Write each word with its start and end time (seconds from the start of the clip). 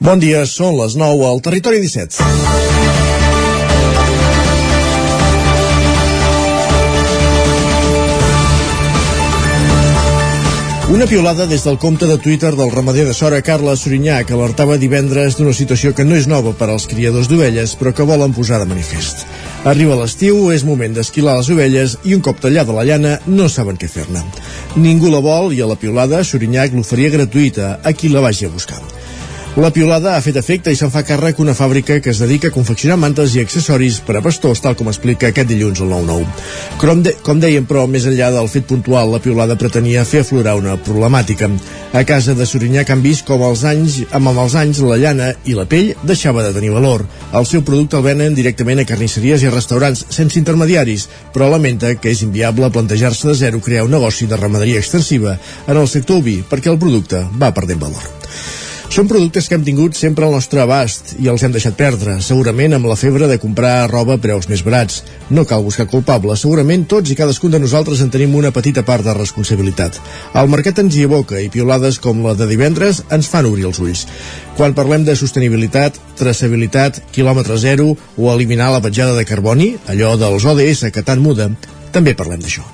Bon 0.00 0.16
dia, 0.16 0.46
són 0.48 0.78
les 0.78 0.94
9 0.96 1.26
al 1.28 1.42
Territori 1.44 1.76
17. 1.82 2.22
Una 10.90 11.04
piolada 11.06 11.44
des 11.44 11.66
del 11.66 11.76
compte 11.76 12.08
de 12.08 12.16
Twitter 12.16 12.54
del 12.56 12.72
ramader 12.72 13.04
de 13.10 13.12
Sora, 13.12 13.42
Carles 13.44 13.84
Sorinyà, 13.84 14.22
que 14.24 14.32
alertava 14.32 14.78
divendres 14.80 15.36
d'una 15.36 15.52
situació 15.52 15.92
que 15.92 16.08
no 16.08 16.16
és 16.16 16.30
nova 16.32 16.54
per 16.56 16.70
als 16.70 16.88
criadors 16.88 17.28
d'ovelles, 17.28 17.76
però 17.76 17.92
que 17.92 18.08
volen 18.08 18.32
posar 18.32 18.62
de 18.64 18.70
manifest. 18.72 19.26
Arriba 19.68 20.00
l'estiu, 20.00 20.48
és 20.56 20.64
moment 20.64 20.96
d'esquilar 20.96 21.36
les 21.42 21.52
ovelles 21.52 21.98
i 22.08 22.16
un 22.16 22.24
cop 22.24 22.40
tallada 22.40 22.72
la 22.72 22.88
llana 22.88 23.18
no 23.28 23.52
saben 23.52 23.76
què 23.76 23.92
fer-ne. 23.92 24.24
Ningú 24.80 25.12
la 25.12 25.20
vol 25.20 25.52
i 25.52 25.60
a 25.60 25.68
la 25.68 25.76
piolada 25.76 26.24
Sorinyac 26.24 26.72
l'oferia 26.72 27.12
gratuïta 27.12 27.74
a 27.84 27.92
qui 27.92 28.08
la 28.08 28.24
vagi 28.24 28.48
a 28.48 28.54
buscar. 28.56 28.80
La 29.58 29.72
piolada 29.74 30.12
ha 30.14 30.22
fet 30.22 30.36
efecte 30.38 30.70
i 30.70 30.76
se'n 30.78 30.92
fa 30.94 31.00
càrrec 31.02 31.40
una 31.42 31.56
fàbrica 31.58 31.96
que 31.98 32.12
es 32.12 32.20
dedica 32.22 32.48
a 32.48 32.54
confeccionar 32.54 32.94
mantes 33.02 33.32
i 33.34 33.40
accessoris 33.42 33.96
per 34.06 34.14
a 34.14 34.20
pastors, 34.22 34.60
tal 34.62 34.76
com 34.78 34.86
explica 34.86 35.26
aquest 35.32 35.48
dilluns 35.50 35.80
al 35.82 35.90
9-9. 35.90 36.28
Com, 36.78 37.00
de, 37.02 37.16
com 37.26 37.40
dèiem, 37.42 37.66
però, 37.66 37.82
més 37.90 38.06
enllà 38.06 38.28
del 38.30 38.46
fet 38.52 38.68
puntual, 38.70 39.10
la 39.10 39.18
piolada 39.18 39.56
pretenia 39.58 40.04
fer 40.06 40.22
aflorar 40.22 40.54
una 40.60 40.76
problemàtica. 40.78 41.48
A 41.90 42.04
casa 42.06 42.36
de 42.38 42.46
Sorinyac 42.46 42.92
han 42.94 43.02
vist 43.02 43.26
com 43.26 43.42
els 43.42 43.64
anys, 43.66 43.98
amb 44.14 44.30
els 44.30 44.54
anys 44.54 44.84
la 44.86 45.00
llana 45.02 45.32
i 45.42 45.58
la 45.58 45.66
pell 45.66 45.90
deixava 46.06 46.46
de 46.46 46.54
tenir 46.54 46.70
valor. 46.76 47.02
El 47.34 47.50
seu 47.50 47.66
producte 47.66 47.98
el 47.98 48.06
venen 48.06 48.38
directament 48.38 48.84
a 48.84 48.86
carnisseries 48.86 49.42
i 49.42 49.50
a 49.50 49.54
restaurants, 49.56 50.06
sense 50.14 50.38
intermediaris, 50.38 51.08
però 51.34 51.50
lamenta 51.50 51.96
que 51.98 52.14
és 52.14 52.22
inviable 52.22 52.70
plantejar-se 52.70 53.32
de 53.32 53.36
zero 53.42 53.58
crear 53.58 53.82
un 53.90 53.98
negoci 53.98 54.30
de 54.30 54.38
ramaderia 54.38 54.78
extensiva 54.78 55.40
en 55.66 55.76
el 55.76 55.90
sector 55.90 56.22
oví 56.22 56.38
perquè 56.46 56.70
el 56.70 56.78
producte 56.78 57.26
va 57.34 57.50
perdent 57.50 57.82
valor. 57.82 58.10
Són 58.90 59.06
productes 59.06 59.46
que 59.46 59.54
hem 59.54 59.62
tingut 59.62 59.94
sempre 59.94 60.24
al 60.26 60.32
nostre 60.34 60.58
abast 60.64 61.12
i 61.22 61.28
els 61.30 61.44
hem 61.46 61.52
deixat 61.54 61.76
perdre, 61.78 62.16
segurament 62.26 62.72
amb 62.74 62.88
la 62.90 62.96
febre 62.98 63.28
de 63.30 63.36
comprar 63.38 63.86
roba 63.86 64.16
a 64.16 64.20
preus 64.22 64.48
més 64.50 64.64
barats. 64.66 65.04
No 65.30 65.44
cal 65.46 65.62
buscar 65.62 65.84
culpable, 65.92 66.34
segurament 66.34 66.88
tots 66.90 67.12
i 67.12 67.14
cadascun 67.14 67.54
de 67.54 67.60
nosaltres 67.62 68.02
en 68.02 68.10
tenim 68.10 68.34
una 68.34 68.50
petita 68.50 68.82
part 68.82 69.06
de 69.06 69.14
responsabilitat. 69.14 70.00
El 70.34 70.50
mercat 70.50 70.80
ens 70.82 70.96
hi 70.98 71.04
evoca 71.06 71.38
i 71.38 71.46
piolades 71.54 72.00
com 72.02 72.24
la 72.24 72.34
de 72.34 72.48
divendres 72.50 73.04
ens 73.14 73.30
fan 73.30 73.46
obrir 73.46 73.68
els 73.68 73.78
ulls. 73.78 74.02
Quan 74.58 74.74
parlem 74.74 75.06
de 75.06 75.14
sostenibilitat, 75.14 76.00
traçabilitat, 76.18 76.98
quilòmetre 77.14 77.60
zero 77.62 77.92
o 77.94 78.32
eliminar 78.34 78.72
la 78.74 78.82
petjada 78.82 79.14
de 79.14 79.28
carboni, 79.28 79.76
allò 79.86 80.16
dels 80.18 80.48
ODS 80.50 80.90
que 80.90 81.06
tant 81.06 81.22
muda, 81.22 81.46
també 81.94 82.18
parlem 82.18 82.42
d'això. 82.42 82.66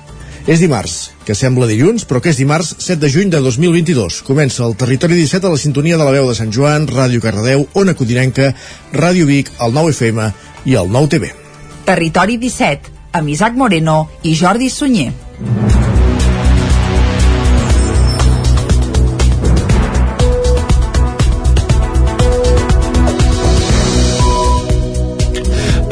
És 0.49 0.65
dimarts, 0.65 1.11
que 1.27 1.35
sembla 1.35 1.67
dilluns, 1.67 2.05
però 2.07 2.21
que 2.23 2.31
és 2.31 2.39
dimarts 2.39 2.71
7 2.79 3.01
de 3.01 3.09
juny 3.11 3.31
de 3.33 3.41
2022. 3.43 4.21
Comença 4.23 4.63
el 4.63 4.77
Territori 4.79 5.17
17 5.19 5.49
a 5.49 5.51
la 5.51 5.59
sintonia 5.59 5.99
de 5.99 6.07
la 6.07 6.13
veu 6.15 6.29
de 6.29 6.35
Sant 6.37 6.53
Joan, 6.55 6.87
Ràdio 6.87 7.19
Cardedeu, 7.23 7.67
Ona 7.75 7.97
Codinenca, 7.99 8.53
Ràdio 8.95 9.27
Vic, 9.27 9.51
el 9.59 9.75
9 9.75 9.91
FM 9.91 10.31
i 10.71 10.79
el 10.79 10.87
9 10.87 11.11
TV. 11.17 11.33
Territori 11.87 12.39
17, 12.39 12.95
amb 13.19 13.35
Isaac 13.35 13.59
Moreno 13.59 14.05
i 14.23 14.37
Jordi 14.39 14.71
Sunyer. 14.71 15.11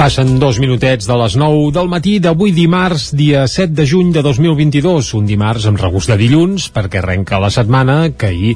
Passen 0.06 0.36
dos 0.38 0.60
minutets 0.62 1.08
de 1.10 1.16
les 1.18 1.34
9 1.34 1.72
del 1.74 1.88
matí 1.90 2.20
d'avui 2.22 2.52
dimarts, 2.54 3.08
dia 3.18 3.48
7 3.50 3.74
de 3.74 3.88
juny 3.90 4.12
de 4.14 4.22
2022, 4.22 5.08
un 5.18 5.26
dimarts 5.26 5.64
amb 5.66 5.80
regust 5.82 6.12
de 6.12 6.18
dilluns, 6.20 6.68
perquè 6.70 7.00
arrenca 7.00 7.40
la 7.42 7.50
setmana, 7.50 8.12
que 8.14 8.30
ahir 8.30 8.52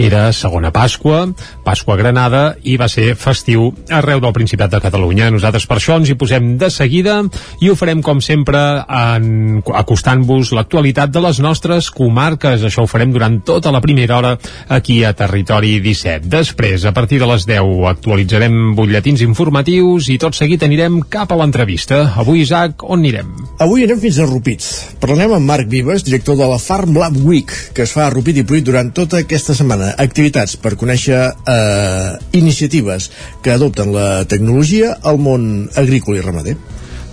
era 0.00 0.30
segona 0.32 0.70
Pasqua, 0.72 1.26
Pasqua 1.60 1.98
Granada, 2.00 2.54
i 2.64 2.78
va 2.80 2.88
ser 2.88 3.18
festiu 3.20 3.66
arreu 3.92 4.22
del 4.24 4.32
Principat 4.32 4.72
de 4.72 4.80
Catalunya. 4.80 5.28
Nosaltres 5.34 5.66
per 5.68 5.76
això 5.76 5.98
ens 6.00 6.08
hi 6.08 6.16
posem 6.16 6.54
de 6.56 6.70
seguida 6.72 7.18
i 7.60 7.68
ho 7.68 7.76
farem, 7.76 8.00
com 8.00 8.24
sempre, 8.24 8.62
en, 8.88 9.60
acostant-vos 9.60 10.54
l'actualitat 10.56 11.12
de 11.12 11.20
les 11.26 11.42
nostres 11.44 11.90
comarques. 11.92 12.64
Això 12.64 12.86
ho 12.86 12.88
farem 12.88 13.12
durant 13.12 13.42
tota 13.44 13.74
la 13.76 13.84
primera 13.84 14.22
hora 14.22 14.32
aquí 14.72 15.02
a 15.04 15.12
Territori 15.12 15.76
17. 15.84 16.32
Després, 16.32 16.88
a 16.88 16.96
partir 16.96 17.20
de 17.20 17.28
les 17.28 17.44
10, 17.52 17.84
actualitzarem 17.92 18.72
butlletins 18.72 19.28
informatius 19.28 20.08
i 20.08 20.16
tot 20.16 20.40
seguit 20.40 20.64
anirem 20.64 20.93
anirem 20.94 21.10
cap 21.10 21.32
a 21.32 21.36
l'entrevista. 21.36 22.14
Avui, 22.16 22.42
Isaac, 22.42 22.84
on 22.84 23.00
anirem? 23.00 23.30
Avui 23.58 23.84
anem 23.84 23.98
fins 24.00 24.18
a 24.18 24.26
Rupit. 24.26 24.62
Parlem 25.00 25.32
amb 25.34 25.46
Marc 25.46 25.68
Vives, 25.68 26.04
director 26.04 26.36
de 26.36 26.46
la 26.46 26.58
Farm 26.58 26.96
Lab 26.96 27.16
Week, 27.24 27.50
que 27.74 27.82
es 27.82 27.92
fa 27.92 28.06
a 28.06 28.12
Rupit 28.12 28.38
i 28.38 28.44
Pruit 28.44 28.64
durant 28.64 28.92
tota 28.94 29.18
aquesta 29.22 29.54
setmana. 29.54 29.94
Activitats 29.98 30.56
per 30.56 30.76
conèixer 30.76 31.18
eh, 31.30 32.18
iniciatives 32.32 33.10
que 33.42 33.54
adopten 33.54 33.92
la 33.94 34.24
tecnologia 34.24 34.96
al 35.02 35.18
món 35.18 35.68
agrícola 35.74 36.18
i 36.18 36.24
ramader. 36.24 36.56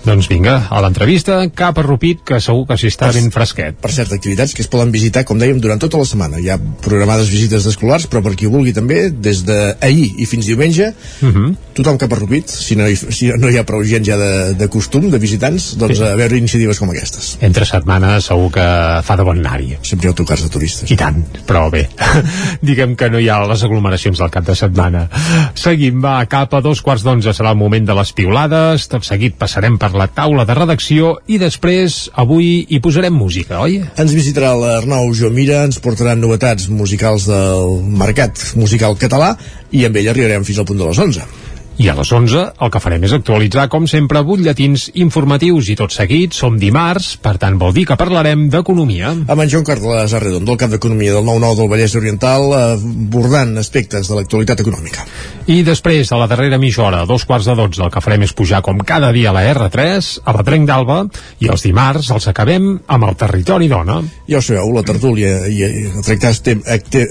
Doncs 0.02 0.26
vinga, 0.26 0.56
a 0.66 0.80
l'entrevista, 0.82 1.36
cap 1.54 1.76
a 1.78 1.82
Rupit, 1.86 2.24
que 2.26 2.40
segur 2.42 2.64
que 2.66 2.74
s'hi 2.80 2.88
està 2.90 3.06
per, 3.06 3.14
ben 3.20 3.28
fresquet. 3.30 3.76
Per 3.78 3.90
cert, 3.94 4.10
activitats 4.16 4.50
que 4.56 4.64
es 4.64 4.70
poden 4.70 4.90
visitar, 4.90 5.22
com 5.28 5.38
dèiem, 5.38 5.60
durant 5.62 5.78
tota 5.78 6.00
la 6.00 6.06
setmana. 6.08 6.40
Hi 6.42 6.48
ha 6.50 6.56
programades 6.82 7.30
visites 7.30 7.62
d'escolars, 7.68 8.08
però 8.10 8.18
per 8.24 8.32
qui 8.34 8.50
vulgui 8.50 8.74
també, 8.74 9.04
des 9.14 9.44
d'ahir 9.46 10.08
i 10.18 10.26
fins 10.26 10.48
diumenge, 10.50 10.88
uh 11.22 11.26
Mhm. 11.26 11.36
-huh. 11.44 11.54
tothom 11.74 11.98
cap 11.98 12.12
a 12.12 12.16
Rupit, 12.16 12.48
si 12.50 12.74
no 12.74 12.88
hi, 12.88 12.96
si 12.96 13.30
no 13.38 13.48
hi 13.48 13.56
ha 13.58 13.64
prou 13.64 13.84
gent 13.84 14.04
ja 14.04 14.16
de, 14.16 14.54
de 14.54 14.68
costum, 14.68 15.08
de 15.08 15.18
visitants, 15.18 15.76
doncs 15.78 15.98
Sí. 15.98 16.02
a 16.04 16.16
veure 16.16 16.36
iniciatives 16.36 16.78
com 16.80 16.90
aquestes. 16.90 17.38
Entre 17.40 17.64
setmanes 17.64 18.24
segur 18.24 18.50
que 18.50 19.00
fa 19.04 19.16
de 19.16 19.22
bon 19.22 19.38
anar-hi. 19.38 19.76
Sempre 19.82 20.06
hi 20.06 20.08
ha 20.08 20.10
autocars 20.10 20.42
de 20.42 20.48
turistes. 20.48 20.90
I 20.90 20.96
tant, 20.96 21.24
però 21.46 21.70
bé, 21.70 21.88
diguem 22.60 22.96
que 22.96 23.08
no 23.08 23.20
hi 23.20 23.28
ha 23.28 23.46
les 23.46 23.62
aglomeracions 23.62 24.18
del 24.18 24.30
cap 24.30 24.44
de 24.44 24.54
setmana. 24.56 25.08
Seguim, 25.54 26.00
va, 26.02 26.26
cap 26.26 26.52
a 26.54 26.60
dos 26.60 26.82
quarts 26.82 27.04
d'onze 27.04 27.30
serà 27.32 27.50
el 27.52 27.56
moment 27.56 27.86
de 27.86 27.94
les 27.94 28.12
piulades, 28.12 28.88
tot 28.88 29.04
seguit 29.04 29.36
passarem 29.38 29.78
per 29.78 29.91
la 29.96 30.08
taula 30.08 30.46
de 30.48 30.56
redacció 30.56 31.12
i 31.28 31.38
després, 31.40 32.06
avui, 32.18 32.64
hi 32.68 32.80
posarem 32.84 33.14
música, 33.14 33.60
oi? 33.64 33.80
Ens 34.00 34.16
visitarà 34.16 34.54
l'Arnau 34.58 35.12
Jomira, 35.16 35.62
ens 35.68 35.80
portaran 35.82 36.20
novetats 36.22 36.68
musicals 36.72 37.28
del 37.30 37.78
mercat 38.02 38.52
musical 38.58 38.98
català 39.00 39.34
i 39.72 39.86
amb 39.88 39.96
ell 40.00 40.12
arribarem 40.12 40.44
fins 40.48 40.60
al 40.60 40.68
punt 40.68 40.80
de 40.80 40.88
les 40.88 41.02
11. 41.06 41.41
I 41.80 41.88
a 41.88 41.94
les 41.96 42.10
11 42.12 42.40
el 42.60 42.70
que 42.70 42.80
farem 42.84 43.04
és 43.06 43.14
actualitzar, 43.16 43.64
com 43.72 43.86
sempre, 43.88 44.20
butlletins 44.26 44.90
informatius 45.00 45.70
i 45.72 45.76
tot 45.78 45.94
seguit 45.94 46.36
som 46.36 46.58
dimarts, 46.60 47.14
per 47.16 47.38
tant 47.40 47.56
vol 47.58 47.72
dir 47.72 47.86
que 47.88 47.96
parlarem 47.96 48.44
d'economia. 48.52 49.14
Amb 49.24 49.40
en 49.40 49.48
Joan 49.48 49.64
Carles 49.64 50.12
Arredondo, 50.12 50.52
el 50.52 50.60
cap 50.60 50.70
d'Economia 50.70 51.14
del 51.16 51.24
9-9 51.24 51.58
del 51.62 51.70
Vallès 51.72 51.96
Oriental, 51.96 52.44
abordant 52.76 53.56
aspectes 53.62 54.10
de 54.10 54.18
l'actualitat 54.18 54.60
econòmica. 54.60 55.06
I 55.48 55.62
després, 55.66 56.12
a 56.12 56.20
la 56.20 56.28
darrera 56.30 56.60
mitja 56.60 56.84
hora, 56.84 57.00
a 57.02 57.08
dos 57.08 57.24
quarts 57.26 57.48
de 57.48 57.56
dotze, 57.58 57.80
el 57.82 57.90
que 57.90 58.04
farem 58.04 58.28
és 58.28 58.36
pujar 58.36 58.60
com 58.62 58.78
cada 58.86 59.10
dia 59.16 59.32
a 59.32 59.34
la 59.34 59.46
R3, 59.54 60.12
a 60.28 60.36
la 60.36 60.44
Trenc 60.46 60.68
d'Alba, 60.68 61.00
i 61.40 61.50
els 61.50 61.64
dimarts 61.64 62.12
els 62.14 62.28
acabem 62.30 62.68
amb 62.86 63.08
el 63.08 63.18
Territori 63.18 63.70
Dona. 63.72 63.98
Ja 64.28 64.38
ho 64.38 64.44
sabeu, 64.44 64.70
la 64.76 64.84
tertúlia 64.86 65.48
i, 65.48 65.64
i 65.64 66.04
tractar 66.04 66.34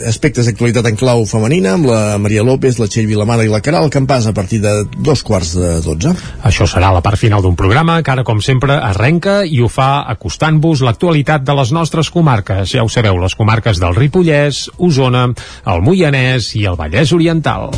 aspectes 0.08 0.48
d'actualitat 0.48 0.94
en 0.94 1.02
clau 1.02 1.26
femenina 1.26 1.76
amb 1.76 1.90
la 1.90 2.02
Maria 2.22 2.46
López, 2.46 2.80
la 2.80 2.88
Txell 2.88 3.10
Vilamana 3.10 3.44
i 3.44 3.52
la 3.52 3.64
Caral 3.66 3.90
Campàs 3.92 4.30
a 4.30 4.36
partir 4.38 4.51
de 4.60 4.74
dos 4.98 5.24
quarts 5.24 5.54
de 5.56 5.74
dotze. 5.86 6.14
Això 6.44 6.68
serà 6.68 6.92
la 6.94 7.04
part 7.06 7.20
final 7.20 7.44
d'un 7.44 7.56
programa 7.56 8.02
que 8.04 8.12
ara, 8.12 8.26
com 8.28 8.42
sempre, 8.44 8.76
arrenca 8.76 9.42
i 9.46 9.62
ho 9.62 9.70
fa 9.72 10.04
acostant-vos 10.12 10.84
l'actualitat 10.86 11.46
de 11.48 11.56
les 11.58 11.72
nostres 11.72 12.12
comarques. 12.12 12.74
Ja 12.74 12.84
ho 12.84 12.90
sabeu, 12.90 13.20
les 13.22 13.38
comarques 13.38 13.80
del 13.82 13.96
Ripollès, 13.96 14.68
Osona, 14.78 15.30
el 15.66 15.86
Moianès 15.86 16.56
i 16.60 16.68
el 16.68 16.80
Vallès 16.80 17.16
Oriental. 17.16 17.72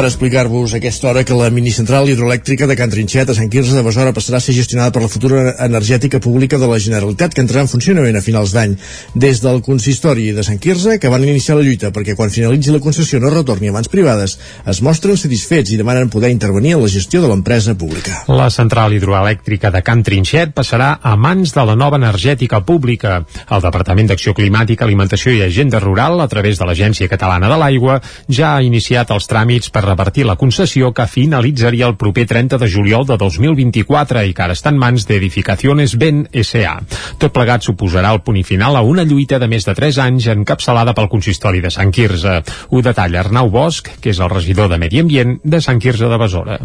Per 0.00 0.06
explicar-vos 0.08 0.72
aquesta 0.72 1.10
hora 1.10 1.22
que 1.28 1.36
la 1.36 1.50
minicentral 1.52 2.08
hidroelèctrica 2.08 2.64
de 2.64 2.72
Can 2.72 2.88
Trinxet 2.88 3.28
a 3.28 3.34
Sant 3.36 3.50
Quirze 3.52 3.74
de 3.76 3.82
Besora 3.84 4.14
passarà 4.16 4.38
a 4.38 4.40
ser 4.40 4.54
gestionada 4.56 4.94
per 4.94 5.02
la 5.02 5.10
futura 5.12 5.40
energètica 5.60 6.16
pública 6.24 6.56
de 6.56 6.70
la 6.70 6.78
Generalitat 6.80 7.34
que 7.36 7.42
entrarà 7.44 7.66
en 7.66 7.68
funcionament 7.68 8.16
a 8.16 8.22
finals 8.24 8.54
d'any. 8.56 8.78
Des 9.12 9.42
del 9.44 9.60
consistori 9.60 10.30
de 10.32 10.40
Sant 10.46 10.56
Quirze, 10.56 10.96
que 10.96 11.10
van 11.12 11.26
iniciar 11.28 11.58
la 11.58 11.66
lluita 11.66 11.90
perquè 11.92 12.14
quan 12.16 12.32
finalitzi 12.32 12.72
la 12.72 12.80
concessió 12.80 13.20
no 13.20 13.28
retorni 13.34 13.68
a 13.68 13.74
mans 13.74 13.92
privades, 13.92 14.38
es 14.64 14.80
mostren 14.80 15.20
satisfets 15.20 15.74
i 15.74 15.76
demanen 15.76 16.08
poder 16.08 16.32
intervenir 16.32 16.78
en 16.78 16.80
la 16.86 16.88
gestió 16.88 17.20
de 17.20 17.28
l'empresa 17.28 17.76
pública. 17.76 18.22
La 18.32 18.48
central 18.48 18.96
hidroelèctrica 18.96 19.68
de 19.68 19.84
Can 19.84 20.00
Trinxet 20.00 20.56
passarà 20.56 20.94
a 21.02 21.12
mans 21.20 21.52
de 21.52 21.66
la 21.68 21.76
nova 21.76 22.00
energètica 22.00 22.62
pública. 22.64 23.18
El 23.50 23.66
Departament 23.68 24.08
d'Acció 24.14 24.32
Climàtica, 24.32 24.88
Alimentació 24.88 25.36
i 25.36 25.44
Agenda 25.44 25.84
Rural, 25.84 26.24
a 26.24 26.30
través 26.32 26.56
de 26.56 26.64
l'Agència 26.64 27.12
Catalana 27.12 27.52
de 27.52 27.60
l'Aigua, 27.60 28.00
ja 28.32 28.56
ha 28.56 28.64
iniciat 28.64 29.12
els 29.12 29.28
tràmits 29.28 29.68
per 29.68 29.89
repartir 29.90 30.24
la 30.28 30.38
concessió 30.40 30.92
que 30.96 31.08
finalitzaria 31.10 31.88
el 31.90 31.96
proper 32.00 32.26
30 32.30 32.58
de 32.62 32.70
juliol 32.70 33.06
de 33.08 33.18
2024 33.20 34.24
i 34.28 34.34
que 34.36 34.44
ara 34.46 34.56
està 34.56 34.72
en 34.72 34.78
mans 34.80 35.06
d'Edificaciones 35.08 35.96
Ben 36.00 36.26
S.A. 36.32 36.76
Tot 37.20 37.34
plegat 37.34 37.66
suposarà 37.66 38.14
el 38.14 38.22
punt 38.26 38.40
final 38.46 38.78
a 38.78 38.84
una 38.86 39.04
lluita 39.04 39.40
de 39.42 39.48
més 39.50 39.66
de 39.66 39.74
3 39.76 39.98
anys 40.06 40.28
encapçalada 40.34 40.94
pel 40.96 41.10
consistori 41.12 41.60
de 41.64 41.72
Sant 41.74 41.90
Quirze. 41.92 42.40
Ho 42.70 42.84
detalla 42.86 43.24
Arnau 43.24 43.50
Bosch, 43.50 43.98
que 44.00 44.14
és 44.14 44.20
el 44.22 44.30
regidor 44.30 44.70
de 44.70 44.78
Medi 44.78 45.02
Ambient 45.02 45.40
de 45.42 45.60
Sant 45.60 45.82
Quirze 45.82 46.08
de 46.08 46.20
Besora. 46.20 46.60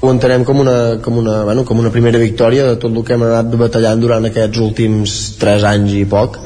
ho 0.00 0.10
entenem 0.14 0.44
com 0.46 0.60
una, 0.62 0.98
com, 1.02 1.16
una, 1.18 1.40
bueno, 1.42 1.64
com 1.66 1.78
una 1.82 1.90
primera 1.90 2.20
victòria 2.22 2.68
de 2.68 2.76
tot 2.78 2.92
el 2.94 3.02
que 3.02 3.16
hem 3.16 3.24
anat 3.26 3.54
batallant 3.58 3.98
durant 4.04 4.28
aquests 4.28 4.60
últims 4.62 5.14
3 5.40 5.66
anys 5.72 5.96
i 5.98 6.04
poc 6.06 6.38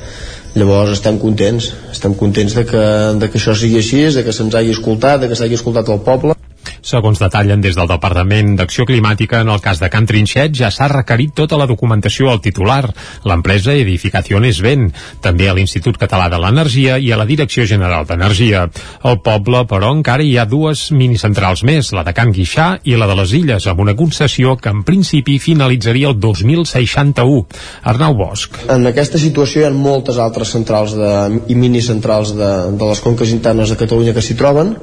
llavors 0.54 0.96
estem 0.98 1.18
contents. 1.22 1.72
Estem 1.92 2.14
contents 2.18 2.56
de 2.58 2.64
que, 2.68 2.84
de 3.18 3.28
que 3.28 3.40
això 3.40 3.56
sigui 3.56 3.80
així 3.80 4.06
de 4.14 4.24
que 4.26 4.34
se'ns 4.36 4.54
hagi 4.54 4.74
escoltat, 4.76 5.22
de 5.22 5.30
que 5.30 5.38
s'hagi 5.38 5.58
escoltat 5.60 5.88
el 5.92 6.02
poble 6.04 6.36
Segons 6.82 7.20
detallen 7.22 7.60
des 7.62 7.76
del 7.78 7.86
Departament 7.86 8.56
d'Acció 8.58 8.82
Climàtica, 8.88 9.38
en 9.44 9.50
el 9.52 9.60
cas 9.62 9.78
de 9.78 9.86
Can 9.90 10.06
Trinxet 10.10 10.56
ja 10.58 10.70
s'ha 10.74 10.88
requerit 10.90 11.30
tota 11.38 11.54
la 11.60 11.68
documentació 11.70 12.32
al 12.32 12.40
titular, 12.42 12.88
l'empresa 13.22 13.76
Edificaciones 13.78 14.58
Ben, 14.64 14.88
també 15.22 15.46
a 15.46 15.54
l'Institut 15.54 16.00
Català 16.00 16.26
de 16.32 16.40
l'Energia 16.42 16.98
i 16.98 17.12
a 17.12 17.20
la 17.20 17.26
Direcció 17.28 17.68
General 17.70 18.08
d'Energia. 18.08 18.64
Al 19.06 19.20
poble, 19.22 19.62
però, 19.70 19.92
encara 19.94 20.26
hi 20.26 20.34
ha 20.38 20.48
dues 20.50 20.88
minicentrals 20.90 21.62
més, 21.62 21.92
la 21.94 22.02
de 22.02 22.16
Can 22.18 22.34
Guixà 22.34 22.72
i 22.82 22.98
la 22.98 23.06
de 23.06 23.16
les 23.20 23.36
Illes, 23.38 23.68
amb 23.70 23.84
una 23.86 23.94
concessió 23.94 24.56
que 24.58 24.74
en 24.74 24.82
principi 24.82 25.38
finalitzaria 25.38 26.10
el 26.10 26.18
2061. 26.18 27.46
Arnau 27.94 28.18
Bosch. 28.18 28.66
En 28.74 28.90
aquesta 28.90 29.22
situació 29.22 29.62
hi 29.62 29.70
ha 29.70 29.72
moltes 29.76 30.18
altres 30.18 30.50
centrals 30.58 30.98
de, 30.98 31.14
i 31.46 31.54
minicentrals 31.54 32.34
de, 32.34 32.52
de 32.74 32.90
les 32.90 33.06
conques 33.06 33.30
internes 33.30 33.70
de 33.70 33.78
Catalunya 33.78 34.18
que 34.18 34.26
s'hi 34.26 34.38
troben 34.42 34.74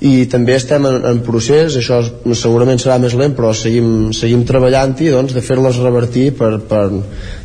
i 0.00 0.24
també 0.32 0.54
estem 0.56 0.86
en, 0.88 0.96
en 1.10 1.18
procés, 1.24 1.74
això 1.76 2.00
segurament 2.38 2.80
serà 2.80 2.96
més 3.02 3.12
lent, 3.18 3.34
però 3.36 3.52
seguim, 3.56 4.10
seguim 4.16 4.46
treballant-hi 4.48 5.10
doncs, 5.12 5.34
de 5.36 5.42
fer-les 5.44 5.80
revertir 5.84 6.30
per, 6.38 6.54
per 6.70 6.86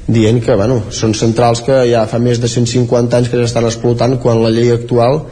dient 0.08 0.40
que 0.44 0.56
bueno, 0.56 0.80
són 0.96 1.16
centrals 1.18 1.66
que 1.66 1.82
ja 1.90 2.06
fa 2.08 2.22
més 2.22 2.40
de 2.40 2.48
150 2.52 3.20
anys 3.20 3.32
que 3.32 3.42
s'estan 3.42 3.68
explotant 3.68 4.16
quan 4.24 4.40
la 4.44 4.54
llei 4.56 4.72
actual 4.72 5.26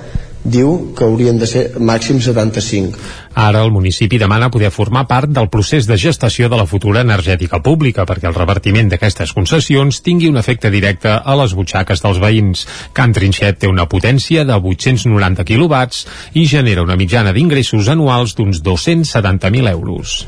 diu 0.43 0.93
que 0.97 1.05
haurien 1.05 1.39
de 1.39 1.47
ser 1.47 1.63
màxim 1.79 2.19
75. 2.21 2.99
Ara 3.33 3.63
el 3.65 3.71
municipi 3.73 4.19
demana 4.21 4.51
poder 4.53 4.69
formar 4.71 5.07
part 5.09 5.31
del 5.33 5.49
procés 5.49 5.87
de 5.89 5.97
gestació 5.97 6.49
de 6.49 6.59
la 6.59 6.67
futura 6.69 7.01
energètica 7.01 7.61
pública 7.63 8.05
perquè 8.05 8.29
el 8.29 8.35
revertiment 8.37 8.91
d'aquestes 8.91 9.33
concessions 9.33 10.03
tingui 10.05 10.29
un 10.29 10.37
efecte 10.37 10.69
directe 10.69 11.15
a 11.15 11.37
les 11.39 11.55
butxaques 11.57 12.03
dels 12.03 12.21
veïns. 12.21 12.67
Can 12.93 13.15
Trinxet 13.15 13.63
té 13.63 13.71
una 13.71 13.87
potència 13.89 14.45
de 14.45 14.59
890 14.59 15.47
quilowatts 15.49 16.05
i 16.37 16.45
genera 16.45 16.85
una 16.85 16.99
mitjana 16.99 17.33
d'ingressos 17.33 17.89
anuals 17.89 18.35
d'uns 18.37 18.61
270.000 18.61 19.71
euros. 19.71 20.27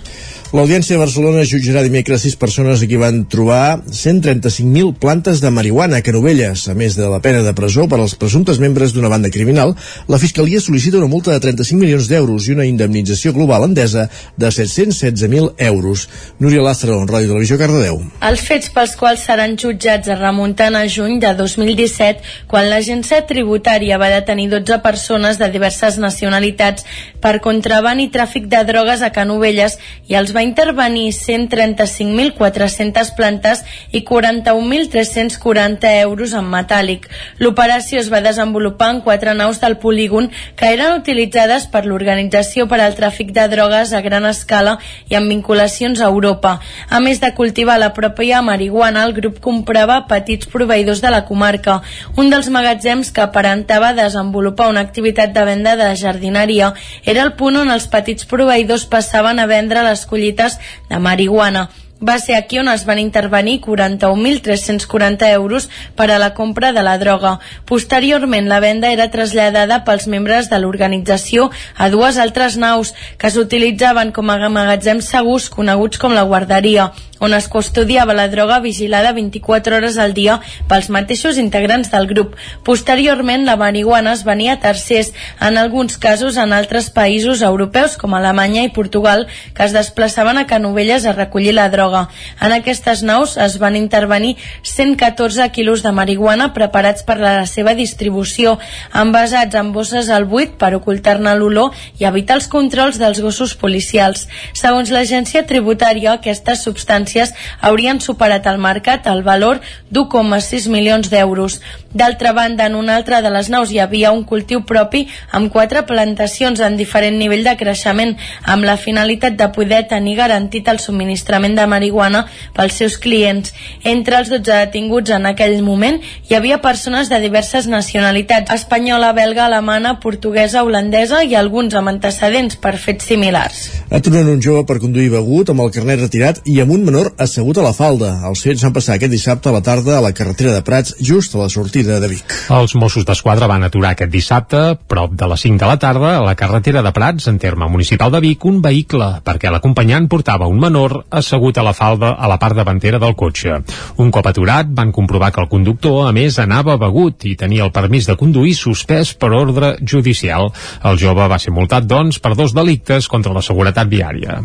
L'Audiència 0.56 0.96
de 0.96 1.02
Barcelona 1.02 1.42
jutjarà 1.44 1.82
dimecres 1.84 2.22
sis 2.24 2.38
persones 2.40 2.80
a 2.80 2.88
qui 2.88 2.96
van 2.96 3.26
trobar 3.28 3.82
135.000 3.92 4.94
plantes 5.04 5.42
de 5.44 5.50
marihuana 5.52 5.98
a 6.00 6.04
Canovelles. 6.06 6.62
A 6.72 6.76
més 6.80 6.94
de 6.96 7.10
la 7.12 7.18
pena 7.20 7.42
de 7.44 7.52
presó 7.58 7.90
per 7.92 7.98
als 8.00 8.14
presumptes 8.16 8.62
membres 8.64 8.94
d'una 8.96 9.10
banda 9.12 9.28
criminal, 9.34 9.74
la 10.08 10.20
Fiscalia 10.22 10.62
sol·licita 10.64 10.96
una 11.02 11.10
multa 11.12 11.34
de 11.34 11.42
35 11.44 11.76
milions 11.82 12.08
d'euros 12.08 12.48
i 12.48 12.56
una 12.56 12.68
indemnització 12.70 13.34
global 13.36 13.66
endesa 13.68 14.06
de 14.40 14.48
716.000 14.48 15.60
euros. 15.66 16.06
Núria 16.40 16.64
Lázaro, 16.64 17.02
Ràdio 17.04 17.34
Televisió, 17.34 17.60
Cardedeu. 17.60 18.00
Els 18.24 18.46
fets 18.48 18.72
pels 18.72 18.96
quals 18.96 19.28
seran 19.28 19.58
jutjats 19.60 20.08
es 20.08 20.24
remunten 20.24 20.80
a 20.80 20.86
juny 20.88 21.20
de 21.20 21.34
2017, 21.36 22.24
quan 22.48 22.72
l'agència 22.72 23.26
tributària 23.28 24.00
va 24.00 24.14
detenir 24.16 24.48
12 24.56 24.80
persones 24.88 25.36
de 25.36 25.52
diverses 25.52 26.00
nacionalitats 26.00 26.88
per 27.20 27.42
contraban 27.44 28.00
i 28.00 28.08
tràfic 28.08 28.48
de 28.48 28.64
drogues 28.72 29.04
a 29.04 29.12
Canovelles 29.12 29.76
i 30.08 30.16
els 30.16 30.32
va 30.32 30.45
intervenir 30.46 31.12
135.400 31.12 33.16
plantes 33.18 33.66
i 33.92 34.06
41.340 34.06 36.06
euros 36.06 36.34
en 36.38 36.46
metàl·lic. 36.52 37.10
L'operació 37.42 38.00
es 38.00 38.12
va 38.14 38.22
desenvolupar 38.24 38.90
en 38.94 39.02
quatre 39.02 39.34
naus 39.34 39.60
del 39.64 39.78
polígon 39.82 40.30
que 40.56 40.72
eren 40.76 41.00
utilitzades 41.00 41.66
per 41.72 41.86
l'Organització 41.86 42.68
per 42.70 42.80
al 42.84 42.96
Tràfic 42.98 43.34
de 43.36 43.48
Drogues 43.52 43.94
a 43.94 44.02
gran 44.06 44.26
escala 44.30 44.78
i 45.10 45.18
amb 45.18 45.32
vinculacions 45.34 46.02
a 46.02 46.10
Europa. 46.12 46.60
A 46.90 47.02
més 47.02 47.20
de 47.24 47.34
cultivar 47.36 47.80
la 47.82 47.94
pròpia 47.98 48.42
marihuana, 48.46 49.06
el 49.06 49.14
grup 49.18 49.42
comprava 49.44 50.04
petits 50.10 50.48
proveïdors 50.52 51.02
de 51.02 51.12
la 51.12 51.26
comarca. 51.26 51.82
Un 52.16 52.30
dels 52.30 52.50
magatzems 52.54 53.12
que 53.12 53.26
aparentava 53.26 53.96
desenvolupar 53.98 54.70
una 54.70 54.86
activitat 54.86 55.34
de 55.34 55.46
venda 55.46 55.76
de 55.76 55.90
jardineria 55.96 56.74
era 57.04 57.24
el 57.24 57.34
punt 57.40 57.58
on 57.64 57.74
els 57.74 57.88
petits 57.92 58.28
proveïdors 58.30 58.86
passaven 58.92 59.40
a 59.40 59.50
vendre 59.50 59.84
les 59.86 60.06
collites 60.06 60.35
collites 60.36 60.60
de 60.90 61.00
marihuana. 61.00 61.70
Va 62.06 62.20
ser 62.20 62.36
aquí 62.36 62.60
on 62.60 62.68
es 62.68 62.84
van 62.86 63.00
intervenir 63.00 63.62
41.340 63.62 65.30
euros 65.32 65.70
per 65.96 66.12
a 66.12 66.20
la 66.20 66.34
compra 66.34 66.74
de 66.74 66.84
la 66.84 66.98
droga. 66.98 67.40
Posteriorment, 67.66 68.50
la 68.50 68.60
venda 68.60 68.92
era 68.92 69.10
traslladada 69.10 69.86
pels 69.88 70.08
membres 70.12 70.50
de 70.52 70.60
l'organització 70.60 71.50
a 71.78 71.90
dues 71.90 72.20
altres 72.20 72.58
naus 72.58 72.94
que 73.18 73.32
s'utilitzaven 73.32 74.12
com 74.12 74.30
a 74.30 74.38
magatzems 74.50 75.08
segurs 75.08 75.50
coneguts 75.50 75.98
com 75.98 76.14
la 76.14 76.28
guarderia 76.28 76.92
on 77.20 77.34
es 77.34 77.48
custodiava 77.48 78.14
la 78.14 78.28
droga 78.28 78.60
vigilada 78.60 79.14
24 79.14 79.78
hores 79.78 79.98
al 79.98 80.14
dia 80.14 80.40
pels 80.70 80.90
mateixos 80.90 81.38
integrants 81.38 81.92
del 81.92 82.08
grup. 82.08 82.36
Posteriorment, 82.64 83.46
la 83.46 83.56
marihuana 83.56 84.14
es 84.14 84.24
venia 84.28 84.56
a 84.56 84.60
tercers, 84.60 85.14
en 85.40 85.58
alguns 85.58 85.98
casos 85.98 86.38
en 86.38 86.54
altres 86.54 86.90
països 86.90 87.42
europeus 87.42 87.96
com 87.98 88.16
Alemanya 88.16 88.66
i 88.66 88.74
Portugal, 88.76 89.28
que 89.56 89.64
es 89.64 89.74
desplaçaven 89.74 90.38
a 90.38 90.46
Canovelles 90.48 91.06
a 91.06 91.14
recollir 91.14 91.54
la 91.56 91.70
droga. 91.70 92.08
En 92.42 92.52
aquestes 92.52 93.04
naus 93.04 93.38
es 93.38 93.58
van 93.60 93.76
intervenir 93.76 94.36
114 94.64 95.50
quilos 95.52 95.84
de 95.84 95.92
marihuana 95.96 96.52
preparats 96.54 97.04
per 97.04 97.20
la 97.20 97.46
seva 97.48 97.76
distribució, 97.76 98.58
envasats 98.94 99.56
en 99.56 99.72
bosses 99.72 100.10
al 100.10 100.26
buit 100.26 100.58
per 100.60 100.74
ocultar-ne 100.76 101.36
l'olor 101.36 101.72
i 102.00 102.06
evitar 102.06 102.40
els 102.40 102.50
controls 102.52 103.00
dels 103.00 103.22
gossos 103.24 103.56
policials. 103.56 104.28
Segons 104.54 104.92
l'agència 104.92 105.46
tributària, 105.48 106.16
aquestes 106.16 106.64
substàncies 106.66 107.05
substàncies 107.06 107.34
haurien 107.62 108.00
superat 108.02 108.48
al 108.48 108.58
mercat 108.58 109.08
el 109.08 109.24
valor 109.24 109.62
d'1,6 109.92 110.70
milions 110.70 111.10
d'euros. 111.10 111.62
D'altra 111.94 112.34
banda, 112.34 112.66
en 112.66 112.76
una 112.76 112.96
altra 112.96 113.22
de 113.22 113.30
les 113.30 113.50
naus 113.50 113.72
hi 113.72 113.80
havia 113.80 114.12
un 114.12 114.24
cultiu 114.24 114.64
propi 114.66 115.08
amb 115.32 115.52
quatre 115.52 115.86
plantacions 115.86 116.60
en 116.60 116.76
diferent 116.78 117.18
nivell 117.18 117.44
de 117.44 117.56
creixement, 117.56 118.16
amb 118.44 118.66
la 118.66 118.78
finalitat 118.78 119.38
de 119.38 119.48
poder 119.56 119.86
tenir 119.88 120.18
garantit 120.18 120.68
el 120.68 120.80
subministrament 120.80 121.56
de 121.56 121.68
marihuana 121.68 122.26
pels 122.54 122.74
seus 122.74 122.98
clients. 122.98 123.54
Entre 123.84 124.18
els 124.18 124.30
12 124.30 124.44
detinguts 124.66 125.12
en 125.12 125.26
aquell 125.26 125.62
moment 125.64 126.02
hi 126.30 126.36
havia 126.36 126.62
persones 126.62 127.10
de 127.10 127.20
diverses 127.22 127.68
nacionalitats, 127.68 128.52
espanyola, 128.52 129.14
belga, 129.14 129.46
alemana, 129.46 130.00
portuguesa, 130.00 130.64
holandesa 130.64 131.24
i 131.24 131.36
alguns 131.36 131.76
amb 131.76 131.94
antecedents 131.94 132.58
per 132.58 132.76
fets 132.78 133.06
similars. 133.06 133.70
Aturen 133.92 134.28
un 134.30 134.42
jove 134.42 134.66
per 134.66 134.82
conduir 134.84 135.12
begut 135.14 135.50
amb 135.52 135.64
el 135.64 135.72
carnet 135.72 136.02
retirat 136.02 136.42
i 136.50 136.60
amb 136.62 136.74
un 136.76 136.84
menor 136.86 136.95
assegut 137.22 137.58
a 137.60 137.64
la 137.66 137.74
falda. 137.76 138.12
Els 138.30 138.42
fets 138.46 138.64
van 138.66 138.74
passar 138.76 138.96
aquest 138.96 139.12
dissabte 139.12 139.50
a 139.50 139.54
la 139.56 139.62
tarda 139.66 139.98
a 139.98 140.02
la 140.04 140.12
carretera 140.16 140.54
de 140.54 140.62
Prats, 140.66 140.96
just 141.00 141.36
a 141.36 141.42
la 141.42 141.50
sortida 141.50 142.00
de 142.02 142.10
Vic. 142.12 142.36
Els 142.54 142.76
Mossos 142.80 143.06
d'Esquadra 143.08 143.50
van 143.52 143.66
aturar 143.68 143.94
aquest 143.96 144.12
dissabte, 144.14 144.62
prop 144.88 145.14
de 145.18 145.30
les 145.32 145.46
5 145.48 145.62
de 145.62 145.70
la 145.70 145.78
tarda, 145.82 146.12
a 146.18 146.26
la 146.26 146.36
carretera 146.40 146.84
de 146.86 146.92
Prats, 146.96 147.28
en 147.32 147.40
terme 147.40 147.70
municipal 147.72 148.14
de 148.14 148.22
Vic, 148.24 148.46
un 148.46 148.62
vehicle, 148.64 149.08
perquè 149.26 149.52
l'acompanyant 149.54 150.10
portava 150.12 150.50
un 150.52 150.60
menor 150.62 150.98
assegut 151.10 151.58
a 151.58 151.66
la 151.66 151.74
falda 151.78 152.14
a 152.14 152.30
la 152.32 152.40
part 152.42 152.58
davantera 152.60 153.00
del 153.02 153.16
cotxe. 153.16 153.62
Un 154.02 154.12
cop 154.12 154.30
aturat, 154.32 154.70
van 154.70 154.94
comprovar 154.96 155.32
que 155.32 155.44
el 155.44 155.50
conductor, 155.52 156.06
a 156.10 156.14
més, 156.16 156.40
anava 156.44 156.78
begut 156.82 157.26
i 157.26 157.36
tenia 157.40 157.66
el 157.66 157.74
permís 157.76 158.08
de 158.10 158.20
conduir 158.20 158.56
suspès 158.60 159.16
per 159.16 159.34
ordre 159.34 159.76
judicial. 159.82 160.52
El 160.84 161.02
jove 161.02 161.28
va 161.32 161.42
ser 161.42 161.56
multat, 161.56 161.90
doncs, 161.90 162.20
per 162.20 162.36
dos 162.36 162.56
delictes 162.56 163.10
contra 163.12 163.34
la 163.36 163.46
seguretat 163.46 163.92
viària. 163.92 164.42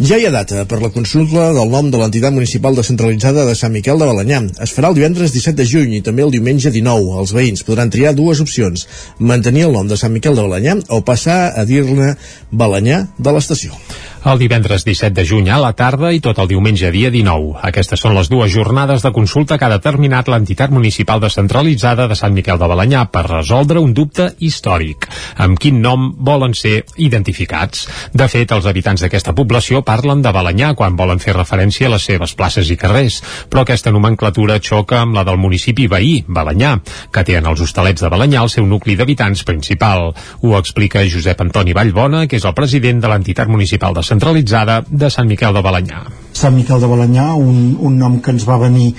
Ja 0.00 0.18
hi 0.18 0.26
ha 0.26 0.32
data 0.34 0.64
per 0.66 0.80
la 0.82 0.90
consulta 0.94 1.50
del 1.56 1.70
nom 1.70 1.90
de 1.92 1.98
l'entitat 2.00 2.34
municipal 2.34 2.76
descentralitzada 2.78 3.44
de 3.46 3.54
Sant 3.58 3.72
Miquel 3.74 4.00
de 4.00 4.08
Balanyà. 4.08 4.40
Es 4.64 4.74
farà 4.76 4.90
el 4.90 4.98
divendres 4.98 5.34
17 5.34 5.58
de 5.60 5.66
juny 5.68 5.96
i 5.98 6.02
també 6.06 6.24
el 6.26 6.32
diumenge 6.34 6.72
19. 6.74 7.18
Els 7.22 7.34
veïns 7.36 7.66
podran 7.68 7.92
triar 7.92 8.14
dues 8.18 8.40
opcions, 8.42 8.86
mantenir 9.18 9.68
el 9.68 9.76
nom 9.76 9.90
de 9.90 9.98
Sant 10.00 10.14
Miquel 10.14 10.38
de 10.38 10.46
Balanyà 10.46 10.78
o 10.88 11.02
passar 11.06 11.40
a 11.54 11.66
dir-ne 11.68 12.14
Balanyà 12.50 13.04
de 13.18 13.36
l'estació 13.36 13.76
el 14.20 14.38
divendres 14.38 14.84
17 14.84 15.14
de 15.16 15.24
juny 15.24 15.48
a 15.48 15.56
la 15.56 15.72
tarda 15.72 16.10
i 16.12 16.20
tot 16.20 16.38
el 16.42 16.48
diumenge 16.50 16.90
dia 16.92 17.08
19. 17.10 17.54
Aquestes 17.64 18.02
són 18.04 18.12
les 18.12 18.28
dues 18.28 18.52
jornades 18.52 19.00
de 19.00 19.12
consulta 19.16 19.56
que 19.56 19.64
ha 19.64 19.72
determinat 19.72 20.28
l'entitat 20.28 20.70
municipal 20.70 21.22
descentralitzada 21.22 22.04
de 22.08 22.18
Sant 22.18 22.34
Miquel 22.36 22.58
de 22.60 22.68
Balanyà 22.68 23.06
per 23.08 23.24
resoldre 23.24 23.80
un 23.80 23.94
dubte 23.96 24.28
històric. 24.38 25.08
Amb 25.40 25.56
quin 25.58 25.80
nom 25.80 26.10
volen 26.18 26.52
ser 26.52 26.82
identificats? 27.00 27.86
De 28.12 28.28
fet, 28.28 28.52
els 28.52 28.68
habitants 28.68 29.06
d'aquesta 29.06 29.32
població 29.32 29.80
parlen 29.86 30.20
de 30.20 30.34
Balanyà 30.36 30.74
quan 30.76 31.00
volen 31.00 31.22
fer 31.22 31.34
referència 31.38 31.88
a 31.88 31.94
les 31.94 32.04
seves 32.12 32.36
places 32.36 32.68
i 32.68 32.76
carrers, 32.76 33.22
però 33.48 33.64
aquesta 33.64 33.90
nomenclatura 33.94 34.60
xoca 34.60 35.00
amb 35.00 35.16
la 35.16 35.24
del 35.24 35.40
municipi 35.40 35.88
veí, 35.88 36.26
Balanyà, 36.28 36.76
que 37.10 37.24
té 37.24 37.38
en 37.40 37.48
els 37.48 37.64
hostalets 37.64 38.04
de 38.04 38.12
Balanyà 38.12 38.44
el 38.44 38.52
seu 38.52 38.68
nucli 38.68 38.98
d'habitants 39.00 39.46
principal. 39.48 40.10
Ho 40.44 40.54
explica 40.60 41.08
Josep 41.08 41.40
Antoni 41.40 41.72
Vallbona, 41.72 42.26
que 42.28 42.36
és 42.36 42.44
el 42.44 42.56
president 42.58 43.00
de 43.00 43.08
l'entitat 43.08 43.48
municipal 43.48 43.96
de 43.96 44.09
centralitzada 44.10 44.82
de 44.88 45.10
Sant 45.12 45.28
Miquel 45.30 45.54
de 45.54 45.62
Balanyà. 45.64 46.04
Sant 46.36 46.54
Miquel 46.56 46.82
de 46.82 46.88
Balanyà, 46.90 47.32
un, 47.38 47.76
un 47.78 47.98
nom 47.98 48.18
que 48.20 48.34
ens 48.34 48.46
va 48.48 48.58
venir 48.60 48.92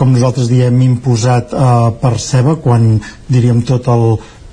com 0.00 0.12
nosaltres 0.12 0.48
diem 0.48 0.78
imposat 0.84 1.52
eh, 1.52 1.70
per 2.00 2.14
Ceba 2.22 2.56
quan 2.62 2.94
diríem 3.28 3.60
tot 3.68 3.88
el, 3.92 4.04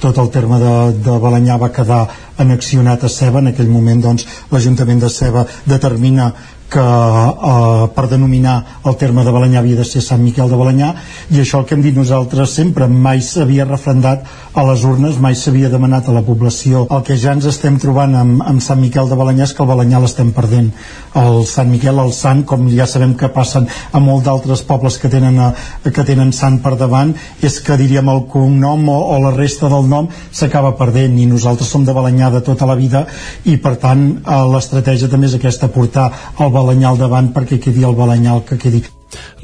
tot 0.01 0.17
el 0.19 0.31
terme 0.33 0.59
de, 0.61 0.73
de 1.05 1.17
Balanyà 1.23 1.57
va 1.61 1.71
quedar 1.73 2.01
annexionat 2.43 3.03
a 3.03 3.11
Ceba 3.11 3.39
en 3.39 3.53
aquell 3.53 3.71
moment 3.71 4.03
doncs 4.03 4.27
l'Ajuntament 4.51 4.99
de 5.03 5.11
Ceba 5.13 5.45
determina 5.65 6.33
que 6.69 6.83
eh, 6.83 7.87
per 7.95 8.07
denominar 8.11 8.81
el 8.85 8.97
terme 8.99 9.23
de 9.23 9.31
Balanyà 9.31 9.61
havia 9.61 9.79
de 9.79 9.85
ser 9.87 10.01
Sant 10.03 10.21
Miquel 10.23 10.49
de 10.51 10.59
Balanyà 10.59 10.93
i 11.31 11.39
això 11.41 11.61
el 11.61 11.67
que 11.67 11.75
hem 11.77 11.83
dit 11.85 11.95
nosaltres 11.95 12.55
sempre 12.59 12.87
mai 12.91 13.21
s'havia 13.23 13.65
refrendat 13.67 14.27
a 14.57 14.65
les 14.67 14.83
urnes, 14.87 15.19
mai 15.21 15.35
s'havia 15.35 15.69
demanat 15.69 16.09
a 16.09 16.15
la 16.15 16.23
població. 16.25 16.85
El 16.91 17.03
que 17.07 17.17
ja 17.19 17.35
ens 17.35 17.45
estem 17.47 17.77
trobant 17.79 18.15
amb, 18.17 18.41
amb 18.41 18.63
Sant 18.63 18.81
Miquel 18.81 19.09
de 19.09 19.17
Balanyà 19.19 19.45
és 19.47 19.53
que 19.55 19.63
el 19.63 19.69
Balanyà 19.69 20.01
l'estem 20.01 20.31
perdent. 20.35 20.71
El 21.15 21.43
Sant 21.47 21.69
Miquel, 21.71 21.99
el 22.01 22.13
Sant, 22.15 22.43
com 22.47 22.67
ja 22.73 22.87
sabem 22.89 23.13
que 23.17 23.29
passen 23.33 23.67
a 23.67 24.01
molt 24.03 24.25
d'altres 24.25 24.63
pobles 24.67 24.97
que 24.99 25.11
tenen, 25.13 25.39
a, 25.39 25.51
eh, 25.83 25.93
que 25.93 26.05
tenen 26.07 26.33
Sant 26.35 26.59
per 26.63 26.75
davant 26.77 27.13
és 27.41 27.59
que 27.63 27.77
diríem 27.79 28.09
el 28.11 28.25
cognom 28.31 28.89
o, 28.89 28.97
o 29.15 29.19
la 29.23 29.33
resta 29.35 29.69
del 29.71 29.87
nom 29.87 30.09
s'acaba 30.09 30.73
perdent 30.79 31.15
i 31.21 31.29
nosaltres 31.29 31.69
som 31.71 31.85
de 31.85 31.95
Balanyà 31.95 32.31
de 32.33 32.43
tota 32.43 32.67
la 32.67 32.75
vida 32.75 33.05
i 33.45 33.57
per 33.61 33.77
tant 33.81 34.03
eh, 34.17 34.41
l'estratègia 34.51 35.11
també 35.11 35.29
és 35.29 35.37
aquesta 35.37 35.71
portar 35.71 36.09
el 36.41 36.51
Balanyà 36.57 36.91
al 36.91 37.01
davant 37.05 37.33
perquè 37.35 37.61
quedi 37.61 37.85
el 37.85 37.97
Balanyà 38.03 38.39
que 38.49 38.57
quedi 38.63 38.85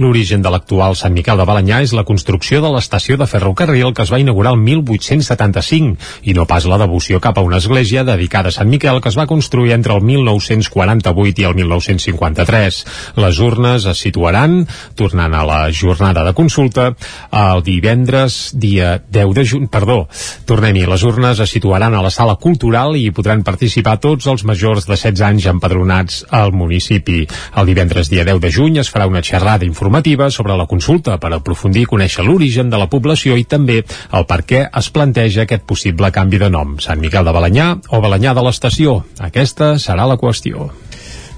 L'origen 0.02 0.42
de 0.42 0.50
l'actual 0.50 0.96
Sant 0.98 1.14
Miquel 1.14 1.38
de 1.38 1.46
Balanyà 1.48 1.82
és 1.86 1.94
la 1.94 2.06
construcció 2.08 2.62
de 2.64 2.72
l'estació 2.74 3.18
de 3.18 3.28
ferrocarril 3.30 3.94
que 3.94 4.04
es 4.04 4.12
va 4.14 4.20
inaugurar 4.22 4.54
el 4.56 4.62
1875 4.64 6.28
i 6.30 6.34
no 6.34 6.48
pas 6.50 6.66
la 6.70 6.80
devoció 6.82 7.20
cap 7.24 7.38
a 7.38 7.44
una 7.46 7.60
església 7.62 8.04
dedicada 8.04 8.50
a 8.50 8.56
Sant 8.56 8.70
Miquel 8.72 9.00
que 9.02 9.12
es 9.14 9.18
va 9.20 9.28
construir 9.30 9.74
entre 9.76 9.96
el 9.96 10.02
1948 10.02 11.42
i 11.42 11.48
el 11.48 11.56
1953. 11.62 12.80
Les 13.22 13.40
urnes 13.40 13.86
es 13.94 14.04
situaran, 14.04 14.64
tornant 15.00 15.34
a 15.34 15.46
la 15.48 15.60
jornada 15.72 16.26
de 16.26 16.34
consulta, 16.34 16.90
el 17.32 17.64
divendres 17.64 18.52
dia 18.60 18.98
10 19.08 19.34
de 19.38 19.46
juny, 19.48 19.70
perdó, 19.72 20.08
tornem-hi, 20.50 20.86
les 20.90 21.06
urnes 21.08 21.40
es 21.40 21.54
situaran 21.54 21.94
a 21.94 22.02
la 22.04 22.12
sala 22.12 22.36
cultural 22.42 22.98
i 22.98 23.08
hi 23.08 23.16
podran 23.16 23.46
participar 23.46 24.00
tots 24.04 24.28
els 24.28 24.44
majors 24.48 24.88
de 24.90 24.98
16 24.98 25.22
anys 25.30 25.48
empadronats 25.54 26.24
al 26.34 26.52
municipi. 26.54 27.24
El 27.56 27.70
divendres 27.70 28.10
dia 28.12 28.26
10 28.28 28.42
de 28.44 28.52
juny 28.52 28.82
es 28.82 28.92
farà 28.92 29.08
una 29.10 29.24
xerrada 29.24 29.53
xerrada 29.54 29.66
informativa 29.66 30.30
sobre 30.32 30.56
la 30.58 30.66
consulta 30.66 31.20
per 31.22 31.30
aprofundir 31.34 31.84
i 31.84 31.90
conèixer 31.90 32.26
l'origen 32.26 32.72
de 32.72 32.78
la 32.78 32.90
població 32.90 33.38
i 33.38 33.46
també 33.46 33.84
el 34.12 34.26
per 34.26 34.42
què 34.50 34.64
es 34.66 34.90
planteja 34.90 35.44
aquest 35.44 35.68
possible 35.70 36.10
canvi 36.12 36.40
de 36.42 36.50
nom, 36.50 36.80
Sant 36.80 37.00
Miquel 37.00 37.26
de 37.26 37.36
Balanyà 37.36 37.68
o 37.90 38.02
Balanyà 38.02 38.34
de 38.34 38.48
l'Estació. 38.48 39.04
Aquesta 39.20 39.76
serà 39.78 40.08
la 40.10 40.18
qüestió. 40.18 40.72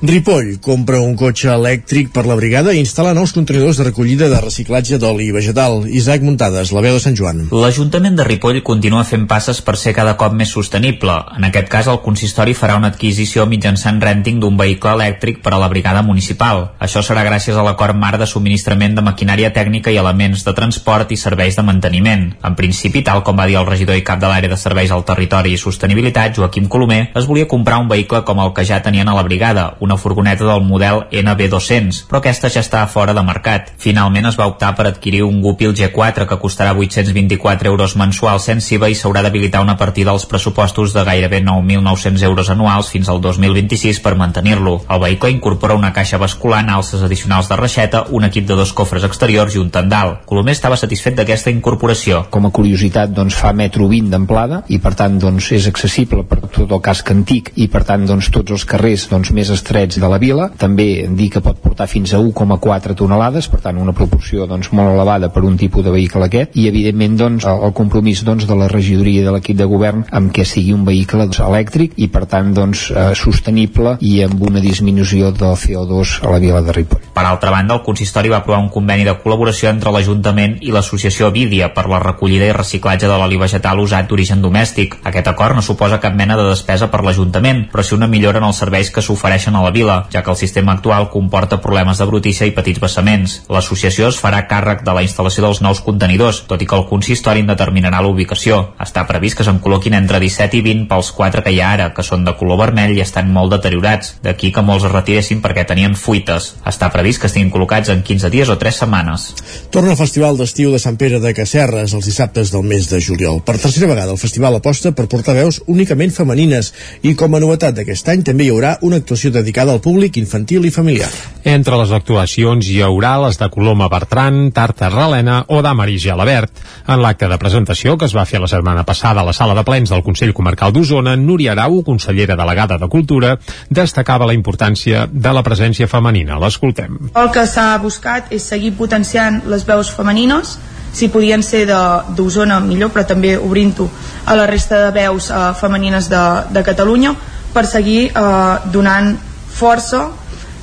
Ripoll 0.02 0.58
compra 0.60 1.00
un 1.00 1.14
cotxe 1.16 1.48
elèctric 1.54 2.10
per 2.12 2.25
la 2.28 2.36
brigada 2.36 2.74
i 2.75 2.82
instal·la 2.82 3.14
nous 3.16 3.32
contenidors 3.32 3.78
de 3.80 3.86
recollida 3.88 4.28
de 4.28 4.40
reciclatge 4.44 4.98
d'oli 5.00 5.30
vegetal. 5.32 5.86
Isaac 5.88 6.22
Muntades, 6.22 6.74
la 6.75 6.82
veu 6.84 6.98
de 6.98 7.00
Sant 7.00 7.16
Joan. 7.16 7.46
L'Ajuntament 7.56 8.18
de 8.20 8.25
Ripoll 8.28 8.60
continua 8.68 9.06
fent 9.08 9.24
passes 9.25 9.62
per 9.64 9.78
ser 9.80 9.94
cada 9.96 10.18
cop 10.20 10.36
més 10.36 10.52
sostenible. 10.52 11.16
En 11.40 11.48
aquest 11.48 11.72
cas, 11.72 11.88
el 11.88 12.02
consistori 12.04 12.54
farà 12.54 12.75
una 12.75 12.90
adquisició 12.92 13.46
mitjançant 13.48 14.02
renting 14.04 14.42
d'un 14.44 14.58
vehicle 14.60 14.98
elèctric 14.98 15.40
per 15.46 15.54
a 15.56 15.62
la 15.62 15.72
brigada 15.72 16.04
municipal. 16.04 16.66
Això 16.78 17.00
serà 17.00 17.24
gràcies 17.24 17.56
a 17.56 17.64
l'acord 17.64 17.96
marc 17.96 18.20
de 18.20 18.28
subministrament 18.28 19.00
de 19.00 19.06
maquinària 19.08 19.54
tècnica 19.56 19.96
i 19.96 20.02
elements 20.04 20.44
de 20.44 20.56
transport 20.60 21.16
i 21.16 21.20
serveis 21.22 21.56
de 21.56 21.64
manteniment. 21.64 22.28
En 22.44 22.60
principi, 22.60 23.00
tal 23.02 23.24
com 23.24 23.40
va 23.40 23.48
dir 23.48 23.62
el 23.62 23.70
regidor 23.72 23.96
i 23.96 24.04
cap 24.04 24.20
de 24.20 24.28
l'àrea 24.28 24.52
de 24.52 24.60
serveis 24.60 24.92
al 24.92 25.08
territori 25.08 25.56
i 25.56 25.62
sostenibilitat, 25.62 26.36
Joaquim 26.36 26.68
Colomer, 26.68 27.16
es 27.16 27.32
volia 27.32 27.48
comprar 27.48 27.80
un 27.80 27.88
vehicle 27.88 28.25
com 28.28 28.44
el 28.44 28.52
que 28.52 28.68
ja 28.68 28.84
tenien 28.84 29.08
a 29.08 29.16
la 29.16 29.24
brigada, 29.24 29.72
una 29.80 29.95
furgoneta 30.02 30.46
del 30.48 30.64
model 30.66 31.06
NB200, 31.12 32.06
però 32.10 32.22
aquesta 32.22 32.50
ja 32.50 32.64
està 32.64 32.84
fora 32.88 33.14
de 33.14 33.24
mercat. 33.25 33.72
Finalment 33.82 34.30
es 34.30 34.38
va 34.40 34.48
optar 34.50 34.74
per 34.75 34.88
adquirir 34.90 35.24
un 35.25 35.42
Gupil 35.42 35.74
G4 35.75 36.28
que 36.30 36.40
costarà 36.42 36.74
824 36.74 37.70
euros 37.70 37.96
mensuals 38.00 38.48
sense 38.50 38.74
IVA 38.75 38.90
i 38.92 38.98
s'haurà 38.98 39.24
d'habilitar 39.25 39.62
una 39.64 39.78
partida 39.78 40.12
als 40.12 40.25
pressupostos 40.25 40.94
de 40.94 41.04
gairebé 41.06 41.42
9.900 41.44 42.24
euros 42.24 42.50
anuals 42.50 42.90
fins 42.94 43.10
al 43.10 43.22
2026 43.22 44.02
per 44.02 44.16
mantenir-lo. 44.16 44.82
El 44.90 45.02
vehicle 45.04 45.32
incorpora 45.32 45.78
una 45.78 45.94
caixa 45.94 46.18
basculant, 46.22 46.70
alces 46.70 47.04
addicionals 47.04 47.50
de 47.50 47.60
reixeta, 47.60 48.06
un 48.10 48.25
equip 48.25 48.48
de 48.48 48.58
dos 48.60 48.74
cofres 48.74 49.04
exteriors 49.04 49.56
i 49.56 49.62
un 49.62 49.72
tendal. 49.72 50.20
Colomer 50.25 50.56
estava 50.56 50.80
satisfet 50.80 51.18
d'aquesta 51.20 51.54
incorporació. 51.54 52.25
Com 52.34 52.48
a 52.48 52.54
curiositat, 52.56 53.14
doncs, 53.16 53.38
fa 53.38 53.54
metro 53.54 53.90
20 53.92 54.12
d'amplada 54.14 54.64
i 54.70 54.80
per 54.82 54.96
tant 54.98 55.20
doncs, 55.22 55.52
és 55.56 55.68
accessible 55.70 56.24
per 56.28 56.42
tot 56.48 56.72
el 56.72 56.82
casc 56.84 57.12
antic 57.14 57.52
i 57.56 57.68
per 57.72 57.84
tant 57.88 58.06
doncs, 58.08 58.32
tots 58.34 58.56
els 58.56 58.66
carrers 58.70 59.08
doncs, 59.12 59.32
més 59.36 59.52
estrets 59.54 59.75
estrets 59.75 60.00
de 60.00 60.08
la 60.08 60.17
vila, 60.17 60.48
també 60.55 61.05
dir 61.12 61.27
que 61.34 61.41
pot 61.44 61.58
portar 61.60 61.88
fins 61.91 62.13
a 62.15 62.20
1,4 62.22 62.96
tonelades, 62.96 63.50
per 63.51 63.60
tant 63.60 63.77
una 63.82 63.94
proporció 63.96 64.46
doncs, 64.48 64.72
molt 64.72 64.94
elevada 64.94 65.27
per 65.34 65.44
un 65.44 65.58
tipus 65.60 65.84
de 65.84 65.91
vehicle 65.91 66.24
aquest, 66.25 66.55
i 66.55 66.70
evidentment 66.70 67.17
doncs, 67.20 67.48
el, 67.50 67.74
compromís 67.75 68.24
doncs, 68.24 68.48
de 68.48 68.55
la 68.55 68.70
regidoria 68.72 69.25
de 69.25 69.34
l'equip 69.36 69.58
de 69.60 69.67
govern 69.67 70.05
amb 70.15 70.32
que 70.32 70.46
sigui 70.48 70.72
un 70.74 70.86
vehicle 70.88 71.25
doncs, 71.25 71.41
elèctric 71.44 71.98
i 72.00 72.08
per 72.08 72.24
tant 72.32 72.53
doncs, 72.55 72.88
eh, 72.91 73.12
sostenible 73.20 73.98
i 74.00 74.22
amb 74.24 74.46
una 74.48 74.63
disminució 74.63 75.34
del 75.36 75.58
CO2 75.60 76.22
a 76.24 76.32
la 76.32 76.39
vila 76.39 76.63
de 76.63 76.75
Ripoll. 76.75 77.12
Per 77.15 77.25
altra 77.25 77.51
banda, 77.51 77.75
el 77.75 77.84
consistori 77.84 78.32
va 78.32 78.39
aprovar 78.39 78.62
un 78.63 78.72
conveni 78.72 79.03
de 79.03 79.17
col·laboració 79.20 79.74
entre 79.74 79.91
l'Ajuntament 79.91 80.58
i 80.63 80.72
l'associació 80.72 81.34
Vídia 81.36 81.74
per 81.75 81.88
la 81.91 82.00
recollida 82.00 82.48
i 82.48 82.55
reciclatge 82.55 83.10
de 83.12 83.20
l'oli 83.20 83.39
vegetal 83.41 83.84
usat 83.84 84.08
d'origen 84.08 84.44
domèstic. 84.44 85.00
Aquest 85.03 85.27
acord 85.32 85.60
no 85.60 85.65
suposa 85.65 86.00
cap 86.00 86.15
mena 86.15 86.39
de 86.39 86.48
despesa 86.48 86.88
per 86.91 87.03
l'Ajuntament, 87.03 87.65
però 87.72 87.84
sí 87.84 87.96
una 87.96 88.08
millora 88.12 88.39
en 88.39 88.48
els 88.48 88.60
serveis 88.63 88.91
que 88.91 89.03
s'ofereixen 89.03 89.55
a 89.55 89.65
la 89.66 89.74
vila, 89.76 89.98
ja 90.14 90.22
que 90.24 90.32
el 90.32 90.38
sistema 90.40 90.74
actual 90.78 91.10
comporta 91.10 91.60
problemes 91.62 92.00
de 92.00 92.08
brutícia 92.10 92.48
i 92.48 92.54
petits 92.56 92.80
vessaments. 92.84 93.40
L'associació 93.50 94.10
es 94.12 94.20
farà 94.22 94.44
càrrec 94.50 94.84
de 94.86 94.96
la 94.96 95.04
instal·lació 95.06 95.44
dels 95.46 95.62
nous 95.66 95.82
contenidors, 95.86 96.44
tot 96.50 96.62
i 96.62 96.70
que 96.70 96.78
el 96.78 96.88
consistori 96.90 97.44
en 97.44 97.52
determinarà 97.52 98.02
la 98.02 98.12
ubicació. 98.14 98.62
Està 98.82 99.06
previst 99.10 99.40
que 99.40 99.48
se'n 99.48 99.62
col·loquin 99.64 99.98
entre 99.98 100.22
17 100.24 100.60
i 100.60 100.64
20 100.66 100.88
pels 100.92 101.12
4 101.18 101.44
que 101.46 101.56
hi 101.56 101.62
ha 101.62 101.72
ara, 101.76 101.90
que 101.96 102.06
són 102.06 102.26
de 102.28 102.36
color 102.40 102.62
vermell 102.62 102.96
i 102.96 103.04
estan 103.04 103.32
molt 103.34 103.54
deteriorats. 103.58 104.16
D'aquí 104.24 104.52
que 104.54 104.64
molts 104.66 104.86
es 104.86 104.94
retiressin 104.94 105.42
perquè 105.42 105.66
tenien 105.68 105.98
fuites. 106.00 106.54
Està 106.66 106.92
previst 106.94 107.22
que 107.22 107.32
estiguin 107.32 107.52
col·locats 107.54 107.92
en 107.94 108.04
15 108.06 108.32
dies 108.34 108.52
o 108.54 108.58
3 108.62 108.82
setmanes. 108.84 109.28
Torna 109.74 109.96
el 109.96 110.00
Festival 110.00 110.38
d'Estiu 110.38 110.72
de 110.74 110.82
Sant 110.82 111.00
Pere 111.02 111.20
de 111.24 111.34
Casserres 111.34 111.94
els 111.96 112.06
dissabtes 112.06 112.52
del 112.54 112.64
mes 112.68 112.90
de 112.92 113.02
juliol. 113.02 113.42
Per 113.46 113.58
tercera 113.58 113.90
vegada 113.90 114.14
el 114.14 114.22
festival 114.22 114.60
aposta 114.60 114.92
per 114.96 115.08
portar 115.12 115.36
veus 115.38 115.62
únicament 115.72 116.14
femenines 116.14 116.72
i 117.04 117.16
com 117.18 117.36
a 117.36 117.42
novetat 117.42 117.76
d'aquest 117.80 118.10
any 118.14 118.24
també 118.28 118.46
hi 118.46 118.52
haurà 118.54 118.76
una 118.86 119.00
actuació 119.02 119.32
dedicada 119.32 119.55
dedicada 119.56 119.72
al 119.72 119.80
públic 119.80 120.18
infantil 120.18 120.66
i 120.66 120.72
familiar. 120.72 121.08
Entre 121.46 121.78
les 121.80 121.92
actuacions 121.96 122.68
hi 122.68 122.82
haurà 122.84 123.14
les 123.24 123.38
de 123.40 123.48
Coloma 123.50 123.88
Bertran, 123.88 124.52
Tarta 124.52 124.90
Ralena 124.90 125.46
o 125.48 125.62
d'Amari 125.64 125.96
Gelabert. 125.98 126.52
En 126.92 127.00
l'acte 127.00 127.30
de 127.32 127.38
presentació 127.40 127.96
que 127.96 128.04
es 128.10 128.16
va 128.16 128.26
fer 128.26 128.42
la 128.42 128.50
setmana 128.52 128.84
passada 128.84 129.22
a 129.22 129.24
la 129.24 129.32
sala 129.32 129.54
de 129.56 129.64
plens 129.64 129.94
del 129.94 130.04
Consell 130.04 130.34
Comarcal 130.34 130.74
d'Osona, 130.74 131.16
Núria 131.16 131.54
Arau, 131.54 131.84
consellera 131.88 132.36
delegada 132.36 132.78
de 132.78 132.90
Cultura, 132.90 133.38
destacava 133.70 134.28
la 134.28 134.36
importància 134.36 135.06
de 135.08 135.32
la 135.32 135.44
presència 135.44 135.88
femenina. 135.88 136.36
L'escoltem. 136.42 136.98
El 137.16 137.32
que 137.32 137.46
s'ha 137.48 137.78
buscat 137.80 138.34
és 138.36 138.44
seguir 138.44 138.74
potenciant 138.76 139.40
les 139.48 139.64
veus 139.64 139.94
femenines 139.96 140.58
si 140.92 141.08
podien 141.12 141.44
ser 141.44 141.64
d'Osona 141.70 142.60
millor, 142.60 142.92
però 142.92 143.06
també 143.08 143.38
obrint-ho 143.38 143.88
a 144.26 144.36
la 144.36 144.50
resta 144.52 144.82
de 144.84 144.92
veus 145.00 145.30
eh, 145.30 145.40
femenines 145.56 146.12
de, 146.12 146.26
de 146.52 146.64
Catalunya 146.64 147.14
per 147.54 147.66
seguir 147.72 148.10
eh, 148.10 148.76
donant 148.76 149.16
força 149.56 150.10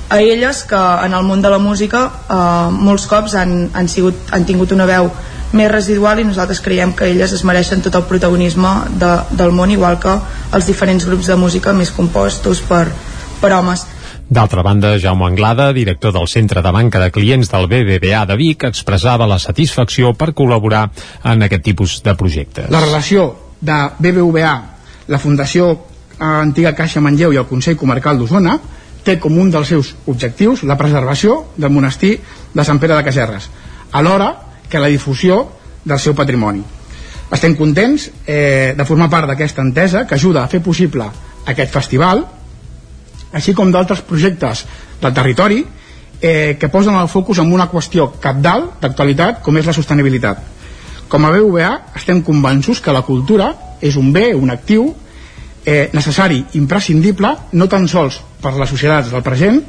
a 0.09 0.21
elles 0.21 0.63
que 0.69 0.79
en 1.05 1.13
el 1.13 1.23
món 1.25 1.41
de 1.41 1.49
la 1.49 1.59
música 1.59 2.03
eh, 2.29 2.69
molts 2.71 3.07
cops 3.09 3.37
han, 3.39 3.71
han, 3.73 3.89
sigut, 3.89 4.29
han 4.31 4.45
tingut 4.45 4.75
una 4.75 4.85
veu 4.89 5.09
més 5.53 5.71
residual 5.71 6.19
i 6.19 6.27
nosaltres 6.27 6.61
creiem 6.65 6.93
que 6.97 7.07
elles 7.09 7.33
es 7.33 7.43
mereixen 7.45 7.81
tot 7.85 7.95
el 7.97 8.05
protagonisme 8.09 8.73
de, 9.01 9.11
del 9.37 9.53
món 9.53 9.73
igual 9.73 9.99
que 10.01 10.13
els 10.53 10.69
diferents 10.69 11.05
grups 11.09 11.29
de 11.29 11.37
música 11.37 11.73
més 11.73 11.93
compostos 11.93 12.61
per, 12.69 12.87
per 13.41 13.53
homes 13.57 13.85
D'altra 14.33 14.63
banda, 14.63 14.95
Jaume 14.97 15.27
Anglada, 15.27 15.73
director 15.75 16.13
del 16.15 16.27
Centre 16.31 16.61
de 16.63 16.71
Banca 16.71 16.99
de 16.99 17.11
Clients 17.11 17.51
del 17.51 17.67
BBVA 17.67 18.23
de 18.25 18.37
Vic, 18.39 18.63
expressava 18.65 19.27
la 19.29 19.37
satisfacció 19.37 20.13
per 20.17 20.31
col·laborar 20.33 20.87
en 21.29 21.43
aquest 21.43 21.65
tipus 21.67 21.97
de 22.05 22.15
projectes. 22.17 22.69
La 22.73 22.81
relació 22.81 23.27
de 23.61 23.77
BBVA, 23.99 24.53
la 25.11 25.19
Fundació 25.19 25.67
eh, 25.73 26.23
Antiga 26.23 26.71
Caixa 26.73 27.03
Manlleu 27.03 27.35
i 27.35 27.41
el 27.41 27.49
Consell 27.51 27.77
Comarcal 27.77 28.17
d'Osona 28.17 28.55
té 29.03 29.17
com 29.19 29.35
un 29.37 29.51
dels 29.51 29.67
seus 29.67 29.93
objectius 30.07 30.63
la 30.63 30.77
preservació 30.79 31.43
del 31.57 31.73
monestir 31.75 32.15
de 32.53 32.63
Sant 32.63 32.79
Pere 32.79 32.95
de 32.95 33.03
Caserres, 33.03 33.49
alhora 33.91 34.31
que 34.69 34.79
la 34.79 34.91
difusió 34.91 35.43
del 35.83 35.99
seu 35.99 36.15
patrimoni. 36.15 36.63
Estem 37.33 37.55
contents 37.57 38.09
eh, 38.25 38.73
de 38.77 38.85
formar 38.85 39.09
part 39.09 39.27
d'aquesta 39.29 39.63
entesa 39.65 40.05
que 40.07 40.15
ajuda 40.15 40.43
a 40.43 40.49
fer 40.51 40.61
possible 40.63 41.07
aquest 41.49 41.73
festival, 41.73 42.23
així 43.33 43.55
com 43.57 43.71
d'altres 43.73 44.03
projectes 44.05 44.65
del 45.01 45.13
territori 45.13 45.63
eh, 46.21 46.55
que 46.59 46.69
posen 46.69 46.95
el 46.95 47.09
focus 47.09 47.41
en 47.41 47.51
una 47.51 47.67
qüestió 47.71 48.11
capdalt 48.21 48.79
d'actualitat 48.81 49.41
com 49.43 49.57
és 49.57 49.65
la 49.67 49.75
sostenibilitat. 49.75 50.43
Com 51.09 51.25
a 51.25 51.31
BVA 51.33 51.71
estem 51.99 52.21
convençuts 52.25 52.81
que 52.81 52.93
la 52.93 53.03
cultura 53.05 53.51
és 53.81 53.97
un 53.99 54.13
bé, 54.13 54.31
un 54.33 54.53
actiu 54.53 54.93
eh, 55.65 55.89
necessari, 55.93 56.39
imprescindible, 56.59 57.33
no 57.53 57.67
tan 57.67 57.89
sols 57.91 58.21
per 58.43 58.55
les 58.59 58.69
societats 58.69 59.11
del 59.13 59.23
present, 59.25 59.61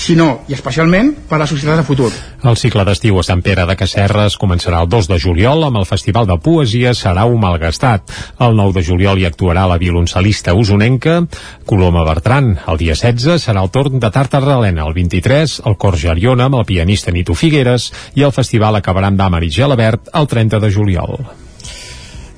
sinó 0.00 0.40
i 0.48 0.54
especialment 0.56 1.12
per 1.28 1.36
a 1.36 1.42
la 1.42 1.48
societat 1.50 1.80
de 1.80 1.84
futur. 1.84 2.10
El 2.46 2.56
cicle 2.56 2.84
d'estiu 2.88 3.18
a 3.20 3.24
Sant 3.26 3.42
Pere 3.44 3.66
de 3.68 3.76
Casserres 3.76 4.38
començarà 4.40 4.80
el 4.84 4.88
2 4.92 5.10
de 5.10 5.18
juliol 5.20 5.66
amb 5.66 5.80
el 5.80 5.88
Festival 5.88 6.28
de 6.30 6.38
Poesia 6.40 6.94
Sarau 6.96 7.34
Malgastat. 7.40 8.14
El 8.40 8.56
9 8.56 8.78
de 8.78 8.84
juliol 8.86 9.20
hi 9.20 9.28
actuarà 9.28 9.66
la 9.68 9.78
violoncel·lista 9.82 10.54
usonenca 10.56 11.20
Coloma 11.66 12.06
Bertran. 12.08 12.54
El 12.66 12.80
dia 12.80 12.96
16 12.96 13.44
serà 13.44 13.64
el 13.64 13.70
torn 13.74 14.00
de 14.00 14.10
Tartarralena. 14.10 14.86
El 14.86 14.96
23, 14.96 15.60
el 15.66 15.76
Cor 15.76 15.98
Geriona 16.00 16.48
amb 16.48 16.60
el 16.62 16.66
pianista 16.68 17.12
Nito 17.12 17.36
Figueres 17.36 17.90
i 18.16 18.24
el 18.24 18.34
festival 18.36 18.80
acabarà 18.80 19.12
amb 19.12 19.20
Dàmar 19.20 19.44
i 19.44 19.52
Gelabert 19.52 20.12
el 20.14 20.30
30 20.30 20.64
de 20.64 20.72
juliol. 20.72 21.49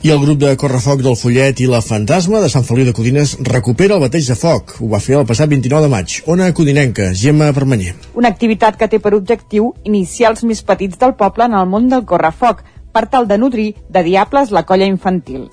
I 0.02 0.10
el 0.10 0.18
grup 0.18 0.40
de 0.42 0.56
Correfoc 0.58 0.98
del 0.98 1.14
Follet 1.14 1.60
i 1.62 1.68
la 1.70 1.78
Fantasma 1.78 2.40
de 2.42 2.48
Sant 2.50 2.64
Feliu 2.66 2.88
de 2.88 2.92
Codines 2.92 3.36
recupera 3.46 3.94
el 3.94 4.00
bateig 4.02 4.26
de 4.26 4.34
foc. 4.34 4.72
Ho 4.82 4.88
va 4.90 4.98
fer 4.98 5.14
el 5.14 5.28
passat 5.28 5.46
29 5.52 5.86
de 5.86 5.90
maig. 5.92 6.16
Ona 6.26 6.48
Codinenca, 6.58 7.12
Gemma 7.14 7.52
Permanyer. 7.54 7.92
Una 8.18 8.32
activitat 8.34 8.74
que 8.80 8.88
té 8.90 8.98
per 8.98 9.12
objectiu 9.14 9.68
iniciar 9.86 10.32
els 10.32 10.42
més 10.42 10.64
petits 10.66 10.98
del 10.98 11.14
poble 11.14 11.46
en 11.46 11.54
el 11.54 11.70
món 11.70 11.86
del 11.86 12.02
correfoc, 12.02 12.64
per 12.90 13.04
tal 13.14 13.30
de 13.30 13.38
nodrir 13.38 13.68
de 13.94 14.02
diables 14.02 14.50
la 14.50 14.66
colla 14.66 14.90
infantil. 14.90 15.46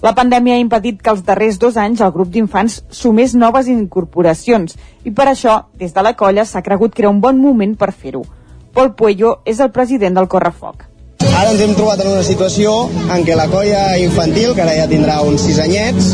La 0.00 0.16
pandèmia 0.16 0.56
ha 0.56 0.64
impedit 0.64 1.04
que 1.04 1.12
els 1.12 1.20
darrers 1.28 1.60
dos 1.60 1.76
anys 1.76 2.00
el 2.00 2.16
grup 2.16 2.32
d'infants 2.32 2.80
sumés 2.88 3.36
noves 3.36 3.68
incorporacions 3.68 4.78
i 5.04 5.12
per 5.12 5.28
això, 5.28 5.66
des 5.76 5.92
de 5.92 6.08
la 6.08 6.16
colla, 6.16 6.48
s'ha 6.48 6.64
cregut 6.64 6.96
que 6.96 7.04
era 7.04 7.12
un 7.12 7.20
bon 7.20 7.36
moment 7.36 7.76
per 7.76 7.92
fer-ho. 7.92 8.24
Pol 8.72 8.94
Puello 8.96 9.42
és 9.44 9.60
el 9.60 9.76
president 9.76 10.16
del 10.16 10.32
Correfoc. 10.32 10.89
Ara 11.38 11.52
ens 11.52 11.60
hem 11.62 11.72
trobat 11.78 12.00
en 12.02 12.10
una 12.10 12.22
situació 12.26 12.72
en 13.14 13.22
què 13.26 13.36
la 13.38 13.46
colla 13.50 13.82
infantil, 14.00 14.52
que 14.56 14.64
ara 14.64 14.74
ja 14.76 14.88
tindrà 14.90 15.20
uns 15.26 15.44
sis 15.46 15.60
anyets, 15.62 16.10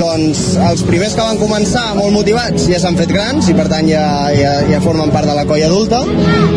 doncs 0.00 0.42
els 0.68 0.82
primers 0.88 1.14
que 1.16 1.24
van 1.24 1.38
començar 1.40 1.84
molt 1.96 2.12
motivats 2.14 2.66
ja 2.70 2.80
s'han 2.82 2.98
fet 2.98 3.12
grans 3.12 3.48
i 3.50 3.54
per 3.56 3.68
tant 3.72 3.88
ja, 3.88 4.02
ja, 4.36 4.52
ja 4.68 4.80
formen 4.84 5.12
part 5.14 5.28
de 5.30 5.36
la 5.38 5.46
colla 5.48 5.68
adulta. 5.70 6.02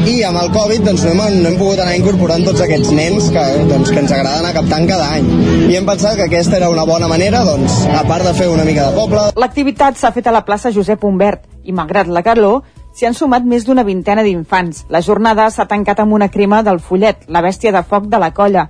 I 0.09 0.17
amb 0.27 0.41
el 0.41 0.51
Covid 0.55 0.87
doncs 0.89 1.05
no 1.05 1.13
hem, 1.13 1.39
no 1.43 1.51
hem 1.51 1.59
pogut 1.59 1.83
anar 1.83 1.95
incorporant 1.99 2.47
tots 2.47 2.65
aquests 2.65 2.91
nens 2.97 3.29
que, 3.35 3.45
doncs, 3.69 3.93
que 3.93 4.01
ens 4.01 4.15
agrada 4.15 4.41
anar 4.41 4.55
captant 4.57 4.89
cada 4.89 5.11
any. 5.19 5.29
I 5.69 5.77
hem 5.77 5.87
pensat 5.87 6.17
que 6.19 6.27
aquesta 6.27 6.57
era 6.59 6.71
una 6.73 6.87
bona 6.89 7.07
manera 7.11 7.45
doncs, 7.47 7.83
a 7.93 8.03
part 8.09 8.25
de 8.27 8.33
fer 8.37 8.49
una 8.51 8.65
mica 8.67 8.89
de 8.89 8.97
poble. 8.97 9.29
L'activitat 9.39 10.01
s'ha 10.01 10.13
fet 10.15 10.27
a 10.27 10.35
la 10.35 10.43
plaça 10.47 10.73
Josep 10.75 11.05
Humbert 11.05 11.45
i 11.63 11.75
malgrat 11.75 12.09
la 12.09 12.25
calor 12.25 12.63
s'hi 12.99 13.07
han 13.07 13.15
sumat 13.15 13.45
més 13.47 13.63
d'una 13.63 13.85
vintena 13.87 14.25
d'infants. 14.25 14.83
La 14.91 14.99
jornada 15.05 15.45
s'ha 15.55 15.69
tancat 15.71 16.01
amb 16.03 16.17
una 16.17 16.27
crema 16.33 16.59
del 16.67 16.83
Follet, 16.83 17.23
la 17.31 17.43
bèstia 17.45 17.71
de 17.71 17.85
foc 17.87 18.11
de 18.11 18.19
la 18.19 18.33
colla. 18.35 18.67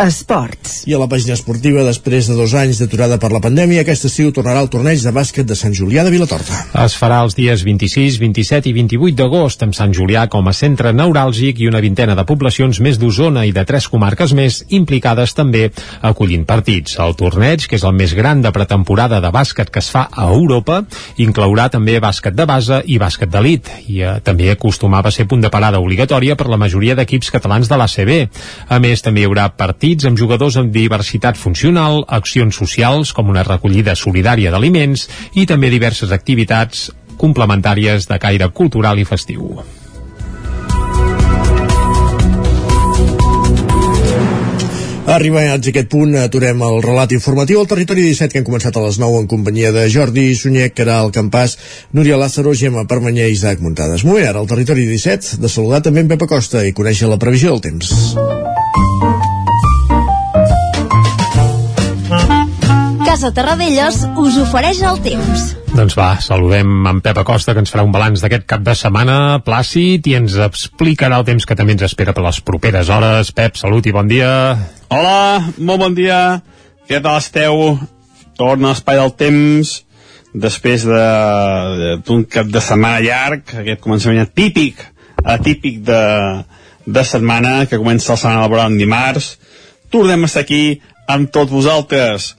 Esports. 0.00 0.82
I 0.88 0.94
a 0.96 0.98
la 0.98 1.06
pàgina 1.10 1.34
esportiva, 1.36 1.82
després 1.84 2.26
de 2.30 2.34
dos 2.38 2.54
anys 2.56 2.80
d'aturada 2.80 3.18
per 3.20 3.28
la 3.32 3.42
pandèmia, 3.44 3.82
aquest 3.84 4.06
estiu 4.08 4.32
tornarà 4.32 4.62
al 4.62 4.70
torneig 4.72 5.02
de 5.04 5.12
bàsquet 5.12 5.46
de 5.46 5.56
Sant 5.58 5.74
Julià 5.76 6.04
de 6.06 6.12
Vilatorta. 6.14 6.56
Es 6.80 6.96
farà 6.96 7.20
els 7.26 7.36
dies 7.36 7.60
26, 7.66 8.16
27 8.22 8.70
i 8.70 8.72
28 8.76 9.18
d'agost 9.18 9.62
amb 9.66 9.76
Sant 9.76 9.92
Julià 9.92 10.24
com 10.32 10.48
a 10.48 10.54
centre 10.56 10.94
neuràlgic 10.96 11.60
i 11.60 11.68
una 11.68 11.82
vintena 11.84 12.16
de 12.16 12.24
poblacions 12.24 12.80
més 12.80 12.98
d'Osona 12.98 13.44
i 13.46 13.52
de 13.52 13.66
tres 13.68 13.88
comarques 13.92 14.32
més 14.38 14.62
implicades 14.70 15.36
també 15.36 15.68
acollint 16.00 16.46
partits. 16.48 16.96
El 17.02 17.14
torneig, 17.20 17.68
que 17.68 17.76
és 17.76 17.84
el 17.84 17.94
més 17.98 18.16
gran 18.16 18.42
de 18.42 18.52
pretemporada 18.52 19.20
de 19.20 19.32
bàsquet 19.34 19.70
que 19.70 19.84
es 19.84 19.92
fa 19.92 20.06
a 20.08 20.30
Europa, 20.32 20.80
inclourà 21.20 21.68
també 21.68 21.98
bàsquet 22.00 22.34
de 22.38 22.48
base 22.48 22.80
i 22.86 22.98
bàsquet 23.02 23.30
d'elit 23.30 23.68
i 23.86 24.00
eh, 24.00 24.16
també 24.24 24.48
acostumava 24.54 25.12
a 25.12 25.14
ser 25.14 25.28
punt 25.28 25.44
de 25.44 25.52
parada 25.52 25.84
obligatòria 25.84 26.38
per 26.40 26.48
la 26.48 26.60
majoria 26.60 26.96
d'equips 26.96 27.30
catalans 27.36 27.68
de 27.68 27.76
l'ACB. 27.76 28.12
A 28.72 28.80
més, 28.82 29.04
també 29.04 29.22
hi 29.22 29.28
haurà 29.28 29.50
partits 29.52 29.81
amb 29.82 30.14
jugadors 30.14 30.54
amb 30.60 30.70
diversitat 30.70 31.34
funcional, 31.34 32.04
accions 32.06 32.54
socials 32.54 33.10
com 33.12 33.32
una 33.32 33.42
recollida 33.42 33.96
solidària 33.98 34.52
d'aliments 34.54 35.08
i 35.34 35.42
també 35.44 35.72
diverses 35.72 36.12
activitats 36.14 36.92
complementàries 37.18 38.06
de 38.06 38.18
caire 38.22 38.46
cultural 38.54 39.00
i 39.02 39.04
festiu. 39.04 39.58
Arribats 45.02 45.66
a 45.66 45.70
aquest 45.72 45.90
punt, 45.90 46.14
aturem 46.14 46.62
el 46.62 46.78
relat 46.84 47.10
informatiu 47.12 47.58
al 47.58 47.66
territori 47.66 48.06
17 48.06 48.30
que 48.30 48.38
hem 48.38 48.46
començat 48.46 48.78
a 48.78 48.84
les 48.86 49.00
9 49.02 49.24
en 49.24 49.26
companyia 49.26 49.74
de 49.74 49.88
Jordi 49.90 50.28
Sunyer, 50.38 50.70
Caral 50.78 51.10
Campàs, 51.10 51.58
Núria 51.90 52.16
Lázaro, 52.16 52.54
Gemma 52.54 52.86
Permanyer 52.86 53.26
i 53.26 53.34
Isaac 53.34 53.60
Muntades. 53.60 54.06
Moment 54.06 54.30
ara 54.30 54.38
al 54.38 54.46
territori 54.46 54.86
17 54.86 55.42
de 55.42 55.50
saludar 55.50 55.82
també 55.82 56.06
en 56.06 56.14
Pep 56.14 56.22
Acosta 56.30 56.62
i 56.62 56.72
conèixer 56.72 57.10
la 57.10 57.18
previsió 57.18 57.50
del 57.50 57.66
temps. 57.66 57.90
Casa 63.12 63.28
Terradellos 63.36 63.98
us 64.16 64.38
ofereix 64.40 64.78
el 64.88 64.96
temps. 65.04 65.40
Doncs 65.76 65.92
va, 65.98 66.14
saludem 66.24 66.86
en 66.88 67.02
Pep 67.04 67.18
Acosta, 67.20 67.52
que 67.52 67.60
ens 67.60 67.68
farà 67.68 67.82
un 67.84 67.92
balanç 67.92 68.22
d'aquest 68.24 68.46
cap 68.48 68.62
de 68.64 68.72
setmana 68.72 69.16
plàcid 69.44 70.08
i 70.08 70.14
ens 70.16 70.38
explicarà 70.40 71.18
el 71.20 71.26
temps 71.26 71.44
que 71.44 71.58
també 71.58 71.74
ens 71.76 71.84
espera 71.84 72.14
per 72.16 72.24
les 72.24 72.40
properes 72.40 72.88
hores. 72.88 73.34
Pep, 73.36 73.60
salut 73.60 73.84
i 73.84 73.92
bon 73.92 74.08
dia. 74.08 74.32
Hola, 74.88 75.52
molt 75.58 75.84
bon 75.84 75.98
dia. 76.00 76.40
Què 76.88 77.02
tal 77.04 77.20
esteu? 77.20 77.76
Torna 78.40 78.70
a 78.70 78.72
l'espai 78.72 79.02
del 79.02 79.12
temps 79.20 79.76
després 80.32 80.88
d'un 80.88 82.24
de, 82.24 82.32
cap 82.32 82.48
de 82.48 82.64
setmana 82.64 83.04
llarg, 83.04 83.58
aquest 83.60 83.84
començament 83.84 84.32
típic, 84.32 84.86
atípic 85.20 85.82
de, 85.84 86.04
de 86.88 87.10
setmana, 87.12 87.58
que 87.68 87.76
comença 87.76 88.16
la 88.16 88.22
setmana 88.24 88.48
laboral 88.48 88.72
en 88.72 88.80
dimarts. 88.80 89.34
Tornem 89.92 90.24
a 90.24 90.32
estar 90.32 90.48
aquí 90.48 90.78
amb 91.12 91.28
tots 91.28 91.52
vosaltres 91.52 92.38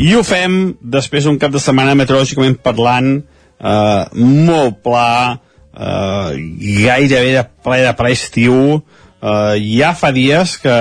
i 0.00 0.14
ho 0.16 0.22
fem 0.24 0.74
després 0.80 1.26
d'un 1.26 1.38
cap 1.40 1.52
de 1.52 1.60
setmana 1.60 1.96
meteorològicament 1.98 2.56
parlant 2.64 3.14
eh, 3.18 4.04
molt 4.16 4.80
pla 4.84 5.12
eh, 5.36 6.30
gairebé 6.84 7.36
de 7.36 7.44
ple 7.64 7.82
de 7.84 7.92
ple 7.98 8.12
estiu. 8.16 8.56
Eh, 9.22 9.56
ja 9.76 9.92
fa 9.98 10.12
dies 10.14 10.56
que, 10.62 10.78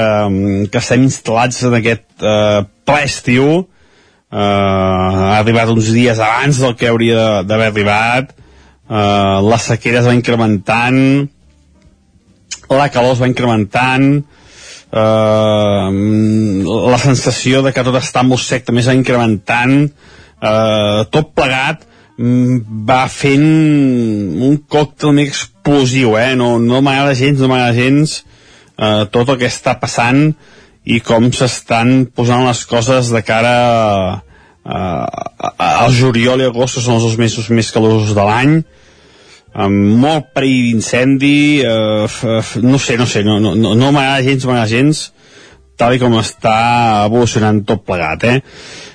que 0.72 0.82
estem 0.82 1.06
instal·lats 1.08 1.66
en 1.68 1.78
aquest 1.82 2.24
eh, 2.24 2.64
ple 2.88 3.04
estiu. 3.08 3.50
Eh, 4.32 4.40
ha 4.40 5.38
arribat 5.42 5.74
uns 5.74 5.92
dies 5.92 6.20
abans 6.24 6.64
del 6.64 6.78
que 6.80 6.90
hauria 6.90 7.44
d'haver 7.44 7.72
arribat. 7.74 8.32
Eh, 8.32 9.38
la 9.52 9.60
sequera 9.60 10.02
es 10.02 10.08
va 10.08 10.18
incrementant 10.18 11.28
la 12.72 12.88
calor 12.88 13.18
es 13.18 13.20
va 13.20 13.28
incrementant 13.28 14.06
eh, 14.16 14.41
la 14.92 15.88
sensació 17.00 17.62
de 17.64 17.72
que 17.72 17.84
tot 17.88 17.96
està 17.96 18.26
molt 18.28 18.44
sec 18.44 18.66
també 18.68 18.84
s'ha 18.84 18.98
incrementant 18.98 19.88
eh, 19.88 21.00
tot 21.16 21.32
plegat 21.38 21.86
mm, 22.18 22.84
va 22.90 23.06
fent 23.08 23.46
un 24.50 24.58
còctel 24.68 25.16
més 25.16 25.32
explosiu 25.32 26.18
eh? 26.20 26.36
no, 26.36 26.60
no 26.60 26.82
m'agrada 26.84 27.16
gens, 27.16 27.40
no 27.40 27.48
gens 27.78 28.26
eh, 28.78 29.06
tot 29.14 29.30
el 29.30 29.40
que 29.40 29.48
està 29.48 29.80
passant 29.80 30.34
i 30.84 31.00
com 31.06 31.32
s'estan 31.32 32.08
posant 32.12 32.44
les 32.48 32.66
coses 32.66 33.12
de 33.14 33.22
cara 33.22 34.22
uh, 34.66 35.06
al 35.62 35.92
juliol 35.94 36.42
i 36.42 36.48
agost 36.50 36.80
que 36.80 36.82
són 36.82 36.98
els 36.98 37.06
dos 37.06 37.20
mesos 37.22 37.52
més 37.54 37.70
calorosos 37.74 38.16
de 38.18 38.26
l'any 38.26 38.56
amb 39.54 39.98
molt 40.00 40.32
perill 40.36 40.70
d'incendi 40.70 41.62
eh, 41.66 42.20
no 42.64 42.80
sé, 42.80 42.98
no 42.98 43.08
sé 43.08 43.24
no, 43.28 43.40
no, 43.40 43.56
no, 43.56 43.92
m'agrada 43.92 44.24
gens, 44.24 44.46
m'agrada 44.48 44.72
gens 44.72 45.10
tal 45.80 45.98
com 46.00 46.16
està 46.20 46.56
evolucionant 47.08 47.64
tot 47.68 47.84
plegat 47.88 48.24
eh? 48.30 48.38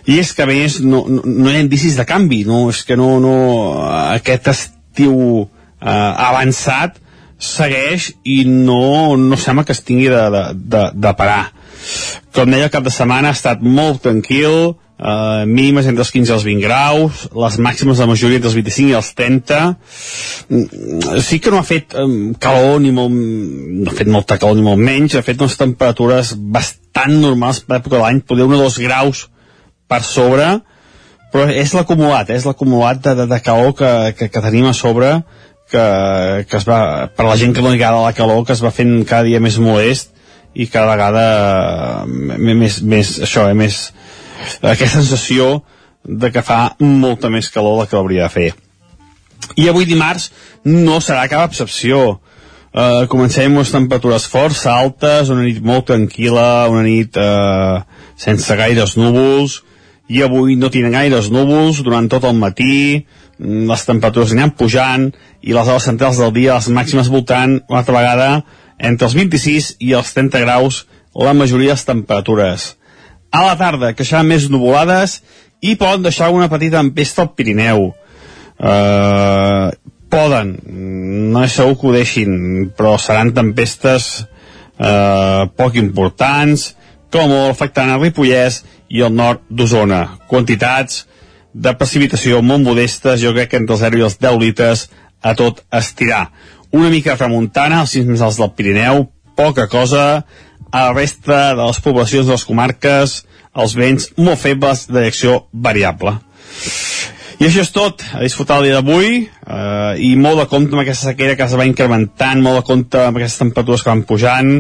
i 0.09 0.21
és 0.23 0.33
que 0.33 0.47
a 0.47 0.49
més 0.49 0.79
no, 0.85 1.05
no, 1.11 1.25
no 1.27 1.51
hi 1.51 1.59
ha 1.59 1.65
indicis 1.65 1.99
de 1.99 2.07
canvi 2.09 2.45
no? 2.49 2.67
és 2.71 2.85
que 2.89 2.97
no, 2.97 3.17
no 3.21 3.35
aquest 4.15 4.49
estiu 4.55 5.19
eh, 5.45 5.91
avançat 5.91 7.03
segueix 7.37 8.15
i 8.25 8.45
no, 8.49 9.17
no 9.21 9.37
sembla 9.37 9.67
que 9.69 9.77
es 9.77 9.85
tingui 9.85 10.09
de, 10.09 10.25
de, 10.33 10.45
de, 10.57 10.85
de 10.95 11.15
parar 11.19 11.51
com 12.33 12.49
deia 12.49 12.71
el 12.71 12.73
cap 12.73 12.87
de 12.87 12.95
setmana 12.95 13.29
ha 13.29 13.37
estat 13.37 13.61
molt 13.61 14.01
tranquil 14.07 14.77
Uh, 14.97 15.45
mínimes 15.45 15.85
entre 15.85 16.01
els 16.07 16.11
15 16.15 16.31
i 16.31 16.35
els 16.39 16.45
20 16.47 16.63
graus, 16.65 17.25
les 17.37 17.59
màximes 17.61 17.99
la 18.01 18.07
majoria 18.09 18.39
entre 18.41 18.49
els 18.49 18.57
25 18.57 18.89
i 18.89 18.97
els 18.97 19.11
30. 19.13 19.59
Mm, 20.49 21.19
sí 21.21 21.37
que 21.45 21.53
no 21.53 21.59
ha 21.61 21.67
fet 21.69 21.93
um, 22.01 22.33
calor 22.41 22.81
ni 22.81 22.95
molt, 22.97 23.13
no 23.13 23.93
ha 23.93 23.97
fet 23.99 24.09
molta 24.09 24.39
calor 24.41 24.57
ni 24.57 24.65
molt 24.65 24.81
menys, 24.81 25.19
ha 25.19 25.27
fet 25.27 25.45
unes 25.45 25.59
temperatures 25.61 26.33
bastant 26.41 27.19
normals 27.21 27.61
per 27.61 27.77
l'època 27.77 27.99
de 27.99 28.03
l'any, 28.07 28.23
poder 28.25 28.49
un 28.49 28.57
o 28.57 28.63
dos 28.63 28.79
graus 28.81 29.27
per 29.85 30.01
sobre, 30.01 30.49
però 31.29 31.45
és 31.53 31.77
l'acumulat, 31.77 32.33
eh? 32.33 32.41
és 32.41 32.49
l'acumulat 32.49 33.05
de, 33.05 33.15
de, 33.21 33.29
de 33.35 33.41
calor 33.45 33.77
que, 33.77 33.93
que, 34.17 34.31
que 34.33 34.45
tenim 34.49 34.71
a 34.71 34.75
sobre, 34.77 35.13
que, 35.69 35.87
que 36.49 36.57
es 36.57 36.65
va, 36.65 36.81
per 37.13 37.29
la 37.29 37.37
gent 37.37 37.53
que 37.53 37.61
no 37.61 37.69
li 37.75 37.77
agrada 37.83 38.01
la 38.01 38.17
calor, 38.17 38.47
que 38.47 38.57
es 38.57 38.65
va 38.65 38.73
fent 38.73 39.03
cada 39.05 39.29
dia 39.29 39.45
més 39.45 39.61
molest 39.61 40.15
i 40.57 40.71
cada 40.73 40.95
vegada 40.95 42.07
més, 42.09 42.81
més 42.81 43.13
això, 43.27 43.51
eh, 43.51 43.57
més, 43.59 43.91
aquesta 44.63 45.01
sensació 45.01 45.63
de 46.07 46.31
que 46.33 46.45
fa 46.47 46.77
molta 46.81 47.31
més 47.33 47.51
calor 47.51 47.81
la 47.81 47.89
que 47.91 47.99
hauria 47.99 48.29
de 48.29 48.33
fer. 48.33 48.49
I 49.59 49.69
avui 49.71 49.87
dimarts 49.87 50.31
no 50.65 51.01
serà 51.03 51.27
cap 51.31 51.51
excepció. 51.51 52.19
Uh, 52.77 53.07
comencem 53.09 53.55
amb 53.57 53.71
temperatures 53.73 54.27
força 54.29 54.75
altes, 54.75 55.31
una 55.33 55.47
nit 55.47 55.63
molt 55.65 55.87
tranquil·la, 55.89 56.67
una 56.69 56.83
nit 56.85 57.17
uh, 57.17 57.81
sense 58.21 58.57
gaires 58.59 58.99
núvols, 59.01 59.63
i 60.13 60.21
avui 60.23 60.59
no 60.61 60.71
tenen 60.71 60.95
gaires 60.95 61.31
núvols 61.33 61.81
durant 61.87 62.09
tot 62.13 62.27
el 62.29 62.37
matí, 62.39 63.07
les 63.39 63.87
temperatures 63.89 64.33
aniran 64.33 64.53
pujant 64.57 65.09
i 65.43 65.57
les 65.57 65.69
hores 65.69 65.89
centrals 65.89 66.21
del 66.21 66.35
dia, 66.37 66.55
les 66.55 66.69
màximes 66.73 67.11
voltant 67.13 67.59
una 67.69 67.81
altra 67.81 67.97
vegada 67.97 68.29
entre 68.79 69.09
els 69.09 69.17
26 69.17 69.73
i 69.81 69.93
els 69.97 70.13
30 70.15 70.45
graus 70.45 70.85
la 71.17 71.33
majoria 71.33 71.73
de 71.73 71.79
les 71.79 71.89
temperatures. 71.89 72.76
A 73.37 73.43
la 73.45 73.57
tarda, 73.61 73.93
queixaran 73.93 74.31
més 74.31 74.47
nuvolades 74.49 75.19
i 75.61 75.75
poden 75.77 76.07
deixar 76.07 76.31
una 76.33 76.49
petita 76.49 76.81
empesta 76.81 77.27
al 77.27 77.35
Pirineu. 77.37 77.91
Uh, 78.57 79.69
poden, 80.09 80.55
no 81.35 81.43
és 81.45 81.57
segur 81.59 81.77
que 81.77 81.91
ho 81.91 81.93
deixin, 81.93 82.31
però 82.79 82.95
seran 83.03 83.35
tempestes 83.37 84.07
uh, 84.23 85.45
poc 85.59 85.77
importants, 85.77 86.71
com 87.13 87.35
afectant 87.43 87.93
a 87.93 87.99
Ripollès 88.01 88.63
i 88.89 89.05
el 89.05 89.13
nord 89.13 89.45
d'Osona. 89.53 90.01
Quantitats 90.31 91.05
de 91.53 91.75
precipitació 91.77 92.41
molt 92.45 92.65
modestes, 92.65 93.21
jo 93.21 93.35
crec 93.37 93.53
que 93.53 93.61
entre 93.61 93.77
els 93.77 93.85
0 93.85 94.01
i 94.01 94.07
els 94.09 94.17
10 94.23 94.41
litres 94.41 94.87
a 95.21 95.35
tot 95.37 95.61
estirar. 95.77 96.31
Una 96.73 96.89
mica 96.93 97.21
remuntant 97.21 97.77
als 97.77 97.93
cims 97.97 98.09
més 98.15 98.25
alts 98.25 98.41
del 98.41 98.53
Pirineu, 98.57 99.07
poca 99.37 99.69
cosa, 99.69 100.25
a 100.77 100.91
la 100.91 100.93
resta 100.93 101.55
de 101.57 101.63
les 101.63 101.81
poblacions 101.81 102.29
de 102.29 102.35
les 102.37 102.45
comarques, 102.45 103.19
els 103.57 103.75
vents 103.79 104.11
molt 104.21 104.41
febles 104.43 104.87
de 104.91 104.99
direcció 105.01 105.47
variable. 105.53 106.19
I 107.37 107.45
això 107.45 107.61
és 107.61 107.71
tot, 107.73 108.01
a 108.17 108.23
disfrutar 108.25 108.63
el 108.63 108.71
dia 108.71 108.79
d'avui 108.79 109.09
eh, 109.21 109.93
i 110.01 110.15
molt 110.17 110.41
de 110.41 110.47
compte 110.49 110.73
amb 110.73 110.81
aquesta 110.81 111.11
sequera 111.11 111.35
que 111.37 111.45
es 111.45 111.57
va 111.59 111.67
incrementant, 111.69 112.41
molt 112.41 112.63
de 112.63 112.65
compte 112.65 113.03
amb 113.03 113.21
aquestes 113.21 113.43
temperatures 113.43 113.85
que 113.85 113.93
van 113.93 114.05
pujant, 114.09 114.55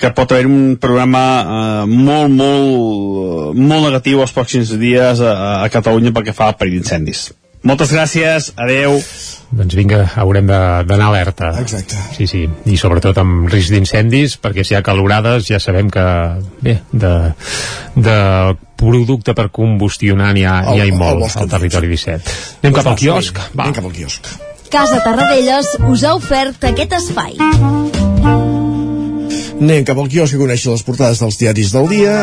que 0.00 0.12
pot 0.16 0.32
haver 0.32 0.48
un 0.48 0.78
programa 0.80 1.24
eh, 1.42 1.84
molt, 1.92 2.32
molt, 2.32 3.60
molt 3.60 3.88
negatiu 3.90 4.24
els 4.24 4.32
pròxims 4.32 4.72
dies 4.80 5.20
a, 5.20 5.36
a 5.66 5.70
Catalunya 5.72 6.14
pel 6.16 6.30
que 6.30 6.36
fa 6.36 6.48
al 6.48 6.56
perill 6.60 6.80
d'incendis. 6.80 7.28
Moltes 7.68 7.92
gràcies, 7.92 8.54
adeu. 8.56 8.96
Doncs 9.52 9.74
vinga, 9.76 9.98
haurem 10.16 10.46
d'anar 10.48 11.10
alerta. 11.10 11.50
Exacte. 11.60 11.98
Sí, 12.16 12.26
sí, 12.26 12.46
i 12.72 12.76
sobretot 12.80 13.18
amb 13.20 13.50
risc 13.52 13.74
d'incendis, 13.74 14.38
perquè 14.40 14.64
si 14.64 14.72
hi 14.72 14.78
ha 14.78 14.82
calorades 14.86 15.44
ja 15.50 15.60
sabem 15.60 15.90
que, 15.92 16.04
bé, 16.64 16.78
de, 16.92 17.12
de 17.94 18.16
producte 18.80 19.34
per 19.36 19.50
combustionar 19.52 20.32
n'hi 20.32 20.46
ha, 20.48 20.56
El- 20.72 20.80
ha 20.86 20.96
molt 20.96 21.36
al 21.36 21.50
territori 21.52 21.92
17. 21.92 22.38
Anem 22.62 22.78
cap 22.80 22.86
al 22.94 22.96
quiosc? 23.04 23.42
Va. 23.52 23.68
Anem 23.68 23.76
cap 23.80 23.90
al 23.90 23.92
quiosc. 24.00 24.32
Casa 24.72 25.02
Tarradellas 25.04 25.74
us 25.90 26.02
ha 26.08 26.14
ofert 26.16 26.64
aquest 26.72 26.96
espai. 27.02 27.36
Anem 29.62 29.84
cap 29.86 29.98
al 30.02 30.08
quiosc 30.10 30.34
a 30.34 30.40
conèixer 30.40 30.72
les 30.72 30.82
portades 30.82 31.20
dels 31.22 31.36
diaris 31.38 31.70
del 31.70 31.86
dia. 31.92 32.16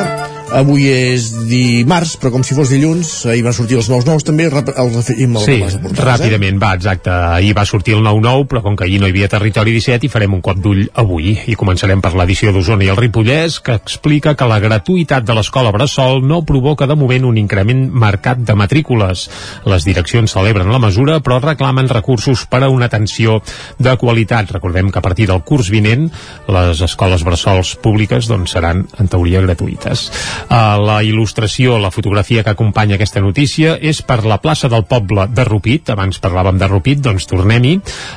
Avui 0.49 0.88
és 0.89 1.28
dimarts, 1.45 2.15
però 2.17 2.32
com 2.34 2.41
si 2.43 2.56
fos 2.58 2.71
dilluns, 2.73 3.10
ahir 3.30 3.43
van 3.45 3.54
sortir 3.54 3.78
els 3.78 3.86
nous 3.91 4.04
nous 4.08 4.23
també, 4.25 4.47
rap- 4.49 4.71
els 4.82 4.95
referim 4.97 5.36
al 5.38 5.43
Sí, 5.45 5.60
portades, 5.62 5.99
ràpidament, 6.02 6.58
va, 6.60 6.71
exacte. 6.73 7.12
Ahir 7.13 7.52
va 7.56 7.67
sortir 7.69 7.93
el 7.93 8.02
9-9, 8.02 8.47
però 8.49 8.63
com 8.65 8.75
que 8.75 8.88
ahir 8.88 8.97
no 8.99 9.06
hi 9.08 9.13
havia 9.13 9.30
territori 9.30 9.75
17, 9.75 10.08
hi 10.08 10.10
farem 10.10 10.34
un 10.34 10.41
cop 10.41 10.58
d'ull 10.58 10.88
avui. 10.97 11.36
I 11.54 11.56
començarem 11.56 12.02
per 12.02 12.15
l'edició 12.17 12.52
d'Osona 12.52 12.88
i 12.88 12.89
el 12.89 12.97
Ripollès, 12.97 13.60
que 13.62 13.75
explica 13.78 14.34
que 14.36 14.49
la 14.49 14.58
gratuïtat 14.60 15.23
de 15.30 15.38
l'escola 15.38 15.71
Bressol 15.71 16.25
no 16.25 16.41
provoca 16.49 16.89
de 16.89 16.97
moment 16.97 17.30
un 17.30 17.38
increment 17.38 17.86
marcat 17.93 18.41
de 18.41 18.58
matrícules. 18.58 19.28
Les 19.69 19.86
direccions 19.86 20.34
celebren 20.34 20.73
la 20.73 20.82
mesura, 20.82 21.19
però 21.21 21.38
reclamen 21.45 21.88
recursos 21.93 22.47
per 22.49 22.63
a 22.65 22.73
una 22.73 22.89
atenció 22.89 23.38
de 23.78 23.95
qualitat. 24.02 24.49
Recordem 24.58 24.89
que 24.89 24.97
a 24.99 25.06
partir 25.06 25.30
del 25.30 25.45
curs 25.45 25.69
vinent, 25.69 26.10
les 26.49 26.82
escoles 26.89 27.23
Bressols 27.29 27.75
públiques 27.83 28.27
doncs, 28.29 28.55
seran, 28.55 28.83
en 28.99 29.09
teoria, 29.11 29.41
gratuïtes. 29.45 30.07
Uh, 30.49 30.75
la 30.81 30.99
il·lustració, 31.05 31.77
la 31.81 31.91
fotografia 31.93 32.43
que 32.43 32.53
acompanya 32.55 32.97
aquesta 32.97 33.21
notícia 33.23 33.75
és 33.79 34.01
per 34.05 34.23
la 34.25 34.39
plaça 34.41 34.69
del 34.71 34.85
poble 34.89 35.27
de 35.31 35.45
Rupit, 35.47 35.93
abans 35.93 36.19
parlàvem 36.23 36.59
de 36.59 36.67
Rupit, 36.69 37.03
doncs 37.05 37.27
tornem-hi. 37.29 37.75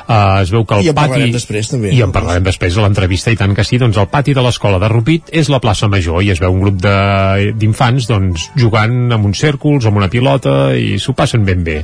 Uh, 0.09 0.43
es 0.43 0.53
veu 0.55 0.65
que 0.65 0.79
el 0.81 0.87
I 0.89 0.93
en 0.93 0.99
pati... 0.99 1.29
després, 1.35 1.71
també. 1.75 1.93
I 1.93 2.03
en 2.07 2.15
parlarem 2.15 2.47
després 2.47 2.77
a 2.79 2.87
l'entrevista, 2.87 3.33
i 3.33 3.39
tant 3.41 3.55
que 3.57 3.65
sí, 3.67 3.79
doncs 3.83 4.01
el 4.01 4.09
pati 4.13 4.35
de 4.37 4.45
l'escola 4.45 4.81
de 4.83 4.91
Rupit 4.93 5.31
és 5.33 5.51
la 5.53 5.61
plaça 5.63 5.91
Major, 5.93 6.23
i 6.25 6.33
es 6.33 6.41
veu 6.43 6.55
un 6.55 6.63
grup 6.65 6.81
de- 6.83 7.53
d'infants 7.59 8.09
doncs, 8.11 8.49
jugant 8.59 9.13
amb 9.13 9.29
uns 9.29 9.43
cèrcols, 9.43 9.87
amb 9.89 10.01
una 10.01 10.09
pilota, 10.13 10.73
i 10.79 10.99
s'ho 11.03 11.15
passen 11.19 11.45
ben 11.45 11.65
bé. 11.67 11.81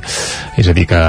És 0.57 0.67
a 0.67 0.73
dir 0.75 0.87
que, 0.89 0.99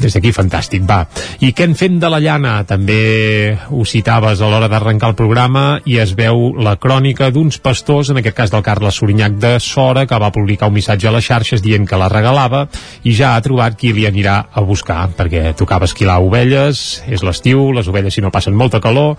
des 0.00 0.14
d'aquí, 0.16 0.32
fantàstic, 0.36 0.84
va. 0.88 1.02
I 1.42 1.52
què 1.56 1.66
en 1.66 1.74
fem 1.78 1.98
de 2.02 2.10
la 2.12 2.20
llana? 2.22 2.58
També 2.68 3.56
ho 3.70 3.84
citaves 3.88 4.40
a 4.40 4.50
l'hora 4.50 4.68
d'arrencar 4.72 5.10
el 5.12 5.18
programa, 5.18 5.55
i 5.84 5.98
es 6.02 6.12
veu 6.18 6.52
la 6.62 6.76
crònica 6.80 7.30
d'uns 7.34 7.58
pastors, 7.62 8.10
en 8.10 8.20
aquest 8.20 8.36
cas 8.36 8.52
del 8.52 8.64
Carles 8.66 8.98
Sorinyac 9.00 9.36
de 9.42 9.54
Sora, 9.60 10.06
que 10.06 10.18
va 10.20 10.32
publicar 10.34 10.68
un 10.70 10.76
missatge 10.76 11.08
a 11.08 11.14
les 11.14 11.26
xarxes 11.26 11.62
dient 11.64 11.86
que 11.88 11.98
la 12.00 12.10
regalava 12.12 12.66
i 13.04 13.14
ja 13.16 13.34
ha 13.34 13.42
trobat 13.44 13.76
qui 13.78 13.92
li 13.96 14.06
anirà 14.08 14.36
a 14.52 14.64
buscar, 14.66 15.08
perquè 15.16 15.52
tocava 15.58 15.88
esquilar 15.88 16.18
ovelles, 16.24 17.02
és 17.08 17.24
l'estiu, 17.26 17.70
les 17.76 17.88
ovelles 17.88 18.14
si 18.14 18.24
no 18.24 18.32
passen 18.34 18.56
molta 18.56 18.80
calor, 18.82 19.16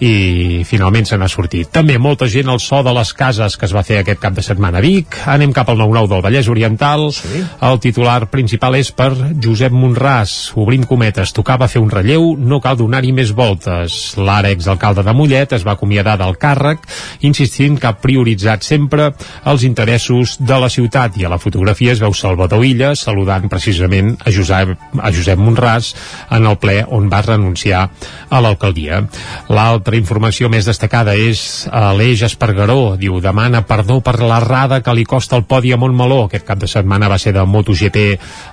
i 0.00 0.62
finalment 0.68 1.08
se 1.08 1.18
n'ha 1.18 1.28
sortit. 1.28 1.70
També 1.72 1.98
molta 1.98 2.28
gent 2.30 2.48
al 2.50 2.60
so 2.62 2.82
de 2.86 2.94
les 2.96 3.12
cases 3.16 3.56
que 3.56 3.66
es 3.68 3.74
va 3.76 3.84
fer 3.86 4.00
aquest 4.00 4.20
cap 4.22 4.36
de 4.36 4.44
setmana 4.44 4.78
a 4.80 4.84
Vic. 4.84 5.18
Anem 5.30 5.52
cap 5.56 5.68
al 5.70 5.80
9-9 5.80 6.10
del 6.14 6.24
Vallès 6.24 6.50
Oriental. 6.52 7.08
Sí. 7.14 7.42
El 7.66 7.80
titular 7.82 8.20
principal 8.32 8.76
és 8.78 8.92
per 8.96 9.10
Josep 9.42 9.74
Monràs. 9.74 10.52
Obrim 10.60 10.86
cometes, 10.88 11.34
tocava 11.36 11.68
fer 11.68 11.82
un 11.82 11.90
relleu, 11.92 12.34
no 12.38 12.60
cal 12.62 12.78
donar-hi 12.80 13.12
més 13.16 13.34
voltes. 13.36 14.00
L'ara 14.20 14.52
exalcalde 14.54 15.04
de 15.06 15.14
Mollet 15.16 15.56
es 15.56 15.66
va 15.66 15.76
acomiadar 15.80 16.18
del 16.20 16.36
càrrec, 16.36 16.84
insistint 17.24 17.78
que 17.80 17.88
ha 17.88 17.96
prioritzat 17.96 18.66
sempre 18.66 19.10
els 19.48 19.64
interessos 19.64 20.36
de 20.44 20.58
la 20.60 20.68
ciutat 20.68 21.16
i 21.16 21.24
a 21.24 21.32
la 21.32 21.40
fotografia 21.40 21.94
es 21.94 22.02
veu 22.02 22.12
Salvador 22.12 22.64
Illa 22.68 22.92
saludant 22.98 23.48
precisament 23.48 24.12
a 24.20 24.32
Josep, 24.34 24.76
a 25.00 25.10
Josep 25.14 25.40
Monràs 25.40 25.94
en 26.36 26.46
el 26.46 26.58
ple 26.60 26.82
on 26.84 27.08
va 27.08 27.22
renunciar 27.24 27.86
a 28.28 28.40
l'alcaldia. 28.44 29.00
L'altra 29.48 29.96
informació 29.96 30.50
més 30.52 30.68
destacada 30.68 31.16
és 31.16 31.66
a 31.72 31.94
l'Eix 31.96 32.26
Espargaró, 32.28 32.96
diu, 33.00 33.20
demana 33.24 33.64
perdó 33.66 34.00
per 34.04 34.18
l'errada 34.20 34.82
que 34.84 34.94
li 34.94 35.06
costa 35.08 35.38
el 35.38 35.46
podi 35.48 35.72
a 35.72 35.80
Montmeló. 35.80 36.26
Aquest 36.26 36.46
cap 36.46 36.60
de 36.60 36.68
setmana 36.68 37.08
va 37.08 37.18
ser 37.18 37.32
de 37.36 37.44
MotoGP 37.46 38.00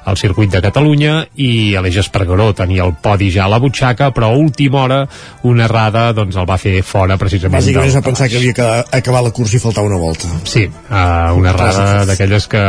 al 0.08 0.18
circuit 0.18 0.54
de 0.54 0.64
Catalunya 0.64 1.18
i 1.36 1.76
l'Eix 1.76 2.00
Espargaró 2.06 2.54
tenia 2.56 2.88
el 2.88 2.96
podi 3.04 3.30
ja 3.34 3.46
a 3.46 3.52
la 3.52 3.60
butxaca, 3.60 4.14
però 4.16 4.32
a 4.32 4.40
última 4.40 4.84
hora 4.86 5.02
una 5.44 5.68
errada 5.68 6.12
doncs 6.16 6.38
el 6.38 6.48
va 6.48 6.60
fer 6.62 6.80
fora 6.84 7.07
precisament 7.16 7.62
Bàsicament 7.62 7.88
es 7.88 7.96
va 7.96 8.04
pensar 8.04 8.28
que 8.28 8.36
havia 8.42 8.54
que 8.58 8.68
acabar 9.00 9.22
la 9.24 9.32
cursa 9.32 9.56
i 9.56 9.62
faltava 9.64 9.88
una 9.88 10.00
volta. 10.02 10.28
Sí, 10.44 10.66
uh, 10.68 11.32
una 11.38 11.54
errada 11.54 12.04
d'aquelles 12.10 12.48
que 12.52 12.64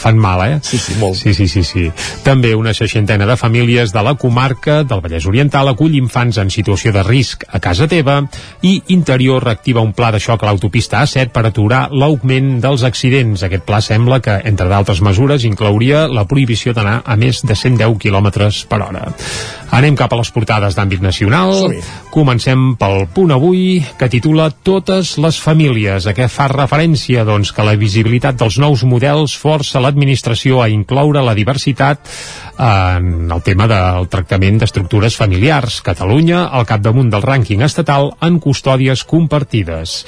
fan 0.00 0.16
mal, 0.18 0.40
eh? 0.48 0.58
Sí, 0.64 0.78
sí, 0.80 0.96
molt. 1.00 1.18
Sí, 1.20 1.34
sí, 1.36 1.48
sí, 1.52 1.64
sí. 1.68 1.84
També 2.24 2.54
una 2.56 2.72
seixantena 2.74 3.28
de 3.28 3.36
famílies 3.36 3.92
de 3.92 4.02
la 4.06 4.14
comarca 4.16 4.80
del 4.88 5.02
Vallès 5.04 5.28
Oriental 5.28 5.68
acull 5.68 5.98
infants 5.98 6.40
en 6.40 6.48
situació 6.54 6.94
de 6.96 7.04
risc 7.04 7.44
a 7.48 7.60
casa 7.60 7.88
teva 7.90 8.22
i 8.62 8.78
Interior 8.94 9.44
reactiva 9.44 9.84
un 9.84 9.92
pla 9.92 10.10
de 10.14 10.22
xoc 10.22 10.42
a 10.42 10.48
l'autopista 10.48 11.02
A7 11.04 11.28
per 11.34 11.44
aturar 11.48 11.88
l'augment 11.92 12.56
dels 12.64 12.84
accidents. 12.86 13.44
Aquest 13.44 13.66
pla 13.66 13.82
sembla 13.84 14.20
que, 14.24 14.38
entre 14.48 14.68
d'altres 14.70 15.02
mesures, 15.04 15.44
inclouria 15.44 16.06
la 16.08 16.26
prohibició 16.30 16.72
d'anar 16.72 17.02
a 17.04 17.16
més 17.20 17.42
de 17.44 17.56
110 17.58 17.98
km 18.00 18.30
per 18.68 18.80
hora. 18.82 19.08
Anem 19.74 19.96
cap 19.98 20.12
a 20.12 20.20
les 20.20 20.30
portades 20.30 20.76
d'àmbit 20.76 21.02
nacional. 21.02 21.72
Comencem 22.14 22.74
pel 22.78 23.08
punt 23.14 23.34
avui, 23.34 23.73
que 23.98 24.08
titula 24.12 24.50
Totes 24.50 25.14
les 25.22 25.38
famílies. 25.42 26.06
A 26.06 26.14
què 26.16 26.28
fa 26.32 26.46
referència? 26.52 27.24
Doncs 27.26 27.52
que 27.54 27.66
la 27.66 27.76
visibilitat 27.80 28.38
dels 28.40 28.58
nous 28.62 28.84
models 28.88 29.34
força 29.38 29.82
l'administració 29.82 30.60
a 30.62 30.68
incloure 30.72 31.22
la 31.24 31.34
diversitat 31.38 32.02
en 32.58 33.30
el 33.32 33.42
tema 33.46 33.68
del 33.70 34.10
tractament 34.12 34.60
d'estructures 34.60 35.16
familiars. 35.18 35.80
Catalunya, 35.86 36.46
al 36.50 36.68
capdamunt 36.68 37.10
del 37.12 37.24
rànquing 37.24 37.64
estatal 37.66 38.12
en 38.22 38.38
custòdies 38.42 39.06
compartides. 39.08 40.02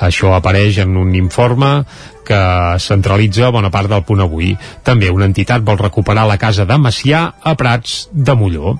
Això 0.00 0.34
apareix 0.36 0.80
en 0.84 0.96
un 1.00 1.14
informe 1.18 1.72
que 2.30 2.78
centralitza 2.78 3.50
bona 3.50 3.72
part 3.74 3.90
del 3.90 4.04
punt 4.06 4.22
avui. 4.22 4.52
També 4.86 5.10
una 5.10 5.26
entitat 5.26 5.64
vol 5.66 5.80
recuperar 5.80 6.28
la 6.28 6.38
casa 6.38 6.66
de 6.68 6.76
Macià 6.78 7.22
a 7.42 7.54
Prats 7.58 8.06
de 8.12 8.36
Molló. 8.38 8.76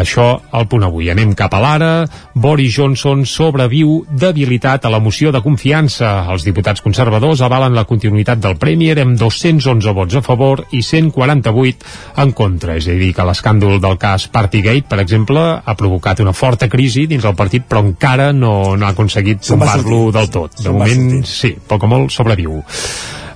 Això 0.00 0.26
al 0.56 0.68
punt 0.70 0.86
avui. 0.86 1.10
Anem 1.12 1.34
cap 1.36 1.52
a 1.54 1.60
l'ara. 1.60 1.92
Boris 2.34 2.72
Johnson 2.78 3.26
sobreviu 3.28 4.00
debilitat 4.10 4.86
a 4.86 4.92
la 4.92 5.02
moció 5.04 5.32
de 5.34 5.42
confiança. 5.44 6.14
Els 6.32 6.46
diputats 6.46 6.80
conservadors 6.84 7.44
avalen 7.44 7.76
la 7.76 7.84
continuïtat 7.88 8.40
del 8.40 8.56
Premier 8.60 8.96
amb 9.02 9.18
211 9.20 9.94
vots 9.94 10.16
a 10.16 10.24
favor 10.24 10.64
i 10.72 10.80
148 10.82 12.22
en 12.24 12.32
contra. 12.32 12.78
És 12.80 12.88
a 12.88 12.96
dir, 12.96 13.12
que 13.14 13.28
l'escàndol 13.28 13.80
del 13.84 13.98
cas 14.00 14.28
Partygate, 14.32 14.88
per 14.88 15.02
exemple, 15.04 15.42
ha 15.64 15.76
provocat 15.78 16.24
una 16.24 16.32
forta 16.32 16.70
crisi 16.72 17.04
dins 17.10 17.24
el 17.28 17.36
partit, 17.36 17.68
però 17.68 17.84
encara 17.84 18.32
no, 18.32 18.74
no 18.78 18.88
ha 18.88 18.94
aconseguit 18.96 19.44
tombar-lo 19.44 20.08
del 20.14 20.30
tot. 20.32 20.56
De 20.64 20.72
moment, 20.72 21.24
sí, 21.28 21.52
poc 21.68 21.84
o 21.84 21.90
molt 21.90 22.14
sobreviu. 22.14 22.62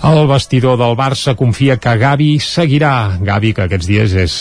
El 0.09 0.27
vestidor 0.31 0.77
del 0.79 0.95
Barça 0.99 1.35
confia 1.35 1.77
que 1.83 1.97
Gavi 1.99 2.37
seguirà. 2.43 3.19
Gavi, 3.19 3.53
que 3.53 3.67
aquests 3.67 3.89
dies 3.91 4.15
és 4.15 4.35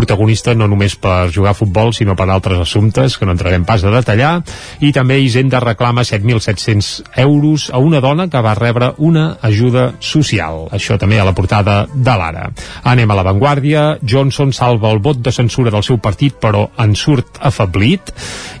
protagonista 0.00 0.54
no 0.56 0.68
només 0.70 0.96
per 0.96 1.28
jugar 1.34 1.52
a 1.52 1.58
futbol, 1.58 1.92
sinó 1.92 2.16
per 2.16 2.28
altres 2.30 2.60
assumptes 2.64 3.18
que 3.18 3.28
no 3.28 3.34
entrarem 3.36 3.66
pas 3.68 3.84
a 3.84 3.92
detallar. 3.92 4.32
I 4.80 4.92
també 4.96 5.20
Hisenda 5.20 5.60
reclama 5.60 6.06
7.700 6.08 7.20
euros 7.20 7.68
a 7.72 7.78
una 7.78 8.00
dona 8.00 8.28
que 8.32 8.40
va 8.40 8.56
rebre 8.56 8.94
una 8.98 9.36
ajuda 9.42 9.90
social. 10.00 10.66
Això 10.72 10.96
també 10.98 11.20
a 11.20 11.26
la 11.28 11.34
portada 11.36 11.84
de 11.92 12.16
l'Ara. 12.16 12.48
Anem 12.88 13.10
a 13.10 13.18
l'avantguàrdia. 13.18 13.84
Johnson 14.00 14.54
salva 14.56 14.92
el 14.94 15.02
vot 15.04 15.20
de 15.20 15.32
censura 15.34 15.72
del 15.74 15.84
seu 15.84 16.00
partit, 16.00 16.38
però 16.40 16.68
en 16.80 16.96
surt 16.96 17.40
afablit. 17.40 18.14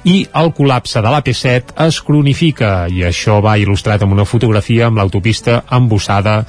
I 0.04 0.26
el 0.42 0.52
col·lapse 0.56 1.00
de 1.00 1.14
l'AP7 1.14 1.76
es 1.86 2.00
cronifica. 2.04 2.86
I 2.90 3.06
això 3.08 3.40
va 3.44 3.56
il·lustrat 3.60 4.04
amb 4.04 4.16
una 4.18 4.28
fotografia 4.28 4.90
amb 4.90 5.00
l'autopista 5.00 5.62
embossada 5.70 6.40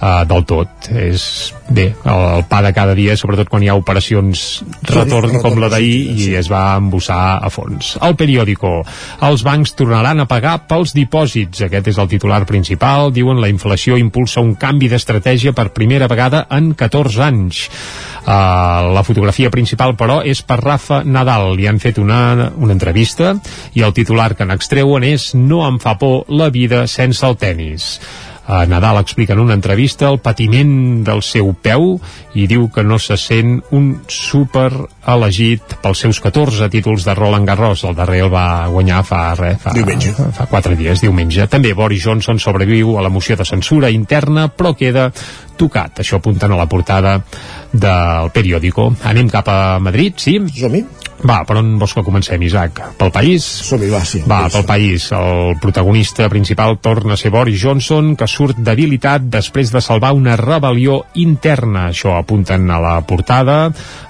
uh, 0.00 0.24
del 0.28 0.44
tot. 0.48 0.88
És 0.94 1.52
bé, 1.68 1.90
el, 2.04 2.24
el 2.38 2.44
pa 2.48 2.60
de 2.64 2.72
cada 2.76 2.94
dia, 2.98 3.16
sobretot 3.18 3.50
quan 3.50 3.64
hi 3.64 3.70
ha 3.70 3.76
operacions 3.78 4.62
retorn 4.88 5.38
com 5.42 5.58
la 5.60 5.70
d'ahir 5.72 5.98
i 6.16 6.28
es 6.38 6.50
va 6.50 6.78
embossar 6.78 7.38
a 7.44 7.50
fons. 7.52 7.96
El 8.04 8.16
periòdico. 8.18 8.82
Els 9.28 9.44
bancs 9.46 9.74
tornaran 9.78 10.22
a 10.22 10.28
pagar 10.30 10.56
pels 10.70 10.94
dipòsits. 10.96 11.66
Aquest 11.68 11.92
és 11.92 11.98
el 12.00 12.10
titular 12.10 12.44
principal. 12.48 13.12
Diuen 13.14 13.42
la 13.42 13.50
inflació 13.52 13.98
impulsa 14.00 14.44
un 14.44 14.54
canvi 14.60 14.90
d'estratègia 14.90 15.54
per 15.56 15.70
primera 15.76 16.08
vegada 16.10 16.46
en 16.54 16.72
14 16.78 17.24
anys. 17.28 17.66
Uh, 18.28 18.92
la 18.92 19.04
fotografia 19.06 19.50
principal, 19.50 19.94
però, 19.96 20.20
és 20.24 20.42
per 20.44 20.60
Rafa 20.60 21.02
Nadal. 21.04 21.54
Li 21.56 21.68
han 21.68 21.80
fet 21.80 22.00
una, 22.02 22.50
una 22.56 22.74
entrevista 22.76 23.34
i 23.74 23.84
el 23.84 23.94
titular 23.96 24.34
que 24.36 24.46
n'extreuen 24.48 25.06
és 25.08 25.30
No 25.38 25.64
em 25.66 25.78
fa 25.80 25.96
por 26.00 26.28
la 26.28 26.50
vida 26.52 26.86
sense 26.86 27.24
el 27.26 27.38
tennis. 27.40 27.98
Uh, 28.48 28.64
Nadal 28.64 28.96
explica 29.02 29.34
en 29.34 29.40
una 29.40 29.52
entrevista 29.52 30.08
el 30.08 30.22
patiment 30.24 31.04
del 31.04 31.20
seu 31.20 31.50
peu 31.52 31.98
i 32.32 32.46
diu 32.48 32.70
que 32.72 32.80
no 32.80 32.96
se 32.96 33.18
sent 33.20 33.58
un 33.76 33.90
super 34.08 34.70
elegit 35.04 35.74
pels 35.82 36.00
seus 36.06 36.20
14 36.24 36.70
títols 36.72 37.04
de 37.04 37.14
Roland 37.14 37.44
Garros. 37.44 37.84
El 37.84 37.98
darrer 37.98 38.22
el 38.24 38.32
va 38.32 38.64
guanyar 38.72 39.02
fa, 39.04 39.20
res, 39.36 39.60
fa, 39.60 39.74
diumenge. 39.76 40.14
fa 40.16 40.48
4 40.48 40.78
dies, 40.80 41.04
diumenge. 41.04 41.44
També 41.52 41.74
Boris 41.76 42.06
Johnson 42.08 42.40
sobreviu 42.40 42.96
a 42.96 43.04
la 43.04 43.12
moció 43.12 43.36
de 43.36 43.44
censura 43.44 43.92
interna, 43.92 44.48
però 44.48 44.72
queda 44.72 45.10
tocat. 45.58 46.00
Això 46.00 46.16
apunten 46.16 46.54
a 46.54 46.56
la 46.56 46.68
portada 46.70 47.18
del 47.72 48.32
periòdico. 48.32 48.88
Anem 49.04 49.28
cap 49.28 49.52
a 49.52 49.60
Madrid, 49.78 50.16
sí? 50.16 50.38
Som-hi. 50.56 50.86
Va, 51.26 51.40
per 51.42 51.56
on 51.58 51.72
vols 51.80 51.94
que 51.96 52.04
comencem, 52.06 52.42
Isaac? 52.46 52.78
Pel 52.98 53.10
país? 53.14 53.44
Som-hi, 53.66 53.88
va, 53.90 54.02
sí. 54.06 54.20
Va, 54.28 54.44
pel 54.52 54.64
país. 54.68 55.08
El 55.16 55.56
protagonista 55.62 56.28
principal 56.30 56.78
torna 56.84 57.16
a 57.16 57.18
ser 57.18 57.32
Boris 57.34 57.58
Johnson, 57.62 58.12
que 58.18 58.28
surt 58.30 58.60
debilitat 58.62 59.26
després 59.26 59.72
de 59.74 59.82
salvar 59.82 60.12
una 60.14 60.36
rebel·lió 60.38 61.00
interna. 61.18 61.88
Això 61.90 62.14
apunten 62.18 62.70
a 62.70 62.78
la 62.82 62.94
portada. 63.08 63.58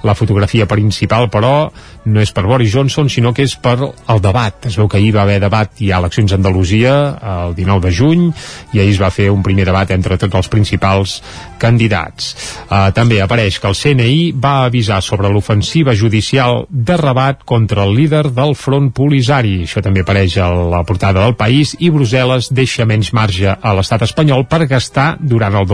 La 0.05 0.17
fotografia 0.19 0.69
principal, 0.69 1.31
però, 1.33 1.71
no 2.09 2.23
és 2.23 2.33
per 2.35 2.45
Boris 2.49 2.73
Johnson, 2.73 3.11
sinó 3.13 3.33
que 3.37 3.45
és 3.47 3.55
per 3.61 3.77
el 3.79 4.23
debat. 4.25 4.67
Es 4.69 4.79
veu 4.81 4.89
que 4.89 4.99
ahir 4.99 5.13
va 5.17 5.25
haver 5.27 5.39
debat, 5.43 5.71
ha 5.79 6.01
eleccions 6.01 6.33
a 6.33 6.39
Andalusia, 6.39 6.95
el 7.35 7.55
19 7.57 7.85
de 7.87 7.93
juny, 7.95 8.25
i 8.73 8.81
ahir 8.81 8.95
es 8.97 9.01
va 9.03 9.13
fer 9.15 9.29
un 9.31 9.43
primer 9.47 9.67
debat 9.69 9.91
entre 9.95 10.19
tots 10.21 10.41
els 10.41 10.51
principals 10.53 11.19
candidats. 11.61 12.33
Uh, 12.69 12.89
també 12.97 13.21
apareix 13.23 13.59
que 13.61 13.69
el 13.71 13.77
CNI 13.79 14.33
va 14.39 14.65
avisar 14.67 15.01
sobre 15.05 15.31
l'ofensiva 15.33 15.95
judicial 15.95 16.65
de 16.69 16.97
Rabat 16.99 17.45
contra 17.45 17.85
el 17.85 17.95
líder 17.97 18.29
del 18.35 18.55
front 18.59 18.91
polisari. 18.95 19.63
Això 19.67 19.83
també 19.85 20.05
apareix 20.05 20.39
a 20.43 20.49
la 20.49 20.85
portada 20.89 21.25
del 21.25 21.37
país 21.39 21.75
i 21.79 21.93
Brussel·les 21.95 22.53
deixa 22.55 22.87
menys 22.89 23.13
marge 23.17 23.53
a 23.53 23.75
l'estat 23.77 24.07
espanyol 24.09 24.47
per 24.49 24.67
gastar 24.71 25.17
durant 25.21 25.55
el 25.59 25.69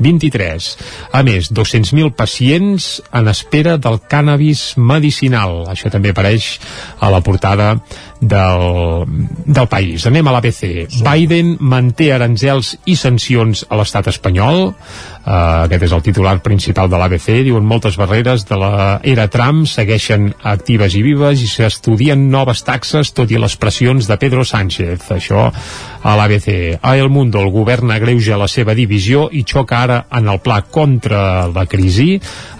2023. 0.00 0.68
A 1.12 1.22
més, 1.26 1.50
200.000 1.52 2.14
pacients 2.16 2.90
en 3.12 3.30
espera 3.30 3.76
del 3.78 4.00
cànnabis 4.10 4.74
medicinal. 4.76 5.64
Això 5.70 5.92
també 5.92 6.14
apareix 6.14 6.56
a 7.00 7.12
la 7.12 7.20
portada 7.24 7.74
del, 8.20 9.06
del 9.46 9.68
país. 9.68 10.06
Anem 10.08 10.28
a 10.28 10.34
l'ABC. 10.36 10.64
Biden 11.04 11.56
manté 11.60 12.10
aranzels 12.14 12.74
i 12.84 12.96
sancions 12.96 13.64
a 13.68 13.80
l'estat 13.80 14.10
espanyol. 14.12 14.72
Uh, 15.20 15.66
aquest 15.66 15.84
és 15.84 15.92
el 15.92 16.00
titular 16.00 16.38
principal 16.40 16.88
de 16.88 16.96
l'ABC. 16.96 17.42
Diuen 17.44 17.66
moltes 17.68 17.98
barreres 18.00 18.46
de 18.48 18.56
la 18.56 18.72
era 19.04 19.26
Trump 19.28 19.66
segueixen 19.68 20.30
actives 20.48 20.96
i 20.96 21.02
vives 21.04 21.42
i 21.44 21.48
s'estudien 21.50 22.22
noves 22.32 22.64
taxes 22.64 23.12
tot 23.12 23.30
i 23.30 23.38
les 23.38 23.56
pressions 23.60 24.08
de 24.08 24.16
Pedro 24.16 24.46
Sánchez. 24.48 25.10
Això 25.12 25.50
a 25.50 26.14
l'ABC. 26.16 26.80
A 26.80 26.96
El 26.96 27.10
Mundo 27.12 27.42
el 27.44 27.52
govern 27.52 27.92
agreuja 27.92 28.38
la 28.40 28.48
seva 28.48 28.74
divisió 28.74 29.28
i 29.30 29.44
xoca 29.44 29.82
ara 29.84 29.98
en 30.16 30.30
el 30.32 30.40
pla 30.40 30.62
contra 30.62 31.46
la 31.52 31.66
crisi. 31.68 32.14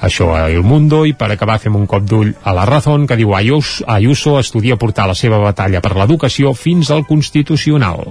Això 0.04 0.34
a 0.36 0.50
El 0.50 0.62
Mundo 0.62 1.06
i 1.08 1.14
per 1.16 1.30
acabar 1.32 1.58
fem 1.62 1.78
un 1.80 1.88
cop 1.88 2.04
d'ull 2.04 2.34
a 2.44 2.54
la 2.56 2.68
Razón 2.68 3.06
que 3.08 3.16
diu 3.16 3.34
Ayuso, 3.34 3.86
Ayuso 3.88 4.38
estudia 4.38 4.76
portar 4.76 5.08
la 5.08 5.16
seva 5.16 5.40
batalla 5.40 5.80
per 5.80 5.96
l'educació 5.96 6.52
fins 6.52 6.90
al 6.90 7.06
Constitucional. 7.08 8.04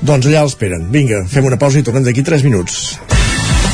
Doncs 0.00 0.28
allà 0.28 0.44
l'esperen. 0.44 0.86
Vinga, 0.92 1.24
fem 1.28 1.48
una 1.48 1.60
pausa 1.60 1.80
i 1.80 1.86
tornem 1.86 2.04
d'aquí 2.06 2.24
3 2.24 2.46
minuts. 2.48 3.19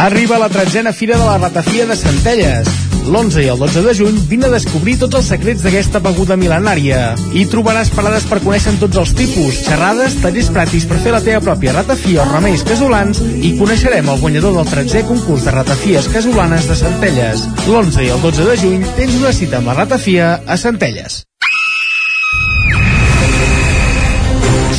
Arriba 0.00 0.38
la 0.38 0.48
tretzena 0.48 0.92
Fira 0.92 1.18
de 1.18 1.24
la 1.26 1.36
Ratafia 1.36 1.84
de 1.84 1.94
Centelles. 1.94 2.68
L'11 3.04 3.42
i 3.42 3.48
el 3.52 3.58
12 3.58 3.82
de 3.84 3.92
juny 3.98 4.16
vine 4.30 4.46
a 4.46 4.52
descobrir 4.54 4.94
tots 5.00 5.18
els 5.18 5.28
secrets 5.32 5.64
d'aquesta 5.64 6.00
beguda 6.00 6.38
mil·lenària. 6.40 7.02
Hi 7.36 7.44
trobaràs 7.52 7.92
parades 7.92 8.24
per 8.30 8.40
conèixer 8.40 8.76
tots 8.80 8.96
els 9.02 9.12
tipus, 9.18 9.60
xerrades, 9.66 10.16
tallers 10.22 10.50
pràctics 10.56 10.88
per 10.88 11.00
fer 11.04 11.12
la 11.12 11.22
teva 11.26 11.44
pròpia 11.44 11.76
ratafia 11.76 12.24
o 12.24 12.28
remeis 12.30 12.64
casolans 12.64 13.20
i 13.20 13.56
coneixerem 13.60 14.08
el 14.08 14.20
guanyador 14.24 14.56
del 14.56 14.70
13è 14.72 15.04
concurs 15.08 15.44
de 15.44 15.56
ratafies 15.58 16.08
casolanes 16.14 16.70
de 16.70 16.78
Centelles. 16.80 17.48
L'11 17.66 18.06
i 18.06 18.14
el 18.14 18.22
12 18.24 18.52
de 18.52 18.60
juny 18.62 18.86
tens 18.96 19.18
una 19.20 19.34
cita 19.36 19.60
amb 19.60 19.72
la 19.72 19.82
ratafia 19.82 20.38
a 20.46 20.56
Centelles. 20.56 21.26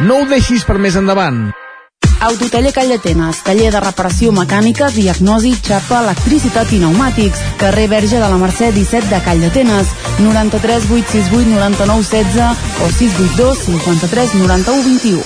No 0.00 0.22
ho 0.22 0.28
deixis 0.28 0.64
per 0.64 0.78
més 0.80 0.96
endavant. 0.96 1.50
Autotaller 2.22 2.70
Callatenes, 2.72 3.40
taller 3.42 3.72
de 3.74 3.80
reparació 3.82 4.30
mecànica, 4.32 4.88
diagnosi, 4.94 5.56
xapa, 5.66 5.98
electricitat 6.04 6.70
i 6.70 6.78
pneumàtics. 6.78 7.42
Carrer 7.58 7.88
Verge 7.90 8.20
de 8.22 8.30
la 8.30 8.38
Mercè 8.38 8.70
17 8.72 9.10
de 9.10 9.20
Callatenes, 9.26 9.90
93 10.22 10.86
868 10.86 11.50
99 11.50 12.08
16 12.08 12.40
o 12.86 12.90
682 12.94 13.64
53 13.66 14.34
91 14.38 14.82
21. 14.88 15.22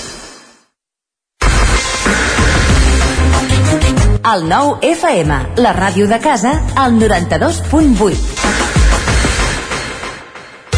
El 4.27 4.41
nou 4.49 4.73
FM, 4.83 5.37
la 5.63 5.71
ràdio 5.77 6.09
de 6.11 6.17
casa, 6.19 6.57
al 6.75 6.97
92.8. 6.99 8.36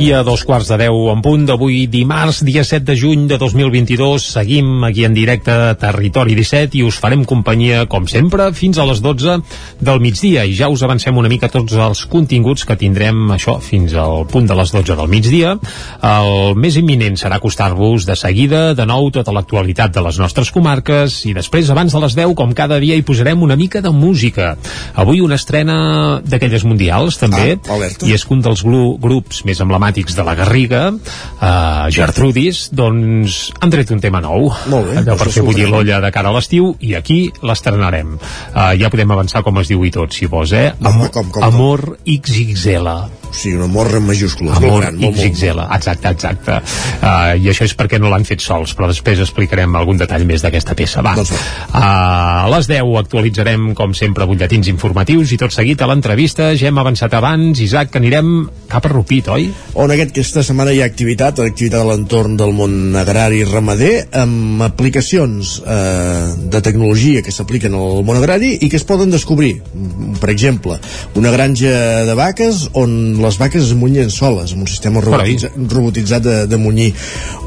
I 0.00 0.14
a 0.16 0.22
dos 0.24 0.46
quarts 0.48 0.70
de 0.70 0.78
deu 0.80 1.10
en 1.12 1.20
punt 1.20 1.42
d'avui 1.44 1.82
dimarts, 1.90 2.38
dia 2.46 2.62
7 2.64 2.86
de 2.88 2.94
juny 2.96 3.26
de 3.28 3.36
2022, 3.36 4.30
seguim 4.32 4.84
aquí 4.86 5.02
en 5.04 5.12
directe 5.12 5.52
a 5.52 5.74
Territori 5.76 6.32
17 6.38 6.78
i 6.78 6.84
us 6.88 6.96
farem 6.96 7.20
companyia, 7.28 7.82
com 7.84 8.06
sempre, 8.08 8.46
fins 8.56 8.78
a 8.80 8.86
les 8.88 9.02
12 9.04 9.34
del 9.76 10.00
migdia. 10.00 10.46
I 10.48 10.54
ja 10.56 10.70
us 10.72 10.80
avancem 10.86 11.18
una 11.20 11.28
mica 11.28 11.50
tots 11.52 11.76
els 11.76 12.06
continguts 12.08 12.64
que 12.64 12.78
tindrem, 12.80 13.26
això, 13.34 13.58
fins 13.60 13.92
al 13.92 14.24
punt 14.30 14.48
de 14.48 14.56
les 14.56 14.72
12 14.72 14.96
del 15.02 15.10
migdia. 15.12 15.52
El 16.00 16.56
més 16.56 16.80
imminent 16.80 17.20
serà 17.20 17.36
acostar-vos 17.36 18.08
de 18.08 18.16
seguida, 18.16 18.72
de 18.72 18.88
nou, 18.88 19.10
tota 19.12 19.36
l'actualitat 19.36 19.92
de 19.92 20.06
les 20.08 20.16
nostres 20.22 20.48
comarques 20.48 21.18
i 21.28 21.34
després, 21.36 21.68
abans 21.68 21.92
de 21.92 22.00
les 22.06 22.16
10, 22.16 22.32
com 22.40 22.56
cada 22.56 22.80
dia, 22.80 22.96
hi 22.96 23.04
posarem 23.04 23.44
una 23.44 23.58
mica 23.60 23.84
de 23.84 23.92
música. 23.92 24.54
Avui 24.94 25.20
una 25.20 25.36
estrena 25.36 26.22
d'aquelles 26.24 26.64
mundials, 26.64 27.20
també, 27.20 27.58
Ah, 27.68 27.76
alerta. 27.76 28.08
i 28.08 28.16
és 28.16 28.24
que 28.24 28.32
un 28.32 28.40
dels 28.40 28.64
grups 28.64 29.44
més 29.44 29.60
emblemàtics 29.60 29.89
de 29.90 30.24
la 30.26 30.34
Garriga, 30.38 30.82
uh, 30.94 31.88
Gertrudis, 31.92 32.68
doncs 32.72 33.50
han 33.60 33.72
tret 33.72 33.90
un 33.90 34.00
tema 34.00 34.20
nou. 34.24 34.50
Molt 34.70 34.90
bé, 34.90 34.98
Allò 35.02 35.16
per 35.20 35.30
fer 35.34 35.44
bullir 35.46 35.68
l'olla 35.70 36.00
de 36.00 36.12
cara 36.14 36.30
a 36.30 36.36
l'estiu 36.36 36.74
i 36.80 36.94
aquí 36.98 37.22
l'estrenarem. 37.42 38.16
Uh, 38.54 38.72
ja 38.80 38.90
podem 38.92 39.10
avançar 39.10 39.42
com 39.46 39.58
es 39.60 39.72
diu 39.72 39.84
i 39.84 39.90
tot, 39.94 40.14
si 40.14 40.30
vols, 40.30 40.52
eh? 40.52 40.70
Amor, 40.80 41.10
com, 41.10 41.26
com, 41.30 41.40
com? 41.40 41.48
Amor 41.50 41.98
XXL. 42.06 43.19
O 43.30 43.34
sigui, 43.34 43.56
un 43.56 43.66
amor 43.68 43.92
en 43.96 44.06
majúscules. 44.06 44.52
molt 44.52 44.64
Amor 44.66 44.82
gran, 44.82 44.98
molt, 44.98 45.16
molt, 45.16 45.22
XXL, 45.22 45.62
exacte, 45.76 46.14
exacte. 46.16 46.58
Uh, 47.00 47.38
I 47.38 47.50
això 47.52 47.66
és 47.68 47.76
perquè 47.78 48.00
no 48.02 48.10
l'han 48.12 48.26
fet 48.28 48.42
sols, 48.44 48.74
però 48.76 48.90
després 48.90 49.22
explicarem 49.22 49.76
algun 49.78 50.00
detall 50.00 50.26
més 50.28 50.42
d'aquesta 50.42 50.76
peça. 50.78 51.04
Va. 51.06 51.16
Doncs 51.18 51.30
Uh, 51.70 52.44
a 52.44 52.48
les 52.50 52.66
10 52.66 52.96
actualitzarem, 52.98 53.70
com 53.78 53.92
sempre, 53.94 54.26
butlletins 54.26 54.68
informatius 54.72 55.30
i 55.32 55.38
tot 55.40 55.54
seguit 55.54 55.80
a 55.80 55.86
l'entrevista. 55.88 56.50
Ja 56.58 56.68
hem 56.68 56.80
avançat 56.82 57.14
abans, 57.14 57.60
Isaac, 57.62 57.92
que 57.94 58.00
anirem 58.02 58.48
cap 58.70 58.86
a 58.86 58.90
Rupit, 58.92 59.30
oi? 59.30 59.48
on 59.80 59.92
aquest, 59.94 60.12
aquesta 60.14 60.42
setmana 60.46 60.74
hi 60.74 60.80
ha 60.82 60.88
activitat, 60.90 61.40
activitat 61.44 61.82
a 61.82 61.88
l'entorn 61.88 62.36
del 62.38 62.52
món 62.56 62.96
agrari 62.98 63.40
i 63.40 63.46
ramader, 63.48 63.92
amb 64.20 64.62
aplicacions 64.66 65.56
eh, 65.62 66.34
de 66.52 66.62
tecnologia 66.66 67.22
que 67.26 67.34
s'apliquen 67.34 67.74
al 67.78 68.04
món 68.06 68.18
agrari 68.18 68.56
i 68.60 68.70
que 68.70 68.78
es 68.80 68.86
poden 68.86 69.12
descobrir. 69.14 69.56
Mm, 69.72 70.18
Per 70.20 70.30
exemple, 70.30 70.76
una 71.16 71.30
granja 71.32 72.04
de 72.06 72.14
vaques 72.18 72.66
on 72.76 73.19
les 73.22 73.38
vaques 73.40 73.62
es 73.62 73.74
munyen 73.78 74.10
soles, 74.12 74.54
amb 74.54 74.64
un 74.64 74.70
sistema 74.70 75.02
robotitza, 75.04 75.52
robotitzat 75.56 76.24
de, 76.24 76.36
de 76.50 76.60
munyir. 76.60 76.90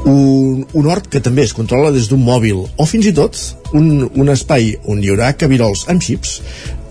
Un, 0.04 0.64
un 0.64 0.86
hort 0.90 1.10
que 1.10 1.22
també 1.24 1.44
es 1.44 1.54
controla 1.56 1.92
des 1.94 2.08
d'un 2.10 2.22
mòbil, 2.24 2.64
o 2.76 2.86
fins 2.88 3.10
i 3.10 3.14
tot 3.16 3.38
un, 3.74 4.08
un 4.14 4.32
espai 4.32 4.74
on 4.90 5.02
hi 5.02 5.12
haurà 5.12 5.34
cabirols 5.38 5.86
amb 5.92 6.02
xips 6.04 6.38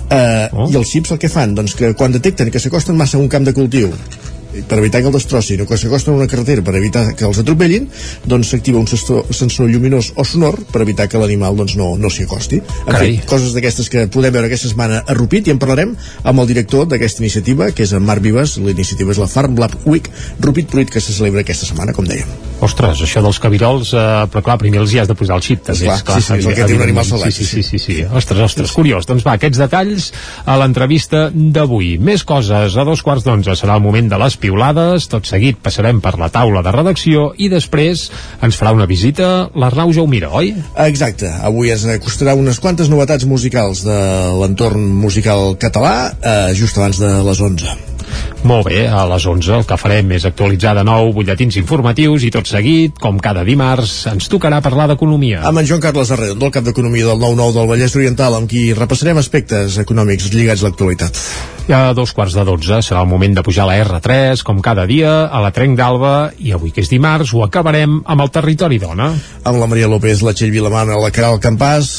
eh, 0.09 0.49
Oh. 0.53 0.67
i 0.69 0.75
els 0.77 0.91
xips 0.91 1.13
el 1.15 1.19
que 1.21 1.29
fan? 1.31 1.55
Doncs 1.57 1.73
que 1.79 1.93
quan 1.97 2.13
detecten 2.13 2.51
que 2.53 2.61
s'acosten 2.61 2.97
massa 2.99 3.17
a 3.17 3.23
un 3.23 3.31
camp 3.31 3.47
de 3.47 3.53
cultiu 3.55 3.89
per 4.67 4.79
evitar 4.79 5.01
que 5.01 5.09
el 5.09 5.15
destrossin 5.15 5.63
o 5.63 5.67
que 5.69 5.77
s'acosten 5.79 6.13
a 6.13 6.17
una 6.21 6.29
carretera 6.29 6.63
per 6.65 6.75
evitar 6.79 7.05
que 7.17 7.25
els 7.27 7.39
atropellin 7.41 7.89
doncs 8.29 8.53
s'activa 8.53 8.79
un 8.79 8.87
sensor, 8.89 9.25
sensor 9.33 9.69
lluminós 9.71 10.13
o 10.15 10.25
sonor 10.27 10.59
per 10.71 10.83
evitar 10.85 11.09
que 11.09 11.21
l'animal 11.21 11.57
doncs, 11.57 11.75
no, 11.79 11.93
no 11.97 12.11
s'hi 12.13 12.27
acosti. 12.27 12.61
En 12.87 12.99
fi, 12.99 13.17
coses 13.29 13.55
d'aquestes 13.57 13.89
que 13.89 14.07
podem 14.13 14.35
veure 14.35 14.51
aquesta 14.51 14.71
setmana 14.71 15.03
a 15.07 15.17
Rupit 15.17 15.49
i 15.49 15.55
en 15.55 15.61
parlarem 15.61 15.95
amb 16.23 16.43
el 16.43 16.49
director 16.53 16.87
d'aquesta 16.89 17.23
iniciativa 17.25 17.71
que 17.71 17.87
és 17.87 17.93
en 17.93 18.05
Marc 18.05 18.23
Vives, 18.23 18.57
la 18.63 18.73
iniciativa 18.75 19.13
és 19.13 19.21
la 19.21 19.31
Farm 19.31 19.57
Lab 19.59 19.77
Week 19.89 20.09
Rupit 20.39 20.69
Pruit 20.69 20.93
que 20.93 21.01
se 21.01 21.15
celebra 21.15 21.43
aquesta 21.43 21.69
setmana 21.69 21.95
com 21.95 22.07
dèiem 22.07 22.52
Ostres, 22.63 23.01
això 23.03 23.21
dels 23.23 23.39
cabirols, 23.43 23.91
eh, 23.97 24.03
però 24.31 24.43
clar, 24.45 24.57
primer 24.61 24.79
els 24.83 24.93
hi 24.93 25.01
has 25.01 25.09
de 25.09 25.15
posar 25.19 25.35
el 25.39 25.43
xip, 25.43 25.63
també. 25.67 25.89
Esclar, 25.91 26.19
sí, 26.21 26.27
sí, 26.27 26.39
és 26.39 26.47
el 26.47 26.55
que 26.55 26.67
té 26.69 26.77
un 26.77 26.83
animal 26.85 27.07
salvatge, 27.07 27.33
Sí, 27.33 27.45
sí, 27.49 27.63
sí, 27.63 27.79
sí, 27.79 27.97
sí. 27.99 28.05
Ostres, 28.07 28.39
ostres, 28.45 28.71
curiós. 28.71 29.07
Doncs 29.09 29.25
va, 29.25 29.35
aquests 29.35 29.59
detalls 29.59 30.09
a 30.45 30.55
l'entrevista 30.61 31.25
d'avui. 31.33 31.97
Més 31.99 32.23
coses, 32.27 32.77
a 32.77 32.85
dos 32.87 33.03
quarts 33.03 33.25
d'onze 33.27 33.57
serà 33.59 33.75
el 33.79 33.83
moment 33.83 34.09
de 34.11 34.19
les 34.21 34.37
piulades, 34.39 35.09
tot 35.11 35.27
seguit 35.27 35.59
passarem 35.63 35.99
per 36.03 36.15
la 36.21 36.31
taula 36.33 36.63
de 36.63 36.73
redacció 36.75 37.31
i 37.37 37.49
després 37.51 38.07
ens 38.43 38.59
farà 38.59 38.73
una 38.75 38.87
visita 38.89 39.49
l'Arnau 39.59 39.93
Jaumira, 39.95 40.31
oi? 40.31 40.53
Exacte, 40.87 41.31
avui 41.43 41.73
ens 41.73 41.87
acostarà 41.97 42.37
unes 42.39 42.61
quantes 42.63 42.91
novetats 42.91 43.27
musicals 43.29 43.83
de 43.87 43.99
l'entorn 44.39 44.85
musical 45.03 45.57
català 45.59 45.95
eh, 46.19 46.53
just 46.57 46.79
abans 46.79 47.01
de 47.01 47.17
les 47.27 47.43
11 47.43 47.92
Molt 48.43 48.67
bé, 48.67 48.85
a 48.87 49.05
les 49.07 49.25
11 49.29 49.53
el 49.59 49.65
que 49.69 49.77
farem 49.79 50.11
és 50.17 50.27
actualitzar 50.27 50.73
de 50.77 50.83
nou 50.87 51.13
butlletins 51.15 51.57
informatius 51.61 52.25
i 52.27 52.31
tot 52.33 52.49
seguit, 52.49 52.97
com 52.99 53.19
cada 53.23 53.45
dimarts, 53.47 54.03
ens 54.11 54.29
tocarà 54.31 54.61
parlar 54.61 54.89
d'economia. 54.91 55.41
amb 55.47 55.59
en 55.59 55.67
Joan 55.69 55.81
Carles 55.81 56.11
Arredondo, 56.11 56.45
el 56.47 56.55
cap 56.55 56.63
d'Economia 56.63 57.07
del 57.07 57.19
9-9 57.19 57.53
del 57.53 57.69
Vallès 57.69 57.95
Oriental, 57.95 58.35
amb 58.35 58.49
qui 58.49 58.73
repassarem 58.73 59.17
aspectes 59.17 59.77
econòmics 59.77 60.31
lligats 60.33 60.63
a 60.63 60.69
l'actualitat. 60.69 61.19
I 61.63 61.71
a 61.71 61.93
dos 61.95 62.11
quarts 62.11 62.33
de 62.35 62.43
dotze 62.43 62.81
serà 62.83 63.05
el 63.05 63.07
moment 63.07 63.37
de 63.37 63.43
pujar 63.45 63.63
la 63.63 63.77
R3, 63.79 64.41
com 64.43 64.59
cada 64.59 64.83
dia, 64.83 65.29
a 65.31 65.39
la 65.39 65.53
Trenc 65.55 65.77
d'Alba, 65.79 66.33
i 66.43 66.51
avui 66.51 66.73
que 66.75 66.83
és 66.83 66.89
dimarts 66.91 67.31
ho 67.31 67.45
acabarem 67.45 68.01
amb 68.03 68.23
el 68.25 68.31
territori 68.35 68.81
dona. 68.81 69.13
Amb 69.47 69.61
la 69.61 69.69
Maria 69.71 69.87
López, 69.87 70.25
la 70.27 70.33
Txell 70.35 70.51
Vilamana, 70.51 70.97
la 70.99 71.11
Caral 71.15 71.39
Campàs, 71.39 71.93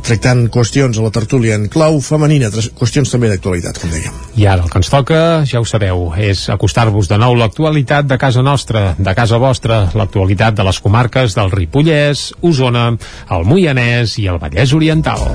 tractant 0.00 0.46
qüestions 0.48 0.96
a 0.96 1.04
la 1.04 1.12
tertúlia 1.12 1.58
en 1.60 1.68
clau 1.68 2.00
femenina, 2.00 2.48
qüestions 2.48 3.12
també 3.12 3.28
d'actualitat, 3.28 3.82
com 3.82 3.92
dèiem. 3.92 4.16
I 4.40 4.48
ara 4.48 4.64
el 4.64 4.72
que 4.72 4.80
ens 4.80 4.88
toca, 4.88 5.20
ja 5.44 5.60
ho 5.60 5.66
sabeu, 5.68 6.08
és 6.16 6.46
acostar-vos 6.52 7.10
de 7.10 7.18
nou 7.20 7.34
l'actualitat 7.36 8.08
de 8.08 8.18
casa 8.18 8.44
nostra, 8.46 8.94
de 8.98 9.14
casa 9.18 9.40
vostra, 9.42 9.84
l'actualitat 9.98 10.56
de 10.56 10.64
les 10.66 10.80
comarques 10.80 11.36
del 11.36 11.52
Ripollès, 11.52 12.30
Osona, 12.40 12.88
el 13.30 13.44
Moianès 13.44 14.16
i 14.22 14.28
el 14.32 14.40
Vallès 14.40 14.72
Oriental. 14.72 15.26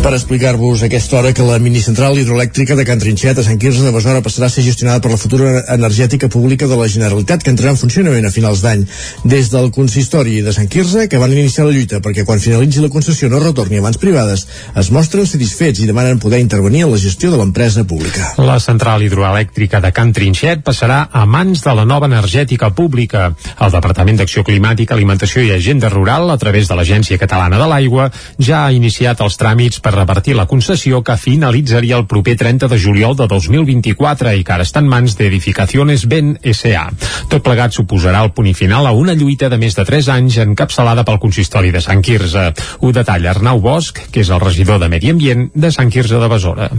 Per 0.00 0.14
explicar-vos 0.16 0.80
aquesta 0.82 1.18
hora 1.18 1.30
que 1.36 1.44
la 1.44 1.58
minicentral 1.60 2.16
hidroelèctrica 2.16 2.72
de 2.72 2.86
Can 2.88 2.98
Trinxet 3.02 3.36
a 3.36 3.42
Sant 3.44 3.58
Quirze 3.60 3.82
de 3.84 3.90
Besora 3.92 4.22
passarà 4.24 4.46
a 4.48 4.52
ser 4.52 4.62
gestionada 4.64 5.02
per 5.04 5.10
la 5.12 5.18
futura 5.20 5.50
energètica 5.74 6.30
pública 6.32 6.64
de 6.66 6.78
la 6.80 6.86
Generalitat 6.88 7.44
que 7.44 7.52
entrarà 7.52 7.74
en 7.74 7.76
funcionament 7.76 8.24
a 8.24 8.30
finals 8.32 8.62
d'any. 8.64 8.86
Des 9.28 9.50
del 9.52 9.68
consistori 9.76 10.38
de 10.40 10.54
Sant 10.56 10.70
Quirze, 10.72 11.04
que 11.06 11.20
van 11.20 11.34
iniciar 11.36 11.66
la 11.68 11.74
lluita 11.76 12.00
perquè 12.00 12.24
quan 12.24 12.40
finalitzi 12.40 12.80
la 12.80 12.88
concessió 12.88 13.28
no 13.28 13.42
retorni 13.44 13.76
a 13.76 13.84
mans 13.84 14.00
privades, 14.00 14.46
es 14.72 14.90
mostren 14.90 15.28
satisfets 15.28 15.84
i 15.84 15.90
demanen 15.90 16.18
poder 16.18 16.40
intervenir 16.40 16.86
en 16.86 16.94
la 16.94 17.02
gestió 17.04 17.28
de 17.30 17.36
l'empresa 17.36 17.84
pública. 17.84 18.32
La 18.40 18.56
central 18.56 19.04
hidroelèctrica 19.04 19.82
de 19.84 19.92
Can 19.92 20.14
Trinxet 20.16 20.64
passarà 20.64 21.02
a 21.12 21.26
mans 21.26 21.60
de 21.60 21.76
la 21.76 21.84
nova 21.84 22.08
energètica 22.08 22.72
pública. 22.72 23.34
El 23.60 23.76
Departament 23.76 24.24
d'Acció 24.24 24.48
Climàtica, 24.48 24.96
Alimentació 24.96 25.44
i 25.44 25.52
Agenda 25.52 25.92
Rural, 25.92 26.32
a 26.32 26.40
través 26.40 26.72
de 26.72 26.80
l'Agència 26.80 27.20
Catalana 27.20 27.60
de 27.60 27.68
l'Aigua, 27.68 28.08
ja 28.40 28.64
ha 28.64 28.72
iniciat 28.72 29.20
els 29.20 29.36
tràmits 29.36 29.84
per 29.84 29.89
repartir 29.94 30.36
la 30.38 30.46
concessió 30.50 31.02
que 31.06 31.16
finalitzaria 31.20 31.98
el 31.98 32.06
proper 32.10 32.36
30 32.40 32.68
de 32.70 32.78
juliol 32.80 33.16
de 33.18 33.26
2024 33.30 34.34
i 34.38 34.44
que 34.46 34.54
ara 34.56 34.66
està 34.66 34.82
en 34.84 34.88
mans 34.90 35.16
d'Edificaciones 35.18 36.06
Ben 36.10 36.36
S.A. 36.42 36.86
Tot 37.32 37.44
plegat 37.46 37.76
suposarà 37.76 38.22
el 38.26 38.32
punt 38.36 38.52
final 38.54 38.86
a 38.86 38.94
una 38.96 39.14
lluita 39.18 39.50
de 39.50 39.58
més 39.60 39.76
de 39.78 39.84
3 39.88 40.12
anys 40.16 40.40
encapçalada 40.46 41.04
pel 41.08 41.20
consistori 41.22 41.74
de 41.74 41.82
Sant 41.84 42.02
Quirze. 42.06 42.50
Ho 42.80 42.94
detalla 42.94 43.34
Arnau 43.34 43.60
Bosch, 43.60 44.08
que 44.10 44.24
és 44.24 44.30
el 44.30 44.40
regidor 44.42 44.80
de 44.80 44.88
Medi 44.92 45.12
Ambient 45.12 45.50
de 45.54 45.74
Sant 45.74 45.92
Quirze 45.92 46.18
de 46.20 46.32
Besora. 46.32 46.70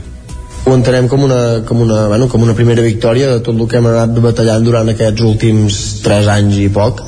Ho 0.65 0.73
entenem 0.77 1.07
com 1.09 1.23
una, 1.25 1.39
com, 1.67 1.79
una, 1.81 2.07
bueno, 2.11 2.27
com 2.29 2.43
una 2.45 2.53
primera 2.57 2.83
victòria 2.85 3.31
de 3.33 3.39
tot 3.45 3.57
el 3.57 3.67
que 3.69 3.79
hem 3.79 3.87
anat 3.89 4.13
batallant 4.23 4.67
durant 4.67 4.91
aquests 4.93 5.25
últims 5.25 5.79
3 6.05 6.29
anys 6.35 6.59
i 6.61 6.67
poc. 6.73 7.01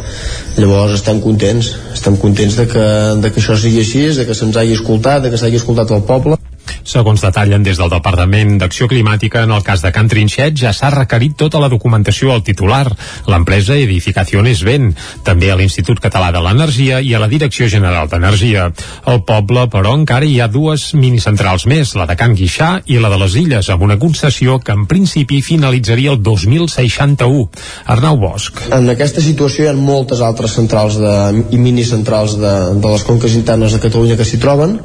Llavors 0.58 0.98
estem 0.98 1.22
contents. 1.22 1.74
Estem 1.94 2.18
contents 2.22 2.58
de 2.62 2.66
que, 2.72 2.88
de 3.22 3.32
que 3.32 3.44
això 3.44 3.58
sigui 3.60 3.84
així 3.86 4.08
de 4.18 4.26
que 4.26 4.38
se'ns 4.38 4.58
hagi 4.58 4.74
escoltat, 4.80 5.22
de 5.24 5.34
que 5.34 5.42
s'hagi 5.42 5.62
escoltat 5.62 5.94
el 5.94 6.04
poble 6.10 6.40
Segons 6.84 7.22
detallen 7.24 7.64
des 7.64 7.80
del 7.80 7.92
Departament 7.92 8.58
d'Acció 8.60 8.90
Climàtica, 8.92 9.44
en 9.48 9.54
el 9.56 9.64
cas 9.64 9.82
de 9.84 9.92
Can 9.96 10.10
Trinxet 10.12 10.58
ja 10.60 10.74
s'ha 10.76 10.90
requerit 10.92 11.38
tota 11.40 11.62
la 11.64 11.70
documentació 11.72 12.34
al 12.34 12.44
titular, 12.44 12.86
l'empresa 13.32 13.78
Edificaciones 13.80 14.64
Ben, 14.68 14.92
també 15.24 15.52
a 15.52 15.56
l'Institut 15.60 16.02
Català 16.04 16.34
de 16.36 16.42
l'Energia 16.44 17.00
i 17.00 17.14
a 17.16 17.22
la 17.24 17.30
Direcció 17.32 17.70
General 17.72 18.12
d'Energia. 18.12 18.68
Al 19.08 19.24
poble, 19.24 19.66
però, 19.72 19.96
encara 19.96 20.28
hi 20.28 20.42
ha 20.44 20.50
dues 20.52 20.90
minicentrals 21.00 21.66
més, 21.72 21.96
la 21.96 22.08
de 22.10 22.20
Can 22.20 22.36
Guixà 22.36 22.74
i 22.92 23.00
la 23.00 23.12
de 23.14 23.22
les 23.24 23.40
Illes, 23.40 23.72
amb 23.72 23.88
una 23.88 24.00
concessió 24.02 24.60
que 24.60 24.76
en 24.76 24.86
principi 24.92 25.42
finalitzaria 25.42 26.12
el 26.12 26.22
2061. 26.22 27.48
Arnau 27.96 28.20
Bosch. 28.20 28.68
En 28.76 28.92
aquesta 28.92 29.24
situació 29.24 29.66
hi 29.66 29.72
ha 29.72 29.78
moltes 29.80 30.20
altres 30.20 30.60
centrals 30.60 31.00
de, 31.00 31.16
i 31.56 31.60
minicentrals 31.62 32.36
de, 32.42 32.56
de 32.84 32.96
les 32.96 33.08
conques 33.08 33.40
internes 33.40 33.72
de 33.72 33.84
Catalunya 33.88 34.20
que 34.20 34.28
s'hi 34.28 34.42
troben 34.44 34.82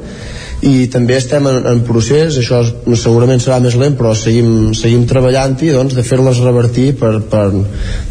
i 0.65 0.89
també 0.91 1.15
estem 1.15 1.45
en, 1.47 1.59
en 1.71 1.81
procés, 1.87 2.35
això 2.41 2.59
segurament 2.99 3.39
serà 3.39 3.59
més 3.63 3.77
lent, 3.79 3.95
però 3.99 4.11
seguim, 4.17 4.73
seguim 4.75 5.05
treballant-hi 5.07 5.71
doncs, 5.75 5.95
de 5.95 6.03
fer-les 6.03 6.41
revertir 6.43 6.89
per, 6.99 7.13
per 7.31 7.45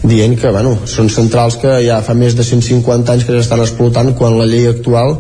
dient 0.05 0.39
que 0.41 0.53
bueno, 0.55 0.79
són 0.89 1.13
centrals 1.13 1.59
que 1.61 1.79
ja 1.85 2.01
fa 2.05 2.17
més 2.17 2.39
de 2.39 2.47
150 2.47 3.15
anys 3.15 3.29
que 3.29 3.37
s'estan 3.37 3.65
explotant 3.65 4.15
quan 4.17 4.39
la 4.39 4.49
llei 4.49 4.69
actual 4.71 5.19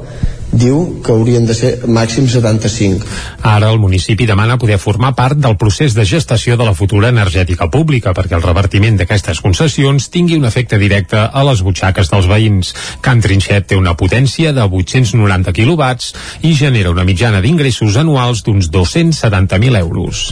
diu 0.53 1.01
que 1.05 1.13
haurien 1.13 1.47
de 1.47 1.55
ser 1.55 1.73
màxim 1.87 2.29
75. 2.29 3.05
Ara 3.43 3.71
el 3.71 3.79
municipi 3.79 4.27
demana 4.27 4.59
poder 4.59 4.79
formar 4.81 5.15
part 5.15 5.39
del 5.39 5.57
procés 5.61 5.95
de 5.95 6.07
gestació 6.09 6.57
de 6.57 6.65
la 6.65 6.75
futura 6.75 7.11
energètica 7.13 7.69
pública 7.71 8.15
perquè 8.17 8.37
el 8.39 8.45
revertiment 8.45 8.97
d'aquestes 8.99 9.43
concessions 9.45 10.09
tingui 10.15 10.39
un 10.39 10.49
efecte 10.49 10.79
directe 10.81 11.19
a 11.19 11.45
les 11.45 11.63
butxaques 11.63 12.11
dels 12.11 12.29
veïns. 12.31 12.73
Can 13.05 13.21
Trinxet 13.25 13.69
té 13.69 13.77
una 13.77 13.95
potència 13.99 14.53
de 14.57 14.65
890 14.65 15.53
quilowatts 15.53 16.15
i 16.49 16.55
genera 16.57 16.93
una 16.95 17.05
mitjana 17.05 17.43
d'ingressos 17.45 17.99
anuals 18.01 18.43
d'uns 18.47 18.71
270.000 18.73 19.79
euros. 19.79 20.25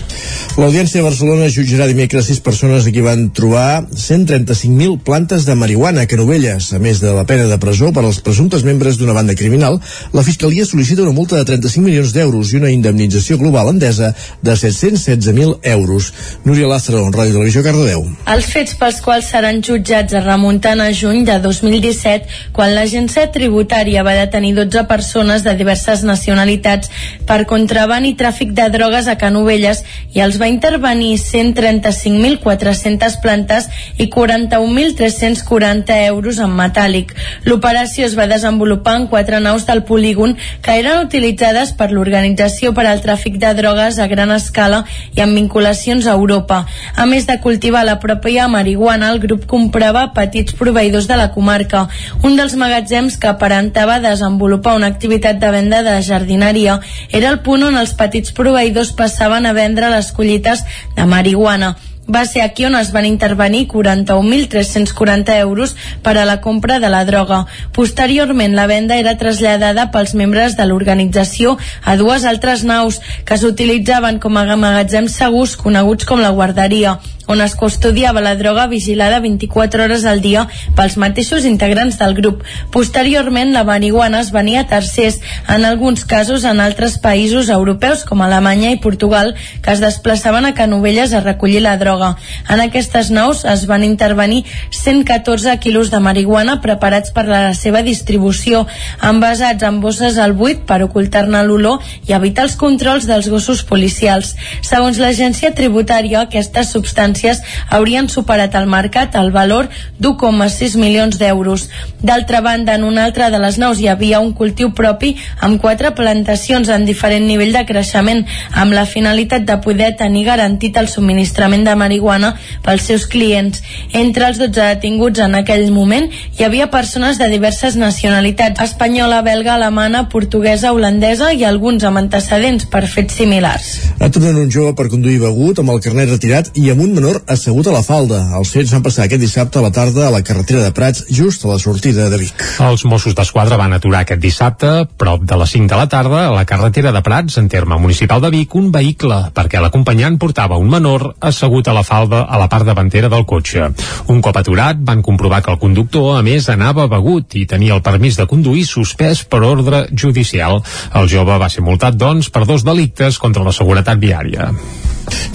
L'Audiència 0.56 1.00
de 1.00 1.06
Barcelona 1.06 1.50
jutjarà 1.52 1.88
dimecres 1.90 2.30
sis 2.30 2.40
persones 2.40 2.86
a 2.86 2.94
qui 2.94 3.04
van 3.04 3.28
trobar 3.36 3.84
135.000 3.92 4.98
plantes 5.04 5.44
de 5.46 5.54
marihuana 5.54 6.06
a 6.06 6.10
Canovelles, 6.10 6.72
a 6.72 6.80
més 6.82 7.02
de 7.04 7.12
la 7.12 7.26
pena 7.28 7.46
de 7.50 7.60
presó 7.60 7.92
per 7.92 8.04
als 8.06 8.22
presumptes 8.24 8.64
membres 8.64 8.96
d'una 8.96 9.14
banda 9.16 9.36
criminal 9.36 9.80
la 10.12 10.22
Fiscalia 10.26 10.66
sol·licita 10.66 11.02
una 11.02 11.14
multa 11.16 11.38
de 11.38 11.46
35 11.48 11.84
milions 11.84 12.12
d'euros 12.14 12.52
i 12.52 12.60
una 12.60 12.70
indemnització 12.70 13.38
global 13.40 13.70
endesa 13.72 14.12
de 14.42 14.52
716.000 14.52 15.58
euros. 15.72 16.12
Núria 16.44 16.68
Lázaro, 16.70 17.06
Ràdio 17.10 17.36
Televisió, 17.36 17.64
Cardedeu. 17.66 18.06
Els 18.32 18.50
fets 18.52 18.76
pels 18.78 19.00
quals 19.04 19.30
seran 19.32 19.62
jutjats 19.64 20.16
es 20.16 20.24
remunten 20.24 20.80
a 20.80 20.90
juny 20.94 21.24
de 21.26 21.38
2017, 21.42 22.52
quan 22.56 22.74
l'agència 22.76 23.26
tributària 23.32 24.04
va 24.06 24.16
detenir 24.18 24.54
12 24.56 24.86
persones 24.90 25.44
de 25.46 25.56
diverses 25.58 26.04
nacionalitats 26.06 26.90
per 27.26 27.44
contraban 27.50 28.06
i 28.06 28.16
tràfic 28.18 28.52
de 28.56 28.68
drogues 28.72 29.08
a 29.08 29.18
Canovelles 29.20 29.82
i 30.14 30.22
els 30.24 30.38
va 30.40 30.50
intervenir 30.50 31.16
135.400 31.20 33.20
plantes 33.22 33.68
i 33.98 34.08
41.340 34.12 35.96
euros 36.06 36.40
en 36.42 36.52
metàl·lic. 36.56 37.12
L'operació 37.46 38.06
es 38.06 38.16
va 38.18 38.28
desenvolupar 38.30 38.96
en 39.00 39.06
quatre 39.12 39.40
naus 39.40 39.66
del 39.66 39.82
polígon 39.96 40.36
que 40.60 40.76
eren 40.82 41.00
utilitzades 41.06 41.72
per 41.78 41.88
l'Organització 41.94 42.74
per 42.76 42.84
al 42.90 43.00
Tràfic 43.04 43.40
de 43.40 43.54
Drogues 43.56 43.96
a 43.98 44.08
gran 44.12 44.34
escala 44.34 44.82
i 45.16 45.22
amb 45.24 45.38
vinculacions 45.40 46.04
a 46.06 46.16
Europa. 46.20 46.60
A 46.96 47.08
més 47.08 47.24
de 47.30 47.38
cultivar 47.40 47.86
la 47.88 47.96
pròpia 48.02 48.48
marihuana, 48.52 49.08
el 49.14 49.22
grup 49.24 49.48
comprava 49.48 50.10
petits 50.16 50.56
proveïdors 50.60 51.08
de 51.08 51.16
la 51.16 51.30
comarca. 51.32 51.86
Un 52.22 52.36
dels 52.36 52.58
magatzems 52.60 53.16
que 53.16 53.32
aparentava 53.32 53.98
desenvolupar 54.04 54.76
una 54.76 54.92
activitat 54.92 55.40
de 55.40 55.52
venda 55.56 55.82
de 55.86 55.96
jardineria 56.02 56.80
era 57.10 57.32
el 57.32 57.40
punt 57.46 57.64
on 57.70 57.80
els 57.80 57.96
petits 57.96 58.36
proveïdors 58.36 58.92
passaven 58.98 59.46
a 59.48 59.56
vendre 59.56 59.92
les 59.96 60.12
collites 60.12 60.64
de 60.96 61.08
marihuana. 61.08 61.76
Va 62.06 62.22
ser 62.24 62.42
aquí 62.42 62.64
on 62.64 62.76
es 62.78 62.92
van 62.94 63.06
intervenir 63.08 63.66
41.340 63.66 65.38
euros 65.40 65.74
per 66.02 66.16
a 66.18 66.24
la 66.24 66.40
compra 66.40 66.78
de 66.78 66.90
la 66.92 67.04
droga. 67.04 67.46
Posteriorment, 67.72 68.54
la 68.54 68.68
venda 68.70 69.00
era 69.02 69.16
traslladada 69.18 69.90
pels 69.90 70.14
membres 70.14 70.54
de 70.56 70.68
l'organització 70.70 71.56
a 71.82 71.96
dues 71.98 72.24
altres 72.24 72.62
naus 72.62 73.00
que 73.26 73.38
s'utilitzaven 73.42 74.22
com 74.22 74.38
a 74.38 74.46
magatzems 74.54 75.18
segurs 75.18 75.56
coneguts 75.58 76.06
com 76.06 76.22
la 76.22 76.30
guarderia 76.30 76.98
on 77.26 77.40
es 77.40 77.54
custodiava 77.54 78.20
la 78.20 78.34
droga 78.36 78.66
vigilada 78.66 79.20
24 79.20 79.84
hores 79.84 80.04
al 80.04 80.20
dia 80.22 80.46
pels 80.76 80.96
mateixos 80.96 81.44
integrants 81.44 81.98
del 81.98 82.14
grup. 82.14 82.44
Posteriorment, 82.70 83.52
la 83.52 83.64
marihuana 83.64 84.20
es 84.22 84.30
venia 84.32 84.62
a 84.62 84.66
tercers, 84.70 85.18
en 85.48 85.64
alguns 85.64 86.04
casos 86.04 86.44
en 86.44 86.60
altres 86.60 86.98
països 87.02 87.50
europeus 87.50 88.04
com 88.06 88.22
Alemanya 88.22 88.70
i 88.70 88.80
Portugal, 88.82 89.34
que 89.62 89.72
es 89.74 89.82
desplaçaven 89.82 90.46
a 90.46 90.54
Canovelles 90.54 91.12
a 91.12 91.20
recollir 91.24 91.62
la 91.62 91.76
droga. 91.78 92.14
En 92.48 92.62
aquestes 92.62 93.10
naus 93.10 93.44
es 93.44 93.66
van 93.66 93.84
intervenir 93.84 94.44
114 94.70 95.58
quilos 95.58 95.90
de 95.90 96.00
marihuana 96.00 96.60
preparats 96.62 97.10
per 97.10 97.26
la 97.26 97.42
seva 97.54 97.82
distribució, 97.82 98.66
envasats 99.02 99.66
en 99.66 99.80
bosses 99.80 100.18
al 100.18 100.36
buit 100.38 100.62
per 100.68 100.82
ocultar-ne 100.86 101.42
l'olor 101.46 101.82
i 102.06 102.14
evitar 102.14 102.46
els 102.46 102.56
controls 102.56 103.06
dels 103.10 103.28
gossos 103.32 103.64
policials. 103.66 104.36
Segons 104.62 105.00
l'agència 105.02 105.54
tributària, 105.56 106.22
aquestes 106.22 106.70
substàncies 106.76 107.15
substàncies 107.16 107.42
haurien 107.70 108.08
superat 108.08 108.54
al 108.54 108.66
mercat 108.66 109.14
el 109.16 109.30
valor 109.32 109.68
d'1,6 109.98 110.76
milions 110.76 111.18
d'euros. 111.18 111.68
D'altra 112.02 112.40
banda, 112.40 112.74
en 112.74 112.84
una 112.84 113.04
altra 113.04 113.30
de 113.30 113.38
les 113.38 113.58
naus 113.58 113.80
hi 113.80 113.88
havia 113.88 114.20
un 114.20 114.32
cultiu 114.32 114.72
propi 114.72 115.16
amb 115.40 115.60
quatre 115.60 115.92
plantacions 115.94 116.68
en 116.68 116.84
diferent 116.84 117.26
nivell 117.26 117.52
de 117.52 117.64
creixement, 117.66 118.24
amb 118.52 118.72
la 118.72 118.86
finalitat 118.86 119.46
de 119.46 119.56
poder 119.64 119.94
tenir 119.96 120.26
garantit 120.26 120.76
el 120.76 120.88
subministrament 120.88 121.64
de 121.64 121.74
marihuana 121.74 122.34
pels 122.62 122.86
seus 122.86 123.06
clients. 123.06 123.62
Entre 123.92 124.26
els 124.26 124.38
12 124.38 124.52
detinguts 124.56 125.20
en 125.20 125.34
aquell 125.34 125.70
moment 125.72 126.08
hi 126.38 126.44
havia 126.44 126.70
persones 126.70 127.18
de 127.18 127.28
diverses 127.32 127.76
nacionalitats, 127.76 128.60
espanyola, 128.62 129.22
belga, 129.22 129.54
alemana, 129.54 130.08
portuguesa, 130.08 130.72
holandesa 130.72 131.32
i 131.32 131.44
alguns 131.44 131.84
amb 131.84 132.02
antecedents 132.04 132.66
per 132.70 132.86
fets 132.86 133.16
similars. 133.16 133.72
Aturen 134.00 134.36
un 134.36 134.50
jove 134.52 134.74
per 134.76 134.88
conduir 134.92 135.18
begut 135.22 135.58
amb 135.62 135.72
el 135.72 135.80
carnet 135.84 136.10
retirat 136.10 136.52
i 136.54 136.68
amb 136.70 136.82
un 136.84 136.94
menor 136.96 137.05
assegut 137.30 137.66
a 137.70 137.72
la 137.74 137.82
falda. 137.84 138.18
Els 138.38 138.50
fets 138.54 138.72
van 138.74 138.82
passar 138.84 139.04
aquest 139.04 139.22
dissabte 139.22 139.60
a 139.60 139.62
la 139.64 139.70
tarda 139.74 140.06
a 140.06 140.12
la 140.14 140.22
carretera 140.26 140.62
de 140.64 140.72
Prats, 140.74 141.04
just 141.12 141.44
a 141.44 141.50
la 141.50 141.58
sortida 141.62 142.08
de 142.10 142.18
Vic. 142.20 142.42
Els 142.62 142.84
Mossos 142.88 143.14
d'Esquadra 143.16 143.58
van 143.60 143.76
aturar 143.76 144.02
aquest 144.04 144.22
dissabte, 144.22 144.70
prop 144.98 145.22
de 145.22 145.38
les 145.40 145.54
5 145.54 145.70
de 145.72 145.78
la 145.78 145.86
tarda, 145.92 146.24
a 146.26 146.34
la 146.34 146.44
carretera 146.48 146.92
de 146.92 147.02
Prats, 147.06 147.38
en 147.38 147.48
terme 147.52 147.78
municipal 147.78 148.20
de 148.24 148.32
Vic, 148.34 148.56
un 148.58 148.72
vehicle, 148.74 149.20
perquè 149.36 149.62
l'acompanyant 149.62 150.18
portava 150.18 150.58
un 150.62 150.72
menor 150.72 151.08
assegut 151.20 151.68
a 151.68 151.76
la 151.76 151.84
falda 151.86 152.24
a 152.24 152.42
la 152.42 152.50
part 152.52 152.66
davantera 152.66 153.12
del 153.12 153.26
cotxe. 153.28 153.70
Un 154.12 154.20
cop 154.24 154.42
aturat, 154.42 154.80
van 154.80 155.04
comprovar 155.06 155.42
que 155.42 155.54
el 155.54 155.62
conductor, 155.62 156.16
a 156.18 156.24
més, 156.26 156.50
anava 156.52 156.88
begut 156.92 157.38
i 157.38 157.46
tenia 157.46 157.78
el 157.78 157.84
permís 157.86 158.18
de 158.20 158.28
conduir 158.30 158.66
suspès 158.66 159.24
per 159.24 159.44
ordre 159.46 159.86
judicial. 159.92 160.62
El 160.94 161.10
jove 161.12 161.38
va 161.38 161.52
ser 161.52 161.64
multat, 161.66 161.96
doncs, 161.96 162.30
per 162.30 162.46
dos 162.48 162.66
delictes 162.66 163.22
contra 163.22 163.46
la 163.46 163.54
seguretat 163.54 164.00
viària. 164.02 164.52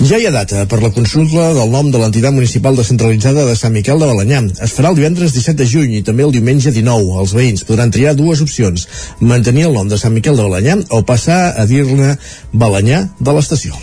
Ja 0.01 0.17
hi 0.17 0.25
ha 0.25 0.31
data 0.33 0.63
per 0.65 0.79
la 0.81 0.89
consulta 0.91 1.51
del 1.53 1.69
nom 1.71 1.91
de 1.93 1.99
l'entitat 2.01 2.33
municipal 2.33 2.75
descentralitzada 2.75 3.45
de 3.45 3.53
Sant 3.55 3.73
Miquel 3.73 4.01
de 4.01 4.07
Balanyà. 4.09 4.39
Es 4.65 4.73
farà 4.73 4.89
el 4.89 4.97
divendres 4.97 5.31
17 5.35 5.55
de 5.61 5.67
juny 5.69 5.93
i 5.99 6.01
també 6.03 6.25
el 6.25 6.33
diumenge 6.33 6.73
19. 6.73 7.19
Els 7.21 7.33
veïns 7.37 7.63
podran 7.69 7.93
triar 7.93 8.15
dues 8.17 8.41
opcions, 8.41 8.87
mantenir 9.19 9.67
el 9.69 9.77
nom 9.77 9.87
de 9.87 9.99
Sant 10.01 10.13
Miquel 10.15 10.35
de 10.35 10.47
Balanyà 10.47 10.79
o 10.89 11.03
passar 11.07 11.53
a 11.53 11.67
dir-ne 11.69 12.15
Balanyà 12.51 13.03
de 13.19 13.35
l'estació. 13.37 13.77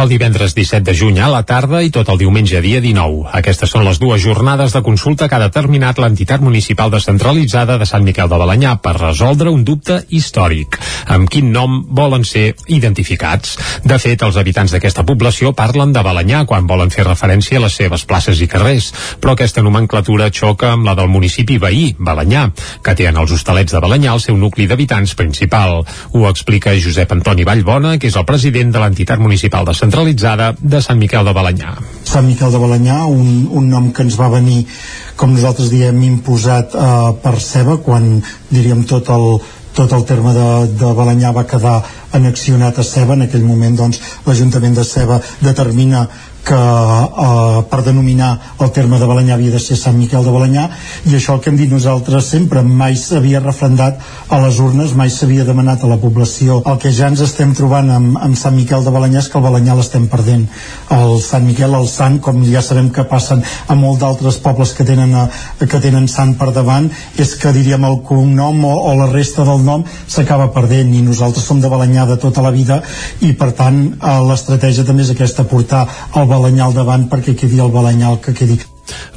El 0.00 0.10
divendres 0.10 0.56
17 0.58 0.84
de 0.86 0.94
juny 0.94 1.20
a 1.22 1.30
la 1.30 1.44
tarda 1.46 1.80
i 1.86 1.90
tot 1.94 2.10
el 2.10 2.18
diumenge 2.18 2.60
dia 2.66 2.82
19. 2.82 3.30
Aquestes 3.40 3.70
són 3.70 3.86
les 3.86 4.02
dues 4.02 4.20
jornades 4.22 4.74
de 4.74 4.82
consulta 4.82 5.28
que 5.28 5.38
ha 5.38 5.42
determinat 5.46 6.02
l'entitat 6.02 6.42
municipal 6.42 6.90
descentralitzada 6.90 7.78
de 7.78 7.88
Sant 7.88 8.04
Miquel 8.06 8.28
de 8.30 8.42
Balanyà 8.42 8.76
per 8.82 8.96
resoldre 8.98 9.54
un 9.54 9.64
dubte 9.64 10.02
històric. 10.10 10.80
Amb 11.06 11.30
quin 11.30 11.50
nom 11.54 11.80
volen 11.88 12.26
ser 12.26 12.56
identificats? 12.66 13.56
De 13.86 13.98
fet, 14.02 14.22
els 14.26 14.36
habitants 14.36 14.74
d'aquesta 14.74 15.06
població 15.06 15.29
parlen 15.56 15.92
de 15.92 16.02
Balanyà 16.02 16.44
quan 16.48 16.66
volen 16.66 16.90
fer 16.90 17.04
referència 17.06 17.58
a 17.58 17.64
les 17.64 17.76
seves 17.78 18.04
places 18.08 18.40
i 18.40 18.48
carrers, 18.50 18.90
però 19.20 19.34
aquesta 19.34 19.62
nomenclatura 19.62 20.30
xoca 20.34 20.72
amb 20.74 20.88
la 20.88 20.94
del 20.98 21.10
municipi 21.12 21.58
veí, 21.62 21.94
Balanyà, 21.98 22.48
que 22.82 22.94
té 22.98 23.06
en 23.10 23.20
els 23.20 23.32
hostalets 23.32 23.72
de 23.72 23.82
Balanyà 23.82 24.14
el 24.14 24.22
seu 24.24 24.36
nucli 24.36 24.66
d'habitants 24.66 25.14
principal. 25.14 25.84
Ho 26.12 26.26
explica 26.28 26.74
Josep 26.74 27.12
Antoni 27.12 27.44
Vallbona, 27.44 27.96
que 27.98 28.10
és 28.10 28.16
el 28.16 28.26
president 28.26 28.72
de 28.74 28.82
l'entitat 28.82 29.20
municipal 29.20 29.68
descentralitzada 29.68 30.54
de 30.60 30.82
Sant 30.82 30.98
Miquel 30.98 31.24
de 31.24 31.36
Balanyà. 31.36 31.76
Sant 32.04 32.26
Miquel 32.26 32.50
de 32.52 32.62
Balanyà, 32.62 33.04
un, 33.06 33.46
un 33.50 33.70
nom 33.70 33.92
que 33.94 34.02
ens 34.06 34.18
va 34.18 34.30
venir 34.32 34.64
com 35.20 35.34
nosaltres 35.34 35.68
diem 35.68 35.98
imposat 36.06 36.74
eh, 36.74 36.90
per 37.20 37.36
ceba 37.44 37.76
quan 37.84 38.22
diríem 38.48 38.86
tot 38.88 39.10
el, 39.12 39.26
tot 39.74 39.92
el 39.96 40.04
terme 40.04 40.32
de, 40.34 40.46
de 40.80 40.92
Balanyà 40.96 41.32
va 41.36 41.46
quedar 41.48 41.76
anexionat 42.16 42.78
a 42.78 42.84
Ceba, 42.86 43.14
en 43.14 43.26
aquell 43.28 43.46
moment 43.46 43.76
doncs, 43.78 44.00
l'Ajuntament 44.26 44.74
de 44.76 44.84
Ceba 44.84 45.20
determina 45.40 46.06
que 46.44 46.56
eh, 46.56 47.62
per 47.70 47.82
denominar 47.84 48.30
el 48.60 48.70
terme 48.74 48.98
de 48.98 49.08
Balanyà 49.08 49.36
havia 49.36 49.54
de 49.54 49.60
ser 49.62 49.76
Sant 49.78 49.96
Miquel 49.98 50.24
de 50.24 50.32
Balanyà 50.34 50.66
i 51.10 51.14
això 51.16 51.36
el 51.36 51.42
que 51.44 51.50
hem 51.52 51.58
dit 51.58 51.70
nosaltres 51.72 52.30
sempre 52.32 52.62
mai 52.62 52.96
s'havia 52.96 53.42
refrendat 53.44 54.00
a 54.28 54.40
les 54.44 54.60
urnes 54.62 54.94
mai 54.96 55.10
s'havia 55.10 55.44
demanat 55.44 55.84
a 55.84 55.90
la 55.90 55.98
població. 56.00 56.60
El 56.66 56.78
que 56.82 56.92
ja 56.94 57.10
ens 57.10 57.22
estem 57.24 57.54
trobant 57.56 57.90
amb, 57.92 58.18
amb 58.20 58.38
Sant 58.38 58.56
Miquel 58.56 58.84
de 58.84 58.94
Balanyà 58.94 59.20
és 59.22 59.28
que 59.30 59.38
el 59.38 59.46
Balanyà 59.46 59.76
l'estem 59.78 60.06
perdent. 60.10 60.46
El 60.96 61.16
Sant 61.24 61.46
Miquel, 61.46 61.74
el 61.76 61.88
Sant, 61.90 62.20
com 62.24 62.42
ja 62.46 62.62
sabem 62.64 62.90
que 62.94 63.06
passen 63.10 63.42
a 63.42 63.76
molt 63.78 64.00
d'altres 64.00 64.40
pobles 64.42 64.74
que 64.76 64.86
tenen, 64.86 65.14
a, 65.14 65.26
eh, 65.60 65.66
que 65.66 65.82
tenen 65.82 66.08
Sant 66.10 66.34
per 66.40 66.50
davant 66.56 66.88
és 67.20 67.34
que 67.40 67.52
diríem 67.54 67.84
el 67.86 68.00
cognom 68.06 68.64
o, 68.64 68.74
o 68.90 68.94
la 68.98 69.10
resta 69.10 69.44
del 69.48 69.64
nom 69.66 69.84
s'acaba 70.06 70.50
perdent 70.54 70.92
i 70.94 71.02
nosaltres 71.04 71.46
som 71.46 71.60
de 71.60 71.70
Balanyà 71.70 72.06
de 72.08 72.16
tota 72.20 72.42
la 72.44 72.52
vida 72.54 72.80
i 73.26 73.32
per 73.38 73.52
tant 73.58 73.80
eh, 73.90 74.16
l'estratègia 74.28 74.86
també 74.88 75.04
és 75.06 75.12
aquesta 75.14 75.46
portar 75.50 75.86
el 76.16 76.29
Balanyà 76.30 76.68
al 76.68 76.76
davant 76.76 77.08
perquè 77.10 77.34
quedi 77.42 77.58
el 77.64 77.72
Balanyà 77.74 78.12
el 78.14 78.20
que 78.24 78.36
quedi 78.36 78.58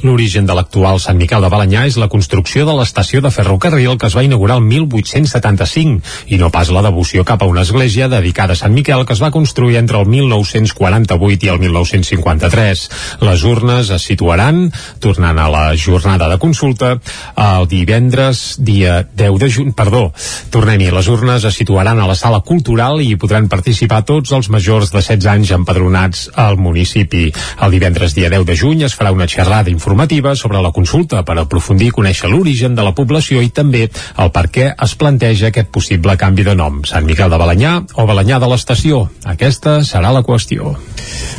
L'origen 0.04 0.46
de 0.46 0.54
l'actual 0.56 1.00
Sant 1.02 1.18
Miquel 1.20 1.44
de 1.44 1.50
Balanyà 1.52 1.84
és 1.88 1.98
la 2.00 2.10
construcció 2.12 2.66
de 2.68 2.74
l'estació 2.76 3.22
de 3.24 3.32
ferrocarril 3.34 3.98
que 3.98 4.08
es 4.10 4.16
va 4.16 4.24
inaugurar 4.26 4.58
el 4.60 4.66
1875 4.68 6.34
i 6.34 6.38
no 6.40 6.50
pas 6.54 6.70
la 6.74 6.82
devoció 6.84 7.24
cap 7.24 7.42
a 7.42 7.48
una 7.50 7.62
església 7.62 8.08
dedicada 8.08 8.54
a 8.54 8.60
Sant 8.60 8.74
Miquel 8.74 9.04
que 9.06 9.16
es 9.16 9.22
va 9.22 9.32
construir 9.34 9.78
entre 9.80 10.00
el 10.00 10.06
1948 10.10 11.46
i 11.46 11.52
el 11.52 11.60
1953. 11.62 12.84
Les 13.24 13.44
urnes 13.48 13.90
es 13.94 14.06
situaran, 14.10 14.66
tornant 15.00 15.38
a 15.38 15.48
la 15.50 15.64
jornada 15.76 16.28
de 16.30 16.38
consulta, 16.42 16.94
el 17.36 17.68
divendres 17.68 18.44
dia 18.58 19.02
10 19.14 19.38
de 19.40 19.50
juny, 19.50 19.72
perdó, 19.76 20.06
tornem-hi, 20.54 20.90
les 20.94 21.08
urnes 21.08 21.44
es 21.44 21.58
situaran 21.60 22.00
a 22.00 22.08
la 22.08 22.16
sala 22.18 22.40
cultural 22.46 23.00
i 23.02 23.10
hi 23.12 23.20
podran 23.20 23.48
participar 23.52 24.02
tots 24.08 24.32
els 24.36 24.50
majors 24.52 24.92
de 24.92 25.00
16 25.00 25.30
anys 25.30 25.54
empadronats 25.56 26.28
al 26.34 26.58
municipi. 26.60 27.30
El 27.64 27.74
divendres 27.74 28.14
dia 28.16 28.30
10 28.32 28.46
de 28.48 28.56
juny 28.58 28.84
es 28.86 28.96
farà 28.96 29.12
una 29.14 29.28
xerrada 29.30 29.63
informativa 29.72 30.34
sobre 30.34 30.62
la 30.62 30.72
consulta 30.72 31.22
per 31.24 31.38
aprofundir 31.38 31.88
i 31.90 31.94
conèixer 31.96 32.30
l'origen 32.30 32.74
de 32.74 32.84
la 32.86 32.94
població 32.94 33.42
i 33.42 33.50
també 33.54 33.88
el 33.88 34.32
per 34.34 34.46
què 34.52 34.70
es 34.86 34.94
planteja 35.00 35.50
aquest 35.50 35.70
possible 35.74 36.16
canvi 36.20 36.44
de 36.46 36.54
nom, 36.58 36.82
Sant 36.84 37.06
Miquel 37.06 37.30
de 37.30 37.40
Balanyà 37.40 37.76
o 37.94 38.06
Balanyà 38.08 38.40
de 38.42 38.50
l'Estació. 38.50 39.04
Aquesta 39.24 39.80
serà 39.86 40.12
la 40.14 40.24
qüestió. 40.26 40.74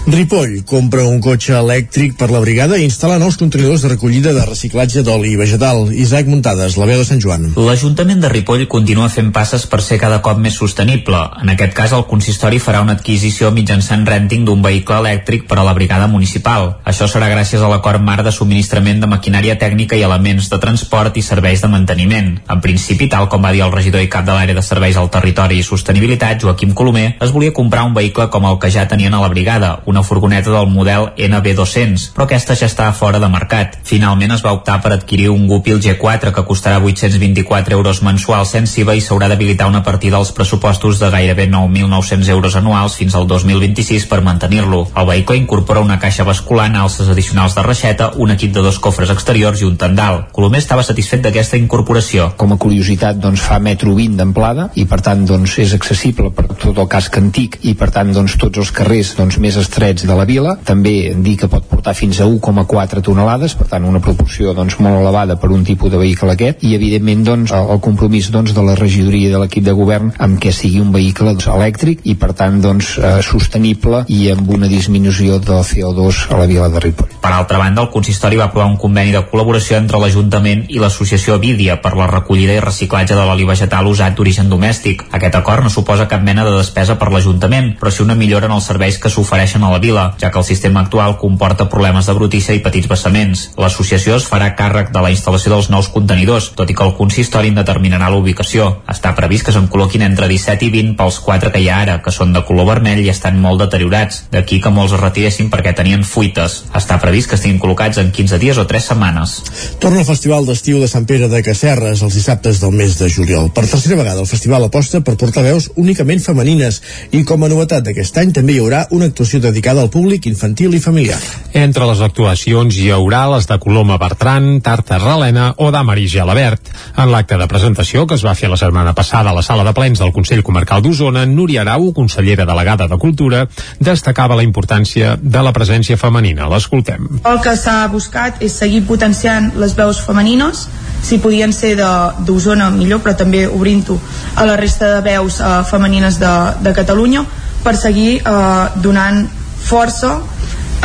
Ripoll 0.06 0.60
compra 0.70 1.04
un 1.10 1.18
cotxe 1.22 1.56
elèctric 1.58 2.14
per 2.20 2.30
la 2.30 2.40
brigada 2.44 2.78
i 2.78 2.86
instal·la 2.86 3.18
nous 3.20 3.38
contenidors 3.42 3.82
de 3.82 3.90
recollida 3.96 4.36
de 4.36 4.44
reciclatge 4.46 5.02
d'oli 5.04 5.34
vegetal. 5.36 5.90
Isaac 5.92 6.30
Muntades, 6.30 6.78
la 6.78 6.86
veu 6.86 7.02
de 7.02 7.08
Sant 7.08 7.22
Joan. 7.22 7.48
L'Ajuntament 7.58 8.22
de 8.22 8.30
Ripoll 8.30 8.68
continua 8.72 9.10
fent 9.10 9.32
passes 9.36 9.66
per 9.66 9.82
ser 9.82 9.98
cada 10.00 10.22
cop 10.22 10.40
més 10.40 10.56
sostenible. 10.62 11.20
En 11.42 11.50
aquest 11.52 11.74
cas, 11.76 11.96
el 11.98 12.06
consistori 12.10 12.62
farà 12.62 12.84
una 12.86 12.94
adquisició 12.96 13.50
mitjançant 13.52 14.06
renting 14.08 14.46
d'un 14.46 14.62
vehicle 14.62 15.02
elèctric 15.02 15.48
per 15.50 15.58
a 15.60 15.66
la 15.66 15.74
brigada 15.74 16.08
municipal. 16.08 16.76
Això 16.86 17.10
serà 17.12 17.28
gràcies 17.34 17.62
a 17.66 17.72
l'acord 17.72 18.02
marc 18.02 18.15
de 18.24 18.32
subministrament 18.32 19.02
de 19.02 19.10
maquinària 19.10 19.58
tècnica 19.60 19.98
i 19.98 20.04
elements 20.08 20.48
de 20.52 20.60
transport 20.62 21.18
i 21.18 21.24
serveis 21.26 21.64
de 21.64 21.70
manteniment. 21.72 22.32
En 22.48 22.62
principi, 22.62 23.10
tal 23.12 23.28
com 23.30 23.44
va 23.44 23.52
dir 23.52 23.64
el 23.66 23.74
regidor 23.74 24.04
i 24.04 24.10
cap 24.12 24.26
de 24.28 24.36
l'àrea 24.36 24.56
de 24.56 24.64
serveis 24.64 24.98
al 24.98 25.10
territori 25.12 25.60
i 25.60 25.66
sostenibilitat, 25.66 26.42
Joaquim 26.44 26.74
Colomer, 26.74 27.18
es 27.20 27.34
volia 27.36 27.54
comprar 27.54 27.84
un 27.84 27.94
vehicle 27.98 28.30
com 28.30 28.46
el 28.46 28.60
que 28.60 28.72
ja 28.72 28.88
tenien 28.88 29.14
a 29.14 29.22
la 29.22 29.32
brigada, 29.34 29.82
una 29.86 30.04
furgoneta 30.04 30.54
del 30.54 30.70
model 30.72 31.12
NB200, 31.18 32.12
però 32.16 32.28
aquesta 32.30 32.56
ja 32.56 32.70
està 32.70 32.92
fora 32.94 33.20
de 33.20 33.30
mercat. 33.32 33.80
Finalment 33.84 34.36
es 34.38 34.46
va 34.46 34.54
optar 34.56 34.80
per 34.84 34.94
adquirir 34.94 35.30
un 35.34 35.48
Gupil 35.48 35.82
G4 35.82 36.32
que 36.36 36.46
costarà 36.46 36.80
824 36.80 37.76
euros 37.76 38.02
mensuals 38.06 38.54
sense 38.56 38.80
IVA 38.82 38.96
i 38.96 39.04
s'haurà 39.04 39.30
d'habilitar 39.32 39.68
una 39.68 39.84
partida 39.84 40.18
als 40.18 40.32
pressupostos 40.32 41.00
de 41.00 41.10
gairebé 41.10 41.50
9.900 41.50 42.30
euros 42.30 42.56
anuals 42.56 42.96
fins 43.00 43.16
al 43.16 43.28
2026 43.28 44.06
per 44.12 44.22
mantenir-lo. 44.22 44.86
El 44.96 45.08
vehicle 45.10 45.38
incorpora 45.38 45.84
una 45.84 46.00
caixa 46.00 46.24
basculant, 46.28 46.76
alces 46.76 47.10
addicionals 47.10 47.56
de 47.56 47.64
reixeta, 47.64 48.05
un 48.16 48.32
equip 48.34 48.54
de 48.56 48.64
dos 48.66 48.80
cofres 48.80 49.12
exteriors 49.14 49.62
i 49.62 49.68
un 49.68 49.78
tendal. 49.80 50.26
Colomer 50.36 50.62
estava 50.64 50.84
satisfet 50.86 51.24
d'aquesta 51.26 51.60
incorporació. 51.60 52.32
Com 52.40 52.56
a 52.56 52.60
curiositat, 52.62 53.20
doncs, 53.22 53.44
fa 53.44 53.60
metro 53.60 53.96
20 53.98 54.20
d'amplada 54.20 54.70
i 54.76 54.86
per 54.90 55.02
tant 55.06 55.26
doncs, 55.28 55.58
és 55.64 55.74
accessible 55.78 56.32
per 56.36 56.48
tot 56.54 56.78
el 56.82 56.90
casc 56.92 57.18
antic 57.20 57.60
i 57.64 57.76
per 57.78 57.92
tant 57.96 58.14
doncs, 58.16 58.38
tots 58.42 58.62
els 58.62 58.72
carrers 58.76 59.16
doncs, 59.18 59.40
més 59.42 59.58
estrets 59.60 60.06
de 60.06 60.18
la 60.18 60.28
vila. 60.30 60.56
També 60.66 61.14
dir 61.16 61.36
que 61.42 61.50
pot 61.52 61.68
portar 61.70 61.96
fins 61.98 62.20
a 62.22 62.30
1,4 62.30 63.04
tonelades, 63.06 63.56
per 63.58 63.70
tant 63.72 63.88
una 63.88 64.02
proporció 64.04 64.54
doncs, 64.58 64.80
molt 64.80 65.02
elevada 65.02 65.40
per 65.42 65.52
un 65.56 65.66
tipus 65.68 65.92
de 65.92 66.02
vehicle 66.02 66.34
aquest 66.36 66.64
i 66.66 66.76
evidentment 66.78 67.24
doncs, 67.28 67.56
el 67.56 67.82
compromís 67.84 68.30
doncs, 68.34 68.54
de 68.56 68.64
la 68.66 68.78
regidoria 68.80 69.32
de 69.34 69.42
l'equip 69.42 69.66
de 69.66 69.76
govern 69.76 70.12
amb 70.22 70.40
que 70.42 70.54
sigui 70.56 70.82
un 70.84 70.92
vehicle 70.96 71.34
doncs, 71.34 71.48
elèctric 71.52 72.06
i 72.06 72.16
per 72.20 72.34
tant 72.38 72.62
doncs, 72.64 72.96
eh, 72.98 73.18
sostenible 73.26 74.04
i 74.12 74.30
amb 74.34 74.50
una 74.58 74.70
disminució 74.72 75.40
del 75.40 75.64
CO2 75.66 76.26
a 76.32 76.40
la 76.42 76.50
vila 76.50 76.70
de 76.74 76.84
Ripoll. 76.84 77.12
Per 77.22 77.32
altra 77.34 77.58
banda, 77.62 77.85
el 77.86 77.92
consistori 77.94 78.40
va 78.40 78.50
aprovar 78.50 78.68
un 78.72 78.78
conveni 78.82 79.14
de 79.14 79.22
col·laboració 79.30 79.78
entre 79.78 80.00
l'Ajuntament 80.02 80.66
i 80.74 80.82
l'associació 80.82 81.38
Vídia 81.42 81.78
per 81.82 81.94
la 81.98 82.08
recollida 82.10 82.56
i 82.58 82.64
reciclatge 82.64 83.16
de 83.16 83.26
l'oli 83.28 83.46
vegetal 83.46 83.88
usat 83.88 84.16
d'origen 84.18 84.50
domèstic. 84.50 85.06
Aquest 85.14 85.38
acord 85.38 85.64
no 85.64 85.70
suposa 85.70 86.08
cap 86.10 86.24
mena 86.26 86.46
de 86.48 86.56
despesa 86.58 86.98
per 86.98 87.12
l'Ajuntament, 87.14 87.76
però 87.80 87.92
sí 87.94 88.02
una 88.04 88.18
millora 88.18 88.50
en 88.50 88.56
els 88.56 88.66
serveis 88.72 88.98
que 89.02 89.12
s'ofereixen 89.14 89.64
a 89.64 89.72
la 89.72 89.82
vila, 89.84 90.06
ja 90.22 90.32
que 90.32 90.42
el 90.42 90.48
sistema 90.48 90.82
actual 90.82 91.18
comporta 91.22 91.70
problemes 91.70 92.10
de 92.10 92.16
brutícia 92.18 92.56
i 92.56 92.64
petits 92.66 92.90
vessaments. 92.90 93.50
L'associació 93.62 94.18
es 94.18 94.28
farà 94.30 94.52
càrrec 94.58 94.92
de 94.96 95.04
la 95.04 95.12
instal·lació 95.14 95.54
dels 95.54 95.70
nous 95.70 95.92
contenidors, 95.94 96.52
tot 96.58 96.70
i 96.72 96.76
que 96.78 96.86
el 96.86 96.96
consistori 96.98 97.54
en 97.54 97.62
determinarà 97.62 98.10
la 98.10 98.22
ubicació. 98.22 98.72
Està 98.92 99.14
previst 99.18 99.46
que 99.46 99.56
se'n 99.56 99.70
col·loquin 99.70 100.06
entre 100.08 100.30
17 100.32 100.66
i 100.66 100.72
20 100.74 100.98
pels 100.98 101.20
quatre 101.22 101.52
que 101.54 101.62
hi 101.62 101.70
ha 101.70 101.82
ara, 101.84 102.00
que 102.02 102.14
són 102.16 102.34
de 102.34 102.44
color 102.48 102.70
vermell 102.74 103.04
i 103.04 103.12
estan 103.14 103.38
molt 103.42 103.62
deteriorats. 103.62 104.24
D'aquí 104.32 104.62
que 104.64 104.74
molts 104.74 104.96
es 104.96 105.04
retiressin 105.04 105.52
perquè 105.54 105.76
tenien 105.76 106.04
fuites. 106.08 106.64
Està 106.74 106.98
previst 107.02 107.30
que 107.30 107.38
estiguin 107.40 107.60
col·locats 107.60 107.75
en 107.76 108.12
15 108.12 108.40
dies 108.40 108.58
o 108.58 108.66
3 108.66 108.84
setmanes. 108.84 109.44
Torna 109.80 110.00
el 110.00 110.08
Festival 110.08 110.46
d'Estiu 110.48 110.80
de 110.80 110.88
Sant 110.88 111.06
Pere 111.06 111.28
de 111.28 111.42
Casserres 111.44 112.02
els 112.02 112.16
dissabtes 112.16 112.62
del 112.62 112.72
mes 112.72 112.98
de 112.98 113.10
juliol. 113.10 113.52
Per 113.54 113.66
tercera 113.68 113.98
vegada 114.00 114.22
el 114.22 114.28
festival 114.28 114.64
aposta 114.64 115.02
per 115.02 115.18
portar 115.20 115.44
veus 115.44 115.70
únicament 115.76 116.22
femenines 116.24 116.82
i 117.12 117.24
com 117.28 117.44
a 117.44 117.50
novetat 117.52 117.84
d'aquest 117.86 118.18
any 118.18 118.32
també 118.34 118.56
hi 118.56 118.62
haurà 118.64 118.86
una 118.96 119.10
actuació 119.12 119.42
dedicada 119.44 119.84
al 119.84 119.92
públic 119.92 120.26
infantil 120.26 120.74
i 120.74 120.80
familiar. 120.80 121.20
Entre 121.54 121.86
les 121.86 122.02
actuacions 122.02 122.78
hi 122.80 122.90
haurà 122.96 123.26
les 123.36 123.48
de 123.48 123.60
Coloma 123.60 124.00
Bertran, 124.02 124.62
Tarta 124.66 124.98
Relena 125.02 125.52
o 125.58 125.70
d'Amari 125.72 126.08
Gelabert. 126.08 126.72
En 126.98 127.12
l'acte 127.12 127.38
de 127.38 127.50
presentació 127.52 128.08
que 128.08 128.16
es 128.16 128.26
va 128.26 128.36
fer 128.36 128.50
la 128.50 128.60
setmana 128.60 128.96
passada 128.96 129.30
a 129.30 129.36
la 129.36 129.44
sala 129.44 129.68
de 129.68 129.76
plens 129.76 130.00
del 130.00 130.14
Consell 130.16 130.44
Comarcal 130.44 130.82
d'Osona, 130.82 131.26
Núria 131.26 131.62
Arau, 131.62 131.92
consellera 131.94 132.48
delegada 132.48 132.88
de 132.88 132.98
Cultura, 132.98 133.46
destacava 133.80 134.36
la 134.40 134.48
importància 134.48 135.18
de 135.22 135.44
la 135.44 135.54
presència 135.54 136.00
femenina. 136.00 136.50
L'escoltem. 136.50 137.08
El 137.26 137.42
que 137.44 137.56
s'ha 137.66 137.88
buscat 137.90 138.42
és 138.46 138.54
seguir 138.54 138.84
potenciant 138.86 139.50
les 139.58 139.74
veus 139.78 140.02
femenines 140.06 140.68
si 141.06 141.18
podien 141.22 141.54
ser 141.54 141.76
d'Osona 141.78 142.70
millor 142.74 143.02
però 143.02 143.16
també 143.18 143.46
obrint-ho 143.48 143.98
a 144.36 144.46
la 144.46 144.58
resta 144.60 144.92
de 144.96 145.02
veus 145.06 145.40
eh, 145.40 145.58
femenines 145.70 146.20
de, 146.22 146.36
de 146.62 146.74
Catalunya 146.78 147.26
per 147.66 147.76
seguir 147.78 148.20
eh, 148.22 148.66
donant 148.86 149.26
força 149.66 150.20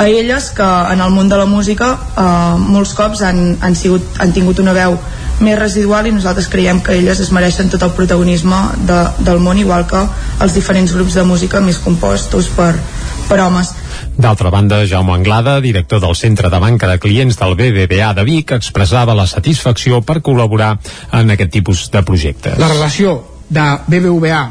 a 0.01 0.07
elles 0.09 0.51
que 0.57 0.69
en 0.93 1.01
el 1.05 1.11
món 1.13 1.29
de 1.29 1.37
la 1.41 1.47
música 1.49 1.91
eh, 1.97 2.57
molts 2.61 2.95
cops 2.97 3.25
han, 3.29 3.59
han, 3.61 3.77
sigut, 3.77 4.17
han 4.21 4.33
tingut 4.33 4.61
una 4.65 4.77
veu 4.77 4.97
més 5.41 5.59
residual 5.59 6.09
i 6.09 6.13
nosaltres 6.13 6.49
creiem 6.53 6.81
que 6.85 6.97
elles 7.01 7.21
es 7.21 7.33
mereixen 7.33 7.69
tot 7.73 7.85
el 7.85 7.93
protagonisme 7.97 8.61
de, 8.89 9.03
del 9.25 9.41
món 9.41 9.61
igual 9.61 9.87
que 9.89 10.01
els 10.41 10.57
diferents 10.57 10.97
grups 10.97 11.17
de 11.17 11.25
música 11.29 11.61
més 11.65 11.81
compostos 11.81 12.49
per, 12.57 12.75
per 13.29 13.41
homes 13.45 13.73
D'altra 14.21 14.51
banda, 14.53 14.83
Jaume 14.85 15.15
Anglada, 15.15 15.63
director 15.65 16.01
del 16.03 16.15
Centre 16.15 16.51
de 16.53 16.59
Banca 16.61 16.87
de 16.91 16.99
Clients 17.01 17.39
del 17.41 17.55
BBVA 17.57 18.11
de 18.13 18.25
Vic, 18.29 18.53
expressava 18.53 19.15
la 19.17 19.25
satisfacció 19.25 20.03
per 20.05 20.19
col·laborar 20.21 20.75
en 21.17 21.33
aquest 21.33 21.55
tipus 21.55 21.87
de 21.89 22.03
projectes. 22.05 22.59
La 22.61 22.69
relació 22.69 23.15
de 23.49 23.65
BBVA, 23.87 24.43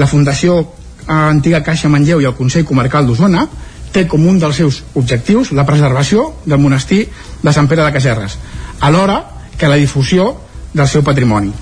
la 0.00 0.08
Fundació 0.08 0.56
Antiga 1.04 1.60
Caixa 1.60 1.92
Manlleu 1.92 2.24
i 2.24 2.30
el 2.30 2.36
Consell 2.38 2.64
Comarcal 2.64 3.04
d'Osona 3.04 3.44
té 3.92 4.06
com 4.08 4.24
un 4.24 4.40
dels 4.40 4.56
seus 4.56 4.82
objectius 4.96 5.52
la 5.52 5.68
preservació 5.68 6.30
del 6.46 6.62
monestir 6.64 7.04
de 7.42 7.52
Sant 7.52 7.68
Pere 7.68 7.84
de 7.84 7.92
Caserres, 7.92 8.38
alhora 8.80 9.20
que 9.58 9.68
la 9.68 9.76
difusió 9.76 10.32
del 10.72 10.88
seu 10.88 11.04
patrimoni. 11.04 11.52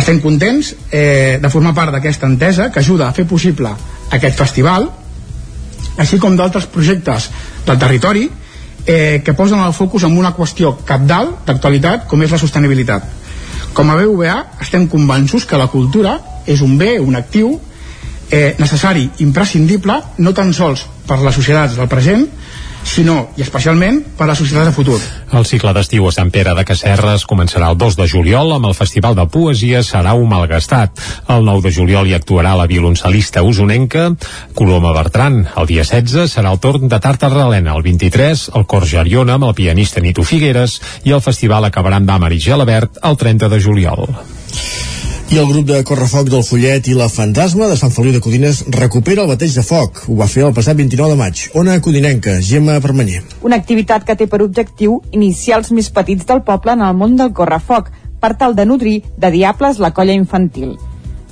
Estem 0.00 0.22
contents 0.24 0.72
eh, 0.88 1.36
de 1.42 1.52
formar 1.52 1.76
part 1.76 1.92
d'aquesta 1.92 2.24
entesa 2.24 2.70
que 2.72 2.80
ajuda 2.80 3.10
a 3.10 3.12
fer 3.12 3.28
possible 3.28 3.76
aquest 4.16 4.40
festival 4.40 4.88
així 5.96 6.18
com 6.22 6.36
d'altres 6.36 6.66
projectes 6.72 7.30
del 7.66 7.78
territori 7.78 8.26
eh, 8.86 9.22
que 9.24 9.34
posen 9.34 9.60
el 9.60 9.74
focus 9.74 10.06
en 10.06 10.16
una 10.16 10.34
qüestió 10.36 10.76
capdalt 10.86 11.46
d'actualitat 11.46 12.06
com 12.10 12.22
és 12.22 12.32
la 12.32 12.40
sostenibilitat. 12.40 13.06
Com 13.76 13.90
a 13.90 13.96
BVA 13.98 14.36
estem 14.64 14.86
convençuts 14.88 15.46
que 15.48 15.58
la 15.60 15.68
cultura 15.72 16.18
és 16.46 16.62
un 16.62 16.76
bé, 16.78 16.96
un 17.00 17.16
actiu 17.18 17.56
eh, 18.30 18.54
necessari, 18.58 19.08
imprescindible, 19.24 20.00
no 20.18 20.32
tan 20.34 20.52
sols 20.54 20.86
per 21.06 21.18
les 21.22 21.34
societats 21.34 21.76
del 21.78 21.90
present, 21.90 22.26
sinó 22.86 23.16
i 23.36 23.42
especialment 23.44 23.98
per 24.16 24.24
a 24.26 24.30
les 24.30 24.38
societats 24.40 24.70
de 24.70 24.74
futur. 24.76 24.98
El 25.36 25.46
cicle 25.48 25.72
d'estiu 25.76 26.06
a 26.06 26.12
Sant 26.14 26.30
Pere 26.32 26.54
de 26.56 26.64
Casserres 26.64 27.26
començarà 27.28 27.68
el 27.72 27.78
2 27.80 27.98
de 27.98 28.06
juliol 28.08 28.54
amb 28.54 28.70
el 28.70 28.76
Festival 28.78 29.16
de 29.18 29.26
Poesia 29.26 29.82
Sarau 29.82 30.22
Malgastat. 30.30 31.02
El 31.34 31.44
9 31.44 31.66
de 31.66 31.74
juliol 31.74 32.08
hi 32.08 32.16
actuarà 32.16 32.54
la 32.56 32.68
violoncel·lista 32.70 33.42
usonenca 33.42 34.08
Coloma 34.54 34.94
Bertran. 34.96 35.42
El 35.56 35.68
dia 35.68 35.84
16 35.84 36.38
serà 36.38 36.54
el 36.54 36.62
torn 36.62 36.88
de 36.88 37.00
Tarta 37.02 37.30
Relena. 37.32 37.74
El 37.76 37.82
23, 37.82 38.50
el 38.54 38.66
Cor 38.70 38.86
Jariona 38.86 39.36
amb 39.36 39.50
el 39.50 39.56
pianista 39.58 40.00
Nito 40.00 40.24
Figueres 40.24 40.80
i 41.04 41.12
el 41.16 41.24
festival 41.24 41.66
acabarà 41.68 42.00
amb 42.00 42.08
Dàmar 42.08 42.32
i 42.32 42.40
Gelabert 42.40 43.02
el 43.02 43.18
30 43.20 43.50
de 43.52 43.62
juliol. 43.62 44.06
I 45.26 45.38
el 45.38 45.46
grup 45.48 45.66
de 45.66 45.82
Correfoc 45.82 46.28
del 46.30 46.44
Follet 46.46 46.86
i 46.86 46.92
la 46.94 47.08
Fantasma 47.10 47.66
de 47.66 47.74
Sant 47.76 47.90
Feliu 47.90 48.12
de 48.14 48.20
Codines 48.22 48.60
recupera 48.70 49.24
el 49.24 49.30
bateig 49.32 49.56
de 49.58 49.62
foc. 49.66 50.04
Ho 50.06 50.14
va 50.20 50.28
fer 50.30 50.44
el 50.46 50.52
passat 50.54 50.78
29 50.78 51.10
de 51.12 51.18
maig. 51.18 51.40
Ona 51.58 51.80
Codinenca, 51.82 52.36
Gemma 52.38 52.76
Permanyer. 52.80 53.24
Una 53.42 53.58
activitat 53.58 54.04
que 54.06 54.14
té 54.14 54.28
per 54.30 54.38
objectiu 54.44 55.00
iniciar 55.10 55.58
els 55.58 55.72
més 55.74 55.88
petits 55.90 56.28
del 56.28 56.44
poble 56.46 56.76
en 56.78 56.84
el 56.86 56.94
món 56.94 57.16
del 57.18 57.32
correfoc, 57.34 57.90
per 58.22 58.36
tal 58.38 58.54
de 58.54 58.68
nodrir 58.70 59.00
de 59.18 59.30
diables 59.34 59.80
la 59.82 59.90
colla 59.96 60.14
infantil. 60.14 60.76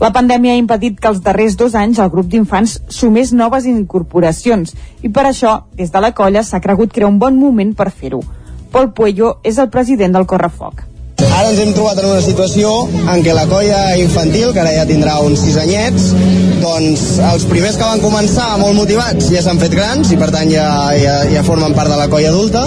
La 0.02 0.10
pandèmia 0.10 0.56
ha 0.56 0.62
impedit 0.62 0.98
que 0.98 1.12
els 1.12 1.22
darrers 1.22 1.54
dos 1.54 1.76
anys 1.78 2.00
el 2.02 2.10
grup 2.10 2.26
d'infants 2.32 2.80
sumés 2.90 3.30
noves 3.32 3.68
incorporacions 3.70 4.74
i 5.02 5.08
per 5.08 5.28
això, 5.28 5.54
des 5.78 5.94
de 5.94 6.02
la 6.02 6.10
colla, 6.10 6.42
s'ha 6.42 6.60
cregut 6.60 6.90
que 6.90 7.04
era 7.04 7.12
un 7.12 7.22
bon 7.22 7.38
moment 7.38 7.70
per 7.78 7.92
fer-ho. 7.94 8.24
Pol 8.74 8.90
Puello 8.90 9.36
és 9.44 9.62
el 9.62 9.70
president 9.70 10.18
del 10.18 10.26
Correfoc. 10.26 10.82
Ara 11.34 11.50
ens 11.50 11.58
hem 11.58 11.72
trobat 11.74 11.98
en 11.98 12.06
una 12.12 12.22
situació 12.22 12.70
en 13.10 13.22
què 13.26 13.32
la 13.34 13.44
colla 13.50 13.80
infantil, 13.98 14.52
que 14.54 14.60
ara 14.62 14.70
ja 14.76 14.84
tindrà 14.86 15.16
uns 15.26 15.40
sis 15.42 15.56
anyets, 15.58 16.12
doncs 16.62 17.02
els 17.26 17.46
primers 17.50 17.74
que 17.80 17.88
van 17.88 18.02
començar 18.02 18.52
molt 18.60 18.76
motivats 18.78 19.32
ja 19.32 19.42
s'han 19.42 19.58
fet 19.58 19.74
grans 19.74 20.12
i 20.14 20.18
per 20.20 20.30
tant 20.34 20.50
ja, 20.52 20.66
ja, 21.00 21.16
ja 21.32 21.42
formen 21.46 21.74
part 21.74 21.90
de 21.90 21.98
la 21.98 22.06
colla 22.12 22.30
adulta. 22.30 22.62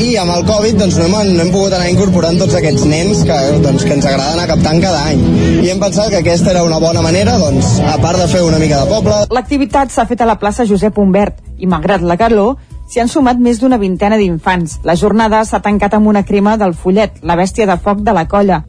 I 0.00 0.14
amb 0.22 0.32
el 0.38 0.46
Covid 0.48 0.80
doncs 0.80 0.96
no 0.96 1.04
hem, 1.08 1.34
no 1.36 1.44
hem 1.44 1.52
pogut 1.52 1.76
anar 1.76 1.90
incorporant 1.92 2.40
tots 2.40 2.56
aquests 2.56 2.86
nens 2.88 3.20
que, 3.28 3.38
doncs, 3.66 3.84
que 3.84 3.94
ens 3.98 4.08
agrada 4.08 4.38
anar 4.38 4.48
captant 4.54 4.80
cada 4.82 5.04
any. 5.12 5.22
I 5.60 5.68
hem 5.74 5.82
pensat 5.82 6.08
que 6.14 6.22
aquesta 6.22 6.54
era 6.54 6.64
una 6.64 6.80
bona 6.82 7.04
manera 7.04 7.36
doncs, 7.42 7.76
a 7.84 7.98
part 8.02 8.22
de 8.22 8.30
fer 8.32 8.40
una 8.46 8.62
mica 8.62 8.80
de 8.80 8.88
poble. 8.88 9.20
L'activitat 9.36 9.92
s'ha 9.92 10.08
fet 10.08 10.24
a 10.24 10.30
la 10.32 10.38
plaça 10.40 10.66
Josep 10.66 10.96
Humbert 10.98 11.44
i 11.58 11.68
malgrat 11.68 12.06
la 12.06 12.16
calor 12.16 12.56
s'hi 12.88 13.02
han 13.04 13.12
sumat 13.12 13.38
més 13.38 13.60
d'una 13.60 13.78
vintena 13.78 14.16
d'infants. 14.16 14.80
La 14.88 14.96
jornada 14.96 15.44
s'ha 15.44 15.60
tancat 15.60 15.94
amb 15.94 16.08
una 16.08 16.24
crema 16.24 16.56
del 16.56 16.74
Follet, 16.74 17.20
la 17.22 17.36
bèstia 17.36 17.68
de 17.68 17.76
foc 17.76 18.00
de 18.00 18.16
la 18.16 18.26
colla. 18.28 18.62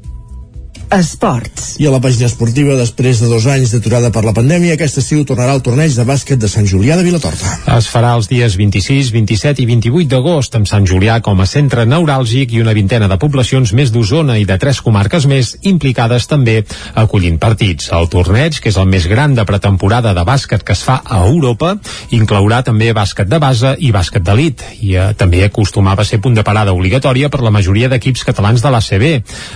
Esports. 0.89 1.75
I 1.77 1.85
a 1.85 1.91
la 1.93 1.99
pàgina 2.01 2.25
esportiva, 2.25 2.73
després 2.73 3.19
de 3.21 3.27
dos 3.29 3.45
anys 3.45 3.69
d'aturada 3.75 4.09
per 4.09 4.23
la 4.25 4.33
pandèmia, 4.33 4.73
aquest 4.73 4.97
estiu 4.97 5.21
tornarà 5.21 5.53
el 5.53 5.61
torneig 5.61 5.93
de 5.93 6.05
bàsquet 6.05 6.39
de 6.41 6.49
Sant 6.49 6.65
Julià 6.65 6.95
de 6.97 7.03
Vilatorta. 7.05 7.51
Es 7.75 7.85
farà 7.93 8.15
els 8.17 8.25
dies 8.29 8.55
26, 8.57 9.11
27 9.13 9.61
i 9.61 9.67
28 9.69 10.09
d'agost 10.09 10.57
amb 10.57 10.65
Sant 10.69 10.87
Julià 10.89 11.19
com 11.21 11.37
a 11.37 11.45
centre 11.45 11.85
neuràlgic 11.85 12.55
i 12.55 12.63
una 12.63 12.73
vintena 12.73 13.07
de 13.07 13.19
poblacions 13.21 13.73
més 13.77 13.93
d'Osona 13.93 14.39
i 14.41 14.47
de 14.49 14.57
tres 14.57 14.81
comarques 14.81 15.27
més 15.29 15.51
implicades 15.69 16.25
també 16.31 16.63
acollint 16.97 17.37
partits. 17.37 17.91
El 17.93 18.09
torneig, 18.09 18.57
que 18.57 18.73
és 18.73 18.81
el 18.81 18.89
més 18.89 19.05
gran 19.05 19.37
de 19.37 19.45
pretemporada 19.45 20.15
de 20.17 20.25
bàsquet 20.25 20.65
que 20.65 20.73
es 20.73 20.81
fa 20.85 21.03
a 21.05 21.21
Europa, 21.27 21.75
inclourà 22.17 22.63
també 22.65 22.89
bàsquet 22.97 23.29
de 23.29 23.37
base 23.37 23.75
i 23.77 23.93
bàsquet 23.93 24.25
d'elit 24.25 24.65
i 24.81 24.95
eh, 24.97 25.11
també 25.13 25.45
acostumava 25.45 26.01
a 26.01 26.09
ser 26.09 26.17
punt 26.17 26.33
de 26.33 26.43
parada 26.43 26.73
obligatòria 26.73 27.29
per 27.29 27.43
la 27.45 27.53
majoria 27.53 27.93
d'equips 27.93 28.25
catalans 28.25 28.65
de 28.65 28.73
l'ACB. 28.73 29.07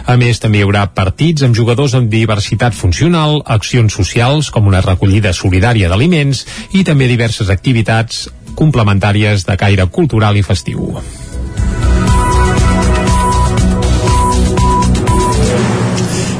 A 0.05 0.19
més, 0.21 0.37
també 0.37 0.61
hi 0.61 0.67
haurà 0.69 0.85
partits 1.03 1.43
amb 1.43 1.57
jugadors 1.57 1.97
amb 1.97 2.07
diversitat 2.11 2.75
funcional, 2.77 3.41
accions 3.57 3.95
socials 3.99 4.51
com 4.53 4.69
una 4.71 4.83
recollida 4.85 5.33
solidària 5.35 5.91
d'aliments 5.91 6.45
i 6.79 6.85
també 6.87 7.09
diverses 7.11 7.51
activitats 7.51 8.29
complementàries 8.55 9.43
de 9.49 9.59
caire 9.59 9.89
cultural 9.91 10.39
i 10.39 10.45
festiu. 10.45 10.93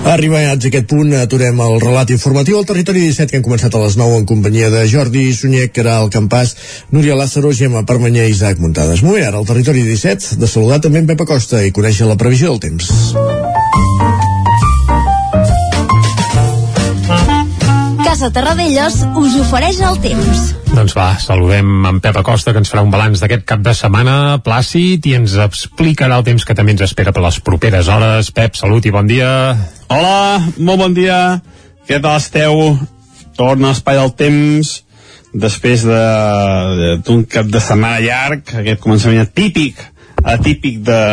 Arribats 0.03 0.65
a 0.65 0.69
aquest 0.69 0.87
punt, 0.91 1.13
aturem 1.15 1.59
el 1.63 1.77
relat 1.81 2.11
informatiu 2.11 2.57
al 2.59 2.67
territori 2.67 3.05
17 3.07 3.31
que 3.31 3.39
hem 3.39 3.45
començat 3.45 3.73
a 3.73 3.83
les 3.85 3.95
9 3.99 4.19
en 4.19 4.27
companyia 4.29 4.69
de 4.69 4.83
Jordi 4.91 5.23
Sunyer, 5.33 5.69
Caral 5.75 6.11
Campàs, 6.13 6.55
Núria 6.91 7.15
Lázaro, 7.15 7.53
Gemma 7.55 7.85
Permanyer 7.87 8.27
i 8.27 8.35
Isaac 8.35 8.59
Muntades. 8.59 9.01
Molt 9.01 9.17
bé, 9.17 9.23
ara 9.27 9.39
al 9.39 9.47
territori 9.47 9.85
17 9.87 10.37
de 10.43 10.51
saludar 10.51 10.81
també 10.83 10.99
en 11.01 11.07
Pep 11.07 11.23
Acosta 11.23 11.63
i 11.63 11.71
conèixer 11.71 12.09
la 12.09 12.19
previsió 12.19 12.51
del 12.51 12.61
temps. 12.67 12.91
Casa 18.13 18.27
Terradellos 18.29 18.99
us 19.17 19.35
ofereix 19.41 19.79
el 19.81 19.95
temps. 19.97 20.41
Doncs 20.69 20.93
va, 20.93 21.07
saludem 21.17 21.87
en 21.89 21.97
Pep 21.97 22.19
Acosta 22.19 22.51
que 22.53 22.61
ens 22.61 22.69
farà 22.69 22.83
un 22.85 22.91
balanç 22.93 23.23
d'aquest 23.23 23.41
cap 23.49 23.63
de 23.65 23.73
setmana 23.73 24.35
plàcid 24.45 25.07
i 25.09 25.15
ens 25.17 25.33
explicarà 25.41 26.19
el 26.21 26.27
temps 26.27 26.45
que 26.45 26.53
també 26.53 26.75
ens 26.75 26.83
espera 26.85 27.09
per 27.09 27.23
les 27.25 27.41
properes 27.41 27.89
hores. 27.89 28.29
Pep, 28.29 28.53
salut 28.61 28.85
i 28.85 28.93
bon 28.93 29.09
dia. 29.09 29.31
Hola, 29.89 30.43
molt 30.59 30.83
bon 30.83 30.93
dia. 30.93 31.17
Què 31.89 31.97
tal 32.05 32.21
esteu? 32.21 32.61
Torna 33.33 33.71
a 33.71 33.73
l'espai 33.73 33.97
del 33.97 34.13
temps 34.21 34.75
després 35.33 35.89
d'un 35.89 35.97
de, 36.77 36.93
de, 37.01 37.19
cap 37.33 37.49
de 37.49 37.65
setmana 37.65 37.97
llarg, 38.05 38.45
aquest 38.61 38.85
començament 38.85 39.25
atípic, 39.25 39.81
atípic 40.21 40.83
de, 40.85 41.03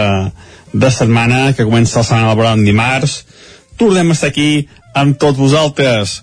de 0.77 0.97
setmana 1.01 1.47
que 1.57 1.65
comença 1.65 2.03
la 2.03 2.11
setmana 2.13 2.35
laboral 2.35 2.61
en 2.61 2.69
dimarts. 2.69 3.23
Tornem 3.81 4.13
a 4.13 4.21
estar 4.21 4.35
aquí 4.35 4.51
amb 4.93 5.17
tots 5.17 5.41
vosaltres 5.41 6.21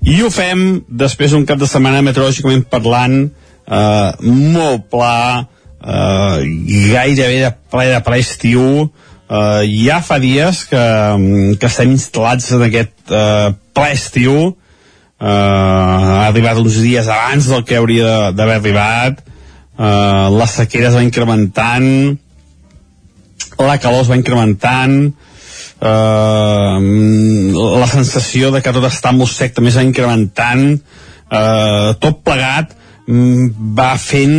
i 0.00 0.20
ho 0.24 0.30
fem 0.32 0.80
després 0.88 1.34
d'un 1.34 1.44
cap 1.48 1.60
de 1.60 1.68
setmana 1.68 2.00
meteorològicament 2.04 2.64
parlant 2.72 3.16
eh, 3.26 4.10
molt 4.24 4.86
pla 4.92 5.16
eh, 5.40 6.38
gairebé 6.90 7.42
de 7.44 7.52
ple 7.72 7.86
de 7.92 8.00
ple 8.06 8.20
estiu. 8.22 8.64
Eh, 9.30 9.62
ja 9.84 10.00
fa 10.04 10.18
dies 10.22 10.64
que, 10.70 10.84
que 11.60 11.68
estem 11.68 11.92
instal·lats 11.94 12.48
en 12.56 12.64
aquest 12.70 13.12
eh, 13.12 13.50
ple 13.76 13.90
estiu. 13.92 14.38
Eh, 15.20 15.28
ha 15.28 16.26
arribat 16.30 16.62
uns 16.62 16.80
dies 16.80 17.08
abans 17.08 17.50
del 17.52 17.66
que 17.68 17.76
hauria 17.76 18.32
d'haver 18.32 18.58
arribat. 18.60 19.20
Eh, 19.20 20.26
la 20.40 20.48
sequera 20.48 20.88
es 20.88 20.96
va 20.96 21.04
incrementant 21.04 22.16
la 23.60 23.76
calor 23.76 24.00
es 24.00 24.08
va 24.08 24.16
incrementant 24.16 24.94
eh, 25.04 25.29
la 25.80 26.76
sensació 27.88 28.50
de 28.52 28.60
que 28.60 28.72
tot 28.76 28.84
està 28.84 29.14
molt 29.16 29.32
sec 29.32 29.54
també 29.56 29.72
s'ha 29.72 29.86
incrementant 29.86 30.76
eh, 30.76 31.88
tot 32.02 32.20
plegat 32.26 32.74
mm, 33.08 33.72
va 33.78 33.94
fent 33.96 34.34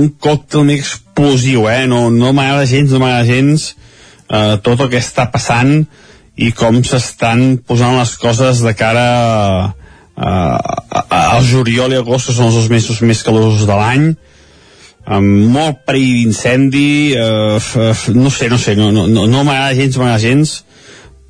un 0.00 0.08
còctel 0.18 0.66
més 0.66 0.82
explosiu 0.82 1.68
eh? 1.70 1.86
no, 1.86 2.10
no 2.10 2.32
m'agrada 2.34 2.66
gens, 2.66 2.90
no 2.90 2.98
m'agrada 2.98 3.28
gens 3.28 3.76
eh, 4.32 4.56
tot 4.66 4.80
el 4.80 4.90
que 4.90 4.98
està 4.98 5.30
passant 5.30 5.86
i 6.34 6.50
com 6.56 6.82
s'estan 6.82 7.58
posant 7.68 7.98
les 7.98 8.16
coses 8.18 8.62
de 8.64 8.72
cara 8.72 9.74
uh, 10.16 10.58
al 11.12 11.44
juliol 11.44 11.92
i 11.92 11.98
agost 12.00 12.30
que 12.30 12.36
són 12.36 12.48
els 12.48 12.56
dos 12.56 12.70
mesos 12.72 13.02
més 13.04 13.20
calorosos 13.26 13.66
de 13.68 13.76
l'any 13.76 14.06
amb 15.18 15.48
molt 15.52 15.82
perill 15.86 16.12
d'incendi 16.20 17.14
uh, 17.18 17.56
no 18.16 18.30
sé, 18.32 18.48
no 18.52 18.58
sé 18.58 18.76
no, 18.78 18.90
no, 18.94 19.06
no, 19.06 19.44
m'agrada 19.44 19.74
gens, 19.78 19.98
m'agrada 19.98 20.22
gens 20.22 20.60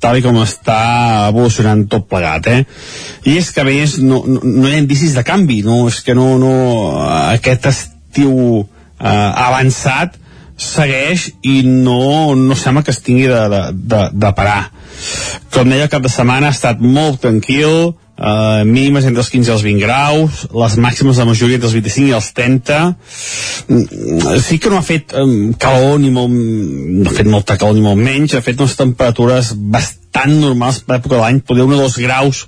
tal 0.03 0.19
com 0.23 0.41
està 0.43 0.79
evolucionant 1.29 1.85
tot 1.91 2.07
plegat 2.11 2.49
eh? 2.51 2.59
i 3.29 3.37
és 3.39 3.51
que 3.55 3.63
a 3.63 3.67
més 3.67 3.97
no, 4.03 4.23
no, 4.27 4.41
no 4.43 4.67
hi 4.67 4.75
ha 4.75 4.81
indicis 4.83 5.15
de 5.15 5.23
canvi 5.27 5.61
no? 5.65 5.85
és 5.91 6.01
que 6.03 6.15
no, 6.17 6.33
no 6.41 6.53
aquest 7.29 7.69
estiu 7.71 8.35
eh, 8.59 9.07
avançat 9.07 10.19
segueix 10.59 11.29
i 11.49 11.61
no, 11.65 12.35
no 12.37 12.55
sembla 12.59 12.83
que 12.85 12.93
es 12.93 13.01
tingui 13.03 13.27
de, 13.31 13.41
de, 13.49 13.61
de, 13.73 14.03
de 14.25 14.33
parar 14.37 14.61
com 15.53 15.71
deia 15.71 15.87
el 15.87 15.91
cap 15.91 16.03
de 16.03 16.11
setmana 16.11 16.51
ha 16.51 16.55
estat 16.55 16.83
molt 16.83 17.23
tranquil 17.23 17.93
Uh, 18.13 18.61
mínimes 18.69 19.07
entre 19.09 19.23
els 19.23 19.29
15 19.33 19.49
i 19.49 19.51
els 19.55 19.63
20 19.65 19.81
graus 19.81 20.41
les 20.53 20.73
màximes 20.77 21.17
de 21.17 21.23
majoria 21.25 21.57
entre 21.57 21.65
els 21.65 21.73
25 21.73 22.11
i 22.11 22.13
els 22.13 22.27
30 22.37 22.75
mm, 23.73 24.35
sí 24.37 24.59
que 24.61 24.69
no 24.69 24.77
ha 24.77 24.85
fet 24.85 25.15
um, 25.17 25.49
calor 25.57 25.97
ni 25.97 26.11
molt 26.13 26.29
no 26.29 27.09
ha 27.09 27.15
fet 27.17 27.31
molta 27.31 27.57
calor 27.57 27.73
ni 27.73 27.81
molt 27.81 27.97
menys. 27.97 28.35
Ha 28.37 28.45
fet 28.45 28.61
unes 28.61 28.77
temperatures 28.77 29.49
bastant 29.57 30.37
normals 30.43 30.83
per 30.83 30.99
l'època 30.99 31.15
de 31.17 31.23
l'any, 31.23 31.41
poder 31.41 31.65
un 31.65 31.73
o 31.73 31.81
dos 31.81 31.97
graus 31.97 32.43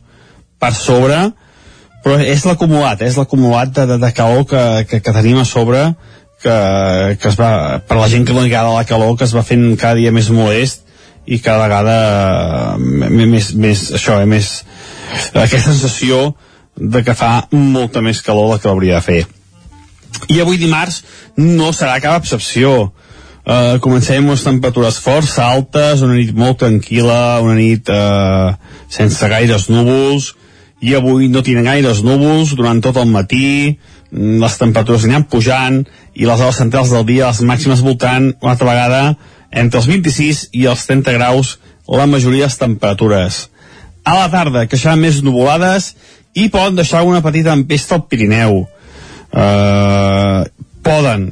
per 0.62 0.72
sobre 0.78 1.18
però 2.06 2.20
és 2.22 2.46
l'acumulat, 2.46 3.02
és 3.02 3.18
l'acumulat 3.18 3.74
de, 3.74 3.88
de, 3.90 3.98
de 4.06 4.14
calor 4.14 4.46
que, 4.46 4.64
que, 4.86 5.02
que 5.02 5.18
tenim 5.18 5.42
a 5.42 5.50
sobre 5.50 5.88
que, 6.46 6.56
que 7.18 7.32
es 7.32 7.42
va, 7.42 7.82
per 7.82 7.98
la 7.98 8.10
gent 8.14 8.30
que 8.30 8.38
no 8.38 8.46
li 8.46 8.54
agrada 8.54 8.76
la 8.76 8.86
calor 8.86 9.18
que 9.18 9.26
es 9.26 9.34
va 9.34 9.42
fent 9.48 9.72
cada 9.82 9.98
dia 9.98 10.14
més 10.14 10.30
molest 10.30 10.86
i 11.26 11.40
cada 11.42 11.66
vegada 11.66 12.78
més, 12.78 13.56
més 13.58 13.88
això, 13.98 14.20
eh, 14.22 14.30
més 14.30 14.60
aquesta 15.34 15.72
sensació 15.72 16.36
de 16.76 17.02
que 17.04 17.16
fa 17.16 17.48
molta 17.52 18.02
més 18.04 18.22
calor 18.22 18.52
del 18.52 18.62
que 18.62 18.72
hauria 18.72 19.00
de 19.00 19.06
fer. 19.06 19.22
I 20.32 20.40
avui 20.42 20.60
dimarts 20.60 21.02
no 21.38 21.72
serà 21.76 21.98
cap 22.04 22.24
excepció. 22.24 22.92
Uh, 23.46 23.78
comencem 23.78 24.26
amb 24.26 24.42
temperatures 24.42 24.98
força 25.04 25.46
altes, 25.46 26.02
una 26.02 26.16
nit 26.18 26.32
molt 26.34 26.64
tranquil·la, 26.64 27.42
una 27.46 27.54
nit 27.60 27.92
uh, 27.94 28.56
sense 28.90 29.30
gaires 29.30 29.70
núvols, 29.70 30.32
i 30.82 30.96
avui 30.98 31.30
no 31.32 31.44
tenen 31.46 31.70
gaires 31.70 32.02
núvols 32.04 32.56
durant 32.58 32.82
tot 32.82 32.98
el 32.98 33.12
matí, 33.12 33.78
les 34.16 34.58
temperatures 34.58 35.06
aniran 35.06 35.28
pujant 35.30 35.82
i 36.14 36.28
les 36.28 36.42
hores 36.42 36.60
centrals 36.62 36.92
del 36.94 37.06
dia 37.08 37.30
les 37.30 37.42
màximes 37.44 37.82
voltant 37.84 38.30
una 38.42 38.54
altra 38.54 38.70
vegada 38.70 39.02
entre 39.52 39.82
els 39.82 39.90
26 39.90 40.44
i 40.56 40.66
els 40.72 40.86
30 40.88 41.16
graus 41.18 41.56
la 41.88 42.06
majoria 42.10 42.48
de 42.48 42.58
temperatures. 42.60 43.50
A 44.06 44.14
la 44.20 44.28
tarda 44.30 44.68
queixaran 44.70 45.02
més 45.02 45.24
nuvolades 45.26 45.94
i 46.38 46.50
poden 46.54 46.78
deixar 46.78 47.06
una 47.08 47.24
petita 47.26 47.56
empesta 47.58 47.98
al 47.98 48.06
Pirineu. 48.10 48.62
Uh, 49.36 50.46
poden, 50.86 51.26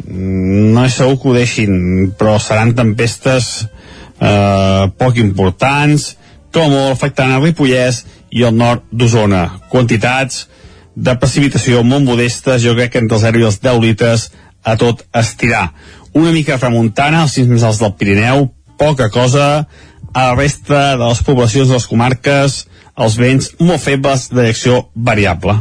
no 0.74 0.86
és 0.88 0.98
segur 0.98 1.20
que 1.22 1.30
ho 1.30 1.36
deixin, 1.38 1.76
però 2.18 2.40
seran 2.42 2.74
tempestes 2.76 3.52
uh, 3.64 4.90
poc 4.98 5.20
importants, 5.22 6.16
com 6.54 6.74
molt 6.74 6.96
afectant 6.96 7.36
el 7.36 7.46
Ripollès 7.46 8.04
i 8.34 8.46
el 8.48 8.58
nord 8.58 8.88
d'Osona. 8.90 9.44
Quantitats 9.70 10.48
de 10.96 11.14
precipitació 11.22 11.84
molt 11.86 12.06
modestes, 12.06 12.62
jo 12.66 12.74
crec 12.78 12.94
que 12.94 13.04
entre 13.04 13.18
els 13.20 13.26
0 13.26 13.42
i 13.42 13.48
els 13.50 13.62
10 13.62 13.80
litres 13.86 14.28
a 14.64 14.76
tot 14.80 15.06
estirar. 15.14 15.70
Una 16.14 16.34
mica 16.34 16.58
remuntant 16.62 17.18
als 17.18 17.38
cims 17.38 17.54
més 17.54 17.66
alts 17.66 17.82
del 17.82 17.96
Pirineu, 17.98 18.48
poca 18.78 19.10
cosa, 19.14 19.66
a 20.14 20.30
la 20.30 20.36
resta 20.38 20.94
de 20.96 21.04
les 21.04 21.24
poblacions 21.26 21.68
de 21.68 21.78
les 21.78 21.90
comarques, 21.90 22.62
els 22.94 23.18
vents 23.18 23.50
molt 23.60 23.82
febles 23.82 24.30
de 24.30 24.42
direcció 24.42 24.86
variable. 24.94 25.58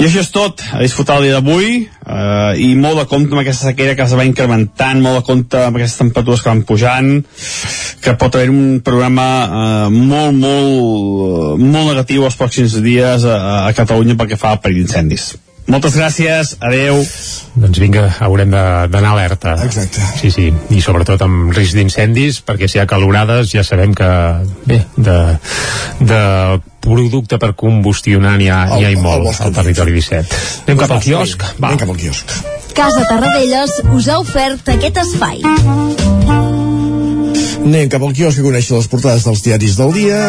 I 0.00 0.06
això 0.06 0.22
és 0.22 0.30
tot, 0.32 0.62
a 0.72 0.80
disfrutar 0.80 1.18
el 1.18 1.26
dia 1.26 1.36
d'avui 1.36 1.82
eh, 1.82 2.52
i 2.62 2.68
molt 2.78 3.02
de 3.02 3.04
compte 3.10 3.34
amb 3.34 3.42
aquesta 3.42 3.68
sequera 3.68 3.96
que 3.98 4.06
es 4.06 4.14
va 4.16 4.24
incrementant, 4.24 5.02
molt 5.02 5.20
de 5.20 5.26
compte 5.26 5.60
amb 5.60 5.76
aquestes 5.76 6.00
temperatures 6.00 6.40
que 6.40 6.48
van 6.48 6.62
pujant, 6.68 7.10
que 8.00 8.16
pot 8.20 8.38
haver 8.38 8.48
un 8.54 8.80
programa 8.86 9.28
eh, 9.44 9.92
molt, 9.92 10.40
molt, 10.40 11.60
molt 11.60 11.92
negatiu 11.92 12.24
els 12.24 12.38
pròxims 12.40 12.78
dies 12.80 13.28
a, 13.28 13.38
a 13.66 13.76
Catalunya 13.76 14.16
pel 14.16 14.32
que 14.32 14.40
fa 14.40 14.54
al 14.54 14.62
perill 14.64 14.82
d'incendis. 14.82 15.34
Moltes 15.70 15.94
gràcies, 15.94 16.56
adeu. 16.66 16.98
Doncs 17.60 17.78
vinga, 17.82 18.08
haurem 18.24 18.50
d'anar 18.50 19.12
alerta. 19.12 19.54
Exacte. 19.62 20.02
Sí, 20.18 20.32
sí, 20.34 20.48
i 20.74 20.80
sobretot 20.82 21.22
amb 21.22 21.54
risc 21.54 21.78
d'incendis, 21.78 22.40
perquè 22.46 22.68
si 22.70 22.78
hi 22.78 22.82
ha 22.82 22.88
calorades 22.90 23.52
ja 23.54 23.62
sabem 23.66 23.94
que, 23.94 24.10
bé, 24.66 24.82
de, 24.98 25.16
de 26.02 26.20
producte 26.82 27.38
per 27.38 27.52
combustionar 27.54 28.36
n'hi 28.40 28.50
ha, 28.50 28.60
hi 28.80 28.88
ha 28.88 28.94
i 28.94 28.98
molt 28.98 29.30
al 29.38 29.54
territori 29.54 29.94
17. 29.98 30.40
Anem 30.66 30.82
cap 30.82 30.96
al 30.96 31.04
quiosc? 31.06 31.50
Va. 31.58 31.70
Anem 31.70 31.84
cap 31.84 31.94
al 31.94 32.00
quiosc. 32.02 32.38
Casa 32.74 33.04
Tarradellas 33.06 33.80
us 33.94 34.08
ha 34.08 34.18
ofert 34.22 34.74
aquest 34.74 35.04
espai. 35.04 35.44
Anem 37.60 37.90
cap 37.92 38.00
al 38.00 38.14
quiosc 38.16 38.40
a 38.40 38.44
conèixer 38.46 38.72
les 38.78 38.88
portades 38.88 39.26
dels 39.28 39.44
diaris 39.44 39.76
del 39.76 39.92
dia. 39.92 40.20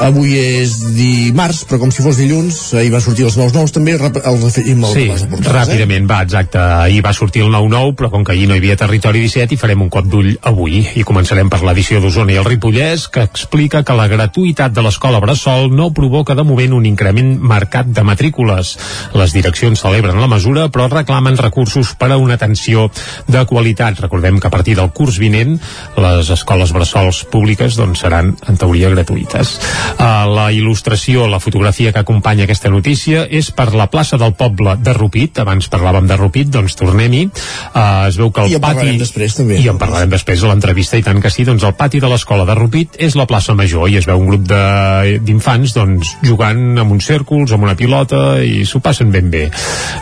Avui 0.00 0.32
és 0.32 0.78
dimarts, 0.96 1.66
però 1.68 1.76
com 1.82 1.90
si 1.92 2.00
fos 2.00 2.16
dilluns, 2.16 2.56
ahir 2.80 2.88
va 2.94 3.02
sortir 3.04 3.26
els 3.28 3.34
nous 3.36 3.52
nous 3.52 3.72
també, 3.74 3.98
el 3.98 4.38
referim 4.40 4.86
al 4.88 4.94
Sí, 4.94 5.02
les 5.10 5.26
portades, 5.28 5.52
ràpidament, 5.52 6.06
va, 6.08 6.22
exacte. 6.24 6.56
Ahir 6.56 7.02
va 7.04 7.12
sortir 7.12 7.42
el 7.44 7.50
9-9, 7.52 7.92
però 7.98 8.08
com 8.14 8.24
que 8.24 8.32
ahir 8.32 8.46
no 8.48 8.56
hi 8.56 8.62
havia 8.62 8.78
territori 8.80 9.20
17, 9.26 9.52
hi 9.52 9.58
farem 9.60 9.82
un 9.84 9.90
cop 9.92 10.08
d'ull 10.08 10.30
avui. 10.48 10.80
I 10.96 11.04
començarem 11.04 11.50
per 11.52 11.60
l'edició 11.66 12.00
d'Osona 12.00 12.32
i 12.32 12.38
el 12.40 12.48
Ripollès, 12.48 13.10
que 13.12 13.26
explica 13.28 13.82
que 13.84 13.98
la 13.98 14.08
gratuïtat 14.08 14.72
de 14.72 14.86
l'escola 14.86 15.20
Bressol 15.20 15.68
no 15.76 15.90
provoca 15.92 16.38
de 16.38 16.46
moment 16.48 16.78
un 16.78 16.88
increment 16.88 17.34
marcat 17.52 17.92
de 17.92 18.06
matrícules. 18.06 18.72
Les 19.20 19.36
direccions 19.36 19.84
celebren 19.84 20.16
la 20.22 20.30
mesura, 20.32 20.70
però 20.72 20.88
reclamen 20.88 21.36
recursos 21.36 21.92
per 22.00 22.08
a 22.14 22.16
una 22.16 22.40
atenció 22.40 22.88
de 23.28 23.44
qualitat. 23.44 24.00
Recordem 24.00 24.40
que 24.40 24.48
a 24.48 24.54
partir 24.56 24.80
del 24.80 24.94
curs 24.96 25.20
vinent, 25.20 25.58
les 26.00 26.32
escoles 26.32 26.69
bressols 26.74 27.24
públiques 27.30 27.76
doncs, 27.78 28.00
seran, 28.04 28.32
en 28.48 28.56
teoria, 28.60 28.90
gratuïtes. 28.92 29.56
Uh, 29.98 30.26
la 30.30 30.48
il·lustració, 30.54 31.26
la 31.30 31.40
fotografia 31.42 31.92
que 31.92 32.02
acompanya 32.02 32.44
aquesta 32.46 32.70
notícia 32.72 33.26
és 33.28 33.50
per 33.54 33.70
la 33.74 33.88
plaça 33.92 34.18
del 34.20 34.34
poble 34.38 34.76
de 34.80 34.94
Rupit, 34.96 35.38
abans 35.42 35.68
parlàvem 35.72 36.06
de 36.08 36.16
Rupit, 36.18 36.50
doncs 36.52 36.76
tornem-hi. 36.78 37.26
Uh, 37.74 38.08
es 38.08 38.18
veu 38.20 38.30
que 38.32 38.44
el 38.46 38.52
I 38.54 38.58
en 38.58 38.64
pati... 38.64 38.96
després, 39.00 39.36
també. 39.38 39.58
I 39.60 39.68
en 39.72 39.78
parlarem 39.80 40.10
després 40.12 40.42
a 40.44 40.50
l'entrevista, 40.52 40.98
i 41.00 41.04
tant 41.06 41.20
que 41.22 41.30
sí, 41.32 41.44
doncs 41.48 41.64
el 41.66 41.74
pati 41.78 42.00
de 42.02 42.10
l'escola 42.10 42.46
de 42.48 42.56
Rupit 42.58 42.98
és 43.00 43.16
la 43.18 43.26
plaça 43.30 43.54
Major 43.58 43.88
i 43.90 43.98
es 44.00 44.06
veu 44.08 44.20
un 44.20 44.28
grup 44.30 44.46
de- 44.48 45.18
d'infants 45.24 45.74
doncs, 45.76 46.14
jugant 46.26 46.78
amb 46.78 46.92
uns 46.92 47.06
cèrcols, 47.10 47.52
amb 47.52 47.66
una 47.66 47.76
pilota 47.78 48.40
i 48.44 48.64
s'ho 48.68 48.80
passen 48.84 49.10
ben 49.12 49.30
bé. 49.30 49.46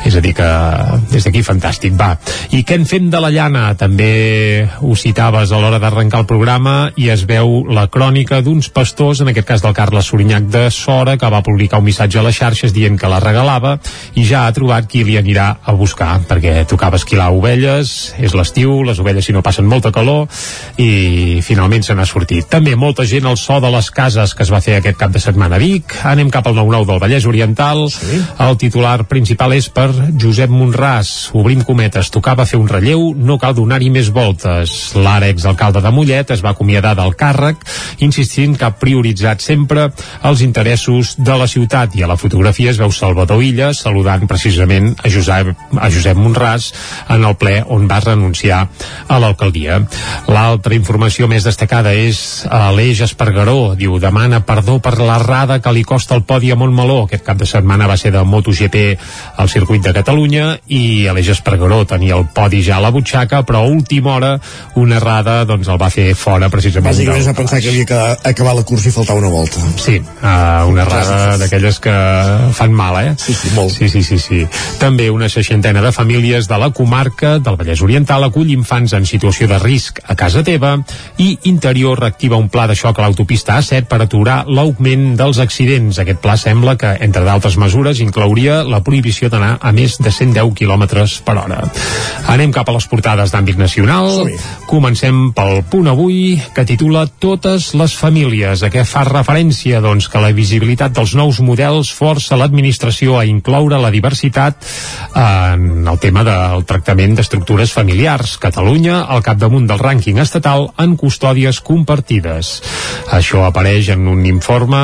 És 0.07 0.17
a 0.17 0.23
dir 0.25 0.35
que 0.37 0.49
des 1.13 1.25
d'aquí 1.25 1.43
fantàstic, 1.47 1.95
va. 1.99 2.13
I 2.55 2.63
què 2.67 2.79
en 2.79 2.87
fem 2.89 3.09
de 3.11 3.21
la 3.23 3.31
llana? 3.35 3.73
També 3.79 4.69
ho 4.81 4.95
citaves 4.99 5.53
a 5.53 5.59
l'hora 5.61 5.79
d'arrencar 5.83 6.21
el 6.23 6.27
programa 6.27 6.58
i 6.99 7.07
es 7.13 7.23
veu 7.29 7.63
la 7.71 7.85
crònica 7.87 8.41
d'uns 8.43 8.67
pastors, 8.75 9.21
en 9.23 9.31
aquest 9.31 9.47
cas 9.47 9.63
del 9.63 9.75
Carles 9.77 10.09
Sorinyac 10.11 10.49
de 10.51 10.65
Sora, 10.75 11.17
que 11.17 11.31
va 11.31 11.43
publicar 11.47 11.79
un 11.79 11.85
missatge 11.87 12.19
a 12.19 12.25
les 12.27 12.35
xarxes 12.35 12.73
dient 12.75 12.99
que 12.99 13.09
la 13.09 13.21
regalava 13.23 13.77
i 14.19 14.25
ja 14.27 14.47
ha 14.47 14.55
trobat 14.57 14.89
qui 14.91 15.05
li 15.07 15.15
anirà 15.21 15.47
a 15.63 15.73
buscar, 15.79 16.19
perquè 16.27 16.65
tocava 16.67 16.99
esquilar 16.99 17.29
ovelles, 17.31 18.15
és 18.19 18.35
l'estiu, 18.35 18.83
les 18.83 18.99
ovelles 18.99 19.25
si 19.25 19.33
no 19.33 19.43
passen 19.47 19.69
molta 19.71 19.93
calor, 19.95 20.27
i 20.83 21.39
finalment 21.47 21.87
se 21.87 21.95
n'ha 21.95 22.07
sortit. 22.09 22.49
També 22.51 22.75
molta 22.75 23.07
gent 23.07 23.29
al 23.31 23.39
so 23.39 23.61
de 23.63 23.71
les 23.71 23.91
cases 23.95 24.35
que 24.35 24.43
es 24.43 24.51
va 24.51 24.63
fer 24.65 24.79
aquest 24.81 24.99
cap 24.99 25.15
de 25.15 25.23
setmana 25.23 25.57
a 25.57 25.63
Vic, 25.63 25.95
anem 26.03 26.33
cap 26.35 26.51
al 26.51 26.59
9-9 26.59 26.91
del 26.91 27.03
Vallès 27.05 27.29
Oriental, 27.31 27.85
sí. 27.93 28.19
el 28.49 28.59
titular 28.59 29.05
principal 29.07 29.55
és 29.55 29.71
per 29.71 29.89
Josep 30.19 30.51
Monràs, 30.51 31.31
obrim 31.39 31.63
cometes, 31.63 32.11
tocava 32.11 32.49
fer 32.49 32.59
un 32.59 32.69
relleu, 32.69 33.13
no 33.15 33.39
cal 33.39 33.55
donar-hi 33.55 33.93
més 33.95 34.11
voltes. 34.11 34.79
L'ara 34.99 35.31
exalcalde 35.31 35.83
de 35.85 35.93
Mollet 35.95 36.33
es 36.35 36.43
va 36.45 36.48
acomiadar 36.53 36.95
del 36.99 37.15
càrrec, 37.19 37.65
insistint 38.05 38.57
que 38.59 38.69
ha 38.69 38.77
prioritzat 38.79 39.43
sempre 39.45 39.89
els 40.29 40.43
interessos 40.45 41.15
de 41.19 41.37
la 41.39 41.49
ciutat 41.51 41.97
i 41.99 42.05
a 42.05 42.11
la 42.11 42.19
fotografia 42.21 42.71
es 42.71 42.79
veu 42.81 42.93
Salvador 42.95 43.43
Illa 43.45 43.73
saludant 43.77 44.27
precisament 44.31 44.95
a 45.03 45.11
Josep, 45.13 45.53
a 45.77 45.91
Josep 45.93 46.19
Monràs 46.19 46.71
en 47.15 47.25
el 47.25 47.37
ple 47.41 47.59
on 47.75 47.87
va 47.91 48.01
renunciar 48.05 48.61
a 49.09 49.19
l'alcaldia. 49.19 49.81
L'altra 50.29 50.77
informació 50.77 51.29
més 51.31 51.47
destacada 51.47 51.93
és 51.97 52.45
a 52.51 52.69
l'Eix 52.75 53.03
Espargaró, 53.09 53.75
diu 53.79 53.99
demana 54.03 54.41
perdó 54.47 54.79
per 54.85 54.97
l'errada 55.01 55.59
que 55.65 55.73
li 55.75 55.85
costa 55.85 56.17
el 56.17 56.25
podi 56.29 56.53
a 56.53 56.59
Montmeló. 56.59 57.03
Aquest 57.07 57.25
cap 57.27 57.41
de 57.41 57.49
setmana 57.49 57.89
va 57.91 57.99
ser 58.01 58.13
de 58.15 58.23
MotoGP 58.25 58.79
al 59.43 59.51
circuit 59.51 59.83
de 59.83 59.95
Catalunya 59.97 60.47
i 60.69 61.09
a 61.09 61.17
l'Eix 61.17 61.33
Espargaró 61.35 61.83
tenia 61.89 62.17
el 62.19 62.29
podi 62.35 62.63
ja 62.63 62.79
a 62.79 62.85
la 62.85 62.93
butxaca, 62.95 63.43
però 63.43 63.65
a 63.65 63.73
última 63.73 64.15
hora 64.15 64.33
una 64.79 64.99
errada 65.01 65.43
doncs 65.49 65.69
el 65.69 65.81
va 65.81 65.91
fer 65.91 66.13
fora 66.15 66.38
precisament 66.47 66.93
Bàsicament 66.93 67.25
del 67.25 67.33
va 67.33 67.37
pensar 67.43 67.59
que 67.59 67.73
havia 67.73 67.87
que 67.89 67.99
acabar 68.31 68.55
la 68.55 68.63
cursa 68.63 68.89
i 68.89 68.95
faltava 68.95 69.19
una 69.19 69.31
volta. 69.33 69.61
Sí, 69.83 69.99
uh, 69.99 70.69
una 70.71 70.85
errada 70.87 71.37
d'aquelles 71.43 71.81
que 71.83 71.95
fan 72.55 72.73
mal, 72.73 73.01
eh? 73.03 73.15
Sí, 73.19 73.35
sí, 73.35 73.51
molt. 73.57 73.75
Sí, 73.75 73.89
sí, 73.91 74.05
sí, 74.07 74.19
sí. 74.23 74.45
També 74.79 75.11
una 75.11 75.29
seixantena 75.29 75.83
de 75.83 75.93
famílies 75.93 76.49
de 76.49 76.59
la 76.63 76.71
comarca 76.71 77.37
del 77.43 77.59
Vallès 77.59 77.83
Oriental 77.83 78.25
acull 78.29 78.53
infants 78.55 78.95
en 78.95 79.07
situació 79.09 79.49
de 79.51 79.59
risc 79.59 80.01
a 80.07 80.15
casa 80.19 80.45
teva 80.47 80.77
i 81.19 81.33
Interior 81.51 81.99
reactiva 81.99 82.39
un 82.39 82.49
pla 82.49 82.69
de 82.71 82.77
xoc 82.79 82.99
a 82.99 83.07
l'autopista 83.07 83.59
A7 83.59 83.89
per 83.91 84.01
aturar 84.05 84.45
l'augment 84.47 85.17
dels 85.19 85.43
accidents. 85.43 85.99
Aquest 85.99 86.23
pla 86.23 86.37
sembla 86.39 86.77
que, 86.79 86.95
entre 87.05 87.25
d'altres 87.27 87.59
mesures, 87.61 88.01
inclouria 88.05 88.63
la 88.63 88.83
prohibició 88.87 89.31
d'anar 89.33 89.57
a 89.61 89.73
més 89.73 89.99
de 89.99 90.13
110 90.13 90.55
km 90.55 90.87
per 91.25 91.37
hora. 91.41 91.63
Anem 92.29 92.53
cap 92.55 92.69
a 92.69 92.77
les 92.77 92.87
portades 92.91 93.33
d'àmbit 93.33 93.59
nacional. 93.59 94.29
Comencem 94.69 95.31
pel 95.37 95.63
punt 95.71 95.89
avui, 95.91 96.28
que 96.55 96.65
titula 96.69 97.07
Totes 97.09 97.71
les 97.79 97.95
famílies. 97.97 98.63
A 98.63 98.71
què 98.73 98.85
fa 98.89 99.05
referència? 99.09 99.81
Doncs 99.85 100.09
que 100.13 100.23
la 100.23 100.33
visibilitat 100.37 100.95
dels 100.97 101.15
nous 101.19 101.41
models 101.45 101.91
força 101.95 102.39
l'administració 102.39 103.17
a 103.19 103.27
incloure 103.29 103.81
la 103.81 103.93
diversitat 103.95 104.67
en 105.17 105.87
el 105.89 106.01
tema 106.03 106.25
del 106.27 106.67
tractament 106.69 107.17
d'estructures 107.19 107.73
familiars. 107.75 108.37
Catalunya, 108.43 109.03
al 109.07 109.25
capdamunt 109.27 109.69
del 109.71 109.81
rànquing 109.83 110.21
estatal 110.23 110.69
en 110.79 110.97
custòdies 111.01 111.63
compartides. 111.65 112.59
Això 113.15 113.47
apareix 113.47 113.95
en 113.97 114.07
un 114.11 114.27
informe 114.29 114.83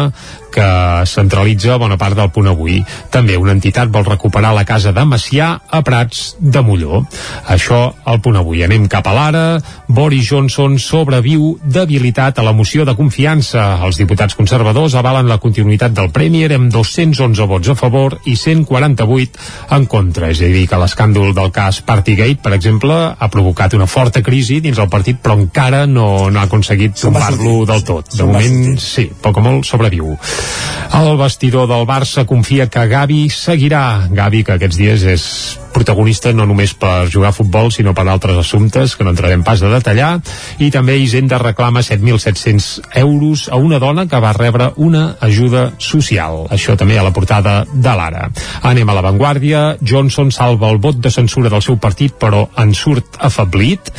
que 0.54 0.66
centralitza 1.10 1.78
bona 1.82 1.98
part 1.98 2.16
del 2.18 2.30
punt 2.34 2.48
avui. 2.52 2.78
També 3.10 3.36
una 3.40 3.54
entitat 3.56 3.90
vol 3.92 4.06
recuperar 4.06 4.54
la 4.54 4.64
casa 4.68 4.92
de 4.94 5.04
Macià 5.08 5.48
a 5.66 5.80
Prats 5.86 6.36
de 6.38 6.62
Molló. 6.62 7.02
Això 7.50 7.80
al 8.04 8.20
punt 8.22 8.38
avui. 8.38 8.62
Anem 8.64 8.86
cap 8.90 9.08
a 9.10 9.14
l'ara. 9.16 9.44
Boris 9.88 10.28
Johnson 10.30 10.78
sobreviu 10.78 11.56
debilitat 11.64 12.38
a 12.38 12.46
la 12.46 12.54
moció 12.54 12.86
de 12.86 12.94
confiança. 12.94 13.64
Els 13.84 13.98
diputats 13.98 14.36
conservadors 14.38 14.94
avalen 14.94 15.28
la 15.30 15.40
continuïtat 15.42 15.94
del 15.96 16.12
Premier 16.14 16.52
amb 16.54 16.70
211 16.72 17.48
vots 17.50 17.72
a 17.72 17.78
favor 17.78 18.18
i 18.30 18.36
148 18.38 19.74
en 19.76 19.88
contra. 19.90 20.30
És 20.30 20.42
a 20.42 20.50
dir, 20.52 20.66
que 20.70 20.80
l'escàndol 20.80 21.34
del 21.34 21.50
cas 21.54 21.82
Partygate, 21.84 22.40
per 22.42 22.54
exemple, 22.56 22.94
ha 23.18 23.30
provocat 23.32 23.74
una 23.74 23.88
forta 23.90 24.22
crisi 24.22 24.60
dins 24.64 24.78
el 24.78 24.90
partit, 24.92 25.18
però 25.22 25.36
encara 25.38 25.84
no, 25.90 26.30
no 26.30 26.40
ha 26.40 26.46
aconseguit 26.48 26.96
tombar-lo 27.00 27.64
del 27.68 27.84
tot. 27.86 28.14
De 28.14 28.26
moment, 28.28 28.78
sí, 28.80 29.08
poc 29.22 29.40
o 29.40 29.44
molt 29.44 29.68
sobreviu. 29.68 30.14
El 30.94 31.16
vestidor 31.18 31.66
del 31.66 31.86
Barça 31.88 32.22
confia 32.28 32.68
que 32.70 32.86
Gavi 32.86 33.26
seguirà. 33.32 34.06
Gavi, 34.14 34.44
que 34.46 34.54
aquests 34.54 34.78
dies 34.78 35.06
és 35.10 35.24
protagonista 35.74 36.30
no 36.32 36.46
només 36.46 36.72
per 36.78 37.08
jugar 37.10 37.32
a 37.32 37.34
futbol, 37.34 37.72
sinó 37.74 37.92
per 37.96 38.06
altres 38.06 38.38
assumptes 38.38 38.94
que 38.94 39.04
no 39.04 39.10
entrarem 39.10 39.42
pas 39.44 39.60
a 39.62 39.72
detallar, 39.72 40.12
i 40.62 40.70
també 40.70 40.96
Hisenda 41.00 41.40
reclama 41.42 41.82
7.700 41.82 42.94
euros 43.02 43.48
a 43.50 43.58
una 43.58 43.80
dona 43.82 44.06
que 44.06 44.20
va 44.22 44.32
rebre 44.36 44.70
una 44.76 45.16
ajuda 45.20 45.72
social. 45.82 46.44
Això 46.54 46.78
també 46.78 46.98
a 46.98 47.04
la 47.04 47.12
portada 47.16 47.56
de 47.72 47.96
l'Ara. 47.98 48.28
Anem 48.62 48.88
a 48.88 48.96
l'avantguàrdia. 48.96 49.64
Johnson 49.82 50.30
salva 50.30 50.70
el 50.70 50.78
vot 50.78 51.00
de 51.02 51.10
censura 51.10 51.50
del 51.50 51.64
seu 51.66 51.76
partit, 51.82 52.14
però 52.20 52.46
en 52.60 52.74
surt 52.78 53.18
afablit, 53.18 53.90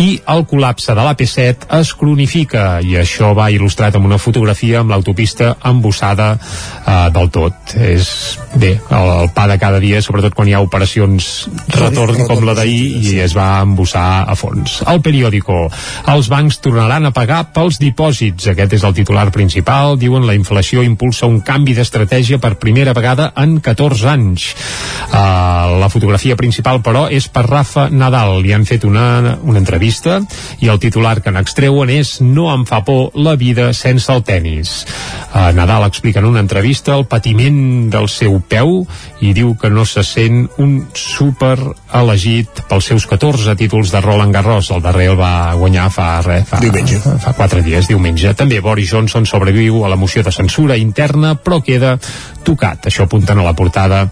i 0.00 0.08
el 0.32 0.46
col·lapse 0.48 0.96
de 0.96 1.04
l'AP7 1.04 1.68
es 1.78 1.92
cronifica, 1.98 2.80
i 2.80 2.96
això 2.96 3.34
va 3.36 3.50
il·lustrat 3.52 3.98
amb 3.98 4.08
una 4.08 4.20
fotografia 4.22 4.80
amb 4.80 4.94
l'autopista 4.94 5.54
embossada 5.88 6.38
eh, 6.86 7.10
del 7.12 7.30
tot. 7.30 7.74
És, 7.74 8.38
bé, 8.54 8.76
el, 8.90 9.10
el 9.24 9.30
pa 9.34 9.46
de 9.48 9.58
cada 9.58 9.80
dia, 9.80 10.00
sobretot 10.04 10.34
quan 10.36 10.48
hi 10.48 10.54
ha 10.54 10.62
operacions 10.64 11.48
retorn 11.72 12.26
com 12.28 12.44
la 12.44 12.54
d'ahir 12.58 13.00
i 13.08 13.18
es 13.24 13.34
va 13.36 13.62
embossar 13.64 14.24
a 14.28 14.36
fons. 14.38 14.82
El 14.88 15.00
periòdico. 15.04 15.66
Els 16.12 16.28
bancs 16.28 16.60
tornaran 16.64 17.08
a 17.08 17.12
pagar 17.16 17.46
pels 17.54 17.80
dipòsits. 17.80 18.50
Aquest 18.52 18.78
és 18.78 18.84
el 18.84 18.96
titular 18.96 19.28
principal. 19.34 19.96
Diuen 19.98 20.26
la 20.28 20.36
inflació 20.36 20.84
impulsa 20.84 21.28
un 21.28 21.40
canvi 21.40 21.74
d'estratègia 21.76 22.40
per 22.42 22.58
primera 22.60 22.94
vegada 22.96 23.32
en 23.36 23.58
14 23.64 24.08
anys. 24.12 24.50
Uh, 25.08 25.78
la 25.80 25.88
fotografia 25.92 26.36
principal, 26.36 26.82
però, 26.84 27.06
és 27.10 27.28
per 27.32 27.46
Rafa 27.48 27.88
Nadal. 27.90 28.38
Li 28.44 28.52
han 28.52 28.66
fet 28.68 28.84
una, 28.84 29.38
una 29.42 29.60
entrevista 29.60 30.20
i 30.60 30.68
el 30.68 30.80
titular 30.82 31.18
que 31.24 31.32
n'extreuen 31.32 31.90
és 31.92 32.18
No 32.20 32.48
em 32.52 32.64
fa 32.68 32.82
por 32.84 33.16
la 33.16 33.36
vida 33.40 33.70
sense 33.76 34.12
el 34.12 34.24
tennis. 34.26 34.82
Uh, 35.32 35.50
Nadal 35.56 35.67
explica 35.86 36.20
en 36.20 36.26
una 36.26 36.40
entrevista 36.40 36.94
el 36.96 37.04
patiment 37.06 37.90
del 37.92 38.08
seu 38.08 38.40
peu 38.40 38.86
i 39.20 39.32
diu 39.36 39.54
que 39.60 39.70
no 39.70 39.84
se 39.84 40.04
sent 40.06 40.46
un 40.58 40.86
super 40.94 41.56
elegit 41.98 42.62
pels 42.68 42.90
seus 42.90 43.06
14 43.08 43.54
títols 43.56 43.92
de 43.92 44.00
Roland 44.00 44.34
Garros. 44.34 44.70
El 44.70 44.82
darrer 44.82 45.10
el 45.12 45.18
va 45.20 45.54
guanyar 45.54 45.88
fa, 45.92 46.08
re, 46.24 46.42
fa, 46.48 46.60
diumenge. 46.62 47.00
fa 47.00 47.34
4 47.36 47.62
dies, 47.64 47.88
diumenge. 47.88 48.34
També 48.38 48.60
Boris 48.64 48.92
Johnson 48.92 49.26
sobreviu 49.26 49.84
a 49.84 49.92
la 49.92 49.96
moció 49.96 50.22
de 50.22 50.32
censura 50.32 50.76
interna, 50.76 51.34
però 51.36 51.60
queda 51.64 51.96
tocat. 52.44 52.88
Això 52.88 53.04
apunten 53.04 53.38
a 53.38 53.46
la 53.46 53.54
portada 53.56 54.06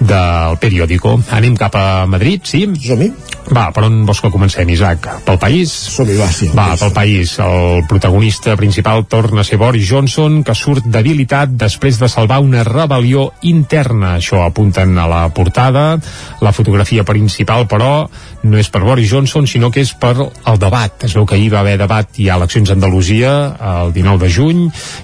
del 0.00 0.58
periòdico. 0.60 1.18
Anem 1.32 1.56
cap 1.56 1.76
a 1.78 2.06
Madrid, 2.06 2.44
sí? 2.44 2.66
Som-hi. 2.68 3.12
Va, 3.48 3.70
per 3.72 3.86
on 3.86 4.02
vols 4.04 4.20
que 4.20 4.30
comencem, 4.32 4.68
Isaac? 4.68 5.06
Pel 5.24 5.38
país? 5.40 5.72
Som-hi, 5.94 6.18
va, 6.18 6.28
sí. 6.32 6.50
Va, 6.56 6.68
pel 6.76 6.92
país. 6.96 7.38
El 7.40 7.84
protagonista 7.88 8.56
principal 8.60 9.06
torna 9.08 9.40
a 9.40 9.48
ser 9.48 9.56
Boris 9.60 9.88
Johnson, 9.88 10.42
que 10.44 10.56
surt 10.58 10.88
debilitat 10.98 11.54
després 11.54 12.00
de 12.00 12.10
salvar 12.10 12.40
una 12.44 12.64
rebel·lió 12.66 13.28
interna. 13.48 14.16
Això 14.18 14.42
apunten 14.44 14.98
a 14.98 15.06
la 15.10 15.22
portada. 15.34 15.86
La 16.44 16.52
fotografia 16.52 17.06
principal, 17.06 17.68
però, 17.70 18.08
no 18.42 18.58
és 18.58 18.68
per 18.70 18.82
Boris 18.84 19.10
Johnson, 19.10 19.46
sinó 19.50 19.70
que 19.74 19.82
és 19.82 19.92
per 19.98 20.14
el 20.18 20.58
debat. 20.60 21.04
Es 21.04 21.14
veu 21.16 21.26
que 21.26 21.36
ahir 21.36 21.50
va 21.52 21.60
haver 21.60 21.78
debat, 21.80 22.08
ha 22.18 22.36
eleccions 22.36 22.70
a 22.70 22.76
Andalusia, 22.76 23.32
el 23.84 23.92
19 23.92 24.24
de 24.24 24.30
juny, 24.32 24.60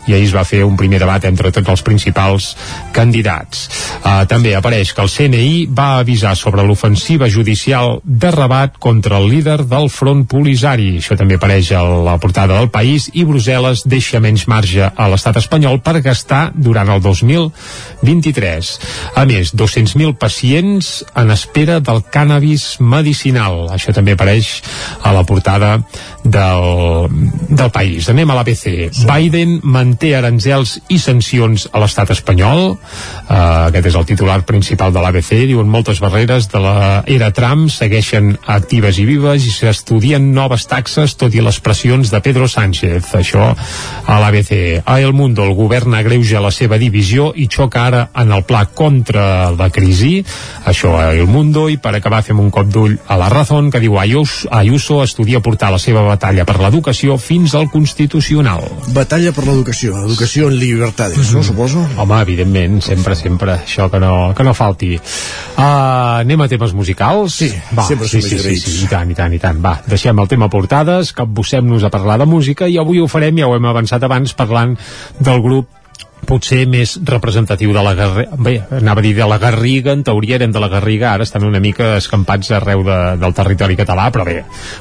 i 0.07 0.15
ahir 0.15 0.29
es 0.29 0.35
va 0.37 0.45
fer 0.47 0.63
un 0.65 0.77
primer 0.79 1.01
debat 1.03 1.25
entre 1.29 1.53
tots 1.55 1.73
els 1.75 1.83
principals 1.87 2.51
candidats. 2.95 3.67
Uh, 4.05 4.25
també 4.31 4.55
apareix 4.55 4.93
que 4.95 5.03
el 5.03 5.11
CNI 5.11 5.67
va 5.75 5.99
avisar 5.99 6.35
sobre 6.39 6.65
l'ofensiva 6.67 7.29
judicial 7.29 7.99
de 8.05 8.31
Rabat 8.35 8.79
contra 8.79 9.19
el 9.19 9.29
líder 9.31 9.65
del 9.67 9.91
front 9.91 10.25
polisari. 10.31 10.95
Això 11.01 11.19
també 11.19 11.39
apareix 11.39 11.73
a 11.75 11.83
la 11.83 12.19
portada 12.23 12.59
del 12.59 12.71
país 12.75 13.11
i 13.15 13.27
Brussel·les 13.27 13.85
deixa 13.89 14.21
menys 14.23 14.47
marge 14.51 14.91
a 14.95 15.09
l'estat 15.11 15.41
espanyol 15.43 15.81
per 15.85 16.01
gastar 16.05 16.45
durant 16.55 16.91
el 16.93 17.03
2023. 17.03 18.73
A 19.17 19.25
més, 19.29 19.55
200.000 19.55 20.17
pacients 20.21 20.95
en 21.17 21.35
espera 21.35 21.81
del 21.81 22.05
cànnabis 22.15 22.77
medicinal. 22.81 23.24
Això 23.73 23.95
també 23.97 24.13
apareix 24.13 24.61
a 25.03 25.13
la 25.15 25.25
portada 25.25 25.79
del, 26.25 27.09
del 27.49 27.71
país. 27.71 28.09
Anem 28.09 28.31
a 28.31 28.39
l'ABC. 28.39 28.65
Sí. 28.91 29.07
Biden 29.09 29.59
manté 29.63 30.15
aranzels 30.17 30.79
i 30.89 30.99
sancions 30.99 31.69
a 31.73 31.83
l'estat 31.83 32.11
espanyol. 32.15 32.75
Uh, 32.75 33.69
aquest 33.69 33.91
és 33.93 33.99
el 34.01 34.07
titular 34.09 34.41
principal 34.49 34.93
de 34.95 35.03
l'ABC. 35.05 35.45
Diuen 35.51 35.69
moltes 35.71 36.01
barreres 36.05 36.49
de 36.53 36.63
la 36.65 36.77
era 37.07 37.31
Trump 37.37 37.69
segueixen 37.73 38.35
actives 38.51 38.99
i 38.99 39.07
vives 39.09 39.45
i 39.45 39.53
s'estudien 39.53 40.33
noves 40.35 40.67
taxes 40.71 41.17
tot 41.21 41.35
i 41.35 41.45
les 41.45 41.61
pressions 41.61 42.11
de 42.11 42.21
Pedro 42.25 42.49
Sánchez. 42.49 43.13
Això 43.21 43.53
a 43.53 44.19
l'ABC. 44.21 44.83
A 44.85 44.99
El 45.01 45.13
Mundo, 45.13 45.45
el 45.45 45.55
govern 45.55 45.95
agreuja 45.95 46.43
la 46.43 46.53
seva 46.55 46.79
divisió 46.81 47.33
i 47.37 47.49
xoca 47.53 47.85
ara 47.85 48.07
en 48.17 48.33
el 48.33 48.45
pla 48.49 48.65
contra 48.73 49.51
la 49.53 49.69
crisi. 49.71 50.17
Això 50.65 50.97
a 50.99 51.13
El 51.13 51.29
Mundo. 51.29 51.69
I 51.69 51.79
per 51.83 51.95
acabar 51.97 52.23
fem 52.25 52.41
un 52.41 52.51
cop 52.55 52.69
d'ull 52.73 52.97
a 53.07 53.14
la 53.17 53.29
Razón 53.29 53.71
que 53.71 53.81
diu 53.81 53.99
Ayuso, 53.99 54.49
Ayuso 54.55 55.03
estudia 55.05 55.41
portar 55.41 55.71
la 55.73 55.79
seva 55.79 56.03
batalla 56.07 56.47
per 56.49 56.57
l'educació 56.61 57.17
fins 57.19 57.55
al 57.55 57.69
Constitucional. 57.73 58.65
Batalla 58.97 59.33
per 59.37 59.47
l'educació, 59.47 59.97
educació 60.07 60.49
en 60.49 60.59
llibertades, 60.59 61.19
mm 61.19 61.23
-hmm. 61.23 61.35
no, 61.37 61.43
suposo? 61.43 61.87
Home, 61.97 62.21
evidentment, 62.23 62.81
sempre, 62.83 63.15
sempre, 63.15 63.61
això 63.65 63.91
que 63.91 64.01
no, 64.01 64.35
que 64.35 64.45
no 64.45 64.55
falti. 64.55 64.95
Uh, 64.95 66.21
anem 66.25 66.41
a 66.41 66.49
temes 66.49 66.73
musicals? 66.73 67.35
Sí, 67.35 67.53
va, 67.77 67.87
sempre 67.87 68.09
sí, 68.09 68.23
sí, 68.23 68.39
sí, 68.39 68.57
sí, 68.57 68.85
i 68.85 68.89
tant, 68.89 69.11
i 69.11 69.15
tant, 69.15 69.33
i 69.33 69.39
tant. 69.39 69.63
Va, 69.65 69.83
deixem 69.87 70.19
el 70.19 70.29
tema 70.29 70.49
portades, 70.49 71.13
capbussem-nos 71.13 71.85
a 71.85 71.91
parlar 71.91 72.19
de 72.19 72.27
música 72.27 72.69
i 72.69 72.79
avui 72.79 73.01
ho 73.01 73.09
farem, 73.09 73.39
ja 73.39 73.47
ho 73.47 73.55
hem 73.55 73.65
avançat 73.65 74.03
abans, 74.03 74.35
parlant 74.35 74.77
del 75.21 75.41
grup 75.43 75.84
potser 76.29 76.65
més 76.71 76.97
representatiu 77.07 77.73
de 77.75 77.83
la 77.85 77.95
Garriga 77.99 78.39
bé, 78.39 78.55
anava 78.79 79.03
a 79.03 79.05
dir 79.05 79.15
de 79.17 79.27
la 79.29 79.39
Garriga 79.43 79.93
en 79.95 80.05
teoria 80.07 80.39
eren 80.39 80.53
de 80.55 80.63
la 80.63 80.71
Garriga, 80.73 81.13
ara 81.13 81.27
estan 81.27 81.47
una 81.47 81.61
mica 81.63 81.95
escampats 81.99 82.51
arreu 82.57 82.85
de, 82.87 82.99
del 83.21 83.37
territori 83.37 83.77
català 83.79 84.09
però 84.15 84.27
bé, 84.27 84.41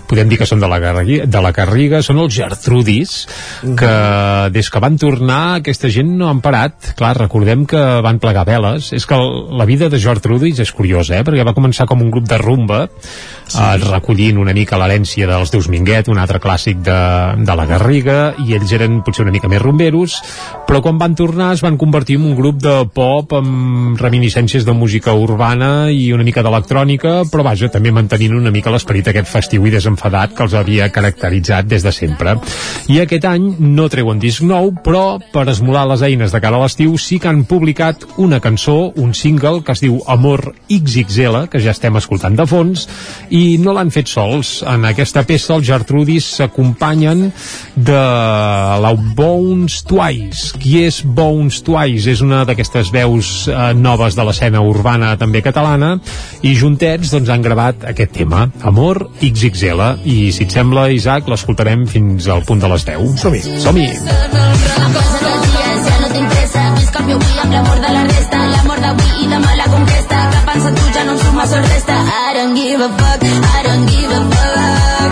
podem 0.10 0.30
dir 0.32 0.40
que 0.42 0.48
són 0.50 0.64
de 0.64 0.70
la 0.70 0.80
Garriga, 0.84 1.28
de 1.28 1.44
la 1.44 1.52
Garriga 1.56 2.02
són 2.06 2.22
els 2.24 2.36
Gertrudis 2.36 3.16
que 3.80 3.94
des 4.54 4.70
que 4.70 4.82
van 4.84 4.98
tornar 5.02 5.42
aquesta 5.60 5.92
gent 5.94 6.14
no 6.18 6.30
han 6.32 6.42
parat 6.44 6.94
clar, 7.00 7.14
recordem 7.20 7.68
que 7.70 7.82
van 8.06 8.22
plegar 8.24 8.46
veles 8.48 8.92
és 8.96 9.08
que 9.10 9.18
la 9.18 9.68
vida 9.70 9.90
de 9.92 10.00
Gertrudis 10.02 10.62
és 10.64 10.74
curiosa 10.76 11.18
eh? 11.18 11.24
perquè 11.26 11.46
va 11.46 11.56
començar 11.58 11.88
com 11.90 12.02
un 12.04 12.12
grup 12.14 12.28
de 12.30 12.40
rumba 12.42 12.86
sí. 12.88 13.60
eh, 13.60 13.78
recollint 13.84 14.40
una 14.42 14.56
mica 14.56 14.80
l'herència 14.80 15.28
dels 15.30 15.54
Deus 15.54 15.70
Minguet, 15.72 16.10
un 16.12 16.22
altre 16.22 16.42
clàssic 16.44 16.82
de, 16.86 17.00
de 17.44 17.58
la 17.58 17.68
Garriga 17.70 18.20
i 18.46 18.58
ells 18.58 18.74
eren 18.76 19.02
potser 19.06 19.26
una 19.26 19.36
mica 19.36 19.52
més 19.52 19.62
rumberos 19.62 20.20
però 20.68 20.82
quan 20.84 21.00
van 21.02 21.16
tornar 21.18 21.33
es 21.34 21.62
van 21.64 21.78
convertir 21.78 22.16
en 22.20 22.26
un 22.30 22.36
grup 22.36 22.60
de 22.62 22.74
pop 22.94 23.34
amb 23.38 24.00
reminiscències 24.00 24.66
de 24.66 24.74
música 24.74 25.14
urbana 25.18 25.90
i 25.92 26.12
una 26.14 26.24
mica 26.24 26.44
d'electrònica, 26.46 27.24
però 27.32 27.44
vaja, 27.46 27.70
també 27.74 27.92
mantenint 27.92 28.36
una 28.38 28.52
mica 28.54 28.72
l'esperit 28.74 29.08
aquest 29.10 29.30
festiu 29.32 29.66
i 29.66 29.74
desenfadat 29.74 30.36
que 30.36 30.44
els 30.46 30.54
havia 30.54 30.90
caracteritzat 30.94 31.68
des 31.70 31.84
de 31.84 31.92
sempre. 31.92 32.36
I 32.94 33.00
aquest 33.04 33.26
any 33.30 33.50
no 33.60 33.90
treuen 33.90 34.22
disc 34.22 34.44
nou, 34.46 34.72
però 34.86 35.20
per 35.34 35.48
esmolar 35.52 35.86
les 35.90 36.04
eines 36.06 36.34
de 36.34 36.42
cara 36.44 36.60
a 36.60 36.64
l'estiu 36.64 36.98
sí 36.98 37.20
que 37.20 37.32
han 37.32 37.44
publicat 37.50 38.06
una 38.18 38.40
cançó, 38.44 38.92
un 38.96 39.14
single 39.18 39.64
que 39.64 39.74
es 39.74 39.84
diu 39.84 40.02
Amor 40.08 40.54
XXL, 40.70 41.48
que 41.50 41.62
ja 41.64 41.74
estem 41.74 41.98
escoltant 41.98 42.38
de 42.38 42.48
fons, 42.50 42.88
i 43.30 43.58
no 43.64 43.74
l'han 43.74 43.92
fet 43.94 44.12
sols. 44.12 44.60
En 44.68 44.86
aquesta 44.90 45.26
peça 45.28 45.56
els 45.58 45.68
Gertrudis 45.68 46.30
s'acompanyen 46.38 47.30
de 47.76 48.04
la 48.84 48.94
Bones 49.16 49.82
Twice. 49.88 50.58
Qui 50.60 50.84
és 50.86 51.02
Bones 51.24 51.62
Twice? 51.64 52.12
És 52.12 52.22
una 52.26 52.42
d'aquestes 52.48 52.92
veus 52.92 53.48
eh, 53.48 53.72
noves 53.80 54.18
de 54.18 54.26
l'escena 54.28 54.60
urbana 54.68 55.14
també 55.20 55.40
catalana 55.46 55.96
i 56.44 56.52
juntets 56.60 57.14
doncs 57.14 57.32
han 57.32 57.46
gravat 57.46 57.88
aquest 57.94 58.12
tema, 58.20 58.50
Amor 58.68 59.06
XXL 59.22 59.86
i 60.04 60.18
si 60.36 60.44
et 60.44 60.58
sembla, 60.60 60.90
Isaac, 60.92 61.32
l'escoltarem 61.32 61.88
fins 61.88 62.28
al 62.28 62.44
punt 62.48 62.60
de 62.60 62.72
les 62.76 62.88
10. 62.92 63.16
Som-hi. 63.24 63.44
Som-hi. 63.64 63.88
avui 67.14 67.40
amb 67.44 67.54
l'amor 67.54 67.80
de 67.84 67.92
la 67.96 68.04
resta 68.10 68.40
L'amor 68.54 68.80
d'avui 68.84 69.24
i 69.24 69.28
demà 69.32 69.56
la 69.60 69.68
conquesta 69.76 70.22
Que 70.34 70.42
pensa 70.50 70.74
tu 70.80 70.90
ja 70.96 71.06
no 71.08 71.16
em 71.16 71.22
suma 71.26 71.46
sort 71.52 71.70
resta 71.74 72.00
I 72.16 72.34
don't 72.38 72.58
give 72.60 72.82
a 72.88 72.90
fuck, 73.00 73.28
I 73.30 73.64
don't 73.68 73.88
give 73.94 74.18
a 74.18 74.22
fuck 74.34 75.12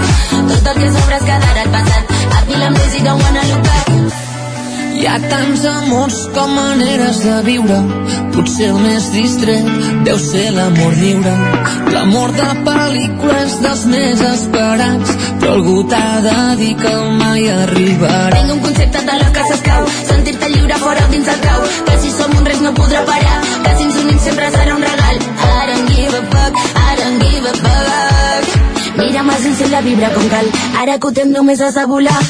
Tot 0.51 0.73
el 0.73 0.81
que 0.81 0.89
al 0.89 1.71
passat 1.77 2.11
I 2.11 2.43
feel 2.49 2.67
I'm 2.67 2.73
lazy, 2.81 3.03
don't 3.07 3.23
wanna 3.23 3.47
look 3.53 3.63
back 3.71 4.30
Hi 5.01 5.07
ha 5.09 5.15
tants 5.17 5.63
amors 5.65 6.15
com 6.33 6.51
maneres 6.53 7.19
de 7.25 7.37
viure. 7.47 7.77
Potser 8.35 8.67
el 8.69 8.75
més 8.83 9.07
distret 9.09 9.69
deu 10.05 10.19
ser 10.21 10.43
l'amor 10.53 10.93
lliure. 10.99 11.31
L'amor 11.95 12.35
de 12.35 12.49
pel·lícules 12.67 13.55
dels 13.63 13.81
més 13.89 14.21
esperats. 14.27 15.15
Però 15.41 15.55
algú 15.55 15.79
t'ha 15.89 16.03
de 16.27 16.35
dir 16.59 16.75
que 16.83 16.91
mai 17.17 17.49
arribarà. 17.49 18.35
Tinc 18.35 18.53
un 18.57 18.61
concepte 18.67 19.01
de 19.07 19.15
lo 19.23 19.31
que 19.39 19.47
s'escau. 19.47 19.89
Sentir-te 20.11 20.51
lliure 20.53 20.77
fora 20.83 21.07
o 21.07 21.11
dins 21.15 21.33
el 21.33 21.41
cau. 21.47 21.65
Que 21.89 21.97
si 22.03 22.13
som 22.19 22.37
un 22.37 22.45
res 22.51 22.61
no 22.61 22.75
podrà 22.77 23.01
parar. 23.09 23.39
Que 23.65 23.73
si 23.79 23.89
ens 23.89 23.99
unim 24.03 24.21
sempre 24.27 24.51
serà 24.53 24.77
un 24.77 24.85
regal. 24.85 25.17
I 25.49 25.65
don't 25.71 25.89
give 25.95 26.19
a 26.19 26.23
fuck, 26.35 26.61
I 26.77 26.93
don't 27.01 27.25
give 27.25 27.49
a 27.49 27.57
fuck. 27.63 28.53
Mira'm 29.01 29.33
ulls 29.33 29.65
i 29.65 29.73
la 29.73 29.81
vibra 29.89 30.13
com 30.13 30.29
cal. 30.35 30.53
Ara 30.85 31.01
que 31.01 31.09
ho 31.09 31.15
tens 31.21 31.33
només 31.39 31.65
has 31.65 31.81
de 31.81 31.89
volar 31.89 32.21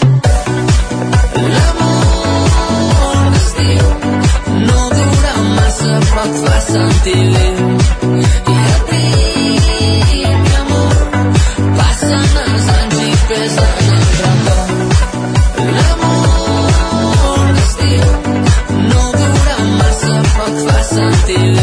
no 3.62 4.90
dura 4.96 5.34
massa, 5.58 5.92
però 6.10 6.24
et 6.26 6.36
fa 6.44 6.58
sentir 6.68 7.24
bé. 7.34 7.48
I 8.54 8.60
a 8.74 8.78
ti, 8.90 9.04
mi 10.44 10.54
amor, 10.62 10.98
passen 11.80 12.30
els 12.46 12.68
anys 12.78 13.00
i 13.06 13.10
pesen 13.32 13.92
el 13.98 14.06
record. 14.22 14.92
L'amor 15.78 17.46
d'estiu 17.58 18.08
no 18.92 19.04
dura 19.20 19.58
massa, 19.80 20.16
però 20.32 20.46
et 20.54 20.64
fa 20.70 20.80
sentir 20.94 21.44
bé. 21.58 21.61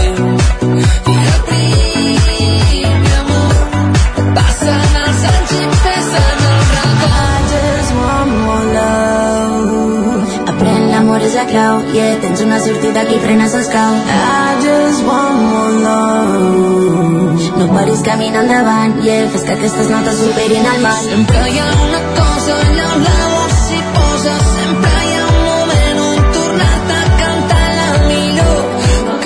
La 11.39 11.47
clau, 11.47 11.79
yeah, 11.95 12.19
tens 12.21 12.41
una 12.41 12.59
sortida 12.59 13.03
aquí, 13.03 13.17
frenes 13.23 13.55
escau. 13.55 13.93
I 13.95 14.59
just 14.65 15.05
want 15.07 15.39
more 15.51 15.75
love. 15.87 17.39
No 17.59 17.67
paris 17.75 18.03
camina 18.03 18.41
endavant, 18.43 18.93
yeah, 19.05 19.29
fes 19.31 19.43
que 19.47 19.53
aquestes 19.55 19.89
notes 19.91 20.19
superin 20.19 20.67
el 20.73 20.81
mal. 20.83 20.99
Sempre 21.05 21.39
hi 21.53 21.59
ha 21.63 21.69
una 21.87 22.03
cosa 22.19 22.53
allà 22.65 22.87
on 22.97 23.01
la 23.07 23.15
vols 23.35 23.57
s'hi 23.69 23.81
posa, 23.95 24.35
sempre 24.57 24.97
hi 25.07 25.15
ha 25.15 25.23
un 25.29 25.41
moment 25.47 25.99
on 26.09 26.19
tornar-te 26.39 26.95
a 26.99 27.07
cantar 27.23 27.69
la 27.79 27.89
millor 28.11 28.61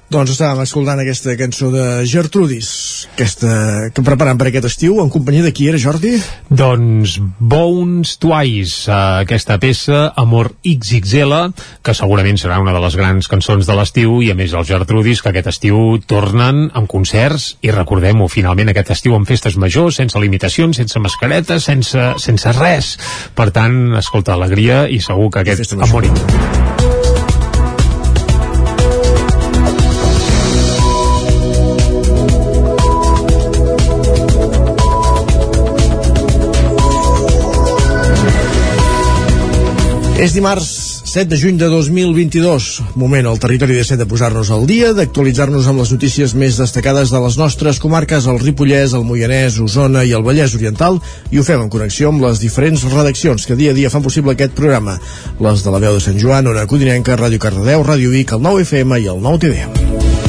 Doncs 0.06 0.36
estàvem 0.36 0.62
escoltant 0.62 1.00
aquesta 1.02 1.32
cançó 1.34 1.66
de 1.72 1.84
Gertrudis, 2.06 2.68
aquesta 3.16 3.88
que 3.90 4.04
preparant 4.06 4.38
per 4.38 4.46
aquest 4.52 4.68
estiu, 4.68 5.00
en 5.02 5.08
companyia 5.10 5.42
de 5.42 5.50
qui 5.50 5.66
era, 5.66 5.80
Jordi? 5.82 6.12
Doncs 6.46 7.16
Bones 7.40 8.12
Twice, 8.22 8.86
eh, 8.86 8.98
aquesta 9.24 9.56
peça, 9.58 10.12
Amor 10.14 10.52
XXL, 10.62 11.34
que 11.82 11.94
segurament 11.98 12.38
serà 12.38 12.60
una 12.62 12.74
de 12.76 12.82
les 12.84 12.94
grans 12.94 13.26
cançons 13.26 13.66
de 13.66 13.74
l'estiu, 13.74 14.20
i 14.22 14.30
a 14.30 14.36
més 14.38 14.54
els 14.54 14.70
Gertrudis, 14.70 15.24
que 15.24 15.32
aquest 15.32 15.50
estiu 15.50 15.98
tornen 16.06 16.68
amb 16.72 16.86
concerts, 16.86 17.56
i 17.66 17.74
recordem-ho, 17.74 18.30
finalment 18.30 18.70
aquest 18.70 18.94
estiu 18.94 19.16
amb 19.18 19.26
festes 19.26 19.58
majors, 19.58 19.98
sense 19.98 20.22
limitacions, 20.22 20.78
sense 20.78 21.02
mascaretes, 21.02 21.66
sense, 21.66 22.12
sense 22.22 22.54
res. 22.60 22.94
Per 23.34 23.50
tant, 23.50 23.96
escolta, 23.98 24.38
alegria, 24.38 24.84
i 24.86 25.02
segur 25.02 25.32
que 25.34 25.42
aquest 25.42 25.74
Amor 25.76 26.06
És 40.16 40.32
dimarts 40.32 40.68
7 41.04 41.28
de 41.28 41.36
juny 41.36 41.58
de 41.60 41.66
2022. 41.68 42.66
Moment 42.96 43.26
al 43.28 43.36
territori 43.38 43.74
de 43.76 43.82
7 43.84 43.98
de 44.00 44.06
posar-nos 44.08 44.48
al 44.50 44.64
dia, 44.64 44.94
d'actualitzar-nos 44.96 45.68
amb 45.68 45.82
les 45.82 45.92
notícies 45.92 46.32
més 46.32 46.56
destacades 46.56 47.12
de 47.12 47.20
les 47.20 47.36
nostres 47.36 47.76
comarques, 47.84 48.24
el 48.24 48.40
Ripollès, 48.40 48.94
el 48.96 49.04
Moianès, 49.04 49.58
Osona 49.60 50.06
i 50.08 50.14
el 50.16 50.24
Vallès 50.24 50.56
Oriental, 50.56 51.02
i 51.28 51.36
ho 51.36 51.44
fem 51.44 51.60
en 51.60 51.68
connexió 51.68 52.08
amb 52.08 52.24
les 52.24 52.40
diferents 52.40 52.86
redaccions 52.88 53.44
que 53.44 53.58
dia 53.60 53.74
a 53.74 53.76
dia 53.76 53.92
fan 53.92 54.04
possible 54.06 54.32
aquest 54.32 54.56
programa. 54.56 54.96
Les 55.36 55.64
de 55.64 55.74
la 55.74 55.82
veu 55.84 55.98
de 56.00 56.04
Sant 56.04 56.16
Joan, 56.16 56.48
Ona 56.48 56.64
Codinenca, 56.64 57.20
Ràdio 57.20 57.42
Cardedeu, 57.42 57.84
Ràdio 57.84 58.16
Vic, 58.16 58.32
el 58.32 58.40
9 58.40 58.64
FM 58.64 59.04
i 59.04 59.12
el 59.12 59.20
9 59.20 59.44
TV. 59.44 60.25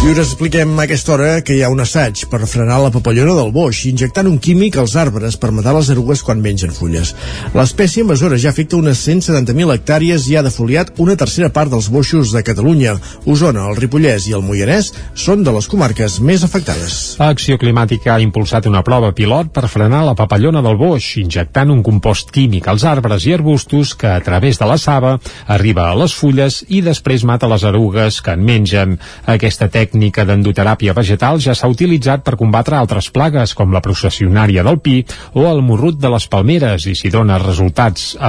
I 0.00 0.08
us 0.08 0.18
expliquem 0.18 0.78
a 0.78 0.86
aquesta 0.86 1.12
hora 1.12 1.42
que 1.44 1.52
hi 1.52 1.58
ha 1.60 1.68
un 1.68 1.82
assaig 1.84 2.22
per 2.32 2.46
frenar 2.48 2.78
la 2.80 2.88
papallona 2.90 3.34
del 3.36 3.50
boix, 3.52 3.82
injectant 3.84 4.30
un 4.30 4.38
químic 4.40 4.78
als 4.80 4.94
arbres 4.96 5.34
per 5.36 5.50
matar 5.52 5.74
les 5.76 5.90
erugues 5.92 6.22
quan 6.24 6.40
mengen 6.40 6.72
fulles. 6.72 7.10
L'espècie 7.52 8.00
invasora 8.00 8.38
ja 8.40 8.48
afecta 8.48 8.78
unes 8.78 9.02
170.000 9.04 9.74
hectàrees 9.74 10.24
i 10.30 10.38
ha 10.38 10.42
defoliat 10.46 10.94
una 11.04 11.18
tercera 11.20 11.50
part 11.52 11.68
dels 11.68 11.90
boixos 11.92 12.32
de 12.32 12.40
Catalunya. 12.46 12.94
Osona, 13.28 13.66
el 13.68 13.76
Ripollès 13.76 14.30
i 14.30 14.32
el 14.38 14.46
Moianès 14.46 14.88
són 15.12 15.44
de 15.44 15.52
les 15.52 15.68
comarques 15.68 16.16
més 16.24 16.48
afectades. 16.48 16.96
Acció 17.20 17.60
Climàtica 17.60 18.14
ha 18.14 18.24
impulsat 18.24 18.70
una 18.72 18.80
prova 18.80 19.12
pilot 19.12 19.52
per 19.52 19.68
frenar 19.68 20.00
la 20.08 20.16
papallona 20.16 20.64
del 20.64 20.80
boix, 20.80 21.10
injectant 21.20 21.76
un 21.76 21.84
compost 21.84 22.32
químic 22.32 22.72
als 22.72 22.88
arbres 22.88 23.28
i 23.28 23.36
arbustos 23.36 23.92
que, 23.92 24.08
a 24.08 24.24
través 24.24 24.64
de 24.64 24.72
la 24.72 24.80
saba, 24.80 25.18
arriba 25.44 25.90
a 25.90 25.94
les 26.00 26.16
fulles 26.16 26.62
i 26.72 26.80
després 26.88 27.28
mata 27.28 27.52
les 27.52 27.68
erugues 27.68 28.24
que 28.24 28.32
en 28.32 28.48
mengen. 28.48 28.98
Aquesta 29.28 29.68
tècnica 29.68 29.89
d'endoteràpia 29.92 30.94
vegetal 30.94 31.40
ja 31.40 31.54
s'ha 31.54 31.68
utilitzat 31.70 32.22
per 32.24 32.36
combatre 32.40 32.76
altres 32.76 33.10
plagues, 33.10 33.54
com 33.54 33.72
la 33.72 33.82
processionària 33.82 34.62
del 34.66 34.78
pi 34.78 35.00
o 35.34 35.46
el 35.50 35.62
morrut 35.62 35.98
de 36.00 36.10
les 36.12 36.26
palmeres, 36.30 36.86
i 36.86 36.94
si 36.94 37.10
dona 37.10 37.38
resultats 37.38 38.14
eh, 38.14 38.20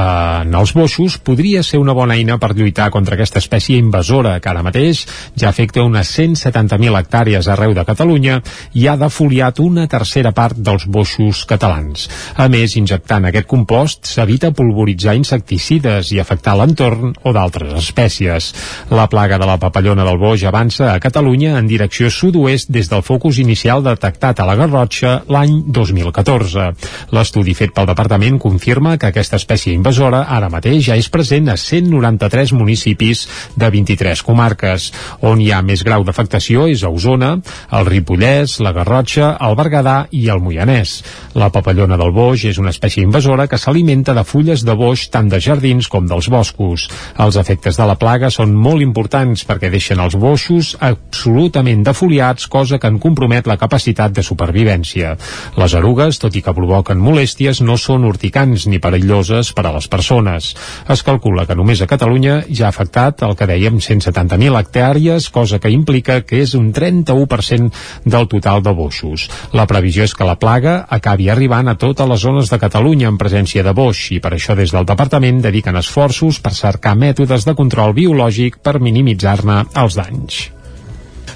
en 0.46 0.56
els 0.56 0.74
boixos, 0.74 1.18
podria 1.18 1.64
ser 1.64 1.80
una 1.80 1.94
bona 1.94 2.16
eina 2.16 2.38
per 2.42 2.54
lluitar 2.56 2.90
contra 2.92 3.16
aquesta 3.16 3.40
espècie 3.40 3.78
invasora, 3.78 4.40
que 4.40 4.50
ara 4.50 4.64
mateix 4.66 5.06
ja 5.36 5.50
afecta 5.50 5.84
unes 5.84 6.12
170.000 6.18 7.00
hectàrees 7.00 7.48
arreu 7.52 7.76
de 7.78 7.86
Catalunya 7.86 8.40
i 8.74 8.88
ha 8.88 8.98
defoliat 9.00 9.60
una 9.64 9.88
tercera 9.92 10.32
part 10.32 10.58
dels 10.58 10.88
boixos 10.88 11.46
catalans. 11.50 12.08
A 12.36 12.48
més, 12.52 12.76
injectant 12.80 13.28
aquest 13.28 13.48
compost 13.50 14.10
s'evita 14.10 14.52
pulvoritzar 14.56 15.16
insecticides 15.20 16.12
i 16.16 16.20
afectar 16.22 16.56
l'entorn 16.58 17.16
o 17.24 17.34
d'altres 17.36 17.74
espècies. 17.82 18.52
La 18.92 19.08
plaga 19.12 19.40
de 19.42 19.48
la 19.50 19.60
papallona 19.62 20.06
del 20.08 20.20
boix 20.22 20.46
avança 20.48 20.92
a 20.94 21.00
Catalunya 21.04 21.51
en 21.58 21.68
direcció 21.68 22.10
sud-oest 22.12 22.70
des 22.72 22.88
del 22.92 23.04
focus 23.04 23.40
inicial 23.42 23.84
detectat 23.84 24.40
a 24.40 24.46
la 24.48 24.56
Garrotxa 24.56 25.22
l'any 25.32 25.58
2014. 25.68 26.68
L'estudi 27.16 27.56
fet 27.58 27.74
pel 27.76 27.90
departament 27.90 28.38
confirma 28.40 28.96
que 28.98 29.10
aquesta 29.10 29.40
espècie 29.42 29.74
invasora 29.76 30.24
ara 30.30 30.50
mateix 30.54 30.86
ja 30.88 30.98
és 31.00 31.10
present 31.12 31.50
a 31.52 31.58
193 31.60 32.54
municipis 32.56 33.26
de 33.56 33.70
23 33.74 34.24
comarques. 34.24 34.92
On 35.28 35.42
hi 35.42 35.52
ha 35.52 35.62
més 35.66 35.84
grau 35.88 36.06
d'afectació 36.08 36.68
és 36.72 36.84
a 36.84 36.92
Osona, 36.94 37.34
el 37.72 37.90
Ripollès, 37.90 38.60
la 38.64 38.72
Garrotxa, 38.78 39.34
el 39.42 39.58
Berguedà 39.60 39.98
i 40.12 40.28
el 40.32 40.40
Moianès. 40.44 41.02
La 41.36 41.52
papallona 41.52 42.00
del 42.00 42.14
boix 42.16 42.46
és 42.48 42.62
una 42.62 42.72
espècie 42.72 43.04
invasora 43.04 43.48
que 43.52 43.60
s'alimenta 43.60 44.16
de 44.18 44.24
fulles 44.24 44.66
de 44.68 44.78
boix 44.78 45.08
tant 45.12 45.28
de 45.32 45.42
jardins 45.44 45.90
com 45.92 46.08
dels 46.08 46.32
boscos. 46.32 46.88
Els 47.20 47.38
efectes 47.42 47.78
de 47.78 47.90
la 47.90 48.00
plaga 48.00 48.32
són 48.32 48.56
molt 48.56 48.84
importants 48.86 49.44
perquè 49.48 49.72
deixen 49.74 50.00
els 50.00 50.16
boixos 50.16 50.76
absolutament 50.80 51.41
defoliats, 51.50 52.48
cosa 52.48 52.78
que 52.78 52.88
en 52.88 53.00
compromet 53.00 53.48
la 53.48 53.58
capacitat 53.58 54.12
de 54.12 54.24
supervivència. 54.24 55.16
Les 55.58 55.74
erugues, 55.74 56.20
tot 56.20 56.36
i 56.36 56.42
que 56.42 56.54
provoquen 56.54 57.00
molèsties, 57.00 57.62
no 57.62 57.78
són 57.78 58.06
urticants 58.06 58.68
ni 58.68 58.80
perilloses 58.80 59.54
per 59.54 59.66
a 59.66 59.74
les 59.74 59.88
persones. 59.88 60.56
Es 60.90 61.04
calcula 61.04 61.46
que 61.46 61.56
només 61.56 61.82
a 61.82 61.88
Catalunya 61.88 62.44
ja 62.50 62.68
ha 62.68 62.70
afectat 62.70 63.24
el 63.24 63.36
que 63.36 63.48
dèiem 63.48 63.80
170.000 63.80 64.60
hectàrees, 64.60 65.30
cosa 65.30 65.60
que 65.60 65.72
implica 65.72 66.22
que 66.22 66.42
és 66.44 66.54
un 66.54 66.72
31% 66.74 67.72
del 68.06 68.28
total 68.28 68.62
de 68.62 68.74
boixos. 68.76 69.30
La 69.54 69.68
previsió 69.68 70.04
és 70.04 70.14
que 70.14 70.28
la 70.28 70.38
plaga 70.38 70.86
acabi 70.90 71.30
arribant 71.30 71.72
a 71.72 71.78
totes 71.80 72.08
les 72.08 72.22
zones 72.22 72.50
de 72.52 72.60
Catalunya 72.62 73.10
en 73.10 73.18
presència 73.18 73.64
de 73.64 73.74
boix 73.74 74.12
i 74.12 74.20
per 74.20 74.36
això 74.36 74.56
des 74.56 74.72
del 74.72 74.86
departament 74.86 75.42
dediquen 75.42 75.80
esforços 75.80 76.40
per 76.40 76.54
cercar 76.54 76.96
mètodes 76.96 77.46
de 77.48 77.56
control 77.56 77.94
biològic 77.98 78.62
per 78.62 78.80
minimitzar-ne 78.80 79.64
els 79.82 79.98
danys. 80.00 80.61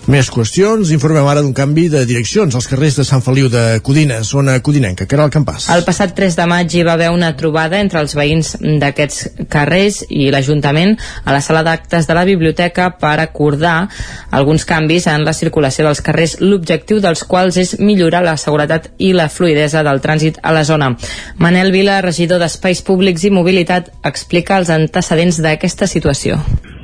Més 0.06 0.28
qüestions, 0.30 0.92
informem 0.94 1.26
ara 1.26 1.42
d'un 1.42 1.54
canvi 1.58 1.88
de 1.90 2.04
direccions 2.06 2.54
als 2.54 2.68
carrers 2.70 3.00
de 3.00 3.04
Sant 3.08 3.24
Feliu 3.26 3.48
de 3.50 3.80
Codines, 3.82 4.28
zona 4.30 4.60
codinenca, 4.62 5.08
el 5.10 5.32
campàs. 5.34 5.66
El 5.74 5.82
passat 5.82 6.14
3 6.14 6.36
de 6.38 6.46
maig 6.46 6.76
hi 6.76 6.84
va 6.86 6.94
haver 6.94 7.08
una 7.10 7.32
trobada 7.40 7.80
entre 7.82 8.04
els 8.04 8.14
veïns 8.14 8.52
d'aquests 8.62 9.48
carrers 9.50 10.04
i 10.14 10.28
l'Ajuntament 10.30 10.94
a 11.24 11.34
la 11.34 11.42
sala 11.42 11.64
d'actes 11.66 12.06
de 12.06 12.14
la 12.14 12.26
biblioteca 12.30 12.92
per 13.02 13.16
acordar 13.24 13.88
alguns 14.30 14.68
canvis 14.70 15.10
en 15.10 15.26
la 15.26 15.34
circulació 15.34 15.88
dels 15.88 16.04
carrers, 16.06 16.38
l'objectiu 16.40 17.02
dels 17.02 17.26
quals 17.26 17.58
és 17.58 17.74
millorar 17.80 18.22
la 18.22 18.38
seguretat 18.38 18.92
i 19.00 19.10
la 19.18 19.26
fluidesa 19.26 19.82
del 19.82 20.04
trànsit 20.06 20.38
a 20.44 20.54
la 20.54 20.62
zona. 20.70 20.94
Manel 21.42 21.74
Vila, 21.74 21.98
regidor 22.06 22.46
d'Espais 22.46 22.86
Públics 22.86 23.26
i 23.26 23.34
Mobilitat, 23.34 23.90
explica 24.06 24.62
els 24.62 24.70
antecedents 24.70 25.42
d'aquesta 25.42 25.90
situació. 25.90 26.38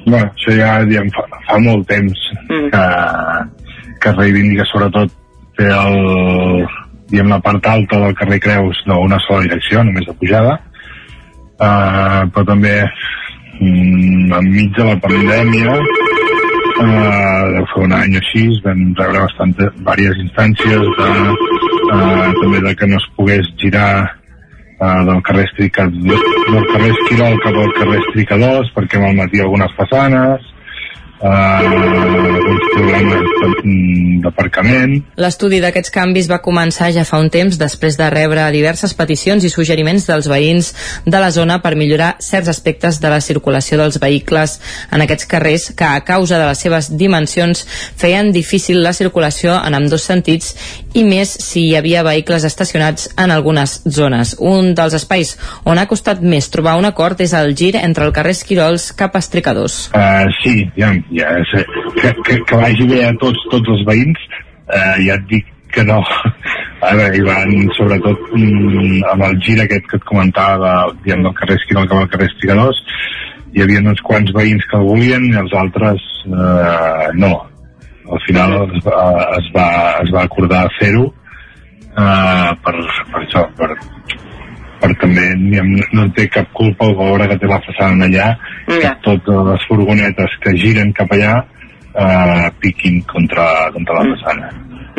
Bueno, 0.05 0.27
això 0.27 0.55
ja 0.57 0.71
diguem, 0.87 1.09
fa, 1.15 1.27
fa 1.47 1.59
molt 1.61 1.87
temps 1.89 2.31
Mm. 2.51 2.69
que, 2.71 2.85
que 4.01 4.09
es 4.09 4.17
reivindica 4.17 4.65
sobretot 4.71 5.11
fer 5.57 5.71
el, 5.71 6.65
diguem, 7.11 7.29
la 7.31 7.39
part 7.43 7.65
alta 7.67 7.99
del 8.03 8.15
carrer 8.17 8.39
Creus 8.43 8.81
d'una 8.87 9.19
sola 9.27 9.45
direcció, 9.47 9.83
només 9.83 10.07
de 10.07 10.15
pujada, 10.19 10.57
uh, 11.61 12.23
però 12.33 12.45
també 12.47 12.75
mm, 12.83 14.31
enmig 14.39 14.71
de 14.77 14.87
la 14.89 14.97
pandèmia 15.03 15.77
eh, 16.81 17.43
deu 17.53 17.67
fer 17.73 17.83
un 17.85 17.93
any 17.93 18.15
o 18.17 18.21
així, 18.23 18.47
vam 18.65 18.79
rebre 18.97 19.21
bastant, 19.21 19.53
diverses 19.59 20.23
instàncies 20.23 20.87
de, 20.97 21.11
eh, 21.93 22.31
també 22.41 22.63
de 22.65 22.73
que 22.79 22.89
no 22.89 22.97
es 22.97 23.07
pogués 23.19 23.51
girar 23.61 23.91
eh, 24.81 25.03
del 25.09 25.21
carrer 25.27 25.45
Estricador, 25.49 26.25
del 26.53 26.65
carrer 26.71 26.91
Esquirol 26.95 27.37
cap 27.45 27.59
al 27.63 27.75
carrer 27.77 27.99
Estricadors 28.01 28.73
perquè 28.77 29.01
malmetia 29.03 29.45
algunes 29.47 29.77
façanes, 29.77 30.47
eh, 31.21 31.29
alguns 31.29 32.67
problemes 32.75 33.31
d'aparcament. 34.21 34.95
L'estudi 35.21 35.59
d'aquests 35.63 35.93
canvis 35.93 36.29
va 36.29 36.41
començar 36.43 36.91
ja 36.93 37.03
fa 37.07 37.19
un 37.21 37.29
temps 37.33 37.57
després 37.59 37.97
de 37.99 38.09
rebre 38.13 38.43
diverses 38.53 38.93
peticions 38.97 39.43
i 39.43 39.51
suggeriments 39.53 40.05
dels 40.09 40.29
veïns 40.31 40.71
de 41.05 41.21
la 41.21 41.31
zona 41.33 41.59
per 41.63 41.73
millorar 41.79 42.15
certs 42.23 42.51
aspectes 42.53 42.99
de 43.01 43.11
la 43.11 43.21
circulació 43.21 43.79
dels 43.81 43.99
vehicles 44.01 44.59
en 44.91 45.03
aquests 45.03 45.29
carrers 45.29 45.69
que 45.77 45.87
a 45.87 46.03
causa 46.05 46.39
de 46.39 46.47
les 46.49 46.61
seves 46.61 46.91
dimensions 46.97 47.65
feien 47.97 48.31
difícil 48.31 48.81
la 48.83 48.93
circulació 48.93 49.57
en 49.57 49.77
ambdós 49.77 50.05
sentits 50.07 50.55
i 50.93 51.03
més 51.07 51.31
si 51.41 51.67
hi 51.69 51.75
havia 51.79 52.03
vehicles 52.05 52.45
estacionats 52.47 53.09
en 53.17 53.31
algunes 53.31 53.79
zones. 53.85 54.35
Un 54.39 54.73
dels 54.77 54.95
espais 54.97 55.35
on 55.65 55.79
ha 55.79 55.87
costat 55.89 56.21
més 56.21 56.49
trobar 56.51 56.77
un 56.79 56.87
acord 56.89 57.19
és 57.21 57.33
el 57.37 57.55
gir 57.57 57.73
entre 57.79 58.05
el 58.05 58.13
carrer 58.15 58.35
Esquirols 58.35 58.91
cap 58.97 59.15
a 59.15 59.21
Estricadors. 59.23 59.89
Uh, 59.95 60.27
sí, 60.41 60.65
ja, 60.77 60.91
ja 61.15 61.31
sé, 61.51 61.63
que, 61.99 62.13
que, 62.25 62.37
que 62.47 62.59
vagi 62.59 62.87
bé 62.89 63.03
a 63.07 63.13
tots, 63.21 63.39
tots 63.51 63.73
els 63.75 63.83
veïns, 63.87 64.27
uh, 64.67 64.97
ja 65.05 65.17
et 65.17 65.27
dic 65.31 65.49
que 65.71 65.83
no. 65.87 65.99
A 66.81 66.95
veure, 66.97 67.13
hi 67.13 67.23
van, 67.25 67.51
sobretot, 67.77 68.31
mm, 68.33 69.03
amb 69.11 69.27
el 69.27 69.37
gir 69.45 69.59
aquest 69.61 69.85
que 69.91 69.99
et 69.99 70.07
comentava 70.09 70.57
de, 70.63 70.73
diguem, 71.03 71.23
del 71.27 71.35
carrer 71.37 71.59
Esquirol 71.59 71.87
cap 71.91 72.01
al 72.01 72.09
carrer 72.09 72.29
Estigadors, 72.31 72.81
hi 73.53 73.63
havia 73.63 73.83
uns 73.83 74.01
quants 74.07 74.33
veïns 74.35 74.65
que 74.71 74.79
el 74.79 74.87
volien 74.87 75.27
i 75.27 75.37
els 75.43 75.53
altres 75.61 76.03
eh, 76.25 77.07
no. 77.21 77.33
Al 78.11 78.21
final 78.25 78.55
es 78.63 78.81
va, 78.87 79.01
es 79.37 79.49
va, 79.55 79.67
es 80.01 80.11
va 80.15 80.25
acordar 80.25 80.65
fer-ho 80.79 81.05
eh, 81.05 82.49
per, 82.65 82.75
per 83.13 83.21
això, 83.21 83.45
per, 83.59 83.69
per 84.81 84.91
també 85.01 85.27
diguem, 85.37 85.75
no 85.97 86.07
té 86.17 86.27
cap 86.33 86.49
culpa 86.57 86.89
el 86.89 86.97
veure 86.99 87.29
que 87.31 87.39
té 87.41 87.49
la 87.49 87.61
façana 87.67 88.09
allà 88.09 88.31
que 88.67 88.93
totes 89.05 89.47
les 89.51 89.69
furgonetes 89.69 90.37
que 90.43 90.57
giren 90.57 90.93
cap 90.97 91.13
allà 91.15 91.37
eh, 91.93 92.49
piquin 92.59 93.01
contra, 93.13 93.47
contra 93.75 94.01
la 94.01 94.15
façana. 94.15 94.51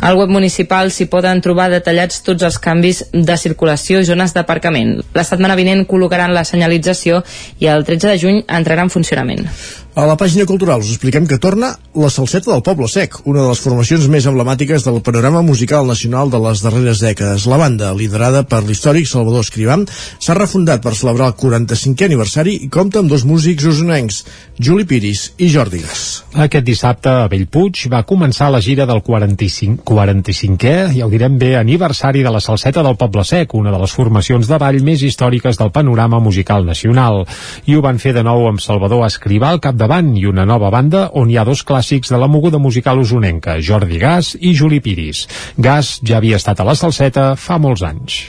Al 0.03 0.17
web 0.19 0.33
municipal 0.35 0.91
s'hi 0.91 1.07
poden 1.07 1.39
trobar 1.45 1.69
detallats 1.71 2.25
tots 2.27 2.43
els 2.43 2.57
canvis 2.59 3.05
de 3.13 3.37
circulació 3.39 4.01
i 4.03 4.09
zones 4.09 4.33
d'aparcament. 4.35 4.97
La 5.15 5.23
setmana 5.23 5.55
vinent 5.55 5.85
col·locaran 5.87 6.35
la 6.35 6.43
senyalització 6.49 7.21
i 7.63 7.69
el 7.71 7.87
13 7.87 8.11
de 8.11 8.19
juny 8.19 8.41
entrarà 8.49 8.83
en 8.83 8.91
funcionament. 8.91 9.47
A 9.93 10.07
la 10.09 10.15
pàgina 10.17 10.47
cultural 10.49 10.81
us 10.81 10.89
expliquem 10.89 11.27
que 11.29 11.37
torna 11.37 11.75
la 12.01 12.09
Salseta 12.09 12.49
del 12.49 12.63
Poble 12.65 12.87
Sec, 12.89 13.19
una 13.29 13.43
de 13.43 13.51
les 13.51 13.61
formacions 13.61 14.07
més 14.09 14.25
emblemàtiques 14.25 14.87
del 14.87 15.03
panorama 15.05 15.43
musical 15.45 15.85
nacional 15.85 16.31
de 16.33 16.39
les 16.41 16.63
darreres 16.65 17.03
dècades. 17.05 17.45
La 17.45 17.59
banda, 17.61 17.91
liderada 17.93 18.41
per 18.49 18.63
l'històric 18.65 19.05
Salvador 19.11 19.45
Escrivà, 19.45 19.77
s'ha 20.17 20.37
refundat 20.39 20.81
per 20.81 20.95
celebrar 20.97 21.27
el 21.29 21.37
45è 21.37 22.09
aniversari 22.09 22.55
i 22.65 22.71
compta 22.73 23.03
amb 23.03 23.13
dos 23.13 23.27
músics 23.29 23.67
usonencs, 23.69 24.23
Juli 24.57 24.87
Piris 24.89 25.27
i 25.37 25.51
Jordi 25.53 25.83
Gas. 25.85 26.23
Aquest 26.41 26.65
dissabte 26.65 27.13
a 27.13 27.29
Bellpuig 27.29 27.85
va 27.93 28.01
començar 28.09 28.49
la 28.49 28.63
gira 28.65 28.89
del 28.89 29.05
45, 29.05 29.85
45è, 29.85 30.73
ja 30.97 31.05
ho 31.05 31.13
direm 31.13 31.37
bé, 31.37 31.53
aniversari 31.61 32.25
de 32.25 32.33
la 32.33 32.41
Salseta 32.41 32.81
del 32.81 32.97
Poble 32.97 33.27
Sec, 33.29 33.53
una 33.61 33.77
de 33.77 33.83
les 33.85 33.93
formacions 33.93 34.49
de 34.49 34.57
ball 34.57 34.81
més 34.81 35.05
històriques 35.05 35.61
del 35.61 35.75
panorama 35.77 36.17
musical 36.17 36.65
nacional. 36.65 37.27
I 37.69 37.77
ho 37.77 37.85
van 37.85 38.01
fer 38.01 38.17
de 38.17 38.25
nou 38.25 38.49
amb 38.49 38.65
Salvador 38.65 39.05
Escrivà 39.05 39.53
al 39.53 39.61
capdavant 39.83 40.15
i 40.17 40.27
una 40.31 40.45
nova 40.47 40.71
banda 40.71 41.09
on 41.19 41.31
hi 41.31 41.37
ha 41.39 41.45
dos 41.45 41.65
clàssics 41.67 42.13
de 42.13 42.19
la 42.21 42.29
moguda 42.31 42.59
musical 42.63 43.01
usonenca, 43.03 43.57
Jordi 43.59 43.99
Gas 43.99 44.37
i 44.39 44.53
Juli 44.55 44.79
Piris. 44.81 45.27
Gas 45.59 45.99
ja 46.07 46.21
havia 46.21 46.39
estat 46.39 46.61
a 46.61 46.67
la 46.69 46.77
Salseta 46.79 47.33
fa 47.35 47.59
molts 47.59 47.83
anys. 47.83 48.21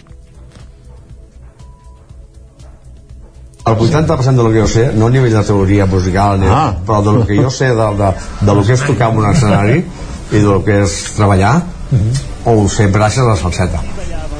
El 3.70 3.78
80% 3.78 4.34
de 4.34 4.44
lo 4.44 4.50
que 4.50 4.64
jo 4.64 4.68
sé, 4.68 4.88
no 4.98 5.08
a 5.08 5.14
nivell 5.14 5.36
de 5.36 5.44
teoria 5.46 5.86
musical, 5.86 6.40
ni, 6.42 6.50
ah. 6.50 6.74
però 6.88 7.04
de 7.06 7.14
lo 7.20 7.28
que 7.28 7.38
jo 7.38 7.52
sé 7.54 7.70
de, 7.70 7.90
de, 8.02 8.10
de 8.42 8.56
lo 8.58 8.66
que 8.66 8.74
és 8.74 8.88
tocar 8.88 9.12
en 9.14 9.22
un 9.22 9.30
escenari 9.30 9.78
i 9.78 10.40
de 10.40 10.48
lo 10.48 10.64
que 10.66 10.82
és 10.88 10.98
treballar, 11.16 11.56
uh 11.62 12.00
-huh. 12.00 12.18
ho 12.50 12.68
sé 12.68 12.90
gràcies 12.90 13.22
a 13.22 13.30
la 13.30 13.38
salseta. 13.38 13.80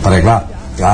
Perquè 0.04 0.22
clar, 0.22 0.42
ja, 0.78 0.94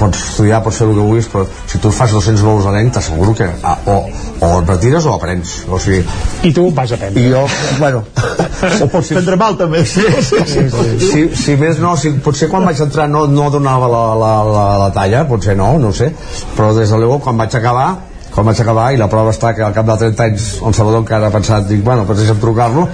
pots 0.00 0.20
estudiar, 0.30 0.62
pots 0.64 0.78
fer 0.80 0.86
el 0.88 0.94
que 0.94 1.02
vulguis, 1.02 1.28
però 1.30 1.44
si 1.70 1.80
tu 1.82 1.90
fas 1.92 2.14
200 2.14 2.44
vols 2.46 2.68
a 2.68 2.72
l'any, 2.74 2.90
t'asseguro 2.94 3.34
que 3.36 3.48
ah, 3.62 3.76
o, 3.90 3.96
o 4.40 4.50
et 4.60 4.70
retires 4.70 5.06
o 5.06 5.14
aprens. 5.18 5.56
O 5.68 5.80
sigui, 5.82 6.00
I 6.44 6.52
tu 6.56 6.68
vas 6.74 6.94
aprendre. 6.96 7.20
I 7.20 7.32
jo, 7.34 7.44
bueno... 7.80 8.04
o 8.84 8.88
pots 8.88 9.12
prendre 9.12 9.36
mal, 9.40 9.58
també. 9.60 9.84
Sí, 9.88 10.06
sí, 10.22 10.40
sí, 10.48 10.64
sí. 10.72 10.88
Si, 11.04 11.26
si 11.42 11.58
més 11.60 11.82
no, 11.82 11.94
si, 12.00 12.14
potser 12.24 12.48
quan 12.52 12.64
vaig 12.64 12.80
entrar 12.84 13.08
no, 13.10 13.26
no 13.28 13.50
donava 13.52 13.90
la, 13.92 14.04
la, 14.20 14.32
la, 14.48 14.66
la 14.86 14.90
talla, 14.96 15.26
potser 15.28 15.56
no, 15.58 15.74
no 15.82 15.92
sé, 15.92 16.10
però 16.56 16.72
des 16.76 16.90
de 16.90 17.00
l'ego, 17.00 17.20
quan 17.24 17.38
vaig 17.40 17.54
acabar, 17.60 17.88
quan 18.34 18.48
vaig 18.48 18.60
acabar 18.60 18.88
i 18.94 18.98
la 18.98 19.08
prova 19.10 19.32
està 19.34 19.52
que 19.54 19.62
al 19.62 19.74
cap 19.76 19.86
de 19.86 19.96
30 20.02 20.24
anys 20.26 20.46
el 20.66 20.74
Salvador 20.74 21.04
encara 21.04 21.30
ha 21.30 21.34
pensat, 21.34 21.68
dic, 21.68 21.84
bueno, 21.86 22.04
doncs 22.08 22.24
deixa'm 22.24 22.40
trucar-lo 22.42 22.88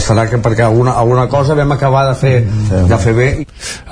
serà 0.00 0.24
que 0.30 0.40
perquè 0.44 0.64
alguna, 0.64 0.94
alguna 1.00 1.26
cosa 1.28 1.56
vam 1.58 1.74
acabar 1.76 2.06
de 2.08 2.14
fer, 2.18 2.34
de 2.88 2.98
fer 3.00 3.14
bé 3.16 3.28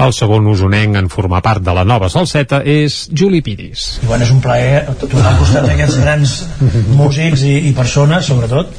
El 0.02 0.12
segon 0.16 0.48
usonenc 0.50 0.96
en 0.96 1.10
formar 1.12 1.42
part 1.44 1.64
de 1.64 1.74
la 1.76 1.84
nova 1.88 2.08
salseta 2.12 2.62
és 2.64 2.98
Juli 3.12 3.42
Piris. 3.44 3.86
I 4.04 4.08
bueno, 4.08 4.24
és 4.24 4.32
un 4.32 4.40
plaer 4.44 4.84
tornar 5.02 5.32
al 5.32 5.38
costat 5.40 5.68
d'aquests 5.68 6.00
grans 6.02 6.34
músics 6.96 7.44
i, 7.48 7.54
i 7.70 7.74
persones, 7.76 8.28
sobretot, 8.28 8.72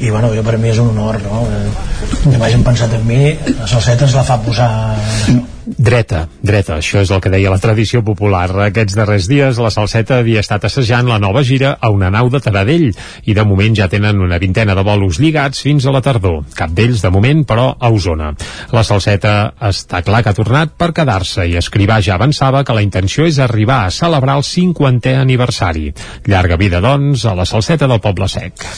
i 0.00 0.10
bueno, 0.10 0.32
jo 0.34 0.46
per 0.46 0.58
mi 0.62 0.72
és 0.72 0.80
un 0.82 0.92
honor, 0.94 1.20
no? 1.26 1.44
Eh, 1.50 1.66
Que 2.26 2.38
m'hagin 2.38 2.64
pensat 2.66 2.94
en 2.96 3.04
mi, 3.06 3.20
la 3.56 3.68
salseta 3.70 4.08
ens 4.08 4.16
la 4.18 4.24
fa 4.26 4.40
posar... 4.42 4.70
Dreta, 5.66 6.28
dreta, 6.46 6.76
això 6.78 7.00
és 7.02 7.10
el 7.10 7.18
que 7.18 7.30
deia 7.32 7.50
la 7.50 7.58
tradició 7.58 7.98
popular. 8.06 8.44
Aquests 8.68 8.94
darrers 8.94 9.26
dies 9.26 9.58
la 9.58 9.72
Salseta 9.74 10.20
havia 10.20 10.44
estat 10.44 10.62
assajant 10.68 11.08
la 11.10 11.18
nova 11.18 11.42
gira 11.42 11.72
a 11.80 11.90
una 11.90 12.06
nau 12.14 12.30
de 12.30 12.38
Taradell 12.44 12.92
i 13.26 13.34
de 13.34 13.44
moment 13.44 13.74
ja 13.74 13.88
tenen 13.90 14.22
una 14.22 14.38
vintena 14.38 14.76
de 14.78 14.84
bolos 14.86 15.18
lligats 15.18 15.64
fins 15.66 15.86
a 15.86 15.94
la 15.96 16.04
tardor. 16.06 16.44
Cap 16.54 16.70
d'ells, 16.70 17.02
de 17.02 17.10
moment, 17.10 17.42
però, 17.42 17.72
a 17.74 17.90
Osona. 17.90 18.30
La 18.70 18.84
Salseta 18.86 19.34
està 19.70 20.04
clar 20.06 20.22
que 20.22 20.30
ha 20.30 20.38
tornat 20.38 20.76
per 20.78 20.92
quedar-se 20.94 21.48
i 21.50 21.58
Escrivà 21.58 21.98
ja 21.98 22.14
avançava 22.14 22.62
que 22.62 22.76
la 22.76 22.86
intenció 22.86 23.26
és 23.26 23.42
arribar 23.42 23.82
a 23.86 23.90
celebrar 23.90 24.38
el 24.38 24.46
50è 24.46 25.18
aniversari. 25.18 25.90
Llarga 26.30 26.62
vida, 26.62 26.78
doncs, 26.80 27.26
a 27.26 27.34
la 27.34 27.48
Salseta 27.48 27.90
del 27.90 28.02
Poble 28.06 28.30
Sec. 28.30 28.70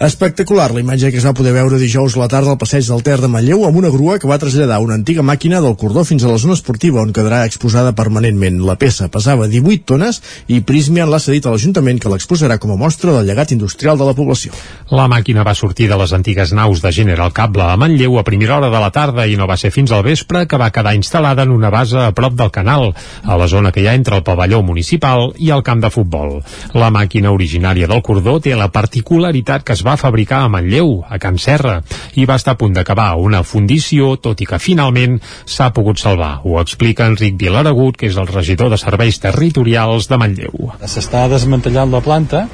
Espectacular 0.00 0.72
la 0.72 0.80
imatge 0.80 1.10
que 1.12 1.18
es 1.20 1.26
va 1.26 1.34
poder 1.36 1.52
veure 1.54 1.78
dijous 1.78 2.16
a 2.16 2.22
la 2.22 2.28
tarda 2.28 2.50
al 2.50 2.58
passeig 2.58 2.86
del 2.88 3.02
Ter 3.06 3.18
de 3.20 3.28
Manlleu 3.30 3.66
amb 3.66 3.76
una 3.78 3.90
grua 3.92 4.18
que 4.18 4.26
va 4.26 4.38
traslladar 4.40 4.80
una 4.82 4.96
antiga 4.98 5.22
màquina 5.22 5.60
del 5.62 5.76
cordó 5.76 6.02
fins 6.04 6.24
a 6.24 6.30
la 6.30 6.38
zona 6.42 6.56
esportiva 6.56 7.02
on 7.02 7.12
quedarà 7.14 7.44
exposada 7.46 7.92
permanentment. 7.94 8.58
La 8.66 8.74
peça 8.80 9.06
pesava 9.12 9.46
18 9.46 9.84
tones 9.86 10.20
i 10.48 10.60
Prismian 10.66 11.10
l'ha 11.10 11.20
cedit 11.22 11.46
a 11.46 11.52
l'Ajuntament 11.52 12.00
que 12.02 12.10
l'exposarà 12.10 12.58
com 12.58 12.72
a 12.72 12.78
mostra 12.80 13.12
del 13.14 13.28
llegat 13.28 13.52
industrial 13.52 14.00
de 14.00 14.08
la 14.08 14.16
població. 14.18 14.50
La 14.90 15.06
màquina 15.12 15.44
va 15.46 15.54
sortir 15.54 15.88
de 15.90 15.98
les 16.00 16.12
antigues 16.16 16.52
naus 16.52 16.82
de 16.82 16.92
General 16.92 17.32
Cable 17.32 17.68
a 17.68 17.76
Manlleu 17.76 18.18
a 18.18 18.24
primera 18.26 18.56
hora 18.56 18.72
de 18.72 18.80
la 18.82 18.90
tarda 18.90 19.28
i 19.28 19.36
no 19.36 19.46
va 19.46 19.56
ser 19.60 19.70
fins 19.70 19.92
al 19.92 20.02
vespre 20.02 20.46
que 20.48 20.58
va 20.58 20.72
quedar 20.74 20.96
instal·lada 20.98 21.46
en 21.46 21.54
una 21.54 21.70
base 21.70 21.98
a 22.00 22.10
prop 22.16 22.34
del 22.34 22.50
canal, 22.50 22.90
a 23.22 23.36
la 23.38 23.48
zona 23.48 23.70
que 23.72 23.82
hi 23.82 23.86
ha 23.86 23.94
entre 23.94 24.16
el 24.16 24.26
pavelló 24.26 24.62
municipal 24.62 25.30
i 25.38 25.52
el 25.54 25.62
camp 25.62 25.82
de 25.84 25.90
futbol. 25.94 26.40
La 26.74 26.90
màquina 26.90 27.30
originària 27.30 27.86
del 27.86 28.02
cordó 28.02 28.38
té 28.40 28.56
la 28.58 28.70
particularitat 28.72 29.62
que 29.62 29.76
es 29.76 29.81
va 29.86 29.96
fabricar 30.00 30.42
a 30.42 30.50
Manlleu, 30.52 31.02
a 31.08 31.18
Can 31.22 31.38
Serra, 31.42 31.80
i 32.14 32.26
va 32.28 32.38
estar 32.40 32.56
a 32.56 32.60
punt 32.60 32.76
d'acabar 32.76 33.10
una 33.20 33.42
fundició, 33.46 34.14
tot 34.16 34.40
i 34.42 34.48
que 34.48 34.60
finalment 34.62 35.18
s'ha 35.44 35.72
pogut 35.74 36.00
salvar. 36.02 36.40
Ho 36.44 36.60
explica 36.60 37.08
Enric 37.10 37.36
Vilaragut, 37.40 37.98
que 37.98 38.08
és 38.10 38.16
el 38.20 38.30
regidor 38.30 38.72
de 38.72 38.80
Serveis 38.80 39.20
Territorials 39.22 40.08
de 40.10 40.20
Manlleu. 40.20 40.72
S'està 40.86 41.26
desmantellant 41.32 41.92
la 41.92 42.02
planta 42.04 42.46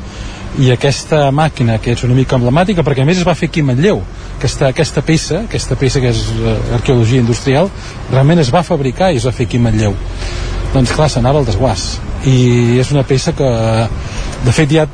i 0.58 0.72
aquesta 0.72 1.28
màquina 1.34 1.76
que 1.82 1.92
és 1.92 2.02
una 2.06 2.16
mica 2.16 2.38
emblemàtica 2.38 2.82
perquè 2.86 3.04
a 3.04 3.08
més 3.08 3.20
es 3.20 3.26
va 3.26 3.36
fer 3.38 3.50
aquí 3.50 3.62
a 3.62 3.68
Manlleu 3.68 4.00
aquesta, 4.38 4.70
aquesta 4.72 5.02
peça, 5.04 5.42
aquesta 5.44 5.76
peça 5.78 6.00
que 6.02 6.12
és 6.14 6.22
uh, 6.32 6.54
arqueologia 6.78 7.20
industrial, 7.20 7.70
realment 8.10 8.40
es 8.42 8.52
va 8.54 8.64
fabricar 8.66 9.12
i 9.12 9.20
es 9.20 9.26
va 9.28 9.34
fer 9.34 9.48
aquí 9.48 9.60
a 9.60 9.66
Manlleu 9.68 9.94
doncs 10.74 10.92
clar, 10.92 11.08
s'anava 11.10 11.40
al 11.40 11.48
desguàs 11.48 11.88
i 12.28 12.78
és 12.80 12.90
una 12.92 13.04
peça 13.06 13.32
que 13.36 13.48
de 14.44 14.54
fet 14.54 14.72
hi 14.72 14.78
ha 14.82 14.86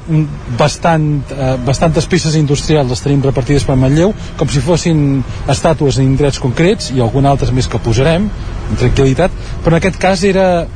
bastant, 0.59 1.07
eh, 1.33 1.55
bastantes 1.64 2.07
peces 2.11 2.37
industrials 2.39 2.91
les 2.93 3.03
tenim 3.05 3.22
repartides 3.25 3.64
per 3.68 3.77
Manlleu 3.81 4.14
com 4.39 4.49
si 4.49 4.62
fossin 4.64 5.22
estàtues 5.51 5.99
en 5.99 6.09
indrets 6.09 6.41
concrets 6.41 6.93
i 6.95 7.01
alguna 7.01 7.33
altres 7.35 7.53
més 7.53 7.68
que 7.68 7.81
posarem 7.83 8.29
amb 8.29 8.79
tranquil·litat, 8.81 9.33
però 9.64 9.75
en 9.75 9.81
aquest 9.81 9.99
cas 10.01 10.25
era, 10.25 10.66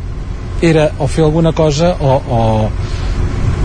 era 0.63 0.91
o 0.99 1.07
fer 1.09 1.25
alguna 1.25 1.53
cosa 1.57 1.95
o, 2.01 2.17
o, 2.17 2.43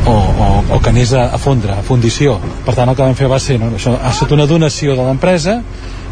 o, 0.06 0.14
o, 0.14 0.48
o 0.76 0.80
que 0.80 0.94
anés 0.94 1.14
a, 1.14 1.30
a 1.36 1.40
fondre, 1.42 1.74
a 1.76 1.84
fundició. 1.84 2.38
Per 2.66 2.76
tant, 2.76 2.90
el 2.90 2.96
que 2.96 3.04
vam 3.04 3.18
fer 3.20 3.32
va 3.32 3.40
ser, 3.44 3.60
no, 3.60 3.72
això 3.76 3.98
ha 4.00 4.12
estat 4.14 4.32
una 4.36 4.48
donació 4.48 4.96
de 4.96 5.08
l'empresa 5.08 5.60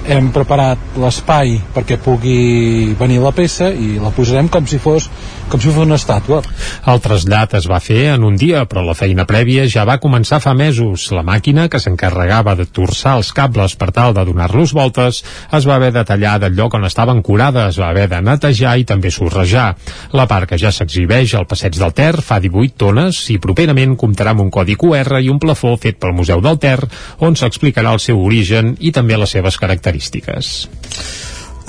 hem 0.09 0.31
preparat 0.33 0.97
l'espai 1.01 1.59
perquè 1.75 1.99
pugui 2.01 2.95
venir 2.99 3.19
la 3.21 3.33
peça 3.35 3.69
i 3.69 3.97
la 4.01 4.13
posarem 4.15 4.49
com 4.51 4.67
si 4.67 4.79
fos 4.81 5.09
com 5.51 5.59
si 5.59 5.67
fos 5.67 5.83
una 5.83 5.97
estàtua. 5.99 6.39
El 6.87 7.01
trasllat 7.03 7.57
es 7.59 7.65
va 7.67 7.81
fer 7.83 8.13
en 8.13 8.23
un 8.23 8.37
dia, 8.39 8.63
però 8.71 8.85
la 8.85 8.95
feina 8.95 9.25
prèvia 9.27 9.65
ja 9.67 9.83
va 9.87 9.97
començar 9.99 10.39
fa 10.39 10.53
mesos. 10.55 11.09
La 11.11 11.25
màquina, 11.27 11.67
que 11.67 11.81
s'encarregava 11.83 12.55
de 12.55 12.65
torçar 12.65 13.17
els 13.19 13.33
cables 13.35 13.75
per 13.75 13.89
tal 13.91 14.15
de 14.15 14.23
donar-los 14.29 14.71
voltes, 14.77 15.19
es 15.51 15.67
va 15.67 15.75
haver 15.75 15.91
de 15.91 16.05
tallar 16.07 16.37
del 16.39 16.55
lloc 16.55 16.77
on 16.79 16.87
estaven 16.87 17.19
curades, 17.21 17.75
es 17.75 17.81
va 17.83 17.89
haver 17.91 18.07
de 18.13 18.21
netejar 18.23 18.77
i 18.79 18.87
també 18.87 19.11
sorrejar. 19.11 19.73
La 20.15 20.27
part 20.31 20.47
que 20.47 20.59
ja 20.61 20.71
s'exhibeix 20.71 21.35
al 21.35 21.49
passeig 21.51 21.75
del 21.75 21.91
Ter 21.99 22.13
fa 22.23 22.39
18 22.39 22.79
tones 22.79 23.19
i 23.35 23.37
properament 23.43 23.97
comptarà 23.99 24.31
amb 24.31 24.45
un 24.45 24.53
codi 24.55 24.79
QR 24.79 25.19
i 25.19 25.29
un 25.29 25.39
plafó 25.39 25.75
fet 25.75 25.99
pel 25.99 26.15
Museu 26.15 26.39
del 26.39 26.61
Ter, 26.63 26.79
on 27.19 27.35
s'explicarà 27.35 27.91
el 27.91 27.99
seu 27.99 28.23
origen 28.23 28.77
i 28.79 28.95
també 28.95 29.19
les 29.19 29.35
seves 29.35 29.59
característiques 29.59 29.90
característiques. 29.91 30.69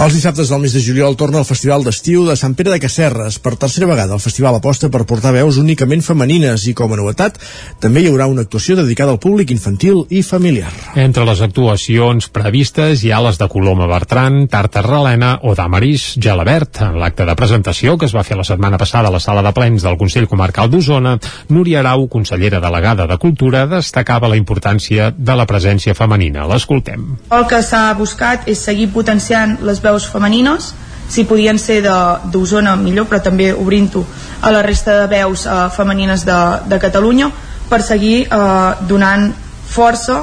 Els 0.01 0.15
dissabtes 0.17 0.49
del 0.49 0.63
mes 0.63 0.73
de 0.73 0.81
juliol 0.81 1.15
torna 1.21 1.39
el 1.43 1.47
Festival 1.47 1.85
d'Estiu 1.85 2.25
de 2.25 2.35
Sant 2.39 2.55
Pere 2.57 2.73
de 2.73 2.79
Casserres. 2.81 3.37
Per 3.43 3.53
tercera 3.61 3.87
vegada, 3.87 4.17
el 4.17 4.23
festival 4.25 4.57
aposta 4.57 4.89
per 4.91 5.05
portar 5.07 5.35
veus 5.37 5.59
únicament 5.61 6.01
femenines 6.03 6.65
i, 6.67 6.73
com 6.75 6.95
a 6.95 6.97
novetat, 6.97 7.37
també 7.79 8.01
hi 8.01 8.09
haurà 8.09 8.27
una 8.31 8.43
actuació 8.47 8.75
dedicada 8.79 9.13
al 9.13 9.21
públic 9.21 9.53
infantil 9.53 10.01
i 10.09 10.23
familiar. 10.25 10.73
Entre 10.97 11.27
les 11.29 11.43
actuacions 11.45 12.31
previstes 12.33 13.05
hi 13.05 13.13
ha 13.13 13.21
les 13.23 13.39
de 13.39 13.49
Coloma 13.53 13.87
Bertran, 13.91 14.47
Tartar 14.51 14.87
Relena 14.87 15.35
o 15.45 15.53
d'Amaris 15.59 16.15
Gelabert. 16.17 16.81
En 16.89 16.97
l'acte 17.03 17.29
de 17.29 17.37
presentació 17.37 17.99
que 18.01 18.09
es 18.09 18.17
va 18.17 18.25
fer 18.25 18.41
la 18.41 18.49
setmana 18.49 18.81
passada 18.81 19.13
a 19.13 19.15
la 19.15 19.21
sala 19.21 19.45
de 19.45 19.53
plens 19.53 19.85
del 19.85 20.01
Consell 20.01 20.27
Comarcal 20.31 20.73
d'Osona, 20.73 21.19
Núria 21.53 21.83
Arau, 21.85 22.09
consellera 22.09 22.63
delegada 22.65 23.07
de 23.07 23.21
Cultura, 23.21 23.67
destacava 23.69 24.33
la 24.33 24.41
importància 24.41 25.13
de 25.13 25.37
la 25.37 25.47
presència 25.47 25.95
femenina. 25.95 26.49
L'escoltem. 26.49 27.07
El 27.31 27.47
que 27.47 27.61
s'ha 27.63 27.85
buscat 27.99 28.49
és 28.49 28.65
seguir 28.65 28.89
potenciant 28.97 29.59
les 29.63 29.82
veus 29.85 30.07
femenines 30.09 30.73
si 31.13 31.25
podien 31.29 31.59
ser 31.59 31.83
d'Osona 31.85 32.77
millor 32.81 33.09
però 33.11 33.21
també 33.23 33.53
obrint-ho 33.53 34.05
a 34.41 34.53
la 34.55 34.63
resta 34.65 35.03
de 35.03 35.09
veus 35.13 35.47
eh, 35.47 35.57
femenines 35.77 36.25
de, 36.25 36.39
de 36.69 36.79
Catalunya 36.81 37.31
per 37.69 37.83
seguir 37.85 38.23
eh, 38.25 38.87
donant 38.89 39.29
força 39.69 40.23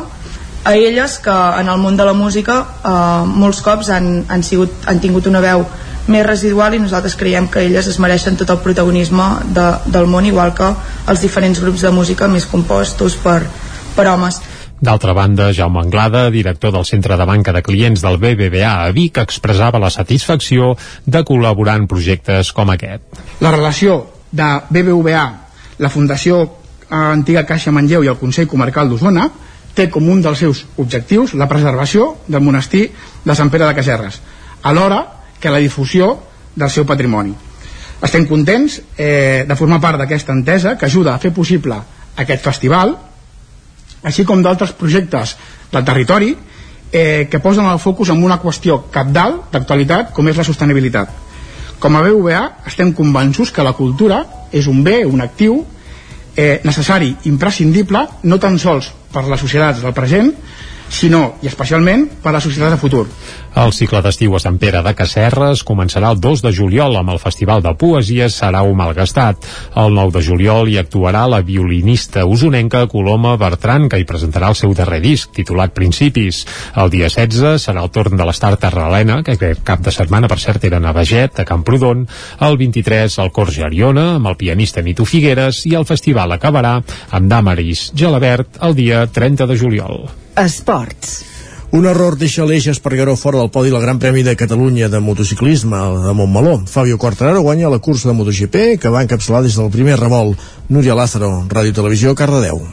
a 0.63 0.75
elles 0.75 1.19
que 1.23 1.35
en 1.59 1.69
el 1.69 1.77
món 1.77 1.97
de 1.97 2.05
la 2.05 2.13
música 2.13 2.57
eh, 2.63 3.23
molts 3.25 3.61
cops 3.61 3.91
han, 3.93 4.25
han, 4.27 4.43
sigut, 4.43 4.73
han 4.87 4.99
tingut 4.99 5.29
una 5.29 5.43
veu 5.45 5.65
més 6.09 6.25
residual 6.25 6.73
i 6.73 6.81
nosaltres 6.81 7.15
creiem 7.15 7.47
que 7.53 7.63
elles 7.67 7.87
es 7.87 7.99
mereixen 8.01 8.37
tot 8.37 8.49
el 8.49 8.61
protagonisme 8.65 9.27
de, 9.55 9.67
del 9.85 10.09
món 10.09 10.25
igual 10.25 10.55
que 10.57 10.71
els 11.07 11.21
diferents 11.21 11.61
grups 11.61 11.85
de 11.85 11.91
música 11.93 12.27
més 12.27 12.49
compostos 12.49 13.15
per, 13.21 13.43
per 13.95 14.07
homes 14.09 14.41
D'altra 14.79 15.11
banda, 15.11 15.49
Jaume 15.51 15.81
Anglada, 15.81 16.29
director 16.31 16.71
del 16.71 16.85
Centre 16.87 17.17
de 17.19 17.25
Banca 17.27 17.51
de 17.51 17.61
Clients 17.61 17.99
del 17.99 18.15
BBVA 18.17 18.85
a 18.85 18.91
Vic, 18.95 19.17
expressava 19.19 19.81
la 19.81 19.89
satisfacció 19.91 20.71
de 21.05 21.23
col·laborar 21.27 21.75
en 21.81 21.87
projectes 21.91 22.53
com 22.55 22.71
aquest. 22.71 23.03
La 23.43 23.51
relació 23.51 24.05
de 24.31 24.47
BBVA, 24.69 25.25
la 25.83 25.91
Fundació 25.91 26.39
eh, 26.45 26.95
Antiga 26.95 27.43
Caixa 27.43 27.73
Manlleu 27.75 28.07
i 28.07 28.11
el 28.11 28.19
Consell 28.21 28.47
Comarcal 28.47 28.87
d'Osona 28.87 29.27
té 29.75 29.89
com 29.91 30.07
un 30.07 30.23
dels 30.23 30.39
seus 30.39 30.63
objectius 30.77 31.35
la 31.35 31.49
preservació 31.51 32.13
del 32.27 32.43
monestir 32.43 32.87
de 33.25 33.35
Sant 33.35 33.51
Pere 33.51 33.67
de 33.67 33.75
Caserres, 33.75 34.21
alhora 34.63 35.03
que 35.39 35.51
la 35.51 35.59
difusió 35.59 36.15
del 36.55 36.71
seu 36.71 36.87
patrimoni. 36.87 37.35
Estem 37.99 38.25
contents 38.31 38.79
eh, 38.95 39.43
de 39.43 39.59
formar 39.59 39.81
part 39.83 39.99
d'aquesta 39.99 40.31
entesa 40.31 40.77
que 40.79 40.87
ajuda 40.87 41.13
a 41.13 41.19
fer 41.19 41.33
possible 41.35 41.75
aquest 42.15 42.47
festival 42.47 42.95
així 44.03 44.25
com 44.25 44.43
d'altres 44.43 44.71
projectes 44.77 45.35
del 45.71 45.85
territori 45.85 46.35
eh, 46.91 47.27
que 47.29 47.39
posen 47.39 47.67
el 47.69 47.79
focus 47.79 48.09
en 48.13 48.23
una 48.23 48.39
qüestió 48.41 48.83
capdalt 48.91 49.51
d'actualitat 49.53 50.13
com 50.13 50.27
és 50.27 50.37
la 50.37 50.47
sostenibilitat. 50.47 51.11
Com 51.79 51.95
a 51.95 52.03
BVA 52.03 52.41
estem 52.67 52.93
convençuts 52.93 53.53
que 53.55 53.63
la 53.63 53.75
cultura 53.77 54.23
és 54.51 54.67
un 54.67 54.83
bé, 54.83 55.03
un 55.05 55.21
actiu 55.21 55.61
eh, 56.35 56.59
necessari, 56.63 57.13
imprescindible, 57.29 58.05
no 58.23 58.39
tan 58.39 58.57
sols 58.59 58.91
per 59.13 59.25
les 59.27 59.39
societats 59.39 59.83
del 59.83 59.95
present, 59.95 60.33
sinó 60.89 61.35
i 61.41 61.47
especialment 61.47 62.07
per 62.23 62.31
a 62.33 62.37
la 62.37 62.41
societat 62.43 62.73
de 62.73 62.81
futur. 62.81 63.05
El 63.59 63.73
cicle 63.73 64.01
d'estiu 64.05 64.35
a 64.37 64.39
Sant 64.41 64.59
Pere 64.61 64.81
de 64.85 64.93
Casserres 64.95 65.63
començarà 65.65 66.11
el 66.13 66.19
2 66.21 66.43
de 66.45 66.51
juliol 66.55 66.95
amb 66.99 67.13
el 67.13 67.19
Festival 67.21 67.63
de 67.65 67.73
Poesia 67.79 68.29
Sarau 68.29 68.69
Malgastat. 68.77 69.47
El 69.79 69.95
9 69.95 70.13
de 70.17 70.23
juliol 70.25 70.69
hi 70.69 70.77
actuarà 70.81 71.25
la 71.27 71.41
violinista 71.45 72.25
usonenca 72.25 72.85
Coloma 72.87 73.35
Bertran, 73.41 73.89
que 73.89 73.99
hi 73.99 74.07
presentarà 74.07 74.51
el 74.53 74.59
seu 74.59 74.75
darrer 74.77 75.01
disc, 75.03 75.33
titulat 75.35 75.73
Principis. 75.75 76.45
El 76.75 76.93
dia 76.93 77.09
16 77.09 77.67
serà 77.67 77.83
el 77.83 77.91
torn 77.95 78.17
de 78.19 78.29
l'Estar 78.29 78.55
Terralena, 78.61 79.21
que 79.25 79.37
cap 79.65 79.83
de 79.83 79.91
setmana, 79.91 80.29
per 80.29 80.39
cert, 80.39 80.63
era 80.69 80.79
a 80.79 80.93
Veget, 80.95 81.41
a 81.41 81.45
Camprodon. 81.45 82.07
El 82.45 82.57
23, 82.57 83.19
el 83.25 83.33
Cor 83.35 83.51
Geriona, 83.51 84.15
amb 84.15 84.31
el 84.31 84.39
pianista 84.39 84.85
Nito 84.85 85.05
Figueres, 85.05 85.65
i 85.65 85.75
el 85.75 85.89
festival 85.89 86.37
acabarà 86.37 86.77
amb 87.11 87.29
Damaris 87.29 87.89
Gelabert 87.95 88.61
el 88.63 88.75
dia 88.77 89.05
30 89.07 89.49
de 89.49 89.59
juliol. 89.59 90.03
Esports. 90.39 91.25
Un 91.71 91.85
error 91.85 92.15
deixa 92.17 92.45
l'eix 92.47 92.65
Espargaró 92.71 93.13
fora 93.19 93.41
del 93.41 93.51
podi 93.53 93.69
del 93.69 93.83
Gran 93.83 93.99
Premi 93.99 94.23
de 94.23 94.37
Catalunya 94.39 94.89
de 94.89 95.03
motociclisme 95.03 95.77
de 96.07 96.13
Montmeló. 96.17 96.57
Fabio 96.65 96.97
Quartararo 96.97 97.43
guanya 97.45 97.69
la 97.69 97.79
cursa 97.79 98.09
de 98.09 98.17
MotoGP 98.17 98.79
que 98.81 98.89
va 98.89 99.03
encapçalar 99.05 99.43
des 99.43 99.59
del 99.59 99.69
primer 99.69 99.99
revolt. 99.99 100.39
Núria 100.69 100.95
Lázaro, 100.95 101.43
Ràdio 101.47 101.75
Televisió, 101.75 102.15
Cardedeu 102.15 102.63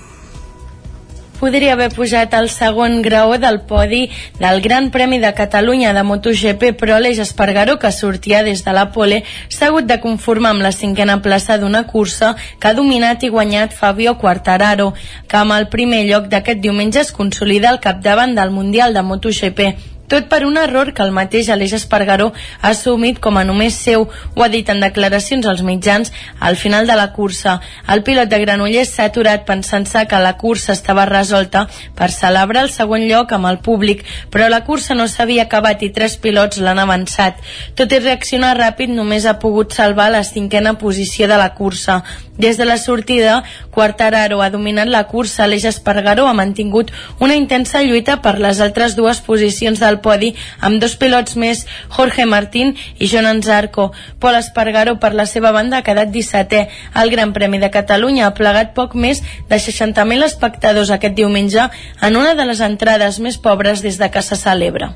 podria 1.41 1.75
haver 1.75 1.89
pujat 1.95 2.35
al 2.35 2.49
segon 2.51 3.01
graó 3.03 3.37
del 3.39 3.61
podi 3.69 4.11
del 4.41 4.61
Gran 4.61 4.91
Premi 4.91 5.19
de 5.23 5.33
Catalunya 5.35 5.93
de 5.93 6.03
MotoGP, 6.03 6.73
però 6.81 6.99
l'Eix 7.01 7.21
Espargaró, 7.23 7.79
que 7.79 7.93
sortia 7.93 8.43
des 8.43 8.65
de 8.65 8.77
la 8.77 8.91
pole, 8.93 9.23
s'ha 9.49 9.71
hagut 9.71 9.87
de 9.87 10.01
conformar 10.01 10.55
amb 10.55 10.67
la 10.67 10.73
cinquena 10.73 11.21
plaça 11.23 11.59
d'una 11.59 11.87
cursa 11.87 12.35
que 12.61 12.69
ha 12.69 12.75
dominat 12.75 13.23
i 13.23 13.33
guanyat 13.33 13.75
Fabio 13.75 14.17
Quartararo, 14.19 14.93
que 15.29 15.37
amb 15.37 15.57
el 15.59 15.69
primer 15.73 16.05
lloc 16.09 16.31
d'aquest 16.33 16.61
diumenge 16.65 17.05
es 17.05 17.13
consolida 17.13 17.71
al 17.71 17.81
capdavant 17.81 18.35
del 18.35 18.51
Mundial 18.51 18.95
de 18.95 19.03
MotoGP 19.03 19.96
tot 20.09 20.29
per 20.31 20.45
un 20.47 20.57
error 20.57 20.93
que 20.95 21.03
el 21.03 21.13
mateix 21.15 21.49
Aleix 21.51 21.75
Espargaró 21.79 22.33
ha 22.61 22.71
assumit 22.71 23.19
com 23.23 23.39
a 23.39 23.45
només 23.45 23.75
seu, 23.75 24.07
ho 24.07 24.43
ha 24.45 24.49
dit 24.53 24.69
en 24.71 24.81
declaracions 24.85 25.47
als 25.47 25.63
mitjans 25.67 26.13
al 26.41 26.57
final 26.57 26.87
de 26.87 26.97
la 26.99 27.11
cursa. 27.13 27.61
El 27.89 28.03
pilot 28.07 28.31
de 28.31 28.41
Granollers 28.43 28.95
s'ha 28.95 29.09
aturat 29.11 29.47
pensant-se 29.49 30.07
que 30.07 30.23
la 30.23 30.37
cursa 30.39 30.75
estava 30.77 31.07
resolta 31.11 31.67
per 31.99 32.11
celebrar 32.15 32.67
el 32.67 32.71
segon 32.75 33.07
lloc 33.09 33.33
amb 33.33 33.51
el 33.51 33.59
públic, 33.59 34.05
però 34.31 34.51
la 34.53 34.63
cursa 34.65 34.95
no 34.95 35.09
s'havia 35.09 35.47
acabat 35.47 35.83
i 35.83 35.91
tres 35.91 36.17
pilots 36.23 36.63
l'han 36.63 36.83
avançat. 36.83 37.43
Tot 37.75 37.93
i 37.93 38.03
reaccionar 38.03 38.57
ràpid, 38.59 38.93
només 38.95 39.27
ha 39.27 39.39
pogut 39.43 39.75
salvar 39.75 40.11
la 40.13 40.25
cinquena 40.25 40.77
posició 40.79 41.29
de 41.29 41.37
la 41.41 41.53
cursa. 41.55 42.03
Des 42.37 42.59
de 42.59 42.67
la 42.67 42.77
sortida, 42.77 43.45
Quartararo 43.71 44.43
ha 44.43 44.51
dominat 44.51 44.89
la 44.93 45.07
cursa, 45.09 45.45
Aleix 45.45 45.65
Espargaró 45.65 46.27
ha 46.29 46.35
mantingut 46.37 46.93
una 47.19 47.35
intensa 47.35 47.83
lluita 47.83 48.21
per 48.21 48.37
les 48.39 48.61
altres 48.61 48.97
dues 48.97 49.23
posicions 49.25 49.81
del 49.81 49.96
podi 50.03 50.35
amb 50.61 50.81
dos 50.83 50.97
pilots 51.01 51.37
més, 51.41 51.65
Jorge 51.97 52.27
Martín 52.27 52.75
i 52.99 53.09
Jonan 53.11 53.43
Zarco. 53.43 53.91
Pol 54.21 54.39
Espargaró, 54.39 54.99
per 55.01 55.15
la 55.15 55.27
seva 55.27 55.53
banda, 55.57 55.79
ha 55.81 55.87
quedat 55.87 56.13
17è. 56.15 56.67
El 57.03 57.11
Gran 57.11 57.33
Premi 57.33 57.61
de 57.63 57.73
Catalunya 57.73 58.27
ha 58.27 58.35
plegat 58.37 58.75
poc 58.77 58.95
més 58.95 59.23
de 59.49 59.57
60.000 59.57 60.25
espectadors 60.27 60.93
aquest 60.95 61.17
diumenge 61.19 61.69
en 62.03 62.17
una 62.17 62.35
de 62.35 62.47
les 62.47 62.61
entrades 62.61 63.21
més 63.21 63.39
pobres 63.39 63.83
des 63.83 63.99
de 63.99 64.11
que 64.11 64.23
se 64.23 64.37
celebra. 64.37 64.95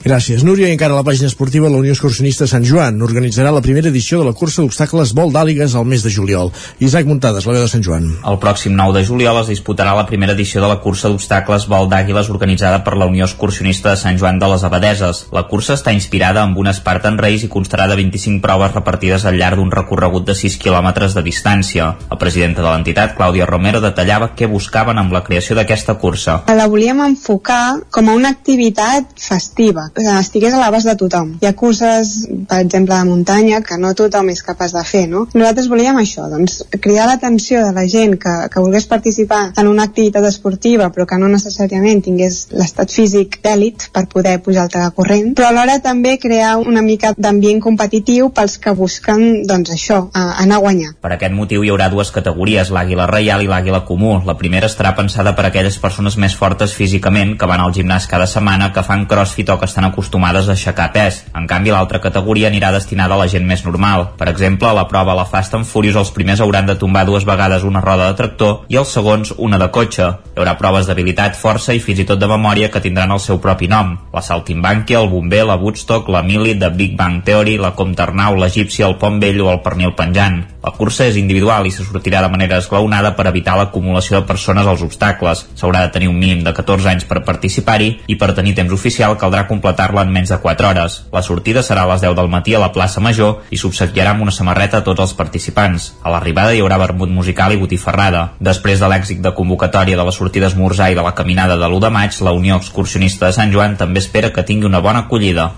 Gràcies, 0.00 0.40
Núria. 0.44 0.70
I 0.70 0.74
encara 0.74 0.94
a 0.94 1.00
la 1.00 1.04
pàgina 1.04 1.28
esportiva, 1.28 1.68
la 1.68 1.76
Unió 1.76 1.92
Excursionista 1.92 2.46
Sant 2.48 2.64
Joan 2.64 3.02
organitzarà 3.04 3.50
la 3.52 3.60
primera 3.60 3.90
edició 3.92 4.20
de 4.20 4.26
la 4.30 4.32
cursa 4.32 4.62
d'obstacles 4.62 5.12
vol 5.16 5.32
d'àligues 5.34 5.74
al 5.76 5.84
mes 5.84 6.00
de 6.00 6.12
juliol. 6.12 6.52
Isaac 6.80 7.04
Muntades, 7.04 7.44
la 7.44 7.52
veu 7.52 7.64
de 7.66 7.68
Sant 7.68 7.84
Joan. 7.84 8.06
El 8.24 8.38
pròxim 8.40 8.72
9 8.78 8.96
de 8.96 9.04
juliol 9.04 9.42
es 9.42 9.50
disputarà 9.52 9.92
la 9.96 10.06
primera 10.08 10.32
edició 10.32 10.62
de 10.64 10.70
la 10.70 10.78
cursa 10.80 11.10
d'obstacles 11.10 11.66
vol 11.68 11.90
d'àguiles 11.92 12.30
organitzada 12.32 12.80
per 12.84 12.96
la 12.96 13.10
Unió 13.12 13.26
Excursionista 13.28 13.92
de 13.92 14.00
Sant 14.00 14.16
Joan 14.18 14.40
de 14.40 14.48
les 14.48 14.64
Abadeses. 14.64 15.26
La 15.36 15.44
cursa 15.52 15.76
està 15.76 15.92
inspirada 15.92 16.42
amb 16.42 16.56
un 16.56 16.72
Spartan 16.72 17.20
Race 17.20 17.44
i 17.44 17.52
constarà 17.52 17.86
de 17.90 18.00
25 18.00 18.40
proves 18.40 18.72
repartides 18.72 19.28
al 19.28 19.36
llarg 19.36 19.60
d'un 19.60 19.72
recorregut 19.74 20.24
de 20.24 20.34
6 20.38 20.56
quilòmetres 20.64 21.14
de 21.14 21.24
distància. 21.28 21.92
La 22.08 22.18
presidenta 22.18 22.64
de 22.64 22.70
l'entitat, 22.70 23.12
Clàudia 23.18 23.48
Romero, 23.48 23.84
detallava 23.84 24.32
què 24.32 24.48
buscaven 24.48 24.96
amb 24.96 25.12
la 25.12 25.24
creació 25.28 25.58
d'aquesta 25.60 25.98
cursa. 26.00 26.40
La 26.48 26.68
volíem 26.72 27.04
enfocar 27.04 27.80
com 27.92 28.08
a 28.08 28.16
una 28.16 28.32
activitat 28.32 29.12
festiva, 29.20 29.59
que 29.94 30.04
estigués 30.18 30.54
a 30.54 30.60
l'abast 30.60 30.88
de 30.88 30.94
tothom. 30.96 31.34
Hi 31.42 31.46
ha 31.50 31.52
curses, 31.52 32.12
per 32.48 32.60
exemple, 32.64 32.96
de 32.96 33.04
muntanya, 33.04 33.60
que 33.66 33.76
no 33.78 33.92
tothom 33.94 34.30
és 34.32 34.42
capaç 34.42 34.72
de 34.72 34.82
fer, 34.88 35.04
no? 35.10 35.26
Nosaltres 35.34 35.68
volíem 35.68 35.98
això, 36.00 36.28
doncs, 36.32 36.62
cridar 36.80 37.06
l'atenció 37.10 37.60
de 37.66 37.74
la 37.76 37.84
gent 37.84 38.16
que, 38.22 38.32
que 38.48 38.62
volgués 38.62 38.88
participar 38.88 39.42
en 39.60 39.68
una 39.68 39.84
activitat 39.90 40.24
esportiva, 40.24 40.88
però 40.94 41.06
que 41.06 41.18
no 41.20 41.28
necessàriament 41.28 42.00
tingués 42.06 42.46
l'estat 42.56 42.92
físic 42.94 43.40
d'èlit 43.44 43.90
per 43.92 44.06
poder 44.08 44.38
pujar 44.40 44.68
al 44.70 44.94
corrent, 44.96 45.34
però 45.36 45.50
alhora 45.50 45.76
també 45.84 46.16
crear 46.22 46.56
una 46.58 46.82
mica 46.82 47.12
d'ambient 47.16 47.60
competitiu 47.60 48.30
pels 48.32 48.56
que 48.58 48.72
busquen, 48.76 49.44
doncs, 49.46 49.74
això, 49.76 50.00
anar 50.14 50.56
a 50.56 50.64
guanyar. 50.64 50.94
Per 51.04 51.12
aquest 51.12 51.36
motiu 51.36 51.64
hi 51.64 51.72
haurà 51.74 51.90
dues 51.92 52.12
categories, 52.14 52.72
l'àguila 52.72 53.08
reial 53.10 53.44
i 53.44 53.50
l'àguila 53.50 53.84
comú. 53.84 54.16
La 54.24 54.38
primera 54.40 54.70
estarà 54.70 54.94
pensada 54.96 55.34
per 55.36 55.46
aquelles 55.48 55.76
persones 55.82 56.16
més 56.16 56.34
fortes 56.36 56.72
físicament 56.76 57.36
que 57.38 57.48
van 57.50 57.60
al 57.60 57.74
gimnàs 57.76 58.08
cada 58.10 58.26
setmana, 58.30 58.72
que 58.72 58.84
fan 58.86 59.06
crossfit 59.10 59.49
o 59.54 59.58
que 59.60 59.68
estan 59.68 59.86
acostumades 59.88 60.48
a 60.48 60.54
aixecar 60.56 60.90
pes. 60.94 61.24
En 61.36 61.46
canvi, 61.50 61.72
l'altra 61.74 62.00
categoria 62.00 62.48
anirà 62.50 62.72
destinada 62.74 63.14
a 63.16 63.20
la 63.20 63.28
gent 63.28 63.46
més 63.46 63.64
normal. 63.66 64.10
Per 64.18 64.28
exemple, 64.30 64.68
a 64.68 64.76
la 64.76 64.86
prova 64.88 65.12
a 65.12 65.18
la 65.18 65.26
Fast 65.28 65.54
and 65.58 65.68
Furious 65.68 65.98
els 66.00 66.12
primers 66.14 66.40
hauran 66.40 66.68
de 66.68 66.76
tombar 66.78 67.06
dues 67.08 67.26
vegades 67.28 67.66
una 67.66 67.82
roda 67.84 68.10
de 68.10 68.18
tractor 68.18 68.66
i 68.68 68.78
els 68.80 68.92
segons 68.94 69.34
una 69.38 69.58
de 69.58 69.70
cotxe. 69.74 70.08
Hi 70.34 70.40
haurà 70.40 70.56
proves 70.58 70.86
d'habilitat, 70.88 71.36
força 71.38 71.74
i 71.74 71.82
fins 71.82 72.04
i 72.04 72.08
tot 72.08 72.20
de 72.20 72.30
memòria 72.30 72.70
que 72.70 72.82
tindran 72.84 73.12
el 73.14 73.20
seu 73.20 73.40
propi 73.40 73.68
nom. 73.68 73.96
La 74.14 74.22
Saltimbanquia, 74.22 75.00
el 75.00 75.10
Bomber, 75.10 75.44
la 75.46 75.58
Woodstock, 75.60 76.08
la 76.08 76.22
Mili, 76.22 76.54
de 76.54 76.70
Big 76.70 76.96
Bang 76.96 77.22
Theory, 77.24 77.58
la 77.58 77.74
Comte 77.74 78.02
Arnau, 78.02 78.36
l'Egipci, 78.38 78.82
el 78.86 78.96
Pont 79.00 79.20
Vell 79.20 79.40
o 79.42 79.50
el 79.52 79.62
Pernil 79.64 79.94
Penjant. 79.98 80.40
La 80.60 80.74
cursa 80.76 81.06
és 81.08 81.16
individual 81.16 81.64
i 81.64 81.72
se 81.72 81.84
sortirà 81.86 82.20
de 82.20 82.28
manera 82.28 82.58
esglaonada 82.60 83.14
per 83.16 83.26
evitar 83.30 83.56
l'acumulació 83.56 84.18
de 84.18 84.26
persones 84.28 84.66
als 84.68 84.82
obstacles. 84.84 85.46
S'haurà 85.56 85.86
de 85.86 85.92
tenir 85.94 86.10
un 86.10 86.18
mínim 86.20 86.42
de 86.44 86.52
14 86.56 86.90
anys 86.92 87.06
per 87.08 87.22
participar-hi 87.24 87.90
i 88.12 88.16
per 88.20 88.34
tenir 88.36 88.52
temps 88.58 88.74
oficial 88.76 89.16
caldrà 89.20 89.39
completar-la 89.48 90.02
en 90.06 90.12
menys 90.12 90.32
de 90.32 90.38
4 90.42 90.68
hores. 90.68 90.96
La 91.12 91.22
sortida 91.22 91.62
serà 91.62 91.84
a 91.86 91.90
les 91.92 92.02
10 92.04 92.16
del 92.18 92.28
matí 92.32 92.54
a 92.54 92.62
la 92.62 92.72
plaça 92.74 93.00
Major 93.00 93.46
i 93.50 93.60
s'obsequiarà 93.60 94.14
amb 94.14 94.26
una 94.26 94.34
samarreta 94.34 94.80
a 94.80 94.84
tots 94.86 95.00
els 95.06 95.14
participants. 95.14 95.92
A 96.02 96.12
l'arribada 96.12 96.54
hi 96.54 96.60
haurà 96.64 96.78
vermut 96.82 97.10
musical 97.10 97.54
i 97.54 97.60
botifarrada. 97.60 98.26
Després 98.40 98.80
de 98.80 98.90
l'èxit 98.90 99.22
de 99.24 99.34
convocatòria 99.36 99.96
de 99.96 100.04
la 100.04 100.14
sortida 100.16 100.50
esmorzar 100.50 100.90
i 100.90 100.98
de 100.98 101.06
la 101.06 101.14
caminada 101.14 101.56
de 101.56 101.66
l'1 101.68 101.80
de 101.86 101.90
maig, 101.90 102.20
la 102.20 102.36
Unió 102.36 102.60
Excursionista 102.60 103.26
de 103.26 103.36
Sant 103.38 103.52
Joan 103.52 103.76
també 103.76 104.00
espera 104.00 104.32
que 104.32 104.46
tingui 104.46 104.68
una 104.68 104.84
bona 104.84 105.06
acollida. 105.06 105.50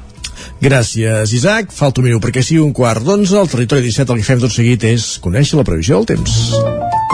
Gràcies, 0.63 1.33
Isaac. 1.35 1.73
Falta 1.75 2.03
un 2.03 2.09
minut 2.09 2.23
perquè 2.23 2.43
sigui 2.43 2.63
un 2.63 2.73
quart 2.77 3.03
d'onze. 3.07 3.39
Al 3.39 3.51
territori 3.51 3.89
17 3.89 4.15
el 4.15 4.23
que 4.23 4.29
fem 4.31 4.43
tot 4.43 4.55
seguit 4.55 4.87
és 4.91 5.17
conèixer 5.23 5.59
la 5.59 5.67
previsió 5.67 6.01
del 6.01 6.15
temps. 6.15 7.12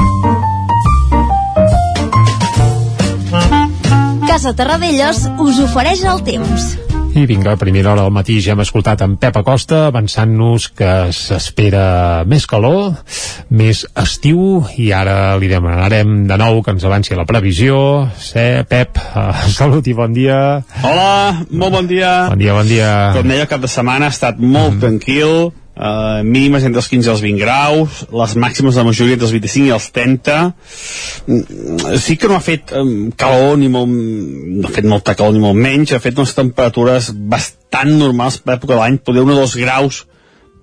Casa 4.39 4.53
Terradellos 4.55 5.25
us 5.43 5.57
ofereix 5.59 6.05
el 6.07 6.21
temps. 6.23 6.67
I 7.19 7.25
vinga, 7.27 7.57
a 7.57 7.59
primera 7.59 7.91
hora 7.91 8.05
del 8.05 8.13
matí 8.15 8.37
ja 8.39 8.53
hem 8.53 8.61
escoltat 8.63 9.01
en 9.03 9.17
Pep 9.19 9.35
Acosta 9.41 9.81
avançant-nos 9.89 10.69
que 10.79 10.93
s'espera 11.11 12.23
més 12.23 12.47
calor, 12.47 13.01
més 13.51 13.83
estiu 13.99 14.63
i 14.79 14.93
ara 14.95 15.35
li 15.43 15.51
demanarem 15.51 16.21
de 16.31 16.39
nou 16.39 16.63
que 16.63 16.71
ens 16.71 16.87
avanci 16.87 17.19
la 17.19 17.27
previsió. 17.27 17.81
Sé, 18.15 18.63
Pep, 18.71 19.03
uh, 19.11 19.43
salut 19.59 19.91
i 19.91 19.97
bon 19.99 20.15
dia. 20.15 20.39
Hola, 20.87 21.43
molt 21.51 21.75
bon 21.81 21.91
dia. 21.91 22.13
Bon 22.31 22.39
dia, 22.39 22.55
bon 22.55 22.71
dia. 22.71 22.93
Com 23.19 23.35
deia, 23.35 23.51
cap 23.51 23.67
de 23.67 23.75
setmana 23.75 24.07
ha 24.07 24.15
estat 24.15 24.39
molt 24.39 24.77
mm. 24.77 24.85
tranquil, 24.87 25.35
uh, 25.79 26.21
mínimes 26.27 26.67
entre 26.67 26.83
els 26.83 26.91
15 26.91 27.09
i 27.09 27.13
els 27.15 27.23
20 27.25 27.41
graus, 27.41 28.03
les 28.11 28.35
màximes 28.43 28.75
de 28.75 28.83
la 28.83 28.89
majoria 28.91 29.17
entre 29.17 29.29
els 29.29 29.35
25 29.37 29.71
i 29.71 29.75
els 29.77 29.89
30. 29.95 30.37
Mm, 31.27 31.97
sí 32.03 32.19
que 32.19 32.31
no 32.31 32.37
ha 32.37 32.45
fet 32.45 32.75
calor 33.17 33.59
ni 33.61 33.71
molt, 33.73 33.89
no 33.89 34.69
ha 34.69 34.75
fet 34.75 34.89
molta 34.91 35.17
calor 35.19 35.37
ni 35.37 35.43
molt 35.43 35.59
menys, 35.59 35.95
ha 35.95 36.03
fet 36.03 36.19
unes 36.19 36.37
temperatures 36.37 37.13
bastant 37.15 37.95
normals 37.97 38.41
per 38.43 38.59
època 38.59 38.75
de 38.75 38.81
l'any, 38.83 39.01
poder 39.03 39.25
un 39.25 39.35
o 39.37 39.41
dos 39.41 39.57
graus 39.59 40.05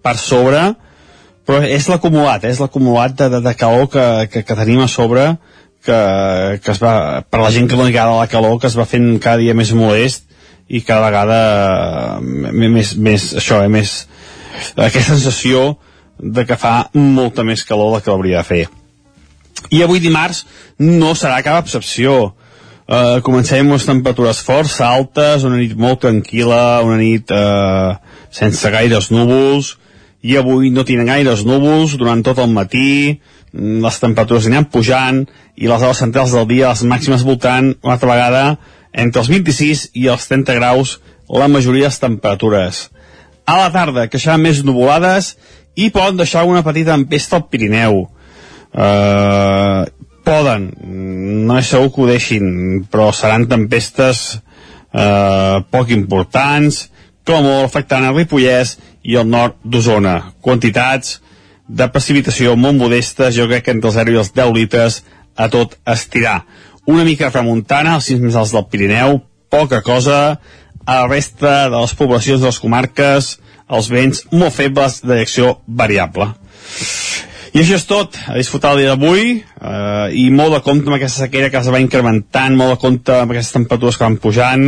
per 0.06 0.18
sobre, 0.22 0.68
però 1.46 1.62
és 1.66 1.88
l'acumulat, 1.90 2.46
eh? 2.46 2.54
és 2.54 2.62
l'acumulat 2.62 3.18
de, 3.18 3.30
de, 3.34 3.42
de 3.46 3.54
calor 3.58 3.90
que, 3.94 4.06
que, 4.34 4.42
que 4.46 4.58
tenim 4.58 4.82
a 4.82 4.90
sobre, 4.90 5.36
que, 5.86 6.00
que 6.64 6.74
es 6.74 6.82
va, 6.82 7.22
per 7.30 7.42
la 7.44 7.52
gent 7.54 7.70
que 7.70 7.78
no 7.78 7.86
li 7.86 7.94
agrada 7.94 8.18
la 8.18 8.30
calor, 8.32 8.58
que 8.62 8.70
es 8.72 8.78
va 8.78 8.88
fent 8.90 9.20
cada 9.22 9.42
dia 9.44 9.54
més 9.58 9.74
molest 9.78 10.26
i 10.68 10.82
cada 10.82 11.06
vegada 11.06 11.40
eh, 12.18 12.52
més, 12.66 12.96
més 12.98 13.28
això, 13.38 13.62
eh, 13.62 13.70
més, 13.70 13.94
aquesta 14.76 15.16
sensació 15.16 15.76
de 16.20 16.46
que 16.48 16.58
fa 16.60 16.90
molta 16.94 17.44
més 17.44 17.64
calor 17.68 17.94
del 17.94 18.04
que 18.04 18.12
hauria 18.14 18.42
de 18.42 18.48
fer. 18.48 18.64
I 19.72 19.82
avui 19.84 20.02
dimarts 20.04 20.46
no 20.80 21.14
serà 21.18 21.42
cap 21.46 21.64
excepció. 21.64 22.36
Uh, 22.86 23.18
comencem 23.26 23.66
amb 23.66 23.82
temperatures 23.82 24.44
força 24.46 24.86
altes, 24.92 25.44
una 25.48 25.58
nit 25.58 25.74
molt 25.74 26.04
tranquil·la, 26.04 26.84
una 26.86 27.00
nit 27.00 27.32
uh, 27.34 27.96
sense 28.30 28.70
gaires 28.70 29.10
núvols, 29.10 29.74
i 30.22 30.38
avui 30.38 30.70
no 30.74 30.86
tenen 30.86 31.10
gaires 31.10 31.44
núvols 31.46 31.98
durant 31.98 32.22
tot 32.26 32.40
el 32.42 32.54
matí, 32.54 33.18
les 33.56 34.00
temperatures 34.02 34.46
aniran 34.46 34.70
pujant, 34.70 35.24
i 35.58 35.70
les 35.70 35.82
hores 35.82 36.02
centrals 36.04 36.36
del 36.36 36.48
dia, 36.50 36.70
les 36.70 36.86
màximes 36.86 37.26
voltant, 37.26 37.74
una 37.82 37.98
altra 37.98 38.12
vegada, 38.12 38.46
entre 38.94 39.24
els 39.24 39.32
26 39.34 39.88
i 39.98 40.08
els 40.12 40.30
30 40.30 40.58
graus, 40.60 41.00
la 41.26 41.50
majoria 41.50 41.88
de 41.88 41.94
les 41.94 42.04
temperatures 42.04 42.86
a 43.46 43.58
la 43.60 43.70
tarda 43.74 44.08
queixaran 44.10 44.44
més 44.44 44.64
nuvolades 44.66 45.36
i 45.76 45.92
poden 45.94 46.18
deixar 46.18 46.46
una 46.48 46.64
petita 46.66 46.96
empesta 46.96 47.38
al 47.38 47.48
Pirineu. 47.52 48.06
Uh, 48.76 49.86
poden, 50.26 50.70
no 51.48 51.60
és 51.60 51.70
segur 51.70 51.92
que 51.94 52.02
ho 52.02 52.10
deixin, 52.10 52.48
però 52.92 53.12
seran 53.14 53.46
tempestes 53.52 54.24
uh, 54.36 55.62
poc 55.72 55.94
importants, 55.96 56.88
com 57.26 57.46
molt 57.46 57.68
afectant 57.68 58.06
el 58.06 58.18
Ripollès 58.18 58.76
i 59.06 59.18
el 59.20 59.30
nord 59.30 59.58
d'Osona. 59.64 60.18
Quantitats 60.46 61.20
de 61.68 61.88
precipitació 61.90 62.56
molt 62.58 62.78
modestes, 62.78 63.36
jo 63.38 63.48
crec 63.50 63.66
que 63.66 63.74
entre 63.74 63.90
els 63.92 63.98
0 63.98 64.14
i 64.14 64.20
els 64.22 64.34
10 64.34 64.54
litres 64.58 65.00
a 65.36 65.50
tot 65.52 65.78
estirar. 65.90 66.44
Una 66.86 67.06
mica 67.06 67.32
remuntana 67.34 67.96
als 67.96 68.10
cims 68.10 68.22
més 68.22 68.38
alts 68.38 68.54
del 68.54 68.68
Pirineu, 68.70 69.20
poca 69.50 69.82
cosa, 69.86 70.38
a 70.86 71.02
la 71.02 71.10
resta 71.10 71.70
de 71.70 71.78
les 71.80 71.96
poblacions 71.98 72.42
de 72.42 72.50
les 72.50 72.62
comarques 72.62 73.36
els 73.66 73.90
vents 73.90 74.26
molt 74.32 74.54
febles 74.54 75.02
de 75.02 75.14
direcció 75.16 75.58
variable. 75.66 76.30
I 77.56 77.62
això 77.62 77.78
és 77.80 77.86
tot, 77.88 78.18
a 78.28 78.34
disfrutar 78.36 78.74
el 78.76 78.82
dia 78.82 78.92
d'avui 78.92 79.30
eh, 79.40 80.08
i 80.20 80.26
molt 80.28 80.58
de 80.58 80.60
compte 80.66 80.90
amb 80.90 80.98
aquesta 80.98 81.24
sequera 81.24 81.48
que 81.54 81.62
es 81.62 81.70
va 81.72 81.80
incrementant, 81.80 82.58
molt 82.60 82.74
de 82.74 82.82
compte 82.82 83.16
amb 83.16 83.32
aquestes 83.32 83.56
temperatures 83.56 83.96
que 83.96 84.04
van 84.04 84.18
pujant, 84.20 84.66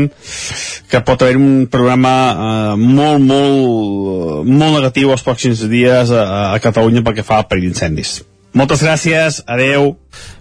que 0.87 1.03
pot 1.03 1.25
haver 1.25 1.35
un 1.35 1.67
programa 1.67 2.13
eh, 2.31 2.79
molt, 2.79 3.27
molt, 3.27 4.47
molt 4.47 4.79
negatiu 4.79 5.11
els 5.11 5.27
pròxims 5.27 5.67
dies 5.67 6.15
a, 6.15 6.23
a 6.55 6.63
Catalunya 6.63 7.03
pel 7.03 7.19
que 7.19 7.27
fa 7.27 7.41
al 7.41 7.49
perill 7.51 7.67
d'incendis. 7.67 8.21
Moltes 8.57 8.81
gràcies, 8.81 9.43
adeu. 9.45 9.91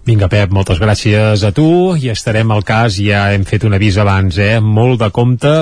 Vinga, 0.08 0.30
Pep, 0.32 0.48
moltes 0.54 0.78
gràcies 0.80 1.42
a 1.44 1.50
tu 1.52 1.92
i 2.00 2.08
estarem 2.08 2.48
al 2.54 2.62
cas, 2.64 2.96
ja 2.96 3.26
hem 3.34 3.44
fet 3.44 3.66
un 3.68 3.76
avís 3.76 3.98
abans, 4.00 4.38
eh? 4.40 4.56
Molt 4.64 5.02
de 5.02 5.10
compte 5.12 5.52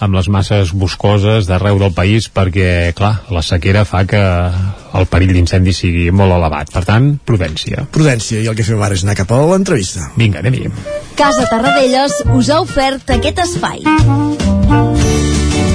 amb 0.00 0.16
les 0.16 0.30
masses 0.32 0.72
boscoses 0.72 1.50
d'arreu 1.50 1.76
del 1.82 1.92
país 1.92 2.30
perquè, 2.32 2.94
clar, 2.96 3.26
la 3.28 3.44
sequera 3.44 3.84
fa 3.84 4.06
que 4.08 4.22
el 4.96 5.08
perill 5.12 5.34
d'incendi 5.36 5.74
sigui 5.76 6.08
molt 6.08 6.32
elevat. 6.38 6.72
Per 6.72 6.86
tant, 6.88 7.10
prudència. 7.28 7.84
Prudència, 7.92 8.40
i 8.40 8.48
el 8.48 8.56
que 8.56 8.64
fem 8.64 8.80
ara 8.80 8.96
és 8.96 9.04
anar 9.04 9.18
cap 9.18 9.34
a 9.36 9.42
l'entrevista. 9.52 10.08
Vinga, 10.16 10.40
anem-hi. 10.40 10.72
Casa 11.18 11.44
Tarradellas 11.50 12.22
us 12.32 12.48
ha 12.48 12.62
ofert 12.64 13.18
aquest 13.18 13.44
espai. 13.44 13.84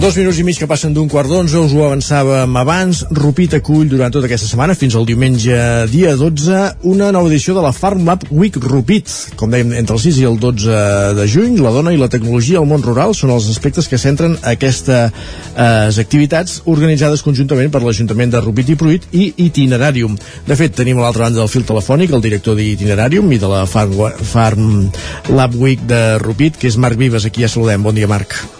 Dos 0.00 0.16
minuts 0.16 0.38
i 0.40 0.44
mig 0.48 0.56
que 0.56 0.64
passen 0.64 0.94
d'un 0.96 1.10
quart 1.12 1.28
d'onze, 1.28 1.60
us 1.60 1.74
ho 1.76 1.82
avançàvem 1.84 2.54
abans. 2.56 3.02
Rupit 3.12 3.52
acull 3.58 3.90
durant 3.90 4.08
tota 4.14 4.24
aquesta 4.30 4.46
setmana, 4.48 4.72
fins 4.72 4.94
al 4.96 5.04
diumenge 5.04 5.56
dia 5.92 6.14
12, 6.16 6.60
una 6.88 7.10
nova 7.12 7.28
edició 7.28 7.52
de 7.52 7.60
la 7.60 7.74
Farm 7.76 8.06
Lab 8.08 8.22
Week 8.32 8.54
Rupit. 8.64 9.12
Com 9.36 9.52
dèiem, 9.52 9.74
entre 9.76 9.98
el 9.98 10.00
6 10.00 10.20
i 10.22 10.24
el 10.24 10.38
12 10.40 10.78
de 11.18 11.26
juny, 11.28 11.58
la 11.60 11.72
dona 11.74 11.92
i 11.92 11.98
la 12.00 12.08
tecnologia 12.08 12.62
al 12.62 12.68
món 12.70 12.80
rural 12.80 13.12
són 13.18 13.34
els 13.34 13.50
aspectes 13.52 13.90
que 13.92 14.00
centren 14.00 14.38
aquestes 14.40 15.12
eh, 15.12 16.00
activitats 16.00 16.62
organitzades 16.64 17.20
conjuntament 17.26 17.68
per 17.74 17.82
l'Ajuntament 17.84 18.32
de 18.32 18.40
Rupit 18.40 18.72
i 18.72 18.78
Pruit 18.80 19.04
i 19.12 19.26
Itinerarium. 19.50 20.14
De 20.46 20.56
fet, 20.56 20.72
tenim 20.80 21.02
a 21.02 21.04
l'altra 21.04 21.26
banda 21.26 21.42
del 21.42 21.52
fil 21.52 21.68
telefònic 21.68 22.14
el 22.16 22.24
director 22.24 22.56
d'Itinerarium 22.56 23.28
i 23.36 23.42
de 23.42 23.52
la 23.52 23.66
Farm, 23.68 24.00
Farm 24.32 24.88
Lab 25.28 25.60
Week 25.60 25.84
de 25.92 26.16
Rupit, 26.24 26.56
que 26.56 26.72
és 26.72 26.80
Marc 26.80 26.96
Vives. 26.96 27.28
Aquí 27.28 27.44
ja 27.44 27.52
saludem. 27.52 27.84
Bon 27.84 28.00
dia, 28.00 28.08
Marc. 28.08 28.59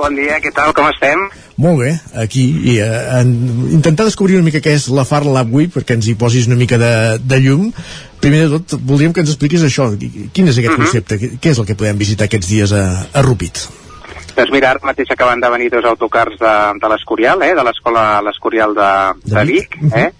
Bon 0.00 0.14
dia, 0.16 0.38
què 0.40 0.48
tal, 0.56 0.70
com 0.72 0.86
estem? 0.88 1.26
Molt 1.60 1.82
bé, 1.82 1.90
aquí 2.22 2.46
i 2.72 2.78
eh, 2.80 3.00
en, 3.18 3.34
intentar 3.76 4.06
descobrir 4.08 4.38
una 4.38 4.46
mica 4.46 4.62
què 4.64 4.72
és 4.72 4.86
la 4.96 5.04
Far 5.04 5.26
Lab 5.26 5.50
Week 5.52 5.74
perquè 5.74 5.98
ens 5.98 6.06
hi 6.08 6.14
posis 6.16 6.46
una 6.48 6.56
mica 6.56 6.78
de, 6.80 6.92
de 7.20 7.38
llum. 7.44 7.66
Primer 8.22 8.46
de 8.46 8.60
tot 8.62 8.80
voldríem 8.80 9.12
que 9.12 9.20
ens 9.20 9.34
expliquis 9.34 9.66
això. 9.66 9.90
Quin 9.92 10.48
és 10.48 10.56
aquest 10.56 10.72
uh 10.72 10.78
-huh. 10.78 10.86
concepte, 10.86 11.18
què 11.36 11.52
és 11.52 11.60
el 11.60 11.66
que 11.68 11.76
podem 11.76 12.00
visitar 12.00 12.30
aquests 12.30 12.48
dies 12.48 12.72
a, 12.72 12.84
a 13.12 13.22
Rupit? 13.26 13.60
Doncs 14.36 14.52
mira, 14.54 14.70
ara 14.70 14.80
mateix 14.82 15.10
acaben 15.10 15.40
de 15.40 15.50
venir 15.50 15.68
dos 15.70 15.84
autocars 15.84 16.38
de, 16.40 16.54
de 16.80 16.88
l'Escorial, 16.88 17.42
eh, 17.42 17.54
de 17.54 17.64
l'escola 17.64 18.22
l'Escorial 18.22 18.74
de, 18.74 18.92
de 19.34 19.44
Vic, 19.44 19.76
eh, 19.92 20.10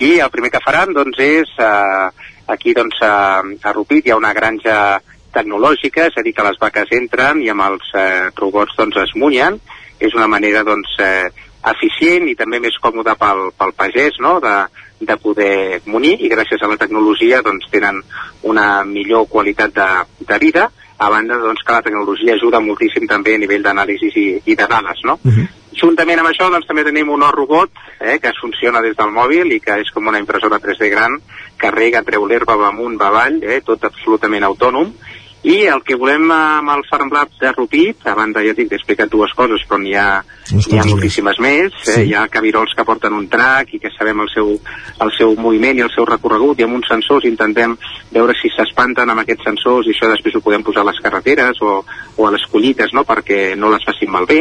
i 0.00 0.18
el 0.20 0.30
primer 0.30 0.50
que 0.50 0.64
faran 0.64 0.94
doncs 0.94 1.18
és 1.18 1.52
eh, 1.58 2.08
aquí 2.46 2.72
doncs 2.72 3.02
a, 3.02 3.42
a 3.62 3.72
Rupit 3.72 4.06
hi 4.06 4.10
ha 4.10 4.16
una 4.16 4.32
granja 4.32 5.02
tecnològica, 5.36 6.08
és 6.10 6.16
a 6.16 6.24
dir, 6.24 6.34
que 6.34 6.46
les 6.46 6.60
vaques 6.60 6.94
entren 6.96 7.42
i 7.44 7.50
amb 7.52 7.66
els 7.68 7.92
eh, 7.94 8.30
robots 8.40 8.76
doncs, 8.78 8.98
es 9.04 9.14
mullen. 9.20 9.60
És 10.00 10.12
una 10.16 10.28
manera 10.28 10.64
doncs, 10.64 10.96
eh, 11.00 11.28
eficient 11.66 12.28
i 12.30 12.36
també 12.38 12.60
més 12.62 12.76
còmoda 12.82 13.16
pel, 13.18 13.50
pel 13.58 13.72
pagès 13.76 14.20
no? 14.22 14.36
de, 14.44 14.56
de 15.00 15.16
poder 15.20 15.80
munir 15.86 16.16
i 16.22 16.30
gràcies 16.32 16.62
a 16.62 16.70
la 16.70 16.78
tecnologia 16.80 17.42
doncs, 17.44 17.68
tenen 17.72 18.02
una 18.46 18.84
millor 18.86 19.26
qualitat 19.32 19.74
de, 19.74 19.88
de 20.28 20.38
vida 20.42 20.68
a 20.98 21.10
banda 21.12 21.36
doncs, 21.36 21.62
que 21.66 21.74
la 21.74 21.82
tecnologia 21.84 22.36
ajuda 22.36 22.62
moltíssim 22.64 23.08
també 23.08 23.34
a 23.36 23.40
nivell 23.42 23.64
d'anàlisis 23.66 24.16
i, 24.16 24.26
i 24.46 24.56
de 24.56 24.66
dades. 24.66 25.02
No? 25.04 25.18
Uh 25.22 25.32
-huh. 25.32 25.48
Juntament 25.76 26.18
amb 26.20 26.30
això 26.30 26.48
doncs, 26.50 26.66
també 26.66 26.84
tenim 26.84 27.10
un 27.10 27.20
robot 27.20 27.70
eh, 28.00 28.18
que 28.18 28.32
funciona 28.40 28.80
des 28.80 28.96
del 28.96 29.10
mòbil 29.10 29.52
i 29.52 29.60
que 29.60 29.80
és 29.80 29.90
com 29.92 30.06
una 30.06 30.18
impressora 30.18 30.58
3D 30.58 30.88
gran, 30.90 31.20
carrega, 31.56 32.02
treu 32.02 32.26
l'herba, 32.26 32.56
va 32.56 32.68
amunt, 32.68 32.96
va 32.98 33.08
avall, 33.08 33.42
eh, 33.42 33.60
tot 33.60 33.84
absolutament 33.84 34.44
autònom 34.44 34.94
i 35.46 35.60
el 35.70 35.82
que 35.86 35.94
volem 35.94 36.24
amb 36.34 36.72
el 36.72 36.80
Farm 36.88 37.12
Lab 37.14 37.30
de 37.38 37.52
Rupit, 37.52 38.00
a 38.10 38.16
banda 38.18 38.42
ja 38.42 38.50
dic, 38.56 38.72
he 38.72 38.78
explicat 38.80 39.12
dues 39.12 39.30
coses, 39.38 39.62
però 39.68 39.78
n'hi 39.78 39.92
ha, 39.94 40.08
hi 40.50 40.78
ha 40.80 40.86
moltíssimes 40.88 41.38
més. 41.38 41.70
Eh? 41.70 41.82
Sí. 41.86 42.06
Hi 42.08 42.14
ha 42.18 42.24
cabirols 42.32 42.72
que 42.74 42.84
porten 42.88 43.14
un 43.14 43.28
trac 43.30 43.70
i 43.76 43.78
que 43.78 43.92
sabem 43.94 44.24
el 44.24 44.30
seu, 44.32 44.56
el 45.06 45.12
seu 45.14 45.36
moviment 45.38 45.78
i 45.78 45.84
el 45.86 45.92
seu 45.94 46.08
recorregut, 46.08 46.58
i 46.58 46.66
amb 46.66 46.74
uns 46.80 46.90
sensors 46.90 47.28
intentem 47.30 47.76
veure 48.10 48.34
si 48.34 48.50
s'espanten 48.50 49.12
amb 49.12 49.22
aquests 49.22 49.46
sensors 49.46 49.86
i 49.86 49.94
això 49.94 50.08
després 50.10 50.34
ho 50.34 50.42
podem 50.42 50.64
posar 50.66 50.82
a 50.82 50.88
les 50.88 50.98
carreteres 51.04 51.62
o, 51.62 51.76
o 52.16 52.26
a 52.26 52.32
les 52.34 52.46
collites 52.50 52.90
no? 52.96 53.04
perquè 53.06 53.54
no 53.54 53.70
les 53.70 53.86
facin 53.86 54.10
malbé. 54.10 54.40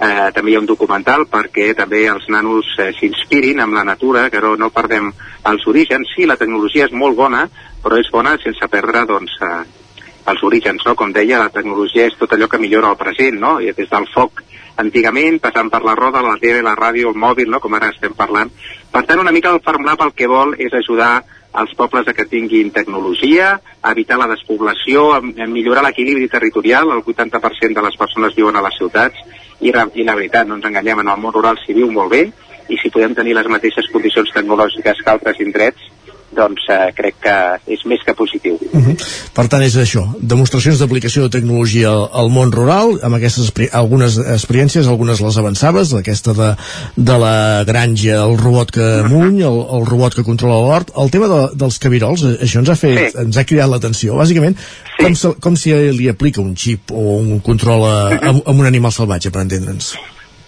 Eh, 0.00 0.30
també 0.32 0.54
hi 0.54 0.56
ha 0.56 0.62
un 0.62 0.70
documental 0.70 1.26
perquè 1.28 1.74
també 1.76 2.06
els 2.08 2.24
nanos 2.32 2.70
eh, 2.80 2.94
s'inspirin 2.96 3.60
amb 3.60 3.76
la 3.76 3.84
natura, 3.84 4.30
que 4.32 4.40
no, 4.40 4.54
no 4.56 4.72
perdem 4.72 5.12
els 5.52 5.68
orígens. 5.68 6.16
Sí, 6.16 6.24
la 6.24 6.40
tecnologia 6.40 6.88
és 6.88 6.96
molt 6.96 7.20
bona, 7.20 7.44
però 7.84 8.00
és 8.00 8.08
bona 8.08 8.38
sense 8.40 8.72
perdre 8.72 9.04
doncs, 9.12 9.36
eh, 9.44 9.79
els 10.28 10.42
orígens, 10.44 10.84
no? 10.86 10.94
Com 10.96 11.12
deia, 11.16 11.40
la 11.40 11.52
tecnologia 11.54 12.06
és 12.10 12.16
tot 12.18 12.32
allò 12.34 12.48
que 12.48 12.60
millora 12.60 12.92
el 12.92 13.00
present, 13.00 13.40
no? 13.40 13.58
I 13.60 13.72
des 13.72 13.90
del 13.90 14.06
foc 14.12 14.42
antigament, 14.80 15.40
passant 15.40 15.70
per 15.72 15.82
la 15.84 15.96
roda, 15.98 16.22
la 16.24 16.38
tele, 16.40 16.62
la 16.64 16.76
ràdio, 16.76 17.10
el 17.10 17.18
mòbil, 17.18 17.50
no? 17.50 17.60
Com 17.60 17.74
ara 17.76 17.90
estem 17.94 18.14
parlant. 18.16 18.52
Per 18.92 19.04
tant, 19.06 19.20
una 19.20 19.32
mica 19.32 19.52
el 19.52 19.62
FarmLab 19.64 20.06
el 20.06 20.14
que 20.16 20.28
vol 20.30 20.56
és 20.58 20.74
ajudar 20.74 21.20
als 21.52 21.72
pobles 21.74 22.06
a 22.06 22.14
que 22.14 22.28
tinguin 22.30 22.70
tecnologia, 22.70 23.56
evitar 23.90 24.18
la 24.20 24.28
despoblació, 24.30 25.10
a, 25.16 25.18
a 25.18 25.48
millorar 25.50 25.82
l'equilibri 25.84 26.28
territorial, 26.30 26.92
el 26.94 27.02
80% 27.02 27.74
de 27.74 27.86
les 27.86 27.96
persones 27.98 28.36
viuen 28.36 28.56
a 28.56 28.62
les 28.62 28.78
ciutats, 28.78 29.18
i, 29.60 29.72
i 29.72 30.06
la 30.06 30.14
veritat, 30.14 30.46
no 30.46 30.56
ens 30.60 30.68
enganyem, 30.70 31.02
en 31.02 31.10
el 31.10 31.20
món 31.20 31.34
rural 31.34 31.58
s'hi 31.60 31.74
viu 31.76 31.90
molt 31.92 32.14
bé, 32.14 32.28
i 32.70 32.78
si 32.78 32.92
podem 32.94 33.16
tenir 33.18 33.34
les 33.34 33.48
mateixes 33.50 33.90
condicions 33.90 34.30
tecnològiques 34.30 35.02
que 35.02 35.10
altres 35.10 35.42
indrets, 35.42 35.90
doncs 36.36 36.66
eh, 36.70 36.90
crec 36.96 37.16
que 37.24 37.36
és 37.74 37.82
més 37.90 38.02
que 38.06 38.14
positiu. 38.14 38.58
Uh 38.60 38.78
mhm. 38.78 38.90
-huh. 38.90 39.08
Per 39.34 39.46
tant, 39.48 39.62
és 39.62 39.76
això, 39.76 40.04
demostracions 40.20 40.78
d'aplicació 40.78 41.22
de 41.22 41.30
tecnologia 41.38 41.88
al, 41.88 42.08
al 42.12 42.30
món 42.30 42.52
rural, 42.52 42.98
amb 43.02 43.14
aquestes 43.14 43.52
algunes 43.72 44.18
experiències, 44.18 44.86
algunes 44.86 45.20
les 45.20 45.36
avançaves, 45.36 45.94
aquesta 45.94 46.32
de, 46.32 46.56
de 46.96 47.18
la 47.18 47.64
granja, 47.64 48.24
el 48.24 48.36
robot 48.38 48.70
que 48.70 48.80
-huh. 48.80 49.08
muny, 49.08 49.40
el, 49.40 49.58
el 49.78 49.86
robot 49.86 50.14
que 50.14 50.24
controla 50.24 50.60
l'hort, 50.60 50.90
el 50.96 51.10
tema 51.10 51.28
de, 51.28 51.48
dels 51.54 51.78
cabirols, 51.78 52.22
eh, 52.22 52.38
això 52.44 52.58
ens 52.58 52.68
ha 52.68 52.76
fet, 52.76 53.12
sí. 53.12 53.18
ens 53.18 53.36
ha 53.36 53.44
cridat 53.44 53.68
l'atenció. 53.70 54.14
Bàsicament, 54.14 54.56
sí. 54.56 55.04
com, 55.04 55.14
se, 55.14 55.28
com 55.40 55.56
si 55.56 55.72
li 55.72 56.08
aplica 56.08 56.40
un 56.40 56.54
xip 56.56 56.90
o 56.90 57.18
un 57.18 57.40
control 57.40 57.84
a, 57.84 58.08
a, 58.14 58.30
a 58.44 58.50
un 58.50 58.66
animal 58.66 58.92
salvatge, 58.92 59.30
per 59.30 59.42
entendre'ns. 59.42 59.94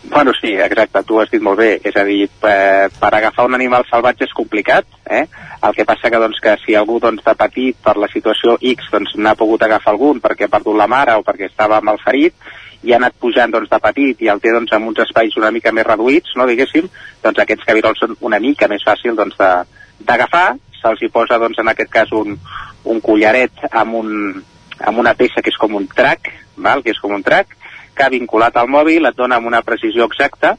Bueno, 0.05 0.33
sí, 0.35 0.53
exacte, 0.53 1.03
tu 1.07 1.20
has 1.20 1.31
dit 1.31 1.43
molt 1.43 1.61
bé. 1.61 1.77
És 1.85 1.95
a 1.97 2.03
dir, 2.05 2.27
per, 2.43 2.91
per 2.99 3.11
agafar 3.15 3.47
un 3.47 3.55
animal 3.55 3.87
salvatge 3.89 4.27
és 4.27 4.35
complicat, 4.35 4.89
eh? 5.07 5.23
El 5.62 5.77
que 5.77 5.87
passa 5.87 6.11
que, 6.11 6.19
doncs, 6.19 6.41
que 6.43 6.57
si 6.65 6.74
algú 6.74 6.99
doncs, 7.01 7.23
de 7.23 7.35
petit 7.39 7.79
per 7.85 7.95
la 7.97 8.11
situació 8.11 8.57
X 8.59 8.91
doncs, 8.91 9.15
pogut 9.39 9.62
agafar 9.62 9.95
algun 9.95 10.20
perquè 10.20 10.49
ha 10.49 10.53
perdut 10.53 10.77
la 10.77 10.89
mare 10.91 11.15
o 11.15 11.23
perquè 11.23 11.47
estava 11.47 11.81
malferit 11.81 12.35
i 12.83 12.93
ha 12.93 12.99
anat 12.99 13.15
pujant 13.23 13.55
doncs, 13.55 13.70
de 13.70 13.79
petit 13.79 14.27
i 14.27 14.29
el 14.29 14.43
té 14.43 14.51
doncs, 14.51 14.73
en 14.74 14.89
uns 14.91 14.99
espais 15.07 15.37
una 15.39 15.53
mica 15.55 15.73
més 15.73 15.87
reduïts, 15.87 16.35
no, 16.37 16.47
diguéssim, 16.51 16.91
doncs 17.23 17.39
aquests 17.39 17.65
cabirols 17.69 18.03
són 18.03 18.16
una 18.20 18.41
mica 18.43 18.69
més 18.69 18.83
fàcil 18.83 19.15
doncs, 19.16 19.39
d'agafar, 20.03 20.49
se'ls 20.81 21.03
hi 21.03 21.11
posa 21.15 21.39
doncs, 21.39 21.62
en 21.62 21.70
aquest 21.70 21.93
cas 21.95 22.12
un, 22.19 22.35
un 22.91 23.01
collaret 23.01 23.66
amb, 23.70 23.95
un, 24.03 24.43
amb 24.83 24.99
una 24.99 25.15
peça 25.15 25.43
que 25.43 25.55
és 25.55 25.59
com 25.62 25.79
un 25.79 25.87
trac, 25.87 26.33
val? 26.59 26.83
que 26.83 26.91
és 26.91 26.99
com 26.99 27.15
un 27.15 27.23
trac, 27.23 27.55
que 27.97 28.10
vinculat 28.12 28.56
al 28.56 28.70
mòbil 28.73 29.06
et 29.09 29.16
dona 29.16 29.39
amb 29.39 29.48
una 29.51 29.62
precisió 29.62 30.06
exacta 30.09 30.56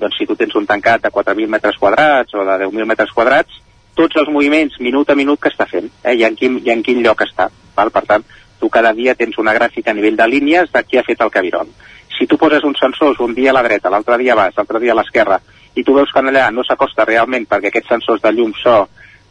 doncs 0.00 0.18
si 0.18 0.26
tu 0.26 0.36
tens 0.36 0.54
un 0.58 0.66
tancat 0.66 1.02
de 1.02 1.12
4.000 1.12 1.48
metres 1.48 1.78
quadrats 1.80 2.34
o 2.34 2.44
de 2.44 2.58
10.000 2.66 2.90
metres 2.90 3.12
quadrats 3.14 3.60
tots 3.94 4.16
els 4.20 4.30
moviments 4.30 4.80
minut 4.80 5.10
a 5.10 5.16
minut 5.18 5.40
que 5.40 5.52
està 5.52 5.66
fent 5.70 5.86
eh, 6.02 6.14
i, 6.14 6.24
en 6.26 6.36
quin, 6.38 6.58
i 6.64 6.72
en 6.74 6.82
quin 6.82 7.00
lloc 7.02 7.22
està. 7.24 7.48
Val? 7.76 7.92
Per 7.94 8.02
tant, 8.08 8.24
tu 8.60 8.70
cada 8.72 8.92
dia 8.96 9.14
tens 9.18 9.38
una 9.38 9.54
gràfica 9.54 9.92
a 9.92 9.96
nivell 9.96 10.18
de 10.18 10.26
línies 10.30 10.72
de 10.74 10.82
qui 10.86 10.98
ha 10.98 11.06
fet 11.06 11.22
el 11.22 11.30
cabirol. 11.30 11.70
Si 12.14 12.26
tu 12.30 12.38
poses 12.38 12.64
uns 12.66 12.78
sensors 12.78 13.20
un 13.22 13.34
dia 13.34 13.50
a 13.50 13.56
la 13.56 13.62
dreta, 13.66 13.90
l'altre 13.90 14.18
dia 14.18 14.34
a 14.34 14.38
baix, 14.38 14.54
l'altre 14.58 14.80
dia 14.82 14.94
a 14.94 14.98
l'esquerra, 14.98 15.40
i 15.74 15.82
tu 15.82 15.94
veus 15.94 16.12
que 16.14 16.22
allà 16.22 16.50
no 16.54 16.62
s'acosta 16.66 17.06
realment 17.06 17.46
perquè 17.50 17.70
aquests 17.70 17.90
sensors 17.96 18.22
de 18.22 18.30
llum 18.34 18.52
so 18.60 18.84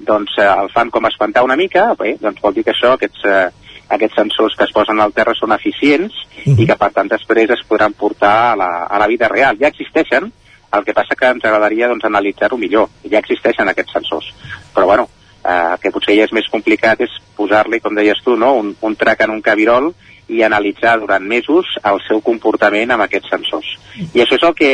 doncs, 0.04 0.36
eh, 0.38 0.48
el 0.48 0.72
fan 0.74 0.90
com 0.92 1.06
espantar 1.08 1.44
una 1.46 1.56
mica, 1.56 1.94
bé, 2.00 2.18
doncs 2.20 2.42
vol 2.44 2.56
dir 2.56 2.66
que 2.68 2.74
això, 2.74 2.96
aquests, 2.98 3.24
eh, 3.24 3.50
aquests 3.96 4.20
sensors 4.20 4.56
que 4.58 4.68
es 4.68 4.74
posen 4.76 5.00
al 5.00 5.14
terra 5.14 5.34
són 5.38 5.52
eficients 5.56 6.14
uh 6.14 6.46
-huh. 6.46 6.60
i 6.60 6.68
que 6.68 6.76
per 6.76 6.92
tant 6.92 7.10
després 7.10 7.50
es 7.50 7.64
podran 7.68 7.94
portar 7.94 8.52
a 8.52 8.56
la, 8.56 8.72
a 8.86 9.00
la 9.00 9.08
vida 9.08 9.28
real. 9.28 9.58
Ja 9.60 9.68
existeixen, 9.68 10.32
el 10.74 10.84
que 10.84 10.94
passa 10.94 11.16
que 11.16 11.28
ens 11.30 11.46
agradaria 11.46 11.88
doncs, 11.88 12.06
analitzar-ho 12.06 12.58
millor. 12.58 12.90
Ja 13.10 13.20
existeixen 13.20 13.70
aquests 13.70 13.94
sensors. 13.94 14.34
Però 14.74 14.86
bueno, 14.86 15.10
eh, 15.46 15.74
el 15.74 15.80
que 15.80 15.92
potser 15.92 16.16
ja 16.18 16.24
és 16.24 16.34
més 16.34 16.50
complicat 16.50 17.02
és 17.02 17.12
posar-li, 17.36 17.80
com 17.80 17.96
deies 17.96 18.22
tu, 18.24 18.36
no? 18.36 18.56
un, 18.56 18.76
un 18.82 18.96
trac 18.96 19.22
en 19.22 19.32
un 19.32 19.42
cabirol 19.42 19.94
i 20.28 20.42
analitzar 20.42 21.00
durant 21.02 21.26
mesos 21.28 21.68
el 21.84 22.00
seu 22.08 22.22
comportament 22.22 22.92
amb 22.92 23.04
aquests 23.06 23.30
sensors. 23.30 23.68
I 24.14 24.24
això 24.24 24.38
és 24.40 24.48
el 24.48 24.56
que, 24.56 24.72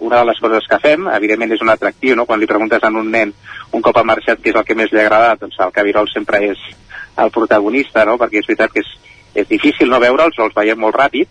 una 0.00 0.18
de 0.18 0.30
les 0.30 0.40
coses 0.42 0.66
que 0.68 0.80
fem, 0.82 1.06
evidentment 1.14 1.52
és 1.52 1.62
un 1.62 1.70
atractiu, 1.70 2.16
no? 2.16 2.26
quan 2.26 2.40
li 2.40 2.50
preguntes 2.50 2.82
a 2.82 2.90
un 2.90 3.10
nen 3.10 3.32
un 3.72 3.82
cop 3.82 3.96
ha 3.96 4.06
marxat 4.06 4.42
què 4.42 4.50
és 4.50 4.58
el 4.58 4.66
que 4.66 4.74
més 4.74 4.90
li 4.92 4.98
ha 4.98 5.06
agradat, 5.06 5.40
doncs 5.44 5.58
el 5.62 5.72
cabirol 5.72 6.10
sempre 6.10 6.42
és 6.50 6.58
el 7.20 7.30
protagonista, 7.34 8.04
no? 8.08 8.16
perquè 8.20 8.40
és 8.40 8.48
veritat 8.48 8.72
que 8.72 8.84
és, 8.84 8.90
és 9.42 9.48
difícil 9.48 9.90
no 9.90 10.00
veure'ls, 10.02 10.38
els 10.38 10.56
veiem 10.56 10.80
molt 10.80 10.96
ràpid, 10.96 11.28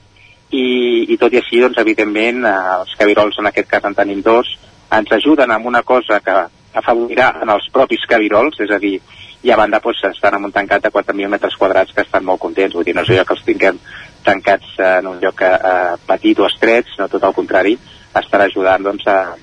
i, 0.52 0.66
i 1.14 1.18
tot 1.22 1.34
i 1.34 1.40
així, 1.42 1.60
doncs, 1.62 1.78
evidentment, 1.82 2.44
eh, 2.46 2.56
els 2.80 2.96
cabirols, 3.00 3.38
en 3.40 3.50
aquest 3.50 3.70
cas 3.70 3.86
en 3.86 3.98
tenim 3.98 4.22
dos, 4.26 4.50
ens 4.96 5.12
ajuden 5.20 5.52
amb 5.54 5.70
una 5.70 5.84
cosa 5.86 6.20
que 6.26 6.36
afavorirà 6.80 7.34
en 7.44 7.52
els 7.54 7.68
propis 7.74 8.06
cabirols, 8.10 8.58
és 8.66 8.72
a 8.74 8.80
dir, 8.82 8.98
i 9.44 9.52
a 9.52 9.58
banda 9.58 9.80
doncs, 9.84 10.02
estan 10.10 10.40
en 10.40 10.50
un 10.50 10.56
tancat 10.56 10.84
de 10.84 10.92
4.000 10.92 11.30
metres 11.32 11.56
quadrats 11.58 11.94
que 11.94 12.04
estan 12.04 12.26
molt 12.26 12.42
contents, 12.42 12.76
vull 12.76 12.88
dir, 12.88 12.96
no 12.96 13.06
és 13.06 13.14
allò 13.14 13.26
que 13.28 13.38
els 13.38 13.46
tinguem 13.46 13.80
tancats 14.26 14.74
eh, 14.80 14.96
en 15.00 15.12
un 15.14 15.22
lloc 15.22 15.44
eh, 15.46 15.94
petit 16.08 16.40
o 16.40 16.48
estret, 16.50 16.90
sinó 16.94 17.08
tot 17.08 17.24
el 17.24 17.38
contrari, 17.38 17.78
estarà 18.20 18.50
ajudant 18.50 18.90
doncs, 18.90 19.06
a, 19.08 19.36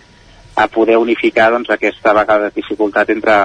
a 0.57 0.67
poder 0.73 0.99
unificar 0.99 1.51
doncs, 1.55 1.71
aquesta 1.71 2.15
vegada 2.17 2.51
dificultat 2.55 3.15
entre 3.15 3.39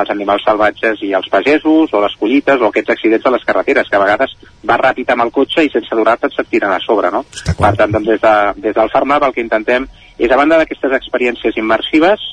els 0.00 0.10
animals 0.10 0.44
salvatges 0.46 1.02
i 1.06 1.12
els 1.14 1.28
pagesos 1.30 1.92
o 1.92 2.00
les 2.02 2.14
collites 2.20 2.60
o 2.60 2.70
aquests 2.70 2.94
accidents 2.96 3.26
a 3.26 3.34
les 3.34 3.44
carreteres 3.46 3.90
que 3.90 3.98
a 3.98 4.02
vegades 4.02 4.34
va 4.66 4.78
ràpid 4.80 5.10
amb 5.12 5.26
el 5.26 5.32
cotxe 5.34 5.64
i 5.64 5.70
sense 5.72 5.94
durar-te 5.94 6.30
et 6.30 6.50
tiren 6.50 6.72
a 6.74 6.80
sobre 6.82 7.10
no? 7.14 7.24
per 7.58 7.74
tant 7.78 7.92
doncs, 7.92 8.08
des, 8.08 8.20
de, 8.20 8.34
des 8.66 8.74
del 8.74 8.90
FarmLab 8.90 9.28
el 9.28 9.36
que 9.36 9.44
intentem 9.44 9.86
és 10.18 10.30
a 10.30 10.40
banda 10.40 10.58
d'aquestes 10.58 10.96
experiències 10.98 11.58
immersives 11.60 12.26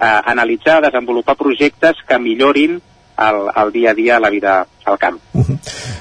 eh, 0.00 0.20
analitzar, 0.32 0.82
desenvolupar 0.84 1.36
projectes 1.40 2.02
que 2.06 2.20
millorin 2.20 2.80
el, 3.18 3.42
el 3.62 3.72
dia 3.72 3.90
a 3.90 3.94
dia 3.94 4.16
a 4.16 4.20
la 4.20 4.30
vida 4.30 4.66
al 4.84 4.98
camp. 4.98 5.18
Uh 5.32 5.44
-huh. 5.44 5.58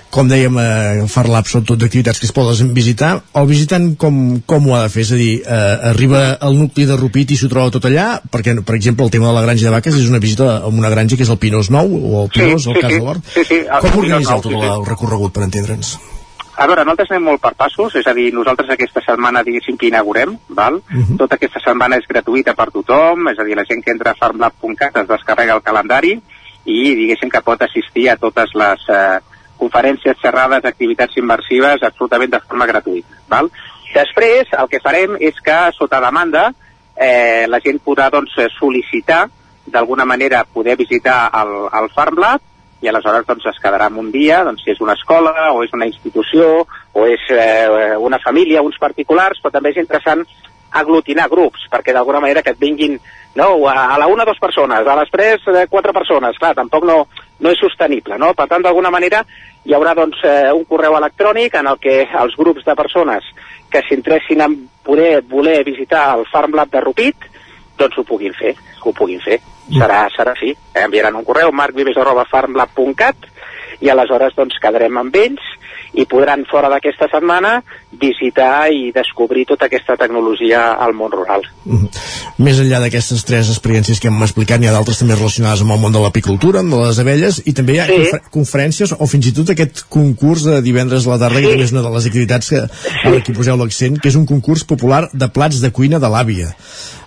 com 0.10 0.30
dèiem, 0.30 0.58
eh, 0.60 1.08
FarLab 1.08 1.46
són 1.46 1.66
tot 1.66 1.78
d'activitats 1.78 2.20
que 2.20 2.26
es 2.26 2.32
poden 2.32 2.74
visitar, 2.74 3.22
el 3.34 3.48
visitant 3.48 3.98
com, 3.98 4.42
com 4.46 4.70
ho 4.70 4.76
ha 4.76 4.84
de 4.84 4.90
fer? 4.90 5.02
És 5.02 5.12
a 5.12 5.16
dir, 5.16 5.42
eh, 5.46 5.90
arriba 5.92 6.38
al 6.40 6.56
nucli 6.56 6.86
de 6.86 6.96
Rupit 6.96 7.32
i 7.32 7.36
s'ho 7.36 7.50
troba 7.50 7.72
tot 7.72 7.84
allà, 7.86 8.22
perquè, 8.32 8.64
per 8.64 8.76
exemple, 8.76 9.04
el 9.04 9.12
tema 9.12 9.28
de 9.28 9.34
la 9.34 9.42
granja 9.42 9.66
de 9.66 9.72
vaques 9.72 9.96
és 9.96 10.10
una 10.10 10.20
visita 10.20 10.58
a 10.58 10.68
una 10.68 10.90
granja 10.90 11.18
que 11.18 11.24
és 11.24 11.30
el 11.30 11.38
Pinós 11.38 11.70
Nou, 11.70 11.88
o 11.88 12.24
el 12.24 12.30
Pinós, 12.30 12.64
Sí, 12.64 12.70
el 12.70 12.76
sí, 12.76 12.82
Cas 12.82 12.92
sí. 12.92 12.98
de 12.98 13.04
l'Hort. 13.04 13.26
Sí, 13.34 13.44
sí, 13.44 13.56
el 13.56 13.82
com 13.82 14.00
organitzeu 14.00 14.42
tot 14.42 14.52
sí. 14.52 14.58
el 14.58 14.86
recorregut, 14.86 15.34
per 15.34 15.44
entendre'ns? 15.44 16.00
A 16.56 16.68
veure, 16.68 16.86
nosaltres 16.86 17.12
anem 17.12 17.26
molt 17.28 17.42
per 17.44 17.54
passos, 17.60 17.96
és 18.00 18.08
a 18.08 18.14
dir, 18.16 18.30
nosaltres 18.34 18.70
aquesta 18.72 19.02
setmana, 19.04 19.44
diguéssim, 19.44 19.76
que 19.76 19.90
inaugurem, 19.90 20.38
val? 20.48 20.82
Mhm. 20.90 21.18
Tota 21.18 21.36
aquesta 21.36 21.60
setmana 21.60 21.98
és 21.98 22.08
gratuïta 22.08 22.56
per 22.56 22.72
tothom, 22.72 23.28
és 23.28 23.40
a 23.40 23.44
dir, 23.44 23.58
la 23.58 23.66
gent 23.66 23.84
que 23.84 23.92
entra 23.92 24.12
a 24.12 24.16
farmlab.cat 24.16 24.96
es 25.04 25.08
descarrega 25.08 25.56
el 25.56 25.62
calendari 25.62 26.22
i, 26.66 26.96
diguéssim, 26.98 27.30
que 27.30 27.44
pot 27.46 27.62
assistir 27.62 28.10
a 28.10 28.18
totes 28.18 28.52
les 28.58 28.84
eh, 28.90 29.20
conferències, 29.62 30.18
xerrades, 30.22 30.66
activitats 30.66 31.18
immersives, 31.22 31.84
absolutament 31.84 32.34
de 32.34 32.42
forma 32.44 32.68
gratuïta, 32.70 33.22
val? 33.32 33.50
Després, 33.94 34.50
el 34.60 34.68
que 34.72 34.82
farem 34.84 35.16
és 35.24 35.38
que, 35.46 35.60
sota 35.78 36.02
demanda, 36.04 36.50
eh, 36.98 37.46
la 37.48 37.62
gent 37.64 37.80
podrà, 37.86 38.10
doncs, 38.12 38.36
sol·licitar, 38.58 39.26
d'alguna 39.66 40.06
manera, 40.06 40.44
poder 40.46 40.76
visitar 40.78 41.30
el, 41.42 41.56
el 41.80 41.90
FarmLab, 41.96 42.44
i 42.84 42.90
aleshores 42.92 43.26
doncs, 43.26 43.46
es 43.50 43.62
quedarà 43.62 43.88
en 43.90 43.98
un 44.02 44.12
dia, 44.14 44.42
doncs, 44.46 44.64
si 44.66 44.74
és 44.74 44.82
una 44.84 44.94
escola 44.98 45.52
o 45.54 45.64
és 45.66 45.72
una 45.74 45.88
institució 45.90 46.66
o 46.66 47.06
és 47.10 47.24
eh, 47.34 47.96
una 47.98 48.20
família, 48.24 48.64
uns 48.66 48.78
particulars, 48.82 49.40
però 49.42 49.56
també 49.56 49.72
és 49.74 49.80
interessant 49.82 50.26
aglutinar 50.76 51.30
grups, 51.32 51.68
perquè 51.72 51.94
d'alguna 51.96 52.22
manera 52.24 52.44
que 52.44 52.54
et 52.56 52.60
vinguin 52.60 52.98
no, 53.36 53.48
a, 53.68 53.94
a 53.94 53.98
la 54.00 54.08
una 54.08 54.26
dos 54.26 54.40
persones, 54.40 54.88
a 54.88 54.96
les 55.00 55.12
tres 55.12 55.44
eh, 55.52 55.66
quatre 55.70 55.94
persones, 55.94 56.38
clar, 56.40 56.54
tampoc 56.56 56.86
no, 56.88 56.98
no 57.40 57.52
és 57.52 57.60
sostenible, 57.60 58.18
no? 58.22 58.32
Per 58.36 58.48
tant, 58.52 58.64
d'alguna 58.64 58.92
manera 58.94 59.24
hi 59.66 59.76
haurà 59.76 59.96
doncs 59.98 60.22
eh, 60.24 60.52
un 60.56 60.64
correu 60.70 60.96
electrònic 61.00 61.58
en 61.60 61.72
el 61.72 61.80
que 61.84 62.02
els 62.06 62.38
grups 62.40 62.66
de 62.68 62.76
persones 62.80 63.28
que 63.72 63.84
s'interessin 63.88 64.46
en 64.46 64.56
poder 64.86 65.20
voler 65.28 65.64
visitar 65.68 66.08
el 66.16 66.26
FarmLab 66.32 66.72
de 66.72 66.84
Rupit, 66.84 67.28
doncs 67.78 67.98
ho 68.00 68.06
puguin 68.08 68.36
fer, 68.38 68.56
ho 68.84 68.96
puguin 68.96 69.20
fer. 69.24 69.42
Serà, 69.74 70.06
serà 70.14 70.36
així. 70.36 70.54
Eh, 70.54 70.84
enviaran 70.86 71.16
un 71.18 71.26
correu, 71.26 71.52
marcvives.farmlab.cat 71.52 73.32
i 73.82 73.90
aleshores 73.92 74.36
doncs 74.38 74.60
quedarem 74.64 75.02
amb 75.02 75.16
ells 75.20 75.48
i 75.96 76.06
podran 76.06 76.44
fora 76.50 76.70
d'aquesta 76.70 77.08
setmana 77.12 77.62
visitar 78.00 78.68
i 78.72 78.92
descobrir 78.96 79.46
tota 79.48 79.70
aquesta 79.70 79.96
tecnologia 79.98 80.74
al 80.74 80.94
món 80.94 81.12
rural. 81.14 81.46
Més 82.38 82.60
enllà 82.60 82.82
d'aquestes 82.84 83.24
tres 83.24 83.50
experiències 83.54 84.02
que 84.02 84.10
hem 84.12 84.22
explicat, 84.26 84.60
n'hi 84.60 84.68
ha 84.68 84.74
d'altres 84.76 85.00
també 85.00 85.16
relacionades 85.16 85.64
amb 85.64 85.72
el 85.78 85.80
món 85.80 85.96
de 85.96 86.02
l'apicultura, 86.04 86.60
amb 86.60 86.76
les 86.82 87.00
abelles, 87.00 87.42
i 87.46 87.54
també 87.54 87.78
hi 87.78 87.80
ha 87.80 87.86
Sí. 87.88 87.96
confer 87.96 88.22
conferències 88.32 88.96
o 89.00 89.08
fins 89.08 89.28
i 89.28 89.34
tot 89.34 89.50
aquest 89.54 89.86
concurs 89.90 90.44
de 90.44 90.62
divendres 90.62 91.08
a 91.08 91.12
la 91.12 91.20
tarda, 91.20 91.40
que 91.40 91.48
també 91.54 91.64
és 91.64 91.72
una 91.72 91.82
de 91.82 91.94
les 91.96 92.06
activitats 92.06 92.50
que 92.50 92.60
ara 92.66 93.18
aquí 93.18 93.32
poseu 93.32 93.56
l'accent, 93.58 94.00
que 94.02 94.10
és 94.10 94.16
un 94.16 94.26
concurs 94.26 94.64
popular 94.66 95.08
de 95.14 95.28
plats 95.30 95.62
de 95.62 95.72
cuina 95.72 96.00
de 96.00 96.08
l'àvia. 96.12 96.52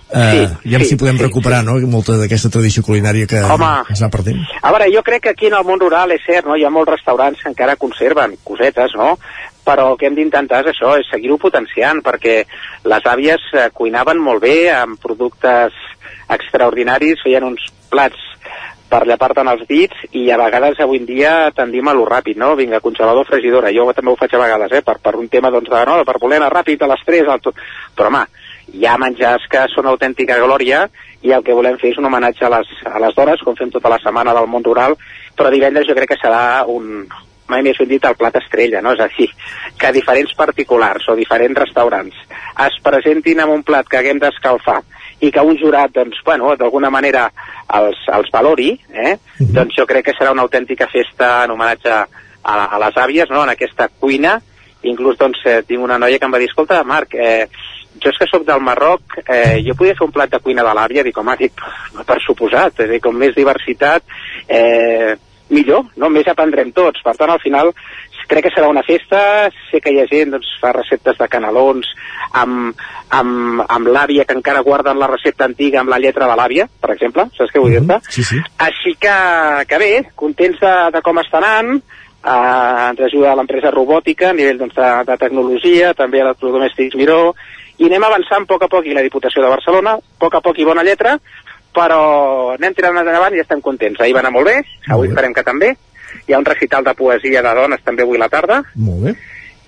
Uh, 0.09 0.31
Sí, 0.31 0.71
ja 0.71 0.79
sí, 0.79 0.85
si 0.89 0.95
podem 0.97 1.19
sí, 1.19 1.23
recuperar 1.27 1.59
no? 1.61 1.75
molta 1.85 2.15
d'aquesta 2.17 2.49
tradició 2.49 2.81
culinària 2.81 3.27
que 3.29 3.43
Home. 3.45 3.67
es 3.93 4.01
va 4.01 4.09
perdent. 4.09 4.41
A 4.61 4.71
veure, 4.73 4.87
jo 4.89 5.03
crec 5.05 5.27
que 5.27 5.33
aquí 5.35 5.51
en 5.51 5.57
el 5.59 5.67
món 5.67 5.79
rural 5.79 6.11
és 6.15 6.23
cert, 6.25 6.47
no? 6.49 6.57
hi 6.57 6.65
ha 6.65 6.73
molts 6.73 6.89
restaurants 6.95 7.43
que 7.43 7.51
encara 7.51 7.77
conserven 7.77 8.33
cosetes, 8.43 8.95
no? 8.97 9.19
però 9.69 9.91
el 9.91 9.99
que 9.99 10.07
hem 10.09 10.15
d'intentar 10.17 10.63
és 10.63 10.71
això, 10.71 10.95
és 10.97 11.05
seguir-ho 11.11 11.37
potenciant, 11.37 12.01
perquè 12.01 12.39
les 12.89 13.05
àvies 13.05 13.43
eh, 13.53 13.67
cuinaven 13.75 14.17
molt 14.17 14.41
bé 14.41 14.71
amb 14.73 14.97
productes 15.01 15.77
extraordinaris, 16.33 17.21
feien 17.21 17.45
uns 17.45 17.69
plats 17.91 18.17
per 18.89 19.03
llepar-te'n 19.05 19.49
els 19.51 19.67
dits 19.69 20.07
i 20.17 20.25
a 20.33 20.37
vegades 20.41 20.79
avui 20.81 20.97
en 20.97 21.05
dia 21.05 21.33
tendim 21.55 21.87
a 21.87 21.93
lo 21.93 22.07
ràpid, 22.09 22.39
no? 22.41 22.55
Vinga, 22.57 22.81
congelador, 22.81 23.27
fregidora, 23.29 23.69
jo 23.75 23.85
també 23.93 24.11
ho 24.11 24.17
faig 24.17 24.33
a 24.33 24.41
vegades, 24.41 24.73
eh? 24.73 24.81
Per, 24.85 24.97
per 25.03 25.13
un 25.19 25.29
tema, 25.29 25.51
doncs, 25.53 25.69
de, 25.69 25.83
no? 25.85 25.99
per 26.07 26.17
voler 26.21 26.39
anar 26.41 26.49
ràpid 26.55 26.81
a 26.81 26.89
les 26.89 27.05
3, 27.05 27.29
al 27.29 27.43
tot. 27.45 27.61
però 27.95 28.09
home, 28.09 28.25
hi 28.73 28.85
ha 28.85 28.97
menjars 29.01 29.47
que 29.51 29.65
són 29.73 29.89
autèntica 29.89 30.37
glòria 30.41 30.85
i 31.21 31.33
el 31.35 31.43
que 31.43 31.55
volem 31.55 31.79
fer 31.81 31.93
és 31.93 31.97
un 31.99 32.07
homenatge 32.09 32.45
a 32.45 32.51
les, 32.53 32.69
a 32.87 32.99
les 33.03 33.15
dones, 33.15 33.41
com 33.43 33.57
fem 33.57 33.71
tota 33.73 33.91
la 33.91 33.99
setmana 34.03 34.35
del 34.37 34.47
món 34.47 34.63
rural, 34.63 34.95
però 35.35 35.51
divendres 35.51 35.87
jo 35.87 35.97
crec 35.97 36.13
que 36.13 36.21
serà 36.21 36.63
un, 36.67 37.07
mai 37.49 37.63
més 37.65 37.77
ben 37.81 37.89
dit, 37.89 38.05
el 38.05 38.17
plat 38.19 38.37
estrella, 38.39 38.81
no? 38.85 38.93
És 38.93 39.01
a 39.03 39.09
dir, 39.11 39.27
que 39.79 39.91
diferents 39.95 40.35
particulars 40.37 41.09
o 41.09 41.17
diferents 41.17 41.57
restaurants 41.59 42.15
es 42.67 42.79
presentin 42.85 43.41
amb 43.43 43.55
un 43.57 43.65
plat 43.67 43.89
que 43.89 43.99
haguem 43.99 44.21
d'escalfar 44.21 44.79
i 45.25 45.31
que 45.35 45.43
un 45.43 45.57
jurat, 45.59 45.91
doncs, 45.95 46.21
bueno, 46.25 46.53
d'alguna 46.55 46.91
manera 46.93 47.25
els, 47.75 47.99
els 48.15 48.29
valori, 48.31 48.71
eh? 48.93 49.17
doncs 49.39 49.75
jo 49.75 49.87
crec 49.89 50.09
que 50.09 50.15
serà 50.15 50.31
una 50.31 50.45
autèntica 50.47 50.87
festa 50.91 51.43
en 51.43 51.55
homenatge 51.55 51.91
a, 51.91 52.05
a 52.43 52.79
les 52.85 53.01
àvies, 53.03 53.33
no?, 53.33 53.43
en 53.43 53.51
aquesta 53.51 53.89
cuina. 53.99 54.37
Inclús, 54.87 55.17
doncs, 55.19 55.41
eh, 55.43 55.59
tinc 55.67 55.83
una 55.83 55.97
noia 55.99 56.19
que 56.19 56.27
em 56.29 56.31
va 56.31 56.39
dir, 56.39 56.47
escolta, 56.47 56.79
Marc, 56.87 57.17
eh, 57.19 57.49
jo 57.97 58.11
és 58.11 58.19
que 58.19 58.27
sóc 58.29 58.45
del 58.47 58.61
Marroc, 58.61 59.17
eh, 59.25 59.61
jo 59.65 59.75
podria 59.75 59.97
fer 59.97 60.05
un 60.07 60.13
plat 60.15 60.31
de 60.31 60.41
cuina 60.43 60.65
de 60.67 60.75
l'àvia? 60.77 61.05
Dic, 61.07 61.17
home, 61.17 61.35
dic, 61.39 61.63
per 62.05 62.19
suposat, 62.25 62.79
és 62.79 62.85
a 62.87 62.93
dir, 62.93 63.01
com 63.03 63.17
més 63.17 63.33
diversitat, 63.35 64.05
eh, 64.47 65.15
millor, 65.49 65.89
no? 65.97 66.09
Més 66.13 66.27
aprendrem 66.29 66.71
tots. 66.71 67.01
Per 67.03 67.15
tant, 67.17 67.33
al 67.33 67.41
final, 67.41 67.73
crec 68.29 68.45
que 68.45 68.53
serà 68.53 68.69
una 68.69 68.85
festa, 68.85 69.49
sé 69.69 69.81
que 69.81 69.91
hi 69.93 69.99
ha 70.01 70.07
gent, 70.09 70.35
doncs, 70.35 70.49
fa 70.61 70.71
receptes 70.75 71.17
de 71.17 71.27
canelons 71.31 71.87
amb, 72.37 72.77
amb, 73.17 73.63
amb 73.65 73.89
l'àvia 73.89 74.25
que 74.29 74.37
encara 74.37 74.63
guarden 74.65 74.99
la 75.01 75.09
recepta 75.09 75.47
antiga 75.49 75.81
amb 75.81 75.89
la 75.89 75.99
lletra 76.01 76.29
de 76.29 76.35
l'àvia, 76.37 76.67
per 76.81 76.93
exemple, 76.93 77.25
saps 77.37 77.53
què 77.53 77.63
vull 77.63 77.73
dir-te? 77.73 77.99
Sí, 78.13 78.25
sí. 78.27 78.41
Així 78.65 78.93
que, 79.01 79.15
que 79.69 79.81
bé, 79.81 79.93
contents 80.19 80.61
de, 80.61 80.75
de 80.93 81.01
com 81.05 81.21
està 81.23 81.41
anant, 81.41 81.79
eh, 81.79 82.89
ens 82.91 83.01
ajuda 83.09 83.33
l'empresa 83.39 83.73
robòtica 83.73 84.29
a 84.29 84.37
nivell 84.37 84.61
doncs, 84.61 84.77
de, 84.77 84.91
de 85.09 85.17
tecnologia, 85.25 85.95
també 85.97 86.21
electrodomèstics 86.21 86.99
Miró, 87.01 87.33
i 87.79 87.87
anem 87.87 88.03
avançant 88.03 88.43
a 88.43 88.49
poc 88.49 88.63
a 88.63 88.67
poc, 88.71 88.85
i 88.85 88.93
la 88.95 89.01
Diputació 89.05 89.41
de 89.43 89.49
Barcelona, 89.51 89.95
a 89.95 90.19
poc 90.19 90.35
a 90.35 90.41
poc 90.45 90.59
i 90.59 90.65
bona 90.67 90.83
lletra, 90.83 91.17
però 91.75 91.99
anem 92.57 92.73
tirant 92.75 92.97
endavant 92.97 93.35
i 93.35 93.39
estem 93.43 93.61
contents. 93.61 93.99
Ahir 94.01 94.13
va 94.17 94.23
anar 94.23 94.33
molt 94.35 94.49
bé, 94.49 94.57
avui 94.89 95.07
esperem 95.11 95.33
que 95.33 95.43
també. 95.47 95.73
Hi 96.27 96.33
ha 96.33 96.39
un 96.41 96.45
recital 96.45 96.83
de 96.83 96.93
poesia 96.97 97.41
de 97.45 97.53
dones 97.55 97.83
també 97.85 98.03
avui 98.03 98.17
a 98.17 98.23
la 98.25 98.29
tarda, 98.29 98.63
Molt 98.75 99.03
bé. 99.05 99.13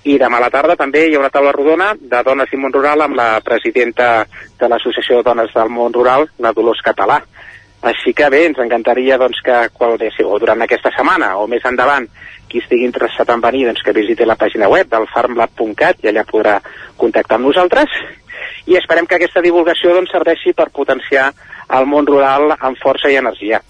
i 0.04 0.18
demà 0.18 0.38
a 0.40 0.42
la 0.42 0.50
tarda 0.50 0.76
també 0.76 1.06
hi 1.08 1.16
ha 1.16 1.20
una 1.22 1.30
taula 1.30 1.52
rodona 1.54 1.92
de 2.00 2.24
dones 2.26 2.50
i 2.52 2.58
món 2.58 2.74
rural 2.74 3.02
amb 3.06 3.16
la 3.16 3.40
presidenta 3.46 4.26
de 4.60 4.68
l'Associació 4.70 5.18
de 5.22 5.24
Dones 5.30 5.54
del 5.54 5.70
Món 5.70 5.94
Rural, 5.94 6.28
la 6.40 6.52
Dolors 6.58 6.82
Català. 6.82 7.22
Així 7.82 8.14
que 8.14 8.28
bé, 8.30 8.44
ens 8.46 8.60
encantaria 8.62 9.18
doncs, 9.18 9.40
que 9.42 9.58
qual, 9.74 9.98
o 9.98 10.40
durant 10.40 10.62
aquesta 10.62 10.92
setmana 10.94 11.34
o 11.42 11.48
més 11.50 11.64
endavant 11.66 12.06
qui 12.52 12.62
estigui 12.62 12.86
interessat 12.86 13.30
en 13.34 13.42
venir 13.42 13.66
doncs, 13.66 13.82
que 13.82 13.96
visiti 13.96 14.28
la 14.28 14.38
pàgina 14.38 14.70
web 14.70 14.90
del 14.92 15.08
farmlab.cat 15.10 16.04
i 16.04 16.12
allà 16.12 16.26
podrà 16.30 16.60
contactar 17.02 17.40
amb 17.40 17.50
nosaltres. 17.50 17.96
I 18.70 18.78
esperem 18.78 19.08
que 19.10 19.18
aquesta 19.18 19.42
divulgació 19.42 19.96
doncs, 19.96 20.14
serveixi 20.14 20.54
per 20.54 20.70
potenciar 20.70 21.32
el 21.78 21.88
món 21.88 22.08
rural 22.10 22.56
amb 22.60 22.78
força 22.82 23.12
i 23.12 23.20
energia. 23.20 23.62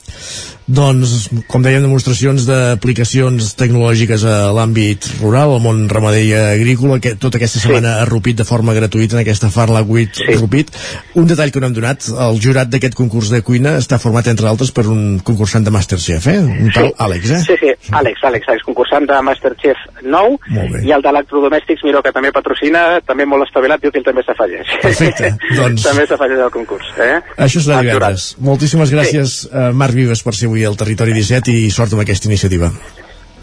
Doncs, 0.71 1.25
com 1.51 1.63
dèiem, 1.65 1.81
demostracions 1.83 2.45
d'aplicacions 2.47 3.49
tecnològiques 3.59 4.21
a 4.29 4.35
l'àmbit 4.55 5.03
rural, 5.19 5.55
al 5.57 5.63
món 5.63 5.81
ramader 5.91 6.21
i 6.23 6.29
agrícola, 6.37 6.99
que 7.03 7.15
tota 7.19 7.39
aquesta 7.41 7.59
setmana 7.59 7.97
ha 7.99 8.05
Rupit 8.07 8.37
de 8.39 8.45
forma 8.47 8.75
gratuïta 8.77 9.17
en 9.17 9.23
aquesta 9.23 9.49
Farla 9.51 9.81
8 9.83 10.21
sí. 10.21 10.35
Rupit. 10.37 10.71
Un 11.19 11.27
detall 11.27 11.51
que 11.51 11.59
no 11.59 11.67
hem 11.67 11.75
donat, 11.75 12.07
el 12.07 12.39
jurat 12.43 12.69
d'aquest 12.71 12.95
concurs 12.95 13.31
de 13.33 13.41
cuina 13.43 13.73
està 13.81 13.99
format, 13.99 14.29
entre 14.31 14.47
altres, 14.47 14.71
per 14.71 14.85
un 14.87 15.19
concursant 15.27 15.65
de 15.65 15.73
Masterchef, 15.75 16.29
eh? 16.31 16.37
Un 16.39 16.71
tal 16.71 16.93
Àlex, 17.07 17.33
eh? 17.35 17.41
Sí, 17.49 17.57
sí, 17.59 17.73
Àlex, 17.91 18.23
Àlex, 18.29 18.47
Àlex, 18.53 18.63
concursant 18.69 19.09
de 19.09 19.19
Masterchef 19.27 19.81
9 20.05 20.39
Molt 20.55 20.77
bé. 20.77 20.83
i 20.87 20.95
el 20.95 21.03
d'electrodomèstics, 21.03 21.83
Miró, 21.89 22.03
que 22.05 22.13
també 22.15 22.31
patrocina, 22.31 23.01
també 23.03 23.27
molt 23.27 23.49
espavilat, 23.49 23.81
diu 23.83 23.91
que 23.91 23.99
ell 23.99 24.07
també 24.07 24.23
s'afegeix. 24.23 24.71
Perfecte, 24.85 25.33
doncs- 25.59 25.89
també 25.89 26.07
s'afegeix 26.07 26.45
al 26.47 26.53
concurs, 26.53 26.93
eh? 27.01 27.19
Això 27.41 27.59
serà. 27.65 27.81
Divendres. 27.99 28.27
Moltíssimes 28.39 28.93
gràcies, 28.93 29.37
sí. 29.45 29.51
uh, 29.51 29.71
Marc 29.75 29.97
Vives, 29.97 30.23
per 30.23 30.35
ser 30.37 30.49
avui 30.51 30.65
al 30.67 30.77
Territori 30.79 31.15
17 31.17 31.51
i 31.51 31.71
sort 31.73 31.93
amb 31.93 32.05
aquesta 32.05 32.31
iniciativa. 32.31 32.71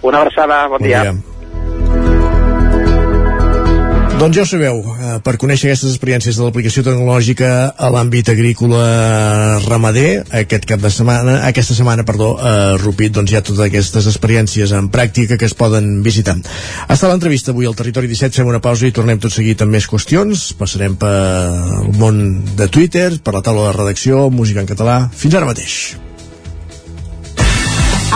Una 0.02 0.22
abraçada, 0.22 0.66
bon, 0.68 0.78
Bon 0.78 0.88
dia. 0.88 1.02
dia. 1.08 1.37
Doncs 4.18 4.34
ja 4.34 4.42
ho 4.42 4.46
sabeu, 4.50 4.80
eh, 4.82 5.18
per 5.22 5.36
conèixer 5.38 5.68
aquestes 5.68 5.92
experiències 5.92 6.34
de 6.34 6.42
l'aplicació 6.42 6.82
tecnològica 6.82 7.50
a 7.70 7.90
l'àmbit 7.94 8.26
agrícola 8.32 9.60
ramader, 9.62 10.24
aquest 10.40 10.64
cap 10.66 10.82
de 10.82 10.90
setmana, 10.90 11.36
aquesta 11.46 11.76
setmana, 11.76 12.02
perdó, 12.02 12.32
a 12.34 12.74
Rupit, 12.82 13.12
doncs 13.14 13.30
hi 13.30 13.36
ha 13.38 13.44
totes 13.46 13.62
aquestes 13.68 14.08
experiències 14.10 14.72
en 14.74 14.88
pràctica 14.90 15.38
que 15.38 15.46
es 15.46 15.54
poden 15.54 16.02
visitar. 16.02 16.34
Hasta 16.88 17.06
l'entrevista 17.06 17.54
avui 17.54 17.70
al 17.70 17.78
Territori 17.78 18.10
17, 18.10 18.34
fem 18.40 18.50
una 18.50 18.58
pausa 18.58 18.88
i 18.88 18.96
tornem 18.96 19.22
tot 19.22 19.30
seguit 19.30 19.62
amb 19.62 19.78
més 19.78 19.86
qüestions. 19.86 20.48
Passarem 20.58 20.96
pel 20.98 21.94
món 22.02 22.42
de 22.58 22.66
Twitter, 22.66 23.20
per 23.22 23.36
la 23.38 23.42
taula 23.46 23.68
de 23.68 23.76
redacció, 23.78 24.30
música 24.34 24.66
en 24.66 24.66
català. 24.66 24.98
Fins 25.14 25.38
ara 25.38 25.46
mateix. 25.46 25.94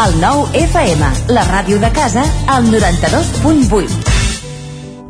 El 0.02 0.18
nou 0.18 0.48
FM, 0.50 1.12
la 1.30 1.46
ràdio 1.46 1.78
de 1.78 1.92
casa, 1.94 2.26
al 2.50 2.66
92.8. 2.72 4.11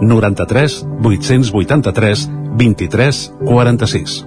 93 0.00 0.86
883 1.02 2.28
23 2.56 3.32
46. 3.44 4.26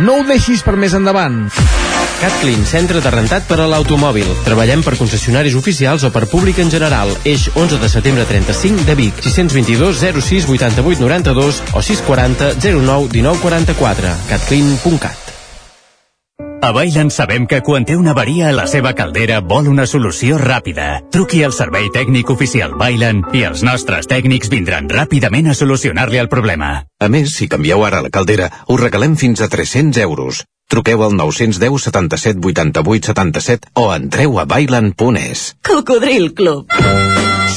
No 0.00 0.20
ho 0.20 0.24
deixis 0.24 0.62
per 0.64 0.72
més 0.80 0.94
endavant. 0.96 1.42
CatClean, 2.22 2.62
centre 2.64 3.00
de 3.02 3.10
rentat 3.12 3.44
per 3.48 3.58
a 3.60 3.66
l'automòbil. 3.68 4.28
Treballem 4.46 4.84
per 4.86 4.94
concessionaris 4.96 5.56
oficials 5.58 6.06
o 6.08 6.12
per 6.14 6.24
públic 6.30 6.62
en 6.62 6.70
general. 6.72 7.12
Eix 7.28 7.48
11 7.52 7.80
de 7.82 7.90
setembre 7.92 8.24
35 8.30 8.86
de 8.88 8.96
Vic. 8.98 9.20
622 9.26 10.00
06 10.22 10.48
88 10.54 11.02
92 11.02 11.60
o 11.74 11.82
640 11.82 12.54
09 12.62 13.12
19 13.18 13.44
44. 13.44 14.16
catclean.cat 14.30 15.21
A 16.62 16.70
Bailen 16.70 17.10
sabem 17.10 17.48
que 17.50 17.58
quan 17.66 17.82
té 17.82 17.96
una 17.98 18.12
avaria 18.14 18.46
a 18.46 18.54
la 18.54 18.68
seva 18.70 18.92
caldera 18.94 19.40
vol 19.42 19.66
una 19.66 19.82
solució 19.90 20.36
ràpida. 20.38 21.00
Truqui 21.10 21.40
al 21.42 21.50
servei 21.56 21.88
tècnic 21.90 22.30
oficial 22.30 22.76
Bailen 22.78 23.24
i 23.34 23.42
els 23.48 23.64
nostres 23.66 24.06
tècnics 24.06 24.46
vindran 24.52 24.86
ràpidament 24.86 25.50
a 25.50 25.56
solucionar-li 25.58 26.22
el 26.22 26.30
problema. 26.30 26.70
A 27.02 27.10
més, 27.10 27.34
si 27.34 27.50
canvieu 27.50 27.82
ara 27.82 28.04
la 28.06 28.14
caldera, 28.14 28.46
us 28.70 28.78
regalem 28.78 29.18
fins 29.18 29.42
a 29.42 29.50
300 29.50 29.98
euros. 30.06 30.44
Truqueu 30.70 31.02
al 31.02 31.18
910 31.18 31.90
77 31.90 32.38
88 32.54 33.10
77 33.10 33.74
o 33.82 33.90
entreu 33.98 34.38
a 34.38 34.46
bailan.es. 34.46 35.56
Cocodril 35.66 36.30
Club. 36.32 36.70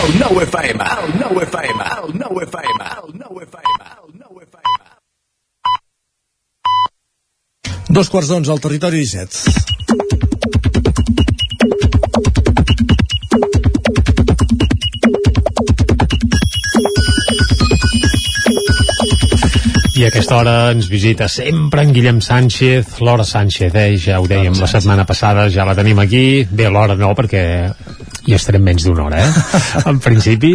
El 0.00 0.18
9 0.18 0.44
FM, 0.44 0.84
el 0.84 1.12
9 1.18 1.42
FM, 1.44 1.84
el 1.84 2.18
9 2.18 2.44
FM, 2.44 2.84
el 3.04 3.12
9 3.18 3.44
FM, 3.44 3.84
el 3.84 4.12
9 4.18 4.46
FM. 4.48 4.80
Dos 7.88 8.08
quarts 8.08 8.28
d'onze 8.30 8.50
al 8.54 8.60
territori 8.64 8.96
17. 9.04 9.70
I 20.00 20.04
a 20.04 20.08
aquesta 20.08 20.36
hora 20.38 20.70
ens 20.72 20.88
visita 20.88 21.28
sempre 21.28 21.82
en 21.84 21.92
Guillem 21.92 22.22
Sánchez, 22.24 23.00
Laura 23.04 23.24
Sánchez, 23.24 23.74
eh? 23.74 23.98
ja 24.00 24.16
ho 24.16 24.24
dèiem 24.24 24.56
la 24.56 24.66
setmana 24.70 25.04
passada, 25.04 25.50
ja 25.52 25.68
la 25.68 25.76
tenim 25.76 25.98
aquí. 26.00 26.46
Bé, 26.48 26.70
l'hora 26.72 26.96
no, 26.96 27.12
perquè 27.18 27.68
hi 28.26 28.36
estarem 28.36 28.64
menys 28.64 28.84
d'una 28.86 29.06
hora, 29.06 29.22
eh? 29.24 29.60
en 29.90 30.00
principi. 30.02 30.52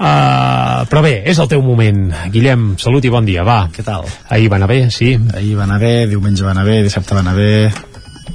Uh, 0.00 0.86
però 0.88 1.02
bé, 1.04 1.14
és 1.28 1.38
el 1.42 1.50
teu 1.50 1.62
moment. 1.64 2.08
Guillem, 2.32 2.74
salut 2.80 3.04
i 3.04 3.12
bon 3.12 3.28
dia, 3.28 3.44
va. 3.46 3.62
Què 3.74 3.84
tal? 3.86 4.08
Ahir 4.32 4.50
va 4.52 4.60
anar 4.60 4.70
bé, 4.70 4.82
sí? 4.94 5.14
Ahir 5.34 5.56
va 5.58 5.68
anar 5.68 5.80
bé, 5.82 5.94
diumenge 6.10 6.46
va 6.46 6.54
anar 6.56 6.66
bé, 6.68 6.80
dissabte 6.86 7.16
va 7.16 7.24
anar 7.26 7.36
bé... 7.38 7.52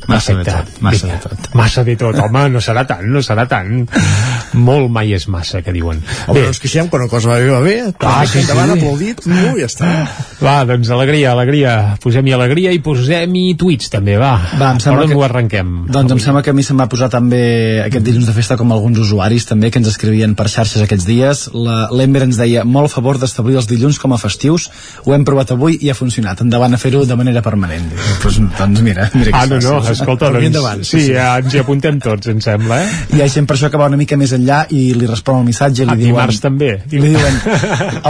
Massa 0.07 0.33
de 0.37 0.43
tot, 0.45 0.81
massa 0.81 1.07
de 1.07 1.17
tot. 1.23 1.47
Massa 1.55 1.83
de 1.83 1.95
tot, 1.97 2.15
home, 2.21 2.43
no 2.53 2.59
serà 2.61 2.85
tant, 2.87 3.05
no 3.09 3.21
serà 3.25 3.47
tant. 3.49 3.85
Molt 4.55 4.89
mai 4.93 5.11
és 5.15 5.25
massa, 5.31 5.61
que 5.65 5.73
diuen. 5.75 6.01
Home, 6.27 6.41
no 6.45 6.51
ens 6.51 6.59
queixem, 6.63 6.87
quan 6.91 7.03
una 7.05 7.11
cosa 7.11 7.29
va 7.33 7.39
bé, 7.41 7.49
va 7.51 7.59
bé. 7.63 7.75
Clar, 7.99 8.27
sí, 8.29 8.39
endavant, 8.43 8.71
sí. 8.73 8.77
aplaudit, 8.79 9.25
no, 9.31 9.55
ja 9.59 9.65
està. 9.69 9.89
Va, 10.43 10.55
doncs 10.69 10.89
alegria, 10.93 11.31
alegria. 11.33 11.73
Posem-hi 12.03 12.33
alegria 12.35 12.71
i 12.75 12.79
posem-hi 12.85 13.55
tuits, 13.59 13.89
també, 13.93 14.17
va. 14.21 14.33
Va, 14.59 14.71
em 14.75 14.79
sembla 14.83 15.07
que- 15.09 15.15
ho 15.17 15.23
arrenquem? 15.25 15.73
Doncs 15.91 16.11
em 16.15 16.19
sembla 16.19 16.43
que 16.43 16.51
a 16.51 16.53
mi 16.53 16.63
se'm 16.63 16.79
va 16.79 16.87
posar 16.91 17.09
també 17.09 17.81
aquest 17.85 18.05
dilluns 18.05 18.27
de 18.29 18.33
festa 18.37 18.57
com 18.57 18.71
alguns 18.71 18.99
usuaris 18.99 19.45
també 19.49 19.71
que 19.71 19.79
ens 19.79 19.87
escrivien 19.91 20.35
per 20.35 20.47
xarxes 20.49 20.81
aquests 20.85 21.05
dies. 21.05 21.49
La- 21.53 21.89
L'Ember 21.91 22.23
ens 22.23 22.37
deia 22.37 22.63
molt 22.63 22.91
a 22.91 22.95
favor 22.95 23.17
d'establir 23.19 23.55
els 23.57 23.67
dilluns 23.67 23.99
com 23.99 24.13
a 24.13 24.17
festius. 24.21 24.69
Ho 25.05 25.13
hem 25.13 25.23
provat 25.25 25.51
avui 25.51 25.77
i 25.81 25.89
ha 25.89 25.95
funcionat. 25.95 26.41
Endavant 26.41 26.73
a 26.73 26.77
fer-ho 26.77 27.05
de 27.05 27.15
manera 27.15 27.41
permanent. 27.41 27.91
Pues, 28.21 28.39
doncs 28.57 28.81
mira, 28.81 29.09
mira 29.13 29.31
que 29.31 29.35
Ah, 29.37 29.45
no, 29.47 29.55
no. 29.59 29.81
Escolta, 29.95 30.29
doncs, 30.33 30.45
endavant, 30.49 30.83
sí, 30.87 31.01
ja 31.13 31.31
ens 31.41 31.53
hi 31.55 31.61
apuntem 31.63 31.99
tots, 32.03 32.27
em 32.31 32.39
sembla, 32.43 32.81
eh? 32.83 32.89
Hi 33.15 33.23
ha 33.23 33.27
gent 33.31 33.47
per 33.49 33.57
això 33.57 33.69
que 33.73 33.79
va 33.81 33.87
una 33.91 33.97
mica 33.99 34.17
més 34.19 34.33
enllà 34.35 34.65
i 34.75 34.93
li 34.97 35.07
respon 35.09 35.39
el 35.41 35.47
missatge 35.49 35.83
i 35.83 35.85
li 35.87 35.91
Ah, 35.91 35.97
diuen... 35.99 36.13
dimarts 36.13 36.41
també. 36.43 36.71
Li 36.91 37.01
diuen, 37.15 37.39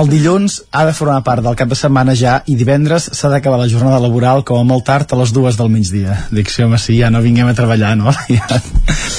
el 0.02 0.10
dilluns 0.12 0.60
ha 0.72 0.86
de 0.90 0.94
formar 0.98 1.22
part 1.26 1.44
del 1.46 1.56
cap 1.60 1.70
de 1.72 1.78
setmana 1.80 2.16
ja 2.18 2.40
i 2.52 2.56
divendres 2.60 3.10
s'ha 3.14 3.30
d'acabar 3.32 3.60
la 3.62 3.70
jornada 3.72 4.00
laboral 4.04 4.44
com 4.48 4.60
a 4.60 4.66
molt 4.68 4.86
tard 4.88 5.12
a 5.14 5.20
les 5.22 5.34
dues 5.36 5.58
del 5.60 5.70
migdia. 5.74 6.16
Dic, 6.34 6.50
sí, 6.54 6.64
home, 6.66 6.78
sí, 6.82 6.98
ja 7.00 7.10
no 7.14 7.22
vinguem 7.26 7.48
a 7.52 7.56
treballar, 7.58 7.96
no? 8.00 8.14
Ja. 8.36 8.60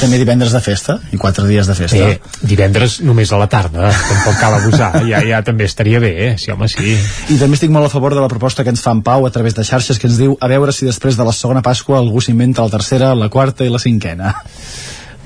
També 0.00 0.18
divendres 0.20 0.52
de 0.52 0.60
festa 0.60 0.98
i 1.14 1.16
quatre 1.16 1.46
dies 1.48 1.66
de 1.68 1.74
festa. 1.78 1.96
Bé, 1.96 2.18
divendres 2.46 2.98
només 3.06 3.30
a 3.32 3.38
la 3.40 3.46
tarda, 3.50 3.88
tampoc 3.88 4.36
cal 4.40 4.56
abusar, 4.58 4.90
ja, 5.08 5.22
ja 5.24 5.40
també 5.46 5.64
estaria 5.70 6.00
bé, 6.02 6.10
eh? 6.26 6.32
Sí, 6.40 6.50
home, 6.52 6.68
sí. 6.68 6.96
I 7.32 7.38
també 7.40 7.56
estic 7.56 7.72
molt 7.72 7.88
a 7.88 7.92
favor 7.92 8.14
de 8.14 8.20
la 8.20 8.28
proposta 8.28 8.64
que 8.66 8.72
ens 8.74 8.82
fa 8.84 8.92
en 8.92 9.00
Pau 9.06 9.24
a 9.26 9.30
través 9.32 9.54
de 9.56 9.64
xarxes 9.64 9.98
que 10.02 10.08
ens 10.10 10.18
diu 10.20 10.36
a 10.40 10.50
veure 10.52 10.74
si 10.74 10.84
després 10.86 11.16
de 11.16 11.24
la 11.24 11.32
segona 11.32 11.62
Pasqua 11.64 11.96
algú 11.98 12.20
s'inventa 12.20 12.55
la 12.64 12.72
tercera, 12.72 13.14
la 13.14 13.28
quarta 13.28 13.66
i 13.66 13.72
la 13.72 13.82
cinquena. 13.82 14.32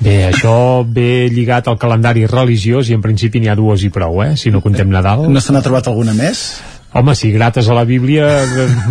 Bé, 0.01 0.17
això 0.31 0.81
ve 0.81 1.29
lligat 1.29 1.69
al 1.69 1.77
calendari 1.77 2.25
religiós 2.25 2.89
i 2.89 2.97
en 2.97 3.03
principi 3.03 3.39
n'hi 3.39 3.51
ha 3.51 3.55
dues 3.55 3.85
i 3.85 3.91
prou, 3.93 4.23
eh? 4.25 4.33
Si 4.35 4.49
no 4.49 4.61
contem 4.61 4.89
Nadal. 4.89 5.27
No 5.29 5.41
se 5.41 5.53
n'ha 5.53 5.61
trobat 5.61 5.87
alguna 5.91 6.15
més? 6.17 6.41
Home, 6.91 7.13
si 7.15 7.29
grates 7.31 7.69
a 7.69 7.75
la 7.77 7.85
Bíblia 7.87 8.25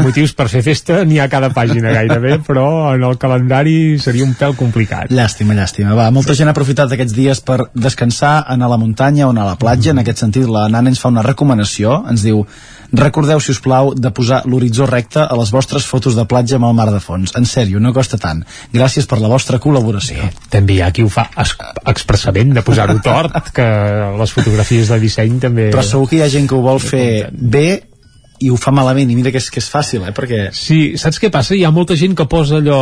motius 0.00 0.32
per 0.32 0.46
fer 0.48 0.62
festa 0.64 1.02
n'hi 1.04 1.18
ha 1.20 1.26
a 1.26 1.32
cada 1.32 1.50
pàgina 1.52 1.90
gairebé, 1.92 2.38
però 2.46 2.94
en 2.94 3.02
el 3.04 3.18
calendari 3.20 3.98
seria 4.00 4.24
un 4.24 4.32
pèl 4.38 4.54
complicat. 4.56 5.10
Llàstima, 5.12 5.52
llàstima. 5.58 5.92
Va, 5.98 6.06
molta 6.14 6.32
gent 6.38 6.48
ha 6.48 6.54
aprofitat 6.56 6.94
aquests 6.96 7.12
dies 7.12 7.42
per 7.44 7.58
descansar, 7.74 8.46
anar 8.54 8.70
a 8.70 8.72
la 8.72 8.80
muntanya 8.80 9.26
o 9.26 9.34
anar 9.34 9.44
a 9.44 9.50
la 9.50 9.58
platja. 9.60 9.92
En 9.92 10.00
aquest 10.00 10.24
sentit, 10.24 10.48
la 10.48 10.68
Nana 10.72 10.94
ens 10.94 11.02
fa 11.02 11.12
una 11.12 11.26
recomanació. 11.26 11.98
Ens 12.08 12.24
diu, 12.24 12.40
recordeu, 12.92 13.40
si 13.40 13.52
us 13.54 13.60
plau, 13.62 13.92
de 13.94 14.12
posar 14.14 14.42
l'horitzó 14.46 14.86
recte 14.88 15.22
a 15.22 15.38
les 15.38 15.52
vostres 15.54 15.86
fotos 15.86 16.16
de 16.18 16.26
platja 16.28 16.58
amb 16.58 16.70
el 16.70 16.76
mar 16.78 16.90
de 16.92 17.00
fons. 17.02 17.34
En 17.38 17.46
sèrio, 17.48 17.80
no 17.80 17.94
costa 17.96 18.18
tant. 18.20 18.42
Gràcies 18.74 19.08
per 19.10 19.20
la 19.22 19.30
vostra 19.30 19.60
col·laboració. 19.62 20.30
També 20.50 20.78
hi 20.78 20.82
ha 20.84 20.90
qui 20.94 21.04
ho 21.06 21.10
fa 21.10 21.28
es 21.40 21.54
expressament 21.90 22.54
de 22.56 22.64
posar-ho 22.66 22.98
tort, 23.04 23.52
que 23.54 23.68
les 24.20 24.34
fotografies 24.34 24.90
de 24.90 25.00
disseny 25.02 25.38
també... 25.42 25.70
Però 25.74 25.84
segur 25.86 26.10
que 26.10 26.20
hi 26.20 26.24
ha 26.24 26.32
gent 26.32 26.48
que 26.50 26.58
ho 26.58 26.64
vol 26.64 26.82
fer 26.82 27.30
bé 27.32 27.66
i 28.40 28.48
ho 28.50 28.56
fa 28.56 28.72
malament 28.72 29.10
i 29.12 29.16
mira 29.18 29.30
que 29.30 29.36
és, 29.38 29.50
que 29.52 29.60
és 29.60 29.68
fàcil, 29.68 30.04
eh? 30.08 30.12
perquè 30.16 30.46
Sí, 30.56 30.96
saps 30.96 31.18
què 31.20 31.28
passa? 31.30 31.54
Hi 31.54 31.64
ha 31.68 31.70
molta 31.70 31.96
gent 31.96 32.14
que 32.16 32.24
posa 32.30 32.56
allò 32.56 32.78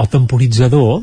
al 0.00 0.08
temporitzador 0.08 1.02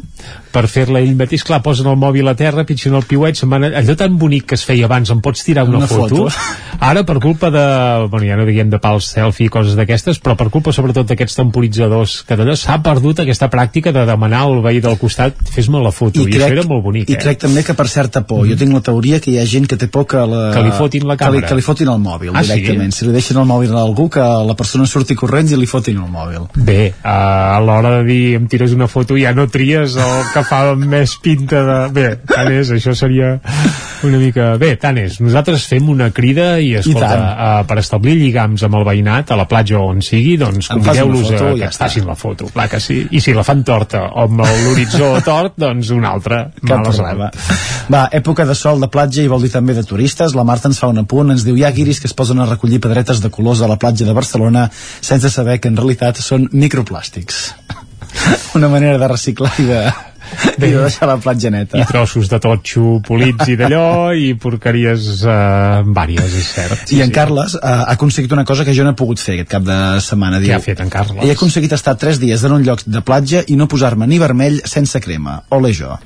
per 0.51 0.63
fer-la 0.67 0.99
ell 1.03 1.13
mateix, 1.15 1.43
clar, 1.45 1.59
posen 1.61 1.85
el 1.91 1.97
mòbil 2.01 2.25
a 2.27 2.33
terra, 2.33 2.63
pitgen 2.65 2.95
el 2.97 3.03
piuet, 3.05 3.37
se'n 3.37 3.49
van... 3.51 3.67
allò 3.69 3.93
tan 3.95 4.15
bonic 4.17 4.47
que 4.49 4.57
es 4.57 4.63
feia 4.65 4.87
abans, 4.89 5.11
em 5.13 5.19
pots 5.21 5.43
tirar 5.45 5.67
una, 5.69 5.77
Una 5.83 5.87
foto? 5.87 6.23
foto. 6.25 6.79
Ara, 6.79 7.03
per 7.05 7.19
culpa 7.21 7.51
de, 7.53 7.61
bueno, 8.09 8.25
ja 8.25 8.35
no 8.39 8.47
diguem 8.47 8.69
de 8.73 8.79
pals 8.81 9.11
selfie 9.13 9.45
i 9.45 9.51
coses 9.53 9.75
d'aquestes, 9.77 10.17
però 10.25 10.33
per 10.39 10.49
culpa 10.49 10.73
sobretot 10.73 11.05
d'aquests 11.11 11.37
temporitzadors, 11.37 12.23
que 12.25 12.37
d'allò 12.39 12.55
s'ha 12.57 12.79
perdut 12.81 13.21
aquesta 13.21 13.49
pràctica 13.53 13.93
de 13.93 14.05
demanar 14.09 14.41
al 14.47 14.61
veí 14.65 14.81
del 14.81 14.97
costat 14.97 15.37
fes-me 15.53 15.81
la 15.85 15.91
foto, 15.93 16.25
i, 16.25 16.33
això 16.33 16.49
era 16.57 16.65
molt 16.65 16.83
bonic, 16.87 17.09
i 17.13 17.17
eh? 17.17 17.21
crec 17.21 17.43
també 17.45 17.63
que 17.67 17.75
per 17.77 17.85
certa 17.91 18.23
por, 18.25 18.47
jo 18.49 18.57
tinc 18.57 18.73
la 18.73 18.81
teoria 18.89 19.19
que 19.21 19.31
hi 19.35 19.37
ha 19.41 19.45
gent 19.45 19.67
que 19.69 19.77
té 19.77 19.87
por 19.91 20.07
que, 20.09 20.17
la, 20.25 20.47
Que 20.55 20.65
li 20.65 20.73
fotin 20.73 21.05
la 21.07 21.17
que 21.19 21.29
li, 21.29 21.37
càmera. 21.43 21.51
que 21.53 21.59
li 21.61 21.65
fotin 21.69 21.93
el 21.93 22.01
mòbil 22.01 22.33
Ah, 22.33 22.41
sí? 22.43 22.55
directament, 22.57 22.91
si 22.95 23.05
li 23.05 23.13
deixen 23.13 23.37
el 23.37 23.45
mòbil 23.49 23.75
a 23.77 23.85
algú 23.99 24.09
que 24.09 24.23
la 24.23 24.55
persona 24.55 24.87
surti 24.87 25.15
corrents 25.19 25.51
i 25.51 25.59
li 25.59 25.67
fotin 25.67 25.99
el 25.99 26.07
mòbil? 26.07 26.47
Bé, 26.55 26.93
a 27.03 27.59
l'hora 27.59 27.97
de 27.97 28.05
dir 28.07 28.35
em 28.39 28.47
tires 28.47 28.71
una 28.71 28.87
foto 28.87 29.17
ja 29.19 29.33
no 29.35 29.49
tries 29.51 29.97
el 29.99 30.15
que 30.33 30.43
fa 30.47 30.61
més 30.95 31.17
pinta 31.19 31.65
de... 31.67 31.79
Bé, 31.91 32.07
tant 32.29 32.51
és, 32.53 32.71
això 32.71 32.95
seria 32.95 33.35
una 34.07 34.19
mica... 34.21 34.51
Bé, 34.61 34.73
tant 34.79 34.97
és, 35.01 35.19
nosaltres 35.23 35.65
fem 35.69 35.89
una 35.91 36.09
crida 36.15 36.51
i, 36.61 36.71
escolta, 36.79 37.09
tant. 37.11 37.23
uh, 37.25 37.65
per 37.67 37.79
establir 37.81 38.15
lligams 38.19 38.63
amb 38.67 38.79
el 38.79 38.85
veïnat, 38.87 39.33
a 39.33 39.37
la 39.39 39.45
platja 39.49 39.79
o 39.79 39.89
on 39.91 40.03
sigui, 40.05 40.37
doncs 40.39 40.69
convideu-los 40.71 41.31
a 41.31 41.35
i 41.35 41.39
que 41.39 41.59
ja 41.65 41.71
facin 41.75 42.07
la 42.07 42.15
foto, 42.19 42.49
clar 42.53 42.69
que 42.71 42.79
sí. 42.83 43.01
I 43.11 43.21
si 43.23 43.35
la 43.35 43.45
fan 43.47 43.63
torta 43.67 44.05
o 44.09 44.25
amb 44.27 44.43
l'horitzó 44.43 45.11
tort, 45.29 45.57
doncs 45.59 45.91
una 45.95 46.13
altra. 46.15 46.45
Cap 46.59 46.79
Mala 46.79 46.93
problema. 46.93 47.29
sort. 47.33 47.89
Va, 47.89 48.03
època 48.19 48.45
de 48.45 48.55
sol 48.57 48.81
de 48.83 48.89
platja 48.91 49.23
i 49.23 49.31
vol 49.31 49.43
dir 49.45 49.51
també 49.53 49.75
de 49.77 49.85
turistes. 49.87 50.35
La 50.37 50.45
Marta 50.47 50.69
ens 50.71 50.79
fa 50.81 50.91
un 50.91 51.01
apunt, 51.01 51.33
ens 51.33 51.45
diu 51.47 51.57
hi 51.57 51.65
ha 51.65 51.73
guiris 51.75 52.01
que 52.01 52.09
es 52.09 52.15
posen 52.15 52.39
a 52.39 52.47
recollir 52.49 52.81
pedretes 52.83 53.23
de 53.23 53.31
colors 53.33 53.63
a 53.65 53.69
la 53.71 53.79
platja 53.81 54.07
de 54.07 54.15
Barcelona 54.15 54.67
sense 54.73 55.31
saber 55.33 55.59
que 55.59 55.71
en 55.71 55.79
realitat 55.79 56.21
són 56.23 56.47
microplàstics. 56.53 57.41
Una 58.57 58.69
manera 58.69 58.97
de 59.01 59.07
reciclar 59.09 59.51
i 59.61 59.67
de, 59.67 59.81
i 60.57 60.71
de 60.71 60.81
deixar 60.81 61.07
la 61.09 61.17
platja 61.21 61.51
neta. 61.53 61.79
I 61.79 61.87
trossos 61.89 62.29
de 62.31 62.39
totxo 62.43 62.99
polits 63.05 63.49
i 63.51 63.57
d'allò 63.59 64.11
i 64.17 64.33
porqueries 64.39 65.23
uh, 65.23 65.81
vàries, 65.95 66.35
és 66.41 66.51
cert. 66.57 66.85
I 66.95 67.01
en 67.05 67.13
Carles 67.15 67.55
uh, 67.59 67.63
ha 67.63 67.95
aconseguit 67.95 68.35
una 68.35 68.45
cosa 68.47 68.67
que 68.67 68.75
jo 68.75 68.85
no 68.87 68.93
he 68.93 68.99
pogut 68.99 69.21
fer 69.23 69.37
aquest 69.37 69.51
cap 69.55 69.65
de 69.65 69.79
setmana. 70.05 70.41
Què 70.43 70.55
ha 70.57 70.61
fet 70.63 70.83
en 70.83 70.93
Carles? 70.93 71.23
He 71.25 71.33
aconseguit 71.35 71.73
estar 71.77 71.97
3 71.99 72.21
dies 72.21 72.45
en 72.45 72.55
un 72.59 72.67
lloc 72.67 72.85
de 72.85 73.03
platja 73.05 73.43
i 73.47 73.57
no 73.59 73.69
posar-me 73.71 74.07
ni 74.09 74.21
vermell 74.21 74.61
sense 74.69 75.01
crema. 75.03 75.41
Ole 75.55 75.73
jo. 75.75 75.97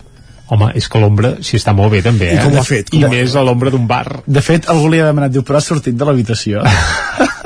Home, 0.53 0.69
és 0.77 0.89
que 0.91 0.99
l'ombra 0.99 1.37
s'hi 1.41 1.57
està 1.57 1.71
molt 1.73 1.93
bé 1.95 2.01
també, 2.05 2.33
eh? 2.33 2.37
I 2.37 2.43
com 2.43 2.57
ho 2.57 2.61
ha 2.61 2.67
fet? 2.67 2.91
I 2.93 3.05
més 3.09 3.33
a 3.39 3.41
l'ombra 3.45 3.71
d'un 3.73 3.87
bar. 3.89 4.21
De 4.27 4.43
fet, 4.43 4.67
algú 4.69 4.91
li 4.91 4.99
ha 5.01 5.07
demanat, 5.07 5.31
diu, 5.33 5.45
però 5.47 5.57
has 5.57 5.69
sortit 5.71 5.95
de 5.97 6.05
l'habitació? 6.05 6.61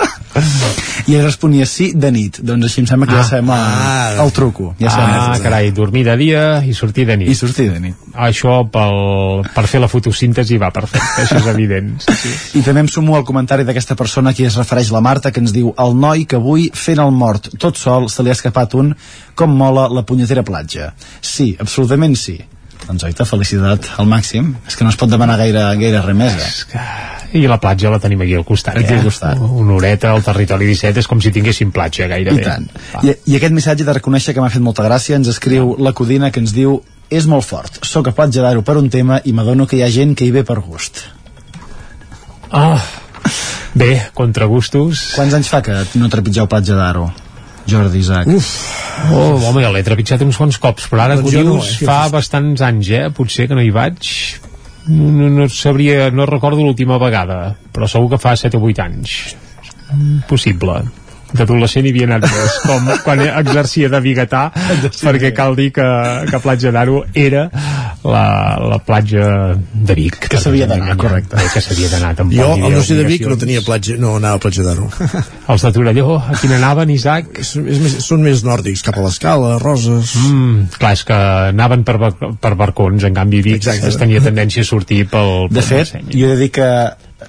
I 1.07 1.15
ell 1.15 1.23
responia 1.23 1.65
sí 1.69 1.91
de 1.95 2.09
nit. 2.11 2.39
Doncs 2.43 2.65
així 2.67 2.81
em 2.83 2.87
sembla 2.89 3.07
que 3.07 3.15
ja 3.15 3.21
Ah. 3.21 3.27
sabem 3.29 3.51
el, 3.55 4.19
el 4.25 4.31
truco. 4.35 4.73
Ja 4.79 4.89
sabem 4.91 5.13
ah, 5.15 5.37
carai, 5.43 5.71
dormir 5.71 6.03
de 6.07 6.15
dia 6.19 6.41
i 6.65 6.73
sortir 6.73 7.05
de 7.07 7.15
nit. 7.17 7.29
I 7.31 7.35
sortir 7.35 7.69
de 7.71 7.79
nit. 7.79 7.95
Això 8.13 8.57
pel, 8.73 9.45
per 9.55 9.65
fer 9.67 9.79
la 9.83 9.87
fotosíntesi 9.91 10.57
va 10.57 10.71
perfecte, 10.75 11.23
això 11.23 11.39
és 11.41 11.47
evident. 11.53 11.93
Sí, 12.07 12.13
sí. 12.33 12.59
I 12.59 12.63
també 12.65 12.81
em 12.81 12.87
sumo 12.89 13.15
al 13.15 13.23
comentari 13.27 13.63
d'aquesta 13.63 13.95
persona 13.95 14.31
a 14.31 14.33
qui 14.33 14.45
es 14.47 14.55
refereix 14.57 14.89
la 14.91 15.01
Marta, 15.05 15.31
que 15.31 15.39
ens 15.39 15.53
diu 15.53 15.73
el 15.77 15.95
noi 15.95 16.25
que 16.25 16.35
avui, 16.39 16.69
fent 16.73 16.99
el 17.03 17.11
mort 17.11 17.51
tot 17.59 17.77
sol, 17.77 18.09
se 18.09 18.23
li 18.23 18.29
ha 18.33 18.35
escapat 18.37 18.73
un 18.75 18.93
com 19.35 19.53
mola 19.53 19.87
la 19.93 20.01
punyetera 20.03 20.43
platja. 20.43 20.93
Sí, 21.21 21.55
absolutament 21.59 22.15
sí. 22.17 22.39
Doncs 22.87 23.03
oita, 23.03 23.25
felicitat 23.27 23.89
al 23.99 24.07
màxim. 24.07 24.53
És 24.67 24.77
que 24.79 24.85
no 24.87 24.91
es 24.93 24.97
pot 24.99 25.11
demanar 25.11 25.35
gaire, 25.41 25.63
gaire 25.79 26.01
res 26.05 26.15
més, 26.15 26.37
eh? 26.71 26.83
I 27.35 27.43
la 27.51 27.57
platja 27.59 27.91
la 27.91 27.99
tenim 27.99 28.21
aquí 28.23 28.37
al 28.37 28.45
costat, 28.47 28.77
Aquí 28.79 28.93
eh? 28.93 28.99
al 29.01 29.07
costat. 29.09 29.41
Una 29.43 29.75
horeta 29.75 30.13
al 30.13 30.23
territori 30.23 30.69
17 30.69 31.03
és 31.03 31.09
com 31.11 31.19
si 31.19 31.33
tinguéssim 31.35 31.73
platja 31.75 32.07
gairebé. 32.07 32.39
I 32.39 32.45
tant. 32.45 32.69
I, 33.03 33.11
I 33.33 33.35
aquest 33.39 33.55
missatge 33.55 33.87
de 33.87 33.97
reconèixer 33.99 34.35
que 34.35 34.43
m'ha 34.43 34.51
fet 34.53 34.63
molta 34.63 34.85
gràcia 34.87 35.19
ens 35.19 35.27
escriu 35.33 35.75
la 35.83 35.91
Codina 35.97 36.31
que 36.31 36.39
ens 36.39 36.55
diu 36.55 36.79
és 37.11 37.27
molt 37.27 37.45
fort, 37.47 37.81
sóc 37.87 38.07
a 38.07 38.15
platja 38.15 38.43
d'Aro 38.43 38.63
per 38.67 38.77
un 38.79 38.89
tema 38.91 39.21
i 39.23 39.35
m'adono 39.35 39.67
que 39.67 39.79
hi 39.79 39.83
ha 39.83 39.91
gent 39.91 40.15
que 40.15 40.27
hi 40.27 40.31
ve 40.35 40.43
per 40.47 40.59
gust. 40.63 41.03
Ah, 42.51 42.79
bé, 43.75 44.07
contra 44.15 44.47
gustos. 44.47 45.09
Quants 45.15 45.35
anys 45.35 45.51
fa 45.51 45.61
que 45.63 45.75
no 45.99 46.11
trepitgeu 46.11 46.47
platja 46.47 46.79
d'Aro? 46.79 47.09
Jordi 47.67 48.01
Isaac. 48.03 48.29
Uf. 48.31 48.51
Oh, 49.13 49.37
home, 49.49 49.61
ja 49.61 49.71
l'he 49.73 49.83
trepitjat 49.85 50.23
uns 50.25 50.39
quants 50.39 50.59
cops, 50.61 50.87
però 50.91 51.05
ara 51.05 51.17
Doncs 51.19 51.31
que 51.31 51.41
ho 51.41 51.45
no, 51.45 51.57
dius, 51.57 51.73
eh? 51.81 51.87
fa 51.87 51.99
bastants 52.13 52.63
anys, 52.65 52.91
eh? 52.95 53.07
Potser 53.13 53.47
que 53.49 53.57
no 53.57 53.65
hi 53.65 53.73
vaig. 53.75 54.13
No, 54.87 55.09
no, 55.11 55.27
no 55.33 55.49
sabria, 55.51 56.07
no 56.15 56.25
recordo 56.29 56.63
l'última 56.63 56.99
vegada, 57.01 57.57
però 57.75 57.89
segur 57.91 58.13
que 58.15 58.21
fa 58.23 58.37
7 58.39 58.55
o 58.57 58.63
8 58.71 58.85
anys. 58.87 59.17
Possible 60.27 60.81
d'adolescent 61.33 61.85
hi 61.85 61.93
havia 61.93 62.07
anat 62.09 62.27
més 62.29 62.59
com 62.67 62.91
quan 63.05 63.23
exercia 63.27 63.91
de 63.91 64.01
biguetà 64.03 64.47
perquè 65.01 65.33
cal 65.35 65.57
dir 65.59 65.71
que, 65.75 65.87
que 66.29 66.41
Platja 66.43 66.71
d'Aro 66.75 67.03
era 67.13 67.47
la, 68.07 68.57
la 68.61 68.77
platja 68.79 69.55
de 69.73 69.95
Vic 69.97 70.19
Que 70.29 70.39
s'havia 70.41 70.67
d'anar, 70.69 70.95
correcte. 70.99 71.39
Que 71.53 71.61
s'havia 71.63 71.89
d'anar 71.91 72.13
tampoc 72.17 72.37
Jo, 72.37 72.49
al 72.69 72.77
sé 72.85 72.97
de 72.99 73.05
Vic, 73.07 73.25
no 73.27 73.37
tenia 73.39 73.63
platja, 73.65 73.97
no 73.99 74.15
anava 74.19 74.39
a 74.39 74.43
platja 74.43 74.65
d'Aro. 74.65 74.87
els 75.51 75.65
de 75.65 75.71
Torelló, 75.75 76.17
a 76.19 76.37
quin 76.41 76.53
anaven, 76.57 76.91
Isaac? 76.93 77.31
És, 77.43 77.53
és 77.57 77.81
més, 77.83 77.97
són 78.05 78.23
més 78.25 78.43
nòrdics, 78.47 78.83
cap 78.85 78.99
a 78.99 79.05
l'escala, 79.05 79.55
Roses... 79.63 80.13
Mm, 80.21 80.69
clar, 80.77 80.93
és 80.97 81.03
que 81.07 81.17
anaven 81.51 81.83
per, 81.87 81.97
per 82.43 82.53
barcons, 82.59 83.07
en 83.07 83.17
canvi 83.17 83.43
Vic 83.45 83.61
Exacte. 83.61 83.91
es 83.91 83.99
tenia 83.99 84.23
tendència 84.23 84.63
a 84.65 84.69
sortir 84.69 85.03
pel, 85.11 85.49
De 85.49 85.59
pel 85.61 85.69
fet, 85.71 85.93
Montseny. 85.97 86.15
jo 86.15 86.29
he 86.29 86.35
de 86.35 86.41
dir 86.45 86.51
que 86.59 86.71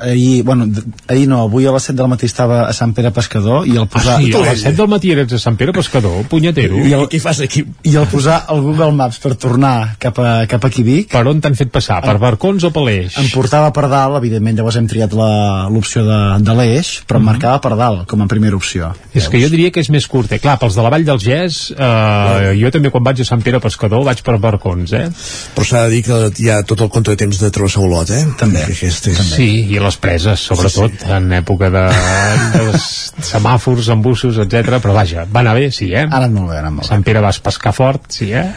ahir, 0.01 0.43
bueno, 0.45 0.67
ahir 1.09 1.27
no, 1.29 1.43
avui 1.49 1.67
a 1.67 1.73
les 1.73 1.83
7 1.89 1.97
del 1.97 2.09
matí 2.13 2.27
estava 2.29 2.63
a 2.69 2.73
Sant 2.77 2.93
Pere 2.95 3.11
Pescador 3.15 3.67
i 3.67 3.77
el 3.81 3.87
posar... 3.89 4.19
Ah, 4.19 4.23
sí, 4.23 4.33
a 4.35 4.43
les 4.45 4.61
7 4.67 4.77
del 4.77 4.89
matí 4.93 5.13
eres 5.15 5.33
a 5.33 5.39
Sant 5.41 5.57
Pere 5.57 5.73
Pescador, 5.73 6.25
punyetero. 6.29 6.81
I 6.85 6.93
el, 6.97 7.07
Què 7.09 7.21
fas 7.23 7.41
aquí? 7.45 7.65
I 7.89 7.95
el 7.97 8.07
posar 8.11 8.43
al 8.53 8.61
Google 8.67 8.93
Maps 8.99 9.19
per 9.23 9.35
tornar 9.41 9.95
cap 10.03 10.19
a, 10.21 10.33
cap 10.51 10.65
a 10.65 10.71
Vic 10.79 11.09
Per 11.13 11.25
on 11.27 11.41
t'han 11.41 11.57
fet 11.59 11.71
passar? 11.73 12.03
Per 12.05 12.17
barcons 12.21 12.65
o 12.69 12.71
per 12.75 12.83
l'eix? 12.85 13.17
em 13.19 13.31
portava 13.33 13.71
per 13.75 13.89
dalt, 13.89 14.19
evidentment 14.21 14.59
llavors 14.61 14.77
hem 14.77 14.87
triat 14.91 15.13
la- 15.17 15.69
l'opció 15.73 16.05
de, 16.07 16.19
de 16.45 16.55
l'eix, 16.59 16.93
però 17.09 17.19
em 17.23 17.27
marcava 17.31 17.59
per 17.65 17.75
dalt 17.77 18.07
com 18.09 18.23
a 18.23 18.29
primera 18.31 18.57
opció. 18.57 18.93
És 19.15 19.29
que 19.29 19.41
jo 19.41 19.49
diria 19.51 19.71
que 19.73 19.81
és 19.81 19.91
més 19.91 20.07
curt, 20.07 20.31
eh? 20.33 20.39
Clar, 20.43 20.59
pels 20.61 20.77
de 20.77 20.85
la 20.85 20.91
Vall 20.93 21.05
del 21.09 21.19
Gès, 21.23 21.73
eh, 21.73 22.53
jo 22.61 22.71
també 22.75 22.91
quan 22.95 23.05
vaig 23.05 23.21
a 23.25 23.27
Sant 23.29 23.43
Pere 23.43 23.61
Pescador 23.65 24.05
vaig 24.07 24.21
per 24.27 24.37
barcons, 24.43 24.93
eh? 24.93 25.09
Però 25.57 25.65
s'ha 25.67 25.87
de 25.89 25.97
dir 25.97 26.03
que 26.07 26.19
hi 26.45 26.51
ha 26.53 26.61
tot 26.69 26.81
el 26.85 26.91
compte 26.93 27.11
de 27.15 27.17
temps 27.21 27.41
de 27.41 27.51
travessar 27.55 27.83
Olot, 27.85 28.11
eh? 28.15 28.23
També. 28.39 28.63
Aquest 28.69 29.09
és... 29.13 29.19
Sí, 29.35 29.49
i 29.79 29.83
les 29.85 29.99
preses, 30.03 30.43
sobretot, 30.51 30.95
sí, 30.95 31.05
sí. 31.05 31.11
en 31.15 31.33
època 31.39 31.71
de, 31.75 31.85
de 32.55 32.81
semàfors, 33.33 33.91
embussos, 33.95 34.41
etc. 34.45 34.79
Però 34.83 34.97
vaja, 34.97 35.27
va 35.31 35.45
anar 35.45 35.57
bé, 35.59 35.71
sí, 35.75 35.93
eh? 35.95 36.07
Anat 36.07 36.35
molt 36.35 36.53
bé, 36.53 36.59
anat 36.61 36.75
molt 36.75 36.87
bé. 36.87 36.91
Sant 36.91 37.07
Pere 37.07 37.25
vas 37.25 37.41
pescar 37.43 37.75
fort, 37.77 38.11
sí, 38.19 38.33
eh? 38.37 38.49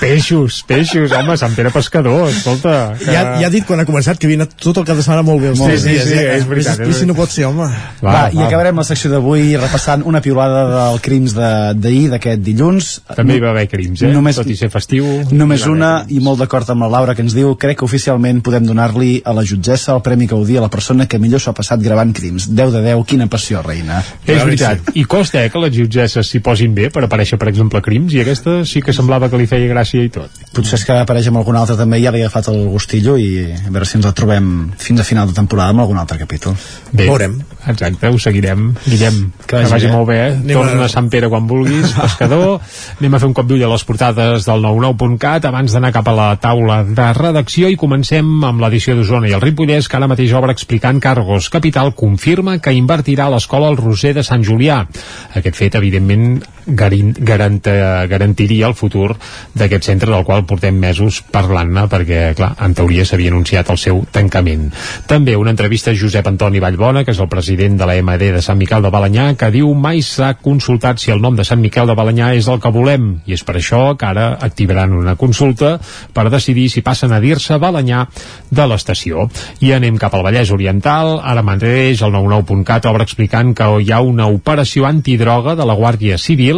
Peixos, 0.00 0.62
peixos, 0.66 1.12
home, 1.12 1.36
Sant 1.38 1.54
Pere 1.56 1.70
Pescador, 1.74 2.28
escolta. 2.30 2.94
Que... 2.98 3.10
Ja, 3.12 3.22
ja 3.40 3.46
ha 3.48 3.52
dit 3.52 3.64
quan 3.68 3.80
ha 3.82 3.86
començat 3.88 4.18
que 4.20 4.26
havia 4.28 4.40
anat 4.42 4.54
tot 4.60 4.78
el 4.80 4.86
cap 4.88 4.98
de 4.98 5.04
setmana 5.04 5.24
molt 5.26 5.42
bé 5.42 5.50
els 5.52 5.60
Sí, 5.62 5.76
sí, 5.78 5.88
dies, 5.92 6.06
sí, 6.08 6.16
eh? 6.18 6.36
és 6.38 6.46
veritat, 6.48 6.78
Més 6.78 6.82
explícit 6.82 7.08
no 7.10 7.16
pot 7.18 7.32
ser, 7.32 7.46
home. 7.48 7.68
Va, 8.02 8.12
va, 8.12 8.22
i 8.34 8.40
acabarem 8.44 8.80
la 8.82 8.86
secció 8.88 9.10
d'avui 9.12 9.54
repassant 9.60 10.04
una 10.08 10.20
piulada 10.24 10.64
del 10.72 11.00
crims 11.04 11.34
de- 11.36 11.50
d'ahir, 11.78 12.08
d'aquest 12.12 12.42
dilluns. 12.44 12.90
També 13.16 13.36
hi 13.38 13.42
va 13.44 13.52
haver 13.54 13.66
crims, 13.70 14.02
eh? 14.02 14.12
Només, 14.14 14.36
Tot 14.40 14.50
i 14.50 14.56
ser 14.58 14.70
festiu. 14.72 15.06
Només 15.30 15.66
va 15.66 15.72
una, 15.72 15.92
i 16.08 16.20
molt 16.24 16.40
d'acord 16.42 16.68
amb 16.74 16.82
la 16.86 16.90
Laura, 16.96 17.14
que 17.14 17.22
ens 17.24 17.34
diu 17.36 17.54
crec 17.60 17.78
que 17.82 17.86
oficialment 17.86 18.42
podem 18.44 18.66
donar-li 18.68 19.20
a 19.24 19.32
la 19.36 19.44
jutgessa 19.46 19.94
el 19.96 20.02
premi 20.02 20.26
que 20.28 20.34
odia 20.38 20.60
la 20.64 20.70
persona 20.72 21.06
que 21.06 21.18
millor 21.22 21.40
s'ho 21.42 21.52
ha 21.52 21.56
passat 21.56 21.80
gravant 21.84 22.12
crims. 22.16 22.48
10 22.50 22.72
de 22.74 22.82
10, 22.88 23.04
quina 23.08 23.26
passió, 23.30 23.62
reina. 23.62 24.02
És 24.26 24.42
veritat, 24.42 24.92
i 24.98 25.04
costa 25.04 25.42
eh, 25.44 25.50
que 25.52 25.62
les 25.62 25.74
jutgesses 25.76 26.26
s'hi 26.32 26.40
posin 26.44 26.74
bé 26.74 26.88
per 26.92 27.04
aparèixer, 27.06 27.38
per 27.38 27.48
exemple, 27.52 27.80
crims, 27.84 28.12
i 28.14 28.21
aquesta 28.22 28.64
sí 28.68 28.82
que 28.82 28.92
semblava 28.96 29.28
que 29.30 29.38
li 29.40 29.46
feia 29.50 29.68
gràcia 29.70 30.02
i 30.04 30.08
tot. 30.12 30.30
Potser 30.52 30.78
és 30.78 30.84
que 30.88 30.96
apareix 31.02 31.28
amb 31.30 31.38
algun 31.40 31.56
altre 31.56 31.76
també, 31.76 32.00
ja 32.02 32.10
li 32.14 32.22
ha 32.22 32.26
agafat 32.28 32.48
el 32.52 32.66
gustillo 32.72 33.16
i 33.20 33.28
a 33.52 33.70
veure 33.70 33.86
si 33.88 33.98
ens 33.98 34.06
la 34.08 34.12
trobem 34.16 34.48
fins 34.78 35.00
a 35.00 35.04
final 35.08 35.28
de 35.28 35.34
temporada 35.36 35.70
amb 35.74 35.80
algun 35.84 35.98
altre 35.98 36.18
capítol. 36.20 36.54
Bé, 36.92 37.06
Veurem. 37.06 37.38
Exacte, 37.68 38.08
ho 38.10 38.18
seguirem. 38.18 38.72
Guillem, 38.86 39.30
que, 39.46 39.46
Que 39.46 39.56
vagi 39.62 39.70
vagi, 39.72 39.86
bé. 39.86 39.92
molt 39.92 40.08
bé. 40.08 40.16
Eh? 40.18 40.32
Anem 40.32 40.56
Torna 40.56 40.82
a- 40.82 40.84
a 40.86 40.88
Sant 40.88 41.08
Pere 41.10 41.28
quan 41.30 41.46
vulguis, 41.46 41.92
pescador. 42.00 42.60
Anem 42.98 43.14
a 43.14 43.18
fer 43.22 43.28
un 43.28 43.34
cop 43.34 43.46
d'ull 43.46 43.62
a 43.62 43.68
les 43.70 43.84
portades 43.84 44.44
del 44.48 44.62
99.cat 44.66 45.44
abans 45.46 45.72
d'anar 45.72 45.92
cap 45.94 46.08
a 46.08 46.14
la 46.16 46.28
taula 46.42 46.82
de 46.84 47.06
redacció 47.14 47.68
i 47.70 47.76
comencem 47.78 48.42
amb 48.44 48.60
l'edició 48.64 48.96
d'Osona 48.98 49.28
i 49.30 49.36
el 49.36 49.40
Ripollès, 49.40 49.86
que 49.88 49.96
ara 49.96 50.08
mateix 50.10 50.32
obre 50.34 50.52
explicant 50.52 50.98
Cargos 51.00 51.48
Capital 51.50 51.92
confirma 51.94 52.58
que 52.58 52.72
invertirà 52.74 53.26
a 53.26 53.34
l'escola 53.36 53.68
el 53.70 53.76
Roser 53.78 54.12
de 54.14 54.22
Sant 54.26 54.42
Julià. 54.42 54.82
Aquest 55.38 55.56
fet, 55.56 55.74
evidentment, 55.78 56.42
garant, 56.66 57.60
garantiria 58.08 58.68
el 58.68 58.74
futur 58.74 59.12
d'aquest 59.54 59.88
centre 59.88 60.10
del 60.10 60.24
qual 60.24 60.44
portem 60.48 60.76
mesos 60.78 61.20
parlant-ne 61.32 61.86
perquè, 61.90 62.20
clar, 62.38 62.52
en 62.62 62.74
teoria 62.76 63.04
s'havia 63.08 63.32
anunciat 63.32 63.70
el 63.72 63.80
seu 63.80 64.02
tancament. 64.12 64.68
També 65.10 65.36
una 65.36 65.52
entrevista 65.54 65.90
a 65.90 65.98
Josep 65.98 66.26
Antoni 66.28 66.62
Vallbona, 66.62 67.04
que 67.04 67.14
és 67.14 67.20
el 67.20 67.30
president 67.32 67.78
de 67.80 67.88
la 67.88 67.96
MD 68.02 68.32
de 68.36 68.42
Sant 68.44 68.58
Miquel 68.60 68.82
de 68.84 68.92
Balanyà, 68.94 69.32
que 69.38 69.50
diu 69.54 69.72
mai 69.74 70.02
s'ha 70.06 70.34
consultat 70.40 71.02
si 71.02 71.12
el 71.14 71.22
nom 71.22 71.36
de 71.36 71.46
Sant 71.48 71.60
Miquel 71.62 71.88
de 71.90 71.96
Balanyà 71.98 72.32
és 72.38 72.48
el 72.48 72.60
que 72.62 72.72
volem, 72.74 73.10
i 73.26 73.36
és 73.36 73.44
per 73.44 73.56
això 73.58 73.82
que 73.98 74.08
ara 74.08 74.32
activaran 74.40 74.94
una 74.96 75.16
consulta 75.16 75.76
per 76.14 76.28
decidir 76.30 76.68
si 76.70 76.84
passen 76.84 77.12
a 77.12 77.20
dir-se 77.22 77.58
Balanyà 77.62 78.06
de 78.50 78.68
l'estació. 78.68 79.28
I 79.60 79.74
anem 79.76 79.98
cap 80.00 80.14
al 80.14 80.24
Vallès 80.26 80.52
Oriental, 80.54 81.18
ara 81.18 81.44
mateix 81.46 82.02
el 82.02 82.14
99.cat 82.14 82.86
obre 82.90 83.06
explicant 83.06 83.54
que 83.56 83.68
hi 83.82 83.92
ha 83.92 84.00
una 84.04 84.28
operació 84.30 84.86
antidroga 84.86 85.56
de 85.58 85.66
la 85.66 85.76
Guàrdia 85.78 86.18
Civil 86.18 86.51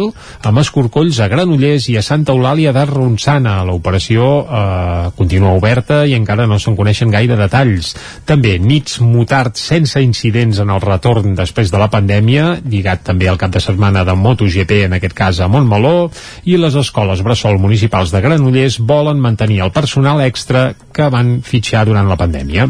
amb 0.45 0.61
escorcolls 0.61 1.19
a 1.23 1.27
Granollers 1.31 1.87
i 1.91 1.97
a 1.99 2.03
Santa 2.05 2.33
Eulàlia 2.35 2.73
de 2.75 2.83
Ronçana. 2.89 3.57
L'operació 3.67 4.29
eh, 4.43 5.11
continua 5.17 5.53
oberta 5.57 6.03
i 6.05 6.15
encara 6.17 6.47
no 6.49 6.59
se'n 6.61 6.77
coneixen 6.77 7.13
gaire 7.13 7.37
detalls. 7.39 7.93
També 8.27 8.55
nits 8.59 8.99
mutards 9.03 9.63
sense 9.71 10.01
incidents 10.03 10.59
en 10.63 10.73
el 10.73 10.83
retorn 10.83 11.35
després 11.37 11.71
de 11.73 11.81
la 11.81 11.89
pandèmia, 11.93 12.59
lligat 12.63 13.05
també 13.09 13.29
al 13.29 13.39
cap 13.41 13.53
de 13.55 13.63
setmana 13.63 14.05
de 14.07 14.15
MotoGP, 14.15 14.85
en 14.89 14.97
aquest 14.99 15.15
cas 15.17 15.39
a 15.39 15.49
Montmeló, 15.51 16.09
i 16.45 16.59
les 16.61 16.75
escoles 16.79 17.23
Bressol 17.25 17.59
municipals 17.61 18.13
de 18.13 18.23
Granollers 18.25 18.79
volen 18.79 19.21
mantenir 19.23 19.61
el 19.65 19.73
personal 19.75 20.21
extra 20.25 20.67
que 20.93 21.09
van 21.11 21.39
fitxar 21.45 21.85
durant 21.89 22.09
la 22.11 22.19
pandèmia. 22.19 22.69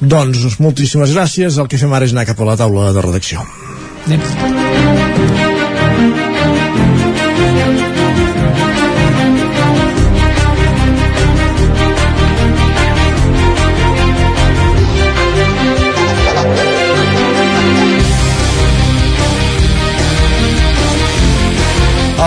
Doncs 0.00 0.58
moltíssimes 0.60 1.12
gràcies. 1.12 1.60
El 1.60 1.68
que 1.68 1.80
fem 1.80 1.92
ara 1.92 2.08
és 2.08 2.16
anar 2.16 2.26
cap 2.30 2.40
a 2.40 2.48
la 2.48 2.56
taula 2.60 2.90
de 2.96 3.04
redacció. 3.04 3.44
Anem. 4.08 5.49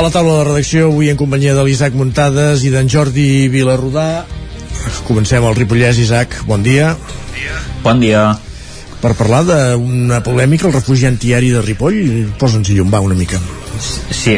La 0.03 0.11
taula 0.11 0.33
de 0.41 0.47
redacció 0.49 0.89
avui 0.89 1.07
en 1.07 1.15
companyia 1.15 1.53
de 1.55 1.63
l'Isaac 1.63 1.93
Muntades 1.95 2.65
i 2.67 2.71
d'en 2.73 2.89
Jordi 2.91 3.47
Vilarrodà. 3.47 4.25
Comencem 5.07 5.45
al 5.47 5.55
Ripollès, 5.55 6.01
Isaac. 6.03 6.41
Bon 6.49 6.65
dia. 6.65 6.89
Bon 6.99 7.37
dia. 7.37 7.61
Bon 7.85 8.03
dia. 8.03 8.23
Per 8.99 9.13
parlar 9.19 9.43
d'una 9.47 10.19
polèmica, 10.23 10.67
el 10.67 10.75
refugi 10.75 11.07
antiari 11.07 11.53
de 11.55 11.63
Ripoll, 11.63 12.35
posa'ns 12.39 12.71
llum, 12.75 12.91
va, 12.91 12.99
una 13.03 13.15
mica. 13.15 13.39
Sí, 14.13 14.35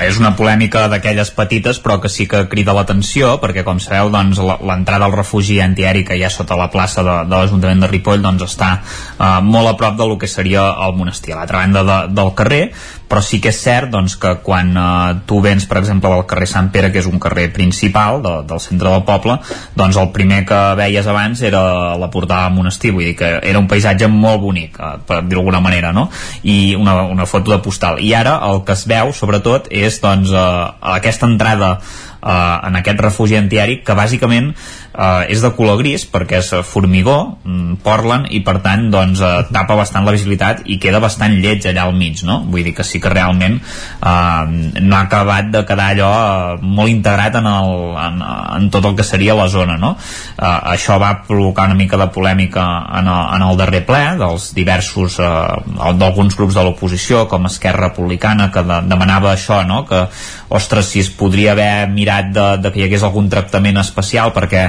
és 0.00 0.18
una 0.20 0.30
polèmica 0.38 0.84
d'aquelles 0.88 1.32
petites 1.34 1.80
però 1.82 1.98
que 2.00 2.08
sí 2.12 2.28
que 2.30 2.44
crida 2.48 2.72
l'atenció 2.76 3.32
perquè 3.42 3.64
com 3.66 3.80
sabeu 3.82 4.12
doncs 4.14 4.38
l'entrada 4.38 5.08
al 5.08 5.16
refugi 5.16 5.58
antiaeri 5.60 6.04
que 6.06 6.16
hi 6.16 6.22
ha 6.22 6.30
sota 6.30 6.56
la 6.56 6.68
plaça 6.70 7.02
de, 7.02 7.16
de 7.26 7.34
l'Ajuntament 7.34 7.82
de 7.82 7.90
Ripoll 7.90 8.22
doncs 8.22 8.46
està 8.46 8.70
eh, 8.78 9.40
molt 9.42 9.72
a 9.72 9.74
prop 9.80 9.98
del 9.98 10.14
que 10.22 10.30
seria 10.30 10.68
el 10.86 10.94
monestir 10.96 11.34
a 11.34 11.40
l'altra 11.40 11.64
banda 11.64 11.82
de, 11.82 11.98
del 12.14 12.32
carrer 12.38 12.62
però 13.08 13.22
sí 13.24 13.40
que 13.40 13.50
és 13.50 13.58
cert 13.58 13.90
doncs, 13.90 14.16
que 14.20 14.34
quan 14.44 14.74
eh, 14.76 15.18
tu 15.26 15.40
vens 15.44 15.64
per 15.68 15.80
exemple 15.80 16.10
del 16.12 16.26
carrer 16.28 16.48
Sant 16.50 16.70
Pere 16.74 16.92
que 16.92 17.00
és 17.02 17.08
un 17.08 17.18
carrer 17.22 17.48
principal 17.54 18.22
de, 18.24 18.34
del 18.48 18.60
centre 18.62 18.92
del 18.92 19.04
poble 19.08 19.38
doncs 19.78 19.98
el 20.00 20.10
primer 20.14 20.44
que 20.48 20.60
veies 20.78 21.08
abans 21.08 21.42
era 21.42 21.62
la 21.98 22.10
portada 22.12 22.48
del 22.48 22.58
monestir 22.58 22.92
vull 22.96 23.08
dir 23.08 23.16
que 23.18 23.32
era 23.38 23.62
un 23.62 23.68
paisatge 23.70 24.10
molt 24.12 24.42
bonic 24.44 24.76
eh, 24.78 24.92
per 25.08 25.22
dir 25.24 25.40
alguna 25.40 25.62
manera 25.64 25.92
no? 25.96 26.08
i 26.42 26.74
una, 26.78 27.00
una 27.08 27.26
foto 27.26 27.54
de 27.54 27.62
postal 27.64 28.02
i 28.04 28.12
ara 28.14 28.38
el 28.50 28.62
que 28.68 28.76
es 28.76 28.84
veu 28.90 29.14
sobretot 29.16 29.72
és 29.72 30.00
doncs 30.04 30.34
eh, 30.34 30.44
aquesta 30.98 31.26
entrada 31.30 31.78
eh, 31.78 32.68
en 32.68 32.76
aquest 32.76 33.00
refugi 33.00 33.38
antiari 33.40 33.80
que 33.84 33.96
bàsicament 33.96 34.52
eh, 34.98 35.32
és 35.32 35.42
de 35.42 35.50
color 35.56 35.78
gris 35.80 36.04
perquè 36.10 36.40
és 36.42 36.50
formigó, 36.66 37.38
mm, 37.44 37.78
Portland 37.84 38.28
i 38.34 38.42
per 38.44 38.58
tant 38.64 38.88
doncs, 38.90 39.22
eh, 39.22 39.46
tapa 39.54 39.76
bastant 39.78 40.04
la 40.06 40.14
visibilitat 40.14 40.64
i 40.66 40.78
queda 40.82 41.00
bastant 41.00 41.38
lleig 41.38 41.64
allà 41.66 41.86
al 41.86 41.94
mig 41.94 42.24
no? 42.24 42.40
vull 42.50 42.64
dir 42.66 42.74
que 42.74 42.84
sí 42.84 43.00
que 43.00 43.12
realment 43.12 43.58
eh, 43.58 44.80
no 44.82 44.96
ha 44.96 45.02
acabat 45.06 45.52
de 45.54 45.64
quedar 45.68 45.92
allò 45.94 46.10
eh, 46.10 46.58
molt 46.62 46.90
integrat 46.90 47.38
en, 47.40 47.46
el, 47.46 47.74
en, 48.06 48.22
en 48.58 48.70
tot 48.74 48.84
el 48.84 48.96
que 48.98 49.06
seria 49.06 49.36
la 49.38 49.48
zona 49.48 49.78
no? 49.78 49.94
eh, 50.36 50.58
això 50.74 50.98
va 51.00 51.14
provocar 51.28 51.68
una 51.70 51.78
mica 51.78 52.00
de 52.00 52.08
polèmica 52.14 52.66
en 52.98 53.06
el, 53.06 53.22
en 53.36 53.46
el 53.48 53.60
darrer 53.60 53.84
ple 53.86 54.02
dels 54.18 54.50
diversos 54.56 55.18
eh, 55.22 55.94
d'alguns 55.98 56.36
grups 56.38 56.58
de 56.58 56.66
l'oposició 56.66 57.26
com 57.30 57.46
Esquerra 57.46 57.88
Republicana 57.88 58.50
que 58.52 58.64
de, 58.66 58.82
demanava 58.90 59.32
això 59.34 59.62
no? 59.66 59.84
que 59.88 60.06
ostres 60.48 60.90
si 60.90 61.02
es 61.04 61.10
podria 61.12 61.52
haver 61.52 61.88
mirat 61.92 62.32
de, 62.34 62.46
de 62.62 62.72
que 62.72 62.82
hi 62.82 62.88
hagués 62.88 63.04
algun 63.06 63.28
tractament 63.30 63.78
especial 63.80 64.32
perquè 64.34 64.68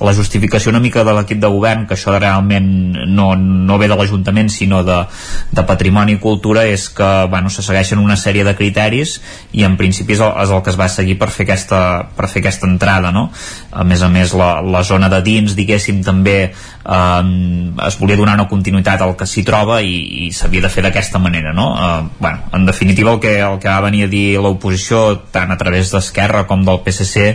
la 0.00 0.12
justificació 0.14 0.70
una 0.70 0.80
mica 0.80 1.04
de 1.04 1.14
l'equip 1.16 1.40
de 1.40 1.50
govern, 1.52 1.86
que 1.86 1.96
això 1.96 2.16
realment 2.18 2.68
no, 3.08 3.30
no 3.36 3.78
ve 3.80 3.88
de 3.88 3.96
l'Ajuntament 3.96 4.50
sinó 4.52 4.82
de, 4.84 4.98
de 5.50 5.64
Patrimoni 5.66 6.16
i 6.16 6.20
Cultura, 6.22 6.66
és 6.68 6.88
que 6.92 7.08
bueno, 7.30 7.50
se 7.50 7.64
segueixen 7.64 8.02
una 8.02 8.16
sèrie 8.20 8.44
de 8.44 8.54
criteris 8.58 9.16
i 9.56 9.64
en 9.64 9.76
principi 9.80 10.16
és 10.16 10.22
el, 10.24 10.32
és 10.42 10.52
el 10.52 10.62
que 10.62 10.72
es 10.72 10.78
va 10.78 10.88
seguir 10.92 11.16
per 11.20 11.30
fer 11.32 11.46
aquesta, 11.46 11.80
per 12.16 12.28
fer 12.32 12.44
aquesta 12.44 12.68
entrada. 12.68 13.12
No? 13.14 13.28
A 13.72 13.84
més 13.88 14.02
a 14.02 14.10
més, 14.12 14.34
la, 14.36 14.60
la 14.60 14.84
zona 14.84 15.10
de 15.12 15.22
dins, 15.24 15.56
diguéssim, 15.56 16.02
també 16.04 16.36
eh, 16.46 17.22
es 17.88 17.98
volia 18.00 18.20
donar 18.20 18.36
una 18.36 18.48
continuïtat 18.50 19.02
al 19.02 19.16
que 19.16 19.28
s'hi 19.28 19.44
troba 19.46 19.80
i, 19.82 20.26
i 20.26 20.32
s'havia 20.32 20.66
de 20.66 20.72
fer 20.72 20.84
d'aquesta 20.86 21.22
manera. 21.22 21.54
No? 21.56 21.70
Eh, 21.76 22.08
bueno, 22.20 22.50
en 22.52 22.66
definitiva, 22.68 23.14
el 23.16 23.20
que, 23.20 23.38
el 23.40 23.58
que 23.62 23.72
va 23.72 23.80
venir 23.88 24.04
a 24.06 24.12
dir 24.12 24.26
l'oposició, 24.42 25.06
tant 25.32 25.52
a 25.52 25.58
través 25.60 25.94
d'Esquerra 25.94 26.44
com 26.50 26.64
del 26.66 26.82
PSC, 26.84 27.32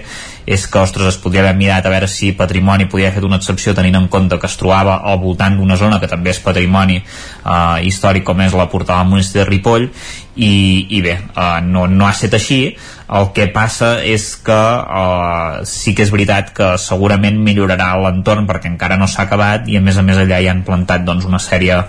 és 0.51 0.65
que, 0.67 0.79
ostres, 0.81 1.13
es 1.13 1.19
podria 1.21 1.43
haver 1.45 1.55
mirat 1.57 1.85
a 1.85 1.91
veure 1.93 2.09
si 2.09 2.31
Patrimoni 2.37 2.50
podia 2.89 3.07
haver 3.07 3.19
fet 3.19 3.23
una 3.23 3.37
excepció 3.37 3.73
tenint 3.73 3.95
en 3.95 4.07
compte 4.07 4.37
que 4.39 4.47
es 4.47 4.57
trobava 4.57 5.01
al 5.03 5.19
voltant 5.19 5.57
d'una 5.57 5.77
zona 5.77 5.99
que 5.99 6.07
també 6.07 6.31
és 6.31 6.39
patrimoni 6.39 6.97
eh, 6.97 7.85
històric 7.87 8.23
com 8.23 8.41
és 8.41 8.53
la 8.53 8.69
portada 8.69 9.03
del 9.03 9.09
municipi 9.09 9.39
de 9.39 9.45
Ripoll. 9.45 9.89
I, 10.35 10.87
i 10.95 11.01
bé, 11.01 11.17
eh, 11.35 11.61
no, 11.63 11.87
no 11.87 12.07
ha 12.07 12.11
estat 12.11 12.33
així. 12.33 12.75
El 13.11 13.31
que 13.35 13.47
passa 13.51 14.01
és 14.03 14.35
que 14.39 14.55
eh, 14.55 15.65
sí 15.65 15.95
que 15.95 16.03
és 16.03 16.11
veritat 16.11 16.53
que 16.55 16.77
segurament 16.77 17.39
millorarà 17.39 17.93
l'entorn 17.99 18.47
perquè 18.47 18.71
encara 18.71 18.97
no 18.97 19.07
s'ha 19.07 19.27
acabat 19.27 19.67
i 19.67 19.77
a 19.77 19.83
més 19.83 19.97
a 19.97 20.05
més 20.07 20.17
allà 20.17 20.39
hi 20.39 20.47
han 20.47 20.63
plantat 20.67 21.03
doncs, 21.07 21.27
una 21.27 21.39
sèrie 21.39 21.83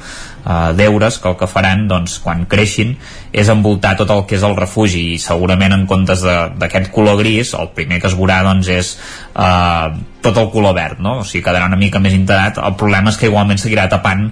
eh, 0.45 0.73
deures 0.79 1.19
que 1.19 1.31
el 1.31 1.37
que 1.41 1.49
faran 1.51 1.87
doncs, 1.91 2.19
quan 2.25 2.47
creixin 2.51 2.95
és 3.33 3.51
envoltar 3.53 3.95
tot 3.99 4.11
el 4.15 4.25
que 4.29 4.37
és 4.39 4.47
el 4.47 4.57
refugi 4.59 5.05
i 5.15 5.19
segurament 5.23 5.75
en 5.77 5.87
comptes 5.91 6.25
d'aquest 6.25 6.91
color 6.95 7.19
gris 7.21 7.55
el 7.59 7.73
primer 7.77 8.01
que 8.01 8.11
es 8.11 8.17
veurà 8.19 8.43
doncs, 8.47 8.71
és 8.73 8.95
eh, 9.35 10.01
tot 10.23 10.39
el 10.39 10.51
color 10.55 10.77
verd 10.79 11.03
no? 11.03 11.19
o 11.21 11.27
sigui, 11.27 11.45
quedarà 11.47 11.69
una 11.71 11.81
mica 11.81 12.03
més 12.03 12.17
integrat 12.17 12.63
el 12.63 12.79
problema 12.81 13.13
és 13.13 13.21
que 13.21 13.31
igualment 13.31 13.61
seguirà 13.61 13.89
tapant 13.91 14.29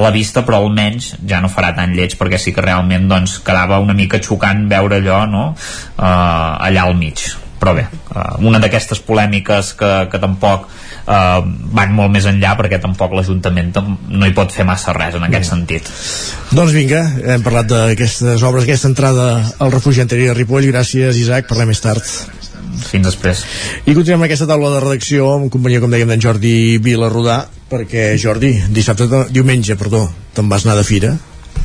la 0.00 0.10
vista 0.14 0.42
però 0.44 0.62
almenys 0.62 1.14
ja 1.28 1.40
no 1.44 1.52
farà 1.52 1.74
tan 1.76 1.94
lleig 1.94 2.18
perquè 2.20 2.40
sí 2.40 2.54
que 2.54 2.64
realment 2.64 3.08
doncs, 3.10 3.38
quedava 3.46 3.80
una 3.82 3.96
mica 3.96 4.22
xocant 4.22 4.68
veure 4.70 5.00
allò 5.00 5.24
no? 5.30 5.48
eh, 5.54 6.04
allà 6.04 6.88
al 6.88 6.98
mig 6.98 7.24
però 7.64 7.72
bé, 7.72 7.86
uh, 8.12 8.34
una 8.44 8.58
d'aquestes 8.60 9.00
polèmiques 9.06 9.72
que, 9.78 9.92
que 10.12 10.20
tampoc 10.20 10.66
uh, 11.06 11.40
van 11.74 11.92
molt 11.96 12.12
més 12.14 12.28
enllà 12.30 12.54
perquè 12.58 12.80
tampoc 12.82 13.14
l'Ajuntament 13.16 13.72
no 14.08 14.26
hi 14.26 14.34
pot 14.36 14.52
fer 14.54 14.66
massa 14.68 14.94
res 14.96 15.18
en 15.18 15.26
aquest 15.28 15.50
sentit. 15.50 15.90
Doncs 16.54 16.74
vinga, 16.76 17.02
hem 17.34 17.44
parlat 17.44 17.68
d'aquestes 17.70 18.42
obres, 18.42 18.64
aquesta 18.64 18.90
entrada 18.92 19.28
al 19.58 19.74
refugi 19.74 20.04
anterior 20.04 20.34
de 20.34 20.38
Ripoll, 20.40 20.70
gràcies 20.72 21.20
Isaac, 21.20 21.48
parlem 21.50 21.72
més 21.72 21.82
tard 21.84 22.04
fins 22.84 23.06
després. 23.06 23.44
I 23.86 23.92
continuem 23.94 24.20
amb 24.20 24.28
aquesta 24.28 24.48
taula 24.50 24.72
de 24.74 24.80
redacció 24.82 25.28
amb 25.36 25.52
companyia, 25.52 25.82
com 25.82 25.92
dèiem, 25.92 26.10
d'en 26.10 26.22
Jordi 26.22 26.54
Vilarrodà, 26.82 27.44
perquè 27.70 28.12
Jordi, 28.20 28.52
dissabte, 28.74 29.08
diumenge, 29.34 29.78
perdó, 29.80 30.06
te'n 30.34 30.50
vas 30.50 30.66
anar 30.66 30.78
de 30.80 30.86
fira 30.86 31.14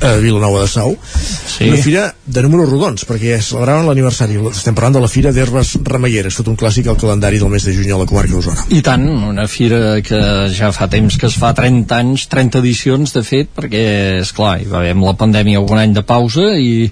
a 0.01 0.13
Vilanova 0.21 0.61
de 0.63 0.69
Sau 0.71 0.95
sí. 1.03 1.67
una 1.67 1.77
fira 1.83 2.03
de 2.25 2.43
números 2.45 2.69
rodons 2.69 3.05
perquè 3.09 3.39
celebraven 3.43 3.89
l'aniversari 3.89 4.39
estem 4.51 4.77
parlant 4.77 4.95
de 4.95 5.03
la 5.03 5.11
fira 5.11 5.33
d'herbes 5.35 5.75
remeieres 5.83 6.37
tot 6.39 6.51
un 6.51 6.57
clàssic 6.59 6.87
al 6.87 6.99
calendari 6.99 7.41
del 7.41 7.51
mes 7.51 7.65
de 7.67 7.73
juny 7.75 7.91
a 7.91 7.99
la 7.99 8.07
comarca 8.09 8.33
d'Osona 8.35 8.67
i 8.75 8.81
tant, 8.85 9.03
una 9.29 9.47
fira 9.51 9.99
que 10.05 10.21
ja 10.55 10.71
fa 10.75 10.87
temps 10.91 11.19
que 11.19 11.27
es 11.27 11.37
fa 11.39 11.51
30 11.57 11.99
anys 11.99 12.27
30 12.31 12.61
edicions 12.63 13.15
de 13.15 13.25
fet 13.27 13.51
perquè 13.55 13.83
és 14.21 14.33
clar, 14.35 14.57
hi 14.61 14.69
va 14.71 14.83
haver 14.83 14.95
la 14.99 15.15
pandèmia 15.19 15.61
un 15.63 15.81
any 15.81 15.93
de 15.95 16.05
pausa 16.07 16.53
i 16.59 16.89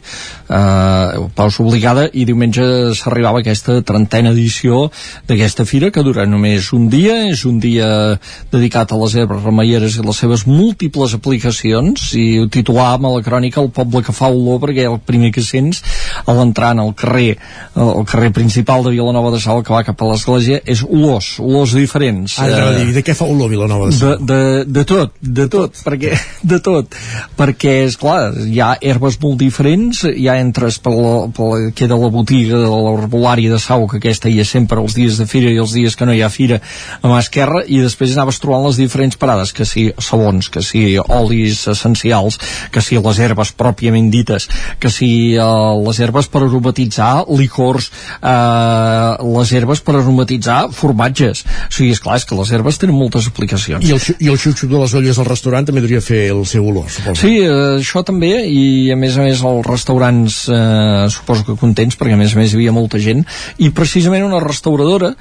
eh, 0.50 1.28
pausa 1.38 1.64
obligada 1.64 2.08
i 2.14 2.26
diumenge 2.26 2.96
s'arribava 2.98 3.44
aquesta 3.44 3.80
trentena 3.88 4.34
edició 4.34 4.88
d'aquesta 5.30 5.68
fira 5.70 5.92
que 5.92 6.04
dura 6.04 6.26
només 6.26 6.74
un 6.74 6.90
dia. 6.90 7.20
És 7.28 7.46
un 7.46 7.62
dia 7.62 8.18
dedicat 8.52 8.92
a 8.92 9.00
les 9.04 9.16
herbes 9.16 9.44
remeieres 9.44 9.98
i 9.98 10.06
les 10.06 10.24
seves 10.26 10.48
múltiples 10.50 11.14
aplicacions. 11.18 12.12
I 12.18 12.28
ho 12.42 12.50
titulava 12.52 12.88
parlàvem 12.88 13.08
a 13.08 13.14
la 13.18 13.24
crònica 13.24 13.62
el 13.62 13.72
poble 13.72 14.04
que 14.04 14.14
fa 14.16 14.30
olor 14.32 14.60
perquè 14.62 14.86
el 14.88 15.00
primer 15.00 15.32
que 15.34 15.44
sents 15.44 15.82
a 16.26 16.34
l'entrar 16.34 16.74
en 16.76 16.84
el 16.86 16.94
carrer 16.96 17.38
el 17.76 18.06
carrer 18.06 18.32
principal 18.34 18.84
de 18.84 18.92
Vilanova 18.92 19.32
de 19.32 19.40
Sau 19.40 19.62
que 19.64 19.74
va 19.74 19.84
cap 19.84 20.02
a 20.02 20.12
l'església. 20.12 20.62
És 20.66 20.84
olors, 20.84 21.38
olors 21.40 21.74
diferents. 21.76 22.38
Ah, 22.40 22.48
eh, 22.48 22.86
dir, 22.86 22.94
de 22.96 23.04
què 23.04 23.16
fa 23.18 23.26
olor 23.26 23.50
Vilanova 23.50 23.90
de 23.90 23.98
Sau? 23.98 24.16
De, 24.18 24.26
de, 24.26 24.66
de 24.66 24.86
tot, 24.86 25.14
de 25.22 25.48
tot. 25.48 25.76
perquè, 25.86 26.16
de 26.52 26.60
tot, 26.64 26.98
perquè 27.38 27.76
és 27.88 27.98
clar 28.00 28.34
hi 28.48 28.62
ha 28.62 28.76
herbes 28.82 29.20
molt 29.22 29.40
diferents 29.42 30.04
hi 30.08 30.28
ha 30.30 30.37
entres 30.40 30.80
per 30.84 30.94
la, 30.96 31.14
per 31.34 31.50
la, 31.50 31.72
queda 31.76 31.98
la 32.00 32.10
botiga 32.14 32.60
de 32.62 32.70
l'herbolari 32.70 33.48
de 33.52 33.60
Sau, 33.62 33.88
que 33.90 34.00
aquesta 34.02 34.30
hi 34.30 34.40
ha 34.42 34.48
sempre 34.48 34.82
els 34.82 34.96
dies 34.98 35.20
de 35.20 35.28
fira 35.30 35.52
i 35.52 35.60
els 35.62 35.74
dies 35.76 35.96
que 35.98 36.08
no 36.08 36.16
hi 36.16 36.24
ha 36.26 36.32
fira 36.34 36.60
a 37.02 37.08
mà 37.10 37.20
esquerra, 37.22 37.64
i 37.66 37.82
després 37.84 38.16
anaves 38.16 38.40
trobant 38.44 38.66
les 38.68 38.80
diferents 38.80 39.18
parades, 39.20 39.54
que 39.54 39.66
si 39.66 39.88
sabons, 40.04 40.50
que 40.54 40.64
si 40.66 40.84
olis 41.02 41.66
essencials, 41.72 42.40
que 42.72 42.84
si 42.84 43.00
les 43.02 43.22
herbes 43.24 43.54
pròpiament 43.58 44.10
dites, 44.14 44.48
que 44.80 44.92
si 44.94 45.10
eh, 45.36 45.48
les 45.88 46.02
herbes 46.04 46.30
per 46.32 46.44
aromatitzar 46.46 47.26
licors, 47.40 47.92
eh, 48.22 49.12
les 49.38 49.54
herbes 49.58 49.84
per 49.84 49.98
aromatitzar 49.98 50.60
formatges. 50.76 51.44
O 51.68 51.74
sigui, 51.74 51.94
és 51.96 52.04
clar, 52.04 52.20
és 52.22 52.28
que 52.28 52.38
les 52.38 52.52
herbes 52.54 52.80
tenen 52.82 52.98
moltes 52.98 53.30
aplicacions. 53.30 53.86
I 53.88 53.96
el, 53.96 54.02
i 54.20 54.32
el 54.32 54.40
xup-xup 54.42 54.72
de 54.72 54.82
les 54.82 54.96
olles 54.98 55.20
al 55.22 55.30
restaurant 55.30 55.68
també 55.68 55.84
devia 55.84 56.02
fer 56.04 56.28
el 56.34 56.44
seu 56.50 56.66
olor, 56.68 56.90
suposo. 56.92 57.22
Sí, 57.22 57.38
eh, 57.44 57.78
això 57.80 58.04
també, 58.08 58.34
i 58.48 58.92
a 58.94 58.98
més 59.00 59.18
a 59.18 59.26
més 59.26 59.44
els 59.48 59.66
restaurants 59.68 60.27
eh, 60.52 61.08
suposo 61.14 61.46
que 61.48 61.58
contents, 61.60 61.98
perquè 61.98 62.18
a 62.18 62.20
més 62.20 62.36
a 62.36 62.40
més 62.40 62.54
hi 62.54 62.60
havia 62.60 62.76
molta 62.76 63.00
gent, 63.02 63.24
i 63.64 63.72
precisament 63.76 64.26
una 64.28 64.42
restauradora 64.44 65.14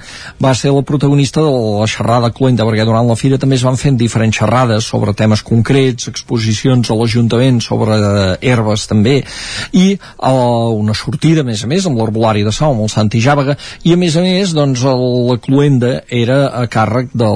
va 0.43 0.53
ser 0.57 0.73
la 0.75 0.83
protagonista 0.87 1.41
de 1.43 1.51
la 1.51 1.87
xerrada 1.89 2.31
cluenta, 2.35 2.65
perquè 2.67 2.85
durant 2.87 3.07
la 3.07 3.17
fira 3.19 3.39
també 3.41 3.57
es 3.57 3.65
van 3.65 3.79
fent 3.79 3.97
diferents 3.99 4.37
xerrades 4.37 4.87
sobre 4.87 5.15
temes 5.17 5.43
concrets, 5.45 6.09
exposicions 6.11 6.91
a 6.91 6.97
l'Ajuntament 6.97 7.61
sobre 7.63 7.97
eh, 7.97 8.37
herbes 8.51 8.87
també, 8.89 9.19
i 9.73 9.87
eh, 9.95 10.31
una 10.31 10.95
sortida, 10.97 11.43
a 11.45 11.47
més 11.47 11.63
a 11.63 11.71
més, 11.71 11.87
amb 11.87 11.99
l'herbolari 11.99 12.45
de 12.45 12.53
Sau, 12.55 12.73
amb 12.73 12.85
el 12.85 12.91
Santi 12.93 13.21
Jàvega, 13.23 13.57
i 13.87 13.93
a 13.93 13.99
més 13.99 14.17
a 14.17 14.23
més, 14.25 14.53
doncs, 14.57 14.83
el, 14.87 15.05
la 15.31 15.37
cluenda 15.41 15.93
era 16.13 16.39
a 16.61 16.65
càrrec 16.71 17.13
de, 17.13 17.29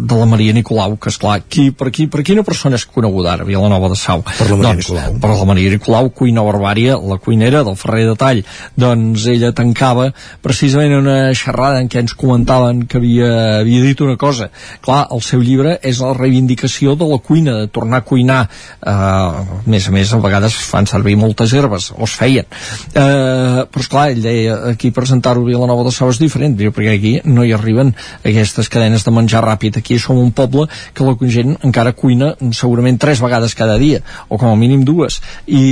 de 0.00 0.20
la 0.20 0.28
Maria 0.30 0.54
Nicolau, 0.56 0.96
que 1.00 1.12
és 1.12 1.20
clar, 1.20 1.38
qui, 1.48 1.70
per, 1.76 1.90
qui, 1.94 2.08
per 2.10 2.24
quina 2.26 2.44
persona 2.46 2.78
és 2.80 2.86
coneguda 2.88 3.34
ara, 3.34 3.48
Vilanova 3.48 3.90
de 3.92 3.98
Sau? 4.00 4.24
Per 4.26 4.48
la 4.50 4.58
Maria 4.58 4.72
doncs, 4.72 4.88
Nicolau. 4.88 5.18
Per 5.22 5.32
la 5.32 5.48
Maria 5.50 5.74
Nicolau, 5.74 6.10
cuina 6.16 6.44
barbària, 6.46 6.98
la 7.08 7.18
cuinera 7.22 7.62
del 7.66 7.76
Ferrer 7.76 8.06
de 8.08 8.16
Tall. 8.20 8.42
Doncs 8.76 9.26
ella 9.32 9.52
tancava 9.56 10.10
precisament 10.44 10.96
una 10.98 11.32
xerrada 11.36 11.80
en 11.82 11.90
què 11.90 12.02
ens 12.02 12.14
comentaven 12.18 12.84
que 12.90 12.98
havia, 13.00 13.30
havia 13.60 13.84
dit 13.84 14.00
una 14.04 14.16
cosa. 14.20 14.50
Clar, 14.84 15.04
el 15.14 15.22
seu 15.24 15.42
llibre 15.44 15.76
és 15.82 16.00
la 16.02 16.14
reivindicació 16.16 16.94
de 16.98 17.08
la 17.10 17.18
cuina, 17.18 17.58
de 17.62 17.70
tornar 17.72 18.02
a 18.02 18.06
cuinar. 18.06 18.40
Uh, 18.80 18.90
a 18.90 19.62
més 19.70 19.88
a 19.88 19.94
més, 19.94 20.12
a 20.12 20.20
vegades 20.22 20.56
fan 20.70 20.88
servir 20.90 21.16
moltes 21.20 21.54
herbes, 21.54 21.90
o 21.96 22.04
es 22.08 22.16
feien. 22.18 22.48
Uh, 22.92 23.64
però 23.70 23.84
esclar, 23.84 24.08
ell 24.12 24.22
deia, 24.24 24.58
aquí 24.72 24.92
presentar-ho 24.94 25.44
a 25.44 25.48
Vilanova 25.48 25.86
de 25.86 25.94
Sau 25.94 26.12
és 26.12 26.20
diferent, 26.22 26.56
perquè 26.56 26.94
aquí 26.94 27.14
no 27.24 27.44
hi 27.44 27.52
arriben 27.56 27.92
aquestes 28.22 28.70
cadenes 28.72 29.04
de 29.06 29.14
menjar 29.14 29.44
ràpid. 29.44 29.78
Aquí 29.80 29.98
som 30.00 30.18
un 30.20 30.32
poble 30.36 30.68
que 30.94 31.06
la 31.06 31.16
gent 31.30 31.56
encara 31.66 31.94
cuina 31.96 32.34
segurament 32.54 32.98
tres 33.00 33.22
vegades 33.24 33.54
cada 33.58 33.78
dia, 33.80 34.02
o 34.28 34.38
com 34.38 34.50
a 34.50 34.58
mínim 34.58 34.84
dues. 34.84 35.20
I, 35.46 35.64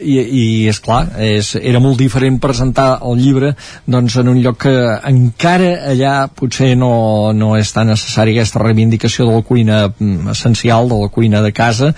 i, 0.00 0.16
i 0.20 0.44
és 0.70 0.80
clar, 0.82 1.02
és, 1.22 1.54
era 1.56 1.80
molt 1.82 1.98
diferent 2.00 2.38
presentar 2.42 2.88
el 3.06 3.20
llibre 3.20 3.52
doncs, 3.86 4.16
en 4.20 4.30
un 4.32 4.40
lloc 4.42 4.60
que 4.64 4.74
encara 5.08 5.72
allà 5.92 6.14
potser 6.36 6.72
no, 6.78 7.32
no 7.36 7.54
és 7.58 7.72
tan 7.74 7.90
necessari 7.90 8.34
aquesta 8.34 8.62
reivindicació 8.62 9.26
de 9.28 9.36
la 9.38 9.46
cuina 9.46 9.80
mm, 9.88 10.30
essencial, 10.34 10.88
de 10.90 10.98
la 11.00 11.10
cuina 11.12 11.42
de 11.44 11.52
casa, 11.56 11.92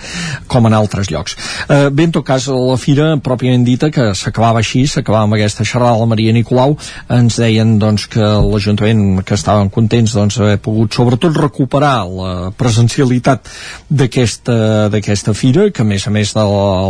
com 0.47 0.67
en 0.67 0.75
altres 0.77 1.11
llocs. 1.11 1.37
Eh, 1.67 1.89
bé, 1.89 2.07
en 2.07 2.15
tot 2.15 2.25
cas, 2.27 2.47
la 2.47 2.77
fira 2.81 3.13
pròpiament 3.23 3.65
dita, 3.67 3.89
que 3.93 4.11
s'acabava 4.17 4.61
així, 4.63 4.85
s'acabava 4.87 5.27
amb 5.27 5.37
aquesta 5.37 5.65
xerrada 5.67 5.99
la 6.01 6.09
Maria 6.09 6.33
Nicolau, 6.35 6.75
ens 7.13 7.39
deien 7.41 7.77
doncs, 7.81 8.07
que 8.11 8.23
l'Ajuntament, 8.23 9.23
que 9.27 9.37
estaven 9.37 9.71
contents 9.73 10.15
doncs, 10.15 10.39
haver 10.41 10.59
pogut 10.63 10.93
sobretot 10.95 11.37
recuperar 11.37 11.95
la 12.09 12.33
presencialitat 12.57 13.49
d'aquesta 13.89 15.33
fira, 15.37 15.69
que 15.71 15.83
a 15.83 15.87
més 15.87 16.07
a 16.07 16.13
més 16.13 16.33
de 16.35 16.45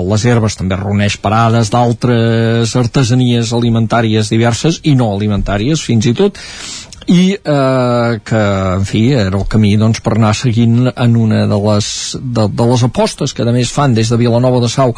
les 0.09 0.25
herbes 0.25 0.57
també 0.59 0.77
reuneix 0.79 1.17
parades 1.21 1.52
d'altres 1.73 2.75
artesanies 2.79 3.53
alimentàries 3.53 4.31
diverses 4.33 4.81
i 4.83 4.95
no 4.99 5.11
alimentàries 5.13 5.83
fins 5.85 6.09
i 6.09 6.15
tot 6.17 6.39
i 7.07 7.33
eh, 7.33 8.19
que, 8.23 8.41
en 8.77 8.85
fi, 8.87 9.01
era 9.11 9.37
el 9.37 9.45
camí 9.49 9.73
doncs, 9.79 9.99
per 10.03 10.15
anar 10.15 10.33
seguint 10.37 10.87
en 10.91 11.15
una 11.19 11.43
de 11.49 11.59
les, 11.65 11.87
de, 12.21 12.47
de 12.47 12.67
les 12.69 12.83
apostes 12.85 13.33
que 13.33 13.43
a 13.43 13.55
més 13.55 13.71
fan 13.73 13.95
des 13.95 14.09
de 14.09 14.19
Vilanova 14.19 14.61
de 14.63 14.69
Sau 14.71 14.93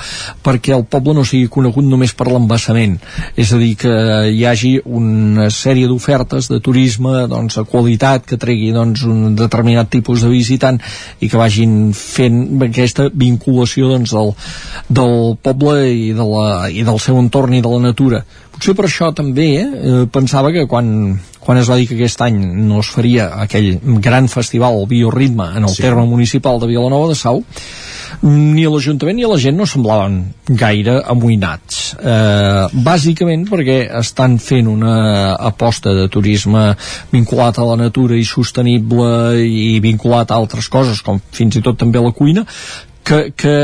perquè 0.46 0.76
el 0.76 0.86
poble 0.90 1.16
no 1.18 1.26
sigui 1.26 1.50
conegut 1.52 1.86
només 1.86 2.14
per 2.14 2.28
l'embassament. 2.30 2.98
És 3.36 3.54
a 3.54 3.60
dir, 3.62 3.74
que 3.82 3.96
hi 4.32 4.46
hagi 4.46 4.76
una 4.86 5.50
sèrie 5.54 5.90
d'ofertes 5.90 6.50
de 6.52 6.62
turisme 6.64 7.26
doncs, 7.32 7.58
de 7.58 7.66
qualitat 7.70 8.26
que 8.30 8.40
tregui 8.42 8.72
doncs, 8.76 9.06
un 9.10 9.36
determinat 9.38 9.90
tipus 9.94 10.26
de 10.26 10.32
visitant 10.34 10.80
i 11.20 11.30
que 11.30 11.42
vagin 11.42 11.94
fent 11.98 12.42
aquesta 12.70 13.10
vinculació 13.14 13.90
doncs, 13.94 14.14
del, 14.16 14.34
del 14.90 15.36
poble 15.42 15.78
i, 15.90 16.10
de 16.16 16.30
la, 16.30 16.48
i 16.70 16.86
del 16.86 17.02
seu 17.02 17.20
entorn 17.22 17.58
i 17.58 17.64
de 17.66 17.72
la 17.72 17.84
natura 17.90 18.26
potser 18.56 18.76
per 18.78 18.88
això 18.88 19.12
també 19.16 19.50
eh, 19.62 20.04
pensava 20.12 20.52
que 20.56 20.66
quan, 20.72 20.88
quan 21.44 21.60
es 21.62 21.70
va 21.70 21.78
dir 21.80 21.90
que 21.90 21.98
aquest 22.00 22.24
any 22.26 22.40
no 22.66 22.80
es 22.84 22.92
faria 22.96 23.30
aquell 23.44 23.76
gran 24.04 24.30
festival, 24.32 24.80
el 24.82 24.88
Bioritme, 24.92 25.52
en 25.60 25.68
el 25.68 25.76
sí. 25.76 25.84
terme 25.84 26.08
municipal 26.08 26.62
de 26.62 26.72
Vilanova 26.72 27.12
de 27.12 27.20
Sau, 27.20 27.44
ni 28.24 28.64
l'Ajuntament 28.64 29.18
ni 29.18 29.26
a 29.26 29.30
la 29.30 29.38
gent 29.42 29.58
no 29.60 29.68
semblaven 29.68 30.18
gaire 30.48 30.98
amoïnats. 31.12 31.82
Eh, 32.00 32.80
bàsicament 32.86 33.46
perquè 33.50 33.78
estan 34.00 34.40
fent 34.42 34.70
una 34.72 35.36
aposta 35.36 35.94
de 35.98 36.08
turisme 36.12 36.68
vinculat 37.12 37.60
a 37.60 37.68
la 37.68 37.78
natura 37.86 38.18
i 38.18 38.26
sostenible 38.26 39.44
i 39.44 39.80
vinculat 39.84 40.32
a 40.32 40.40
altres 40.40 40.70
coses, 40.72 41.04
com 41.06 41.20
fins 41.36 41.60
i 41.60 41.64
tot 41.66 41.80
també 41.82 42.02
la 42.02 42.16
cuina, 42.16 42.46
que, 43.06 43.20
que, 43.38 43.56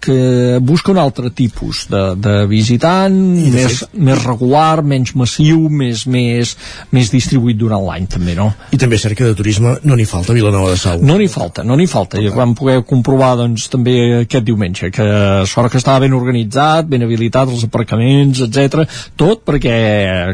que 0.00 0.58
busca 0.64 0.92
un 0.94 0.98
altre 0.98 1.30
tipus 1.30 1.84
de, 1.92 2.02
de 2.16 2.34
visitant 2.50 3.14
de 3.14 3.52
més, 3.52 3.82
fet... 3.82 3.98
més 4.08 4.24
regular, 4.24 4.82
menys 4.82 5.14
massiu 5.18 5.68
més, 5.68 6.06
més, 6.08 6.54
més 6.94 7.12
distribuït 7.12 7.60
durant 7.60 7.84
l'any 7.84 8.08
també, 8.10 8.34
no? 8.38 8.50
I 8.72 8.80
també 8.80 8.98
cerca 9.00 9.28
de 9.28 9.36
turisme 9.38 9.76
no 9.84 9.98
n'hi 9.98 10.08
falta 10.08 10.32
a 10.32 10.38
Vilanova 10.38 10.72
de 10.72 10.80
Sau. 10.80 11.02
No 11.04 11.18
n'hi 11.20 11.28
falta, 11.30 11.66
no 11.66 11.76
n'hi 11.78 11.88
falta, 11.90 12.20
i 12.22 12.32
vam 12.32 12.56
poder 12.58 12.80
comprovar 12.88 13.34
doncs 13.42 13.68
també 13.72 13.98
aquest 14.22 14.48
diumenge 14.48 14.90
que 14.94 15.08
sort 15.48 15.72
que 15.72 15.80
estava 15.80 16.02
ben 16.06 16.16
organitzat, 16.16 16.88
ben 16.88 17.04
habilitat 17.04 17.52
els 17.52 17.68
aparcaments, 17.68 18.42
etc 18.48 18.88
tot 19.18 19.42
perquè, 19.46 19.76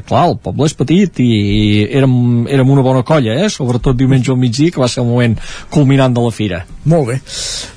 clar, 0.07 0.27
el 0.31 0.39
poble 0.43 0.69
és 0.69 0.77
petit 0.77 1.21
i, 1.23 1.29
i 1.29 1.65
érem, 1.99 2.15
érem 2.51 2.71
una 2.75 2.85
bona 2.85 3.05
colla 3.07 3.37
eh? 3.45 3.51
sobretot 3.53 3.97
diumenge 3.99 4.33
al 4.33 4.41
migdia 4.41 4.75
que 4.75 4.83
va 4.83 4.91
ser 4.91 5.03
el 5.03 5.11
moment 5.11 5.37
culminant 5.73 6.15
de 6.15 6.25
la 6.25 6.33
fira. 6.35 6.65
Molt 6.91 7.09
bé, 7.09 7.19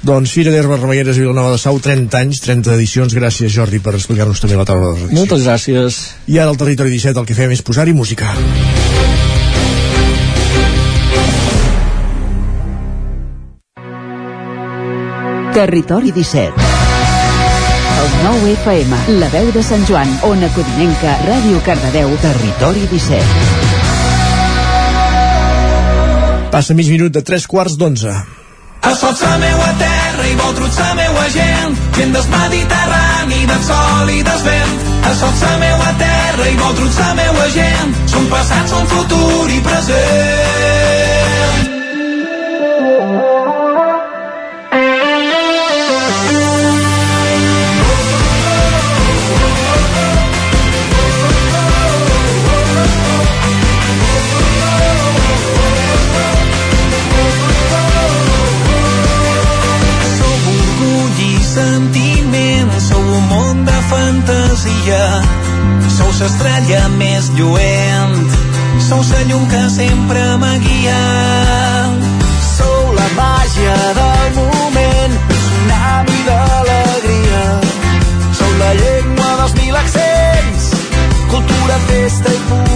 doncs 0.04 0.27
doncs 0.28 0.36
Fira 0.36 0.52
d'Herbes 0.52 0.82
Remeieres 0.82 1.16
i 1.16 1.22
Vilanova 1.24 1.54
de 1.54 1.58
Sau 1.62 1.78
30 1.80 2.18
anys, 2.20 2.42
30 2.44 2.74
edicions. 2.76 3.14
Gràcies 3.16 3.52
Jordi 3.54 3.80
per 3.80 3.94
explicar-nos 3.96 4.42
també 4.44 4.58
la 4.60 4.66
taula 4.68 4.90
de 4.92 4.96
redacció. 4.98 5.16
Moltes 5.16 5.46
gràcies. 5.48 6.00
I 6.28 6.40
ara 6.42 6.52
al 6.52 6.58
Territori 6.60 6.92
17 6.92 7.20
el 7.22 7.28
que 7.28 7.38
fem 7.38 7.52
és 7.56 7.62
posar-hi 7.64 7.94
música. 7.96 8.36
Territori 15.56 16.12
17 16.12 16.76
el 17.98 18.10
9 18.24 18.52
FM, 18.62 18.94
la 19.18 19.30
veu 19.34 19.48
de 19.56 19.64
Sant 19.66 19.82
Joan, 19.88 20.12
Ona 20.28 20.52
Codinenca, 20.54 21.16
Ràdio 21.26 21.62
Cardedeu, 21.66 22.12
Territori 22.22 22.84
17. 22.92 23.26
Passa 26.52 26.76
mig 26.78 26.92
minut 26.92 27.16
de 27.16 27.24
3 27.26 27.48
quarts 27.48 27.80
d'onze. 27.80 28.14
Asfalt 28.86 29.24
la 29.26 29.38
meua 29.42 29.72
terra 29.80 30.07
i 30.28 30.36
vol 30.40 30.54
trots 30.58 30.78
la 30.82 30.94
meua 30.98 31.26
gent, 31.34 31.78
gent 31.98 32.12
del 32.16 32.28
Mediterrani, 32.34 33.42
del 33.52 33.64
sol 33.70 34.10
i 34.12 34.22
del 34.28 34.42
vent. 34.50 34.76
Asfalt 35.12 35.42
la 35.46 35.56
meua 35.64 35.90
terra 36.04 36.46
i 36.52 36.56
vol 36.60 36.76
trots 36.82 36.98
la 37.04 37.12
meua 37.22 37.48
gent, 37.56 37.96
són 38.14 38.30
passat, 38.34 38.66
són 38.74 38.86
futur 38.94 39.50
i 39.56 39.60
present. 39.72 40.98
Fantasia. 63.92 65.04
Sou 65.98 66.12
l'estrella 66.20 66.84
més 67.00 67.30
lluent, 67.38 68.16
sou 68.88 69.02
la 69.12 69.24
llum 69.30 69.48
que 69.52 69.64
sempre 69.74 70.24
m'ha 70.42 70.54
guiat. 70.66 72.06
Sou 72.58 72.94
la 73.00 73.08
màgia 73.18 73.76
del 74.00 74.30
moment, 74.38 75.18
un 75.18 75.34
tsunami 75.34 76.22
d'alegria. 76.30 77.44
Sou 78.40 78.56
la 78.62 78.72
llengua 78.84 79.36
dels 79.42 79.60
mil 79.62 79.82
accents, 79.84 80.72
cultura, 81.34 81.84
festa 81.92 82.34
i 82.34 82.42
poesia. 82.48 82.67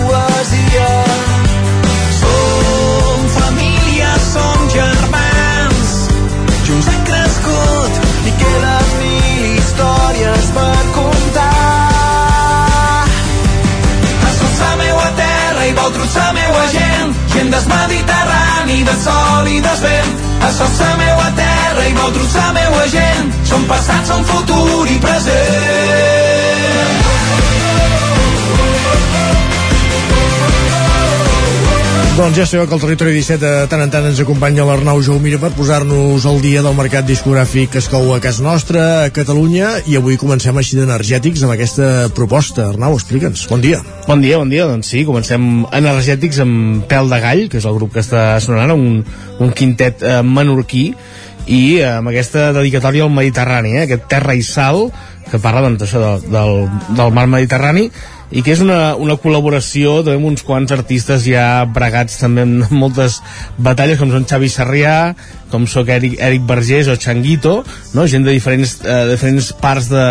ondes 17.61 17.67
mediterrani 17.67 18.83
de 18.83 18.93
sol 19.03 19.47
i 19.47 19.59
desvent. 19.61 20.09
Això 20.41 20.65
és 20.65 20.79
la 20.79 20.95
meua 20.97 21.31
terra 21.35 21.87
i 21.87 21.93
vol 21.93 22.11
trossar 22.13 22.47
la 22.47 22.53
meua 22.53 22.87
gent. 22.87 23.33
Som 23.45 23.65
passats, 23.67 24.07
som 24.07 24.23
futurs, 24.23 24.50
Doncs 32.11 32.35
ja 32.35 32.43
sabeu 32.43 32.65
que 32.67 32.75
el 32.75 32.81
Territori 32.83 33.13
17 33.15 33.39
de 33.39 33.67
tant 33.71 33.79
en 33.79 33.91
tant 33.91 34.03
ens 34.03 34.19
acompanya 34.19 34.65
l'Arnau 34.67 34.99
Jaumira 34.99 35.37
per 35.39 35.53
posar-nos 35.55 36.25
al 36.27 36.41
dia 36.43 36.59
del 36.65 36.75
mercat 36.75 37.07
discogràfic 37.07 37.71
que 37.71 37.79
es 37.79 37.87
cou 37.87 38.09
a 38.11 38.19
casa 38.19 38.43
nostra, 38.43 38.81
a 39.05 39.13
Catalunya, 39.15 39.69
i 39.87 39.95
avui 39.95 40.19
comencem 40.19 40.59
així 40.59 40.75
d'energètics 40.75 41.45
amb 41.47 41.55
aquesta 41.55 42.09
proposta. 42.17 42.67
Arnau, 42.73 42.97
explica'ns. 42.99 43.45
Bon 43.47 43.63
dia. 43.63 43.79
Bon 44.09 44.19
dia, 44.19 44.41
bon 44.43 44.51
dia. 44.51 44.67
Doncs 44.67 44.91
sí, 44.91 45.05
comencem 45.07 45.63
energètics 45.71 46.41
amb 46.43 46.83
Pèl 46.91 47.07
de 47.15 47.21
Gall, 47.23 47.45
que 47.47 47.61
és 47.63 47.69
el 47.71 47.79
grup 47.79 47.95
que 47.95 48.03
està 48.03 48.25
sonant, 48.43 48.75
un, 48.75 48.99
un 49.39 49.55
quintet 49.55 50.03
eh, 50.03 50.19
menorquí, 50.19 50.89
i 51.47 51.79
eh, 51.79 51.89
amb 51.97 52.11
aquesta 52.11 52.51
dedicatòria 52.55 53.05
al 53.07 53.13
Mediterrani, 53.13 53.75
eh, 53.77 53.85
aquest 53.87 54.07
terra 54.11 54.35
i 54.37 54.43
sal, 54.45 54.89
que 55.31 55.39
parla 55.39 55.63
doncs, 55.65 55.85
això 55.85 56.01
del, 56.01 56.25
del, 56.31 56.57
del 56.97 57.13
mar 57.15 57.27
Mediterrani, 57.31 57.89
i 58.31 58.41
que 58.45 58.53
és 58.53 58.61
una, 58.63 58.95
una 58.95 59.17
col·laboració 59.19 59.97
també 60.05 60.15
amb 60.15 60.29
uns 60.29 60.43
quants 60.47 60.71
artistes 60.71 61.25
ja 61.27 61.65
bregats 61.67 62.15
també 62.21 62.45
en 62.47 62.61
moltes 62.81 63.19
batalles 63.59 63.99
com 63.99 64.11
són 64.13 64.27
Xavi 64.29 64.49
Sarrià 64.51 64.95
com 65.51 65.67
sóc 65.67 65.91
Eric, 65.91 66.15
Eric 66.23 66.45
Vergés 66.47 66.87
o 66.87 66.95
Changuito 66.95 67.57
no? 67.93 68.07
gent 68.07 68.23
de 68.27 68.31
diferents, 68.31 68.77
eh, 68.85 69.03
diferents 69.11 69.51
parts 69.59 69.91
de, 69.91 70.05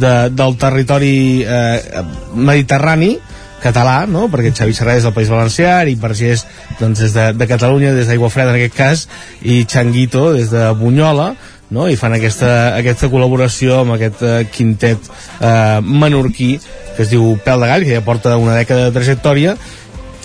de, 0.00 0.14
del 0.32 0.56
territori 0.60 1.16
eh, 1.44 2.04
mediterrani 2.32 3.16
català, 3.62 4.04
no? 4.10 4.26
perquè 4.32 4.52
Xavi 4.54 4.74
Serra 4.76 4.96
és 4.98 5.06
del 5.06 5.14
País 5.16 5.30
Valencià, 5.32 5.80
Eric 5.84 6.00
Vergés 6.02 6.44
doncs, 6.80 7.00
des 7.00 7.14
de, 7.16 7.30
de 7.36 7.48
Catalunya, 7.48 7.94
des 7.96 8.08
d'Aigua 8.10 8.30
Freda 8.32 8.52
en 8.52 8.60
aquest 8.60 8.76
cas, 8.76 9.04
i 9.42 9.64
Changuito 9.64 10.32
des 10.36 10.52
de 10.52 10.68
Bunyola, 10.78 11.32
no? 11.70 11.88
i 11.88 11.96
fan 11.98 12.14
aquesta, 12.16 12.76
aquesta 12.76 13.10
col·laboració 13.12 13.80
amb 13.82 13.96
aquest 13.96 14.22
eh, 14.22 14.36
quintet 14.52 15.08
eh, 15.40 15.80
menorquí 15.82 16.56
que 16.96 17.04
es 17.04 17.10
diu 17.12 17.34
Pèl 17.44 17.64
de 17.64 17.72
Gall, 17.72 17.88
que 17.88 17.98
ja 17.98 18.04
porta 18.04 18.36
una 18.40 18.56
dècada 18.58 18.88
de 18.88 18.96
trajectòria 18.96 19.56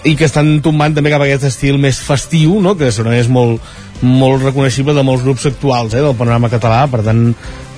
i 0.07 0.15
que 0.17 0.25
estan 0.25 0.59
tombant 0.65 0.95
també 0.97 1.11
cap 1.13 1.21
a 1.21 1.27
aquest 1.27 1.45
estil 1.51 1.77
més 1.81 1.99
festiu, 2.01 2.57
no? 2.61 2.75
que 2.77 2.89
segurament 2.91 3.21
és 3.21 3.29
molt, 3.31 3.61
molt 4.01 4.41
reconeixible 4.47 4.95
de 4.97 5.03
molts 5.05 5.25
grups 5.25 5.45
actuals 5.49 5.93
eh, 5.95 6.03
del 6.03 6.17
panorama 6.17 6.51
català, 6.51 6.85
per 6.91 7.03
tant 7.05 7.27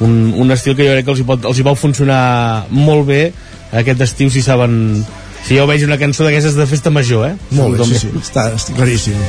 un, 0.04 0.14
un 0.40 0.56
estil 0.56 0.78
que 0.78 0.88
jo 0.88 0.96
crec 0.96 1.08
que 1.08 1.16
els 1.16 1.24
hi, 1.24 1.28
pot, 1.28 1.50
els 1.50 1.60
hi 1.60 1.68
pot 1.68 1.80
funcionar 1.80 2.24
molt 2.72 3.08
bé 3.10 3.26
aquest 3.74 4.04
estiu 4.06 4.30
si 4.30 4.44
saben 4.46 5.04
si 5.44 5.60
jo 5.60 5.68
veig 5.70 5.84
una 5.88 6.00
cançó 6.02 6.28
d'aquestes 6.28 6.56
de 6.60 6.68
festa 6.70 6.94
major 6.94 7.28
eh? 7.28 7.36
Molt 7.58 7.78
bé, 7.80 7.92
sí, 7.92 8.06
sí, 8.06 8.14
està, 8.22 8.50
està 8.56 8.76
claríssim. 8.78 9.20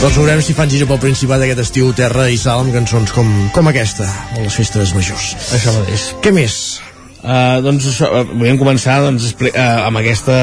Doncs 0.00 0.16
veurem 0.16 0.38
si 0.40 0.54
fan 0.56 0.70
gira 0.72 0.86
pel 0.88 0.96
Principat 1.02 1.42
aquest 1.44 1.58
estiu 1.60 1.90
Terra 1.92 2.30
i 2.32 2.38
Sal 2.40 2.62
amb 2.62 2.72
cançons 2.72 3.10
com, 3.12 3.28
com 3.52 3.66
aquesta, 3.68 4.06
a 4.08 4.40
les 4.40 4.54
festes 4.56 4.94
majors. 4.96 5.34
Això 5.52 5.74
mateix. 5.76 6.06
Què 6.24 6.32
més? 6.32 6.54
Uh, 7.20 7.60
doncs 7.60 7.90
això, 7.90 8.08
uh, 8.08 8.22
volíem 8.30 8.56
començar 8.56 8.96
doncs, 9.04 9.26
uh, 9.36 9.60
amb 9.84 10.00
aquesta 10.00 10.38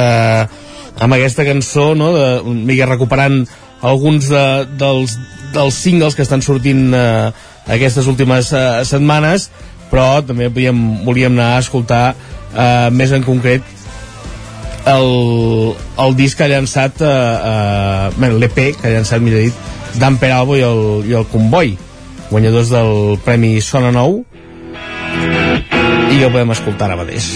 amb 0.99 1.17
aquesta 1.17 1.45
cançó 1.47 1.91
no, 1.97 2.11
de, 2.15 2.27
mica 2.67 2.87
recuperant 2.89 3.43
alguns 3.85 4.29
de, 4.31 4.43
dels, 4.79 5.17
dels 5.53 5.77
singles 5.77 6.17
que 6.17 6.25
estan 6.25 6.41
sortint 6.45 6.89
uh, 6.95 7.29
aquestes 7.69 8.09
últimes 8.09 8.51
uh, 8.55 8.81
setmanes 8.87 9.49
però 9.91 10.21
també 10.25 10.49
volíem, 10.51 10.83
volíem 11.05 11.37
anar 11.37 11.55
a 11.55 11.63
escoltar 11.63 12.05
uh, 12.13 12.89
més 12.91 13.13
en 13.15 13.25
concret 13.27 13.75
el, 14.87 15.09
el 15.99 16.15
disc 16.17 16.39
que 16.39 16.47
ha 16.47 16.51
llançat 16.51 17.03
uh, 17.03 18.07
bé, 18.17 18.31
l'EP 18.33 18.61
que 18.79 18.87
ha 18.87 18.95
llançat 18.97 19.23
millor 19.23 19.45
dit 19.49 19.97
Dan 19.97 20.17
Peralbo 20.21 20.57
i 20.57 20.63
el, 20.65 20.81
i 21.09 21.15
el 21.17 21.27
Comboi 21.31 21.75
guanyadors 22.29 22.69
del 22.69 23.19
Premi 23.23 23.61
Sona 23.61 23.91
Nou. 23.91 24.23
I 26.11 26.23
el 26.23 26.31
podem 26.31 26.51
escoltar 26.55 26.91
ara 26.91 26.99
mateix 26.99 27.31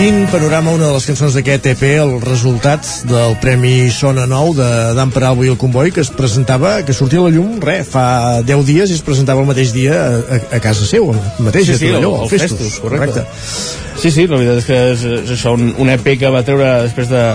Quin 0.00 0.26
panorama, 0.32 0.70
una 0.72 0.86
de 0.86 0.94
les 0.94 1.04
cançons 1.04 1.34
d'aquest 1.36 1.66
EP, 1.74 1.82
el 2.00 2.14
resultat 2.22 2.86
del 3.04 3.34
Premi 3.42 3.90
Sona 3.92 4.22
Nou 4.24 4.54
de 4.56 4.68
Dan 4.96 5.10
Peralbo 5.12 5.44
i 5.44 5.50
el 5.52 5.58
Comboi, 5.60 5.90
que 5.92 6.00
es 6.00 6.08
presentava, 6.08 6.78
que 6.88 6.94
sortia 6.96 7.20
a 7.20 7.26
la 7.26 7.32
llum, 7.34 7.58
re, 7.60 7.82
fa 7.84 8.40
10 8.40 8.62
dies 8.64 8.88
i 8.88 8.96
es 8.96 9.04
presentava 9.04 9.44
el 9.44 9.50
mateix 9.50 9.74
dia 9.76 9.98
a, 10.00 10.14
a, 10.22 10.38
a 10.56 10.62
casa 10.64 10.88
seu, 10.88 11.10
mateix, 11.44 11.68
sí, 11.68 11.76
a 11.76 11.82
sí, 11.82 11.90
Torelló, 11.90 12.14
el, 12.14 12.22
al 12.22 12.24
el 12.24 12.32
Festus, 12.32 12.78
correcte. 12.80 13.26
correcte. 13.26 14.00
Sí, 14.00 14.08
sí, 14.08 14.24
la 14.24 14.40
veritat 14.40 14.62
és 14.62 14.70
que 14.70 14.80
és, 14.94 15.04
és 15.18 15.34
això, 15.36 15.52
un, 15.60 15.74
un 15.84 15.92
EP 15.92 16.08
que 16.24 16.32
va 16.32 16.40
treure 16.48 16.72
després 16.86 17.12
de, 17.12 17.26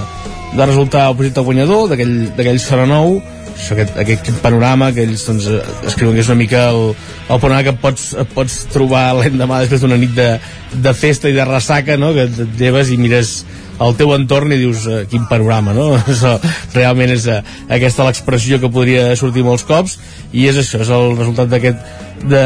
de 0.57 0.65
resultar 0.65 1.05
el 1.11 1.19
projecte 1.21 1.45
guanyador 1.45 1.93
d'aquell 1.93 2.63
Sona 2.65 2.89
Nou 2.89 3.19
això, 3.55 3.75
aquest, 3.75 3.97
aquest 4.01 4.31
panorama 4.43 4.91
que 4.95 5.03
ells 5.05 5.25
doncs, 5.27 5.47
eh, 5.49 5.61
escriuen 5.89 6.15
que 6.15 6.23
és 6.23 6.31
una 6.31 6.39
mica 6.39 6.63
el, 6.71 6.93
el 7.29 7.41
panorama 7.41 7.63
que 7.67 7.75
pots, 7.81 8.07
pots 8.35 8.57
trobar 8.73 9.07
l'endemà 9.19 9.61
després 9.63 9.83
d'una 9.83 9.99
nit 10.01 10.15
de, 10.15 10.29
de 10.85 10.93
festa 10.97 11.31
i 11.31 11.35
de 11.35 11.45
ressaca 11.47 11.97
no? 11.97 12.13
que 12.15 12.27
et 12.29 12.59
lleves 12.59 12.91
i 12.91 12.99
mires 13.01 13.37
al 13.83 13.95
teu 13.99 14.13
entorn 14.15 14.53
i 14.55 14.59
dius 14.61 14.85
eh, 14.87 15.03
quin 15.11 15.27
panorama 15.31 15.75
no? 15.75 15.91
això, 16.13 16.35
realment 16.75 17.15
és 17.15 17.27
eh, 17.31 17.41
aquesta 17.79 18.07
l'expressió 18.07 18.59
que 18.61 18.71
podria 18.71 19.13
sortir 19.19 19.45
molts 19.47 19.65
cops 19.67 19.97
i 20.33 20.47
és 20.51 20.59
això, 20.61 20.83
és 20.83 20.91
el 20.95 21.15
resultat 21.17 21.51
d'aquest 21.51 22.27
de, 22.29 22.45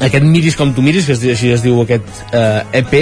aquest 0.00 0.26
miris 0.26 0.56
com 0.56 0.74
tu 0.74 0.84
miris 0.84 1.08
que 1.08 1.16
es, 1.16 1.24
així 1.36 1.54
es 1.54 1.64
diu 1.64 1.80
aquest 1.84 2.24
eh, 2.32 2.82
EP 2.82 2.94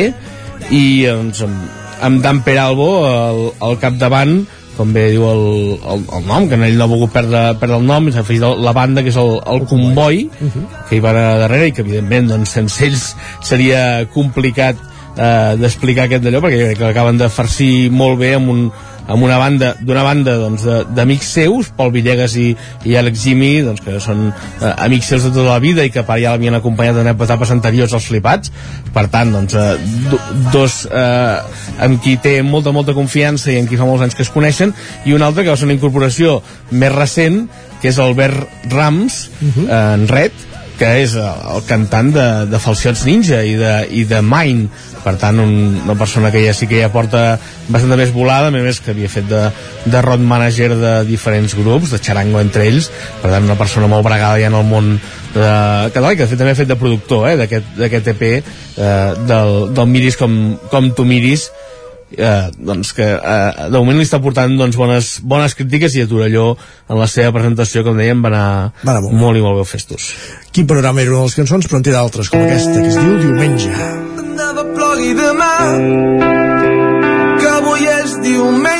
i 0.74 0.84
doncs, 1.06 1.42
amb, 1.46 1.66
amb 2.08 2.22
Dan 2.22 2.42
Peralbo 2.46 2.90
al, 3.06 3.44
al 3.64 3.78
capdavant 3.82 4.40
com 4.78 4.92
bé 4.94 5.08
diu 5.10 5.24
el, 5.26 5.44
el, 5.82 6.04
el 6.18 6.26
nom, 6.28 6.48
que 6.48 6.58
ell 6.62 6.78
no 6.78 6.86
ha 6.86 6.92
volgut 6.92 7.14
perdre, 7.14 7.42
perdre 7.60 7.80
el 7.80 7.88
nom, 7.88 8.06
i 8.06 8.14
s'ha 8.14 8.22
afegit 8.22 8.44
la 8.62 8.74
banda, 8.76 9.02
que 9.02 9.12
és 9.12 9.18
el, 9.20 9.34
el 9.54 9.64
Comboi, 9.70 10.28
que 10.88 10.96
hi 10.96 11.02
van 11.04 11.18
a 11.18 11.26
darrere 11.42 11.68
i 11.68 11.74
que, 11.74 11.82
evidentment, 11.86 12.30
doncs, 12.30 12.54
sense 12.54 12.84
ells 12.86 13.08
seria 13.44 13.82
complicat 14.14 14.78
eh, 15.18 15.56
d'explicar 15.58 16.06
aquest 16.06 16.24
d'allò, 16.24 16.42
perquè 16.44 16.62
crec 16.62 16.80
que 16.80 16.92
acaben 16.92 17.18
de 17.18 17.28
farcir 17.32 17.90
molt 17.90 18.20
bé 18.22 18.34
amb 18.38 18.54
un, 18.54 18.68
amb 19.08 19.24
una 19.24 19.38
banda, 19.40 19.72
d'una 19.80 20.02
banda 20.04 20.36
doncs, 20.38 20.64
d'amics 20.94 21.30
seus, 21.38 21.70
Pol 21.76 21.90
Villegas 21.94 22.34
i, 22.36 22.50
i 22.84 22.96
Àlex 23.00 23.24
Jimmy, 23.24 23.50
doncs, 23.64 23.80
que 23.84 23.96
són 24.04 24.26
eh, 24.28 24.72
amics 24.84 25.08
seus 25.08 25.24
de 25.24 25.32
tota 25.32 25.48
la 25.48 25.62
vida 25.64 25.86
i 25.86 25.92
que 25.92 26.02
a 26.02 26.06
part 26.08 26.20
ja 26.22 26.34
l'havien 26.34 26.58
acompanyat 26.58 27.00
en 27.00 27.08
etapes 27.14 27.54
anteriors 27.54 27.94
als 27.96 28.08
flipats, 28.10 28.52
per 28.92 29.06
tant, 29.12 29.32
doncs, 29.32 29.56
eh, 29.56 29.78
do, 30.12 30.20
dos 30.52 30.82
eh, 30.92 31.80
amb 31.88 32.02
qui 32.04 32.18
té 32.20 32.36
molta, 32.44 32.74
molta 32.76 32.96
confiança 32.96 33.50
i 33.52 33.56
amb 33.62 33.72
qui 33.72 33.80
fa 33.80 33.88
molts 33.88 34.04
anys 34.04 34.18
que 34.18 34.26
es 34.26 34.34
coneixen, 34.34 34.76
i 35.08 35.16
un 35.16 35.24
altre 35.24 35.46
que 35.46 35.54
va 35.54 35.56
ser 35.56 35.70
una 35.70 35.78
incorporació 35.78 36.42
més 36.70 36.92
recent, 36.92 37.46
que 37.80 37.88
és 37.88 37.98
Albert 38.02 38.68
Rams, 38.74 39.24
eh, 39.40 39.72
en 39.72 40.06
Red, 40.12 40.46
que 40.78 40.88
és 41.02 41.16
el, 41.18 41.42
el 41.56 41.64
cantant 41.66 42.12
de, 42.14 42.26
de 42.52 42.60
Falsiots 42.62 43.02
Ninja 43.08 43.40
i 43.42 43.56
de, 43.58 43.72
i 43.90 44.04
de 44.08 44.20
Mine 44.22 44.68
per 45.04 45.14
tant 45.20 45.38
un, 45.42 45.52
una 45.84 45.96
persona 45.98 46.32
que 46.34 46.42
ja 46.44 46.54
sí 46.56 46.68
que 46.70 46.80
ja 46.82 46.90
porta 46.92 47.38
bastant 47.68 47.96
més 47.98 48.12
volada, 48.14 48.50
a 48.50 48.54
més 48.54 48.80
que 48.82 48.92
havia 48.94 49.10
fet 49.12 49.28
de, 49.30 49.44
de 49.86 50.02
road 50.04 50.24
manager 50.24 50.74
de 50.78 50.94
diferents 51.08 51.54
grups, 51.58 51.94
de 51.94 52.02
xarango 52.02 52.42
entre 52.42 52.66
ells 52.68 52.90
per 53.22 53.32
tant 53.32 53.46
una 53.46 53.58
persona 53.60 53.90
molt 53.90 54.06
bregada 54.06 54.40
ja 54.40 54.50
en 54.50 54.58
el 54.58 54.66
món 54.68 54.94
de 55.34 55.48
català 55.94 56.14
que 56.14 56.24
de 56.24 56.30
fet 56.30 56.40
també 56.40 56.56
ha 56.56 56.60
fet 56.60 56.70
de 56.70 56.80
productor 56.80 57.28
eh, 57.30 57.36
d'aquest 57.38 58.12
EP 58.14 58.28
eh, 58.28 58.42
del, 59.28 59.56
del 59.74 59.90
Miris 59.90 60.18
com, 60.20 60.38
com 60.72 60.92
tu 60.96 61.06
miris 61.08 61.48
eh, 62.16 62.48
doncs 62.56 62.92
que 62.96 63.04
eh, 63.04 63.68
de 63.68 63.76
moment 63.76 63.98
li 63.98 64.06
està 64.06 64.20
portant 64.22 64.56
doncs, 64.58 64.78
bones, 64.80 65.12
bones 65.22 65.56
crítiques 65.58 65.96
i 65.96 66.04
a 66.04 66.10
Torelló 66.10 66.50
en 66.88 67.00
la 67.00 67.08
seva 67.10 67.34
presentació, 67.36 67.84
com 67.86 67.98
dèiem, 68.00 68.24
va 68.24 68.32
anar, 68.32 68.48
Va 68.82 68.94
anar 68.94 69.06
molt. 69.06 69.20
molt 69.20 69.40
i 69.40 69.44
molt 69.44 69.60
bé 69.60 69.68
festos. 69.68 70.12
Quin 70.52 70.68
panorama 70.70 71.04
era 71.04 71.12
una 71.14 71.24
de 71.24 71.30
les 71.32 71.40
cançons, 71.42 71.68
però 71.68 71.82
en 71.82 71.88
té 71.88 71.96
d'altres, 71.96 72.32
com 72.32 72.44
aquesta, 72.44 72.76
que 72.80 72.92
es 72.92 73.00
diu 73.00 73.18
Diumenge. 73.26 73.72
Nada 73.74 74.07
plogui 74.74 75.12
demà 75.14 75.54
que 77.38 77.48
avui 77.58 77.86
és 78.00 78.18
diumenge 78.24 78.77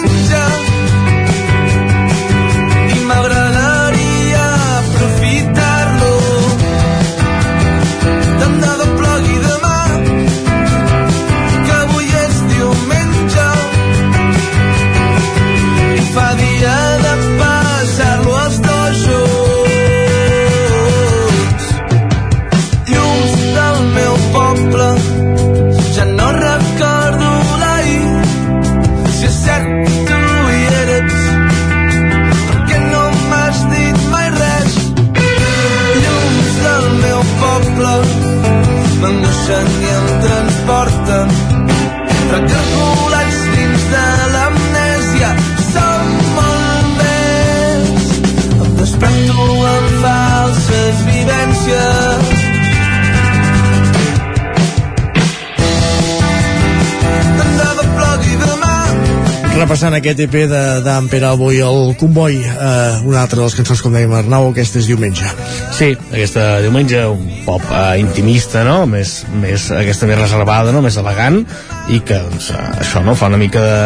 Repassant 59.78 59.94
aquest 59.94 60.20
EP 60.24 60.32
de 60.50 60.60
Dan 60.82 61.06
Peralbo 61.06 61.52
i 61.54 61.60
el 61.62 61.92
Comboi, 62.00 62.40
eh, 62.42 62.96
una 63.06 63.20
altra 63.20 63.38
de 63.38 63.44
les 63.44 63.54
cançons, 63.54 63.78
com 63.78 63.94
dèiem 63.94 64.10
Arnau, 64.10 64.48
aquesta 64.50 64.80
és 64.80 64.88
diumenge. 64.90 65.30
Sí, 65.70 65.92
aquesta 66.08 66.48
diumenge 66.64 67.04
un 67.06 67.28
pop 67.44 67.62
eh, 67.70 68.00
intimista, 68.02 68.64
no? 68.66 68.88
Més, 68.90 69.20
més, 69.38 69.68
aquesta 69.70 70.10
més 70.10 70.18
reservada, 70.18 70.74
no? 70.74 70.82
Més 70.82 70.98
elegant 70.98 71.44
i 71.88 72.00
que, 72.04 72.18
doncs, 72.20 72.50
això, 72.82 73.00
no? 73.04 73.14
Fa 73.16 73.30
una 73.32 73.38
mica 73.40 73.60
de, 73.64 73.78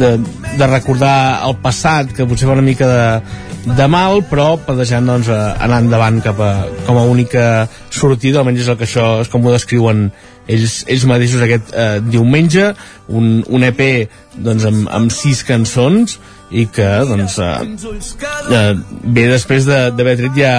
de, 0.00 0.10
de 0.56 0.66
recordar 0.70 1.42
el 1.46 1.56
passat, 1.60 2.14
que 2.16 2.24
potser 2.28 2.48
fa 2.48 2.54
una 2.56 2.64
mica 2.64 2.86
de, 2.88 3.74
de 3.76 3.88
mal, 3.92 4.22
però 4.30 4.54
plantejant, 4.64 5.04
doncs, 5.10 5.28
anar 5.32 5.82
endavant 5.84 6.22
cap 6.24 6.40
a, 6.40 6.52
com 6.86 6.96
a 7.00 7.04
única 7.10 7.66
sortida, 7.92 8.40
almenys 8.40 8.64
és 8.64 8.70
el 8.72 8.78
que 8.80 8.88
això 8.88 9.08
és 9.24 9.28
com 9.32 9.44
ho 9.44 9.52
descriuen 9.52 10.06
ells, 10.48 10.78
ells 10.88 11.04
mateixos 11.10 11.42
aquest 11.44 11.72
eh, 11.74 11.98
diumenge 12.06 12.70
un, 13.08 13.42
un 13.50 13.66
EP 13.68 13.82
doncs, 14.38 14.64
amb, 14.70 14.88
amb 14.94 15.12
sis 15.12 15.42
cançons 15.44 16.16
i 16.54 16.68
que 16.72 16.86
doncs, 17.08 17.36
eh, 17.42 17.56
eh, 18.54 18.76
ve 19.02 19.26
després 19.32 19.66
de- 19.66 19.90
d'haver 19.98 20.16
de, 20.16 20.22
tret 20.28 20.38
ja 20.38 20.54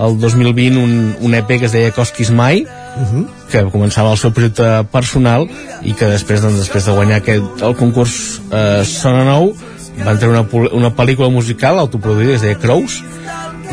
el 0.00 0.14
2020 0.18 0.78
un, 0.80 0.94
un 1.20 1.34
EP 1.36 1.58
que 1.60 1.66
es 1.68 1.74
deia 1.76 1.92
Cosquis 1.92 2.30
Mai 2.32 2.64
Mhm. 2.96 3.26
que 3.50 3.64
començava 3.70 4.10
el 4.10 4.18
seu 4.18 4.32
projecte 4.32 4.66
personal 4.92 5.48
i 5.82 5.94
que 5.94 6.06
després, 6.06 6.42
doncs, 6.42 6.58
després 6.58 6.84
de 6.86 6.92
guanyar 6.92 7.20
aquest, 7.20 7.62
el 7.62 7.74
concurs 7.76 8.40
eh, 8.50 8.82
Sona 8.84 9.24
Nou 9.24 9.54
van 10.04 10.18
treure 10.18 10.38
una, 10.38 10.70
una 10.72 10.90
pel·lícula 10.94 11.30
musical 11.30 11.78
autoproduïda 11.78 12.34
es 12.34 12.44
deia 12.46 12.58
Crows 12.58 13.00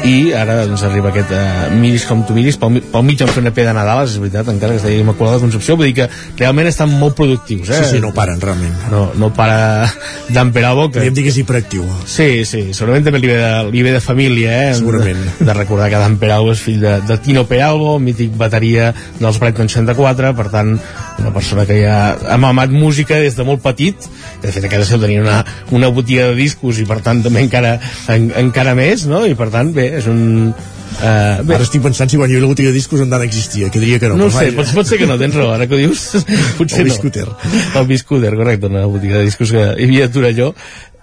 i 0.05 0.33
ara 0.37 0.59
doncs, 0.67 0.83
arriba 0.85 1.09
aquest 1.09 1.31
uh, 1.33 1.73
Miris 1.77 2.05
com 2.09 2.21
tu 2.27 2.35
miris 2.37 2.59
pel, 2.61 2.81
pel 2.91 3.05
mig 3.07 3.21
en 3.23 3.49
EP 3.49 3.61
de 3.63 3.73
Nadal 3.73 4.03
és 4.05 4.17
veritat, 4.21 4.51
encara 4.53 4.75
que 4.75 4.81
es 4.81 4.85
deia 4.85 5.01
Immaculada 5.01 5.41
Concepció 5.41 5.77
vull 5.79 5.89
dir 5.89 5.95
que 6.01 6.09
realment 6.37 6.69
estan 6.69 6.91
molt 6.99 7.17
productius 7.17 7.71
eh? 7.71 7.81
Sí, 7.81 7.95
sí, 7.95 8.03
no 8.03 8.13
paren, 8.13 8.41
realment. 8.41 8.75
no, 8.91 9.07
no 9.17 9.31
para 9.33 9.89
d'emperar 10.29 10.75
boca 10.77 10.97
Podríem 10.97 11.13
dir 11.13 11.23
que 11.27 11.31
és 11.31 11.37
hiperactiu. 11.41 11.85
Sí, 12.09 12.45
sí, 12.49 12.61
segurament 12.73 13.05
també 13.07 13.21
li 13.21 13.29
ve 13.29 13.37
de, 13.39 13.51
li 13.71 13.83
ve 13.85 13.93
de 13.95 14.01
família, 14.03 14.53
eh? 14.67 14.71
Segurament. 14.79 15.19
De, 15.37 15.45
de 15.49 15.55
recordar 15.57 15.89
que 15.91 16.01
Dan 16.01 16.17
Peralbo 16.21 16.53
és 16.55 16.63
fill 16.63 16.81
de, 16.81 16.97
de 17.07 17.17
Tino 17.23 17.45
Peralbo, 17.49 17.97
mític 18.01 18.33
bateria 18.39 18.89
dels 19.19 19.39
Brighton 19.41 19.69
64, 19.71 20.33
per 20.37 20.47
tant, 20.53 20.73
una 21.19 21.33
persona 21.33 21.65
que 21.65 21.79
ja 21.81 21.97
ha 22.13 22.37
mamat 22.41 22.71
música 22.73 23.19
des 23.21 23.35
de 23.37 23.45
molt 23.47 23.61
petit, 23.63 24.07
que 24.41 24.47
de 24.47 24.53
fet 24.53 24.67
a 24.67 24.71
casa 24.71 24.87
seu 24.89 25.01
tenia 25.01 25.21
una, 25.23 25.41
una 25.75 25.89
botiga 25.93 26.29
de 26.31 26.37
discos 26.37 26.79
i 26.81 26.87
per 26.89 26.99
tant 27.05 27.23
també 27.25 27.43
encara, 27.45 27.77
en, 28.13 28.31
encara 28.37 28.75
més, 28.77 29.07
no? 29.09 29.25
I 29.25 29.37
per 29.37 29.49
tant, 29.53 29.73
bé, 29.75 29.91
és 30.01 30.09
un... 30.11 30.51
Uh, 30.97 31.43
bé, 31.45 31.57
Ara 31.57 31.65
estic 31.65 31.83
pensant 31.83 32.09
si 32.09 32.17
quan 32.17 32.31
hi 32.31 32.37
havia 32.37 32.45
la 32.45 32.49
botiga 32.49 32.71
de 32.71 32.77
discos 32.79 33.03
Dan 33.03 33.21
existia, 33.21 33.67
que 33.69 33.81
diria 33.81 33.99
que 34.01 34.09
no. 34.09 34.17
no 34.17 34.29
sé, 34.33 34.47
pot, 34.55 34.69
pot 34.73 34.87
ser 34.87 34.97
que 34.97 35.05
no, 35.09 35.17
tens 35.19 35.35
raó, 35.35 35.51
ara 35.53 35.67
que 35.69 35.75
ho 35.75 35.81
dius, 35.81 36.07
potser 36.57 36.81
El 36.81 36.87
no. 36.87 36.93
Biscuiter. 36.93 37.27
El 37.75 37.89
Biscuiter, 37.91 38.33
correcte, 38.35 38.71
una 38.71 38.85
botiga 38.89 39.19
de 39.19 39.27
discos 39.27 39.53
que 39.53 39.65
hi 39.75 39.89
havia 39.89 40.07
a 40.07 40.13
Torelló. 40.13 40.53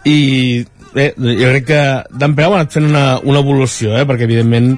I 0.05 0.19
bé, 0.95 1.13
jo 1.19 1.53
crec 1.53 1.69
que 1.69 1.85
d'en 2.11 2.35
Perau 2.35 2.57
ha 2.57 2.63
anat 2.63 2.75
fent 2.75 2.89
una, 2.89 3.07
una 3.23 3.43
evolució, 3.45 3.95
eh, 3.99 4.07
perquè 4.09 4.27
evidentment 4.27 4.75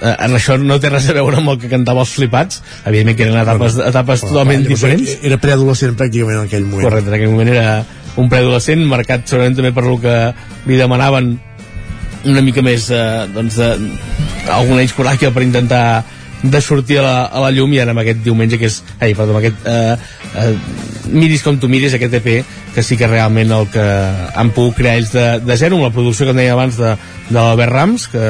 eh, 0.00 0.14
en 0.14 0.36
això 0.38 0.58
no 0.60 0.78
té 0.82 0.92
res 0.92 1.08
a 1.10 1.16
veure 1.16 1.40
amb 1.40 1.54
el 1.54 1.60
que 1.62 1.70
cantava 1.72 2.04
els 2.04 2.14
flipats, 2.16 2.62
evidentment 2.84 3.18
que 3.18 3.26
eren 3.28 3.40
etapes, 3.42 3.78
etapes 3.90 4.24
totalment 4.26 4.64
Llavors, 4.64 4.74
diferents. 4.74 5.16
Era 5.30 5.40
preadolescent 5.42 5.96
pràcticament 5.98 6.42
en 6.42 6.50
aquell 6.50 6.66
moment. 6.66 6.88
Correcte, 6.88 7.12
en 7.12 7.18
aquell 7.18 7.34
moment 7.34 7.52
era 7.54 7.66
un 8.18 8.30
preadolescent, 8.30 8.82
marcat 8.90 9.28
segurament 9.30 9.58
també 9.58 9.74
per 9.74 9.86
lo 9.86 9.98
que 10.02 10.16
li 10.66 10.78
demanaven 10.80 11.36
una 12.28 12.42
mica 12.42 12.62
més 12.66 12.88
eh, 12.90 13.02
doncs 13.34 13.58
de, 13.60 13.68
alguna 14.50 14.82
discoràquia 14.82 15.30
per 15.34 15.44
intentar 15.46 15.82
de 16.42 16.60
sortir 16.62 17.00
a 17.00 17.02
la, 17.02 17.16
a 17.26 17.42
la 17.42 17.50
llum 17.54 17.72
i 17.74 17.80
ara 17.82 17.94
amb 17.94 18.02
aquest 18.02 18.20
diumenge 18.22 18.58
que 18.60 18.68
és, 18.70 18.80
ai, 19.00 19.14
perdó, 19.18 19.34
amb 19.34 19.40
aquest 19.40 19.66
eh, 19.66 19.96
eh, 20.38 20.52
miris 21.08 21.44
com 21.46 21.58
tu 21.60 21.70
miris 21.70 21.94
aquest 21.96 22.14
EP 22.20 22.28
que 22.74 22.84
sí 22.84 22.98
que 23.00 23.08
realment 23.10 23.52
el 23.54 23.68
que 23.72 23.84
han 24.38 24.52
pogut 24.56 24.76
crear 24.78 24.98
ells 25.00 25.12
de, 25.14 25.26
de 25.44 25.56
zero 25.60 25.78
amb 25.78 25.88
la 25.88 25.94
producció 25.94 26.28
que 26.28 26.36
deia 26.36 26.54
abans 26.54 26.78
de, 26.78 26.94
de 27.28 27.38
l'Albert 27.38 27.72
Rams 27.72 28.08
que, 28.12 28.24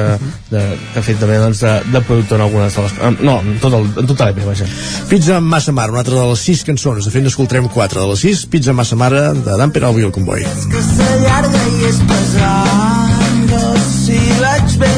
de, 0.51 0.63
que 0.93 1.01
ha 1.01 1.05
fet 1.05 1.19
també 1.21 1.39
doncs, 1.41 1.63
de, 1.65 1.75
de 1.93 2.03
productor 2.07 2.39
en 2.39 2.47
algunes 2.47 2.75
de 2.75 2.87
les 2.87 3.21
no, 3.21 3.39
en 3.43 3.59
tot 3.61 3.75
el, 3.77 3.89
en 4.03 4.09
tot 4.09 4.25
l'EP, 4.25 4.43
vaja 4.47 4.67
Pizza 5.09 5.37
amb 5.39 5.49
massa 5.51 5.73
mare, 5.75 5.91
una 5.91 6.03
altra 6.03 6.15
de 6.15 6.25
les 6.29 6.41
sis 6.45 6.61
cançons. 6.67 7.05
De 7.05 7.11
fet, 7.13 7.23
n'escoltarem 7.25 7.67
quatre 7.73 8.01
de 8.01 8.07
les 8.11 8.21
sis. 8.23 8.43
Pizza 8.51 8.73
amb 8.73 8.83
massa 8.83 8.97
mare, 8.99 9.23
de 9.45 9.57
Dan 9.57 9.73
Peralbo 9.75 10.01
i 10.01 10.05
el 10.07 10.13
Comboi. 10.15 10.45
que 10.71 10.83
s'allarga 10.85 11.63
i 11.71 11.89
és 11.89 12.01
pesant 12.11 13.19
no 13.49 13.63
si 13.85 14.19
vaig 14.41 14.75
bé 14.83 14.93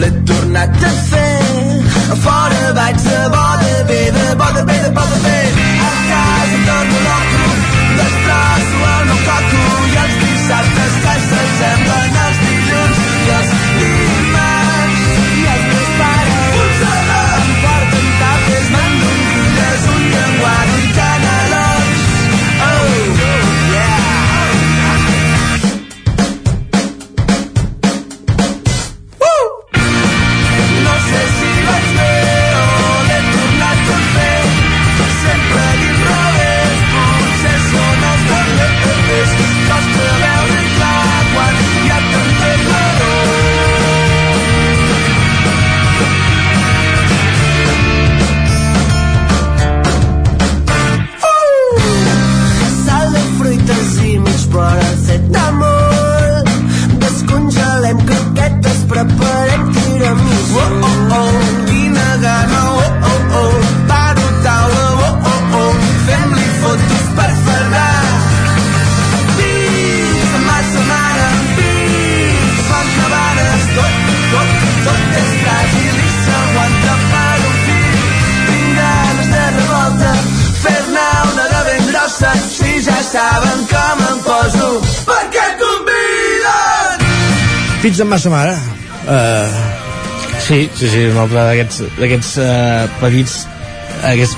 l'he 0.00 0.10
tornat 0.30 0.86
a 0.90 0.92
fer 1.10 1.32
a 2.14 2.20
fora 2.26 2.72
vaig 2.80 3.02
de 3.08 3.22
bo 3.34 3.46
de 3.64 3.74
bé 3.90 4.00
de 4.18 4.28
bo 4.40 4.52
de 4.58 4.64
bé 4.70 4.78
de 4.86 4.94
bo 4.96 5.08
de 5.12 5.20
bé 5.26 5.43
Pizza 87.84 88.06
amb 88.06 88.16
massa 88.16 88.32
mare. 88.32 88.56
Uh, 89.04 89.92
Sí, 90.44 90.68
sí, 90.76 90.88
sí, 90.92 91.02
un 91.08 91.16
altre 91.16 91.40
d'aquests 91.40 91.96
d'aquests 91.96 92.30
uh, 92.42 92.88
petits 93.00 93.36
aquests, 94.04 94.34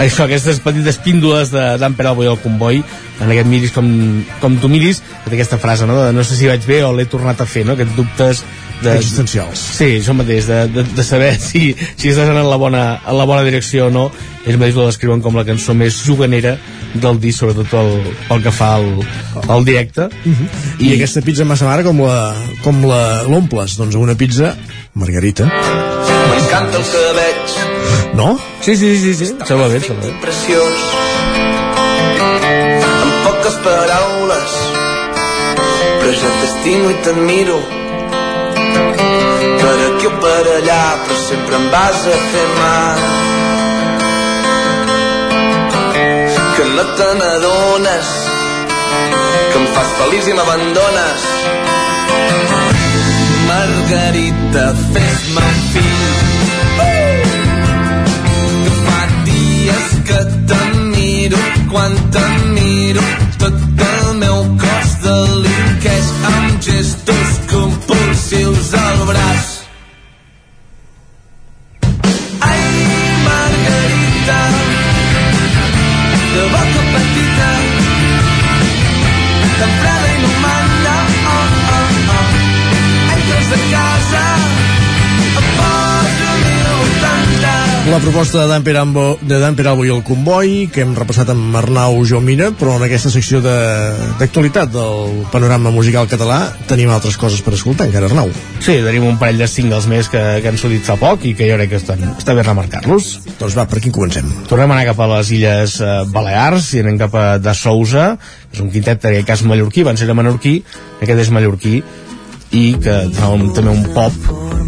això, 0.00 0.24
aquestes 0.24 0.60
petites 0.64 0.96
píndoles 1.04 1.50
d'en 1.52 1.96
Peralbo 1.98 2.24
i 2.24 2.30
el 2.30 2.38
comboi 2.40 2.80
en 2.80 3.28
aquest 3.34 3.50
miris 3.50 3.74
com, 3.74 3.90
com 4.40 4.56
tu 4.62 4.70
miris 4.72 5.02
que 5.02 5.28
té 5.28 5.36
aquesta 5.36 5.58
frase, 5.60 5.84
no? 5.88 5.98
De, 5.98 6.14
no 6.16 6.24
sé 6.24 6.38
si 6.38 6.48
vaig 6.48 6.64
bé 6.64 6.80
o 6.86 6.94
l'he 6.96 7.04
tornat 7.10 7.42
a 7.42 7.48
fer, 7.48 7.66
no? 7.68 7.76
Aquests 7.76 7.98
dubtes 7.98 8.40
de, 8.80 8.94
existencials. 8.96 9.66
Sí, 9.76 9.90
això 9.98 10.16
mateix, 10.16 10.48
de, 10.48 10.62
de, 10.72 10.86
de 10.96 11.04
saber 11.04 11.34
si, 11.50 11.74
si 11.76 12.12
estàs 12.12 12.30
anant 12.30 12.46
en 12.46 12.48
la, 12.48 12.60
bona, 12.62 12.84
en 13.04 13.20
la 13.20 13.28
bona 13.28 13.44
direcció 13.44 13.90
o 13.90 13.92
no. 13.92 14.06
Ells 14.46 14.56
mateix 14.56 14.80
ho 14.80 14.88
descriuen 14.88 15.20
com 15.24 15.36
la 15.36 15.44
cançó 15.48 15.76
més 15.76 16.00
juganera 16.06 16.56
del 16.94 17.20
disc, 17.20 17.40
sobretot 17.40 17.72
el, 17.78 17.90
pel 18.28 18.42
que 18.44 18.52
fa 18.54 18.74
al, 18.78 18.88
al 19.46 19.64
directe. 19.64 20.08
Uh 20.24 20.32
-huh. 20.32 20.48
I, 20.78 20.90
I 20.90 20.94
aquesta 20.94 21.20
pizza 21.20 21.44
massa 21.44 21.64
mare 21.64 21.82
com 21.84 22.00
la 22.00 22.34
com 22.62 22.84
la 22.86 23.22
l'omples? 23.22 23.76
Doncs 23.76 23.94
una 23.94 24.14
pizza 24.14 24.56
margarita. 24.94 25.44
M'encanta 26.30 26.78
el 26.78 26.84
que 26.92 27.04
veig. 27.20 27.40
No? 28.14 28.38
Sí, 28.60 28.76
sí, 28.76 28.96
sí, 28.98 29.14
sí. 29.14 29.26
Sembla 29.46 29.68
bé, 29.68 29.80
sembla 29.80 30.06
bé. 30.06 30.12
Preciós. 30.20 30.74
Amb 33.02 33.14
poques 33.24 33.56
paraules, 33.64 34.52
però 36.00 36.12
jo 36.20 36.30
t'estimo 36.40 36.90
i 36.90 36.94
t'admiro. 37.04 37.60
Per 39.60 39.78
aquí 39.88 40.06
o 40.06 40.12
per 40.20 40.44
allà, 40.58 40.84
però 41.06 41.18
sempre 41.28 41.56
em 41.56 41.70
vas 41.70 42.06
a 42.06 42.22
fer 42.32 42.48
mal. 42.60 43.29
No 46.80 46.86
te 46.96 47.14
n'adones, 47.14 48.06
que 49.52 49.58
em 49.58 49.66
fas 49.74 49.90
feliç 49.98 50.28
i 50.30 50.34
m'abandones. 50.36 51.24
Margarita, 53.48 54.64
fes-me 54.94 55.44
un 55.50 55.60
fill. 55.72 56.00
Que 58.64 58.72
fa 58.86 59.02
dies 59.28 59.92
que 60.08 60.20
t'admiro, 60.52 61.42
quan 61.74 62.00
t'admiro, 62.16 63.06
tot 63.44 63.86
el 63.90 64.12
meu 64.24 64.42
cos 64.64 64.98
delinqueix 65.04 66.12
amb 66.32 66.60
gestos 66.70 67.09
La 88.00 88.12
proposta 88.12 88.40
de 88.42 88.48
Dan 88.48 88.64
Perambo, 88.64 89.18
de 89.20 89.38
Dan 89.38 89.54
Peralbo 89.54 89.84
i 89.84 89.90
el 89.92 90.00
Comboi, 90.02 90.70
que 90.72 90.80
hem 90.82 90.94
repassat 90.96 91.28
amb 91.30 91.54
Arnau 91.60 91.98
Jomina, 92.08 92.48
però 92.56 92.78
en 92.78 92.82
aquesta 92.86 93.10
secció 93.12 93.42
de- 93.44 93.92
d'actualitat 94.18 94.70
de, 94.72 94.80
del 94.80 95.26
panorama 95.30 95.70
musical 95.70 96.08
català 96.08 96.38
tenim 96.66 96.90
altres 96.90 97.18
coses 97.20 97.42
per 97.44 97.52
escoltar, 97.54 97.86
encara 97.86 98.08
Arnau. 98.08 98.32
Sí, 98.58 98.78
tenim 98.82 99.04
un 99.04 99.18
parell 99.20 99.38
de 99.38 99.46
singles 99.46 99.86
més 99.86 100.08
que, 100.08 100.18
que 100.40 100.48
han 100.48 100.58
sortit 100.58 100.82
fa 100.88 100.96
poc 100.98 101.28
i 101.28 101.34
que 101.36 101.46
jo 101.52 101.60
crec 101.60 101.74
que 101.74 101.80
estan, 101.82 102.02
està 102.16 102.34
bé 102.34 102.42
remarcar-los. 102.42 103.12
Doncs 103.38 103.58
va, 103.60 103.68
per 103.68 103.84
quin 103.84 103.92
comencem? 103.94 104.32
Tornem 104.48 104.72
a 104.72 104.80
anar 104.80 104.88
cap 104.94 105.04
a 105.04 105.10
les 105.18 105.30
Illes 105.36 105.76
eh, 105.84 105.92
Balears 106.10 106.72
i 106.74 106.80
anem 106.82 106.98
cap 107.04 107.14
a 107.20 107.26
de 107.38 107.54
Sousa, 107.54 108.14
és 108.50 108.64
un 108.64 108.72
quintet 108.72 109.04
en 109.04 109.12
aquest 109.12 109.28
cas 109.28 109.44
mallorquí, 109.44 109.84
van 109.86 110.00
ser 110.00 110.08
mallorquí, 110.16 110.62
aquest 111.04 111.26
és 111.28 111.30
mallorquí, 111.36 111.82
i 112.52 112.74
que 112.82 112.96
fa 113.14 113.30
un, 113.34 113.50
també 113.54 113.70
un 113.70 113.84
pop 113.94 114.16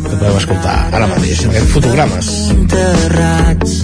que 0.02 0.16
podem 0.18 0.36
escoltar 0.38 0.76
ara 0.94 1.09
mateix, 1.10 1.44
en 1.44 1.54
aquest 1.54 1.72
fotogrames. 1.74 2.30
enterrats 2.54 3.78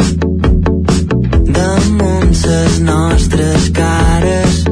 damunt 1.58 2.34
ses 2.42 2.78
nostres 2.86 3.70
cares 3.74 4.62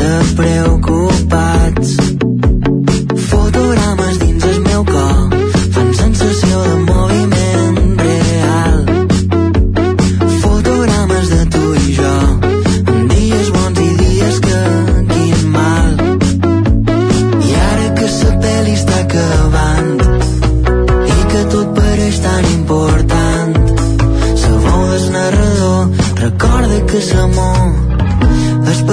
de 0.00 0.12
preocupats 0.38 2.15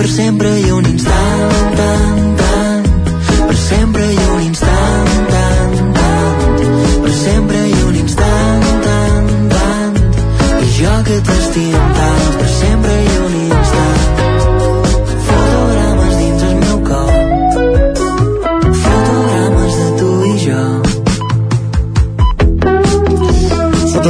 per 0.03 0.11
sempre 0.11 0.49
i 0.59 0.69
un 0.69 0.83
instant 0.83 1.75
tant, 1.77 2.23
tant, 2.41 2.89
per 3.47 3.55
sempre 3.55 4.11
i 4.11 4.22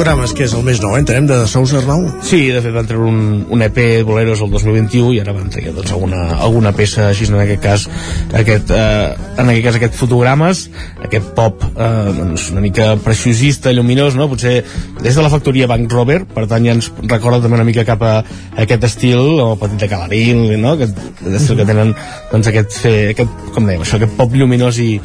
Fotogrames, 0.04 0.34
que 0.36 0.44
és 0.44 0.52
el 0.52 0.66
més 0.68 0.82
nou, 0.84 0.98
eh? 0.98 1.00
entenem, 1.00 1.30
de 1.30 1.36
Sousa 1.48 1.78
Arnau? 1.80 2.02
Sí, 2.28 2.50
de 2.52 2.60
fet 2.60 2.74
van 2.76 2.88
treure 2.90 3.06
un, 3.08 3.20
un 3.56 3.62
EP 3.64 3.78
Boleros 4.04 4.42
el 4.44 4.50
2021 4.52 5.14
i 5.16 5.20
ara 5.22 5.32
van 5.32 5.48
treure 5.48 5.72
doncs, 5.78 5.94
alguna, 5.96 6.18
alguna 6.44 6.74
peça 6.76 7.06
així 7.08 7.30
en 7.30 7.38
aquest 7.40 7.62
cas 7.64 7.86
aquest, 8.36 8.74
eh, 8.76 9.14
en 9.40 9.52
aquest 9.54 9.64
cas 9.64 9.78
aquest 9.80 9.96
fotogrames 9.96 10.66
aquest 11.08 11.30
pop 11.38 11.64
eh, 11.70 11.88
doncs, 12.18 12.50
una 12.52 12.66
mica 12.66 12.90
preciosista, 13.00 13.72
lluminós 13.72 14.18
no? 14.20 14.28
potser 14.28 14.58
des 15.00 15.16
de 15.16 15.24
la 15.24 15.32
factoria 15.32 15.70
Bank 15.72 15.96
Rover 15.96 16.26
per 16.36 16.50
tant 16.52 16.68
ja 16.68 16.76
ens 16.76 16.92
recorda 17.06 17.40
també 17.46 17.62
una 17.62 17.70
mica 17.70 17.88
cap 17.88 18.04
a 18.04 18.18
aquest 18.66 18.84
estil, 18.90 19.24
o 19.40 19.54
petit 19.62 19.86
de 19.86 19.92
Calaril 19.94 20.50
no? 20.58 20.74
aquest, 20.76 21.00
estil 21.32 21.62
que 21.62 21.70
tenen 21.70 21.96
doncs, 22.34 22.52
aquest, 22.52 22.76
fer, 22.84 22.98
aquest, 23.14 23.48
com 23.56 23.72
dèiem, 23.72 23.88
això, 23.88 24.02
aquest 24.02 24.20
pop 24.20 24.36
lluminós 24.36 24.84
i, 24.84 24.98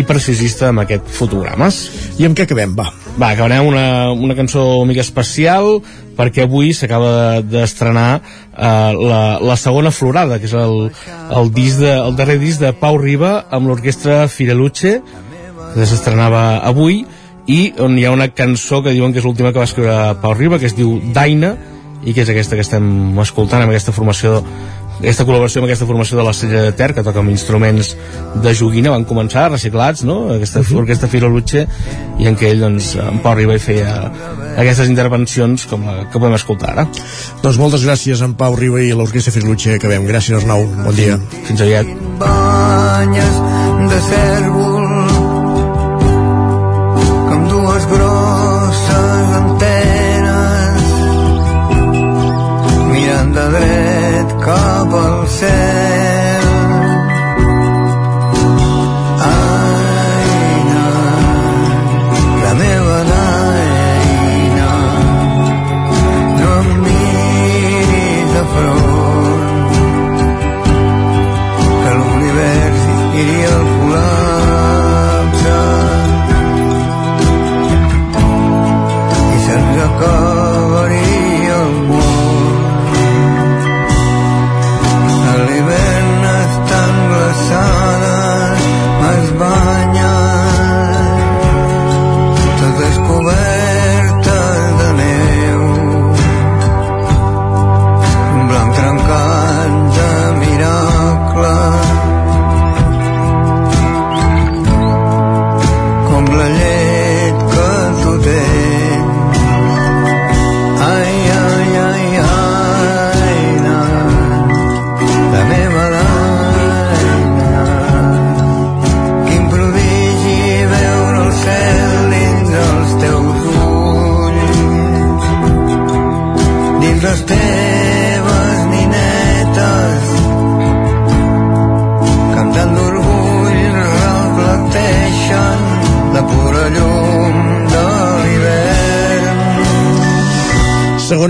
i 0.00 0.08
preciosista 0.08 0.72
amb 0.72 0.86
aquest 0.86 1.12
fotogrames 1.12 1.90
I 2.16 2.30
amb 2.30 2.40
què 2.40 2.48
acabem? 2.48 2.72
Va. 2.80 2.88
Va, 3.16 3.30
acabarem 3.32 3.64
una, 3.64 4.12
una 4.12 4.34
cançó 4.36 4.62
una 4.76 4.90
mica 4.90 5.00
especial 5.00 5.78
perquè 6.18 6.44
avui 6.44 6.74
s'acaba 6.76 7.12
de- 7.40 7.44
d'estrenar 7.54 8.20
eh, 8.20 8.92
la, 8.92 9.38
la 9.40 9.56
segona 9.56 9.90
florada, 9.90 10.36
que 10.38 10.44
és 10.50 10.52
el, 10.56 10.90
el, 11.32 11.52
disc 11.56 11.80
de, 11.80 11.94
el 11.96 12.16
darrer 12.16 12.36
disc 12.42 12.60
de 12.60 12.74
Pau 12.76 12.98
Riba 13.00 13.46
amb 13.50 13.70
l'orquestra 13.70 14.26
Fireluce, 14.28 14.98
que 15.76 15.86
s'estrenava 15.88 16.58
avui, 16.68 17.06
i 17.48 17.72
on 17.80 17.96
hi 17.96 18.04
ha 18.04 18.12
una 18.12 18.28
cançó 18.34 18.82
que 18.84 18.92
diuen 18.92 19.12
que 19.14 19.20
és 19.22 19.26
l'última 19.28 19.52
que 19.52 19.60
va 19.62 19.68
escriure 19.68 19.96
Pau 20.20 20.34
Riba, 20.36 20.58
que 20.60 20.68
es 20.68 20.76
diu 20.76 20.98
Daina, 21.16 21.54
i 22.04 22.12
que 22.12 22.20
és 22.22 22.28
aquesta 22.30 22.56
que 22.56 22.64
estem 22.64 23.16
escoltant 23.24 23.64
amb 23.64 23.72
aquesta 23.72 23.92
formació 23.96 24.42
aquesta 24.98 25.26
col·laboració 25.28 25.60
amb 25.60 25.68
aquesta 25.68 25.88
formació 25.88 26.18
de 26.18 26.24
la 26.26 26.34
Sella 26.36 26.62
de 26.66 26.72
Ter 26.76 26.92
que 26.96 27.04
toca 27.06 27.20
amb 27.20 27.32
instruments 27.32 27.94
de 28.42 28.54
joguina 28.54 28.94
van 28.94 29.04
començar 29.08 29.48
reciclats, 29.50 30.04
no? 30.04 30.32
aquesta 30.34 30.60
uh 30.60 30.66
-huh. 30.66 30.78
orquestra 30.82 31.08
Firo 31.08 31.28
Luche 31.28 31.66
i 32.18 32.26
en 32.26 32.36
què 32.36 32.50
ell, 32.50 32.60
doncs, 32.60 32.96
en 32.96 33.18
Pau 33.20 33.34
Riba 33.34 33.54
hi 33.54 33.58
feia 33.58 34.10
aquestes 34.56 34.88
intervencions 34.88 35.66
com 35.66 35.84
la 35.84 36.08
que 36.10 36.18
podem 36.18 36.34
escoltar 36.34 36.70
ara 36.70 36.88
Doncs 37.42 37.58
moltes 37.58 37.84
gràcies 37.86 38.22
en 38.24 38.34
Pau 38.34 38.56
Riba 38.58 38.80
i 38.82 38.92
l'Orquestra 38.96 39.32
Firlutxe. 39.34 39.76
Acabem. 39.76 40.06
Gràcies, 40.08 40.36
Arnau. 40.40 40.66
Bon 40.84 40.94
dia. 40.94 41.18
Fins 41.44 41.60
aviat. 41.60 41.86
banyes 42.18 43.34
de 43.90 44.00
cèrvol 44.08 44.75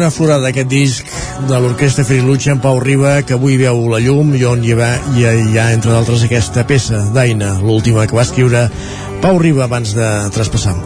Segona 0.06 0.14
florada 0.14 0.46
d'aquest 0.46 0.68
disc 0.70 1.08
de 1.48 1.56
l'orquestra 1.58 2.04
Ferilucha 2.06 2.52
en 2.52 2.60
Pau 2.62 2.76
Riba, 2.78 3.16
que 3.26 3.34
avui 3.34 3.56
veu 3.58 3.80
la 3.90 3.98
llum 3.98 4.28
i 4.38 4.44
on 4.46 4.60
hi 4.62 4.70
ha, 4.76 4.90
hi 5.16 5.24
ha, 5.26 5.32
hi 5.34 5.56
ha 5.58 5.64
entre 5.74 5.90
d'altres, 5.90 6.22
aquesta 6.22 6.62
peça 6.68 7.00
d'Aina, 7.10 7.56
l'última 7.58 8.04
que 8.06 8.14
va 8.14 8.22
escriure 8.22 8.60
Pau 9.24 9.40
Riba 9.42 9.64
abans 9.64 9.96
de 9.98 10.10
traspassar. 10.36 10.76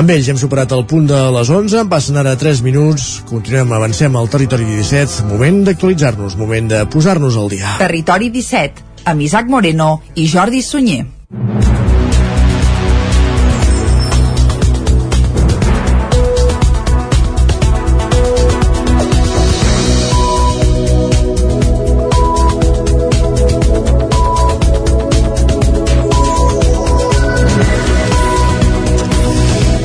Amb 0.00 0.14
ells 0.14 0.30
hem 0.32 0.40
superat 0.40 0.72
el 0.72 0.86
punt 0.88 1.10
de 1.10 1.18
les 1.36 1.50
11, 1.52 1.84
passen 1.92 2.16
ara 2.22 2.32
3 2.40 2.62
minuts, 2.64 3.10
continuem, 3.28 3.74
avancem 3.76 4.16
al 4.16 4.32
territori 4.32 4.64
17, 4.70 5.26
moment 5.28 5.60
d'actualitzar-nos, 5.68 6.38
moment 6.40 6.72
de 6.72 6.80
posar-nos 6.88 7.36
al 7.36 7.52
dia. 7.52 7.76
Territori 7.84 8.32
17, 8.32 8.88
amb 9.12 9.28
Isaac 9.28 9.52
Moreno 9.52 9.98
i 10.16 10.24
Jordi 10.24 10.64
Sunyer. 10.64 11.04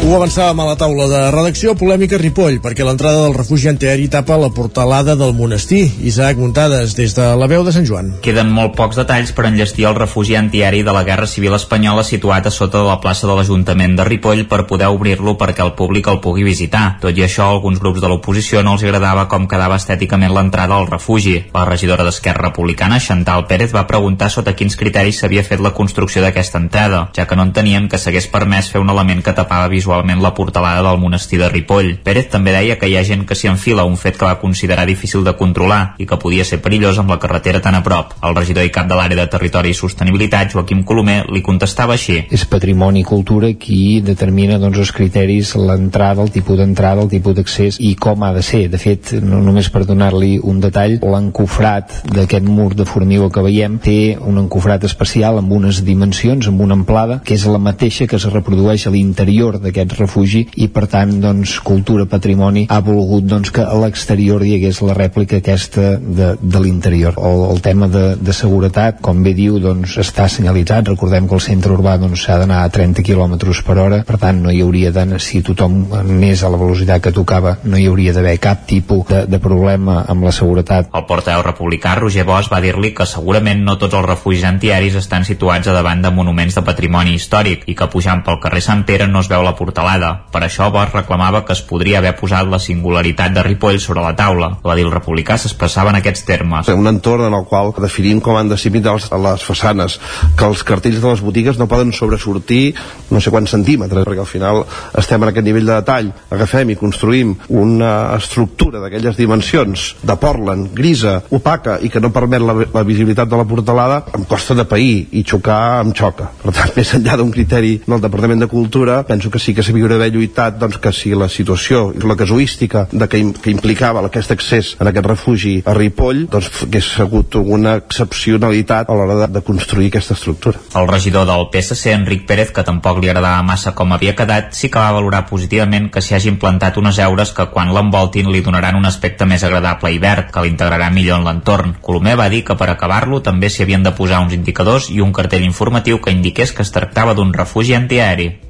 Ho 0.10 0.16
avançàvem 0.18 0.58
a 0.58 0.66
la 0.66 0.74
taula 0.74 1.06
de 1.06 1.18
redacció, 1.30 1.76
polèmica 1.78 2.18
Ripoll, 2.18 2.56
perquè 2.64 2.82
l'entrada 2.82 3.20
del 3.28 3.36
refugi 3.36 3.68
antiaeri 3.70 4.08
tapa 4.10 4.40
la 4.42 4.48
portalada 4.50 5.14
del 5.14 5.36
monestir. 5.38 5.84
Isaac 6.02 6.40
Muntades, 6.42 6.96
des 6.98 7.14
de 7.14 7.28
la 7.38 7.46
veu 7.46 7.62
de 7.62 7.70
Sant 7.76 7.86
Joan. 7.86 8.08
Queden 8.26 8.50
molt 8.50 8.74
pocs 8.74 8.98
detalls 8.98 9.30
per 9.38 9.46
enllestir 9.46 9.86
el 9.86 9.94
refugi 9.94 10.34
antiaeri 10.40 10.80
de 10.88 10.96
la 10.96 11.04
Guerra 11.06 11.28
Civil 11.30 11.54
Espanyola 11.54 12.02
situat 12.08 12.50
a 12.50 12.54
sota 12.56 12.80
de 12.80 12.88
la 12.88 12.96
plaça 13.04 13.30
de 13.30 13.36
l'Ajuntament 13.38 13.94
de 14.00 14.08
Ripoll 14.08 14.42
per 14.50 14.64
poder 14.72 14.88
obrir-lo 14.90 15.36
perquè 15.38 15.62
el 15.62 15.76
públic 15.78 16.10
el 16.10 16.18
pugui 16.26 16.48
visitar. 16.48 16.98
Tot 17.06 17.14
i 17.14 17.28
això, 17.28 17.46
alguns 17.46 17.78
grups 17.78 18.02
de 18.02 18.10
l'oposició 18.10 18.66
no 18.66 18.74
els 18.80 18.88
agradava 18.88 19.28
com 19.30 19.46
quedava 19.46 19.78
estèticament 19.78 20.34
l'entrada 20.34 20.74
al 20.74 20.90
refugi. 20.90 21.36
La 21.54 21.68
regidora 21.70 22.08
d'Esquerra 22.10 22.48
Republicana, 22.48 22.98
Chantal 22.98 23.46
Pérez, 23.46 23.78
va 23.78 23.86
preguntar 23.86 24.32
sota 24.34 24.58
quins 24.58 24.74
criteris 24.74 25.22
s'havia 25.22 25.46
fet 25.46 25.62
la 25.62 25.76
construcció 25.78 26.26
d'aquesta 26.26 26.66
entrada, 26.66 27.06
ja 27.14 27.30
que 27.30 27.38
no 27.38 27.46
entenien 27.46 27.86
que 27.86 28.02
s'hagués 28.02 28.32
permès 28.34 28.74
fer 28.74 28.82
un 28.82 28.90
element 28.90 29.22
que 29.22 29.38
tapava 29.38 29.70
visualment 29.70 29.99
actualment 30.00 30.22
la 30.24 30.34
portalada 30.34 30.82
del 30.82 31.00
monestir 31.00 31.40
de 31.40 31.50
Ripoll. 31.50 31.98
Pérez 32.04 32.30
també 32.32 32.54
deia 32.56 32.78
que 32.80 32.88
hi 32.88 32.96
ha 32.96 33.04
gent 33.04 33.26
que 33.28 33.36
s'hi 33.36 33.50
enfila, 33.50 33.84
un 33.86 33.98
fet 33.98 34.18
que 34.18 34.26
va 34.26 34.40
considerar 34.40 34.86
difícil 34.88 35.24
de 35.24 35.36
controlar 35.36 35.96
i 36.00 36.06
que 36.08 36.18
podia 36.18 36.46
ser 36.46 36.62
perillós 36.64 37.00
amb 37.00 37.12
la 37.12 37.20
carretera 37.20 37.60
tan 37.62 37.76
a 37.76 37.84
prop. 37.84 38.14
El 38.24 38.36
regidor 38.36 38.64
i 38.64 38.72
cap 38.72 38.88
de 38.88 38.96
l'àrea 38.96 39.20
de 39.20 39.28
Territori 39.28 39.74
i 39.74 39.78
Sostenibilitat, 39.78 40.54
Joaquim 40.54 40.84
Colomer, 40.84 41.26
li 41.30 41.42
contestava 41.44 41.98
així. 41.98 42.22
És 42.32 42.46
patrimoni 42.46 43.04
i 43.04 43.08
cultura 43.08 43.52
qui 43.60 44.00
determina 44.06 44.60
doncs, 44.60 44.80
els 44.80 44.94
criteris, 44.96 45.56
l'entrada, 45.60 46.24
el 46.24 46.32
tipus 46.32 46.58
d'entrada, 46.60 47.04
el 47.04 47.12
tipus 47.12 47.36
d'accés 47.36 47.80
i 47.84 47.96
com 48.00 48.24
ha 48.24 48.32
de 48.34 48.44
ser. 48.46 48.68
De 48.72 48.80
fet, 48.80 49.14
no 49.20 49.42
només 49.44 49.70
per 49.70 49.84
donar-li 49.86 50.38
un 50.40 50.62
detall, 50.64 51.00
l'encofrat 51.04 52.06
d'aquest 52.08 52.48
mur 52.48 52.72
de 52.76 52.88
formigó 52.88 53.30
que 53.30 53.44
veiem 53.44 53.80
té 53.84 54.16
un 54.20 54.40
encofrat 54.46 54.88
especial 54.88 55.42
amb 55.42 55.52
unes 55.60 55.84
dimensions, 55.84 56.48
amb 56.48 56.64
una 56.64 56.80
amplada, 56.80 57.20
que 57.26 57.36
és 57.36 57.48
la 57.50 57.60
mateixa 57.60 58.08
que 58.08 58.20
es 58.20 58.28
reprodueix 58.32 58.88
a 58.88 58.94
l'interior 58.94 59.60
d'aquest 59.60 59.89
aquest 59.90 60.00
refugi 60.00 60.44
i 60.62 60.68
per 60.70 60.86
tant 60.90 61.12
doncs 61.22 61.58
Cultura 61.66 62.06
Patrimoni 62.10 62.68
ha 62.70 62.80
volgut 62.86 63.26
doncs 63.26 63.52
que 63.52 63.64
a 63.64 63.76
l'exterior 63.82 64.44
hi 64.46 64.56
hagués 64.58 64.82
la 64.86 64.94
rèplica 64.94 65.40
aquesta 65.40 65.98
de, 66.00 66.36
de 66.40 66.62
l'interior. 66.62 67.18
El, 67.18 67.46
el 67.54 67.62
tema 67.62 67.88
de, 67.90 68.16
de 68.16 68.34
seguretat, 68.34 69.00
com 69.02 69.24
bé 69.24 69.34
diu, 69.34 69.60
doncs 69.60 69.98
està 70.02 70.28
senyalitzat. 70.30 70.90
Recordem 70.94 71.28
que 71.28 71.38
el 71.38 71.44
centre 71.44 71.74
urbà 71.74 71.98
doncs 72.02 72.26
s'ha 72.26 72.38
d'anar 72.42 72.62
a 72.64 72.72
30 72.74 73.04
km 73.06 73.38
per 73.66 73.78
hora, 73.78 74.02
per 74.06 74.20
tant 74.22 74.42
no 74.44 74.54
hi 74.54 74.62
hauria 74.62 74.92
de, 74.96 75.06
si 75.20 75.42
tothom 75.46 75.82
anés 76.00 76.44
a 76.44 76.52
la 76.52 76.60
velocitat 76.60 77.04
que 77.04 77.16
tocava, 77.16 77.58
no 77.64 77.80
hi 77.80 77.88
hauria 77.90 78.14
d'haver 78.14 78.38
cap 78.42 78.66
tipus 78.70 79.08
de, 79.10 79.24
de 79.30 79.42
problema 79.42 80.04
amb 80.08 80.28
la 80.28 80.34
seguretat. 80.36 80.92
El 80.94 81.06
portaveu 81.10 81.44
republicà 81.46 81.96
Roger 82.00 82.26
Bosch 82.28 82.52
va 82.52 82.62
dir-li 82.64 82.94
que 82.96 83.08
segurament 83.10 83.64
no 83.66 83.78
tots 83.82 83.98
els 83.98 84.08
refugis 84.08 84.46
antiaris 84.48 84.98
estan 85.00 85.26
situats 85.28 85.70
a 85.70 85.76
davant 85.76 86.04
de 86.04 86.14
monuments 86.14 86.58
de 86.58 86.66
patrimoni 86.66 87.16
històric 87.18 87.66
i 87.72 87.78
que 87.78 87.90
pujant 87.92 88.24
pel 88.26 88.42
carrer 88.44 88.62
Sant 88.64 88.86
Pere 88.88 89.08
no 89.10 89.24
es 89.24 89.30
veu 89.32 89.44
la 89.46 89.56
portalada 89.56 89.79
portalada. 89.80 90.26
Per 90.32 90.42
això 90.44 90.70
Bosch 90.72 90.94
reclamava 90.94 91.44
que 91.46 91.54
es 91.54 91.62
podria 91.66 92.00
haver 92.00 92.16
posat 92.20 92.48
la 92.50 92.60
singularitat 92.60 93.34
de 93.34 93.44
Ripoll 93.44 93.80
sobre 93.80 94.04
la 94.04 94.16
taula. 94.16 94.52
L'edil 94.64 94.92
republicà 94.92 95.38
s'expressava 95.38 95.90
en 95.90 96.00
aquests 96.00 96.26
termes. 96.28 96.68
Un 96.70 96.88
entorn 96.88 97.28
en 97.28 97.34
el 97.34 97.46
qual 97.46 97.74
definim 97.80 98.20
com 98.22 98.38
han 98.38 98.50
de 98.50 98.58
ser 98.58 98.72
pintades 98.72 99.10
les 99.10 99.44
façanes, 99.44 100.00
que 100.36 100.46
els 100.46 100.64
cartells 100.64 101.00
de 101.02 101.10
les 101.10 101.22
botigues 101.22 101.58
no 101.58 101.68
poden 101.68 101.94
sobresortir 101.94 102.76
no 103.10 103.22
sé 103.22 103.32
quants 103.32 103.52
centímetres, 103.56 104.06
perquè 104.06 104.22
al 104.22 104.30
final 104.30 104.64
estem 104.98 105.24
en 105.24 105.32
aquest 105.32 105.48
nivell 105.48 105.66
de 105.66 105.80
detall. 105.80 106.12
Agafem 106.30 106.74
i 106.74 106.78
construïm 106.80 107.36
una 107.50 108.16
estructura 108.18 108.84
d'aquelles 108.84 109.18
dimensions 109.18 109.96
de 110.04 110.18
Portland, 110.20 110.74
grisa, 110.76 111.20
opaca 111.32 111.80
i 111.82 111.90
que 111.90 112.02
no 112.04 112.14
permet 112.14 112.44
la, 112.44 112.56
la 112.74 112.86
visibilitat 112.86 113.30
de 113.30 113.40
la 113.40 113.48
portalada, 113.50 114.04
em 114.16 114.28
costa 114.30 114.56
de 114.58 114.68
pair 114.70 115.08
i 115.12 115.24
xocar 115.26 115.80
em 115.82 115.94
xoca. 115.96 116.30
Per 116.44 116.54
tant, 116.54 116.74
més 116.78 116.94
enllà 116.98 117.18
d'un 117.20 117.34
criteri 117.34 117.78
del 117.88 118.04
Departament 118.04 118.46
de 118.46 118.52
Cultura, 118.52 119.02
penso 119.08 119.32
que 119.32 119.42
sí 119.42 119.56
que 119.56 119.64
s'havia 119.70 119.90
d'haver 119.92 120.10
lluitat 120.14 120.58
doncs, 120.58 120.80
que 120.82 120.92
si 120.96 121.14
la 121.14 121.30
situació 121.30 121.90
i 121.94 122.02
la 122.02 122.18
casuística 122.18 122.88
de 122.92 123.08
que, 123.08 123.22
que 123.38 123.52
implicava 123.54 124.02
aquest 124.06 124.34
accés 124.34 124.74
en 124.80 124.90
aquest 124.90 125.06
refugi 125.06 125.56
a 125.66 125.76
Ripoll 125.78 126.26
doncs 126.32 126.50
hagués 126.66 126.90
hagut 127.04 127.38
una 127.40 127.76
excepcionalitat 127.84 128.90
a 128.90 128.98
l'hora 128.98 129.18
de, 129.22 129.28
de 129.36 129.44
construir 129.46 129.92
aquesta 129.92 130.18
estructura. 130.18 130.60
El 130.76 130.90
regidor 130.90 131.28
del 131.30 131.48
PSC, 131.54 131.94
Enric 131.94 132.26
Pérez, 132.26 132.54
que 132.56 132.66
tampoc 132.66 133.00
li 133.00 133.12
agradava 133.12 133.46
massa 133.46 133.76
com 133.78 133.94
havia 133.94 134.16
quedat, 134.18 134.52
sí 134.58 134.72
que 134.74 134.82
va 134.82 134.96
valorar 134.96 135.26
positivament 135.30 135.90
que 135.94 136.02
s'hi 136.02 136.18
hagi 136.18 136.32
implantat 136.34 136.82
unes 136.82 137.00
eures 137.06 137.34
que 137.36 137.48
quan 137.54 137.74
l'envoltin 137.76 138.32
li 138.34 138.44
donaran 138.46 138.80
un 138.80 138.90
aspecte 138.90 139.28
més 139.30 139.46
agradable 139.46 139.94
i 139.94 140.02
verd, 140.02 140.34
que 140.34 140.44
l'integrarà 140.46 140.90
millor 140.94 141.22
en 141.22 141.30
l'entorn. 141.30 141.78
Colomer 141.86 142.18
va 142.20 142.30
dir 142.34 142.44
que 142.48 142.58
per 142.58 142.72
acabar-lo 142.74 143.22
també 143.26 143.50
s'hi 143.50 143.66
havien 143.68 143.86
de 143.86 143.94
posar 143.96 144.24
uns 144.26 144.36
indicadors 144.38 144.90
i 144.90 145.02
un 145.06 145.14
cartell 145.14 145.46
informatiu 145.46 146.02
que 146.02 146.16
indiqués 146.16 146.54
que 146.54 146.66
es 146.66 146.74
tractava 146.76 147.14
d'un 147.14 147.34
refugi 147.34 147.78
antiaeri. 147.78 148.49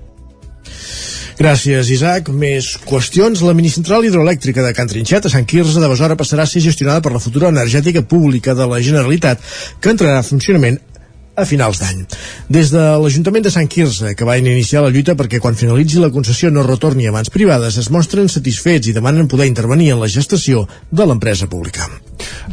Gràcies, 1.40 1.88
Isaac. 1.96 2.28
Més 2.36 2.74
qüestions. 2.84 3.40
La 3.48 3.56
minicentral 3.56 4.04
hidroelèctrica 4.04 4.66
de 4.66 4.74
Can 4.76 4.90
Trinxet 4.92 5.30
a 5.30 5.32
Sant 5.32 5.48
Quirze 5.48 5.80
de 5.80 5.88
Besora 5.88 6.18
passarà 6.20 6.44
a 6.44 6.52
ser 6.52 6.60
gestionada 6.66 7.00
per 7.06 7.14
la 7.14 7.22
futura 7.24 7.48
energètica 7.54 8.04
pública 8.04 8.56
de 8.58 8.68
la 8.68 8.82
Generalitat, 8.84 9.40
que 9.80 9.94
entrarà 9.94 10.20
en 10.20 10.28
funcionament 10.28 10.82
a 11.40 11.48
finals 11.48 11.80
d'any. 11.80 12.04
Des 12.52 12.74
de 12.76 12.84
l'Ajuntament 13.00 13.48
de 13.48 13.56
Sant 13.56 13.72
Quirze, 13.72 14.12
que 14.20 14.28
va 14.28 14.36
iniciar 14.42 14.84
la 14.84 14.92
lluita 14.92 15.16
perquè 15.16 15.40
quan 15.40 15.56
finalitzi 15.56 16.04
la 16.04 16.12
concessió 16.12 16.52
no 16.52 16.68
retorni 16.68 17.08
a 17.08 17.16
mans 17.16 17.32
privades, 17.32 17.80
es 17.80 17.88
mostren 17.88 18.28
satisfets 18.28 18.92
i 18.92 18.98
demanen 19.00 19.32
poder 19.32 19.48
intervenir 19.48 19.94
en 19.96 20.04
la 20.04 20.12
gestació 20.12 20.68
de 20.92 21.08
l'empresa 21.08 21.48
pública. 21.48 21.88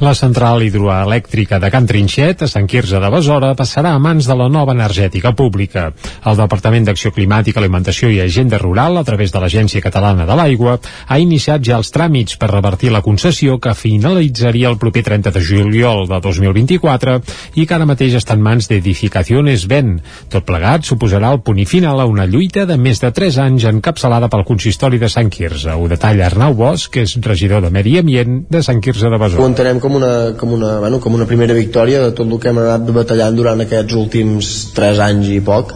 La 0.00 0.12
central 0.12 0.60
hidroelèctrica 0.60 1.56
de 1.56 1.70
Can 1.72 1.86
Trinxet, 1.88 2.42
a 2.44 2.48
Sant 2.50 2.66
Quirze 2.68 2.98
de 3.00 3.08
Besora, 3.08 3.54
passarà 3.56 3.94
a 3.96 4.00
mans 4.02 4.26
de 4.28 4.34
la 4.36 4.48
nova 4.52 4.74
energètica 4.76 5.32
pública. 5.32 5.86
El 6.28 6.36
Departament 6.36 6.84
d'Acció 6.84 7.14
Climàtica, 7.16 7.62
Alimentació 7.62 8.10
i 8.12 8.20
Agenda 8.20 8.58
Rural, 8.60 8.98
a 9.00 9.04
través 9.08 9.32
de 9.32 9.40
l'Agència 9.40 9.80
Catalana 9.80 10.26
de 10.28 10.36
l'Aigua, 10.36 10.76
ha 11.08 11.18
iniciat 11.18 11.64
ja 11.64 11.78
els 11.80 11.88
tràmits 11.94 12.36
per 12.36 12.50
revertir 12.52 12.90
la 12.92 13.00
concessió 13.00 13.56
que 13.56 13.72
finalitzaria 13.72 14.68
el 14.68 14.76
proper 14.76 15.02
30 15.08 15.32
de 15.32 15.40
juliol 15.40 16.04
de 16.10 16.20
2024 16.20 17.16
i 17.56 17.64
que 17.64 17.78
ara 17.78 17.88
mateix 17.88 18.18
està 18.20 18.36
en 18.36 18.44
mans 18.44 18.68
d'Edificaciones 18.68 19.64
Ben. 19.70 19.96
Tot 20.28 20.44
plegat 20.44 20.84
suposarà 20.84 21.32
el 21.32 21.40
punt 21.40 21.64
final 21.64 22.02
a 22.02 22.04
una 22.04 22.26
lluita 22.28 22.66
de 22.68 22.76
més 22.76 23.00
de 23.00 23.08
3 23.16 23.40
anys 23.46 23.64
encapçalada 23.72 24.28
pel 24.28 24.44
consistori 24.44 25.00
de 25.00 25.08
Sant 25.08 25.32
Quirze. 25.32 25.72
Ho 25.72 25.88
detalla 25.88 26.28
Arnau 26.28 26.52
Bosch, 26.52 26.92
que 26.92 27.06
és 27.08 27.16
regidor 27.24 27.64
de 27.64 27.72
Medi 27.72 27.96
Ambient 27.96 28.42
de 28.52 28.60
Sant 28.62 28.84
Quirze 28.84 29.08
de 29.08 29.16
Besora 29.16 29.55
entenem 29.56 29.80
com 29.80 29.96
una, 29.96 30.12
com 30.36 30.52
una, 30.52 30.74
bueno, 30.84 31.00
com 31.00 31.14
una 31.16 31.26
primera 31.28 31.56
victòria 31.56 32.02
de 32.04 32.12
tot 32.12 32.28
el 32.28 32.40
que 32.42 32.52
hem 32.52 32.60
anat 32.60 32.84
batallant 32.98 33.38
durant 33.38 33.64
aquests 33.64 33.96
últims 33.96 34.52
3 34.76 35.00
anys 35.08 35.32
i 35.32 35.40
poc. 35.40 35.72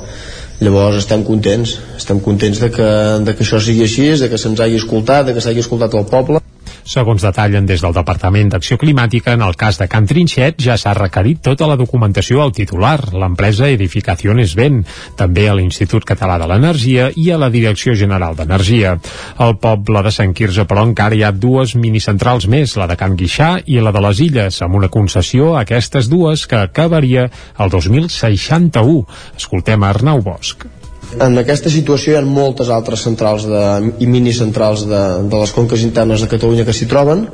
Llavors 0.61 1.01
estem 1.01 1.25
contents. 1.25 1.79
Estem 1.97 2.21
contents 2.21 2.61
de 2.61 2.69
que, 2.75 2.91
de 3.25 3.33
que 3.33 3.47
això 3.47 3.63
sigui 3.65 3.89
així 3.89 4.13
de 4.21 4.29
que 4.29 4.41
se'ns 4.41 4.61
hagi 4.61 4.77
escoltat, 4.83 5.31
de 5.31 5.37
que 5.37 5.41
s'hagi 5.41 5.65
escoltat 5.65 5.97
el 5.97 6.05
poble 6.13 6.45
Segons 6.85 7.23
detallen 7.23 7.67
des 7.69 7.83
del 7.85 7.95
Departament 7.95 8.51
d'Acció 8.51 8.79
Climàtica, 8.81 9.35
en 9.37 9.45
el 9.47 9.57
cas 9.61 9.79
de 9.81 9.87
Can 9.91 10.09
Trinxet 10.11 10.61
ja 10.65 10.77
s'ha 10.81 10.95
requerit 10.97 11.43
tota 11.45 11.69
la 11.71 11.77
documentació 11.81 12.43
al 12.43 12.55
titular, 12.57 12.99
l'empresa 13.13 13.69
Edificaciones 13.71 14.57
Ben, 14.59 14.81
també 15.17 15.49
a 15.49 15.55
l'Institut 15.59 16.07
Català 16.09 16.39
de 16.41 16.49
l'Energia 16.51 17.11
i 17.15 17.31
a 17.31 17.39
la 17.39 17.51
Direcció 17.53 17.95
General 17.95 18.37
d'Energia. 18.39 18.97
Al 19.39 19.57
poble 19.63 20.03
de 20.07 20.15
Sant 20.15 20.35
Quirze, 20.35 20.67
però, 20.67 20.87
encara 20.89 21.17
hi 21.17 21.25
ha 21.25 21.33
dues 21.33 21.77
minicentrals 21.77 22.49
més, 22.51 22.77
la 22.81 22.89
de 22.91 22.99
Can 23.01 23.17
Guixà 23.21 23.53
i 23.67 23.81
la 23.81 23.95
de 23.95 24.05
les 24.09 24.25
Illes, 24.27 24.63
amb 24.65 24.81
una 24.81 24.91
concessió 24.91 25.55
a 25.55 25.63
aquestes 25.63 26.11
dues 26.11 26.47
que 26.51 26.65
acabaria 26.65 27.29
el 27.59 27.73
2061. 27.73 29.07
Escoltem 29.37 29.85
a 29.85 29.95
Arnau 29.95 30.23
Bosch. 30.25 30.80
En 31.19 31.35
aquesta 31.41 31.71
situació 31.73 32.13
hi 32.13 32.19
ha 32.21 32.27
moltes 32.27 32.69
altres 32.71 33.03
centrals 33.03 33.47
de, 33.51 33.63
i 33.99 34.07
minicentrals 34.07 34.85
de, 34.87 35.01
de 35.27 35.41
les 35.41 35.55
conques 35.57 35.83
internes 35.83 36.23
de 36.23 36.31
Catalunya 36.31 36.67
que 36.69 36.77
s'hi 36.77 36.87
troben 36.91 37.27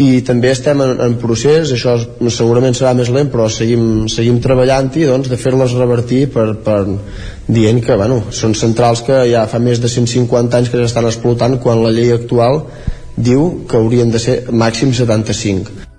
i 0.00 0.22
també 0.24 0.48
estem 0.48 0.80
en, 0.80 0.94
en 1.04 1.18
procés, 1.20 1.68
això 1.74 1.98
segurament 2.32 2.72
serà 2.78 2.94
més 2.96 3.10
lent, 3.12 3.28
però 3.28 3.50
seguim, 3.52 4.08
seguim 4.08 4.40
treballant-hi 4.40 5.04
doncs, 5.10 5.28
de 5.28 5.36
fer-les 5.36 5.76
revertir 5.76 6.22
per, 6.32 6.46
per 6.64 6.80
dient 7.52 7.84
que 7.84 8.00
bueno, 8.00 8.22
són 8.32 8.56
centrals 8.56 9.04
que 9.04 9.20
ja 9.28 9.44
fa 9.52 9.60
més 9.60 9.84
de 9.84 9.92
150 9.92 10.62
anys 10.62 10.72
que 10.72 10.80
s'estan 10.80 11.12
explotant 11.12 11.60
quan 11.60 11.84
la 11.84 11.92
llei 11.92 12.16
actual 12.16 12.62
diu 13.16 13.66
que 13.68 13.76
haurien 13.76 14.10
de 14.10 14.22
ser 14.22 14.40
màxim 14.48 14.96
75 14.96 15.91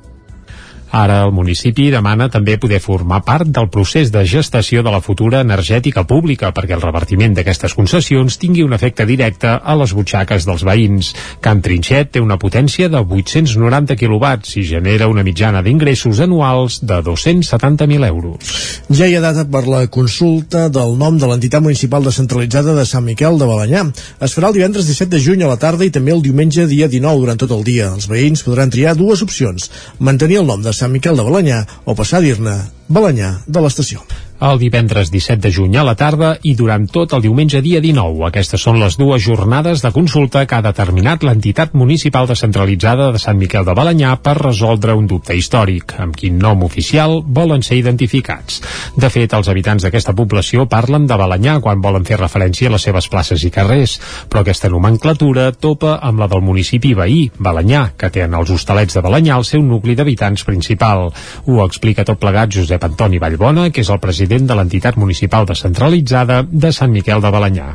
Ara 0.94 1.24
el 1.26 1.32
municipi 1.34 1.88
demana 1.90 2.28
també 2.30 2.60
poder 2.62 2.78
formar 2.78 3.24
part 3.26 3.50
del 3.50 3.66
procés 3.74 4.12
de 4.14 4.22
gestació 4.30 4.84
de 4.86 4.92
la 4.94 5.00
futura 5.02 5.40
energètica 5.42 6.04
pública 6.06 6.52
perquè 6.54 6.76
el 6.76 6.84
revertiment 6.84 7.34
d'aquestes 7.34 7.74
concessions 7.74 8.38
tingui 8.38 8.62
un 8.62 8.76
efecte 8.78 9.08
directe 9.10 9.56
a 9.58 9.76
les 9.80 9.96
butxaques 9.98 10.46
dels 10.46 10.62
veïns. 10.68 11.10
Can 11.42 11.64
Trinxet 11.66 12.12
té 12.14 12.22
una 12.22 12.38
potència 12.38 12.92
de 12.94 13.02
890 13.02 13.98
quilowatts 13.98 14.54
i 14.62 14.68
genera 14.70 15.08
una 15.10 15.24
mitjana 15.26 15.64
d'ingressos 15.66 16.22
anuals 16.28 16.78
de 16.86 17.00
270.000 17.10 18.06
euros. 18.12 18.54
Ja 18.94 19.10
hi 19.10 19.18
ha 19.18 19.26
data 19.26 19.48
per 19.50 19.64
la 19.66 19.88
consulta 19.88 20.68
del 20.70 20.94
nom 21.02 21.18
de 21.18 21.32
l'entitat 21.32 21.66
municipal 21.66 22.06
descentralitzada 22.06 22.78
de 22.78 22.86
Sant 22.86 23.08
Miquel 23.10 23.42
de 23.42 23.50
Balanyà. 23.50 23.88
Es 24.22 24.38
farà 24.38 24.54
el 24.54 24.60
divendres 24.60 24.86
17 24.86 25.10
de 25.18 25.24
juny 25.26 25.42
a 25.42 25.50
la 25.56 25.58
tarda 25.58 25.90
i 25.90 25.96
també 25.98 26.14
el 26.14 26.22
diumenge 26.22 26.70
dia 26.70 26.86
19 26.86 27.26
durant 27.26 27.42
tot 27.42 27.58
el 27.58 27.66
dia. 27.66 27.90
Els 27.98 28.06
veïns 28.14 28.46
podran 28.46 28.70
triar 28.70 28.94
dues 28.94 29.26
opcions. 29.26 29.72
Mantenir 29.98 30.44
el 30.44 30.50
nom 30.54 30.62
de 30.62 30.70
Sant 30.70 30.83
Miquel 30.92 31.18
de 31.20 31.26
Balanyà 31.26 31.64
o 31.86 31.96
passar 31.96 32.20
a 32.20 32.26
dir-ne 32.26 32.58
Balanyà 32.90 33.36
de 33.48 33.64
l'estació 33.64 34.04
el 34.44 34.60
divendres 34.60 35.08
17 35.10 35.40
de 35.40 35.52
juny 35.56 35.78
a 35.80 35.86
la 35.88 35.94
tarda 35.96 36.34
i 36.44 36.52
durant 36.60 36.84
tot 36.92 37.14
el 37.16 37.22
diumenge 37.24 37.62
dia 37.64 37.80
19. 37.80 38.26
Aquestes 38.28 38.60
són 38.60 38.80
les 38.82 38.98
dues 39.00 39.24
jornades 39.24 39.80
de 39.86 39.92
consulta 39.96 40.42
que 40.46 40.58
ha 40.58 40.66
determinat 40.66 41.24
l'entitat 41.24 41.72
municipal 41.80 42.28
descentralitzada 42.28 43.12
de 43.16 43.22
Sant 43.24 43.40
Miquel 43.40 43.64
de 43.64 43.76
Balanyà 43.78 44.18
per 44.20 44.36
resoldre 44.42 44.98
un 45.00 45.08
dubte 45.08 45.38
històric, 45.40 45.96
amb 46.04 46.18
quin 46.20 46.42
nom 46.44 46.66
oficial 46.68 47.22
volen 47.24 47.64
ser 47.64 47.78
identificats. 47.80 48.60
De 49.00 49.08
fet, 49.14 49.32
els 49.32 49.48
habitants 49.48 49.88
d'aquesta 49.88 50.16
població 50.18 50.68
parlen 50.68 51.08
de 51.08 51.20
Balanyà 51.24 51.62
quan 51.64 51.80
volen 51.80 52.04
fer 52.04 52.20
referència 52.20 52.68
a 52.68 52.76
les 52.76 52.84
seves 52.90 53.08
places 53.08 53.48
i 53.48 53.54
carrers, 53.54 53.96
però 54.28 54.44
aquesta 54.44 54.72
nomenclatura 54.74 55.54
topa 55.56 55.96
amb 56.04 56.20
la 56.20 56.28
del 56.28 56.44
municipi 56.44 56.92
veí, 57.00 57.30
Balanyà, 57.40 57.94
que 57.96 58.12
té 58.12 58.28
en 58.28 58.36
els 58.36 58.52
hostalets 58.52 59.00
de 59.00 59.06
Balanyà 59.08 59.40
el 59.40 59.48
seu 59.48 59.64
nucli 59.64 59.96
d'habitants 59.96 60.44
principal. 60.44 61.08
Ho 61.48 61.64
explica 61.64 62.04
tot 62.04 62.20
plegat 62.20 62.52
Josep 62.60 62.84
Antoni 62.84 63.24
Vallbona, 63.24 63.70
que 63.72 63.88
és 63.88 63.94
el 63.94 64.04
president 64.04 64.33
president 64.34 64.50
de 64.50 64.56
l'entitat 64.58 64.96
municipal 64.98 65.46
descentralitzada 65.46 66.42
de 66.50 66.72
Sant 66.72 66.92
Miquel 66.92 67.22
de 67.22 67.30
Balanyà. 67.30 67.68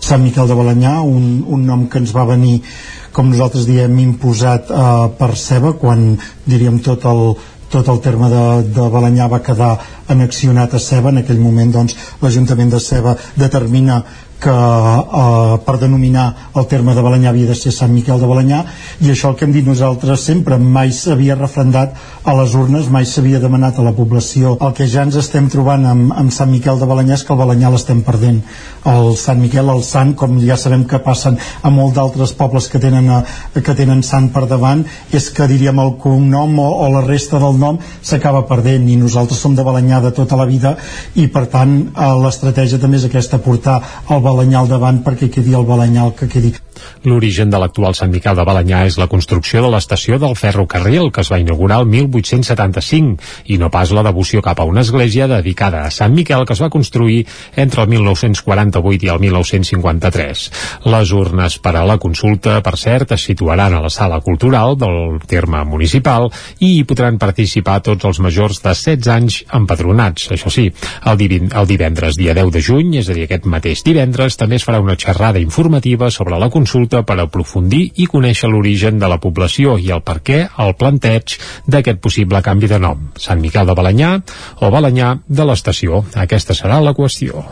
Sant 0.00 0.20
Miquel 0.22 0.46
de 0.46 0.54
Balanyà, 0.54 1.00
un, 1.00 1.42
un 1.48 1.64
nom 1.64 1.86
que 1.88 1.98
ens 1.98 2.12
va 2.12 2.26
venir, 2.28 2.60
com 3.16 3.30
nosaltres 3.30 3.64
diem, 3.66 3.96
imposat 3.98 4.68
eh, 4.68 5.08
per 5.16 5.30
Ceba, 5.40 5.72
quan, 5.80 6.18
diríem, 6.44 6.82
tot 6.84 7.06
el, 7.08 7.22
tot 7.72 7.88
el 7.88 8.02
terme 8.04 8.28
de, 8.28 8.44
de 8.76 8.88
Balanyà 8.92 9.30
va 9.32 9.40
quedar 9.40 9.72
anexionat 10.12 10.76
a 10.76 10.82
Ceba. 10.82 11.14
En 11.14 11.22
aquell 11.22 11.40
moment, 11.40 11.72
doncs, 11.72 11.96
l'Ajuntament 12.20 12.76
de 12.76 12.80
Ceba 12.80 13.16
determina 13.40 14.02
que 14.40 14.52
eh, 14.52 15.58
per 15.64 15.76
denominar 15.80 16.26
el 16.56 16.66
terme 16.68 16.94
de 16.94 17.02
Balanyà 17.04 17.30
havia 17.30 17.48
de 17.48 17.56
ser 17.56 17.72
Sant 17.72 17.92
Miquel 17.92 18.20
de 18.20 18.28
Balanyà 18.28 18.62
i 19.00 19.10
això 19.12 19.30
el 19.30 19.36
que 19.38 19.46
hem 19.46 19.54
dit 19.54 19.66
nosaltres 19.66 20.24
sempre 20.28 20.58
mai 20.60 20.92
s'havia 20.92 21.38
refrendat 21.38 21.96
a 22.24 22.34
les 22.36 22.54
urnes 22.58 22.90
mai 22.92 23.06
s'havia 23.08 23.40
demanat 23.40 23.78
a 23.78 23.86
la 23.86 23.94
població. 23.96 24.56
El 24.60 24.74
que 24.76 24.88
ja 24.90 25.04
ens 25.06 25.16
estem 25.16 25.48
trobant 25.52 25.86
amb, 25.86 26.12
amb 26.12 26.34
Sant 26.34 26.50
Miquel 26.52 26.80
de 26.80 26.88
Balanyà 26.88 27.16
és 27.16 27.24
que 27.24 27.32
el 27.32 27.40
Balanyà 27.40 27.70
l'estem 27.72 28.02
perdent. 28.06 28.42
El 28.86 29.14
Sant 29.20 29.40
Miquel, 29.40 29.70
el 29.72 29.82
Sant, 29.86 30.14
com 30.18 30.36
ja 30.42 30.58
sabem 30.60 30.84
que 30.88 31.00
passen 31.04 31.38
a 31.38 31.72
molt 31.72 31.96
d'altres 31.96 32.34
pobles 32.36 32.68
que 32.72 32.80
tenen, 32.82 33.08
a, 33.10 33.22
eh, 33.54 33.62
que 33.62 33.76
tenen 33.78 34.02
Sant 34.06 34.28
per 34.34 34.46
davant 34.50 34.84
és 35.14 35.30
que 35.30 35.48
diríem 35.48 35.80
el 35.80 35.94
cognom 36.02 36.58
o, 36.60 36.68
o 36.84 36.90
la 36.92 37.04
resta 37.06 37.40
del 37.42 37.58
nom 37.60 37.78
s'acaba 38.02 38.44
perdent 38.50 38.88
i 38.90 38.98
nosaltres 39.00 39.40
som 39.40 39.54
de 39.56 39.64
Balanyà 39.66 40.02
de 40.04 40.12
tota 40.16 40.36
la 40.36 40.48
vida 40.48 40.76
i 41.14 41.28
per 41.32 41.46
tant 41.52 41.76
eh, 41.88 42.12
l'estratègia 42.22 42.82
també 42.82 43.00
és 43.00 43.08
aquesta 43.08 43.40
portar 43.42 43.80
el 44.10 44.25
Balanyà 44.26 44.62
al 44.64 44.70
davant 44.74 45.02
perquè 45.06 45.30
quedi 45.36 45.54
el 45.54 45.68
Balanyà 45.68 46.10
que 46.18 46.30
quedi. 46.32 46.56
L'origen 47.06 47.50
de 47.50 47.58
l'actual 47.60 47.94
Sant 47.94 48.12
Miquel 48.12 48.36
de 48.36 48.44
Balanyà 48.46 48.84
és 48.88 48.98
la 48.98 49.08
construcció 49.10 49.62
de 49.62 49.70
l'estació 49.72 50.18
del 50.22 50.36
ferrocarril 50.38 51.10
que 51.14 51.22
es 51.22 51.30
va 51.32 51.38
inaugurar 51.42 51.80
el 51.82 51.88
1875 51.92 53.52
i 53.52 53.58
no 53.60 53.70
pas 53.70 53.92
la 53.94 54.04
devoció 54.06 54.42
cap 54.42 54.60
a 54.60 54.66
una 54.68 54.82
església 54.82 55.28
dedicada 55.30 55.84
a 55.84 55.92
Sant 55.94 56.14
Miquel 56.14 56.44
que 56.46 56.56
es 56.56 56.62
va 56.62 56.70
construir 56.70 57.24
entre 57.56 57.82
el 57.84 57.88
1948 57.94 59.06
i 59.06 59.12
el 59.12 59.20
1953. 59.22 60.44
Les 60.92 61.12
urnes 61.12 61.58
per 61.62 61.74
a 61.76 61.84
la 61.86 61.98
consulta, 62.02 62.58
per 62.62 62.76
cert, 62.80 63.16
es 63.16 63.26
situaran 63.30 63.74
a 63.74 63.82
la 63.84 63.90
sala 63.90 64.20
cultural 64.20 64.76
del 64.78 65.20
terme 65.26 65.62
municipal 65.64 66.30
i 66.58 66.76
hi 66.76 66.84
podran 66.88 67.20
participar 67.22 67.80
tots 67.86 68.08
els 68.08 68.20
majors 68.20 68.62
de 68.64 68.74
16 68.74 69.12
anys 69.12 69.40
empadronats. 69.54 70.30
Això 70.34 70.52
sí, 70.52 70.68
el, 71.04 71.18
divin, 71.20 71.50
el 71.54 71.68
divendres 71.70 72.18
dia 72.18 72.34
10 72.36 72.52
de 72.54 72.62
juny, 72.62 72.96
és 73.00 73.10
a 73.10 73.16
dir, 73.16 73.26
aquest 73.26 73.46
mateix 73.50 73.84
divendres, 73.86 74.36
també 74.36 74.60
es 74.60 74.66
farà 74.66 74.82
una 74.82 74.98
xerrada 74.98 75.42
informativa 75.42 76.10
sobre 76.10 76.38
la 76.38 76.50
consulta 76.50 76.65
per 77.06 77.18
aprofundir 77.20 77.82
i 77.96 78.06
conèixer 78.06 78.50
l'origen 78.50 78.98
de 78.98 79.08
la 79.08 79.18
població 79.22 79.76
i 79.78 79.90
el 79.94 80.02
per 80.02 80.20
què 80.22 80.40
el 80.58 80.74
planteig 80.74 81.38
d'aquest 81.66 82.00
possible 82.00 82.42
canvi 82.42 82.68
de 82.68 82.78
nom. 82.78 83.08
Sant 83.16 83.40
Miquel 83.40 83.66
de 83.66 83.74
Balanyà 83.74 84.16
o 84.60 84.70
Balanyà 84.70 85.16
de 85.28 85.44
l'estació. 85.44 86.04
Aquesta 86.14 86.54
serà 86.54 86.80
la 86.80 86.94
qüestió. 86.94 87.44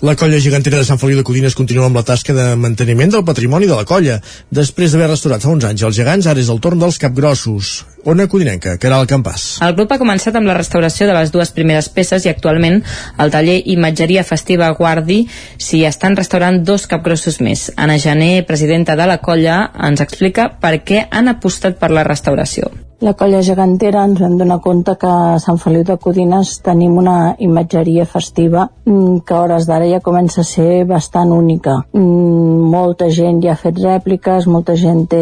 La 0.00 0.14
colla 0.14 0.38
gegantera 0.38 0.78
de 0.78 0.86
Sant 0.86 0.98
Feliu 1.02 1.18
de 1.18 1.24
Codines 1.26 1.56
continua 1.58 1.88
amb 1.88 1.98
la 1.98 2.04
tasca 2.06 2.30
de 2.30 2.44
manteniment 2.54 3.10
del 3.10 3.24
patrimoni 3.26 3.66
de 3.66 3.74
la 3.74 3.82
colla. 3.82 4.20
Després 4.54 4.94
d'haver 4.94 5.08
restaurat 5.10 5.42
fa 5.42 5.50
uns 5.50 5.66
anys 5.66 5.82
els 5.88 5.98
gegants, 5.98 6.28
ara 6.30 6.38
és 6.38 6.52
el 6.54 6.60
torn 6.62 6.78
dels 6.78 7.00
capgrossos. 7.02 7.72
Ona 8.06 8.28
Codinenca, 8.30 8.76
que 8.78 8.86
era 8.86 9.00
el 9.02 9.10
campàs. 9.10 9.48
El 9.66 9.74
grup 9.74 9.90
ha 9.90 9.98
començat 9.98 10.38
amb 10.38 10.46
la 10.46 10.54
restauració 10.54 11.10
de 11.10 11.18
les 11.18 11.34
dues 11.34 11.50
primeres 11.50 11.90
peces 11.90 12.28
i 12.28 12.30
actualment 12.30 12.78
el 13.18 13.34
taller 13.34 13.58
Imatgeria 13.74 14.22
Festiva 14.22 14.70
Guardi 14.78 15.24
s'hi 15.58 15.82
estan 15.90 16.14
restaurant 16.14 16.62
dos 16.62 16.86
capgrossos 16.86 17.42
més. 17.42 17.72
Anna 17.74 17.98
Jané, 17.98 18.44
presidenta 18.46 18.94
de 18.94 19.10
la 19.10 19.18
colla, 19.18 19.64
ens 19.82 20.06
explica 20.06 20.52
per 20.62 20.78
què 20.78 21.08
han 21.10 21.34
apostat 21.34 21.82
per 21.82 21.90
la 21.90 22.06
restauració. 22.06 22.70
La 22.98 23.12
colla 23.14 23.38
gegantera 23.46 24.00
ens 24.08 24.18
vam 24.18 24.32
donar 24.40 24.56
compte 24.58 24.96
que 24.98 25.06
a 25.06 25.36
Sant 25.38 25.60
Feliu 25.62 25.84
de 25.86 25.94
Codines 26.02 26.56
tenim 26.66 26.96
una 26.98 27.36
imatgeria 27.46 28.02
festiva 28.10 28.64
mm, 28.66 29.20
que 29.22 29.36
a 29.36 29.42
hores 29.44 29.68
d'ara 29.68 29.86
ja 29.86 30.00
comença 30.02 30.40
a 30.42 30.48
ser 30.48 30.82
bastant 30.88 31.30
única. 31.30 31.76
Mm, 31.94 32.64
molta 32.72 33.06
gent 33.14 33.38
ja 33.44 33.52
ha 33.52 33.60
fet 33.60 33.78
rèpliques, 33.84 34.48
molta 34.50 34.74
gent 34.74 35.04
té 35.12 35.20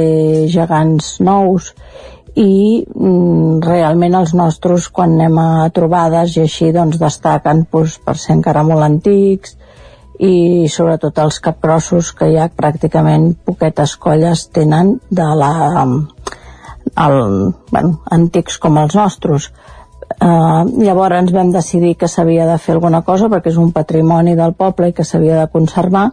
gegants 0.55 1.19
nous 1.21 1.69
i 2.33 2.81
mm, 2.81 3.61
realment 3.69 4.17
els 4.23 4.33
nostres 4.41 4.89
quan 4.89 5.13
anem 5.19 5.37
a 5.45 5.69
trobades 5.69 6.39
i 6.39 6.47
així 6.47 6.73
doncs 6.73 6.97
destaquen 6.97 7.67
doncs, 7.69 7.99
per 8.01 8.17
ser 8.17 8.39
encara 8.39 8.65
molt 8.65 8.89
antics 8.89 9.53
i 10.17 10.65
sobretot 10.73 11.21
els 11.21 11.43
capgrossos 11.45 12.15
que 12.17 12.33
ja 12.33 12.49
pràcticament 12.49 13.35
poquetes 13.45 13.99
colles 14.01 14.49
tenen 14.49 14.97
de 15.13 15.31
la 15.45 15.53
el, 17.05 17.55
bueno, 17.73 18.01
antics 18.11 18.59
com 18.63 18.79
els 18.83 18.97
nostres. 18.97 19.51
Uh, 20.23 20.63
llavors 20.81 21.19
ens 21.19 21.33
vam 21.35 21.51
decidir 21.53 21.97
que 22.01 22.09
s'havia 22.09 22.47
de 22.47 22.57
fer 22.63 22.77
alguna 22.77 23.03
cosa 23.05 23.29
perquè 23.33 23.51
és 23.51 23.59
un 23.59 23.73
patrimoni 23.75 24.37
del 24.39 24.55
poble 24.55 24.89
i 24.91 24.95
que 24.95 25.05
s'havia 25.05 25.41
de 25.41 25.49
conservar 25.51 26.11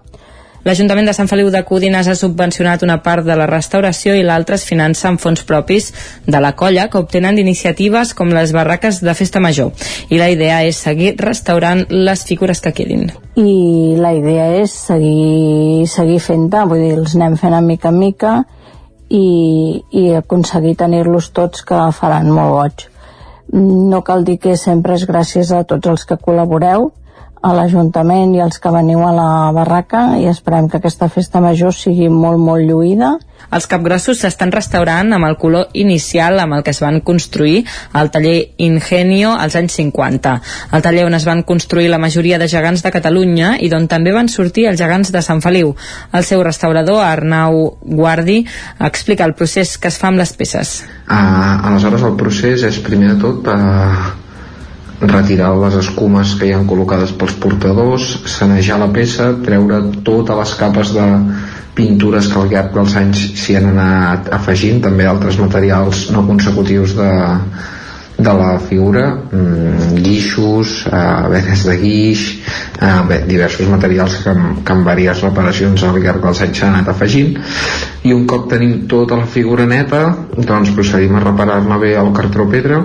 L'Ajuntament 0.64 1.10
de 1.10 1.14
Sant 1.16 1.28
Feliu 1.28 1.50
de 1.52 1.60
Codines 1.68 2.08
ha 2.08 2.16
subvencionat 2.16 2.86
una 2.86 3.02
part 3.04 3.26
de 3.28 3.36
la 3.36 3.48
restauració 3.50 4.14
i 4.16 4.24
l'altra 4.24 4.56
es 4.56 4.64
finança 4.64 5.10
amb 5.10 5.20
fons 5.20 5.44
propis 5.44 5.90
de 6.24 6.40
la 6.40 6.54
colla 6.56 6.86
que 6.88 7.02
obtenen 7.02 7.36
d'iniciatives 7.36 8.14
com 8.16 8.32
les 8.32 8.54
barraques 8.56 9.02
de 9.04 9.16
festa 9.20 9.42
major. 9.44 9.74
I 10.08 10.22
la 10.22 10.30
idea 10.32 10.62
és 10.64 10.80
seguir 10.80 11.18
restaurant 11.20 11.84
les 11.92 12.24
figures 12.24 12.64
que 12.64 12.72
quedin. 12.72 13.12
I 13.36 13.98
la 14.00 14.14
idea 14.16 14.48
és 14.62 14.72
seguir, 14.72 15.84
seguir 15.92 16.22
fent-te, 16.24 16.64
vull 16.70 16.80
dir, 16.80 16.96
els 17.02 17.18
anem 17.20 17.36
fent 17.44 17.60
a 17.60 17.62
mica 17.62 17.92
en 17.92 18.00
mica 18.00 18.34
i, 19.14 19.84
i 19.94 20.04
aconseguir 20.18 20.76
tenir-los 20.80 21.30
tots 21.38 21.64
que 21.68 21.80
faran 21.94 22.32
molt 22.34 22.56
goig. 22.58 22.86
No 23.54 24.02
cal 24.06 24.26
dir 24.26 24.40
que 24.42 24.58
sempre 24.58 24.98
és 24.98 25.06
gràcies 25.10 25.52
a 25.54 25.62
tots 25.70 25.92
els 25.92 26.06
que 26.10 26.18
col·laboreu, 26.18 26.90
a 27.44 27.52
l'Ajuntament 27.52 28.32
i 28.38 28.42
als 28.42 28.60
que 28.64 28.72
veniu 28.72 29.04
a 29.04 29.12
la 29.12 29.30
barraca 29.56 30.14
i 30.22 30.30
esperem 30.32 30.70
que 30.72 30.80
aquesta 30.80 31.10
festa 31.12 31.42
major 31.44 31.76
sigui 31.76 32.08
molt, 32.08 32.40
molt 32.40 32.64
lluïda. 32.64 33.18
Els 33.54 33.68
capgrossos 33.68 34.22
s'estan 34.24 34.54
restaurant 34.56 35.12
amb 35.14 35.28
el 35.28 35.36
color 35.42 35.68
inicial 35.78 36.40
amb 36.40 36.56
el 36.56 36.64
que 36.64 36.72
es 36.72 36.80
van 36.82 37.02
construir 37.06 37.66
al 37.92 38.10
taller 38.16 38.54
Ingenio 38.64 39.34
als 39.36 39.58
anys 39.60 39.76
50. 39.82 40.38
El 40.72 40.86
taller 40.86 41.04
on 41.10 41.20
es 41.20 41.28
van 41.28 41.44
construir 41.44 41.92
la 41.92 42.00
majoria 42.00 42.40
de 42.40 42.48
gegants 42.48 42.86
de 42.86 42.94
Catalunya 42.96 43.58
i 43.60 43.70
d'on 43.70 43.90
també 43.92 44.16
van 44.16 44.32
sortir 44.32 44.70
els 44.72 44.80
gegants 44.80 45.12
de 45.12 45.22
Sant 45.22 45.44
Feliu. 45.44 45.76
El 46.16 46.24
seu 46.24 46.42
restaurador, 46.48 47.04
Arnau 47.04 47.78
Guardi, 47.84 48.40
explica 48.80 49.28
el 49.28 49.36
procés 49.36 49.78
que 49.78 49.92
es 49.92 50.00
fa 50.00 50.10
amb 50.10 50.24
les 50.24 50.34
peces. 50.40 50.80
Uh, 51.04 51.68
aleshores 51.68 52.08
el 52.08 52.16
procés 52.18 52.64
és 52.64 52.80
primer 52.82 53.14
de 53.14 53.22
tot 53.22 53.52
uh, 53.52 54.23
retirar 55.08 55.52
les 55.60 55.76
escumes 55.80 56.36
que 56.40 56.48
hi 56.48 56.54
han 56.56 56.68
col·locades 56.70 57.12
pels 57.20 57.36
portadors, 57.44 58.08
sanejar 58.30 58.80
la 58.80 58.90
peça, 58.94 59.34
treure 59.46 59.82
totes 60.06 60.40
les 60.40 60.56
capes 60.60 60.94
de 60.96 61.08
pintures 61.76 62.30
que 62.30 62.40
al 62.40 62.50
llarg 62.52 62.74
dels 62.76 62.96
anys 63.00 63.24
s'hi 63.42 63.58
han 63.58 63.72
anat 63.74 64.30
afegint, 64.36 64.82
també 64.84 65.08
altres 65.10 65.40
materials 65.42 66.06
no 66.14 66.26
consecutius 66.28 66.94
de, 66.98 67.10
de 68.18 68.34
la 68.40 68.52
figura, 68.62 69.08
mm, 69.32 70.00
guixos, 70.06 70.76
eh, 70.88 71.04
venes 71.34 71.66
de 71.66 71.78
guix, 71.82 72.26
eh, 72.80 72.96
bé, 73.10 73.24
diversos 73.28 73.68
materials 73.68 74.20
que, 74.24 74.36
que 74.64 74.74
amb 74.78 74.90
diverses 74.96 75.24
reparacions 75.24 75.84
al 75.84 76.00
llarg 76.00 76.22
dels 76.22 76.42
anys 76.48 76.60
s'han 76.60 76.76
anat 76.76 76.94
afegint. 76.94 77.40
I 78.04 78.14
un 78.14 78.28
cop 78.30 78.50
tenim 78.52 78.86
tota 78.88 79.18
la 79.18 79.26
figura 79.26 79.66
neta 79.66 80.06
doncs 80.38 80.76
procedim 80.78 81.16
a 81.16 81.24
reparar-ne 81.26 81.80
bé 81.80 81.96
el 81.98 82.14
cartró 82.14 82.48
pedra 82.50 82.84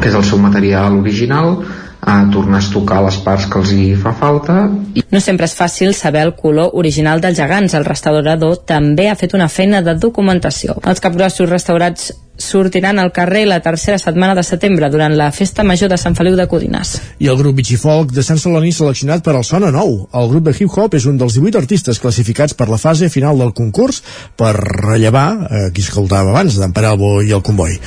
que 0.00 0.08
és 0.10 0.14
el 0.14 0.24
seu 0.26 0.38
material 0.42 0.98
original 0.98 1.58
a 2.04 2.28
tornar 2.30 2.58
a 2.58 2.64
estocar 2.64 3.00
les 3.04 3.16
parts 3.24 3.46
que 3.48 3.60
els 3.60 3.70
hi 3.72 3.84
fa 3.96 4.12
falta 4.12 4.66
No 5.14 5.20
sempre 5.24 5.46
és 5.48 5.54
fàcil 5.56 5.94
saber 5.96 6.24
el 6.26 6.34
color 6.36 6.74
original 6.74 7.22
dels 7.22 7.38
gegants. 7.38 7.74
El 7.78 7.86
restaurador 7.86 8.58
també 8.68 9.08
ha 9.08 9.16
fet 9.16 9.34
una 9.34 9.48
feina 9.48 9.80
de 9.82 9.94
documentació. 9.94 10.74
Els 10.84 11.00
capgrossos 11.00 11.48
restaurats 11.48 12.12
sortiran 12.36 12.98
al 12.98 13.12
carrer 13.14 13.44
la 13.46 13.60
tercera 13.62 13.98
setmana 14.02 14.34
de 14.34 14.42
setembre 14.42 14.88
durant 14.90 15.14
la 15.14 15.30
Festa 15.32 15.62
Major 15.62 15.88
de 15.88 15.98
Sant 16.02 16.16
Feliu 16.18 16.34
de 16.36 16.48
Codines. 16.50 16.96
I 17.22 17.30
el 17.30 17.38
grup 17.38 17.62
Folk 17.78 18.10
de 18.12 18.22
Sant 18.26 18.42
Celoni 18.42 18.72
seleccionat 18.72 19.22
per 19.22 19.36
al 19.36 19.44
Sona 19.44 19.70
Nou. 19.70 20.08
El 20.12 20.28
grup 20.28 20.50
de 20.50 20.56
hip-hop 20.58 20.94
és 20.94 21.06
un 21.06 21.16
dels 21.16 21.38
18 21.38 21.58
artistes 21.58 22.00
classificats 22.02 22.54
per 22.54 22.68
la 22.68 22.78
fase 22.78 23.08
final 23.08 23.38
del 23.38 23.54
concurs 23.54 24.02
per 24.36 24.52
rellevar, 24.58 25.46
eh, 25.48 25.70
qui 25.72 25.82
escoltava 25.82 26.30
abans, 26.30 26.58
d'en 26.58 26.72
Peralbo 26.72 27.22
i 27.22 27.30
el 27.30 27.42
Comboi. 27.42 27.78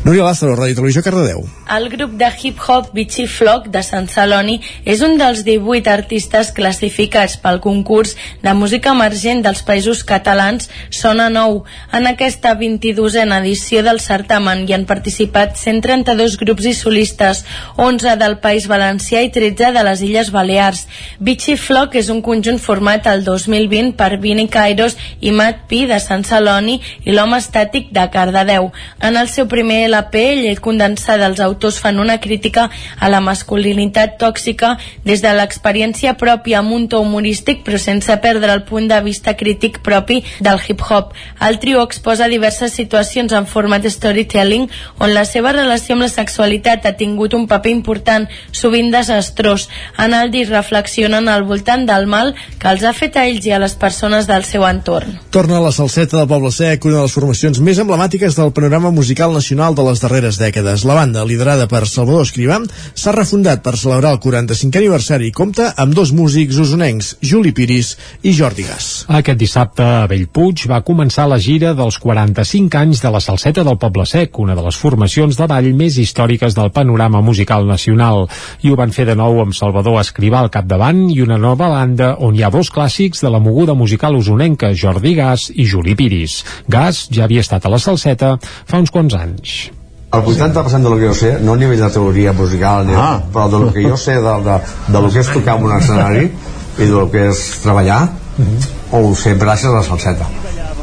Núria 0.00 0.24
Lázaro, 0.24 0.54
Ràdio 0.56 0.78
Televisió, 0.78 1.02
Cardedeu. 1.04 1.42
El 1.68 1.90
grup 1.92 2.14
de 2.16 2.28
hip-hop 2.32 2.86
Vichy 2.96 3.26
Flock 3.28 3.66
de 3.68 3.82
Sant 3.84 4.06
Celoni 4.08 4.54
és 4.88 5.02
un 5.04 5.18
dels 5.20 5.42
18 5.44 5.90
artistes 5.92 6.48
classificats 6.56 7.34
pel 7.42 7.60
concurs 7.60 8.14
de 8.40 8.54
música 8.56 8.94
emergent 8.96 9.42
dels 9.44 9.60
països 9.60 10.00
catalans 10.08 10.70
Sona 10.88 11.26
Nou. 11.28 11.58
En 11.92 12.08
aquesta 12.08 12.54
22a 12.56 13.26
edició 13.42 13.82
del 13.84 14.00
certamen 14.00 14.62
hi 14.64 14.72
han 14.72 14.86
participat 14.88 15.60
132 15.60 16.38
grups 16.40 16.70
i 16.70 16.72
solistes, 16.78 17.44
11 17.76 18.16
del 18.24 18.38
País 18.40 18.70
Valencià 18.72 19.20
i 19.20 19.28
13 19.28 19.68
de 19.76 19.84
les 19.84 20.00
Illes 20.00 20.32
Balears. 20.32 20.86
Vichy 21.20 21.58
Flock 21.60 22.00
és 22.00 22.08
un 22.08 22.24
conjunt 22.24 22.58
format 22.58 23.04
el 23.12 23.20
2020 23.28 23.92
per 24.00 24.16
Vini 24.16 24.48
Kairos 24.48 24.96
i 25.20 25.36
Matt 25.36 25.68
Pi 25.68 25.84
de 25.92 26.00
Sant 26.00 26.24
Celoni 26.24 26.80
i 27.04 27.12
l'Home 27.12 27.36
Estàtic 27.36 27.92
de 27.92 28.08
Cardedeu. 28.08 28.72
En 29.04 29.20
el 29.20 29.28
seu 29.28 29.44
primer 29.44 29.89
LP, 29.90 30.24
Llei 30.40 30.56
condensada, 30.62 31.26
els 31.26 31.42
autors 31.42 31.80
fan 31.82 32.00
una 32.00 32.20
crítica 32.22 32.68
a 32.98 33.10
la 33.10 33.20
masculinitat 33.20 34.16
tòxica 34.20 34.76
des 35.04 35.20
de 35.24 35.32
l'experiència 35.34 36.14
pròpia 36.20 36.60
amb 36.60 36.72
un 36.76 36.86
to 36.88 37.00
humorístic 37.02 37.64
però 37.66 37.78
sense 37.82 38.14
perdre 38.22 38.52
el 38.54 38.64
punt 38.68 38.88
de 38.90 39.00
vista 39.04 39.34
crític 39.36 39.80
propi 39.84 40.20
del 40.40 40.60
hip-hop. 40.62 41.12
El 41.46 41.58
trio 41.58 41.82
exposa 41.82 42.28
diverses 42.30 42.72
situacions 42.76 43.32
en 43.36 43.48
format 43.50 43.86
storytelling 43.90 44.68
on 44.98 45.14
la 45.14 45.24
seva 45.28 45.52
relació 45.56 45.96
amb 45.96 46.06
la 46.06 46.12
sexualitat 46.12 46.86
ha 46.86 46.94
tingut 46.96 47.34
un 47.34 47.46
paper 47.50 47.72
important, 47.74 48.28
sovint 48.52 48.90
desastrós. 48.94 49.68
En 49.98 50.14
el 50.14 50.30
disc 50.30 50.52
reflexionen 50.52 51.28
al 51.28 51.44
voltant 51.48 51.86
del 51.88 52.06
mal 52.06 52.34
que 52.60 52.70
els 52.70 52.84
ha 52.84 52.94
fet 52.96 53.16
a 53.16 53.26
ells 53.28 53.46
i 53.48 53.54
a 53.54 53.60
les 53.62 53.74
persones 53.74 54.28
del 54.30 54.46
seu 54.48 54.66
entorn. 54.68 55.18
Torna 55.34 55.60
la 55.62 55.72
salseta 55.74 56.18
del 56.18 56.28
Poble 56.30 56.52
Sec, 56.54 56.84
una 56.84 57.00
de 57.00 57.06
les 57.08 57.16
formacions 57.16 57.60
més 57.64 57.80
emblemàtiques 57.82 58.36
del 58.38 58.52
panorama 58.56 58.92
musical 58.94 59.34
nacional 59.34 59.76
de 59.80 59.88
les 59.88 60.00
darreres 60.02 60.36
dècades. 60.40 60.84
La 60.84 60.94
banda, 60.98 61.24
liderada 61.24 61.66
per 61.70 61.86
Salvador 61.88 62.26
Escrivà, 62.26 62.58
s'ha 62.94 63.14
refundat 63.16 63.62
per 63.64 63.78
celebrar 63.80 64.12
el 64.14 64.20
45è 64.20 64.80
aniversari 64.80 65.30
i 65.30 65.34
compta 65.34 65.70
amb 65.80 65.94
dos 65.96 66.12
músics 66.12 66.58
usonencs, 66.60 67.14
Juli 67.24 67.52
Piris 67.56 67.94
i 68.26 68.34
Jordi 68.36 68.66
Gas. 68.68 68.90
Aquest 69.08 69.40
dissabte 69.40 69.84
a 69.84 70.04
Bellpuig 70.10 70.66
va 70.70 70.82
començar 70.84 71.28
la 71.30 71.40
gira 71.40 71.72
dels 71.78 71.96
45 72.02 72.80
anys 72.80 73.00
de 73.04 73.12
la 73.14 73.22
Salseta 73.24 73.64
del 73.64 73.78
Poble 73.80 74.04
Sec, 74.08 74.38
una 74.42 74.56
de 74.58 74.64
les 74.66 74.76
formacions 74.76 75.38
de 75.38 75.48
ball 75.48 75.70
més 75.78 75.96
històriques 76.02 76.56
del 76.58 76.72
panorama 76.76 77.24
musical 77.24 77.66
nacional. 77.68 78.26
I 78.60 78.72
ho 78.72 78.78
van 78.78 78.92
fer 78.92 79.08
de 79.08 79.16
nou 79.16 79.40
amb 79.40 79.56
Salvador 79.56 80.00
Escrivà 80.02 80.44
al 80.44 80.52
capdavant 80.52 81.06
i 81.08 81.20
una 81.24 81.40
nova 81.40 81.70
banda 81.72 82.14
on 82.20 82.36
hi 82.36 82.44
ha 82.44 82.52
dos 82.52 82.72
clàssics 82.74 83.24
de 83.24 83.32
la 83.32 83.40
moguda 83.40 83.74
musical 83.74 84.18
usonenca, 84.18 84.74
Jordi 84.74 85.16
Gas 85.16 85.48
i 85.54 85.64
Juli 85.64 85.96
Piris. 85.96 86.42
Gas 86.68 87.06
ja 87.10 87.24
havia 87.24 87.46
estat 87.46 87.64
a 87.64 87.72
la 87.72 87.80
Salseta 87.80 88.36
fa 88.42 88.80
uns 88.80 88.92
quants 88.92 89.16
anys. 89.16 89.69
El 90.12 90.24
80% 90.24 90.82
de 90.82 90.90
lo 90.90 90.98
que 90.98 91.06
jo 91.06 91.14
sé, 91.14 91.38
no 91.40 91.54
a 91.54 91.56
nivell 91.56 91.78
de 91.78 91.88
teoria 91.94 92.32
musical, 92.34 92.86
ni, 92.86 92.94
ah. 92.98 93.20
però 93.30 93.46
de 93.48 93.58
lo 93.62 93.72
que 93.72 93.84
jo 93.84 93.96
sé 93.96 94.16
de, 94.18 94.32
de, 94.42 94.56
de 94.88 95.02
lo 95.02 95.10
que 95.10 95.22
és 95.22 95.30
tocar 95.30 95.54
en 95.60 95.68
un 95.68 95.74
escenari 95.76 96.24
i 96.26 96.80
de 96.80 96.90
lo 96.90 97.04
que 97.12 97.28
és 97.30 97.42
treballar, 97.62 98.08
uh 98.10 98.44
-huh. 98.44 98.72
ho 98.90 99.14
sé 99.14 99.36
gràcies 99.38 99.70
a 99.70 99.76
la 99.76 99.82
salseta. 99.86 100.26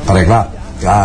Perquè 0.07 0.25
clar, 0.25 0.47
ja 0.81 0.97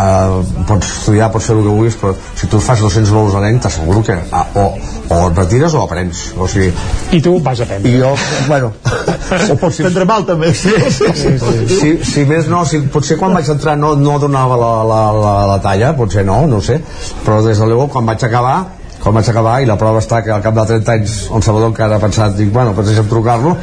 pots 0.67 0.89
estudiar, 0.99 1.31
pots 1.33 1.47
fer 1.49 1.55
el 1.55 1.63
que 1.65 1.71
vulguis 1.71 1.95
però 1.97 2.13
si 2.37 2.49
tu 2.51 2.59
fas 2.61 2.81
200 2.83 3.13
vols 3.15 3.37
a 3.37 3.41
l'any 3.41 3.57
t'asseguro 3.63 4.03
que 4.05 4.17
ah, 4.31 4.43
o, 4.59 4.65
o 5.09 5.19
et 5.29 5.39
retires 5.39 5.73
o 5.73 5.81
aprens. 5.83 6.25
O 6.37 6.47
sigui, 6.47 6.69
i 7.11 7.21
tu 7.23 7.37
vas 7.43 7.59
a 7.59 7.67
aprendre. 7.67 7.89
i 7.89 8.01
jo, 8.01 8.13
bueno 8.47 8.71
o 9.51 9.57
pots 9.57 9.81
prendre 9.81 10.05
mal 10.09 10.27
també. 10.29 10.53
Sí, 10.53 10.73
sí, 10.89 11.09
sí, 11.15 11.33
sí. 11.39 11.65
Si, 11.73 11.95
si 12.11 12.27
més 12.29 12.47
no, 12.51 12.63
si, 12.69 12.83
potser 12.93 13.17
quan 13.17 13.33
vaig 13.33 13.49
entrar 13.49 13.75
no, 13.79 13.95
no 13.97 14.19
donava 14.21 14.59
la, 14.59 14.71
la, 14.91 15.01
la, 15.17 15.33
la 15.53 15.59
talla 15.63 15.93
potser 15.97 16.25
no, 16.27 16.43
no 16.47 16.61
sé 16.61 16.79
però 17.25 17.41
des 17.45 17.57
de 17.57 17.67
llavors 17.69 17.91
quan 17.93 18.05
vaig 18.05 18.23
acabar 18.23 18.57
quan 19.03 19.17
vaig 19.17 19.27
acabar 19.29 19.57
i 19.59 19.67
la 19.67 19.75
prova 19.79 19.99
està 19.99 20.21
que 20.23 20.31
al 20.31 20.43
cap 20.45 20.55
de 20.55 20.63
30 20.69 20.93
anys 20.93 21.17
el 21.35 21.43
Salvador 21.43 21.73
encara 21.73 21.97
ha 21.97 22.03
pensat, 22.03 22.37
dic, 22.37 22.53
bueno, 22.55 22.71
doncs 22.77 22.93
deixa'm 22.93 23.09
trucar-lo 23.11 23.57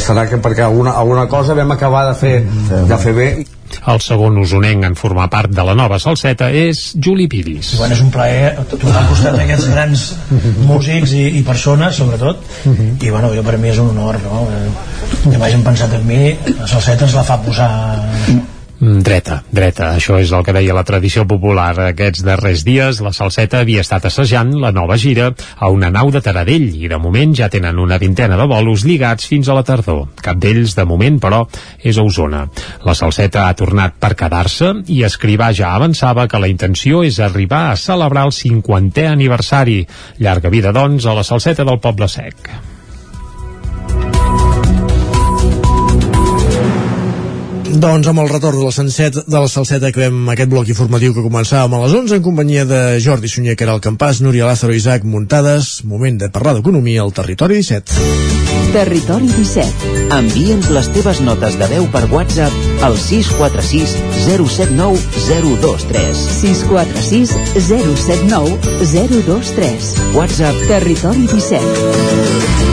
serà 0.00 0.24
que 0.30 0.40
perquè 0.40 0.64
alguna, 0.64 0.96
alguna 0.96 1.26
cosa 1.28 1.56
vam 1.58 1.76
acabar 1.76 2.06
de 2.08 2.16
fer, 2.16 2.34
de 2.88 3.00
fer 3.02 3.16
bé 3.18 3.28
el 3.92 4.02
segon 4.04 4.38
usonenc 4.42 4.84
en 4.88 4.96
formar 4.98 5.28
part 5.32 5.52
de 5.54 5.64
la 5.64 5.74
nova 5.78 5.98
salseta 6.02 6.50
és 6.50 6.82
Juli 6.94 7.28
Piris. 7.30 7.74
Bueno, 7.78 7.96
és 7.96 8.02
un 8.04 8.12
plaer 8.14 8.52
tornar 8.74 9.02
al 9.02 9.08
costat 9.12 9.38
d'aquests 9.38 9.70
grans 9.72 10.04
músics 10.68 11.14
i, 11.16 11.24
i 11.40 11.42
persones, 11.46 11.96
sobretot, 12.00 12.44
i 12.66 13.10
bueno, 13.10 13.32
jo 13.34 13.46
per 13.46 13.58
mi 13.58 13.72
és 13.72 13.80
un 13.82 13.92
honor, 13.94 14.20
no? 14.26 14.44
Que 15.24 15.38
m'hagin 15.38 15.64
pensat 15.66 15.98
en 15.98 16.06
mi, 16.08 16.22
la 16.58 16.68
salseta 16.68 17.08
ens 17.08 17.18
la 17.18 17.26
fa 17.26 17.40
posar 17.44 17.72
dreta, 18.78 19.40
dreta, 19.50 19.88
això 19.96 20.18
és 20.22 20.30
el 20.30 20.44
que 20.46 20.54
deia 20.54 20.74
la 20.76 20.84
tradició 20.86 21.24
popular. 21.26 21.72
Aquests 21.88 22.22
darrers 22.26 22.62
dies 22.66 23.00
la 23.02 23.12
Salseta 23.16 23.62
havia 23.64 23.82
estat 23.82 24.06
assajant 24.06 24.52
la 24.62 24.70
nova 24.74 24.96
gira 25.00 25.32
a 25.56 25.70
una 25.74 25.90
nau 25.90 26.12
de 26.14 26.22
Taradell 26.22 26.68
i 26.78 26.90
de 26.90 27.00
moment 27.02 27.34
ja 27.34 27.50
tenen 27.50 27.80
una 27.82 27.98
vintena 27.98 28.38
de 28.38 28.46
bolos 28.46 28.86
lligats 28.86 29.26
fins 29.26 29.48
a 29.48 29.58
la 29.58 29.66
tardor. 29.66 30.06
Cap 30.22 30.38
d'ells, 30.38 30.76
de 30.78 30.86
moment, 30.86 31.18
però, 31.18 31.42
és 31.82 31.98
a 31.98 32.06
Osona. 32.06 32.46
La 32.86 32.94
Salseta 32.94 33.48
ha 33.48 33.58
tornat 33.58 33.98
per 33.98 34.14
quedar-se 34.14 34.72
i 34.94 35.02
Escrivà 35.08 35.50
ja 35.52 35.74
avançava 35.74 36.28
que 36.30 36.38
la 36.38 36.50
intenció 36.52 37.02
és 37.02 37.18
arribar 37.18 37.68
a 37.72 37.76
celebrar 37.76 38.28
el 38.28 38.34
50è 38.36 39.10
aniversari. 39.10 39.82
Llarga 40.22 40.54
vida, 40.54 40.72
doncs, 40.72 41.06
a 41.06 41.18
la 41.18 41.26
Salseta 41.26 41.66
del 41.66 41.82
Poble 41.82 42.08
Sec. 42.08 42.67
Doncs 47.68 48.08
amb 48.08 48.22
el 48.22 48.30
retorn 48.30 48.56
de 48.56 48.64
la, 48.64 48.72
senset, 48.72 49.18
de 49.28 49.36
la 49.36 49.48
salseta 49.50 49.90
que 49.92 50.06
vam 50.06 50.30
aquest 50.32 50.48
bloc 50.48 50.70
informatiu 50.72 51.12
que 51.12 51.24
començàvem 51.24 51.74
a 51.76 51.82
les 51.82 51.96
11 51.98 52.16
en 52.16 52.24
companyia 52.24 52.64
de 52.64 52.80
Jordi 53.04 53.28
Sunyer, 53.28 53.56
que 53.60 53.66
era 53.66 53.74
el 53.76 53.82
campàs, 53.84 54.22
Núria 54.24 54.48
Lázaro 54.48 54.72
i 54.72 54.80
Isaac 54.80 55.04
Muntades. 55.04 55.82
Moment 55.84 56.16
de 56.22 56.30
parlar 56.32 56.56
d'economia 56.56 57.04
al 57.04 57.12
Territori 57.12 57.60
17. 57.60 58.38
Territori 58.72 59.28
17. 59.34 59.92
Envia'ns 60.16 60.70
les 60.72 60.88
teves 60.96 61.20
notes 61.24 61.58
de 61.60 61.68
veu 61.74 61.88
per 61.92 62.06
WhatsApp 62.12 62.84
al 62.88 62.96
646 62.96 63.96
079 64.24 64.96
023. 65.28 66.24
646 66.40 67.36
079 67.68 68.56
023. 68.96 69.92
WhatsApp 70.16 70.66
Territori 70.72 71.28
17. 71.28 72.67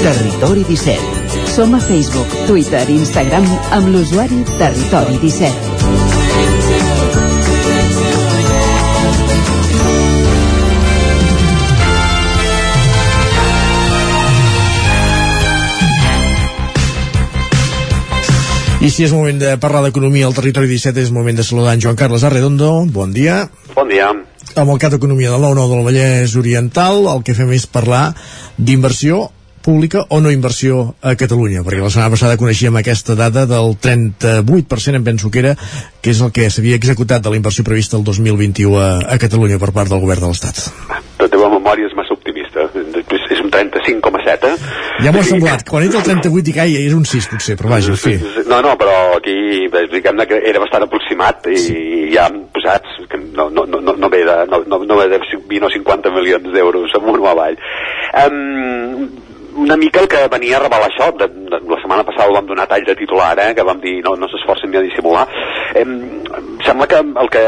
Territori 0.00 0.64
17. 0.64 0.96
Som 1.52 1.74
a 1.76 1.78
Facebook, 1.78 2.24
Twitter 2.48 2.88
i 2.88 2.94
Instagram 2.96 3.44
amb 3.76 3.90
l'usuari 3.92 4.38
Territori 4.56 5.18
17. 5.20 5.52
I 18.80 18.88
si 18.88 19.04
és 19.04 19.12
moment 19.12 19.36
de 19.36 19.58
parlar 19.60 19.82
d'economia 19.84 20.24
al 20.24 20.32
territori 20.32 20.64
17, 20.70 20.96
és 21.04 21.12
moment 21.12 21.36
de 21.36 21.44
saludar 21.44 21.74
en 21.76 21.84
Joan 21.84 21.98
Carles 22.00 22.24
Arredondo. 22.24 22.86
Bon 22.88 23.12
dia. 23.12 23.50
Bon 23.74 23.84
dia. 23.92 24.08
Amb 24.56 24.72
el 24.72 24.80
cap 24.80 24.96
d'Economia 24.96 25.34
del 25.34 25.44
9-9 25.44 25.68
del 25.74 25.84
Vallès 25.90 26.38
Oriental, 26.40 27.04
el 27.12 27.20
que 27.20 27.36
fem 27.36 27.52
és 27.52 27.68
parlar 27.68 28.14
d'inversió 28.56 29.28
pública 29.62 30.04
o 30.08 30.20
no 30.20 30.32
inversió 30.32 30.94
a 31.02 31.14
Catalunya, 31.20 31.64
perquè 31.66 31.82
la 31.82 31.92
setmana 31.92 32.14
passada 32.14 32.38
coneixíem 32.40 32.76
aquesta 32.80 33.16
dada 33.18 33.46
del 33.46 33.76
38% 33.76 34.96
en 34.96 35.04
penso 35.04 35.30
que 35.30 35.42
era, 35.44 35.54
que 36.00 36.14
és 36.14 36.20
el 36.24 36.32
que 36.32 36.48
s'havia 36.50 36.78
executat 36.80 37.22
de 37.22 37.32
la 37.32 37.38
inversió 37.40 37.64
prevista 37.64 37.98
el 37.98 38.04
2021 38.04 38.80
a, 38.80 38.90
a 39.14 39.18
Catalunya 39.20 39.60
per 39.60 39.72
part 39.76 39.92
del 39.92 40.00
govern 40.02 40.26
de 40.26 40.32
l'Estat. 40.32 40.64
La 41.20 41.28
teva 41.28 41.50
memòria 41.52 41.88
és 41.90 41.96
massa 41.96 42.16
optimista, 42.16 42.66
és 42.72 43.40
un 43.44 43.52
35,7 43.52 44.48
eh? 44.48 44.56
Ja 45.04 45.12
m'ho 45.12 45.22
ha 45.22 45.28
semblat, 45.28 45.64
quan 45.68 45.84
ets 45.86 45.96
el 45.96 46.04
38 46.08 46.52
i 46.52 46.56
caia 46.56 46.82
és 46.86 46.96
un 46.96 47.04
6 47.08 47.28
potser, 47.32 47.56
però 47.60 47.72
vaja, 47.74 47.94
en 47.94 48.00
fi. 48.00 48.16
No, 48.48 48.60
no, 48.64 48.74
però 48.80 48.96
aquí 49.18 49.36
diguem 49.92 50.24
que 50.28 50.40
era 50.50 50.62
bastant 50.62 50.86
aproximat 50.86 51.48
i 51.52 51.58
sí. 51.60 51.78
ja 52.14 52.28
han 52.28 52.46
posat 52.54 52.88
que 53.10 53.20
no, 53.20 53.48
no, 53.52 53.66
no, 53.68 53.96
no 53.96 54.12
ve 54.12 54.24
de, 54.24 54.36
no, 54.50 54.62
no, 54.66 54.82
no 54.84 55.00
ve 55.00 55.08
de 55.12 55.20
20 55.20 55.66
o 55.68 55.72
50 55.72 56.14
milions 56.16 56.52
d'euros 56.54 56.94
amunt 56.98 57.20
o 57.20 57.28
avall. 57.30 57.58
Um, 58.24 59.29
una 59.60 59.76
mica 59.76 60.00
el 60.00 60.08
que 60.08 60.26
venia 60.32 60.56
a 60.58 60.62
revelar 60.64 60.88
això 60.88 61.10
de, 61.20 61.28
de, 61.28 61.60
la 61.70 61.80
setmana 61.82 62.04
passada 62.08 62.28
ho 62.30 62.36
vam 62.36 62.48
donar 62.48 62.66
tall 62.70 62.84
de 62.86 62.96
titular 62.96 63.34
eh, 63.44 63.52
que 63.54 63.66
vam 63.66 63.80
dir 63.80 63.98
no, 64.06 64.16
no 64.16 64.28
s'esforcin 64.32 64.72
ni 64.72 64.80
a 64.80 64.84
dissimular 64.86 65.26
eh, 65.74 65.86
sembla 66.66 66.88
que 66.90 67.00
el 67.24 67.30
que 67.34 67.44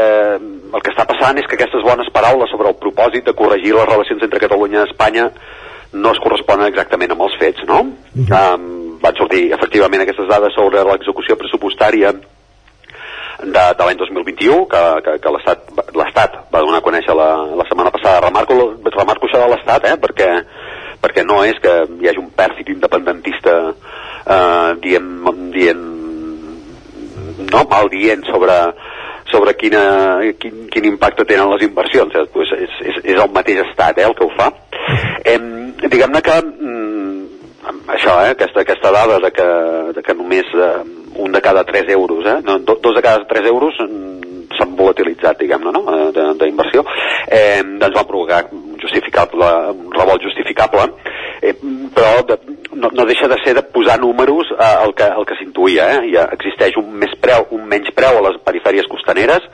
el 0.73 0.81
que 0.81 0.93
està 0.93 1.05
passant 1.09 1.37
és 1.37 1.45
que 1.49 1.57
aquestes 1.57 1.83
bones 1.85 2.09
paraules 2.13 2.49
sobre 2.49 2.71
el 2.71 2.79
propòsit 2.81 3.27
de 3.27 3.35
corregir 3.37 3.75
les 3.75 3.89
relacions 3.89 4.23
entre 4.25 4.41
Catalunya 4.41 4.81
i 4.81 4.89
Espanya 4.89 5.27
no 5.93 6.11
es 6.11 6.21
corresponen 6.23 6.65
exactament 6.71 7.13
amb 7.13 7.21
els 7.27 7.35
fets, 7.37 7.61
no? 7.69 7.81
Uh 7.83 8.23
-huh. 8.25 8.55
um, 8.55 8.97
van 9.03 9.15
sortir 9.15 9.51
efectivament 9.53 10.01
aquestes 10.01 10.27
dades 10.27 10.53
sobre 10.55 10.83
l'execució 10.83 11.35
pressupostària 11.37 12.13
de, 12.13 13.63
de 13.77 13.83
l'any 13.85 13.97
2021 13.97 14.65
que, 14.71 14.83
que, 15.05 15.17
que 15.19 15.29
l'Estat 15.99 16.37
va 16.53 16.61
donar 16.61 16.79
a 16.79 16.87
conèixer 16.87 17.15
la, 17.15 17.29
la 17.59 17.65
setmana 17.69 17.91
passada 17.91 18.21
remarco, 18.21 18.53
remarco 18.83 19.27
això 19.27 19.41
de 19.43 19.49
l'Estat 19.53 19.85
eh, 19.89 19.97
perquè, 19.97 20.29
perquè 21.03 21.25
no 21.27 21.41
és 21.43 21.59
que 21.63 21.73
hi 21.99 22.09
hagi 22.09 22.21
un 22.21 22.31
pèrfid 22.35 22.71
independentista 22.73 23.57
eh, 23.69 24.71
dient, 24.83 25.11
dient 25.53 25.85
no 27.51 27.63
mal 27.69 27.91
dient 27.91 28.23
sobre 28.29 28.57
sobre 29.33 29.55
quina, 29.57 30.19
quin, 30.37 30.67
quin 30.69 30.85
impacte 30.85 31.25
tenen 31.25 31.49
les 31.53 31.63
inversions. 31.65 32.13
Eh? 32.13 32.27
Pues 32.33 32.51
és, 32.53 32.73
és, 32.85 32.99
és 33.15 33.17
el 33.17 33.31
mateix 33.33 33.63
estat 33.63 33.97
eh, 33.97 34.05
el 34.05 34.13
que 34.17 34.27
ho 34.27 34.31
fa. 34.37 34.51
Eh, 35.25 35.39
Diguem-ne 35.83 36.21
que 36.23 36.35
mm, 36.43 37.13
això, 37.95 38.17
eh, 38.23 38.33
aquesta, 38.35 38.61
aquesta 38.61 38.91
dada 38.93 39.19
de 39.23 39.31
que, 39.35 39.47
de 39.95 40.03
que 40.05 40.15
només 40.15 40.53
eh, 40.53 40.73
un 41.23 41.33
de 41.33 41.41
cada 41.41 41.63
3 41.65 41.89
euros, 41.95 42.25
eh, 42.29 42.39
no, 42.45 42.59
dos 42.59 42.95
de 42.95 43.01
cada 43.01 43.25
3 43.27 43.49
euros 43.49 43.79
mm, 43.79 44.53
s'han 44.57 44.75
volatilitzat, 44.77 45.39
diguem-ne, 45.41 45.73
no? 45.73 45.83
Eh, 45.89 46.33
d'inversió, 46.39 46.85
eh, 47.27 47.61
doncs 47.63 47.97
va 47.97 48.07
provocar 48.07 48.45
justificable, 48.83 49.49
un 49.73 49.91
revolt 49.95 50.23
justificable, 50.23 50.87
eh, 51.41 51.55
però 51.95 52.13
de, 52.29 52.39
no, 52.75 52.91
no 52.93 53.07
deixa 53.09 53.27
de 53.31 53.39
ser 53.43 53.55
de 53.57 53.65
posar 53.75 53.99
números 53.99 54.51
eh, 54.53 54.75
el 54.85 54.95
que, 54.95 55.09
el 55.09 55.27
que 55.29 55.39
s'intuïa. 55.39 55.89
Eh? 55.97 56.13
Ja 56.15 56.29
existeix 56.35 56.77
un, 56.81 56.91
més 57.03 57.15
preu, 57.21 57.47
un 57.55 57.67
menys 57.69 57.93
preu 57.95 58.19
a 58.19 58.25
les 58.29 58.39
perifèries 58.45 58.89
costaneres, 58.91 59.47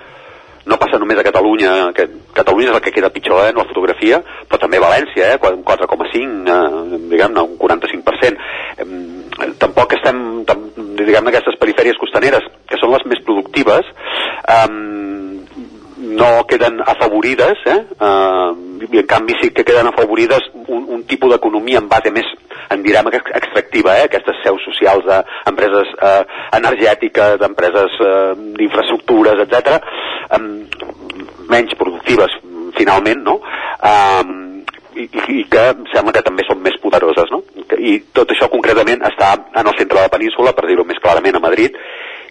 no 0.70 0.78
passa 0.78 1.00
només 1.02 1.18
a 1.18 1.26
Catalunya, 1.26 1.72
que 1.98 2.06
Catalunya 2.36 2.70
és 2.70 2.78
el 2.78 2.84
que 2.86 2.94
queda 2.94 3.12
pitjor 3.14 3.42
eh, 3.42 3.50
en 3.54 3.62
la 3.62 3.68
fotografia, 3.70 4.22
però 4.50 4.60
també 4.62 4.82
València, 4.82 5.34
eh, 5.34 5.54
un 5.54 5.64
4,5, 5.66 6.44
eh, 6.54 7.00
diguem-ne, 7.14 7.46
un 7.46 7.58
45%. 7.58 8.50
Eh, 8.78 9.50
tampoc 9.62 9.96
estem, 9.98 10.22
tam, 10.50 10.68
diguem-ne, 11.00 11.32
aquestes 11.32 11.58
perifèries 11.62 12.00
costaneres, 12.02 12.46
que 12.70 12.80
són 12.82 12.94
les 12.94 13.06
més 13.10 13.24
productives, 13.26 13.90
eh, 14.44 14.68
no 16.10 16.46
queden 16.48 16.82
afavorides, 16.82 17.58
eh, 17.66 17.80
eh, 18.02 18.52
i 18.92 18.98
en 19.02 19.08
canvi 19.08 19.36
sí 19.42 19.52
que 19.52 19.64
queden 19.64 19.88
afavorides 19.88 20.50
un, 20.68 20.86
un 20.90 21.04
tipus 21.06 21.34
d'economia 21.34 21.82
en 21.82 21.90
base 21.90 22.12
més 22.12 22.28
en 22.70 22.84
direm 22.84 23.10
extractiva, 23.14 23.98
eh? 23.98 24.08
aquestes 24.08 24.42
seus 24.44 24.64
socials 24.66 25.06
d'empreses 25.08 25.94
eh, 26.02 26.24
energètiques, 26.58 27.40
d'empreses 27.42 27.98
eh, 28.06 28.34
d'infraestructures, 28.60 29.42
etc, 29.46 29.80
eh, 30.30 30.44
menys 31.50 31.74
productives 31.80 32.36
finalment, 32.78 33.26
no? 33.26 33.40
Eh, 33.82 34.46
i, 35.00 35.08
i 35.40 35.44
que 35.50 35.66
sembla 35.94 36.14
que 36.16 36.26
també 36.26 36.46
són 36.48 36.62
més 36.64 36.78
poderoses, 36.84 37.32
no? 37.34 37.42
I 37.78 38.00
tot 38.16 38.32
això 38.34 38.50
concretament 38.52 39.06
està 39.08 39.32
en 39.40 39.66
el 39.66 39.76
centre 39.78 39.98
de 39.98 40.06
la 40.06 40.14
península, 40.14 40.54
per 40.58 40.68
dir-ho 40.68 40.86
més 40.88 41.00
clarament, 41.02 41.38
a 41.40 41.44
Madrid, 41.44 41.78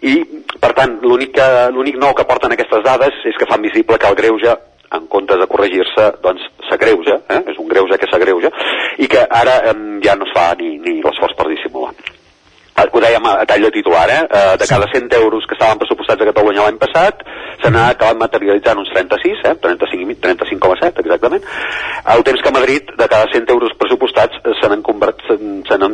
i 0.01 0.15
per 0.59 0.71
tant 0.77 0.99
l'únic 1.03 1.97
nou 1.99 2.13
que 2.15 2.27
porten 2.27 2.55
aquestes 2.55 2.83
dades 2.85 3.23
és 3.27 3.37
que 3.39 3.47
fan 3.49 3.63
visible 3.65 3.97
que 3.99 4.07
el 4.07 4.19
greuge 4.19 4.55
en 4.91 5.07
comptes 5.07 5.37
de 5.37 5.47
corregir-se, 5.47 6.05
doncs 6.23 6.45
s'agreuja, 6.69 7.19
eh? 7.29 7.43
és 7.51 7.57
un 7.61 7.67
greuge 7.69 7.97
que 8.01 8.07
s'agreuja, 8.09 8.49
i 8.97 9.07
que 9.11 9.21
ara 9.21 9.59
eh, 9.69 9.75
ja 10.05 10.15
no 10.17 10.25
es 10.25 10.33
fa 10.33 10.47
ni, 10.57 10.77
ni 10.81 10.95
l'esforç 11.03 11.35
per 11.37 11.45
dissimular. 11.51 11.93
Eh, 11.99 12.87
ho 12.89 13.01
dèiem 13.03 13.27
a 13.29 13.45
tall 13.45 13.67
de 13.67 13.71
titular, 13.75 14.07
eh? 14.09 14.23
eh 14.25 14.55
de 14.57 14.65
cada 14.65 14.89
100 14.89 15.13
euros 15.19 15.45
que 15.45 15.53
estaven 15.57 15.77
pressupostats 15.81 16.25
a 16.25 16.29
Catalunya 16.31 16.65
l'any 16.65 16.79
passat, 16.81 17.21
se 17.61 17.69
n'ha 17.69 17.89
acabat 17.93 18.17
materialitzant 18.23 18.81
uns 18.81 18.89
36, 18.95 19.45
eh? 19.45 19.55
35,7 19.67 20.17
35, 20.25 20.73
exactament, 21.05 21.45
al 22.15 22.25
temps 22.25 22.41
que 22.41 22.49
a 22.49 22.57
Madrid, 22.57 22.89
de 22.89 23.07
cada 23.07 23.29
100 23.29 23.53
euros 23.53 23.77
pressupostats, 23.77 24.41
se 24.41 24.73
n'han 24.73 25.93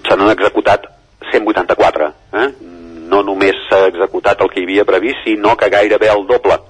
se 0.00 0.16
n'han 0.16 0.30
executat 0.32 0.88
184. 1.30 2.12
Eh? 2.32 2.48
No 3.10 3.22
només 3.26 3.58
s'ha 3.68 3.86
executat 3.90 4.40
el 4.40 4.50
que 4.52 4.60
hi 4.60 4.68
havia 4.68 4.88
previst, 4.88 5.24
sinó 5.26 5.56
que 5.58 5.70
gairebé 5.72 6.12
el 6.12 6.26
doble 6.28 6.60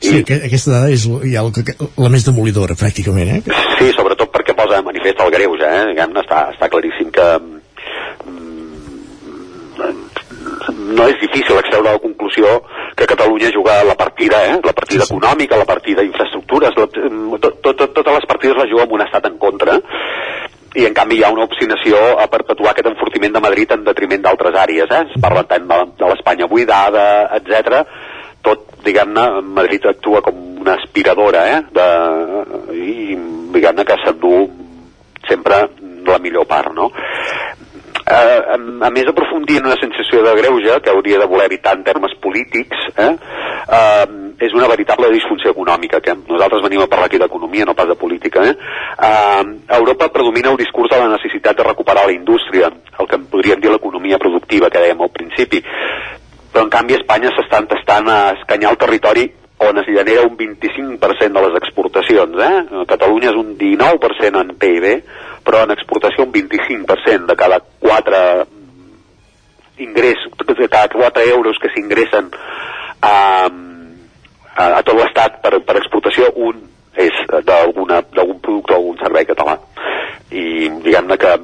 Sí, 0.00 0.20
I... 0.20 0.24
aquesta 0.46 0.72
dada 0.72 0.90
és 0.94 1.04
ja 1.04 1.42
la, 1.44 1.50
la 2.04 2.10
més 2.12 2.26
demolidora, 2.26 2.76
pràcticament, 2.78 3.28
eh? 3.36 3.40
Sí, 3.78 3.90
sobretot 3.96 4.30
perquè 4.34 4.56
posa 4.56 4.78
de 4.78 4.86
manifest 4.86 5.20
el 5.24 5.32
greuge, 5.34 5.66
eh? 5.68 5.86
Diguem 5.92 6.16
està, 6.22 6.38
està 6.54 6.70
claríssim 6.72 7.10
que 7.14 7.26
mm, 7.38 7.58
no 10.98 11.08
és 11.08 11.18
difícil 11.22 11.58
extreure 11.60 11.90
la 11.90 12.02
conclusió 12.02 12.60
que 12.98 13.06
Catalunya 13.06 13.50
juga 13.54 13.78
la 13.86 13.94
partida, 13.98 14.40
eh? 14.46 14.56
la 14.64 14.74
partida 14.74 15.04
sí, 15.04 15.06
sí. 15.06 15.14
econòmica, 15.14 15.60
la 15.60 15.68
partida 15.68 16.02
d'infraestructures, 16.02 16.78
mm, 16.78 17.42
tot, 17.44 17.60
tot, 17.62 17.84
totes 17.94 18.14
les 18.18 18.28
partides 18.30 18.58
les 18.62 18.72
juga 18.72 18.86
amb 18.86 18.96
un 18.98 19.06
estat 19.06 19.30
en 19.30 19.38
contra 19.38 19.78
i 20.78 20.86
en 20.86 20.94
canvi 20.94 21.18
hi 21.18 21.24
ha 21.26 21.32
una 21.34 21.46
obstinació 21.48 21.98
a 22.22 22.28
perpetuar 22.30 22.70
aquest 22.72 22.92
enfortiment 22.92 23.34
de 23.34 23.42
Madrid 23.42 23.72
en 23.74 23.82
detriment 23.86 24.22
d'altres 24.22 24.54
àrees. 24.54 24.92
Eh? 24.94 25.02
Es 25.14 25.22
parla 25.22 25.42
tant 25.50 25.66
de, 25.66 25.80
de 25.98 26.12
l'Espanya 26.12 26.46
buidada, 26.50 27.08
etc 27.40 27.82
tot, 28.42 28.64
diguem-ne, 28.84 29.24
Madrid 29.42 29.86
actua 29.90 30.22
com 30.24 30.38
una 30.62 30.76
aspiradora, 30.78 31.44
eh? 31.52 31.60
De, 31.74 31.86
I, 32.74 33.16
diguem-ne, 33.54 33.84
que 33.84 33.98
s'endú 34.04 34.32
sempre 35.28 35.64
la 36.08 36.18
millor 36.22 36.46
part, 36.48 36.72
no? 36.72 36.88
Eh, 38.08 38.40
a, 38.54 38.56
a 38.86 38.90
més 38.94 39.08
aprofundir 39.10 39.58
en 39.60 39.66
una 39.68 39.76
sensació 39.76 40.22
de 40.24 40.32
greuge 40.38 40.78
que 40.80 40.90
hauria 40.90 41.18
de 41.20 41.26
voler 41.28 41.44
evitar 41.50 41.74
en 41.76 41.82
termes 41.84 42.14
polítics 42.22 42.86
eh, 42.96 43.08
eh, 43.10 44.06
és 44.46 44.54
una 44.56 44.68
veritable 44.70 45.10
disfunció 45.12 45.52
econòmica 45.52 46.00
que 46.00 46.14
nosaltres 46.16 46.62
venim 46.64 46.80
a 46.80 46.86
parlar 46.88 47.10
aquí 47.10 47.20
d'economia 47.20 47.66
no 47.68 47.74
pas 47.76 47.90
de 47.90 47.98
política 48.00 48.46
eh? 48.48 48.54
Eh, 48.54 49.44
a 49.68 49.76
Europa 49.76 50.08
predomina 50.14 50.54
el 50.54 50.56
discurs 50.56 50.88
de 50.94 51.02
la 51.02 51.10
necessitat 51.18 51.58
de 51.58 51.68
recuperar 51.68 52.06
la 52.06 52.16
indústria 52.16 52.70
el 52.72 53.10
que 53.10 53.18
podríem 53.34 53.60
dir 53.60 53.74
l'economia 53.74 54.16
productiva 54.22 54.70
que 54.70 54.86
dèiem 54.86 55.04
al 55.04 55.12
principi 55.12 55.60
però 55.60 56.64
en 56.64 56.72
canvi 56.72 56.96
Espanya 56.96 57.34
s'estan 57.36 57.68
tastant 57.68 58.08
a 58.08 58.18
escanyar 58.38 58.72
el 58.72 58.80
territori 58.80 59.28
on 59.58 59.78
es 59.78 59.86
genera 59.86 60.22
un 60.22 60.36
25% 60.36 61.32
de 61.32 61.46
les 61.46 61.56
exportacions. 61.58 62.36
Eh? 62.38 62.84
Catalunya 62.86 63.32
és 63.32 63.40
un 63.40 63.56
19% 63.58 64.42
en 64.42 64.54
PIB, 64.58 64.86
però 65.44 65.64
en 65.64 65.74
exportació 65.74 66.24
un 66.26 66.32
25% 66.32 67.26
de 67.26 67.36
cada 67.36 67.60
4 67.80 68.22
ingrés, 69.78 70.18
de 70.46 70.68
cada 70.68 70.88
4 70.88 71.22
euros 71.34 71.58
que 71.62 71.70
s'ingressen 71.74 72.30
a, 73.02 73.16
a, 74.54 74.64
a 74.78 74.82
tot 74.82 74.96
l'estat 74.98 75.40
per, 75.42 75.58
per 75.66 75.78
exportació, 75.78 76.32
un 76.36 76.64
és 76.98 77.14
d'algun 77.46 78.40
producte 78.42 78.74
o 78.74 78.78
algun 78.80 78.98
servei 78.98 79.26
català. 79.26 79.54
I 80.34 80.68
diguem-ne 80.82 81.16
que 81.16 81.36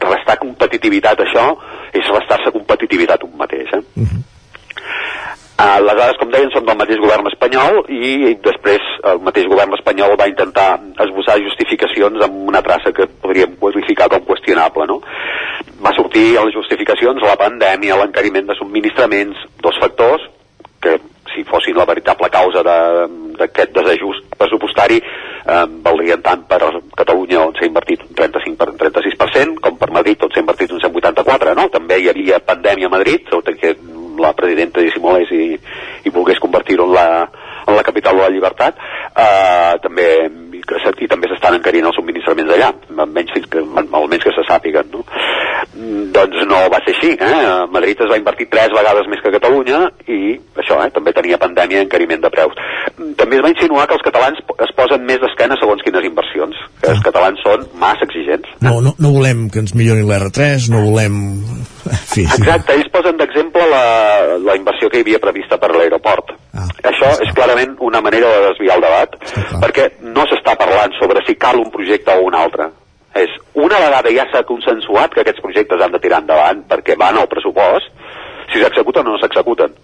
restar 0.00 0.38
competitivitat 0.40 1.20
això 1.24 1.50
és 1.92 2.08
restar-se 2.08 2.52
competitivitat 2.54 3.24
un 3.26 3.36
mateix. 3.36 3.68
Eh? 3.72 3.82
Uh 4.00 4.06
-huh. 4.06 4.22
Les 5.58 5.96
dades, 5.98 6.14
com 6.20 6.30
deien, 6.30 6.52
són 6.54 6.66
del 6.68 6.76
mateix 6.78 7.00
govern 7.02 7.26
espanyol 7.26 7.80
i 7.90 8.36
després 8.44 8.84
el 9.10 9.18
mateix 9.26 9.48
govern 9.50 9.74
espanyol 9.74 10.14
va 10.20 10.28
intentar 10.30 10.68
esbossar 11.02 11.34
justificacions 11.42 12.22
amb 12.22 12.44
una 12.52 12.62
traça 12.62 12.92
que 12.94 13.08
podríem 13.24 13.56
qualificar 13.58 14.06
com 14.12 14.22
qüestionable. 14.28 14.86
No? 14.86 15.00
Va 15.82 15.90
sortir 15.98 16.28
a 16.38 16.44
les 16.46 16.54
justificacions 16.54 17.26
la 17.26 17.34
pandèmia, 17.42 17.98
l'encariment 17.98 18.46
de 18.52 18.58
subministraments, 18.60 19.42
dos 19.64 19.82
factors 19.82 20.30
que 20.78 20.94
si 21.34 21.42
fossin 21.42 21.74
la 21.74 21.88
veritable 21.90 22.30
causa 22.30 22.62
d'aquest 22.62 23.74
de, 23.74 23.80
desajust 23.80 24.30
pressupostari 24.38 25.00
eh, 25.02 25.64
valdrien 25.84 26.22
tant 26.22 26.46
per 26.46 26.60
Catalunya 26.96 27.42
on 27.42 27.58
s'ha 27.58 27.66
invertit 27.66 28.06
un 28.06 28.14
35 28.14 28.56
per, 28.58 28.70
36% 28.86 29.58
com 29.64 29.76
per 29.80 29.90
Madrid 29.90 30.22
on 30.22 30.30
s'ha 30.32 30.42
invertit 30.44 30.72
un 30.72 30.80
184 30.86 31.54
no? 31.58 31.66
també 31.74 31.98
hi 31.98 32.08
havia 32.12 32.38
pandèmia 32.46 32.86
a 32.86 32.94
Madrid 32.94 33.26
que 33.58 33.74
la 34.22 34.34
presidenta 34.38 34.84
dissimulés 34.84 35.30
i, 35.34 35.44
i 36.04 36.14
volgués 36.14 36.40
convertir-ho 36.42 36.88
en 36.88 36.94
la, 36.94 37.08
en 37.66 37.76
la 37.76 37.84
capital 37.86 38.16
de 38.16 38.24
la 38.24 38.32
llibertat. 38.34 38.78
Eh, 39.14 39.74
també 39.84 40.08
i 40.58 41.08
també 41.10 41.28
s'estan 41.30 41.56
encarint 41.58 41.86
els 41.88 41.96
subministraments 41.98 42.52
allà 42.54 42.70
almenys, 43.04 43.32
fins 43.34 43.48
que, 43.52 43.62
almenys 43.62 44.24
que 44.26 44.34
se 44.34 44.44
sàpiguen 44.48 44.90
no? 44.92 45.04
Mm, 45.74 46.08
doncs 46.14 46.44
no 46.50 46.60
va 46.72 46.80
ser 46.84 46.94
així 46.94 47.12
eh? 47.14 47.34
Madrid 47.74 48.00
es 48.04 48.10
va 48.10 48.18
invertir 48.20 48.48
tres 48.52 48.72
vegades 48.74 49.08
més 49.10 49.22
que 49.24 49.34
Catalunya 49.34 49.80
i 50.06 50.34
això, 50.58 50.80
eh? 50.84 50.90
també 50.94 51.14
tenia 51.16 51.40
pandèmia 51.40 51.82
i 51.82 51.86
encariment 51.86 52.24
de 52.24 52.32
preus 52.34 52.56
mm, 52.96 53.14
també 53.20 53.38
es 53.38 53.44
va 53.46 53.52
insinuar 53.54 53.86
que 53.88 53.98
els 53.98 54.06
catalans 54.06 54.42
es 54.66 54.74
posen 54.78 55.06
més 55.08 55.22
d'esquena 55.22 55.58
segons 55.60 55.84
quines 55.86 56.08
inversions 56.08 56.58
que 56.82 56.92
els 56.94 57.04
catalans 57.04 57.42
són 57.44 57.66
massa 57.78 58.08
exigents 58.08 58.50
no, 58.64 58.78
no, 58.84 58.94
no 58.98 59.14
volem 59.14 59.48
que 59.52 59.62
ens 59.64 59.76
milloni 59.78 60.06
l'R3 60.06 60.70
no 60.74 60.84
volem... 60.90 61.18
Sí, 62.08 62.24
sí. 62.26 62.40
Exacte, 62.40 62.74
ells 62.74 62.88
posen 62.92 63.16
d'exemple 63.16 63.64
la, 63.70 63.84
la 64.44 64.56
inversió 64.58 64.90
que 64.90 64.98
hi 64.98 65.04
havia 65.06 65.20
prevista 65.22 65.56
per 65.60 65.70
l'aeroport 65.72 66.34
ah, 66.58 66.66
això 66.90 67.14
és 67.24 67.32
clarament 67.36 67.78
una 67.88 68.02
manera 68.04 68.34
de 68.34 68.44
desviar 68.50 68.76
el 68.76 68.84
debat 68.88 69.16
perquè 69.62 69.88
no 70.02 70.26
s'està 70.28 70.58
parlant 70.58 70.98
sobre 70.98 71.24
si 71.26 71.38
cal 71.40 71.62
un 71.62 71.72
projecte 71.74 72.18
o 72.18 72.26
un 72.26 72.36
altre 72.38 72.70
és 73.18 73.30
una 73.54 73.78
vegada 73.82 74.12
ja 74.14 74.26
s'ha 74.30 74.44
consensuat 74.46 75.14
que 75.14 75.22
aquests 75.24 75.42
projectes 75.42 75.80
han 75.82 75.94
de 75.94 76.00
tirar 76.02 76.20
endavant 76.22 76.64
perquè 76.70 76.96
van 76.98 77.18
al 77.18 77.30
pressupost, 77.30 77.90
si 78.52 78.60
s'executen 78.62 79.06
o 79.06 79.14
no 79.14 79.20
s'executen. 79.22 79.74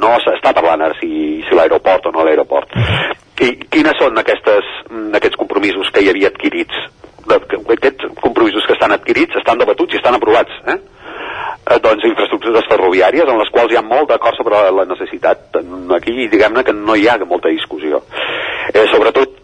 No 0.00 0.14
s'està 0.22 0.52
parlant 0.54 0.82
ara 0.86 0.96
si, 1.00 1.42
si 1.46 1.56
l'aeroport 1.56 2.06
o 2.06 2.14
no 2.14 2.24
l'aeroport. 2.24 2.72
I 3.40 3.52
quines 3.72 3.96
són 3.98 4.18
aquestes, 4.20 4.66
mm, 4.90 5.14
aquests 5.18 5.38
compromisos 5.40 5.90
que 5.94 6.02
hi 6.04 6.10
havia 6.12 6.28
adquirits? 6.28 6.86
Aquests 7.30 8.10
compromisos 8.20 8.66
que 8.66 8.74
estan 8.74 8.92
adquirits 8.92 9.38
estan 9.38 9.60
debatuts 9.60 9.94
i 9.94 10.00
estan 10.00 10.16
aprovats. 10.18 10.58
Eh? 10.66 10.78
Eh, 11.70 11.80
doncs 11.82 12.06
infraestructures 12.08 12.68
ferroviàries 12.70 13.28
en 13.28 13.40
les 13.40 13.52
quals 13.54 13.72
hi 13.72 13.78
ha 13.80 13.86
molt 13.86 14.10
d'acord 14.10 14.38
sobre 14.38 14.62
la 14.74 14.86
necessitat. 14.90 15.60
Aquí 15.96 16.16
diguem-ne 16.32 16.64
que 16.66 16.76
no 16.76 16.96
hi 16.98 17.08
ha 17.08 17.18
molta 17.24 17.52
discussió. 17.52 18.02
Eh, 18.74 18.86
sobretot 18.92 19.39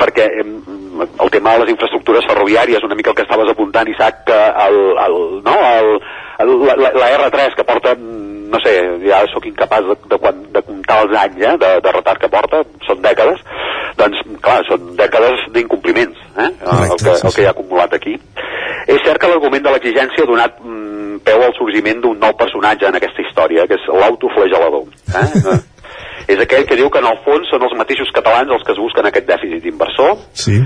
perquè 0.00 0.28
eh, 0.40 0.46
el 0.46 1.30
tema 1.34 1.54
de 1.54 1.64
les 1.64 1.74
infraestructures 1.74 2.26
ferroviàries, 2.30 2.84
una 2.86 2.96
mica 2.98 3.12
el 3.12 3.18
que 3.18 3.26
estaves 3.26 3.50
apuntant, 3.52 3.90
Isaac, 3.92 4.24
que 4.28 4.38
el, 4.66 4.80
el, 5.04 5.18
no, 5.44 5.58
el, 5.74 5.92
el, 6.44 6.56
la, 6.66 6.92
la 6.94 7.12
R3 7.18 7.54
que 7.58 7.68
porta 7.68 7.94
no 8.48 8.58
sé, 8.64 8.74
ja 9.04 9.20
sóc 9.28 9.44
incapaç 9.46 9.84
de, 9.90 9.96
de, 10.08 10.32
de 10.54 10.62
comptar 10.64 11.02
els 11.04 11.16
anys 11.20 11.44
eh, 11.44 11.54
de, 11.60 11.70
de 11.84 11.92
retard 11.94 12.20
que 12.22 12.30
porta, 12.32 12.62
són 12.86 13.02
dècades, 13.04 13.42
doncs, 13.98 14.22
clar, 14.44 14.62
són 14.68 14.92
dècades 14.98 15.44
d'incompliments, 15.54 16.22
eh, 16.38 16.48
el, 16.48 16.96
que, 16.96 17.14
el 17.14 17.34
que 17.34 17.44
hi 17.44 17.48
ha 17.48 17.54
acumulat 17.54 17.96
aquí. 17.98 18.16
És 18.88 19.02
cert 19.04 19.20
que 19.20 19.28
l'argument 19.28 19.66
de 19.66 19.74
l'exigència 19.74 20.24
ha 20.24 20.30
donat 20.30 20.60
mm, 20.64 21.20
peu 21.28 21.44
al 21.44 21.56
sorgiment 21.58 22.00
d'un 22.04 22.20
nou 22.22 22.36
personatge 22.40 22.88
en 22.88 22.96
aquesta 22.96 23.24
història, 23.26 23.66
que 23.68 23.76
és 23.76 23.90
l'autoflagelador. 23.92 24.88
Eh? 25.12 25.58
és 26.28 26.40
aquell 26.44 26.66
que 26.68 26.76
diu 26.76 26.90
que 26.92 27.00
en 27.00 27.08
el 27.08 27.18
fons 27.24 27.48
són 27.50 27.62
els 27.64 27.74
mateixos 27.78 28.10
catalans 28.14 28.52
els 28.52 28.64
que 28.66 28.74
es 28.74 28.78
busquen 28.82 29.06
aquest 29.08 29.26
dèficit 29.28 29.64
inversor, 29.70 30.18
Sí. 30.32 30.60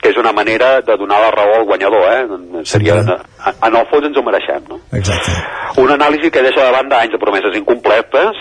que 0.00 0.12
és 0.12 0.16
una 0.16 0.32
manera 0.32 0.80
de 0.80 0.96
donar 0.96 1.18
la 1.20 1.30
raó 1.34 1.56
al 1.58 1.64
guanyador, 1.66 2.04
eh? 2.12 2.62
Seria, 2.64 3.00
en, 3.00 3.10
en 3.10 3.76
el 3.76 3.86
fons 3.90 4.06
ens 4.06 4.16
ho 4.16 4.22
mereixem, 4.22 4.62
no? 4.70 4.78
Exacte. 4.94 5.34
Una 5.82 5.96
anàlisi 5.98 6.30
que 6.30 6.42
deixa 6.42 6.64
de 6.64 6.70
banda 6.72 7.00
anys 7.02 7.16
de 7.16 7.18
promeses 7.18 7.56
incompletes, 7.58 8.38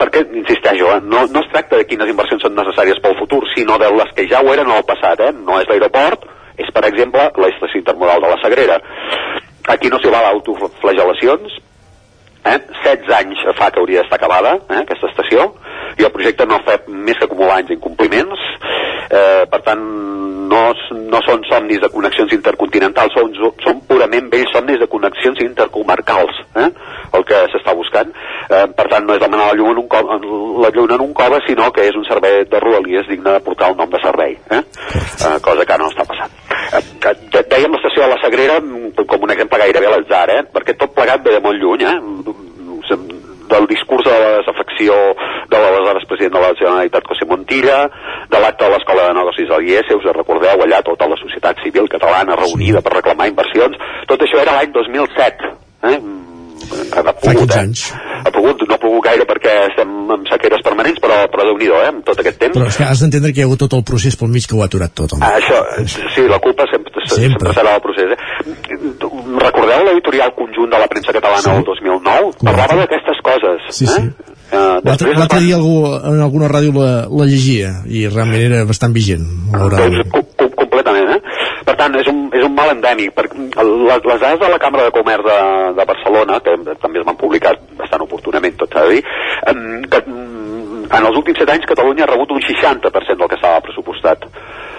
perquè, 0.00 0.24
insisteixo, 0.34 0.88
eh, 0.96 1.00
no, 1.04 1.26
no 1.28 1.42
es 1.44 1.50
tracta 1.52 1.76
de 1.76 1.84
quines 1.86 2.08
inversions 2.08 2.42
són 2.42 2.56
necessàries 2.56 2.98
pel 3.04 3.18
futur, 3.20 3.42
sinó 3.54 3.76
de 3.78 3.90
les 3.92 4.10
que 4.16 4.24
ja 4.30 4.40
ho 4.40 4.54
eren 4.54 4.70
en 4.70 4.76
el 4.78 4.88
passat, 4.88 5.20
eh? 5.20 5.32
No 5.36 5.60
és 5.60 5.68
l'aeroport, 5.68 6.24
és, 6.56 6.72
per 6.72 6.86
exemple, 6.88 7.28
la 7.36 7.52
estació 7.52 7.82
intermodal 7.84 8.24
de 8.24 8.32
la 8.32 8.40
Sagrera. 8.40 8.80
Aquí 9.68 9.90
no 9.92 10.00
s'hi 10.00 10.10
val 10.10 10.24
autoflagelacions, 10.32 11.60
eh? 12.52 12.58
16 12.84 13.14
anys 13.18 13.44
fa 13.58 13.70
que 13.70 13.82
hauria 13.82 14.02
d'estar 14.02 14.20
acabada, 14.20 14.56
eh? 14.70 14.82
aquesta 14.82 15.10
estació, 15.10 15.50
i 15.98 16.06
el 16.06 16.12
projecte 16.14 16.46
no 16.48 16.60
fa 16.66 16.78
més 16.86 17.18
que 17.18 17.28
acumular 17.28 17.60
anys 17.60 17.72
d'incompliments, 17.72 18.46
eh, 19.10 19.44
per 19.50 19.62
tant, 19.66 19.82
no, 20.46 20.60
no 21.10 21.20
són 21.26 21.44
somnis 21.48 21.80
de 21.82 21.90
connexions 21.92 22.32
intercontinentals, 22.36 23.14
són, 23.16 23.34
són 23.64 23.82
purament 23.88 24.30
vells 24.32 24.52
somnis 24.54 24.80
de 24.82 24.88
connexions 24.90 25.42
intercomarcals, 25.44 26.40
eh? 26.62 26.70
el 27.16 27.26
que 27.28 27.42
s'està 27.52 27.74
buscant. 27.76 28.12
Eh, 28.46 28.64
per 28.78 28.88
tant, 28.92 29.06
no 29.06 29.16
és 29.16 29.22
demanar 29.22 29.50
la 29.50 29.58
llum, 29.58 29.72
en 29.74 29.82
un 29.84 29.90
cova, 29.90 30.18
la 30.64 30.72
llum 30.74 30.96
en 30.98 31.06
un 31.08 31.14
cova, 31.16 31.42
sinó 31.46 31.70
que 31.74 31.88
és 31.90 31.98
un 31.98 32.06
servei 32.08 32.44
de 32.50 32.62
rodalies 32.62 33.08
digne 33.10 33.38
de 33.38 33.44
portar 33.46 33.72
el 33.72 33.78
nom 33.80 33.90
de 33.92 34.02
servei, 34.04 34.38
eh? 34.50 34.62
Eh, 34.62 35.38
cosa 35.42 35.66
que 35.66 35.80
no 35.82 35.90
està 35.92 36.06
passant. 36.08 36.35
Eh, 36.72 36.82
de- 37.32 37.44
dèiem 37.50 37.72
l'estació 37.76 38.02
de 38.02 38.08
la 38.14 38.20
Sagrera 38.22 38.58
mm, 38.60 39.06
com 39.06 39.22
un 39.22 39.30
exemple 39.30 39.58
gairebé 39.58 39.86
a 39.86 39.94
l'atzar, 39.96 40.26
eh? 40.30 40.42
perquè 40.52 40.74
tot 40.76 40.94
plegat 40.96 41.22
ve 41.24 41.36
de 41.36 41.40
molt 41.44 41.60
lluny, 41.62 41.84
eh? 41.86 41.98
del 43.46 43.66
discurs 43.70 44.02
de 44.04 44.10
la 44.10 44.30
desafecció 44.40 44.94
de 45.50 45.58
l'aleshores 45.58 46.06
president 46.10 46.34
de 46.34 46.40
la 46.42 46.54
Generalitat 46.58 47.04
José 47.06 47.26
Montilla, 47.30 47.76
de 48.30 48.40
l'acte 48.42 48.64
de 48.64 48.70
l'Escola 48.72 49.04
de 49.06 49.14
Negocis 49.14 49.48
del 49.48 49.68
IES, 49.68 49.92
us 49.94 50.08
recordeu, 50.16 50.62
allà 50.64 50.80
tota 50.82 51.06
la 51.06 51.18
societat 51.20 51.62
civil 51.62 51.86
catalana 51.88 52.34
reunida 52.34 52.82
per 52.82 52.96
reclamar 52.96 53.28
inversions, 53.30 53.78
tot 54.10 54.22
això 54.26 54.42
era 54.42 54.56
l'any 54.58 54.72
2007, 54.74 55.52
eh? 55.92 55.98
Ha 56.72 57.12
pogut, 57.12 57.54
eh? 57.56 57.66
ha 58.26 58.30
pogut, 58.34 58.62
no 58.68 58.74
ha 58.74 58.80
pogut 58.82 59.04
gaire 59.06 59.26
perquè 59.28 59.54
estem 59.70 59.94
amb 60.16 60.28
sequeres 60.30 60.62
permanents, 60.66 61.00
però, 61.02 61.18
però 61.32 61.46
déu-n'hi-do, 61.50 61.78
eh? 61.82 61.88
amb 61.92 62.04
tot 62.06 62.20
aquest 62.22 62.38
temps. 62.42 62.56
Però 62.56 62.68
és 62.70 62.76
que 62.80 62.84
has 62.88 63.00
d'entendre 63.04 63.32
que 63.32 63.40
hi 63.40 63.44
ha 63.44 63.48
hagut 63.50 63.62
tot 63.66 63.76
el 63.78 63.84
procés 63.86 64.16
pel 64.20 64.32
mig 64.34 64.46
que 64.46 64.56
ho 64.56 64.62
ha 64.62 64.68
aturat 64.70 64.94
tot, 64.94 65.14
home. 65.16 65.24
Ah, 65.26 65.36
això, 65.40 65.60
sí, 66.14 66.26
la 66.30 66.38
culpa 66.42 66.66
sempre, 66.72 66.92
sempre. 67.06 67.22
sempre 67.24 67.54
serà 67.58 67.74
el 67.78 67.82
procés. 67.84 68.14
Eh? 68.14 68.76
Recordeu 69.46 69.84
l'editorial 69.88 70.32
conjunt 70.38 70.70
de 70.72 70.78
la 70.80 70.88
premsa 70.90 71.12
catalana 71.16 71.42
Sí. 71.42 71.50
del 71.50 71.64
2009? 71.64 72.32
Parlava 72.44 72.80
d'aquestes 72.82 73.20
coses. 73.22 73.68
Sí, 73.70 73.86
sí. 73.86 74.00
Eh? 74.00 74.32
Eh, 74.46 74.56
L'altre 74.56 74.92
després 74.92 75.18
l'altre 75.18 75.40
dia 75.42 75.56
algú, 75.56 75.80
en 75.96 76.20
alguna 76.22 76.46
ràdio 76.48 76.70
la, 76.76 76.90
la 77.10 77.24
llegia 77.26 77.80
i 77.90 78.04
realment 78.06 78.44
era 78.46 78.60
bastant 78.64 78.92
vigent. 78.94 79.24
malauradament. 79.50 80.06
Eh? 81.66 81.72
Per 81.72 81.74
tant, 81.74 81.96
és 81.98 82.06
un, 82.06 82.28
és 82.30 82.44
un 82.46 82.54
mal 82.54 82.70
endèmic. 82.70 83.12
Per, 83.16 83.26
les, 83.34 84.04
les 84.06 84.20
dades 84.22 84.38
de 84.38 84.50
la 84.52 84.58
Cambra 84.62 84.84
de 84.86 84.94
Comerç 84.94 85.26
de, 85.26 85.38
de 85.74 85.86
Barcelona, 85.88 86.38
que 86.40 86.54
també 86.82 87.02
es 87.02 87.06
van 87.06 87.18
publicar 87.18 87.56
bastant 87.78 88.06
oportunament, 88.06 88.54
tot 88.56 88.72
s'ha 88.72 88.86
de 88.86 88.94
dir, 88.94 89.02
que 89.90 90.00
mm, 90.06 90.86
en 90.86 91.08
els 91.10 91.18
últims 91.18 91.42
set 91.42 91.50
anys 91.50 91.66
Catalunya 91.66 92.06
ha 92.06 92.12
rebut 92.12 92.30
un 92.30 92.40
60% 92.40 93.18
del 93.18 93.28
que 93.28 93.38
estava 93.40 93.60
pressupostat. 93.66 94.28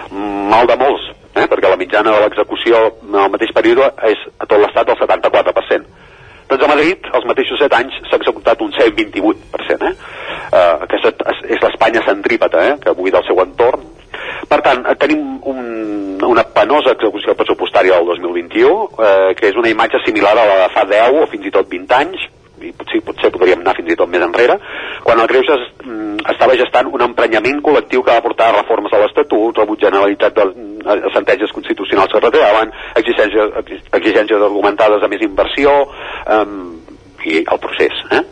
Mal 0.08 0.66
de 0.66 0.76
molts, 0.80 1.10
eh? 1.36 1.44
perquè 1.44 1.68
la 1.68 1.76
mitjana 1.76 2.14
de 2.14 2.24
l'execució 2.24 2.80
en 3.04 3.20
el 3.20 3.32
mateix 3.34 3.52
període 3.52 3.90
és 4.08 4.24
a 4.40 4.48
tot 4.48 4.62
l'estat 4.62 4.88
del 4.88 4.96
74%. 4.96 6.06
Doncs 6.48 6.64
a 6.64 6.68
Madrid, 6.70 7.04
els 7.12 7.26
mateixos 7.28 7.60
7 7.60 7.76
anys, 7.76 7.96
s'ha 8.08 8.16
executat 8.16 8.62
un 8.64 8.72
128%. 8.72 9.84
Eh? 9.84 9.92
Uh, 10.48 10.80
aquesta 10.86 11.12
és, 11.44 11.60
l'Espanya 11.60 12.00
centrípeta, 12.06 12.64
eh? 12.70 12.78
que 12.80 12.96
buida 12.96 13.20
el 13.20 13.28
seu 13.28 13.42
entorn. 13.44 13.84
Per 14.48 14.60
tant, 14.62 14.84
eh, 14.86 14.96
tenim 15.00 15.38
un, 15.50 15.60
una 16.28 16.44
penosa 16.54 16.94
execució 16.94 17.34
pressupostària 17.38 17.98
del 17.98 18.10
2021, 18.14 18.88
eh, 18.98 19.34
que 19.38 19.50
és 19.50 19.58
una 19.58 19.70
imatge 19.72 20.02
similar 20.06 20.36
a 20.36 20.46
la 20.46 20.58
de 20.64 20.72
fa 20.74 20.84
10 20.88 21.22
o 21.22 21.26
fins 21.32 21.48
i 21.48 21.54
tot 21.54 21.70
20 21.70 21.96
anys, 21.98 22.28
i 22.58 22.72
potser, 22.74 23.00
potser 23.06 23.30
podríem 23.34 23.60
anar 23.62 23.76
fins 23.78 23.92
i 23.92 23.96
tot 23.98 24.10
més 24.10 24.22
enrere, 24.24 24.58
quan 25.06 25.20
el 25.22 25.28
Greuges 25.30 25.62
mm, 25.84 26.24
estava 26.32 26.56
gestant 26.58 26.90
un 26.90 27.04
emprenyament 27.06 27.60
col·lectiu 27.62 28.02
que 28.02 28.14
va 28.14 28.24
portar 28.24 28.48
a 28.50 28.56
reformes 28.60 28.94
a 28.94 29.02
l'Estatut, 29.02 29.60
rebuig 29.62 29.84
generalitat 29.84 30.34
de 30.38 30.48
a 30.88 31.12
sentències 31.12 31.52
constitucionals 31.52 32.12
que 32.12 32.22
retiraven, 32.22 32.72
exigències, 32.96 33.54
exigències 33.92 34.40
argumentades 34.40 35.02
de 35.02 35.10
més 35.12 35.24
inversió, 35.26 35.74
eh, 36.26 36.44
i 37.28 37.44
el 37.44 37.62
procés. 37.62 38.04
Eh? 38.10 38.24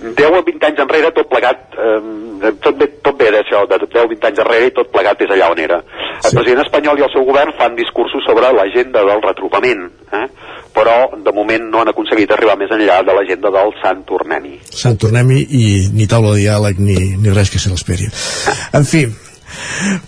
10 0.00 0.32
o 0.32 0.42
20 0.42 0.64
anys 0.64 0.80
enrere, 0.80 1.10
tot 1.12 1.28
plegat, 1.28 1.74
eh, 1.76 2.52
tot, 2.64 2.76
ve, 2.80 2.86
tot 3.04 3.18
ve 3.20 3.28
d'això, 3.34 3.66
de 3.68 3.78
10 3.84 4.04
o 4.04 4.08
20 4.08 4.28
anys 4.30 4.40
enrere 4.44 4.70
i 4.70 4.74
tot 4.76 4.88
plegat 4.92 5.20
és 5.26 5.34
allà 5.34 5.50
on 5.52 5.60
era. 5.60 5.80
El 6.24 6.36
president 6.36 6.62
espanyol 6.64 7.00
i 7.00 7.04
el 7.04 7.12
seu 7.12 7.26
govern 7.28 7.52
fan 7.58 7.76
discursos 7.76 8.24
sobre 8.24 8.48
l'agenda 8.56 9.04
del 9.04 9.20
retrobament, 9.24 9.86
eh? 10.16 10.26
però 10.72 10.96
de 11.20 11.32
moment 11.36 11.68
no 11.68 11.82
han 11.82 11.92
aconseguit 11.92 12.32
arribar 12.32 12.56
més 12.56 12.72
enllà 12.72 13.00
de 13.04 13.16
l'agenda 13.16 13.52
del 13.52 13.72
Sant 13.82 14.04
Tornem-hi. 14.08 14.56
Sant 14.64 14.96
Tornem-hi 15.00 15.40
i 15.60 15.64
ni 15.92 16.08
taula 16.08 16.32
de 16.36 16.44
diàleg 16.46 16.80
ni, 16.80 16.98
ni 17.20 17.34
res 17.36 17.52
que 17.52 17.60
se 17.60 17.72
l'esperi. 17.72 18.08
En 18.78 18.86
fi, 18.88 19.04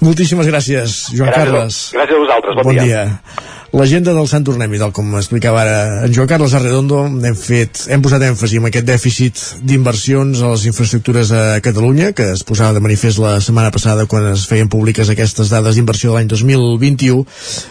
moltíssimes 0.01 0.49
gràcies, 0.49 1.01
Joan 1.13 1.33
Gràcies 1.33 1.53
Carles. 1.53 1.81
gràcies 1.99 2.17
a 2.17 2.25
vosaltres, 2.27 2.63
bon 2.65 2.79
dia. 2.79 2.85
dia. 2.87 3.51
L'agenda 3.73 4.13
del 4.13 4.27
Sant 4.29 4.45
Tornem-hi, 4.45 4.77
tal 4.77 4.91
com 4.93 5.15
explicava 5.17 5.63
ara 5.63 5.77
en 6.05 6.13
Joan 6.13 6.27
Carles 6.29 6.53
Arredondo, 6.53 6.99
hem, 7.09 7.37
fet, 7.39 7.87
hem 7.89 8.03
posat 8.05 8.21
èmfasi 8.27 8.59
en 8.61 8.67
aquest 8.69 8.85
dèficit 8.85 9.41
d'inversions 9.65 10.43
a 10.45 10.51
les 10.51 10.67
infraestructures 10.69 11.31
a 11.33 11.45
Catalunya, 11.65 12.11
que 12.13 12.27
es 12.35 12.43
posava 12.45 12.77
de 12.77 12.83
manifest 12.85 13.23
la 13.23 13.39
setmana 13.41 13.71
passada 13.73 14.05
quan 14.05 14.29
es 14.35 14.45
feien 14.51 14.69
públiques 14.69 15.09
aquestes 15.09 15.49
dades 15.49 15.81
d'inversió 15.81 16.13
de 16.13 16.19
l'any 16.19 16.29
2021, 16.29 17.25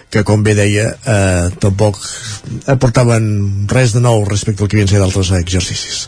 que 0.10 0.26
com 0.26 0.42
bé 0.42 0.58
deia, 0.58 0.88
eh, 1.06 1.54
tampoc 1.62 2.02
aportaven 2.66 3.30
res 3.70 3.94
de 3.94 4.02
nou 4.02 4.26
respecte 4.26 4.66
al 4.66 4.74
que 4.74 4.80
havien 4.80 4.90
ser 4.90 5.04
d'altres 5.06 5.30
exercicis. 5.38 6.08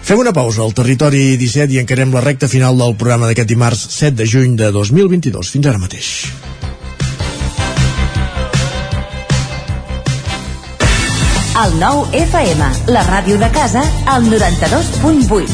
Fem 0.00 0.24
una 0.24 0.32
pausa 0.32 0.64
al 0.64 0.72
territori 0.72 1.36
17 1.36 1.76
i 1.76 1.84
encarem 1.84 2.16
la 2.16 2.24
recta 2.24 2.48
final 2.48 2.80
del 2.80 2.96
programa 2.96 3.28
d'aquest 3.28 3.52
dimarts 3.52 3.84
7 4.00 4.16
de 4.16 4.32
juny 4.32 4.56
de 4.56 4.72
2022. 4.72 5.52
Fins 5.58 5.68
ara 5.68 5.84
mateix. 5.84 6.16
El 11.54 11.76
nou 11.78 12.00
FM, 12.10 12.66
la 12.90 13.04
ràdio 13.06 13.36
de 13.38 13.46
casa, 13.54 13.84
al 14.10 14.24
92.8. 14.26 15.46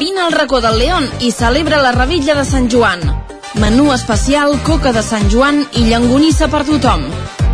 Vine 0.00 0.24
al 0.24 0.32
racó 0.34 0.58
del 0.60 0.80
León 0.80 1.06
i 1.22 1.30
celebra 1.30 1.78
la 1.78 1.92
Revilla 1.94 2.34
de 2.34 2.42
Sant 2.44 2.66
Joan. 2.72 2.98
Menú 3.62 3.92
especial, 3.94 4.58
coca 4.66 4.90
de 4.92 5.04
Sant 5.06 5.30
Joan 5.30 5.62
i 5.78 5.86
llangonissa 5.86 6.50
per 6.50 6.64
tothom. 6.66 7.06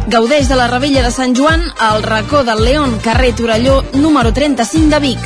Gaudeix 0.08 0.48
de 0.48 0.56
la 0.56 0.70
Revilla 0.72 1.04
de 1.04 1.12
Sant 1.12 1.36
Joan 1.36 1.68
al 1.76 2.02
racó 2.08 2.40
del 2.42 2.64
León, 2.64 2.98
carrer 3.04 3.34
Torelló, 3.36 3.82
número 3.92 4.32
35 4.32 4.88
de 4.96 5.00
Vic. 5.04 5.20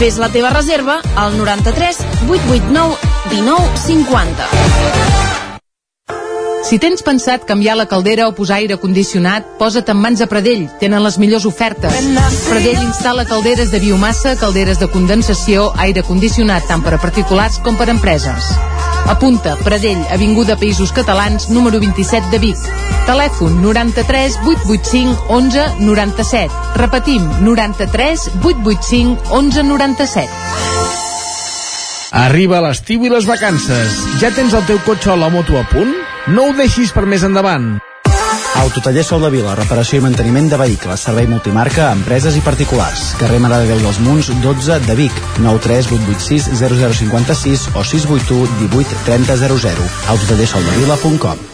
Fes 0.00 0.18
la 0.18 0.30
teva 0.34 0.50
reserva 0.50 0.98
al 1.14 1.38
93 1.38 1.96
889 2.26 2.96
19 3.30 3.78
50. 3.86 5.13
Si 6.64 6.78
tens 6.80 7.02
pensat 7.04 7.42
canviar 7.44 7.74
la 7.76 7.84
caldera 7.84 8.24
o 8.24 8.32
posar 8.32 8.56
aire 8.62 8.78
condicionat, 8.80 9.44
posa't 9.58 9.90
en 9.92 9.98
mans 10.00 10.22
a 10.24 10.26
Pradell. 10.30 10.62
Tenen 10.80 11.02
les 11.04 11.18
millors 11.20 11.44
ofertes. 11.44 11.92
Pradell 12.46 12.80
instal·la 12.80 13.26
calderes 13.28 13.68
de 13.68 13.82
biomassa, 13.82 14.32
calderes 14.40 14.80
de 14.80 14.88
condensació, 14.88 15.66
aire 15.84 16.00
condicionat 16.08 16.64
tant 16.70 16.80
per 16.80 16.94
a 16.96 17.00
particulars 17.02 17.58
com 17.60 17.76
per 17.76 17.90
a 17.90 17.92
empreses. 17.92 18.48
Apunta, 19.12 19.58
Pradell, 19.60 20.00
Avinguda 20.08 20.56
Països 20.56 20.94
Catalans, 20.96 21.50
número 21.52 21.82
27 21.84 22.32
de 22.32 22.40
Vic. 22.40 22.64
Telèfon 23.04 23.60
93 23.60 24.40
885 24.46 25.28
11 25.36 25.84
97. 25.84 26.48
Repetim, 26.80 27.28
93 27.44 28.30
885 28.40 29.36
11 29.36 29.68
97. 29.68 30.32
Arriba 32.24 32.64
l'estiu 32.64 33.04
i 33.04 33.12
les 33.12 33.28
vacances. 33.28 34.00
Ja 34.22 34.32
tens 34.32 34.56
el 34.56 34.64
teu 34.64 34.80
cotxe 34.88 35.12
o 35.12 35.20
la 35.20 35.28
moto 35.28 35.60
a 35.60 35.68
punt? 35.68 35.92
No 36.32 36.46
ho 36.48 36.52
deixis 36.56 36.88
per 36.96 37.04
més 37.04 37.24
endavant. 37.26 37.74
Autotaller 38.56 39.02
Sol 39.04 39.20
de 39.26 39.28
Vila, 39.34 39.52
reparació 39.58 39.98
i 40.00 40.04
manteniment 40.04 40.48
de 40.48 40.56
vehicles, 40.56 41.04
servei 41.04 41.26
multimarca 41.28 41.90
a 41.90 41.92
empreses 41.98 42.38
i 42.38 42.42
particulars. 42.46 43.10
Carrer 43.20 43.42
Mare 43.44 43.60
de 43.60 43.68
Déu 43.74 43.82
dels 43.84 44.00
Munts, 44.00 44.30
12 44.40 44.80
de 44.86 44.96
Vic, 45.02 45.18
93886 45.44 46.48
0056 46.62 47.66
o 47.74 47.84
681 47.84 48.62
18 48.62 49.02
30 49.10 49.42
00. 49.42 49.90
autotallersoldevila.com 50.14 51.53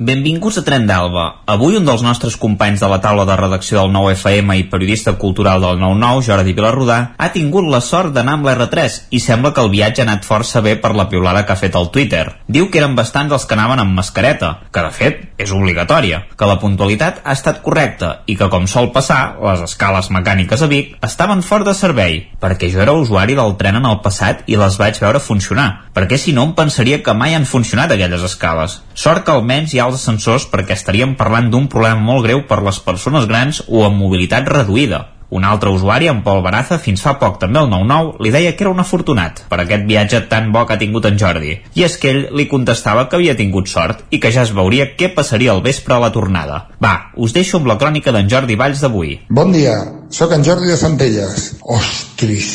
Benvinguts 0.00 0.56
a 0.56 0.62
Tren 0.64 0.86
d'Alba. 0.88 1.22
Avui 1.52 1.74
un 1.76 1.84
dels 1.84 2.00
nostres 2.00 2.38
companys 2.40 2.80
de 2.80 2.88
la 2.88 3.02
taula 3.04 3.26
de 3.28 3.34
redacció 3.36 3.82
del 3.82 3.90
9FM 3.92 4.54
i 4.56 4.62
periodista 4.72 5.12
cultural 5.20 5.60
del 5.60 5.76
99, 5.76 6.22
Jordi 6.24 6.54
Vilarrudà, 6.56 6.96
ha 7.20 7.26
tingut 7.34 7.66
la 7.68 7.82
sort 7.84 8.14
d'anar 8.14 8.38
amb 8.38 8.48
l'R3 8.48 8.96
i 9.12 9.20
sembla 9.20 9.50
que 9.52 9.60
el 9.60 9.68
viatge 9.68 10.00
ha 10.00 10.06
anat 10.08 10.24
força 10.24 10.62
bé 10.64 10.78
per 10.80 10.94
la 10.96 11.04
piulada 11.10 11.42
que 11.44 11.52
ha 11.52 11.60
fet 11.60 11.76
al 11.76 11.90
Twitter. 11.92 12.22
Diu 12.48 12.70
que 12.70 12.80
eren 12.80 12.94
bastants 12.96 13.34
els 13.36 13.44
que 13.44 13.58
anaven 13.58 13.82
amb 13.84 13.92
mascareta, 13.98 14.54
que 14.72 14.86
de 14.86 14.94
fet 14.96 15.20
és 15.36 15.52
obligatòria, 15.52 16.22
que 16.32 16.48
la 16.48 16.56
puntualitat 16.64 17.20
ha 17.20 17.36
estat 17.36 17.60
correcta 17.60 18.22
i 18.24 18.38
que 18.40 18.48
com 18.48 18.64
sol 18.72 18.88
passar, 18.96 19.36
les 19.44 19.66
escales 19.68 20.08
mecàniques 20.08 20.64
a 20.64 20.70
Vic 20.72 20.96
estaven 21.04 21.44
fora 21.44 21.68
de 21.68 21.76
servei, 21.76 22.22
perquè 22.40 22.72
jo 22.72 22.80
era 22.80 22.96
usuari 22.96 23.36
del 23.36 23.52
tren 23.60 23.76
en 23.76 23.90
el 23.92 24.00
passat 24.00 24.48
i 24.48 24.56
les 24.56 24.80
vaig 24.80 24.96
veure 25.04 25.20
funcionar, 25.20 25.92
perquè 25.92 26.16
si 26.16 26.32
no 26.32 26.48
em 26.48 26.56
pensaria 26.56 27.02
que 27.04 27.12
mai 27.12 27.36
han 27.36 27.44
funcionat 27.44 27.92
aquelles 27.92 28.24
escales. 28.24 28.80
Sort 28.96 29.28
que 29.28 29.36
almenys 29.36 29.76
hi 29.76 29.84
ha 29.84 29.89
els 29.90 30.00
ascensors 30.00 30.48
perquè 30.50 30.78
estaríem 30.78 31.16
parlant 31.18 31.50
d'un 31.52 31.68
problema 31.70 32.00
molt 32.00 32.26
greu 32.26 32.46
per 32.48 32.62
les 32.64 32.78
persones 32.82 33.26
grans 33.30 33.64
o 33.68 33.84
amb 33.86 33.98
mobilitat 34.00 34.48
reduïda. 34.48 35.08
Un 35.30 35.44
altre 35.44 35.70
usuari, 35.70 36.08
en 36.10 36.24
Pol 36.26 36.40
Baraza, 36.42 36.80
fins 36.82 37.04
fa 37.04 37.12
poc 37.20 37.36
també 37.38 37.60
el 37.60 37.68
9-9, 37.70 38.16
li 38.24 38.32
deia 38.34 38.56
que 38.58 38.64
era 38.66 38.72
un 38.74 38.82
afortunat 38.82 39.44
per 39.52 39.60
aquest 39.62 39.86
viatge 39.86 40.24
tan 40.32 40.50
bo 40.50 40.64
que 40.66 40.74
ha 40.74 40.80
tingut 40.80 41.06
en 41.06 41.20
Jordi. 41.22 41.54
I 41.78 41.86
és 41.86 41.94
que 42.02 42.10
ell 42.10 42.20
li 42.34 42.48
contestava 42.50 43.06
que 43.06 43.20
havia 43.20 43.36
tingut 43.38 43.70
sort 43.70 44.02
i 44.10 44.18
que 44.18 44.34
ja 44.34 44.42
es 44.42 44.50
veuria 44.56 44.88
què 44.98 45.12
passaria 45.14 45.54
al 45.54 45.62
vespre 45.62 45.94
a 45.94 46.00
la 46.02 46.10
tornada. 46.10 46.58
Va, 46.82 46.94
us 47.14 47.34
deixo 47.36 47.60
amb 47.60 47.70
la 47.70 47.78
crònica 47.78 48.10
d'en 48.10 48.30
Jordi 48.30 48.58
Valls 48.58 48.82
d'avui. 48.82 49.20
Bon 49.30 49.54
dia, 49.54 49.78
sóc 50.10 50.34
en 50.34 50.42
Jordi 50.42 50.72
de 50.72 50.78
Centelles. 50.82 51.50
Ostris, 51.62 52.50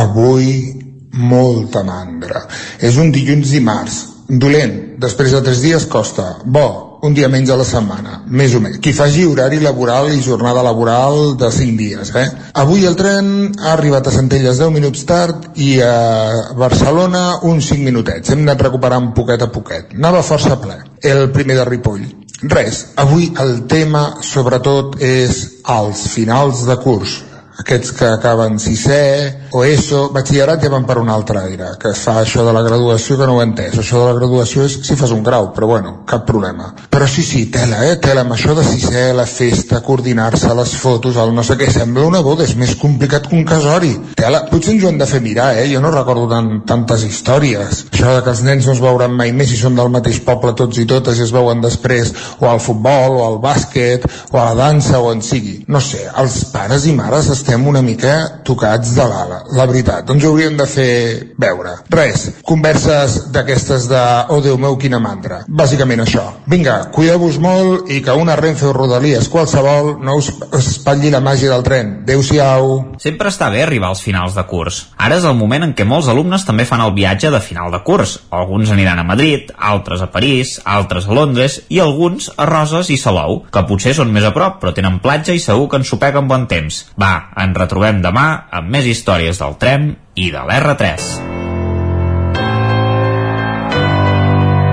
avui 0.00 0.78
molta 1.12 1.84
mandra. 1.84 2.46
És 2.80 2.96
un 2.96 3.12
dilluns 3.12 3.52
dimarts. 3.52 4.06
Dolent, 4.28 5.00
després 5.00 5.32
de 5.32 5.40
tres 5.40 5.62
dies 5.64 5.86
costa. 5.88 6.34
Bo, 6.44 6.98
un 7.00 7.14
dia 7.16 7.30
menys 7.32 7.48
a 7.48 7.56
la 7.56 7.64
setmana, 7.64 8.18
més 8.28 8.52
o 8.52 8.60
menys. 8.60 8.76
Qui 8.84 8.92
faci 8.92 9.22
horari 9.24 9.56
laboral 9.62 10.10
i 10.12 10.20
jornada 10.20 10.60
laboral 10.66 11.32
de 11.40 11.48
5 11.54 11.78
dies, 11.80 12.10
eh? 12.12 12.26
Avui 12.60 12.84
el 12.84 12.96
tren 12.98 13.30
ha 13.56 13.72
arribat 13.72 14.06
a 14.06 14.12
Centelles 14.12 14.60
10 14.60 14.74
minuts 14.74 15.06
tard 15.08 15.56
i 15.56 15.78
a 15.80 16.52
Barcelona 16.60 17.38
uns 17.48 17.70
5 17.72 17.88
minutets. 17.88 18.34
Hem 18.34 18.44
anat 18.44 18.66
recuperant 18.68 19.14
poquet 19.16 19.46
a 19.46 19.48
poquet. 19.54 19.96
Anava 19.96 20.20
força 20.26 20.60
ple. 20.60 20.76
El 21.00 21.30
primer 21.32 21.56
de 21.62 21.64
Ripoll. 21.70 22.04
Res, 22.52 22.84
avui 23.00 23.32
el 23.40 23.62
tema 23.66 24.18
sobretot 24.22 25.00
és 25.00 25.40
als 25.64 26.04
finals 26.12 26.66
de 26.68 26.76
curs 26.84 27.16
aquests 27.58 27.92
que 27.98 28.06
acaben 28.06 28.58
sisè 28.62 29.48
o 29.50 29.64
ESO, 29.64 30.08
batxillerat 30.14 30.62
ja 30.62 30.70
van 30.70 30.84
per 30.86 30.98
un 31.00 31.08
altre 31.10 31.40
aire, 31.40 31.72
que 31.80 31.90
fa 31.96 32.18
això 32.22 32.44
de 32.46 32.52
la 32.54 32.62
graduació 32.62 33.16
que 33.18 33.26
no 33.26 33.34
ho 33.36 33.40
he 33.42 33.46
entès, 33.48 33.78
això 33.80 34.02
de 34.02 34.10
la 34.12 34.18
graduació 34.18 34.66
és 34.68 34.76
si 34.86 34.96
fas 34.98 35.12
un 35.14 35.24
grau, 35.26 35.50
però 35.56 35.66
bueno, 35.70 35.94
cap 36.06 36.26
problema. 36.28 36.70
Però 36.92 37.08
sí, 37.10 37.24
sí, 37.26 37.46
tela, 37.52 37.80
eh, 37.88 37.96
tela 38.02 38.22
amb 38.22 38.36
això 38.36 38.54
de 38.54 38.64
sisè, 38.66 39.08
la 39.16 39.26
festa, 39.26 39.80
coordinar-se, 39.84 40.52
les 40.54 40.74
fotos 40.78 41.18
el 41.18 41.34
no 41.34 41.44
sé 41.46 41.56
què, 41.58 41.70
sembla 41.72 42.06
una 42.06 42.22
boda 42.24 42.44
és 42.46 42.54
més 42.60 42.74
complicat 42.78 43.26
que 43.26 43.36
un 43.36 43.46
casori. 43.48 43.94
Tela, 44.18 44.44
potser 44.52 44.76
ens 44.76 44.84
ho 44.84 44.92
hem 44.92 45.00
de 45.00 45.08
fer 45.10 45.22
mirar, 45.24 45.50
eh, 45.58 45.66
jo 45.72 45.82
no 45.82 45.92
recordo 45.94 46.28
tant, 46.30 46.52
tantes 46.68 47.04
històries. 47.08 47.84
Això 47.90 48.14
de 48.18 48.22
que 48.22 48.34
els 48.36 48.44
nens 48.46 48.68
no 48.68 48.76
es 48.76 48.84
veuran 48.84 49.16
mai 49.16 49.32
més 49.32 49.50
si 49.50 49.58
són 49.58 49.78
del 49.78 49.90
mateix 49.90 50.20
poble 50.26 50.54
tots 50.58 50.78
i 50.78 50.86
totes 50.86 51.18
i 51.18 51.26
es 51.26 51.34
veuen 51.34 51.64
després 51.64 52.14
o 52.38 52.46
al 52.52 52.62
futbol, 52.62 53.18
o 53.18 53.26
al 53.26 53.40
bàsquet 53.42 54.06
o 54.30 54.38
a 54.38 54.50
la 54.50 54.56
dansa, 54.58 55.00
o 55.00 55.10
en 55.12 55.24
sigui. 55.24 55.64
No 55.66 55.80
sé, 55.82 56.04
els 56.20 56.44
pares 56.52 56.86
i 56.86 56.94
mares 56.94 57.32
estem 57.48 57.66
una 57.66 57.80
mica 57.80 58.42
tocats 58.44 58.90
de 58.92 59.04
l'ala, 59.08 59.38
la 59.56 59.64
veritat, 59.64 60.10
ens 60.12 60.24
ho 60.24 60.34
hauríem 60.34 60.58
de 60.58 60.66
fer 60.68 60.92
veure. 61.40 61.70
Res, 61.88 62.26
converses 62.44 63.14
d'aquestes 63.32 63.86
de, 63.88 64.00
oh 64.28 64.42
Déu 64.44 64.58
meu, 64.60 64.76
quina 64.76 64.98
mandra. 65.00 65.38
Bàsicament 65.48 66.02
això. 66.04 66.26
Vinga, 66.44 66.74
cuideu-vos 66.92 67.38
molt 67.40 67.88
i 67.88 68.02
que 68.04 68.12
una 68.12 68.36
Renfe 68.36 68.66
o 68.68 68.74
Rodalies 68.76 69.30
qualsevol 69.32 69.94
no 70.04 70.18
us 70.20 70.28
espatlli 70.58 71.08
la 71.08 71.22
màgia 71.24 71.54
del 71.54 71.64
tren. 71.64 71.94
Adéu-siau. 72.02 72.74
Sempre 73.00 73.32
està 73.32 73.48
bé 73.54 73.62
arribar 73.64 73.94
als 73.94 74.04
finals 74.04 74.36
de 74.36 74.44
curs. 74.50 74.82
Ara 75.00 75.16
és 75.16 75.24
el 75.24 75.36
moment 75.40 75.64
en 75.64 75.72
què 75.72 75.88
molts 75.88 76.12
alumnes 76.12 76.44
també 76.44 76.68
fan 76.68 76.84
el 76.84 76.92
viatge 76.98 77.32
de 77.32 77.40
final 77.40 77.72
de 77.72 77.80
curs. 77.86 78.18
Alguns 78.28 78.74
aniran 78.76 79.00
a 79.00 79.06
Madrid, 79.08 79.54
altres 79.56 80.04
a 80.04 80.10
París, 80.12 80.58
altres 80.68 81.08
a 81.08 81.16
Londres 81.16 81.62
i 81.72 81.80
alguns 81.80 82.28
a 82.36 82.44
Roses 82.48 82.92
i 82.92 83.00
Salou, 83.00 83.40
que 83.48 83.64
potser 83.72 83.96
són 83.96 84.12
més 84.12 84.28
a 84.28 84.36
prop 84.36 84.60
però 84.60 84.76
tenen 84.76 85.00
platja 85.00 85.32
i 85.32 85.40
segur 85.40 85.70
que 85.72 85.80
ens 85.80 85.96
ho 85.96 86.00
peguen 86.00 86.28
bon 86.28 86.44
temps. 86.50 86.84
Va, 87.00 87.12
Ens 87.38 87.54
retrobem 87.58 88.00
demà 88.02 88.26
amb 88.58 88.70
més 88.74 88.86
històries 88.90 89.38
del 89.38 89.54
tren 89.62 89.92
i 90.18 90.30
de 90.34 90.42
l'R3. 90.42 91.06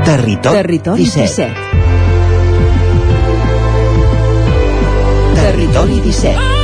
Territori, 0.06 0.58
Territori 0.61 1.06
17. 1.06 1.45
17. 1.45 1.76
Territori 5.45 6.02
17. 6.10 6.55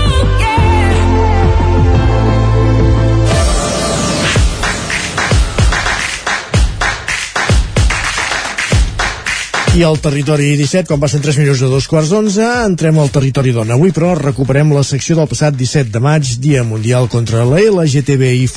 I 9.72 9.86
al 9.88 10.02
territori 10.04 10.50
17, 10.60 10.84
quan 10.90 11.00
passen 11.00 11.22
3 11.24 11.38
minuts 11.40 11.62
de 11.64 11.70
dos 11.72 11.86
quarts 11.88 12.10
d'onze, 12.12 12.44
entrem 12.66 13.00
al 13.00 13.08
territori 13.14 13.54
dona. 13.56 13.78
Avui, 13.80 13.94
però, 13.96 14.12
recuperem 14.20 14.74
la 14.76 14.84
secció 14.84 15.16
del 15.16 15.32
passat 15.32 15.56
17 15.56 15.96
de 15.96 16.04
maig, 16.04 16.36
Dia 16.44 16.66
Mundial 16.68 17.08
contra 17.08 17.48
la 17.48 17.64
LGTBI 17.64 18.52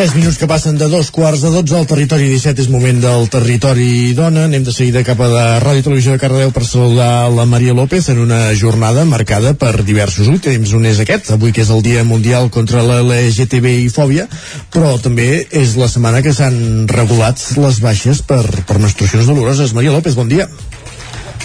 3 0.00 0.14
minuts 0.16 0.38
que 0.40 0.46
passen 0.48 0.78
de 0.80 0.86
dos 0.88 1.10
quarts 1.12 1.42
de 1.44 1.50
12 1.52 1.74
al 1.76 1.84
territori 1.84 2.24
17 2.30 2.62
és 2.62 2.70
moment 2.72 3.02
del 3.02 3.26
territori 3.28 4.14
dona. 4.16 4.46
Anem 4.48 4.64
de 4.64 4.72
seguida 4.72 5.02
cap 5.04 5.20
a 5.20 5.28
la 5.28 5.42
Ràdio 5.60 5.84
Televisió 5.84 6.14
de 6.14 6.22
Cardedeu 6.22 6.54
per 6.56 6.62
saludar 6.64 7.28
la 7.28 7.44
Maria 7.44 7.74
López 7.76 8.08
en 8.08 8.22
una 8.22 8.38
jornada 8.56 9.04
marcada 9.04 9.52
per 9.52 9.84
diversos 9.84 10.32
últims. 10.32 10.72
Un 10.72 10.88
és 10.88 11.02
aquest, 11.04 11.28
avui 11.36 11.52
que 11.52 11.66
és 11.66 11.74
el 11.76 11.84
Dia 11.84 12.00
Mundial 12.08 12.48
contra 12.48 12.80
la 12.80 13.02
LGTBI 13.04 13.92
fòbia 13.92 14.24
però 14.72 14.96
també 15.04 15.44
és 15.52 15.76
la 15.76 15.92
setmana 15.92 16.24
que 16.24 16.32
s'han 16.32 16.88
regulat 16.88 17.44
les 17.60 17.84
baixes 17.84 18.24
per, 18.24 18.46
per 18.64 18.80
menstruacions 18.80 19.28
doloroses. 19.28 19.76
Maria 19.76 19.92
López, 19.92 20.16
bon 20.16 20.32
dia 20.32 20.48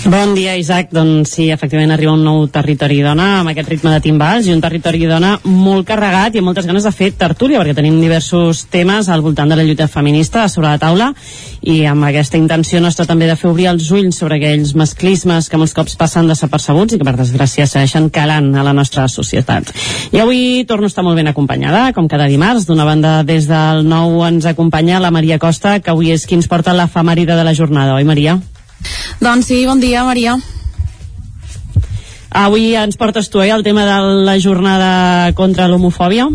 Bon 0.06 0.36
dia, 0.36 0.54
Isaac. 0.54 0.92
Doncs 0.94 1.32
sí, 1.34 1.48
efectivament 1.50 1.90
arriba 1.96 2.12
un 2.14 2.22
nou 2.22 2.44
territori 2.54 3.00
dona 3.02 3.40
amb 3.40 3.50
aquest 3.50 3.72
ritme 3.72 3.90
de 3.90 4.04
timbals 4.04 4.46
i 4.46 4.52
un 4.54 4.62
territori 4.62 5.08
dona 5.10 5.32
molt 5.50 5.88
carregat 5.90 6.36
i 6.36 6.44
amb 6.44 6.46
moltes 6.52 6.68
ganes 6.70 6.86
de 6.86 6.92
fer 6.94 7.08
tertúlia 7.18 7.58
perquè 7.58 7.74
tenim 7.74 7.98
diversos 7.98 8.68
temes 8.70 9.10
al 9.10 9.26
voltant 9.26 9.50
de 9.50 9.58
la 9.58 9.66
lluita 9.66 9.88
feminista 9.90 10.46
sobre 10.46 10.70
la 10.70 10.78
taula 10.78 11.10
i 11.66 11.80
amb 11.90 12.06
aquesta 12.06 12.38
intenció 12.38 12.84
nostra 12.86 13.08
també 13.10 13.26
de 13.26 13.34
fer 13.34 13.50
obrir 13.50 13.66
els 13.74 13.90
ulls 13.90 14.22
sobre 14.22 14.38
aquells 14.38 14.76
masclismes 14.78 15.50
que 15.50 15.58
molts 15.58 15.74
cops 15.74 15.98
passen 15.98 16.30
desapercebuts 16.30 16.94
i 16.94 17.02
que 17.02 17.10
per 17.10 17.18
desgràcia 17.18 17.66
segueixen 17.66 18.12
calant 18.14 18.54
a 18.54 18.62
la 18.62 18.78
nostra 18.78 19.10
societat. 19.10 19.74
I 20.14 20.22
avui 20.22 20.68
torno 20.70 20.86
a 20.86 20.94
estar 20.94 21.02
molt 21.02 21.18
ben 21.18 21.34
acompanyada, 21.34 21.88
com 21.98 22.06
cada 22.06 22.30
dimarts. 22.30 22.70
D'una 22.70 22.86
banda, 22.86 23.24
des 23.26 23.50
del 23.50 23.82
nou 23.90 24.22
ens 24.30 24.46
acompanya 24.46 25.02
la 25.02 25.10
Maria 25.10 25.42
Costa, 25.42 25.80
que 25.80 25.90
avui 25.90 26.14
és 26.14 26.30
qui 26.30 26.38
ens 26.38 26.46
porta 26.46 26.78
l'efemèride 26.78 27.34
de 27.34 27.48
la 27.48 27.58
jornada, 27.58 27.98
oi 27.98 28.06
Maria? 28.06 28.38
Doncs 29.22 29.48
sí, 29.48 29.66
bon 29.66 29.80
dia, 29.80 30.04
Maria. 30.04 30.38
Avui 32.36 32.74
ens 32.76 32.98
portes 33.00 33.30
tu, 33.32 33.40
eh, 33.40 33.50
el 33.50 33.64
tema 33.64 33.86
de 33.86 34.24
la 34.28 34.36
jornada 34.44 35.32
contra 35.34 35.70
l'homofòbia? 35.72 36.28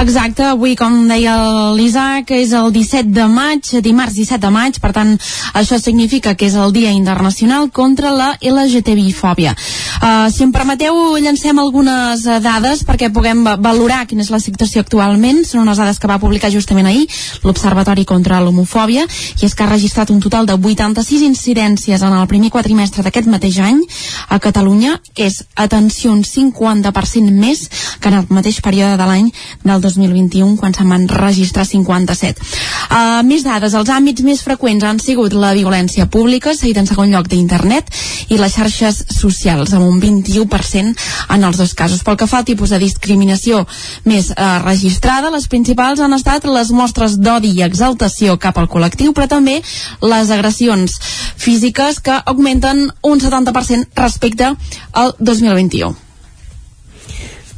Exacte, 0.00 0.44
avui, 0.44 0.74
com 0.76 1.08
deia 1.08 1.72
l'Isaac, 1.72 2.28
és 2.36 2.52
el 2.52 2.68
17 2.74 3.08
de 3.16 3.24
maig, 3.24 3.70
dimarts 3.80 4.18
17 4.18 4.40
de 4.44 4.50
maig, 4.52 4.76
per 4.82 4.92
tant, 4.92 5.14
això 5.56 5.78
significa 5.80 6.34
que 6.34 6.44
és 6.50 6.54
el 6.60 6.74
Dia 6.76 6.92
Internacional 6.92 7.70
contra 7.72 8.12
la 8.12 8.34
LGTBI-fòbia. 8.36 9.54
Uh, 10.00 10.28
si 10.28 10.44
em 10.44 10.52
permeteu, 10.52 11.16
llancem 11.16 11.58
algunes 11.58 12.26
uh, 12.26 12.36
dades 12.40 12.84
perquè 12.84 13.08
puguem 13.12 13.42
valorar 13.64 14.04
quina 14.10 14.20
és 14.20 14.30
la 14.32 14.42
situació 14.44 14.84
actualment. 14.84 15.40
Són 15.48 15.64
unes 15.64 15.80
dades 15.80 15.98
que 15.98 16.08
va 16.08 16.20
publicar 16.20 16.52
justament 16.52 16.88
ahir 16.88 17.06
l'Observatori 17.44 18.04
contra 18.04 18.42
l'Homofòbia, 18.44 19.06
i 19.40 19.48
és 19.48 19.56
que 19.56 19.64
ha 19.64 19.72
registrat 19.72 20.12
un 20.12 20.20
total 20.20 20.44
de 20.44 20.58
86 20.58 21.24
incidències 21.24 22.04
en 22.04 22.12
el 22.12 22.28
primer 22.28 22.52
quadrimestre 22.52 23.02
d'aquest 23.02 23.28
mateix 23.32 23.58
any 23.64 23.80
a 24.28 24.38
Catalunya, 24.38 24.98
que 25.14 25.29
és, 25.30 25.40
atenció, 25.54 26.12
un 26.12 26.24
50% 26.26 27.30
més 27.30 27.66
que 28.00 28.10
en 28.10 28.18
el 28.20 28.28
mateix 28.34 28.60
període 28.64 28.98
de 28.98 29.06
l'any 29.08 29.30
del 29.64 29.80
2021, 29.84 30.56
quan 30.60 30.74
se'n 30.74 30.90
van 30.90 31.06
registrar 31.10 31.66
57. 31.68 32.42
Uh, 32.90 33.20
més 33.26 33.44
dades, 33.46 33.74
els 33.78 33.92
àmbits 33.92 34.24
més 34.26 34.42
freqüents 34.44 34.84
han 34.86 35.00
sigut 35.02 35.34
la 35.36 35.52
violència 35.56 36.08
pública, 36.10 36.54
seguit 36.56 36.80
en 36.80 36.88
segon 36.90 37.12
lloc 37.14 37.30
d'internet, 37.30 37.90
i 38.30 38.38
les 38.40 38.56
xarxes 38.56 39.04
socials, 39.14 39.74
amb 39.76 39.86
un 39.86 40.00
21% 40.02 40.94
en 41.30 41.46
els 41.46 41.60
dos 41.60 41.74
casos. 41.78 42.02
Pel 42.06 42.18
que 42.20 42.28
fa 42.30 42.40
al 42.40 42.48
tipus 42.48 42.74
de 42.74 42.80
discriminació 42.82 43.62
més 44.08 44.32
uh, 44.34 44.58
registrada, 44.64 45.32
les 45.34 45.48
principals 45.50 46.02
han 46.02 46.16
estat 46.16 46.48
les 46.50 46.72
mostres 46.74 47.18
d'odi 47.20 47.54
i 47.56 47.64
exaltació 47.66 48.36
cap 48.40 48.58
al 48.58 48.70
col·lectiu, 48.70 49.14
però 49.16 49.28
també 49.30 49.60
les 50.02 50.30
agressions 50.34 50.98
físiques 51.40 52.00
que 52.04 52.16
augmenten 52.24 52.88
un 53.06 53.20
70% 53.20 53.88
respecte 53.96 54.50
al 54.92 55.14
2021. 55.20 55.94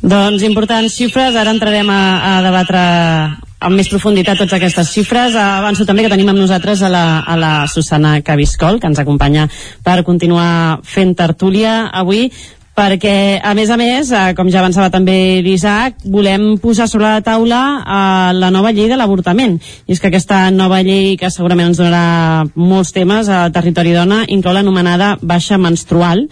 Doncs 0.02 0.42
importants 0.42 0.96
xifres, 0.98 1.36
ara 1.38 1.54
entrarem 1.54 1.88
a, 1.94 2.02
a 2.26 2.32
debatre 2.42 2.80
amb 3.62 3.78
més 3.78 3.90
profunditat 3.90 4.40
totes 4.40 4.56
aquestes 4.58 4.90
xifres. 4.90 5.36
Avanço 5.38 5.86
també 5.86 6.02
que 6.02 6.10
tenim 6.10 6.32
amb 6.32 6.42
nosaltres 6.42 6.82
a 6.82 6.90
la, 6.90 7.04
a 7.22 7.36
la 7.38 7.52
Susana 7.70 8.16
Cabiscol, 8.26 8.80
que 8.82 8.90
ens 8.90 8.98
acompanya 8.98 9.46
per 9.86 10.02
continuar 10.02 10.80
fent 10.82 11.14
tertúlia 11.18 11.84
avui 11.92 12.26
perquè, 12.72 13.40
a 13.44 13.52
més 13.54 13.70
a 13.70 13.76
més, 13.76 14.10
eh, 14.16 14.32
com 14.36 14.48
ja 14.48 14.62
avançava 14.62 14.88
també 14.90 15.42
l'Isaac, 15.44 15.98
volem 16.08 16.56
posar 16.60 16.86
sobre 16.88 17.04
la 17.04 17.20
taula 17.20 17.60
eh, 17.82 18.32
la 18.32 18.50
nova 18.50 18.72
llei 18.72 18.88
de 18.88 18.96
l'avortament. 18.96 19.58
I 19.86 19.92
és 19.92 20.00
que 20.00 20.08
aquesta 20.08 20.46
nova 20.50 20.80
llei, 20.82 21.18
que 21.20 21.30
segurament 21.30 21.68
ens 21.70 21.80
donarà 21.82 22.46
molts 22.56 22.94
temes 22.96 23.28
a 23.28 23.44
Territori 23.52 23.92
Dona, 23.92 24.22
inclou 24.28 24.56
l'anomenada 24.56 25.16
baixa 25.20 25.60
menstrual, 25.60 26.24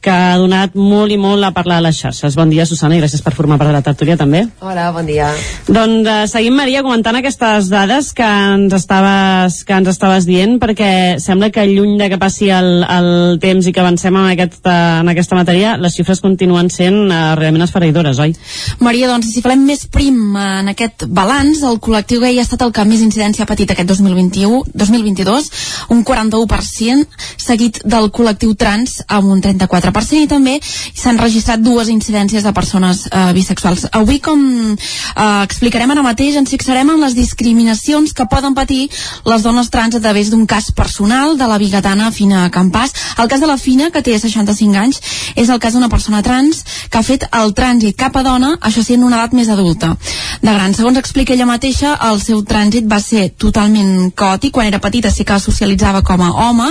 que 0.00 0.12
ha 0.12 0.36
donat 0.38 0.76
molt 0.78 1.12
i 1.12 1.18
molt 1.20 1.44
a 1.44 1.50
parlar 1.54 1.80
a 1.80 1.84
les 1.88 1.98
xarxes. 1.98 2.36
Bon 2.38 2.50
dia, 2.50 2.66
Susana, 2.66 2.96
i 2.96 3.02
gràcies 3.02 3.22
per 3.24 3.34
formar 3.34 3.58
part 3.58 3.70
de 3.70 3.76
la 3.76 3.82
tertúlia 3.84 4.16
també. 4.20 4.44
Hola, 4.62 4.88
bon 4.94 5.06
dia. 5.08 5.30
Doncs 5.66 6.06
uh, 6.06 6.26
seguim, 6.30 6.54
Maria, 6.58 6.84
comentant 6.86 7.18
aquestes 7.18 7.70
dades 7.72 8.12
que 8.16 8.26
ens 8.26 8.74
estaves, 8.76 9.62
que 9.66 9.76
ens 9.76 9.90
estaves 9.90 10.28
dient, 10.28 10.58
perquè 10.62 10.90
sembla 11.22 11.50
que 11.54 11.66
lluny 11.66 11.96
de 12.00 12.10
que 12.12 12.20
passi 12.20 12.50
el, 12.54 12.84
el 12.84 13.10
temps 13.42 13.66
i 13.66 13.74
que 13.74 13.82
avancem 13.82 14.14
en, 14.14 14.30
aquest, 14.34 14.60
uh, 14.64 15.00
en 15.02 15.12
aquesta 15.12 15.38
matèria, 15.38 15.76
les 15.80 15.98
xifres 15.98 16.22
continuen 16.24 16.70
sent 16.72 17.00
uh, 17.08 17.34
realment 17.38 17.66
esfereïdores, 17.66 18.22
oi? 18.22 18.36
Maria, 18.84 19.10
doncs, 19.10 19.32
si 19.34 19.42
falem 19.44 19.66
més 19.66 19.86
prim 19.90 20.36
en 20.38 20.70
aquest 20.74 21.08
balanç, 21.10 21.64
el 21.66 21.80
col·lectiu 21.82 22.22
gay 22.22 22.38
ha 22.38 22.46
estat 22.46 22.62
el 22.66 22.72
que 22.74 22.86
més 22.88 23.02
incidència 23.04 23.44
ha 23.44 23.50
patit 23.50 23.74
aquest 23.74 23.90
2021, 23.90 24.62
2022, 24.78 25.50
un 25.94 26.04
41%, 26.06 27.20
seguit 27.48 27.82
del 27.84 28.10
col·lectiu 28.14 28.54
trans 28.58 29.00
amb 29.08 29.32
un 29.34 29.42
34 29.42 29.87
4% 29.88 30.24
i 30.24 30.30
també 30.30 30.58
s'han 30.62 31.18
registrat 31.20 31.62
dues 31.62 31.88
incidències 31.92 32.44
de 32.44 32.52
persones 32.52 33.06
eh, 33.08 33.32
bisexuals. 33.36 33.86
Avui, 33.92 34.20
com 34.20 34.40
eh, 34.74 35.42
explicarem 35.42 35.90
ara 35.90 36.04
mateix, 36.04 36.36
ens 36.40 36.52
fixarem 36.52 36.90
en 36.94 37.02
les 37.02 37.16
discriminacions 37.16 38.12
que 38.12 38.28
poden 38.30 38.54
patir 38.54 38.88
les 39.26 39.42
dones 39.42 39.70
trans 39.70 39.94
a 39.94 40.00
través 40.00 40.30
d'un 40.30 40.46
cas 40.46 40.70
personal 40.72 41.36
de 41.38 41.48
la 41.48 41.58
bigatana 41.58 42.10
Fina 42.12 42.48
Campàs. 42.54 42.94
El 43.18 43.28
cas 43.28 43.40
de 43.40 43.50
la 43.50 43.58
Fina, 43.58 43.90
que 43.90 44.02
té 44.02 44.18
65 44.18 44.78
anys, 44.78 45.00
és 45.36 45.48
el 45.48 45.60
cas 45.62 45.74
d'una 45.74 45.88
persona 45.88 46.22
trans 46.22 46.64
que 46.90 46.98
ha 46.98 47.06
fet 47.06 47.26
el 47.32 47.54
trànsit 47.54 47.96
cap 47.98 48.16
a 48.16 48.24
dona, 48.26 48.54
això 48.60 48.84
sent 48.84 49.04
una 49.04 49.20
edat 49.20 49.36
més 49.36 49.48
adulta. 49.52 49.94
De 50.42 50.52
gran, 50.52 50.74
segons 50.74 50.98
explica 51.00 51.34
ella 51.34 51.48
mateixa, 51.48 51.96
el 52.10 52.20
seu 52.22 52.42
trànsit 52.46 52.86
va 52.90 53.00
ser 53.02 53.28
totalment 53.36 54.10
caòtic. 54.16 54.54
Quan 54.54 54.68
era 54.70 54.82
petita 54.82 55.10
sí 55.10 55.24
que 55.26 55.38
socialitzava 55.42 56.02
com 56.06 56.22
a 56.24 56.30
home 56.46 56.68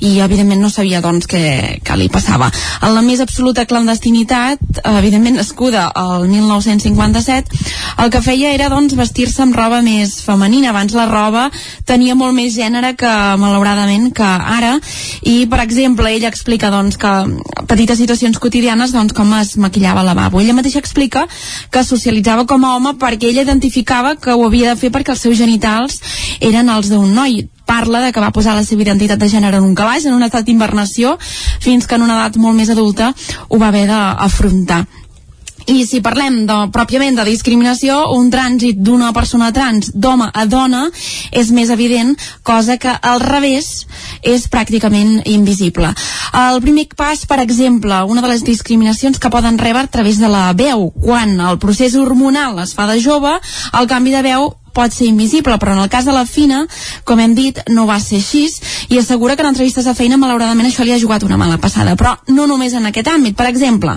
i 0.00 0.18
evidentment 0.20 0.60
no 0.60 0.70
sabia 0.70 1.02
doncs 1.04 1.28
què, 1.30 1.80
què 1.84 1.96
li 1.96 2.08
passava 2.12 2.50
en 2.80 2.94
la 2.94 3.02
més 3.04 3.20
absoluta 3.20 3.66
clandestinitat, 3.68 4.60
evidentment 4.96 5.36
nascuda 5.40 5.86
al 5.94 6.26
1957, 6.28 7.60
el 8.04 8.10
que 8.12 8.22
feia 8.24 8.54
era 8.54 8.70
doncs 8.72 8.96
vestir-se 8.98 9.42
amb 9.44 9.56
roba 9.56 9.80
més 9.84 10.18
femenina. 10.24 10.70
Abans 10.70 10.94
la 10.96 11.06
roba 11.10 11.48
tenia 11.88 12.16
molt 12.16 12.34
més 12.36 12.54
gènere 12.56 12.94
que 12.98 13.10
malauradament 13.40 14.10
que 14.16 14.26
ara 14.26 14.76
i 15.26 15.44
per 15.50 15.60
exemple 15.64 16.10
ella 16.10 16.30
explica 16.30 16.70
doncs 16.72 16.98
que 17.00 17.12
petites 17.70 18.00
situacions 18.00 18.40
quotidianes 18.40 18.94
doncs 18.96 19.14
com 19.16 19.32
es 19.38 19.56
maquillava 19.60 20.04
al 20.04 20.10
lavabo. 20.12 20.40
Ella 20.40 20.56
mateixa 20.56 20.80
explica 20.82 21.26
que 21.70 21.84
socialitzava 21.84 22.46
com 22.46 22.64
a 22.64 22.74
home 22.76 22.96
perquè 23.00 23.30
ella 23.30 23.46
identificava 23.46 24.16
que 24.16 24.34
ho 24.34 24.44
havia 24.46 24.74
de 24.74 24.80
fer 24.80 24.92
perquè 24.94 25.14
els 25.14 25.24
seus 25.26 25.38
genitals 25.38 26.00
eren 26.40 26.70
els 26.72 26.90
d'un 26.92 27.12
noi 27.14 27.42
parla 27.70 28.02
de 28.02 28.10
que 28.10 28.22
va 28.22 28.32
posar 28.34 28.56
la 28.58 28.66
seva 28.66 28.82
identitat 28.82 29.20
de 29.22 29.30
gènere 29.30 29.60
en 29.62 29.68
un 29.68 29.76
calaix, 29.78 30.06
en 30.06 30.16
un 30.16 30.26
estat 30.26 30.46
d'invernació, 30.46 31.14
fins 31.62 31.86
que 31.86 31.94
en 31.94 32.08
una 32.08 32.18
edat 32.18 32.40
molt 32.42 32.58
més 32.58 32.72
adulta 32.74 33.12
ho 33.48 33.62
va 33.62 33.70
haver 33.70 33.86
d'afrontar. 33.86 34.82
I 35.70 35.84
si 35.86 36.00
parlem 36.02 36.46
de, 36.48 36.56
pròpiament 36.74 37.18
de 37.18 37.24
discriminació, 37.28 37.98
un 38.16 38.30
trànsit 38.32 38.80
d'una 38.82 39.12
persona 39.14 39.50
trans 39.54 39.92
d'home 39.94 40.30
a 40.32 40.44
dona 40.48 40.86
és 41.30 41.52
més 41.54 41.70
evident, 41.70 42.14
cosa 42.42 42.78
que 42.80 42.90
al 42.90 43.20
revés 43.22 43.68
és 44.26 44.48
pràcticament 44.50 45.20
invisible. 45.30 45.92
El 46.40 46.60
primer 46.64 46.88
pas, 46.96 47.22
per 47.26 47.38
exemple, 47.44 48.02
una 48.08 48.24
de 48.24 48.32
les 48.32 48.42
discriminacions 48.46 49.20
que 49.20 49.30
poden 49.30 49.58
rebre 49.58 49.84
a 49.84 49.92
través 49.92 50.18
de 50.18 50.30
la 50.32 50.48
veu. 50.58 50.88
Quan 51.04 51.38
el 51.38 51.60
procés 51.62 51.94
hormonal 51.94 52.58
es 52.64 52.74
fa 52.74 52.88
de 52.90 52.98
jove, 53.02 53.36
el 53.78 53.90
canvi 53.90 54.16
de 54.16 54.24
veu 54.26 54.50
pot 54.72 54.92
ser 54.94 55.08
invisible, 55.10 55.58
però 55.58 55.74
en 55.74 55.82
el 55.84 55.90
cas 55.92 56.06
de 56.08 56.14
la 56.14 56.26
Fina, 56.26 56.64
com 57.04 57.20
hem 57.20 57.34
dit, 57.34 57.58
no 57.70 57.86
va 57.88 57.98
ser 58.00 58.20
així 58.20 58.46
i 58.88 58.98
assegura 58.98 59.36
que 59.36 59.44
en 59.44 59.50
entrevistes 59.50 59.84
de 59.84 59.94
feina 59.94 60.16
malauradament 60.16 60.68
això 60.68 60.84
li 60.86 60.94
ha 60.94 61.00
jugat 61.00 61.24
una 61.26 61.36
mala 61.40 61.58
passada, 61.60 61.96
però 61.96 62.14
no 62.28 62.46
només 62.48 62.74
en 62.74 62.86
aquest 62.88 63.10
àmbit. 63.12 63.36
Per 63.36 63.46
exemple, 63.50 63.96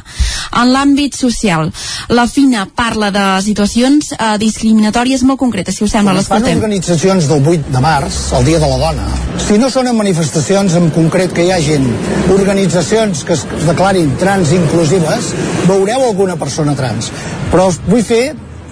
en 0.51 0.73
l'àmbit 0.73 1.15
social, 1.17 1.71
la 2.09 2.27
Fina 2.27 2.65
parla 2.75 3.11
de 3.13 3.25
situacions 3.45 4.13
eh, 4.13 4.35
discriminatòries 4.41 5.23
molt 5.23 5.39
concretes, 5.39 5.77
si 5.77 5.85
us 5.85 5.93
sembla, 5.95 6.15
l'escoltem. 6.17 6.57
organitzacions 6.57 7.29
del 7.29 7.47
8 7.47 7.73
de 7.73 7.83
març, 7.83 8.19
el 8.37 8.45
Dia 8.45 8.59
de 8.59 8.69
la 8.69 8.79
Dona, 8.81 9.07
si 9.47 9.57
no 9.57 9.69
són 9.73 9.89
en 9.89 9.97
manifestacions 9.97 10.75
en 10.79 10.89
concret 10.95 11.33
que 11.33 11.47
hi 11.47 11.51
hagin 11.55 11.87
organitzacions 12.33 13.23
que 13.27 13.37
es 13.37 13.45
declarin 13.67 14.13
trans 14.21 14.53
inclusives, 14.55 15.33
veureu 15.67 16.07
alguna 16.07 16.37
persona 16.39 16.75
trans. 16.77 17.11
Però 17.51 17.69
us 17.71 17.79
vull 17.87 18.03
fer 18.05 18.23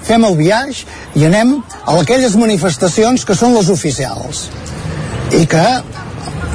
fem 0.08 0.26
el 0.28 0.38
viatge 0.40 0.86
i 1.20 1.26
anem 1.28 1.58
a 1.86 1.98
aquelles 2.02 2.36
manifestacions 2.40 3.26
que 3.28 3.38
són 3.38 3.56
les 3.58 3.70
oficials. 3.74 4.48
I 5.38 5.46
que 5.48 5.64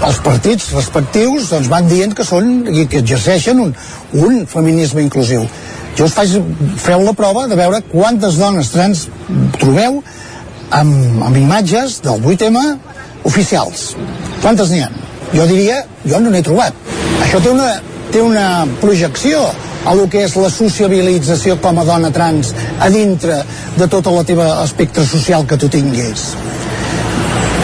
els 0.07 0.21
partits 0.25 0.69
respectius 0.75 1.51
doncs, 1.53 1.71
van 1.73 1.89
dient 1.89 2.13
que 2.17 2.27
són 2.27 2.67
i 2.69 2.85
que 2.91 3.01
exerceixen 3.01 3.63
un, 3.63 3.73
un 4.13 4.45
feminisme 4.51 5.05
inclusiu. 5.05 5.47
Jo 5.97 6.11
us 6.11 6.15
faig, 6.17 6.35
feu 6.83 7.03
la 7.07 7.17
prova 7.17 7.47
de 7.49 7.57
veure 7.57 7.81
quantes 7.89 8.37
dones 8.37 8.69
trans 8.75 9.07
trobeu 9.57 10.03
amb, 10.71 11.23
amb 11.25 11.41
imatges 11.41 12.03
del 12.05 12.21
8M 12.21 12.61
oficials. 13.27 13.95
Quantes 14.43 14.71
n'hi 14.71 14.85
ha? 14.85 14.93
jo 15.33 15.47
diria, 15.47 15.83
jo 16.05 16.21
no 16.21 16.31
n'he 16.31 16.43
trobat. 16.45 16.75
Això 17.25 17.41
té 17.43 17.51
una, 17.51 17.71
té 18.13 18.23
una 18.23 18.67
projecció 18.81 19.43
a 19.87 19.95
lo 19.95 20.09
que 20.11 20.25
és 20.27 20.35
la 20.37 20.51
sociabilització 20.51 21.57
com 21.63 21.79
a 21.79 21.85
dona 21.87 22.11
trans 22.11 22.53
a 22.83 22.91
dintre 22.91 23.39
de 23.79 23.87
tot 23.87 24.07
el 24.11 24.19
teu 24.27 24.43
espectre 24.47 25.07
social 25.07 25.47
que 25.47 25.59
tu 25.61 25.71
tinguis. 25.73 26.33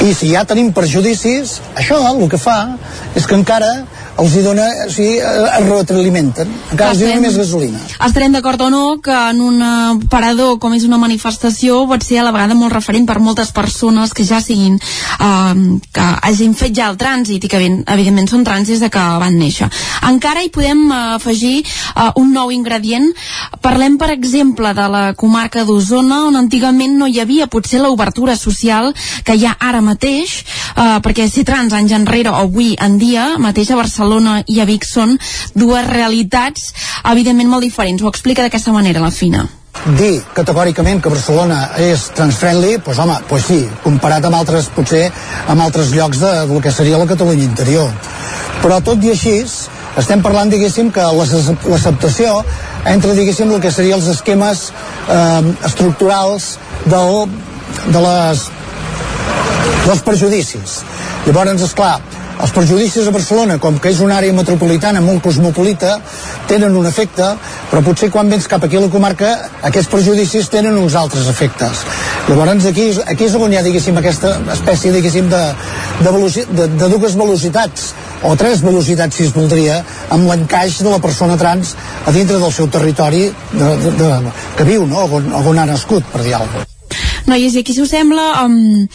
I 0.03 0.15
si 0.19 0.33
ja 0.33 0.45
tenim 0.47 0.73
perjudicis, 0.75 1.59
això 1.79 1.99
el 2.09 2.23
que 2.31 2.39
fa 2.39 2.77
és 3.19 3.27
que 3.27 3.39
encara 3.39 3.73
els 4.21 4.35
hi 4.37 4.43
dona, 4.45 4.67
o 4.85 4.91
sigui, 4.93 5.17
es 5.23 5.67
retroalimenten, 5.67 6.51
encara 6.75 6.93
els 6.93 7.01
dona 7.01 7.21
més 7.25 7.37
gasolina. 7.41 7.81
Estarem 8.05 8.35
d'acord 8.37 8.61
o 8.61 8.69
no 8.73 8.83
que 9.03 9.15
en 9.15 9.41
un 9.41 10.03
parador 10.13 10.59
com 10.61 10.75
és 10.77 10.85
una 10.85 10.99
manifestació 11.01 11.81
pot 11.89 12.05
ser 12.05 12.21
a 12.21 12.27
la 12.27 12.33
vegada 12.35 12.57
molt 12.59 12.75
referent 12.75 13.07
per 13.09 13.19
moltes 13.25 13.53
persones 13.57 14.13
que 14.13 14.27
ja 14.29 14.43
siguin, 14.45 14.77
eh, 14.77 15.79
que 15.93 16.09
hagin 16.29 16.53
fet 16.59 16.77
ja 16.77 16.91
el 16.93 16.99
trànsit 17.01 17.47
i 17.47 17.51
que 17.51 17.63
evidentment 17.63 18.29
són 18.29 18.45
trans 18.45 18.69
des 18.69 18.83
de 18.85 18.91
que 18.93 19.07
van 19.23 19.39
néixer. 19.39 19.71
Encara 20.09 20.45
hi 20.45 20.53
podem 20.53 20.85
eh, 20.91 21.01
afegir 21.17 21.55
eh, 21.63 22.11
un 22.21 22.35
nou 22.37 22.53
ingredient. 22.53 23.09
Parlem, 23.65 23.97
per 23.99 24.11
exemple, 24.13 24.75
de 24.77 24.89
la 24.93 25.05
comarca 25.17 25.65
d'Osona, 25.65 26.27
on 26.29 26.37
antigament 26.37 26.99
no 26.99 27.09
hi 27.09 27.21
havia 27.23 27.49
potser 27.49 27.81
l'obertura 27.81 28.37
social 28.37 28.93
que 29.25 29.39
hi 29.39 29.49
ha 29.49 29.57
ara 29.59 29.81
mateix, 29.81 30.43
eh, 30.77 31.01
perquè 31.01 31.29
ser 31.31 31.47
trans 31.49 31.73
anys 31.73 31.97
enrere 31.97 32.31
o 32.31 32.45
avui 32.45 32.77
en 32.77 33.01
dia 33.01 33.33
mateix 33.41 33.73
a 33.73 33.81
Barcelona 33.81 34.02
Barcelona 34.03 34.43
i 34.51 34.61
a 34.61 34.67
Vic 34.67 34.85
són 34.87 35.17
dues 35.55 35.87
realitats 35.87 36.73
evidentment 37.09 37.51
molt 37.51 37.63
diferents. 37.63 38.03
Ho 38.03 38.11
explica 38.11 38.43
d'aquesta 38.43 38.75
manera 38.75 39.03
la 39.03 39.15
Fina 39.15 39.49
dir 39.97 40.21
categòricament 40.37 41.01
que 41.03 41.11
Barcelona 41.11 41.57
és 41.81 42.05
transfriendly, 42.15 42.77
doncs 42.85 42.99
home, 43.03 43.17
doncs 43.27 43.47
sí, 43.49 43.57
comparat 43.83 44.27
amb 44.29 44.37
altres, 44.39 44.69
potser 44.71 45.09
amb 45.51 45.65
altres 45.65 45.91
llocs 45.97 46.21
de, 46.23 46.33
del 46.47 46.61
que 46.63 46.71
seria 46.71 47.01
la 47.01 47.09
Catalunya 47.09 47.43
interior. 47.49 47.89
Però 48.63 48.79
tot 48.85 49.03
i 49.03 49.11
així, 49.11 49.33
estem 49.99 50.23
parlant, 50.23 50.53
diguéssim, 50.53 50.93
que 50.95 51.09
l'acceptació 51.17 52.37
entre, 52.93 53.17
diguéssim, 53.17 53.51
el 53.51 53.65
que 53.65 53.73
serien 53.75 53.99
els 53.99 54.13
esquemes 54.13 54.69
eh, 55.09 55.51
estructurals 55.67 56.53
del, 56.87 57.33
de 57.89 58.07
les, 58.07 58.47
dels 59.89 60.07
prejudicis. 60.07 60.83
Llavors, 61.27 61.67
és 61.67 61.75
clar, 61.75 61.97
els 62.41 62.53
perjudicis 62.55 63.07
a 63.07 63.15
Barcelona, 63.15 63.59
com 63.63 63.79
que 63.79 63.91
és 63.93 64.01
una 64.01 64.17
àrea 64.21 64.35
metropolitana 64.37 65.03
molt 65.05 65.23
cosmopolita, 65.25 65.99
tenen 66.49 66.77
un 66.77 66.87
efecte, 66.89 67.29
però 67.71 67.83
potser 67.85 68.11
quan 68.11 68.31
vens 68.33 68.49
cap 68.51 68.65
aquí 68.65 68.79
a 68.79 68.85
la 68.85 68.91
comarca, 68.93 69.33
aquests 69.69 69.91
perjudicis 69.93 70.49
tenen 70.53 70.79
uns 70.79 70.97
altres 70.99 71.29
efectes. 71.29 71.85
Llavors 72.29 72.67
aquí, 72.71 72.89
aquí 73.07 73.29
és 73.29 73.37
on 73.37 73.53
hi 73.53 73.59
ha, 73.59 73.67
diguéssim, 73.67 73.99
aquesta 73.99 74.37
espècie, 74.55 74.95
diguéssim, 74.95 75.29
de, 75.33 75.43
de, 76.01 76.47
de, 76.57 76.69
de 76.79 76.91
dues 76.97 77.19
velocitats, 77.19 77.93
o 78.23 78.37
tres 78.39 78.63
velocitats, 78.63 79.17
si 79.17 79.27
es 79.27 79.33
voldria, 79.35 79.81
amb 80.15 80.29
l'encaix 80.31 80.79
de 80.83 80.91
la 80.91 81.01
persona 81.03 81.37
trans 81.39 81.75
a 82.07 82.15
dintre 82.15 82.39
del 82.39 82.53
seu 82.55 82.69
territori 82.71 83.25
de, 83.53 83.71
de, 83.83 83.97
de, 83.99 84.37
que 84.57 84.67
viu, 84.69 84.87
no?, 84.87 85.09
on, 85.19 85.33
on 85.43 85.59
ha 85.59 85.67
nascut, 85.67 86.07
per 86.13 86.23
dir 86.23 86.37
alguna 86.39 86.63
cosa. 86.63 86.71
Noies, 87.27 87.55
i 87.55 87.63
aquí, 87.63 87.75
si 87.75 87.83
us 87.83 87.91
sembla, 87.91 88.45
um, 88.45 88.87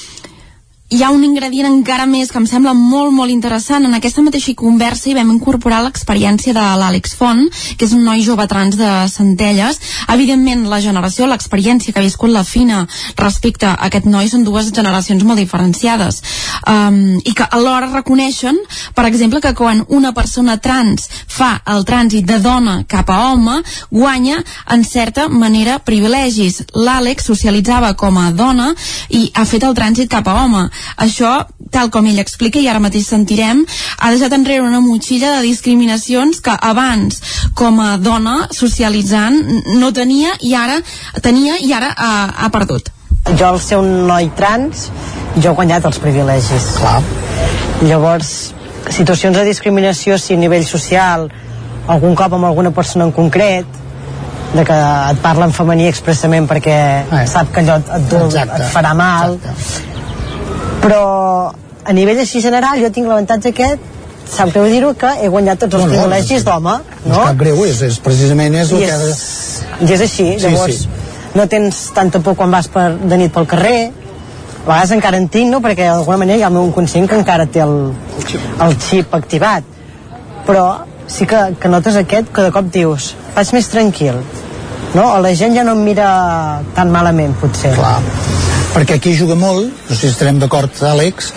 hi 0.89 1.01
ha 1.03 1.09
un 1.11 1.23
ingredient 1.27 1.67
encara 1.67 2.05
més 2.07 2.29
que 2.31 2.39
em 2.39 2.45
sembla 2.47 2.71
molt, 2.71 3.11
molt 3.11 3.31
interessant. 3.33 3.83
En 3.83 3.95
aquesta 3.97 4.21
mateixa 4.23 4.53
conversa 4.55 5.09
hi 5.09 5.15
vam 5.17 5.33
incorporar 5.33 5.81
l'experiència 5.83 6.53
de 6.55 6.63
l'Àlex 6.79 7.17
Font, 7.19 7.41
que 7.75 7.83
és 7.83 7.95
un 7.95 8.05
noi 8.07 8.23
jove 8.23 8.45
trans 8.47 8.77
de 8.79 8.91
Centelles. 9.11 9.81
Evidentment, 10.13 10.63
la 10.71 10.79
generació, 10.79 11.27
l'experiència 11.27 11.91
que 11.91 11.99
ha 11.99 12.05
viscut 12.05 12.31
la 12.31 12.45
Fina 12.47 12.85
respecte 13.19 13.67
a 13.67 13.75
aquest 13.89 14.07
noi 14.07 14.31
són 14.31 14.45
dues 14.47 14.71
generacions 14.71 15.25
molt 15.27 15.43
diferenciades. 15.43 16.21
Um, 16.63 17.19
I 17.19 17.35
que 17.35 17.49
alhora 17.51 17.91
reconeixen, 17.91 18.55
per 18.95 19.09
exemple, 19.09 19.43
que 19.43 19.51
quan 19.59 19.83
una 19.89 20.13
persona 20.15 20.55
trans 20.63 21.09
fa 21.27 21.57
el 21.67 21.83
trànsit 21.83 22.23
de 22.31 22.39
dona 22.39 22.77
cap 22.87 23.11
a 23.11 23.19
home, 23.33 23.57
guanya, 23.91 24.39
en 24.71 24.87
certa 24.87 25.27
manera, 25.27 25.81
privilegis. 25.83 26.63
L'Àlex 26.79 27.27
socialitzava 27.27 27.91
com 27.99 28.23
a 28.23 28.31
dona 28.31 28.71
i 29.11 29.27
ha 29.35 29.43
fet 29.43 29.67
el 29.67 29.75
trànsit 29.75 30.15
cap 30.15 30.31
a 30.31 30.39
home 30.45 30.67
això, 30.97 31.45
tal 31.71 31.91
com 31.91 32.05
ell 32.07 32.19
explica 32.21 32.59
i 32.59 32.67
ara 32.69 32.81
mateix 32.83 33.07
sentirem, 33.09 33.63
ha 33.99 34.11
deixat 34.13 34.33
enrere 34.37 34.65
una 34.65 34.81
motxilla 34.81 35.35
de 35.35 35.45
discriminacions 35.47 36.41
que 36.43 36.53
abans, 36.53 37.21
com 37.57 37.79
a 37.83 37.95
dona 37.97 38.47
socialitzant, 38.55 39.39
no 39.79 39.91
tenia 39.93 40.35
i 40.41 40.53
ara 40.55 40.79
tenia 41.23 41.57
i 41.63 41.73
ara 41.73 41.93
ha, 41.95 42.11
ha 42.43 42.51
perdut. 42.53 42.91
Jo, 43.27 43.49
al 43.49 43.59
ser 43.59 43.79
un 43.81 44.07
noi 44.07 44.29
trans, 44.37 44.87
jo 45.35 45.51
he 45.51 45.55
guanyat 45.55 45.87
els 45.89 45.99
privilegis. 45.99 46.69
Clar. 46.79 47.01
Llavors, 47.83 48.31
situacions 48.87 49.35
de 49.35 49.43
discriminació, 49.47 50.15
si 50.17 50.37
a 50.37 50.39
nivell 50.39 50.63
social, 50.65 51.27
algun 51.91 52.15
cop 52.15 52.37
amb 52.37 52.47
alguna 52.47 52.71
persona 52.75 53.07
en 53.07 53.11
concret, 53.15 53.67
de 54.53 54.63
que 54.63 54.75
et 55.11 55.19
parla 55.19 55.49
en 55.49 55.51
femení 55.51 55.89
expressament 55.89 56.47
perquè 56.47 56.77
eh. 57.03 57.25
sap 57.27 57.51
que 57.51 57.65
allò 57.65 57.81
et, 57.81 58.13
et, 58.15 58.37
et 58.47 58.67
farà 58.71 58.93
mal 58.95 59.35
Exacte 59.35 59.96
però 60.87 61.51
a 61.83 61.93
nivell 61.95 62.23
així 62.23 62.41
general 62.43 62.79
jo 62.79 62.89
tinc 62.95 63.09
l'avantatge 63.09 63.51
aquest 63.51 63.95
sap 64.27 64.51
greu 64.53 64.67
dir-ho 64.71 64.93
que 64.99 65.09
he 65.23 65.29
guanyat 65.31 65.61
tots 65.63 65.79
els 65.79 65.85
no, 65.85 65.91
privilegis 65.91 66.43
no, 66.43 66.51
d'home 66.51 66.73
no? 66.77 67.11
no 67.11 67.19
és 67.19 67.29
cap 67.29 67.39
greu, 67.43 67.61
és, 67.67 67.83
és 67.89 67.99
precisament 68.03 68.57
és 68.59 68.71
el 68.71 68.81
I 68.83 68.89
és, 68.89 69.05
que 69.79 69.85
i 69.87 69.93
és 69.95 70.03
així, 70.07 70.25
sí, 70.35 70.41
llavors 70.43 70.81
sí. 70.83 70.89
no 71.37 71.47
tens 71.51 71.79
tanta 71.95 72.21
por 72.23 72.35
quan 72.39 72.51
vas 72.51 72.69
per, 72.71 72.89
de 73.03 73.19
nit 73.19 73.33
pel 73.35 73.47
carrer 73.49 73.77
a 73.87 74.67
vegades 74.67 74.91
encara 74.97 75.19
en 75.21 75.29
tinc, 75.31 75.51
no? 75.51 75.61
perquè 75.63 75.87
d'alguna 75.87 76.19
manera 76.23 76.41
hi 76.41 76.43
ha 76.43 76.51
el 76.51 76.57
meu 76.57 76.67
inconscient 76.67 77.07
que 77.07 77.19
encara 77.19 77.47
té 77.47 77.63
el, 77.63 77.77
el 78.65 78.79
xip 78.83 79.15
activat 79.15 79.75
però 80.47 80.65
sí 81.07 81.27
que, 81.27 81.53
que 81.59 81.71
notes 81.71 81.99
aquest 81.99 82.33
que 82.35 82.49
de 82.49 82.55
cop 82.55 82.67
dius 82.73 83.13
vaig 83.35 83.53
més 83.55 83.71
tranquil 83.71 84.19
no? 84.95 85.05
o 85.05 85.21
la 85.23 85.35
gent 85.35 85.55
ja 85.55 85.63
no 85.67 85.77
em 85.77 85.87
mira 85.87 86.09
tan 86.75 86.91
malament 86.91 87.35
potser 87.39 87.75
Clar 87.79 88.36
perquè 88.77 88.99
aquí 88.99 89.15
juga 89.17 89.33
molt, 89.33 89.71
no 89.89 89.95
sé 89.95 90.03
si 90.03 90.13
estarem 90.13 90.37
d'acord 90.37 90.69
Àlex, 90.85 91.31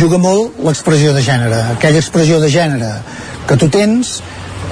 juga 0.00 0.16
molt 0.16 0.56
l'expressió 0.64 1.12
de 1.12 1.20
gènere, 1.20 1.58
aquella 1.74 2.00
expressió 2.00 2.40
de 2.40 2.48
gènere 2.48 2.88
que 3.46 3.58
tu 3.60 3.68
tens 3.68 4.14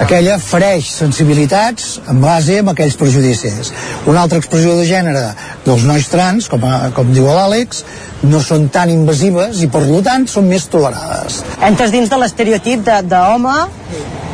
aquella 0.01 0.39
fereix 0.41 0.89
sensibilitats 0.89 1.99
en 2.09 2.17
base 2.23 2.57
amb 2.63 2.73
aquells 2.73 2.97
prejudicis. 2.97 3.69
Una 4.09 4.25
altra 4.25 4.41
expressió 4.41 4.73
de 4.75 4.87
gènere 4.89 5.21
dels 5.67 5.85
nois 5.85 6.09
trans, 6.09 6.49
com, 6.49 6.65
a, 6.65 6.89
com 6.97 7.13
diu 7.13 7.29
l'Àlex, 7.29 7.85
no 8.25 8.41
són 8.41 8.67
tan 8.73 8.89
invasives 8.89 9.61
i 9.61 9.69
per 9.69 9.85
tant 10.09 10.25
són 10.27 10.49
més 10.49 10.65
tolerades. 10.73 11.43
Entres 11.61 11.93
dins 11.93 12.09
de 12.09 12.19
l'estereotip 12.19 12.89
d'home 13.05 13.55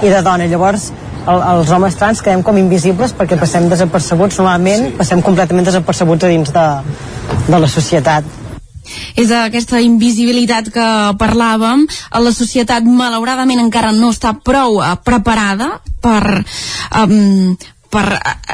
i 0.01 0.09
de 0.09 0.23
dona, 0.23 0.47
llavors 0.47 0.89
el, 1.27 1.41
els 1.53 1.71
homes 1.73 1.97
trans 1.99 2.21
quedem 2.23 2.43
com 2.45 2.57
invisibles 2.57 3.13
perquè 3.17 3.37
passem 3.39 3.67
desapercebuts, 3.71 4.39
normalment 4.41 4.87
sí. 4.89 4.93
passem 4.99 5.23
completament 5.25 5.67
desapercebuts 5.69 6.27
a 6.27 6.31
dins 6.31 6.53
de, 6.55 6.67
de 7.47 7.59
la 7.59 7.69
societat. 7.69 8.37
És 9.15 9.31
aquesta 9.31 9.79
invisibilitat 9.79 10.71
que 10.73 10.87
parlàvem. 11.19 11.85
La 12.19 12.33
societat 12.35 12.87
malauradament 12.87 13.61
encara 13.61 13.93
no 13.95 14.09
està 14.11 14.33
prou 14.43 14.81
uh, 14.81 14.95
preparada 15.05 15.77
per 16.01 16.41
um, 17.03 17.53
per 17.91 18.05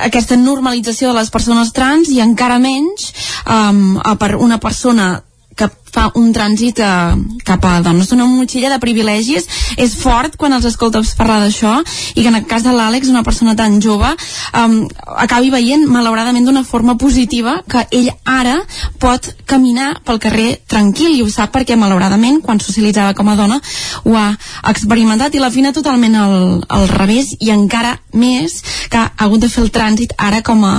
aquesta 0.08 0.34
normalització 0.40 1.12
de 1.12 1.20
les 1.20 1.30
persones 1.30 1.70
trans 1.70 2.10
i 2.10 2.24
encara 2.24 2.58
menys 2.58 3.12
um, 3.46 4.00
per 4.18 4.34
una 4.42 4.58
persona 4.58 5.12
que 5.58 5.70
fa 5.94 6.12
un 6.20 6.32
trànsit 6.36 6.80
eh, 6.84 7.16
cap 7.48 7.66
a 7.66 7.80
dones 7.86 8.10
d'una 8.10 8.28
motxilla 8.28 8.72
de 8.74 8.80
privilegis 8.82 9.48
és 9.78 9.96
fort 9.98 10.36
quan 10.38 10.54
els 10.56 10.66
escoltes 10.70 11.14
parlar 11.18 11.40
d'això 11.44 11.78
i 12.16 12.22
que 12.22 12.28
en 12.28 12.40
el 12.40 12.46
cas 12.50 12.66
de 12.66 12.74
l'Àlex, 12.76 13.10
una 13.10 13.24
persona 13.24 13.56
tan 13.56 13.80
jove 13.82 14.10
um, 14.58 14.78
acabi 15.24 15.52
veient 15.54 15.88
malauradament 15.88 16.46
d'una 16.46 16.64
forma 16.68 16.98
positiva 16.98 17.62
que 17.70 17.86
ell 17.92 18.10
ara 18.26 18.58
pot 19.00 19.32
caminar 19.46 20.02
pel 20.06 20.20
carrer 20.24 20.50
tranquil 20.68 21.16
i 21.16 21.24
ho 21.24 21.30
sap 21.32 21.54
perquè 21.56 21.78
malauradament 21.80 22.42
quan 22.44 22.60
socialitzava 22.60 23.16
com 23.18 23.30
a 23.30 23.38
dona 23.40 23.60
ho 24.04 24.16
ha 24.18 24.28
experimentat 24.72 25.36
i 25.36 25.42
la 25.44 25.52
Fina 25.54 25.74
totalment 25.74 26.16
al, 26.20 26.38
al 26.68 26.88
revés 26.92 27.34
i 27.40 27.52
encara 27.54 27.96
més 28.14 28.60
que 28.92 29.00
ha 29.00 29.12
hagut 29.26 29.42
de 29.42 29.50
fer 29.50 29.64
el 29.64 29.72
trànsit 29.74 30.14
ara 30.18 30.44
com 30.46 30.64
a, 30.66 30.76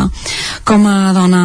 com 0.69 0.87
a 0.87 1.13
dona 1.17 1.43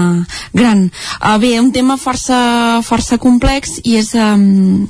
gran. 0.53 0.85
Uh, 1.21 1.37
bé, 1.41 1.55
un 1.59 1.71
tema 1.73 1.97
força, 1.97 2.81
força 2.85 3.17
complex 3.21 3.52
i 3.83 3.97
és 3.99 4.13
um, 4.17 4.87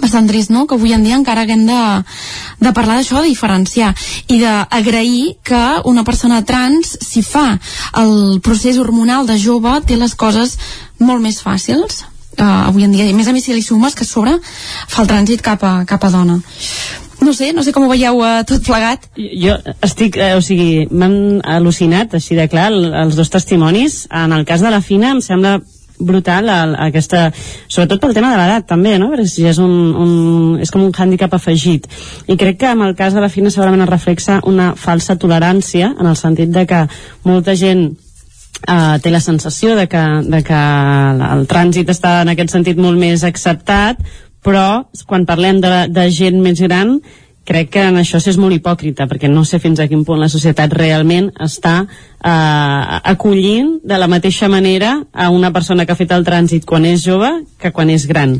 bastant 0.00 0.26
trist, 0.28 0.50
no?, 0.50 0.66
que 0.66 0.74
avui 0.74 0.92
en 0.94 1.04
dia 1.04 1.16
encara 1.18 1.44
haguem 1.44 1.66
de, 1.68 1.82
de 2.60 2.72
parlar 2.76 2.98
d'això, 2.98 3.22
de 3.22 3.30
diferenciar 3.30 3.92
i 4.28 4.40
d'agrair 4.42 5.36
que 5.46 5.62
una 5.90 6.04
persona 6.04 6.42
trans, 6.46 6.96
si 7.00 7.22
fa 7.22 7.54
el 8.00 8.40
procés 8.44 8.78
hormonal 8.78 9.26
de 9.26 9.38
jove, 9.38 9.76
té 9.86 9.98
les 10.00 10.16
coses 10.18 10.58
molt 10.98 11.22
més 11.22 11.40
fàcils 11.42 12.04
uh, 12.40 12.66
avui 12.68 12.84
en 12.84 12.92
dia, 12.94 13.06
i 13.06 13.14
més 13.14 13.28
a 13.28 13.36
més 13.36 13.46
si 13.46 13.54
li 13.54 13.62
sumes 13.62 13.94
que 13.94 14.06
a 14.06 14.10
sobre 14.10 14.36
fa 14.42 15.02
el 15.02 15.10
trànsit 15.10 15.44
cap 15.44 15.64
a, 15.64 15.74
cap 15.88 16.04
a 16.04 16.12
dona. 16.12 16.40
No 17.24 17.32
sé, 17.32 17.52
no 17.56 17.62
sé 17.64 17.72
com 17.72 17.86
ho 17.86 17.88
veieu 17.88 18.18
uh, 18.20 18.42
tot 18.44 18.64
plegat. 18.66 19.06
Jo 19.16 19.54
estic, 19.86 20.18
eh, 20.20 20.34
o 20.36 20.42
sigui 20.44 20.84
m'han 20.90 21.40
al·lucinat 21.40 22.18
així 22.18 22.36
de 22.36 22.48
clar 22.52 22.68
el, 22.72 22.90
els 23.04 23.16
dos 23.16 23.30
testimonis, 23.32 24.04
en 24.12 24.34
el 24.36 24.44
cas 24.48 24.64
de 24.64 24.72
la 24.74 24.82
Fina 24.84 25.14
em 25.14 25.22
sembla 25.24 25.60
brutal 25.98 26.48
el, 26.50 26.74
aquesta, 26.88 27.28
sobretot 27.68 28.00
pel 28.02 28.14
tema 28.16 28.32
de 28.32 28.38
l'edat 28.40 28.66
també, 28.68 28.96
no? 28.98 29.10
perquè 29.12 29.26
si 29.30 29.46
és, 29.46 29.60
un, 29.62 29.74
un, 29.94 30.14
és 30.62 30.72
com 30.74 30.82
un 30.82 30.94
hàndicap 30.94 31.36
afegit 31.36 31.86
i 32.26 32.38
crec 32.40 32.58
que 32.62 32.72
en 32.72 32.82
el 32.86 32.96
cas 32.98 33.14
de 33.14 33.22
la 33.22 33.30
Fina 33.30 33.52
segurament 33.54 33.84
es 33.86 33.92
reflexa 33.92 34.40
una 34.50 34.72
falsa 34.74 35.18
tolerància 35.20 35.92
en 35.94 36.10
el 36.10 36.18
sentit 36.18 36.50
de 36.54 36.66
que 36.70 36.86
molta 37.26 37.58
gent 37.58 37.92
Uh, 38.64 38.96
té 39.02 39.10
la 39.10 39.18
sensació 39.20 39.74
de 39.76 39.82
que, 39.92 40.00
de 40.30 40.38
que 40.46 40.58
el 41.26 41.42
trànsit 41.50 41.90
està 41.92 42.22
en 42.22 42.30
aquest 42.32 42.54
sentit 42.54 42.78
molt 42.80 42.96
més 42.96 43.20
acceptat 43.26 43.98
però 44.46 44.86
quan 45.10 45.26
parlem 45.28 45.58
de, 45.60 45.72
de 45.92 46.04
gent 46.14 46.38
més 46.40 46.62
gran 46.62 46.94
crec 47.44 47.70
que 47.76 47.84
en 47.84 47.98
això 48.00 48.18
és 48.18 48.38
molt 48.40 48.56
hipòcrita 48.56 49.06
perquè 49.10 49.28
no 49.28 49.44
sé 49.44 49.60
fins 49.62 49.80
a 49.80 49.88
quin 49.90 50.04
punt 50.04 50.20
la 50.20 50.30
societat 50.32 50.72
realment 50.72 51.30
està 51.44 51.74
eh, 51.84 52.98
acollint 53.12 53.78
de 53.84 54.00
la 54.00 54.08
mateixa 54.08 54.48
manera 54.48 54.96
a 55.12 55.30
una 55.30 55.52
persona 55.52 55.84
que 55.84 55.92
ha 55.92 56.00
fet 56.00 56.12
el 56.16 56.24
trànsit 56.24 56.64
quan 56.64 56.88
és 56.88 57.04
jove 57.04 57.30
que 57.60 57.72
quan 57.72 57.92
és 57.92 58.08
gran 58.08 58.38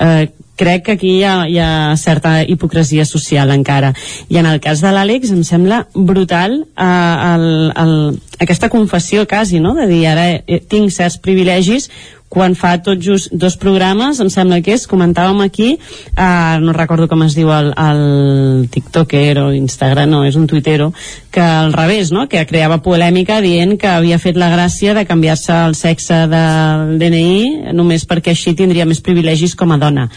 eh, 0.00 0.28
crec 0.56 0.84
que 0.84 0.96
aquí 0.98 1.14
hi 1.18 1.24
ha, 1.24 1.36
hi 1.48 1.58
ha 1.58 1.96
certa 1.96 2.42
hipocresia 2.44 3.06
social 3.08 3.50
encara 3.54 3.94
i 4.28 4.38
en 4.38 4.46
el 4.46 4.60
cas 4.60 4.84
de 4.84 4.92
l'Àlex 4.92 5.32
em 5.32 5.42
sembla 5.48 5.86
brutal 5.94 6.60
eh, 6.62 6.86
el, 7.32 7.46
el, 7.72 7.94
aquesta 8.38 8.68
confessió 8.68 9.26
quasi 9.28 9.60
no? 9.60 9.74
de 9.78 9.88
dir 9.88 10.04
ara 10.12 10.28
eh, 10.36 10.60
tinc 10.60 10.92
certs 10.92 11.18
privilegis 11.24 11.88
quan 12.32 12.54
fa 12.56 12.78
tot 12.80 13.00
just 13.04 13.28
dos 13.36 13.58
programes, 13.60 14.16
em 14.24 14.30
sembla 14.32 14.62
que 14.64 14.72
és, 14.72 14.86
comentàvem 14.88 15.42
aquí, 15.44 15.74
eh, 15.76 16.56
no 16.64 16.72
recordo 16.72 17.04
com 17.10 17.26
es 17.26 17.36
diu 17.36 17.50
el, 17.52 17.68
el 17.76 18.70
tiktoker 18.72 19.36
o 19.42 19.50
Instagram, 19.52 20.08
no, 20.08 20.22
és 20.24 20.38
un 20.40 20.46
tuitero, 20.48 20.92
que 21.32 21.44
al 21.44 21.74
revés, 21.76 22.08
no?, 22.14 22.24
que 22.32 22.40
creava 22.48 22.80
polèmica 22.80 23.42
dient 23.44 23.76
que 23.76 23.90
havia 23.90 24.20
fet 24.22 24.40
la 24.40 24.48
gràcia 24.54 24.96
de 24.96 25.04
canviar-se 25.04 25.58
el 25.66 25.76
sexe 25.76 26.24
del 26.32 26.96
DNI 27.02 27.74
només 27.76 28.08
perquè 28.08 28.32
així 28.32 28.56
tindria 28.56 28.88
més 28.88 29.04
privilegis 29.04 29.52
com 29.58 29.76
a 29.76 29.80
dona 29.82 30.08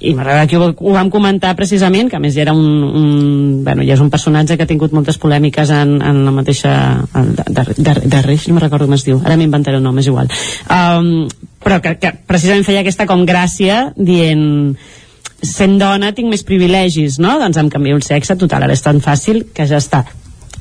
i 0.00 0.14
m'agrada 0.16 0.46
que 0.48 0.56
ho, 0.56 0.70
ho 0.72 0.92
vam 0.94 1.10
comentar 1.12 1.52
precisament 1.58 2.08
que 2.10 2.16
a 2.16 2.22
més 2.22 2.34
ja 2.34 2.44
era 2.46 2.54
un, 2.56 2.66
un 2.84 3.64
bueno, 3.64 3.84
ja 3.84 3.94
és 3.96 4.02
un 4.02 4.10
personatge 4.12 4.56
que 4.56 4.64
ha 4.64 4.70
tingut 4.70 4.94
moltes 4.96 5.20
polèmiques 5.20 5.72
en, 5.76 5.98
en 6.00 6.22
la 6.24 6.32
mateixa 6.34 6.72
de, 7.12 7.66
de, 7.76 7.94
de 8.00 8.22
Reix, 8.24 8.48
no 8.48 8.56
me 8.56 8.64
recordo 8.64 8.88
com 8.88 8.96
es 8.96 9.04
diu. 9.04 9.20
Ara 9.24 9.36
m'inventaré 9.40 9.78
el 9.78 9.84
nom, 9.84 9.98
és 10.00 10.08
igual. 10.08 10.32
Um, 10.72 11.28
però 11.60 11.80
que, 11.84 11.96
que 12.00 12.14
precisament 12.26 12.64
feia 12.64 12.80
aquesta 12.84 13.06
com 13.10 13.26
gràcia 13.28 13.90
dient 13.96 14.74
sent 15.44 15.78
dona 15.80 16.12
tinc 16.16 16.28
més 16.32 16.44
privilegis, 16.44 17.20
no? 17.20 17.36
Doncs 17.40 17.60
em 17.60 17.68
canvio 17.72 17.96
el 17.96 18.04
sexe, 18.04 18.36
total, 18.40 18.66
ara 18.66 18.76
és 18.76 18.84
tan 18.84 19.00
fàcil 19.04 19.46
que 19.56 19.68
ja 19.68 19.80
està 19.80 20.04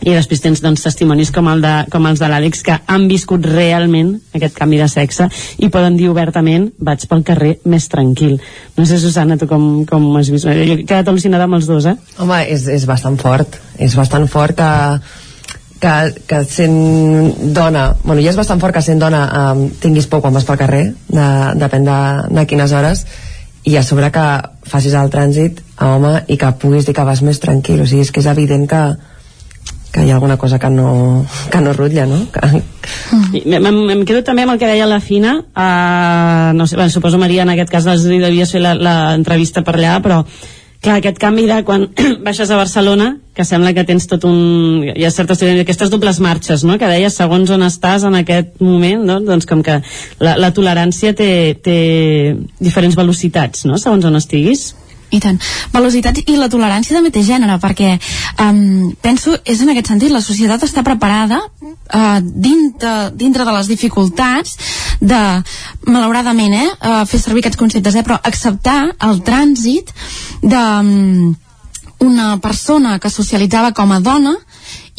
i 0.01 0.13
després 0.15 0.41
tens 0.43 0.61
doncs, 0.63 0.83
testimonis 0.85 1.31
com, 1.35 1.47
el 1.51 1.63
de, 1.63 1.73
com 1.91 2.07
els 2.09 2.21
de 2.21 2.29
l'Àlex 2.31 2.63
que 2.65 2.77
han 2.87 3.07
viscut 3.11 3.45
realment 3.45 4.15
aquest 4.35 4.57
canvi 4.57 4.79
de 4.81 4.87
sexe 4.91 5.29
i 5.59 5.71
poden 5.73 5.97
dir 5.99 6.09
obertament 6.11 6.69
vaig 6.79 7.05
pel 7.09 7.23
carrer 7.27 7.55
més 7.69 7.89
tranquil. 7.91 8.37
No 8.77 8.87
sé 8.87 8.99
Susana, 9.01 9.37
tu 9.39 9.47
com, 9.49 9.85
com 9.89 10.11
has 10.19 10.31
vist? 10.31 10.47
Jo 10.47 10.77
he 10.77 10.83
quedat 10.83 11.09
al·lucinada 11.11 11.49
amb 11.49 11.59
els 11.59 11.67
dos 11.69 11.89
eh? 11.89 11.97
home, 12.19 12.43
és, 12.47 12.67
és 12.71 12.85
bastant 12.89 13.19
fort. 13.19 13.59
És 13.79 13.97
bastant 13.99 14.27
fort 14.31 14.59
que 14.59 14.71
que, 15.79 15.91
que 16.27 16.43
sent 16.43 17.53
dona 17.55 17.85
bueno, 18.03 18.19
ja 18.19 18.33
és 18.33 18.37
bastant 18.39 18.59
fort 18.59 18.75
que 18.75 18.83
sent 18.83 18.99
dona 18.99 19.21
um, 19.53 19.61
tinguis 19.79 20.09
por 20.11 20.19
quan 20.19 20.35
vas 20.35 20.43
pel 20.43 20.59
carrer 20.59 20.81
de, 21.07 21.27
depèn 21.55 21.87
de, 21.87 21.99
de 22.35 22.43
quines 22.51 22.73
hores 22.75 23.05
i 23.63 23.77
a 23.77 23.83
sobre 23.83 24.09
que 24.11 24.25
facis 24.67 24.95
el 24.95 25.11
trànsit 25.11 25.61
home, 25.83 26.13
i 26.27 26.37
que 26.39 26.51
puguis 26.61 26.87
dir 26.87 26.95
que 26.95 27.05
vas 27.07 27.21
més 27.25 27.39
tranquil. 27.43 27.83
O 27.83 27.87
sigui, 27.87 28.05
és 28.05 28.11
que 28.11 28.21
és 28.23 28.29
evident 28.31 28.65
que, 28.69 28.81
que 29.92 30.06
hi 30.06 30.11
ha 30.11 30.16
alguna 30.19 30.38
cosa 30.38 30.59
que 30.59 30.69
no, 30.69 31.26
que 31.50 31.61
no 31.61 31.74
rutlla, 31.74 32.06
no? 32.06 32.22
Que... 32.32 32.61
Mm. 33.16 33.58
Em, 33.58 33.82
em 33.95 34.06
quedo 34.06 34.22
també 34.26 34.45
amb 34.45 34.53
el 34.53 34.61
que 34.61 34.69
deia 34.69 34.88
la 34.90 35.01
Fina, 35.01 35.40
uh, 35.42 36.53
no 36.58 36.68
sé, 36.68 36.77
bueno, 36.77 36.93
suposo 36.93 37.18
Maria 37.22 37.43
en 37.43 37.56
aquest 37.56 37.74
cas 37.74 37.90
devies 38.06 38.53
fer 38.53 38.61
l'entrevista 38.61 39.66
per 39.66 39.77
allà, 39.80 39.98
però 40.06 40.24
clar, 40.80 41.00
aquest 41.00 41.19
canvi 41.19 41.45
de 41.50 41.61
quan 41.68 41.88
baixes 42.26 42.51
a 42.51 42.59
Barcelona, 42.59 43.11
que 43.35 43.45
sembla 43.45 43.74
que 43.74 43.85
tens 43.88 44.08
tot 44.09 44.26
un... 44.27 44.84
hi 44.93 45.06
ha 45.06 45.11
certes 45.11 45.42
aquestes 45.43 45.92
dobles 45.92 46.19
marxes, 46.24 46.64
no?, 46.64 46.77
que 46.80 46.92
deies 46.92 47.18
segons 47.19 47.51
on 47.56 47.66
estàs 47.68 48.06
en 48.08 48.19
aquest 48.19 48.61
moment, 48.64 49.03
no? 49.06 49.19
doncs 49.26 49.50
com 49.50 49.64
que 49.66 49.80
la, 50.19 50.38
la 50.40 50.53
tolerància 50.56 51.16
té, 51.18 51.58
té 51.64 51.80
diferents 52.59 52.98
velocitats, 53.00 53.66
no?, 53.69 53.82
segons 53.82 54.08
on 54.08 54.19
estiguis. 54.19 54.69
I 55.09 55.19
tant. 55.23 55.39
Velocitat 55.73 56.19
i 56.21 56.35
la 56.38 56.49
tolerància 56.51 56.93
també 56.95 57.09
té 57.13 57.23
gènere, 57.25 57.57
perquè 57.61 57.95
um, 58.43 58.91
penso, 59.01 59.33
és 59.41 59.63
en 59.63 59.71
aquest 59.73 59.89
sentit, 59.89 60.13
la 60.13 60.21
societat 60.21 60.67
està 60.67 60.83
preparada 60.85 61.39
uh, 61.41 62.19
dintre, 62.21 62.93
dintre 63.17 63.47
de 63.47 63.55
les 63.55 63.71
dificultats 63.71 64.55
de, 65.01 65.21
malauradament, 65.89 66.53
eh, 66.53 66.69
uh, 66.77 67.03
fer 67.09 67.21
servir 67.23 67.41
aquests 67.41 67.57
conceptes, 67.57 67.97
eh, 67.97 68.05
però 68.05 68.19
acceptar 68.21 68.79
el 69.09 69.23
trànsit 69.25 69.93
de 70.43 70.61
um, 70.83 71.35
una 72.05 72.38
persona 72.39 72.99
que 72.99 73.09
socialitzava 73.09 73.73
com 73.73 73.91
a 73.91 73.99
dona 73.99 74.35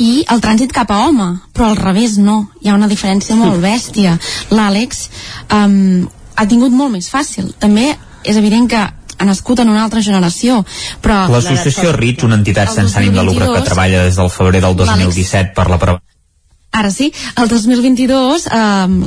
i 0.00 0.24
el 0.32 0.40
trànsit 0.42 0.72
cap 0.74 0.90
a 0.90 1.04
home, 1.06 1.30
però 1.54 1.70
al 1.70 1.78
revés 1.78 2.18
no, 2.18 2.48
hi 2.60 2.70
ha 2.70 2.76
una 2.76 2.88
diferència 2.90 3.36
molt 3.36 3.60
bèstia. 3.62 4.16
L'Àlex 4.50 5.06
um, 5.54 6.08
ha 6.34 6.46
tingut 6.48 6.72
molt 6.74 6.96
més 6.96 7.10
fàcil. 7.12 7.52
També 7.60 7.92
és 8.24 8.36
evident 8.36 8.68
que 8.68 8.80
ha 9.20 9.28
nascut 9.28 9.60
en 9.60 9.68
una 9.68 9.84
altra 9.84 10.00
generació 10.00 10.62
però 11.04 11.26
l'associació 11.30 11.92
RIT, 11.96 12.24
una 12.24 12.40
entitat 12.40 12.72
sense 12.72 12.96
ànim 12.98 13.14
de 13.16 13.26
lucre 13.26 13.50
que 13.52 13.66
treballa 13.66 14.06
des 14.08 14.16
del 14.16 14.32
febrer 14.32 14.64
del 14.64 14.78
2017 14.80 15.52
per 15.54 15.68
la 15.68 15.78
prevenció 15.78 16.10
Ara 16.72 16.90
sí, 16.94 17.12
el 17.36 17.48
2022 17.50 18.46
eh, 18.46 18.52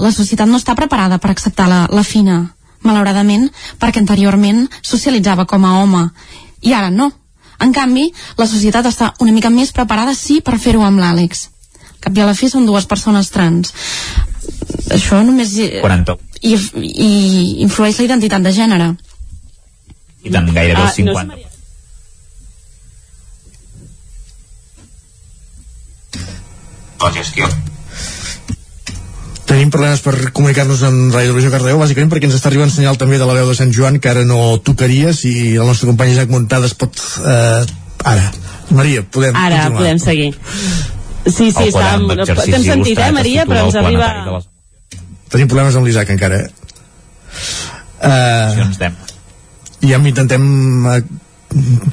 la 0.03 0.11
societat 0.11 0.49
no 0.49 0.59
està 0.59 0.75
preparada 0.75 1.17
per 1.23 1.31
acceptar 1.31 1.69
la, 1.71 1.85
la 1.87 2.03
fina, 2.03 2.41
malauradament, 2.83 3.47
perquè 3.79 4.01
anteriorment 4.01 4.65
socialitzava 4.83 5.45
com 5.47 5.63
a 5.63 5.77
home, 5.79 6.03
i 6.61 6.75
ara 6.75 6.91
no. 6.91 7.09
En 7.63 7.71
canvi, 7.71 8.09
la 8.35 8.49
societat 8.51 8.89
està 8.89 9.13
una 9.23 9.31
mica 9.31 9.49
més 9.49 9.71
preparada, 9.71 10.11
sí, 10.17 10.41
per 10.43 10.59
fer-ho 10.59 10.83
amb 10.83 10.99
l'Àlex. 10.99 11.47
Cap 12.03 12.17
i 12.17 12.19
a 12.19 12.27
la 12.27 12.35
fi 12.35 12.49
són 12.51 12.67
dues 12.67 12.85
persones 12.89 13.31
trans. 13.31 13.71
Això 14.91 15.21
només... 15.23 15.55
40. 15.79 16.19
I, 16.43 16.57
i 16.83 17.11
influeix 17.63 18.01
la 18.01 18.09
identitat 18.09 18.43
de 18.43 18.51
gènere 18.51 18.89
i 20.23 20.31
tant 20.31 20.47
gairebé 20.53 20.81
ah, 20.81 20.87
el 20.87 20.95
50 20.95 21.23
no 21.27 21.51
la 27.03 27.11
gestió 27.11 27.49
Tenim 29.43 29.69
problemes 29.69 29.99
per 30.01 30.31
comunicar-nos 30.33 30.81
amb 30.87 31.11
Ràdio 31.13 31.33
Televisió 31.33 31.51
Cardeu, 31.51 31.77
bàsicament 31.77 32.09
perquè 32.09 32.25
ens 32.29 32.37
està 32.37 32.47
arribant 32.49 32.71
senyal 32.73 32.95
també 32.97 33.19
de 33.21 33.27
la 33.27 33.35
veu 33.37 33.49
de 33.51 33.55
Sant 33.57 33.73
Joan, 33.75 33.99
que 34.01 34.09
ara 34.09 34.23
no 34.25 34.55
tocaria, 34.65 35.11
si 35.13 35.33
el 35.59 35.67
nostre 35.67 35.89
company 35.91 36.15
Isaac 36.15 36.31
Montades 36.33 36.73
pot... 36.79 36.97
Eh, 37.21 37.61
ara. 38.13 38.31
Maria, 38.73 39.03
podem 39.03 39.35
Ara 39.35 39.67
continuar. 39.67 39.81
podem 39.83 39.99
seguir. 40.01 40.31
Sí, 41.27 41.51
sí, 41.51 41.67
estàvem... 41.67 42.07
T'hem 42.23 42.65
sentit, 42.65 42.97
eh, 42.97 43.11
Maria, 43.13 43.45
però 43.45 43.67
ens 43.67 43.77
arriba... 43.83 44.41
Tenim 45.33 45.51
problemes 45.51 45.77
amb 45.77 45.85
l'Isaac 45.89 46.09
encara, 46.15 46.41
eh? 46.47 46.49
Uh, 48.03 49.12
i 49.83 49.91
ja 49.91 49.99
intentem 50.07 50.43
eh, 50.87 51.01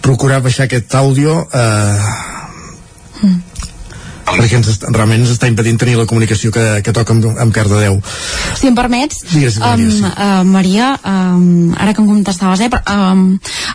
procurar 0.03 0.41
baixar 0.45 0.69
aquest 0.69 0.95
àudio 0.95 1.43
eh, 1.53 3.31
perquè 4.27 4.59
ens, 4.59 4.81
realment 4.89 5.23
ens 5.25 5.33
està 5.35 5.49
impedint 5.51 5.79
tenir 5.81 5.97
la 5.99 6.07
comunicació 6.11 6.53
que, 6.55 6.65
que 6.85 6.95
toca 6.97 7.15
amb, 7.15 7.27
amb 7.41 7.55
Cardedeu. 7.55 7.99
Si 8.59 8.69
em 8.71 8.77
permets, 8.77 9.23
Digues, 9.31 9.59
Maria, 9.61 9.87
um, 9.87 9.91
sí. 9.97 10.11
uh, 10.11 10.45
Maria, 10.47 10.91
um, 11.05 11.75
ara 11.79 11.95
que 11.95 12.03
em 12.03 12.09
contestaves, 12.09 12.63
eh, 12.65 12.71
però, 12.73 13.13
um, 13.13 13.25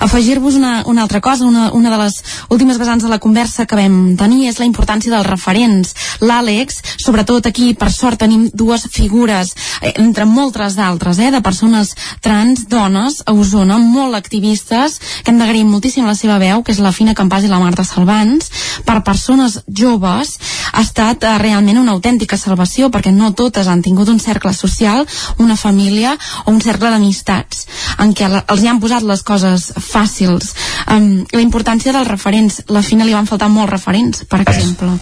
afegir-vos 0.05 0.57
una, 0.59 0.83
una 0.91 1.03
altra 1.05 1.21
cosa, 1.21 1.45
una, 1.45 1.71
una 1.73 1.91
de 1.91 1.99
les 2.03 2.21
últimes 2.49 2.79
vessants 2.81 3.03
de 3.03 3.11
la 3.11 3.19
conversa 3.19 3.65
que 3.65 3.77
vam 3.77 4.15
tenir 4.19 4.49
és 4.49 4.59
la 4.61 4.67
importància 4.67 5.13
dels 5.13 5.27
referents. 5.27 5.95
L'Àlex, 6.25 6.81
sobretot 7.03 7.49
aquí, 7.49 7.73
per 7.77 7.91
sort, 7.93 8.19
tenim 8.21 8.47
dues 8.53 8.87
figures, 8.91 9.53
eh, 9.81 9.93
entre 10.01 10.25
moltes 10.29 10.77
d'altres, 10.79 11.19
eh, 11.19 11.31
de 11.31 11.41
persones 11.45 11.95
trans, 12.21 12.67
dones, 12.71 13.21
a 13.25 13.33
Osona, 13.33 13.77
molt 13.81 14.15
activistes, 14.15 14.99
que 15.23 15.31
hem 15.31 15.39
d'agrair 15.41 15.65
moltíssim 15.67 16.05
la 16.07 16.15
seva 16.15 16.39
veu, 16.39 16.63
que 16.63 16.73
és 16.75 16.81
la 16.83 16.93
Fina 16.95 17.15
Campàs 17.17 17.45
i 17.45 17.51
la 17.51 17.59
Marta 17.59 17.83
Salvans, 17.83 18.51
per 18.85 19.01
persones 19.03 19.59
joves, 19.67 20.37
ha 20.71 20.83
estat 20.83 21.23
eh, 21.23 21.35
realment 21.41 21.81
una 21.81 21.95
autèntica 21.95 22.37
salvació 22.37 22.89
perquè 22.93 23.13
no 23.15 23.33
totes 23.33 23.67
han 23.67 23.83
tingut 23.85 24.09
un 24.11 24.19
cercle 24.19 24.53
social, 24.53 25.05
una 25.39 25.57
família 25.57 26.15
o 26.45 26.53
un 26.53 26.61
cercle 26.61 26.91
d'amistats 26.93 27.65
en 27.99 28.13
què 28.13 28.29
els 28.29 28.63
hi 28.63 28.71
han 28.71 28.81
posat 28.83 29.05
les 29.05 29.23
coses 29.25 29.71
fàcils. 29.79 30.53
Um, 30.91 31.25
la 31.33 31.43
importància 31.43 31.93
dels 31.95 32.09
referents. 32.09 32.63
La 32.69 32.83
Fina 32.85 33.05
li 33.05 33.15
van 33.15 33.29
faltar 33.29 33.51
molts 33.51 33.71
referents, 33.71 34.25
per 34.29 34.43
exemple 34.45 34.95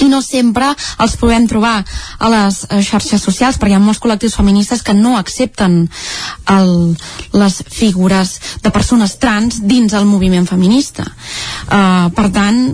i 0.00 0.08
no 0.08 0.22
sempre 0.24 0.70
els 1.02 1.16
podem 1.20 1.46
trobar 1.50 1.74
a 1.82 2.30
les 2.32 2.62
eh, 2.68 2.80
xarxes 2.86 3.22
socials 3.22 3.58
perquè 3.60 3.74
hi 3.74 3.76
ha 3.76 3.82
molts 3.82 4.00
col·lectius 4.02 4.36
feministes 4.38 4.84
que 4.86 4.94
no 4.96 5.16
accepten 5.18 5.82
el, 6.54 6.72
les 7.36 7.58
figures 7.68 8.38
de 8.62 8.72
persones 8.72 9.18
trans 9.20 9.60
dins 9.68 9.92
el 9.92 10.08
moviment 10.08 10.48
feminista 10.48 11.04
uh, 11.04 12.08
per 12.16 12.30
tant 12.32 12.64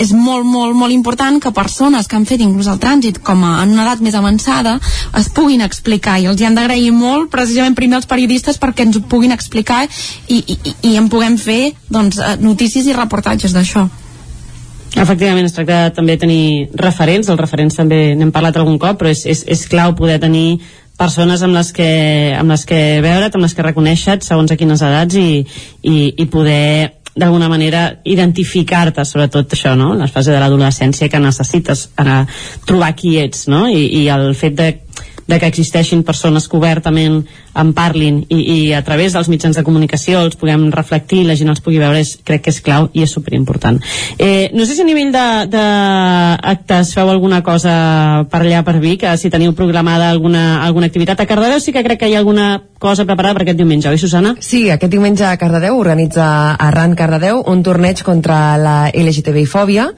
és 0.00 0.10
molt, 0.16 0.46
molt, 0.48 0.74
molt 0.76 0.94
important 0.94 1.36
que 1.42 1.52
persones 1.52 2.08
que 2.08 2.16
han 2.16 2.24
fet 2.28 2.40
inclús 2.40 2.70
el 2.72 2.78
trànsit 2.80 3.18
com 3.26 3.42
a, 3.44 3.58
en 3.64 3.74
una 3.74 3.84
edat 3.84 4.00
més 4.00 4.16
avançada 4.16 4.78
es 5.20 5.28
puguin 5.36 5.60
explicar. 5.66 6.18
I 6.22 6.30
els 6.32 6.40
hi 6.40 6.48
han 6.48 6.56
d'agrair 6.56 6.90
molt 6.96 7.28
precisament 7.32 7.76
primer 7.76 8.00
els 8.00 8.08
periodistes 8.08 8.58
perquè 8.60 8.86
ens 8.88 8.96
ho 8.96 9.04
puguin 9.10 9.32
explicar 9.36 9.82
i, 10.28 10.40
i, 10.40 10.58
i- 10.90 10.96
en 10.96 11.10
puguem 11.12 11.36
fer 11.38 11.74
doncs, 11.92 12.18
eh, 12.18 12.36
notícies 12.40 12.88
i 12.88 12.96
reportatges 12.96 13.52
d'això. 13.56 13.86
Efectivament, 14.96 15.46
es 15.46 15.54
tracta 15.54 15.84
de 15.84 15.90
també 15.94 16.16
tenir 16.18 16.68
referents, 16.74 17.28
els 17.30 17.38
referents 17.38 17.76
també 17.78 18.16
n'hem 18.18 18.32
parlat 18.34 18.56
algun 18.58 18.78
cop, 18.82 18.98
però 18.98 19.12
és, 19.12 19.22
és, 19.30 19.44
és 19.46 19.66
clau 19.70 19.92
poder 19.94 20.16
tenir 20.18 20.58
persones 20.98 21.40
amb 21.46 21.54
les 21.56 21.70
que, 21.72 21.86
amb 22.36 22.50
les 22.52 22.66
que 22.68 22.80
veure't, 23.00 23.30
amb 23.32 23.44
les 23.46 23.54
que 23.56 23.64
reconèixer 23.64 24.18
segons 24.26 24.50
a 24.52 24.56
quines 24.60 24.82
edats 24.84 25.14
i, 25.16 25.44
i, 25.86 25.94
i 26.18 26.26
poder 26.28 26.99
d'alguna 27.16 27.48
manera 27.50 27.86
identificar-te 28.04 29.04
sobretot 29.04 29.56
això, 29.56 29.74
no? 29.78 29.94
la 29.98 30.08
fase 30.08 30.30
de 30.32 30.38
l'adolescència 30.40 31.08
que 31.10 31.20
necessites 31.22 31.88
eh, 31.98 32.22
trobar 32.66 32.92
qui 32.98 33.16
ets 33.18 33.48
no? 33.50 33.66
I, 33.68 33.86
i 34.02 34.06
el 34.14 34.30
fet 34.38 34.56
de 34.58 34.70
de 35.30 35.38
que 35.40 35.48
existeixin 35.50 36.02
persones 36.06 36.48
que 36.48 36.58
obertament 36.58 37.22
en 37.54 37.72
parlin 37.74 38.20
i, 38.28 38.40
i 38.40 38.58
a 38.76 38.82
través 38.86 39.14
dels 39.14 39.30
mitjans 39.32 39.56
de 39.56 39.64
comunicació 39.66 40.20
els 40.24 40.36
puguem 40.38 40.68
reflectir 40.74 41.22
i 41.22 41.28
la 41.28 41.36
gent 41.38 41.52
els 41.52 41.62
pugui 41.64 41.80
veure 41.82 42.00
és, 42.02 42.16
crec 42.26 42.44
que 42.44 42.54
és 42.54 42.60
clau 42.64 42.88
i 42.92 43.04
és 43.06 43.14
superimportant 43.14 43.80
eh, 44.18 44.50
no 44.54 44.66
sé 44.66 44.76
si 44.76 44.84
a 44.84 44.88
nivell 44.88 45.12
d'actes 45.14 46.94
feu 46.96 47.10
alguna 47.10 47.42
cosa 47.46 48.26
per 48.30 48.42
allà 48.42 48.64
per 48.66 48.78
Vic, 48.82 49.04
eh, 49.04 49.16
si 49.20 49.30
teniu 49.30 49.54
programada 49.56 50.10
alguna, 50.10 50.62
alguna 50.64 50.90
activitat 50.90 51.20
a 51.20 51.28
Cardedeu 51.30 51.60
sí 51.60 51.72
que 51.72 51.84
crec 51.86 52.00
que 52.00 52.10
hi 52.10 52.16
ha 52.16 52.22
alguna 52.22 52.50
cosa 52.80 53.04
preparada 53.04 53.36
per 53.36 53.44
aquest 53.44 53.60
diumenge, 53.60 53.90
oi 53.90 54.00
Susana? 54.00 54.34
Sí, 54.40 54.66
aquest 54.70 54.92
diumenge 54.92 55.26
a 55.28 55.36
Cardedeu 55.40 55.78
organitza 55.78 56.56
Arran 56.56 56.96
Cardedeu 56.96 57.44
un 57.46 57.62
torneig 57.66 58.02
contra 58.06 58.56
la 58.58 58.76
LGTBI-fòbia 58.90 59.90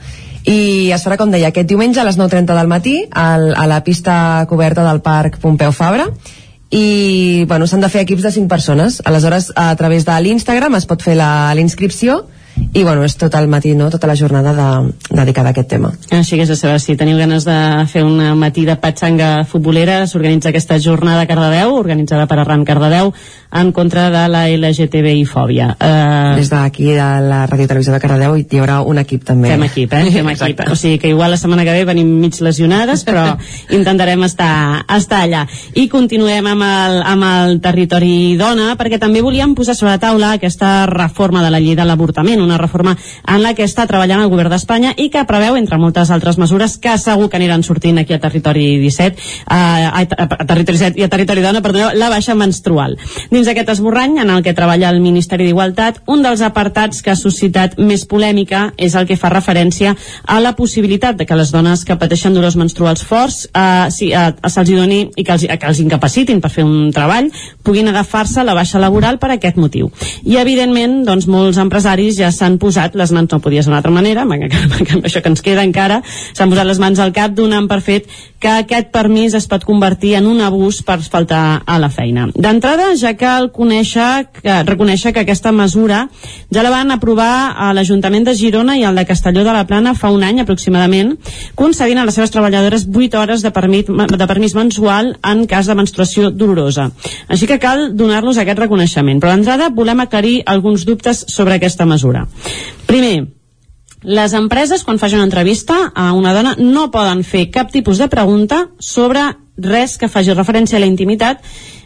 i 0.44 0.90
es 0.90 1.04
farà, 1.06 1.16
com 1.20 1.30
deia, 1.30 1.52
aquest 1.52 1.68
diumenge 1.70 2.00
a 2.02 2.06
les 2.06 2.18
9.30 2.18 2.56
del 2.58 2.70
matí 2.70 2.96
al, 3.10 3.52
a 3.54 3.66
la 3.70 3.82
pista 3.84 4.46
coberta 4.50 4.84
del 4.88 5.02
Parc 5.04 5.38
Pompeu 5.38 5.72
Fabra. 5.72 6.08
I 6.72 7.44
bueno, 7.46 7.66
s'han 7.68 7.82
de 7.84 7.90
fer 7.92 8.02
equips 8.06 8.24
de 8.24 8.32
5 8.32 8.48
persones. 8.48 9.02
Aleshores 9.04 9.52
a 9.54 9.74
través 9.76 10.06
de 10.08 10.16
l'Instagram 10.24 10.74
es 10.78 10.88
pot 10.88 11.02
fer 11.04 11.18
la, 11.20 11.52
inscripció. 11.60 12.24
I 12.72 12.82
bueno, 12.82 13.04
és 13.04 13.14
tot 13.16 13.32
el 13.36 13.46
matí, 13.48 13.74
no? 13.76 13.88
tota 13.90 14.08
la 14.08 14.16
jornada 14.16 14.52
de, 14.56 14.92
dedicada 15.12 15.52
a 15.52 15.52
aquest 15.52 15.68
tema. 15.68 15.92
Així 16.10 16.36
que 16.36 16.46
de 16.48 16.56
saber 16.56 16.80
si 16.80 16.96
teniu 17.00 17.16
ganes 17.20 17.46
de 17.48 17.56
fer 17.88 18.02
un 18.04 18.18
matí 18.40 18.66
de 18.68 18.76
patxanga 18.80 19.44
futbolera, 19.48 20.02
s'organitza 20.06 20.50
aquesta 20.50 20.80
jornada 20.80 21.24
a 21.24 21.28
Cardedeu, 21.30 21.76
organitzada 21.76 22.26
per 22.28 22.40
Arran 22.40 22.66
Cardedeu, 22.68 23.14
en 23.52 23.72
contra 23.72 24.08
de 24.10 24.28
la 24.32 24.46
LGTBI-fòbia. 24.48 25.76
Uh, 25.76 26.36
des 26.38 26.48
d'aquí 26.50 26.90
de 26.96 27.08
la 27.28 27.44
Ràdio 27.46 27.68
Televisió 27.68 27.92
de 27.92 28.00
Cardedeu 28.00 28.36
hi 28.40 28.60
haurà 28.60 28.80
un 28.88 28.98
equip 29.02 29.24
també 29.28 29.50
Fem 29.52 29.66
equip, 29.66 29.92
eh? 29.92 30.10
Fem 30.14 30.30
equip. 30.34 30.62
O 30.72 30.76
sigui 30.76 30.98
que 30.98 31.10
igual 31.12 31.30
la 31.34 31.40
setmana 31.40 31.64
que 31.64 31.74
ve 31.76 31.84
venim 31.84 32.08
mig 32.22 32.38
lesionades, 32.40 33.04
però 33.04 33.36
intentarem 33.78 34.22
estar, 34.24 34.84
estar 34.96 35.22
allà. 35.26 35.44
I 35.74 35.88
continuem 35.92 36.48
amb 36.54 36.66
el, 36.66 36.98
amb 37.12 37.28
el 37.28 37.58
territori 37.64 38.34
dona, 38.40 38.72
perquè 38.80 38.98
també 39.02 39.22
volíem 39.24 39.54
posar 39.58 39.76
sobre 39.76 39.94
la 39.94 40.02
taula 40.02 40.32
aquesta 40.38 40.86
reforma 40.90 41.44
de 41.44 41.52
la 41.52 41.60
llei 41.60 41.76
de 41.76 41.86
l'avortament, 41.86 42.40
una 42.40 42.60
reforma 42.60 42.96
en 42.96 43.42
la 43.44 43.52
que 43.58 43.66
està 43.68 43.86
treballant 43.90 44.24
el 44.24 44.32
govern 44.32 44.52
d'Espanya 44.52 44.94
i 44.96 45.10
que 45.12 45.26
preveu, 45.28 45.56
entre 45.60 45.78
moltes 45.80 46.10
altres 46.14 46.38
mesures, 46.40 46.78
que 46.80 46.96
segur 46.98 47.28
que 47.28 47.38
aniran 47.40 47.64
sortint 47.66 48.00
aquí 48.00 48.16
a 48.16 48.20
territori 48.22 48.78
17, 48.80 49.28
a, 49.46 49.60
a, 49.92 50.02
a 50.02 50.46
territori 50.46 50.78
17 50.78 51.00
i 51.00 51.06
a 51.06 51.10
territori 51.12 51.44
dona, 51.44 51.62
perdoneu, 51.64 51.92
la 51.98 52.10
baixa 52.12 52.36
menstrual. 52.38 52.96
Dins 53.30 53.41
d'aquest 53.46 53.72
esborrany, 53.74 54.18
en 54.22 54.30
el 54.30 54.42
que 54.44 54.54
treballa 54.56 54.90
el 54.92 55.00
Ministeri 55.02 55.46
d'Igualtat, 55.48 56.02
un 56.12 56.22
dels 56.24 56.42
apartats 56.44 57.02
que 57.02 57.12
ha 57.12 57.18
suscitat 57.18 57.78
més 57.78 58.04
polèmica 58.08 58.72
és 58.76 58.96
el 58.98 59.06
que 59.08 59.18
fa 59.20 59.30
referència 59.32 59.94
a 60.26 60.38
la 60.40 60.54
possibilitat 60.58 61.16
de 61.18 61.26
que 61.26 61.38
les 61.38 61.52
dones 61.54 61.84
que 61.84 61.96
pateixen 62.00 62.34
dolors 62.34 62.56
menstruals 62.60 63.04
forts 63.06 63.46
eh, 63.48 63.88
sí, 63.94 64.10
eh, 64.12 64.32
se'ls 64.48 64.72
doni 64.72 65.00
i 65.16 65.24
que 65.24 65.36
els, 65.36 65.46
que 65.46 65.70
els 65.70 65.82
incapacitin 65.84 66.40
per 66.42 66.52
fer 66.52 66.64
un 66.66 66.90
treball 66.94 67.30
puguin 67.62 67.88
agafar-se 67.90 68.44
la 68.44 68.56
baixa 68.58 68.80
laboral 68.82 69.18
per 69.22 69.32
aquest 69.34 69.60
motiu. 69.60 69.90
I 70.24 70.38
evidentment, 70.42 71.02
doncs, 71.06 71.28
molts 71.30 71.60
empresaris 71.62 72.18
ja 72.20 72.32
s'han 72.34 72.58
posat 72.62 72.96
les 72.98 73.12
mans, 73.12 73.30
no 73.32 73.40
podia 73.42 73.62
ser 73.62 73.70
d'una 73.70 73.80
altra 73.82 73.94
manera, 73.94 74.24
amb, 74.26 74.32
això 75.02 75.22
que 75.22 75.32
ens 75.32 75.42
queda 75.44 75.64
encara, 75.66 76.02
s'han 76.32 76.50
posat 76.52 76.68
les 76.68 76.82
mans 76.82 77.00
al 77.02 77.14
cap 77.16 77.34
donant 77.36 77.68
per 77.70 77.80
fet 77.84 78.10
que 78.42 78.50
aquest 78.50 78.90
permís 78.94 79.36
es 79.38 79.46
pot 79.46 79.64
convertir 79.64 80.16
en 80.18 80.26
un 80.26 80.40
abús 80.42 80.82
per 80.82 80.98
faltar 81.02 81.62
a 81.66 81.78
la 81.78 81.90
feina. 81.92 82.26
D'entrada, 82.34 82.90
ja 82.98 83.14
cal 83.32 83.48
conèixer, 83.54 84.28
que, 84.36 84.54
reconèixer 84.68 85.12
que 85.14 85.22
aquesta 85.24 85.52
mesura 85.56 86.04
ja 86.52 86.64
la 86.64 86.72
van 86.72 86.92
aprovar 86.92 87.54
a 87.56 87.70
l'Ajuntament 87.72 88.26
de 88.28 88.36
Girona 88.36 88.76
i 88.76 88.84
al 88.84 88.98
de 88.98 89.06
Castelló 89.08 89.44
de 89.46 89.54
la 89.54 89.64
Plana 89.68 89.94
fa 89.96 90.12
un 90.12 90.24
any 90.26 90.42
aproximadament, 90.42 91.14
concedint 91.56 92.02
a 92.02 92.06
les 92.08 92.18
seves 92.18 92.32
treballadores 92.34 92.86
8 92.92 93.20
hores 93.20 93.44
de 93.44 93.52
permís, 93.54 93.88
de 93.88 94.28
permís 94.28 94.56
mensual 94.58 95.14
en 95.24 95.46
cas 95.48 95.70
de 95.70 95.78
menstruació 95.78 96.30
dolorosa. 96.30 96.90
Així 97.28 97.48
que 97.48 97.60
cal 97.62 97.92
donar-los 97.96 98.40
aquest 98.40 98.60
reconeixement. 98.60 99.20
Però 99.22 99.32
d'entrada 99.32 99.70
volem 99.72 100.02
aclarir 100.04 100.40
alguns 100.46 100.84
dubtes 100.88 101.24
sobre 101.32 101.56
aquesta 101.56 101.86
mesura. 101.88 102.26
Primer, 102.86 103.28
les 104.02 104.32
empreses, 104.34 104.82
quan 104.84 104.98
facin 104.98 105.22
una 105.22 105.30
entrevista 105.30 105.92
a 105.94 106.10
una 106.12 106.34
dona, 106.34 106.56
no 106.58 106.90
poden 106.90 107.22
fer 107.24 107.48
cap 107.54 107.70
tipus 107.72 108.02
de 108.02 108.10
pregunta 108.12 108.66
sobre 108.78 109.30
res 109.56 109.98
que 110.00 110.10
faci 110.10 110.34
referència 110.34 110.78
a 110.78 110.82
la 110.82 110.90
intimitat 110.90 111.42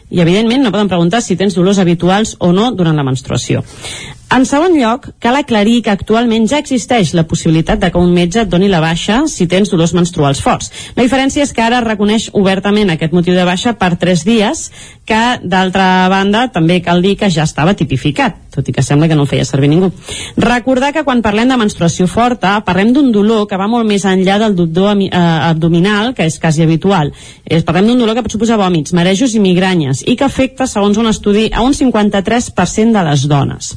i, 0.09 0.21
evidentment, 0.23 0.63
no 0.63 0.71
poden 0.71 0.91
preguntar 0.91 1.21
si 1.21 1.35
tens 1.39 1.57
dolors 1.57 1.81
habituals 1.83 2.35
o 2.39 2.53
no 2.55 2.71
durant 2.71 2.95
la 2.95 3.05
menstruació. 3.07 3.63
En 4.27 4.43
segon 4.43 4.73
lloc, 4.75 5.05
cal 5.23 5.37
aclarir 5.39 5.77
que 5.85 5.91
actualment 5.93 6.49
ja 6.51 6.59
existeix 6.59 7.13
la 7.15 7.23
possibilitat 7.29 7.79
de 7.79 7.89
que 7.93 8.01
un 8.01 8.11
metge 8.11 8.41
et 8.41 8.49
doni 8.51 8.67
la 8.67 8.81
baixa 8.83 9.21
si 9.31 9.47
tens 9.47 9.71
dolors 9.71 9.93
menstruals 9.95 10.41
forts. 10.43 10.67
La 10.97 11.05
diferència 11.05 11.45
és 11.47 11.53
que 11.55 11.63
ara 11.63 11.79
reconeix 11.85 12.27
obertament 12.35 12.91
aquest 12.91 13.15
motiu 13.15 13.37
de 13.37 13.45
baixa 13.47 13.77
per 13.79 13.93
3 13.95 14.25
dies, 14.27 14.65
que, 15.07 15.39
d'altra 15.47 16.09
banda, 16.11 16.49
també 16.51 16.81
cal 16.83 16.99
dir 17.01 17.15
que 17.15 17.29
ja 17.31 17.45
estava 17.47 17.77
tipificat, 17.79 18.35
tot 18.51 18.67
i 18.67 18.73
que 18.75 18.83
sembla 18.83 19.07
que 19.07 19.15
no 19.15 19.23
el 19.23 19.29
feia 19.31 19.45
servir 19.47 19.69
ningú. 19.71 19.93
Recordar 20.35 20.91
que 20.91 21.05
quan 21.07 21.23
parlem 21.23 21.47
de 21.47 21.57
menstruació 21.61 22.09
forta, 22.11 22.57
parlem 22.67 22.91
d'un 22.91 23.13
dolor 23.15 23.45
que 23.47 23.55
va 23.55 23.69
molt 23.71 23.87
més 23.87 24.03
enllà 24.03 24.35
del 24.43 24.57
dolor 24.59 24.99
eh, 24.99 25.11
abdominal, 25.15 26.11
que 26.17 26.27
és 26.27 26.35
quasi 26.43 26.65
habitual. 26.67 27.13
Parlem 27.63 27.93
d'un 27.93 28.03
dolor 28.03 28.17
que 28.17 28.25
pot 28.27 28.35
suposar 28.35 28.59
vòmits, 28.59 28.91
marejos 28.97 29.37
i 29.37 29.39
migranyes, 29.39 30.03
i 30.03 30.17
que 30.19 30.27
afecta, 30.27 30.67
segons 30.67 30.99
un 30.99 31.07
estudi, 31.07 31.47
a 31.53 31.63
un 31.63 31.77
53% 31.77 32.91
de 32.91 33.07
les 33.07 33.27
dones. 33.31 33.71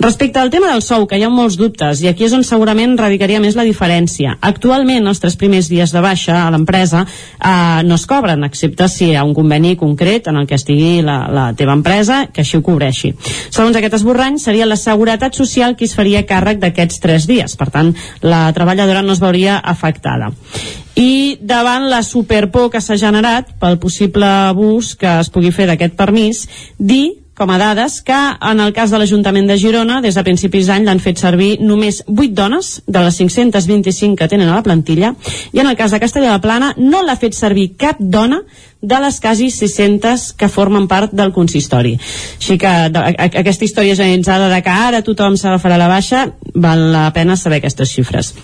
Respecte 0.00 0.38
al 0.38 0.48
tema 0.48 0.70
del 0.72 0.80
sou, 0.80 1.02
que 1.04 1.18
hi 1.20 1.26
ha 1.26 1.28
molts 1.28 1.58
dubtes, 1.60 2.00
i 2.00 2.06
aquí 2.08 2.24
és 2.24 2.32
on 2.32 2.40
segurament 2.40 2.94
radicaria 2.96 3.36
més 3.44 3.52
la 3.52 3.66
diferència. 3.68 4.38
Actualment, 4.48 5.04
els 5.10 5.20
tres 5.20 5.36
primers 5.36 5.68
dies 5.68 5.92
de 5.92 6.00
baixa 6.00 6.38
a 6.40 6.46
l'empresa 6.54 7.02
eh, 7.04 7.82
no 7.84 7.98
es 8.00 8.06
cobren, 8.08 8.46
excepte 8.48 8.88
si 8.88 9.10
hi 9.10 9.18
ha 9.20 9.26
un 9.28 9.34
conveni 9.36 9.74
concret 9.76 10.32
en 10.32 10.40
el 10.40 10.48
que 10.48 10.56
estigui 10.56 11.04
la, 11.04 11.18
la 11.28 11.44
teva 11.52 11.76
empresa 11.76 12.22
que 12.32 12.40
així 12.40 12.56
ho 12.56 12.64
cobreixi. 12.64 13.12
Segons 13.52 13.76
aquest 13.76 14.00
esborrany, 14.00 14.40
seria 14.40 14.64
la 14.64 14.80
Seguretat 14.80 15.36
Social 15.36 15.76
qui 15.76 15.84
es 15.84 15.94
faria 15.98 16.24
càrrec 16.24 16.64
d'aquests 16.64 17.04
tres 17.04 17.28
dies. 17.28 17.60
Per 17.60 17.68
tant, 17.68 17.92
la 18.24 18.46
treballadora 18.56 19.04
no 19.04 19.12
es 19.12 19.20
veuria 19.20 19.60
afectada. 19.60 20.32
I 20.96 21.36
davant 21.44 21.90
la 21.92 22.00
superpor 22.00 22.72
que 22.72 22.80
s'ha 22.80 22.96
generat 22.96 23.52
pel 23.60 23.76
possible 23.76 24.24
abús 24.48 24.94
que 24.96 25.18
es 25.20 25.28
pugui 25.28 25.52
fer 25.52 25.68
d'aquest 25.68 25.92
permís, 26.00 26.46
dir 26.80 27.19
com 27.40 27.50
a 27.50 27.56
dades, 27.56 28.02
que 28.04 28.12
en 28.14 28.60
el 28.60 28.74
cas 28.76 28.92
de 28.92 28.98
l'Ajuntament 29.00 29.46
de 29.48 29.56
Girona, 29.56 30.02
des 30.04 30.18
de 30.18 30.24
principis 30.26 30.68
d'any 30.68 30.84
l'han 30.84 31.00
fet 31.00 31.16
servir 31.16 31.54
només 31.64 32.02
8 32.04 32.34
dones 32.36 32.68
de 32.84 33.00
les 33.00 33.16
525 33.16 34.18
que 34.18 34.28
tenen 34.28 34.50
a 34.50 34.58
la 34.58 34.66
plantilla, 34.66 35.14
i 35.56 35.62
en 35.62 35.70
el 35.70 35.78
cas 35.78 35.94
de 35.96 36.02
Castelló 36.02 36.34
de 36.34 36.44
Plana 36.44 36.74
no 36.76 37.00
l'ha 37.00 37.16
fet 37.16 37.38
servir 37.38 37.70
cap 37.80 37.96
dona 37.98 38.42
de 38.82 39.00
les 39.00 39.20
quasi 39.24 39.48
600 39.50 40.34
que 40.36 40.52
formen 40.52 40.84
part 40.88 41.16
del 41.16 41.32
consistori. 41.32 41.96
Així 42.36 42.60
que 42.60 42.76
de, 42.92 43.08
a, 43.08 43.32
aquesta 43.40 43.64
història 43.64 43.96
generalitzada 43.96 44.52
de 44.52 44.60
que 44.60 44.78
ara 44.90 45.04
tothom 45.06 45.40
s'agafarà 45.40 45.80
la 45.80 45.88
baixa, 45.88 46.26
val 46.54 46.90
la 46.92 47.08
pena 47.16 47.40
saber 47.40 47.64
aquestes 47.64 47.96
xifres. 47.96 48.34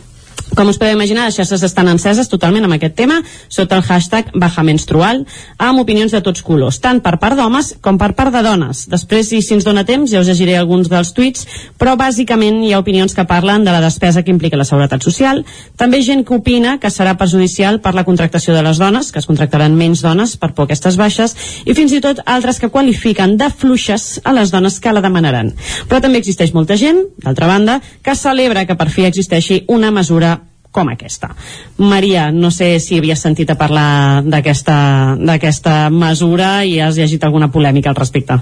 Com 0.56 0.70
us 0.72 0.78
podeu 0.80 0.94
imaginar, 0.96 1.26
les 1.28 1.36
xarxes 1.36 1.60
estan 1.66 1.90
enceses 1.92 2.30
totalment 2.32 2.64
amb 2.64 2.78
aquest 2.78 2.94
tema, 2.96 3.18
sota 3.52 3.76
el 3.76 3.82
hashtag 3.84 4.30
Baja 4.40 4.62
Menstrual, 4.64 5.18
amb 5.60 5.82
opinions 5.82 6.14
de 6.16 6.22
tots 6.24 6.40
colors, 6.40 6.78
tant 6.80 7.02
per 7.04 7.18
part 7.20 7.36
d'homes 7.36 7.74
com 7.84 7.98
per 8.00 8.14
part 8.16 8.32
de 8.32 8.40
dones. 8.40 8.86
Després, 8.88 9.28
si 9.28 9.52
ens 9.52 9.66
dona 9.68 9.84
temps, 9.84 10.08
ja 10.08 10.22
us 10.22 10.30
llegiré 10.30 10.54
alguns 10.56 10.88
dels 10.88 11.10
tuits, 11.12 11.44
però 11.76 11.92
bàsicament 12.00 12.62
hi 12.64 12.72
ha 12.72 12.80
opinions 12.80 13.12
que 13.12 13.26
parlen 13.28 13.66
de 13.68 13.74
la 13.74 13.82
despesa 13.84 14.22
que 14.24 14.32
implica 14.32 14.56
la 14.56 14.64
seguretat 14.64 15.04
social, 15.04 15.42
també 15.76 16.00
gent 16.00 16.24
que 16.24 16.38
opina 16.40 16.78
que 16.80 16.88
serà 16.88 17.18
perjudicial 17.20 17.82
per 17.84 17.92
la 17.92 18.06
contractació 18.08 18.56
de 18.56 18.64
les 18.64 18.80
dones, 18.80 19.12
que 19.12 19.20
es 19.20 19.28
contractaran 19.28 19.76
menys 19.76 20.00
dones 20.08 20.38
per 20.40 20.54
por 20.56 20.70
aquestes 20.70 20.96
baixes, 20.96 21.36
i 21.68 21.76
fins 21.76 21.92
i 21.92 22.00
tot 22.00 22.24
altres 22.24 22.62
que 22.64 22.72
qualifiquen 22.72 23.36
de 23.36 23.52
fluixes 23.52 24.22
a 24.24 24.32
les 24.32 24.56
dones 24.56 24.80
que 24.80 24.96
la 24.96 25.04
demanaran. 25.04 25.52
Però 25.84 26.00
també 26.00 26.24
existeix 26.24 26.56
molta 26.56 26.80
gent, 26.80 27.04
d'altra 27.20 27.52
banda, 27.52 27.82
que 28.00 28.16
celebra 28.16 28.64
que 28.64 28.80
per 28.80 28.88
fi 28.88 29.04
existeixi 29.04 29.66
una 29.68 29.92
mesura 29.92 30.45
com 30.76 30.92
aquesta. 30.92 31.32
Maria, 31.80 32.28
no 32.32 32.52
sé 32.52 32.76
si 32.84 33.00
havies 33.00 33.24
sentit 33.24 33.50
a 33.50 33.58
parlar 33.58 34.22
d'aquesta 34.28 35.78
mesura 35.90 36.60
i 36.68 36.78
has 36.84 37.00
llegit 37.00 37.24
alguna 37.24 37.48
polèmica 37.52 37.90
al 37.92 37.98
respecte. 37.98 38.38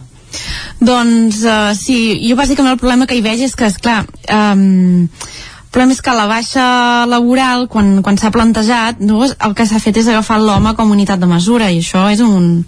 Doncs 0.82 1.42
uh, 1.46 1.72
sí, 1.78 1.98
jo 2.26 2.36
bàsicament 2.38 2.74
el 2.74 2.80
problema 2.80 3.06
que 3.06 3.16
hi 3.16 3.22
veig 3.24 3.44
és 3.46 3.54
que, 3.54 3.68
és 3.70 3.78
clar, 3.78 4.02
um, 4.34 5.12
el 5.14 5.70
problema 5.74 5.94
és 5.94 6.02
que 6.06 6.14
la 6.14 6.26
baixa 6.30 6.64
laboral, 7.10 7.68
quan, 7.70 7.96
quan 8.06 8.18
s'ha 8.18 8.32
plantejat, 8.34 9.00
no, 9.02 9.24
el 9.26 9.54
que 9.58 9.66
s'ha 9.66 9.82
fet 9.82 9.98
és 10.02 10.10
agafar 10.10 10.40
l'home 10.42 10.74
com 10.78 10.90
a 10.90 10.94
unitat 10.94 11.22
de 11.22 11.30
mesura, 11.30 11.70
i 11.70 11.80
això 11.82 12.06
és 12.12 12.22
un, 12.22 12.64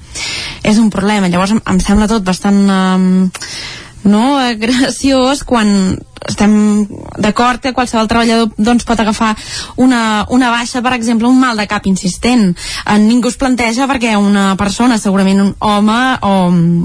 és 0.66 0.78
un 0.82 0.90
problema. 0.94 1.30
Llavors 1.30 1.54
em, 1.54 1.62
em 1.74 1.82
sembla 1.82 2.10
tot 2.10 2.26
bastant... 2.26 2.62
Um, 2.66 3.28
no, 4.06 4.24
graciós 4.64 5.42
quan 5.46 5.98
estem 6.24 6.86
d'acord 7.20 7.60
que 7.60 7.74
qualsevol 7.76 8.08
treballador 8.08 8.52
doncs, 8.56 8.84
pot 8.88 9.00
agafar 9.00 9.34
una, 9.76 10.24
una 10.32 10.50
baixa, 10.50 10.82
per 10.82 10.94
exemple, 10.96 11.28
un 11.28 11.38
mal 11.40 11.58
de 11.58 11.66
cap 11.68 11.86
insistent. 11.86 12.54
Eh, 12.84 12.98
ningú 13.02 13.30
es 13.30 13.38
planteja 13.40 13.88
perquè 13.90 14.16
una 14.18 14.54
persona, 14.56 14.98
segurament 14.98 15.42
un 15.42 15.52
home 15.60 15.98
o, 16.26 16.34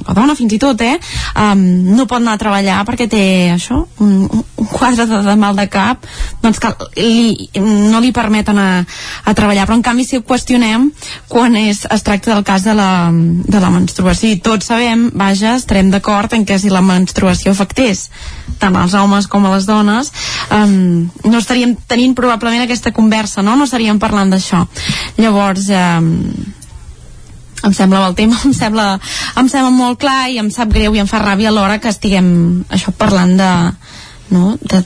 o 0.05 0.15
dona 0.17 0.35
fins 0.37 0.57
i 0.57 0.59
tot, 0.61 0.81
eh, 0.85 0.97
um, 1.35 1.63
no 1.95 2.07
pot 2.09 2.21
anar 2.21 2.35
a 2.37 2.41
treballar 2.41 2.81
perquè 2.87 3.07
té 3.11 3.23
això, 3.53 3.81
un, 4.03 4.27
un 4.27 4.69
quadre 4.71 5.07
de, 5.09 5.21
de 5.25 5.37
mal 5.39 5.57
de 5.57 5.67
cap, 5.71 6.05
doncs 6.43 6.61
que 6.61 6.73
li, 6.97 7.49
no 7.61 8.01
li 8.03 8.13
permet 8.15 8.51
anar 8.51 8.69
a 9.25 9.35
treballar. 9.37 9.67
Però 9.67 9.79
en 9.79 9.85
canvi 9.85 10.05
si 10.07 10.19
ho 10.19 10.25
qüestionem 10.27 10.89
quan 11.31 11.57
és, 11.59 11.85
es 11.89 12.05
tracta 12.05 12.33
del 12.35 12.45
cas 12.47 12.65
de 12.67 12.75
la, 12.77 13.09
de 13.11 13.63
la 13.63 13.73
menstruació 13.73 14.31
i 14.31 14.41
tots 14.43 14.71
sabem, 14.71 15.09
vaja, 15.17 15.55
estarem 15.57 15.91
d'acord 15.93 16.33
en 16.37 16.45
que 16.45 16.59
si 16.61 16.71
la 16.71 16.83
menstruació 16.85 17.55
afectés 17.55 18.09
tant 18.61 18.77
als 18.77 18.93
homes 18.93 19.20
com 19.27 19.45
a 19.45 19.53
les 19.55 19.67
dones 19.69 20.11
um, 20.53 21.09
no 21.25 21.37
estaríem 21.37 21.75
tenint 21.87 22.15
probablement 22.17 22.63
aquesta 22.63 22.93
conversa 22.95 23.43
no, 23.45 23.55
no 23.55 23.67
estaríem 23.69 23.99
parlant 23.99 24.33
d'això. 24.33 24.63
Llavors 25.17 25.69
um, 25.75 26.11
em 27.61 27.73
sembla 27.77 28.07
el 28.07 28.15
tema, 28.15 28.37
em 28.47 28.53
sembla, 28.57 28.87
em 29.37 29.49
sembla 29.49 29.71
molt 29.73 29.99
clar 30.01 30.29
i 30.31 30.39
em 30.41 30.49
sap 30.53 30.71
greu 30.73 30.95
i 30.95 31.01
em 31.03 31.09
fa 31.09 31.21
ràbia 31.21 31.51
alhora 31.51 31.79
que 31.81 31.91
estiguem 31.91 32.31
això 32.69 32.93
parlant 32.97 33.35
de, 33.37 33.51
no, 34.33 34.55
de, 34.61 34.81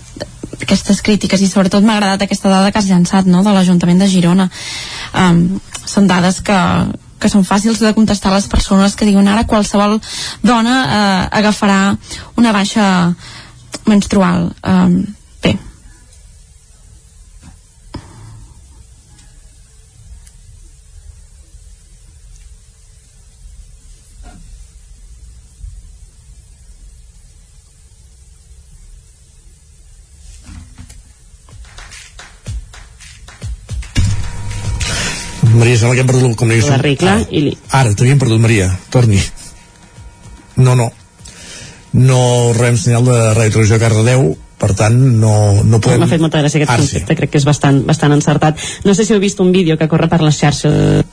aquestes 0.62 1.02
crítiques 1.06 1.42
i 1.42 1.50
sobretot 1.52 1.84
m'ha 1.86 1.98
agradat 2.00 2.26
aquesta 2.26 2.52
dada 2.52 2.72
que 2.72 2.80
has 2.82 2.90
llançat 2.90 3.28
no, 3.30 3.44
de 3.44 3.56
l'Ajuntament 3.56 4.02
de 4.02 4.12
Girona. 4.12 4.50
Um, 5.16 5.60
són 5.86 6.08
dades 6.10 6.42
que, 6.44 6.60
que 7.22 7.32
són 7.32 7.46
fàcils 7.48 7.80
de 7.84 7.94
contestar 7.96 8.32
a 8.32 8.38
les 8.40 8.48
persones 8.52 8.96
que 8.96 9.08
diuen 9.08 9.28
ara 9.32 9.46
qualsevol 9.48 10.00
dona 10.44 10.76
eh, 10.84 11.22
agafarà 11.40 11.96
una 12.42 12.52
baixa 12.56 12.88
menstrual. 13.86 14.52
Um, 14.64 15.06
bé. 15.44 15.58
Maria, 35.56 35.78
sembla 35.80 35.96
que 35.96 36.04
hem 36.04 36.10
perdut 36.10 36.28
la 36.28 36.36
comunicació. 36.36 36.76
La 36.76 36.84
regla 36.84 37.16
ara, 37.16 37.32
i 37.32 37.48
li... 37.48 37.56
Ara, 37.72 37.96
t'havíem 37.96 38.20
perdut, 38.20 38.42
Maria. 38.44 38.70
Torni. 38.92 39.22
No, 40.58 40.76
no 40.76 40.92
no 41.96 42.22
rebem 42.56 42.78
senyal 42.80 43.08
de 43.08 43.20
Ràdio 43.36 43.58
Televisió 43.58 43.80
Cardedeu 43.82 44.34
per 44.60 44.72
tant 44.78 44.96
no, 44.96 45.64
no 45.68 45.82
podem... 45.84 46.00
M'ha 46.04 46.12
fet 46.12 46.24
molta 46.24 46.40
gràcia 46.44 46.62
aquest 46.62 46.72
concepte, 46.72 47.12
sí. 47.12 47.20
crec 47.20 47.34
que 47.34 47.42
és 47.42 47.48
bastant, 47.48 47.82
bastant 47.88 48.16
encertat. 48.16 48.62
No 48.88 48.96
sé 48.96 49.04
si 49.04 49.16
heu 49.16 49.20
vist 49.24 49.42
un 49.44 49.52
vídeo 49.56 49.76
que 49.80 49.90
corre 49.92 50.08
per 50.12 50.22
les 50.24 50.40
xarxes 50.40 51.06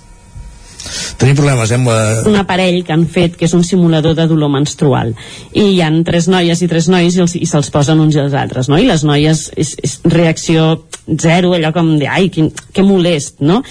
Tenim 1.16 1.36
problemes, 1.38 1.70
eh, 1.70 1.78
la... 1.78 2.22
Un 2.26 2.36
aparell 2.40 2.80
que 2.84 2.94
han 2.94 3.04
fet, 3.06 3.36
que 3.38 3.46
és 3.46 3.54
un 3.54 3.62
simulador 3.66 4.16
de 4.18 4.26
dolor 4.30 4.50
menstrual. 4.50 5.12
I 5.54 5.68
hi 5.76 5.80
han 5.84 6.02
tres 6.06 6.28
noies 6.32 6.62
i 6.62 6.68
tres 6.70 6.88
nois 6.92 7.14
i, 7.14 7.22
els, 7.22 7.36
i 7.38 7.46
se'ls 7.46 7.70
posen 7.74 8.02
uns 8.02 8.16
i 8.16 8.22
els 8.24 8.34
altres, 8.38 8.70
no? 8.72 8.80
I 8.80 8.88
les 8.88 9.04
noies 9.06 9.44
és, 9.54 9.74
és 9.78 9.98
reacció 10.10 10.82
zero, 11.06 11.54
allò 11.54 11.72
com 11.74 11.94
de, 12.00 12.08
ai, 12.10 12.28
que, 12.34 12.48
que 12.74 12.86
molest, 12.86 13.40
no? 13.40 13.62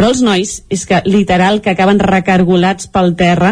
Però 0.00 0.14
els 0.14 0.22
nois 0.24 0.54
és 0.72 0.86
que 0.88 1.02
literal 1.04 1.58
que 1.60 1.74
acaben 1.74 1.98
recargolats 2.00 2.86
pel 2.88 3.10
terra 3.20 3.50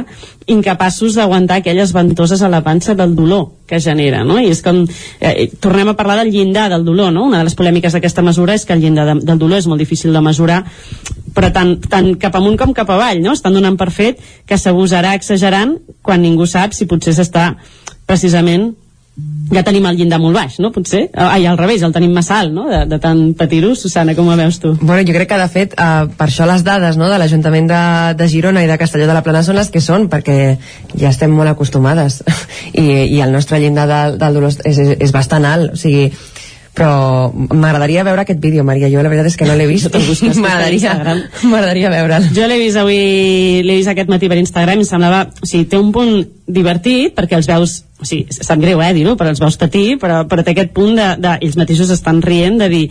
incapaços 0.48 1.18
d'aguantar 1.18 1.58
aquelles 1.60 1.92
ventoses 1.92 2.40
a 2.40 2.48
la 2.48 2.62
panxa 2.64 2.94
del 2.96 3.12
dolor 3.18 3.50
que 3.68 3.76
genera, 3.84 4.22
no? 4.24 4.38
I 4.40 4.48
és 4.48 4.62
com, 4.64 4.78
eh, 5.20 5.50
tornem 5.60 5.90
a 5.92 5.96
parlar 5.98 6.16
del 6.22 6.32
llindar 6.32 6.70
del 6.72 6.86
dolor, 6.88 7.12
no? 7.12 7.26
Una 7.28 7.42
de 7.42 7.50
les 7.50 7.58
polèmiques 7.58 7.92
d'aquesta 7.92 8.24
mesura 8.24 8.56
és 8.56 8.64
que 8.64 8.72
el 8.72 8.80
llindar 8.80 9.04
de, 9.10 9.18
del 9.28 9.38
dolor 9.38 9.60
és 9.60 9.68
molt 9.68 9.84
difícil 9.84 10.16
de 10.16 10.24
mesurar, 10.24 10.62
però 11.36 11.52
tant, 11.52 11.76
tant 11.84 12.14
cap 12.16 12.40
amunt 12.40 12.56
com 12.56 12.72
cap 12.72 12.88
avall, 12.96 13.20
no? 13.20 13.36
Estan 13.36 13.52
donant 13.52 13.76
per 13.76 13.90
fet 13.92 14.24
que 14.48 14.56
s'abusarà 14.56 15.12
exagerant 15.20 15.76
quan 16.00 16.24
ningú 16.24 16.48
sap 16.48 16.72
si 16.72 16.88
potser 16.88 17.12
s'està 17.12 17.50
precisament 18.08 18.70
ja 19.52 19.62
tenim 19.64 19.86
el 19.88 19.96
llindar 19.96 20.18
molt 20.20 20.36
baix, 20.36 20.58
no? 20.62 20.70
Potser? 20.74 21.06
Ai, 21.16 21.46
al 21.48 21.58
revés, 21.58 21.82
el 21.86 21.92
tenim 21.94 22.12
massa 22.14 22.38
alt, 22.42 22.52
no? 22.54 22.66
De, 22.68 22.82
de 22.90 22.98
tant 23.02 23.22
patir-ho. 23.38 23.72
Susana, 23.78 24.14
com 24.16 24.28
ho 24.28 24.36
veus 24.38 24.60
tu? 24.60 24.74
Bueno, 24.80 25.00
jo 25.08 25.14
crec 25.16 25.30
que, 25.30 25.40
de 25.40 25.48
fet, 25.52 25.76
eh, 25.78 26.08
per 26.18 26.28
això 26.28 26.46
les 26.48 26.64
dades 26.66 26.98
no, 27.00 27.08
de 27.08 27.18
l'Ajuntament 27.20 27.70
de, 27.70 27.82
de 28.18 28.28
Girona 28.28 28.64
i 28.64 28.70
de 28.70 28.78
Castelló 28.80 29.08
de 29.08 29.16
la 29.16 29.24
Plana 29.24 29.42
són 29.46 29.58
les 29.58 29.72
que 29.72 29.82
són, 29.84 30.08
perquè 30.12 30.38
ja 30.94 31.12
estem 31.12 31.32
molt 31.32 31.54
acostumades. 31.54 32.20
I, 32.84 32.88
i 33.16 33.22
el 33.24 33.32
nostre 33.32 33.60
llindar 33.62 33.88
del, 33.90 34.18
del 34.20 34.40
dolor 34.40 34.52
és, 34.52 34.60
és, 34.68 34.96
és 35.08 35.14
bastant 35.16 35.48
alt. 35.48 35.72
O 35.78 35.80
sigui, 35.80 36.10
però 36.76 37.32
m'agradaria 37.32 38.04
veure 38.06 38.22
aquest 38.22 38.40
vídeo, 38.40 38.64
Maria. 38.64 38.90
Jo 38.92 39.02
la 39.02 39.10
veritat 39.10 39.32
és 39.32 39.36
que 39.38 39.48
no 39.48 39.56
l'he 39.58 39.66
vist. 39.66 39.90
M'agradaria 40.38 40.94
m'agradaria 41.50 41.90
veure'l. 41.92 42.28
Jo 42.36 42.46
l'he 42.46 42.58
vist 42.60 42.78
avui, 42.78 43.00
l'he 43.66 43.78
vist 43.80 43.90
aquest 43.92 44.10
matí 44.12 44.30
per 44.30 44.38
Instagram 44.38 44.78
i 44.78 44.86
em 44.86 44.88
semblava... 44.88 45.24
O 45.42 45.48
sigui, 45.48 45.66
té 45.70 45.80
un 45.80 45.92
punt 45.94 46.14
divertit 46.46 47.16
perquè 47.16 47.38
els 47.40 47.50
veus... 47.50 47.82
O 47.98 48.06
sigui, 48.06 48.30
sap 48.30 48.62
greu, 48.62 48.82
eh, 48.84 48.92
dir-ho, 48.94 49.16
però 49.18 49.32
els 49.34 49.42
veus 49.42 49.58
patir, 49.58 49.98
però, 49.98 50.22
però 50.30 50.44
té 50.46 50.54
aquest 50.54 50.74
punt 50.76 50.94
de, 50.98 51.08
de... 51.18 51.36
Ells 51.42 51.58
mateixos 51.58 51.90
estan 51.94 52.22
rient 52.22 52.60
de 52.62 52.70
dir 52.70 52.84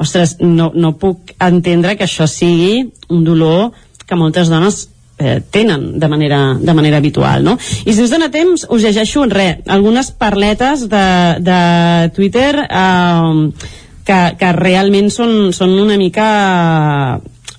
ostres, 0.00 0.38
no, 0.40 0.70
no 0.74 0.94
puc 1.00 1.34
entendre 1.44 1.96
que 1.96 2.06
això 2.08 2.26
sigui 2.28 2.86
un 3.12 3.24
dolor 3.24 3.70
que 4.08 4.16
moltes 4.18 4.48
dones 4.52 4.86
eh, 5.20 5.40
tenen 5.50 5.98
de 6.00 6.08
manera, 6.08 6.56
de 6.58 6.74
manera 6.74 6.96
habitual, 6.96 7.44
no? 7.44 7.58
I 7.84 7.92
si 7.92 8.02
us 8.02 8.10
dona 8.10 8.30
temps, 8.32 8.66
us 8.68 8.82
llegeixo 8.82 9.26
re, 9.30 9.62
algunes 9.66 10.10
parletes 10.10 10.88
de, 10.88 11.06
de 11.44 11.60
Twitter 12.16 12.66
eh, 12.66 13.50
que, 14.04 14.20
que 14.40 14.52
realment 14.56 15.10
són, 15.12 15.52
són 15.56 15.76
una 15.78 15.98
mica 16.00 16.28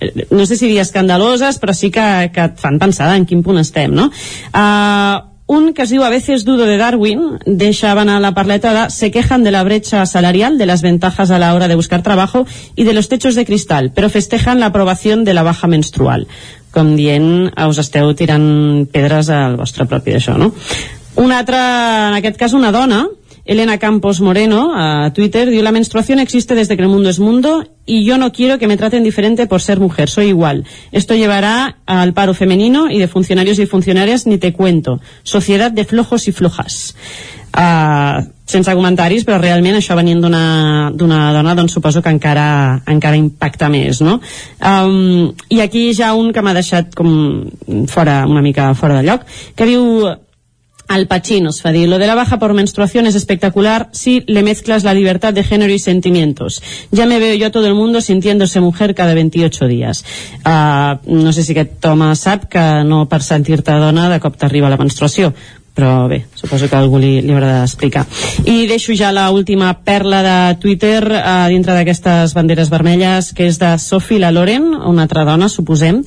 eh, 0.00 0.28
no 0.30 0.46
sé 0.46 0.58
si 0.58 0.68
dir 0.68 0.80
escandaloses, 0.82 1.60
però 1.62 1.74
sí 1.76 1.92
que, 1.94 2.30
que 2.34 2.48
et 2.50 2.58
fan 2.60 2.80
pensar 2.82 3.12
en 3.16 3.28
quin 3.28 3.44
punt 3.46 3.62
estem, 3.62 3.94
no? 3.94 4.10
Uh, 4.52 5.28
un 5.52 5.72
que 5.74 5.82
es 5.84 5.90
diu 5.92 6.02
A 6.04 6.08
veces 6.08 6.46
dudo 6.46 6.64
de 6.64 6.78
Darwin 6.80 7.38
deixaban 7.44 8.08
a 8.08 8.20
la 8.20 8.32
parleta 8.32 8.72
de 8.72 8.90
se 8.90 9.10
quejan 9.10 9.44
de 9.44 9.50
la 9.50 9.62
brecha 9.64 10.06
salarial, 10.06 10.56
de 10.56 10.66
las 10.66 10.82
ventajas 10.82 11.30
a 11.30 11.38
la 11.38 11.54
hora 11.54 11.68
de 11.68 11.74
buscar 11.74 12.02
trabajo 12.02 12.46
y 12.74 12.84
de 12.84 12.94
los 12.94 13.08
techos 13.08 13.34
de 13.34 13.44
cristal, 13.44 13.92
pero 13.94 14.08
festejan 14.08 14.60
la 14.60 14.66
aprobación 14.66 15.24
de 15.24 15.34
la 15.34 15.42
baja 15.42 15.66
menstrual 15.66 16.26
com 16.72 16.94
dient 16.96 17.52
us 17.68 17.80
esteu 17.82 18.14
tirant 18.18 18.86
pedres 18.92 19.30
al 19.30 19.58
vostre 19.60 19.86
propi 19.86 20.16
d'això, 20.16 20.38
no? 20.40 20.52
Una 21.20 21.42
altra, 21.42 21.60
en 22.08 22.16
aquest 22.16 22.38
cas 22.40 22.54
una 22.56 22.72
dona, 22.72 23.04
Elena 23.44 23.78
Campos 23.78 24.20
Moreno, 24.20 24.72
a 24.74 25.12
Twitter, 25.12 25.48
diu, 25.50 25.62
la 25.66 25.72
menstruación 25.74 26.20
existe 26.20 26.54
desde 26.54 26.76
que 26.76 26.82
el 26.82 26.88
mundo 26.88 27.10
es 27.10 27.18
mundo 27.18 27.66
y 27.84 28.04
yo 28.04 28.16
no 28.16 28.30
quiero 28.32 28.58
que 28.58 28.68
me 28.68 28.76
traten 28.76 29.02
diferente 29.02 29.48
por 29.48 29.60
ser 29.60 29.80
mujer, 29.80 30.08
soy 30.08 30.26
igual. 30.26 30.64
Esto 30.92 31.14
llevará 31.14 31.78
al 31.84 32.14
paro 32.14 32.34
femenino 32.34 32.88
y 32.88 32.98
de 32.98 33.08
funcionarios 33.08 33.58
y 33.58 33.66
funcionarias 33.66 34.26
ni 34.26 34.38
te 34.38 34.52
cuento. 34.52 35.00
Sociedad 35.24 35.72
de 35.72 35.84
flojos 35.84 36.28
y 36.28 36.32
flojas. 36.32 36.94
Uh, 37.52 38.24
sense 38.48 38.72
comentaris, 38.76 39.24
però 39.28 39.38
realment 39.40 39.76
això 39.76 39.96
venint 39.96 40.20
d'una 40.22 40.88
dona, 40.96 41.54
doncs 41.56 41.76
suposo 41.76 42.02
que 42.04 42.12
encara, 42.12 42.80
encara 42.88 43.18
impacta 43.20 43.68
més, 43.72 44.00
no? 44.04 44.18
Um, 44.58 45.32
I 45.52 45.62
aquí 45.64 45.90
ha 46.02 46.12
un 46.16 46.32
que 46.32 46.42
m'ha 46.44 46.56
deixat 46.56 46.92
com 46.96 47.12
fora, 47.92 48.22
una 48.28 48.44
mica 48.44 48.72
fora 48.74 49.00
de 49.00 49.08
lloc, 49.08 49.24
que 49.56 49.68
diu 49.68 50.12
Al 50.88 51.06
Pacino, 51.06 51.52
Sfadi. 51.52 51.86
Lo 51.86 51.98
de 51.98 52.06
la 52.06 52.14
baja 52.14 52.38
por 52.38 52.52
menstruación 52.52 53.06
es 53.06 53.14
espectacular 53.14 53.88
si 53.92 54.24
le 54.26 54.42
mezclas 54.42 54.84
la 54.84 54.92
libertad 54.92 55.32
de 55.32 55.42
género 55.44 55.72
y 55.72 55.78
sentimientos. 55.78 56.62
Ya 56.90 57.06
me 57.06 57.18
veo 57.18 57.34
yo 57.34 57.46
a 57.46 57.50
todo 57.50 57.66
el 57.66 57.74
mundo 57.74 58.02
sintiéndose 58.02 58.60
mujer 58.60 58.94
cada 58.94 59.14
28 59.14 59.68
días. 59.68 60.04
Uh, 60.44 60.98
no 61.06 61.32
sé 61.32 61.44
si 61.44 61.52
aquest 61.52 61.84
home 61.86 62.14
sap 62.16 62.44
que 62.50 62.84
no 62.84 63.06
per 63.08 63.22
sentir-te 63.22 63.72
dona 63.72 64.10
de 64.10 64.20
cop 64.20 64.36
t'arriba 64.36 64.68
la 64.68 64.76
menstruació 64.76 65.32
però 65.74 66.06
bé, 66.08 66.26
suposo 66.36 66.68
que 66.68 66.76
algú 66.76 66.98
li, 67.00 67.14
li 67.24 67.32
haurà 67.32 67.62
d'explicar. 67.62 68.04
I 68.44 68.66
deixo 68.68 68.92
ja 68.98 69.12
la 69.12 69.30
última 69.32 69.72
perla 69.84 70.20
de 70.26 70.36
Twitter 70.60 71.00
eh, 71.16 71.22
dintre 71.52 71.76
d'aquestes 71.78 72.34
banderes 72.36 72.68
vermelles, 72.72 73.32
que 73.32 73.48
és 73.48 73.58
de 73.60 73.72
Sophie 73.80 74.20
La 74.20 74.32
Loren, 74.34 74.68
una 74.76 75.06
altra 75.08 75.24
dona, 75.24 75.48
suposem, 75.48 76.02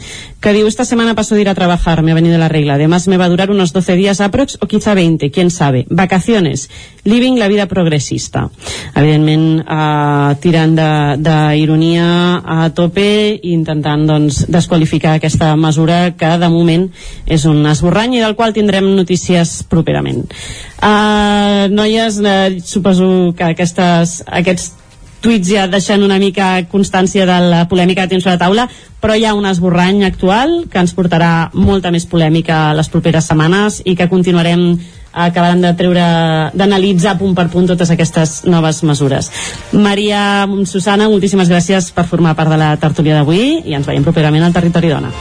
que 0.46 0.54
diu, 0.54 0.68
esta 0.70 0.86
semana 0.86 1.16
paso 1.18 1.34
de 1.34 1.42
ir 1.42 1.50
a 1.50 1.58
trabajar, 1.58 2.04
me 2.04 2.12
ha 2.12 2.14
venido 2.14 2.38
la 2.38 2.48
regla, 2.48 2.76
además 2.76 3.08
me 3.08 3.18
va 3.18 3.26
a 3.26 3.30
durar 3.30 3.50
unos 3.50 3.74
12 3.74 3.96
días 3.96 4.22
aprox 4.22 4.60
o 4.62 4.68
quizá 4.68 4.94
20, 4.94 5.32
quién 5.32 5.50
sabe. 5.50 5.88
Vacaciones, 5.90 6.70
living 7.04 7.40
la 7.40 7.48
vida 7.48 7.66
progressista. 7.66 8.52
Evidentment, 8.94 9.66
eh, 9.66 10.36
tirant 10.46 10.78
d'ironia 10.78 12.44
a 12.46 12.70
tope 12.78 13.40
i 13.42 13.56
intentant 13.58 14.06
doncs, 14.06 14.46
desqualificar 14.46 15.18
aquesta 15.18 15.50
mesura 15.58 16.14
que 16.14 16.38
de 16.38 16.54
moment 16.54 16.92
és 17.26 17.50
un 17.50 17.66
esborrany 17.66 18.20
i 18.20 18.22
del 18.22 18.38
qual 18.38 18.54
tindrem 18.54 18.94
notícies 18.94 19.64
properament. 19.66 20.30
Uh, 20.78 21.66
noies, 21.74 22.22
uh, 22.22 22.54
suposo 22.62 23.34
que 23.34 23.50
aquestes, 23.50 24.20
aquests 24.30 24.85
tuits 25.26 25.50
ja 25.50 25.66
deixen 25.72 26.04
una 26.06 26.20
mica 26.22 26.60
constància 26.70 27.26
de 27.26 27.38
la 27.50 27.64
polèmica 27.70 28.06
que 28.06 28.14
tens 28.14 28.26
sobre 28.26 28.38
la 28.38 28.44
taula, 28.44 28.68
però 29.02 29.16
hi 29.18 29.26
ha 29.26 29.34
un 29.38 29.48
esborrany 29.50 30.04
actual 30.06 30.66
que 30.70 30.82
ens 30.82 30.94
portarà 30.94 31.50
molta 31.54 31.92
més 31.94 32.06
polèmica 32.10 32.76
les 32.78 32.92
properes 32.94 33.26
setmanes 33.32 33.82
i 33.86 33.98
que 33.98 34.10
continuarem 34.12 34.76
acabant 35.16 35.62
de 35.64 35.74
treure 35.80 36.06
d'analitzar 36.54 37.16
punt 37.18 37.34
per 37.38 37.48
punt 37.50 37.70
totes 37.72 37.90
aquestes 37.96 38.42
noves 38.46 38.84
mesures. 38.84 39.32
Maria 39.72 40.46
Susana, 40.70 41.10
moltíssimes 41.10 41.50
gràcies 41.50 41.90
per 41.96 42.06
formar 42.10 42.36
part 42.36 42.52
de 42.52 42.60
la 42.62 42.76
tertúlia 42.78 43.22
d'avui 43.22 43.64
i 43.64 43.78
ens 43.78 43.88
veiem 43.88 44.06
properament 44.06 44.46
al 44.46 44.54
Territori 44.54 44.92
Dona. 44.92 45.14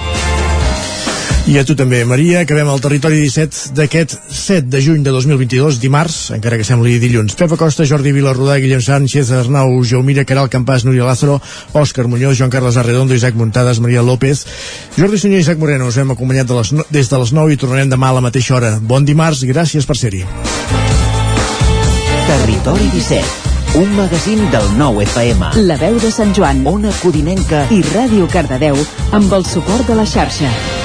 I 1.45 1.59
a 1.61 1.65
tu 1.69 1.75
també, 1.77 1.99
Maria. 2.09 2.41
Acabem 2.41 2.69
el 2.73 2.81
territori 2.81 3.19
17 3.21 3.75
d'aquest 3.77 4.15
7 4.33 4.65
de 4.73 4.81
juny 4.81 5.03
de 5.05 5.13
2022, 5.13 5.77
dimarts, 5.83 6.31
encara 6.33 6.57
que 6.57 6.65
sembli 6.65 6.97
dilluns. 7.03 7.37
Pepa 7.37 7.59
Costa, 7.61 7.85
Jordi 7.85 8.15
Vilarrodà, 8.17 8.57
Guillem 8.63 8.81
Sánchez, 8.81 9.29
Arnau 9.29 9.77
Jaumira, 9.85 10.25
Caral 10.25 10.49
Campàs, 10.49 10.87
Núria 10.89 11.05
Lázaro, 11.05 11.37
Òscar 11.77 12.07
Muñoz, 12.09 12.39
Joan 12.39 12.49
Carles 12.49 12.79
Arredondo, 12.81 13.13
Isaac 13.15 13.37
Muntades, 13.37 13.79
Maria 13.85 14.01
López, 14.01 14.47
Jordi 14.97 15.21
Sunyer 15.21 15.43
i 15.43 15.45
Isaac 15.45 15.61
Moreno. 15.61 15.91
Us 15.93 15.99
hem 16.01 16.15
acompanyat 16.17 16.49
de 16.49 16.57
les, 16.57 16.73
des 16.89 17.13
de 17.13 17.19
les 17.21 17.33
9 17.37 17.53
i 17.53 17.61
tornarem 17.61 17.93
demà 17.93 18.09
a 18.09 18.17
la 18.17 18.25
mateixa 18.25 18.57
hora. 18.57 18.79
Bon 18.81 19.05
dimarts 19.05 19.45
i 19.45 19.51
gràcies 19.53 19.85
per 19.85 19.99
ser-hi. 20.01 20.25
Territori 22.25 22.89
17 22.97 23.53
un 23.75 23.91
magazín 23.99 24.39
del 24.53 24.69
nou 24.79 25.01
FM. 25.03 25.51
La 25.67 25.77
veu 25.77 25.99
de 25.99 26.13
Sant 26.15 26.31
Joan, 26.33 26.63
Ona 26.71 26.95
Codinenca 27.03 27.65
i 27.75 27.83
Ràdio 27.91 28.31
Cardedeu 28.31 28.79
amb 29.13 29.35
el 29.35 29.45
suport 29.51 29.85
de 29.91 29.99
la 29.99 30.07
xarxa. 30.07 30.84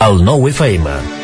El 0.00 0.20
nou 0.22 0.46
FM. 0.46 1.17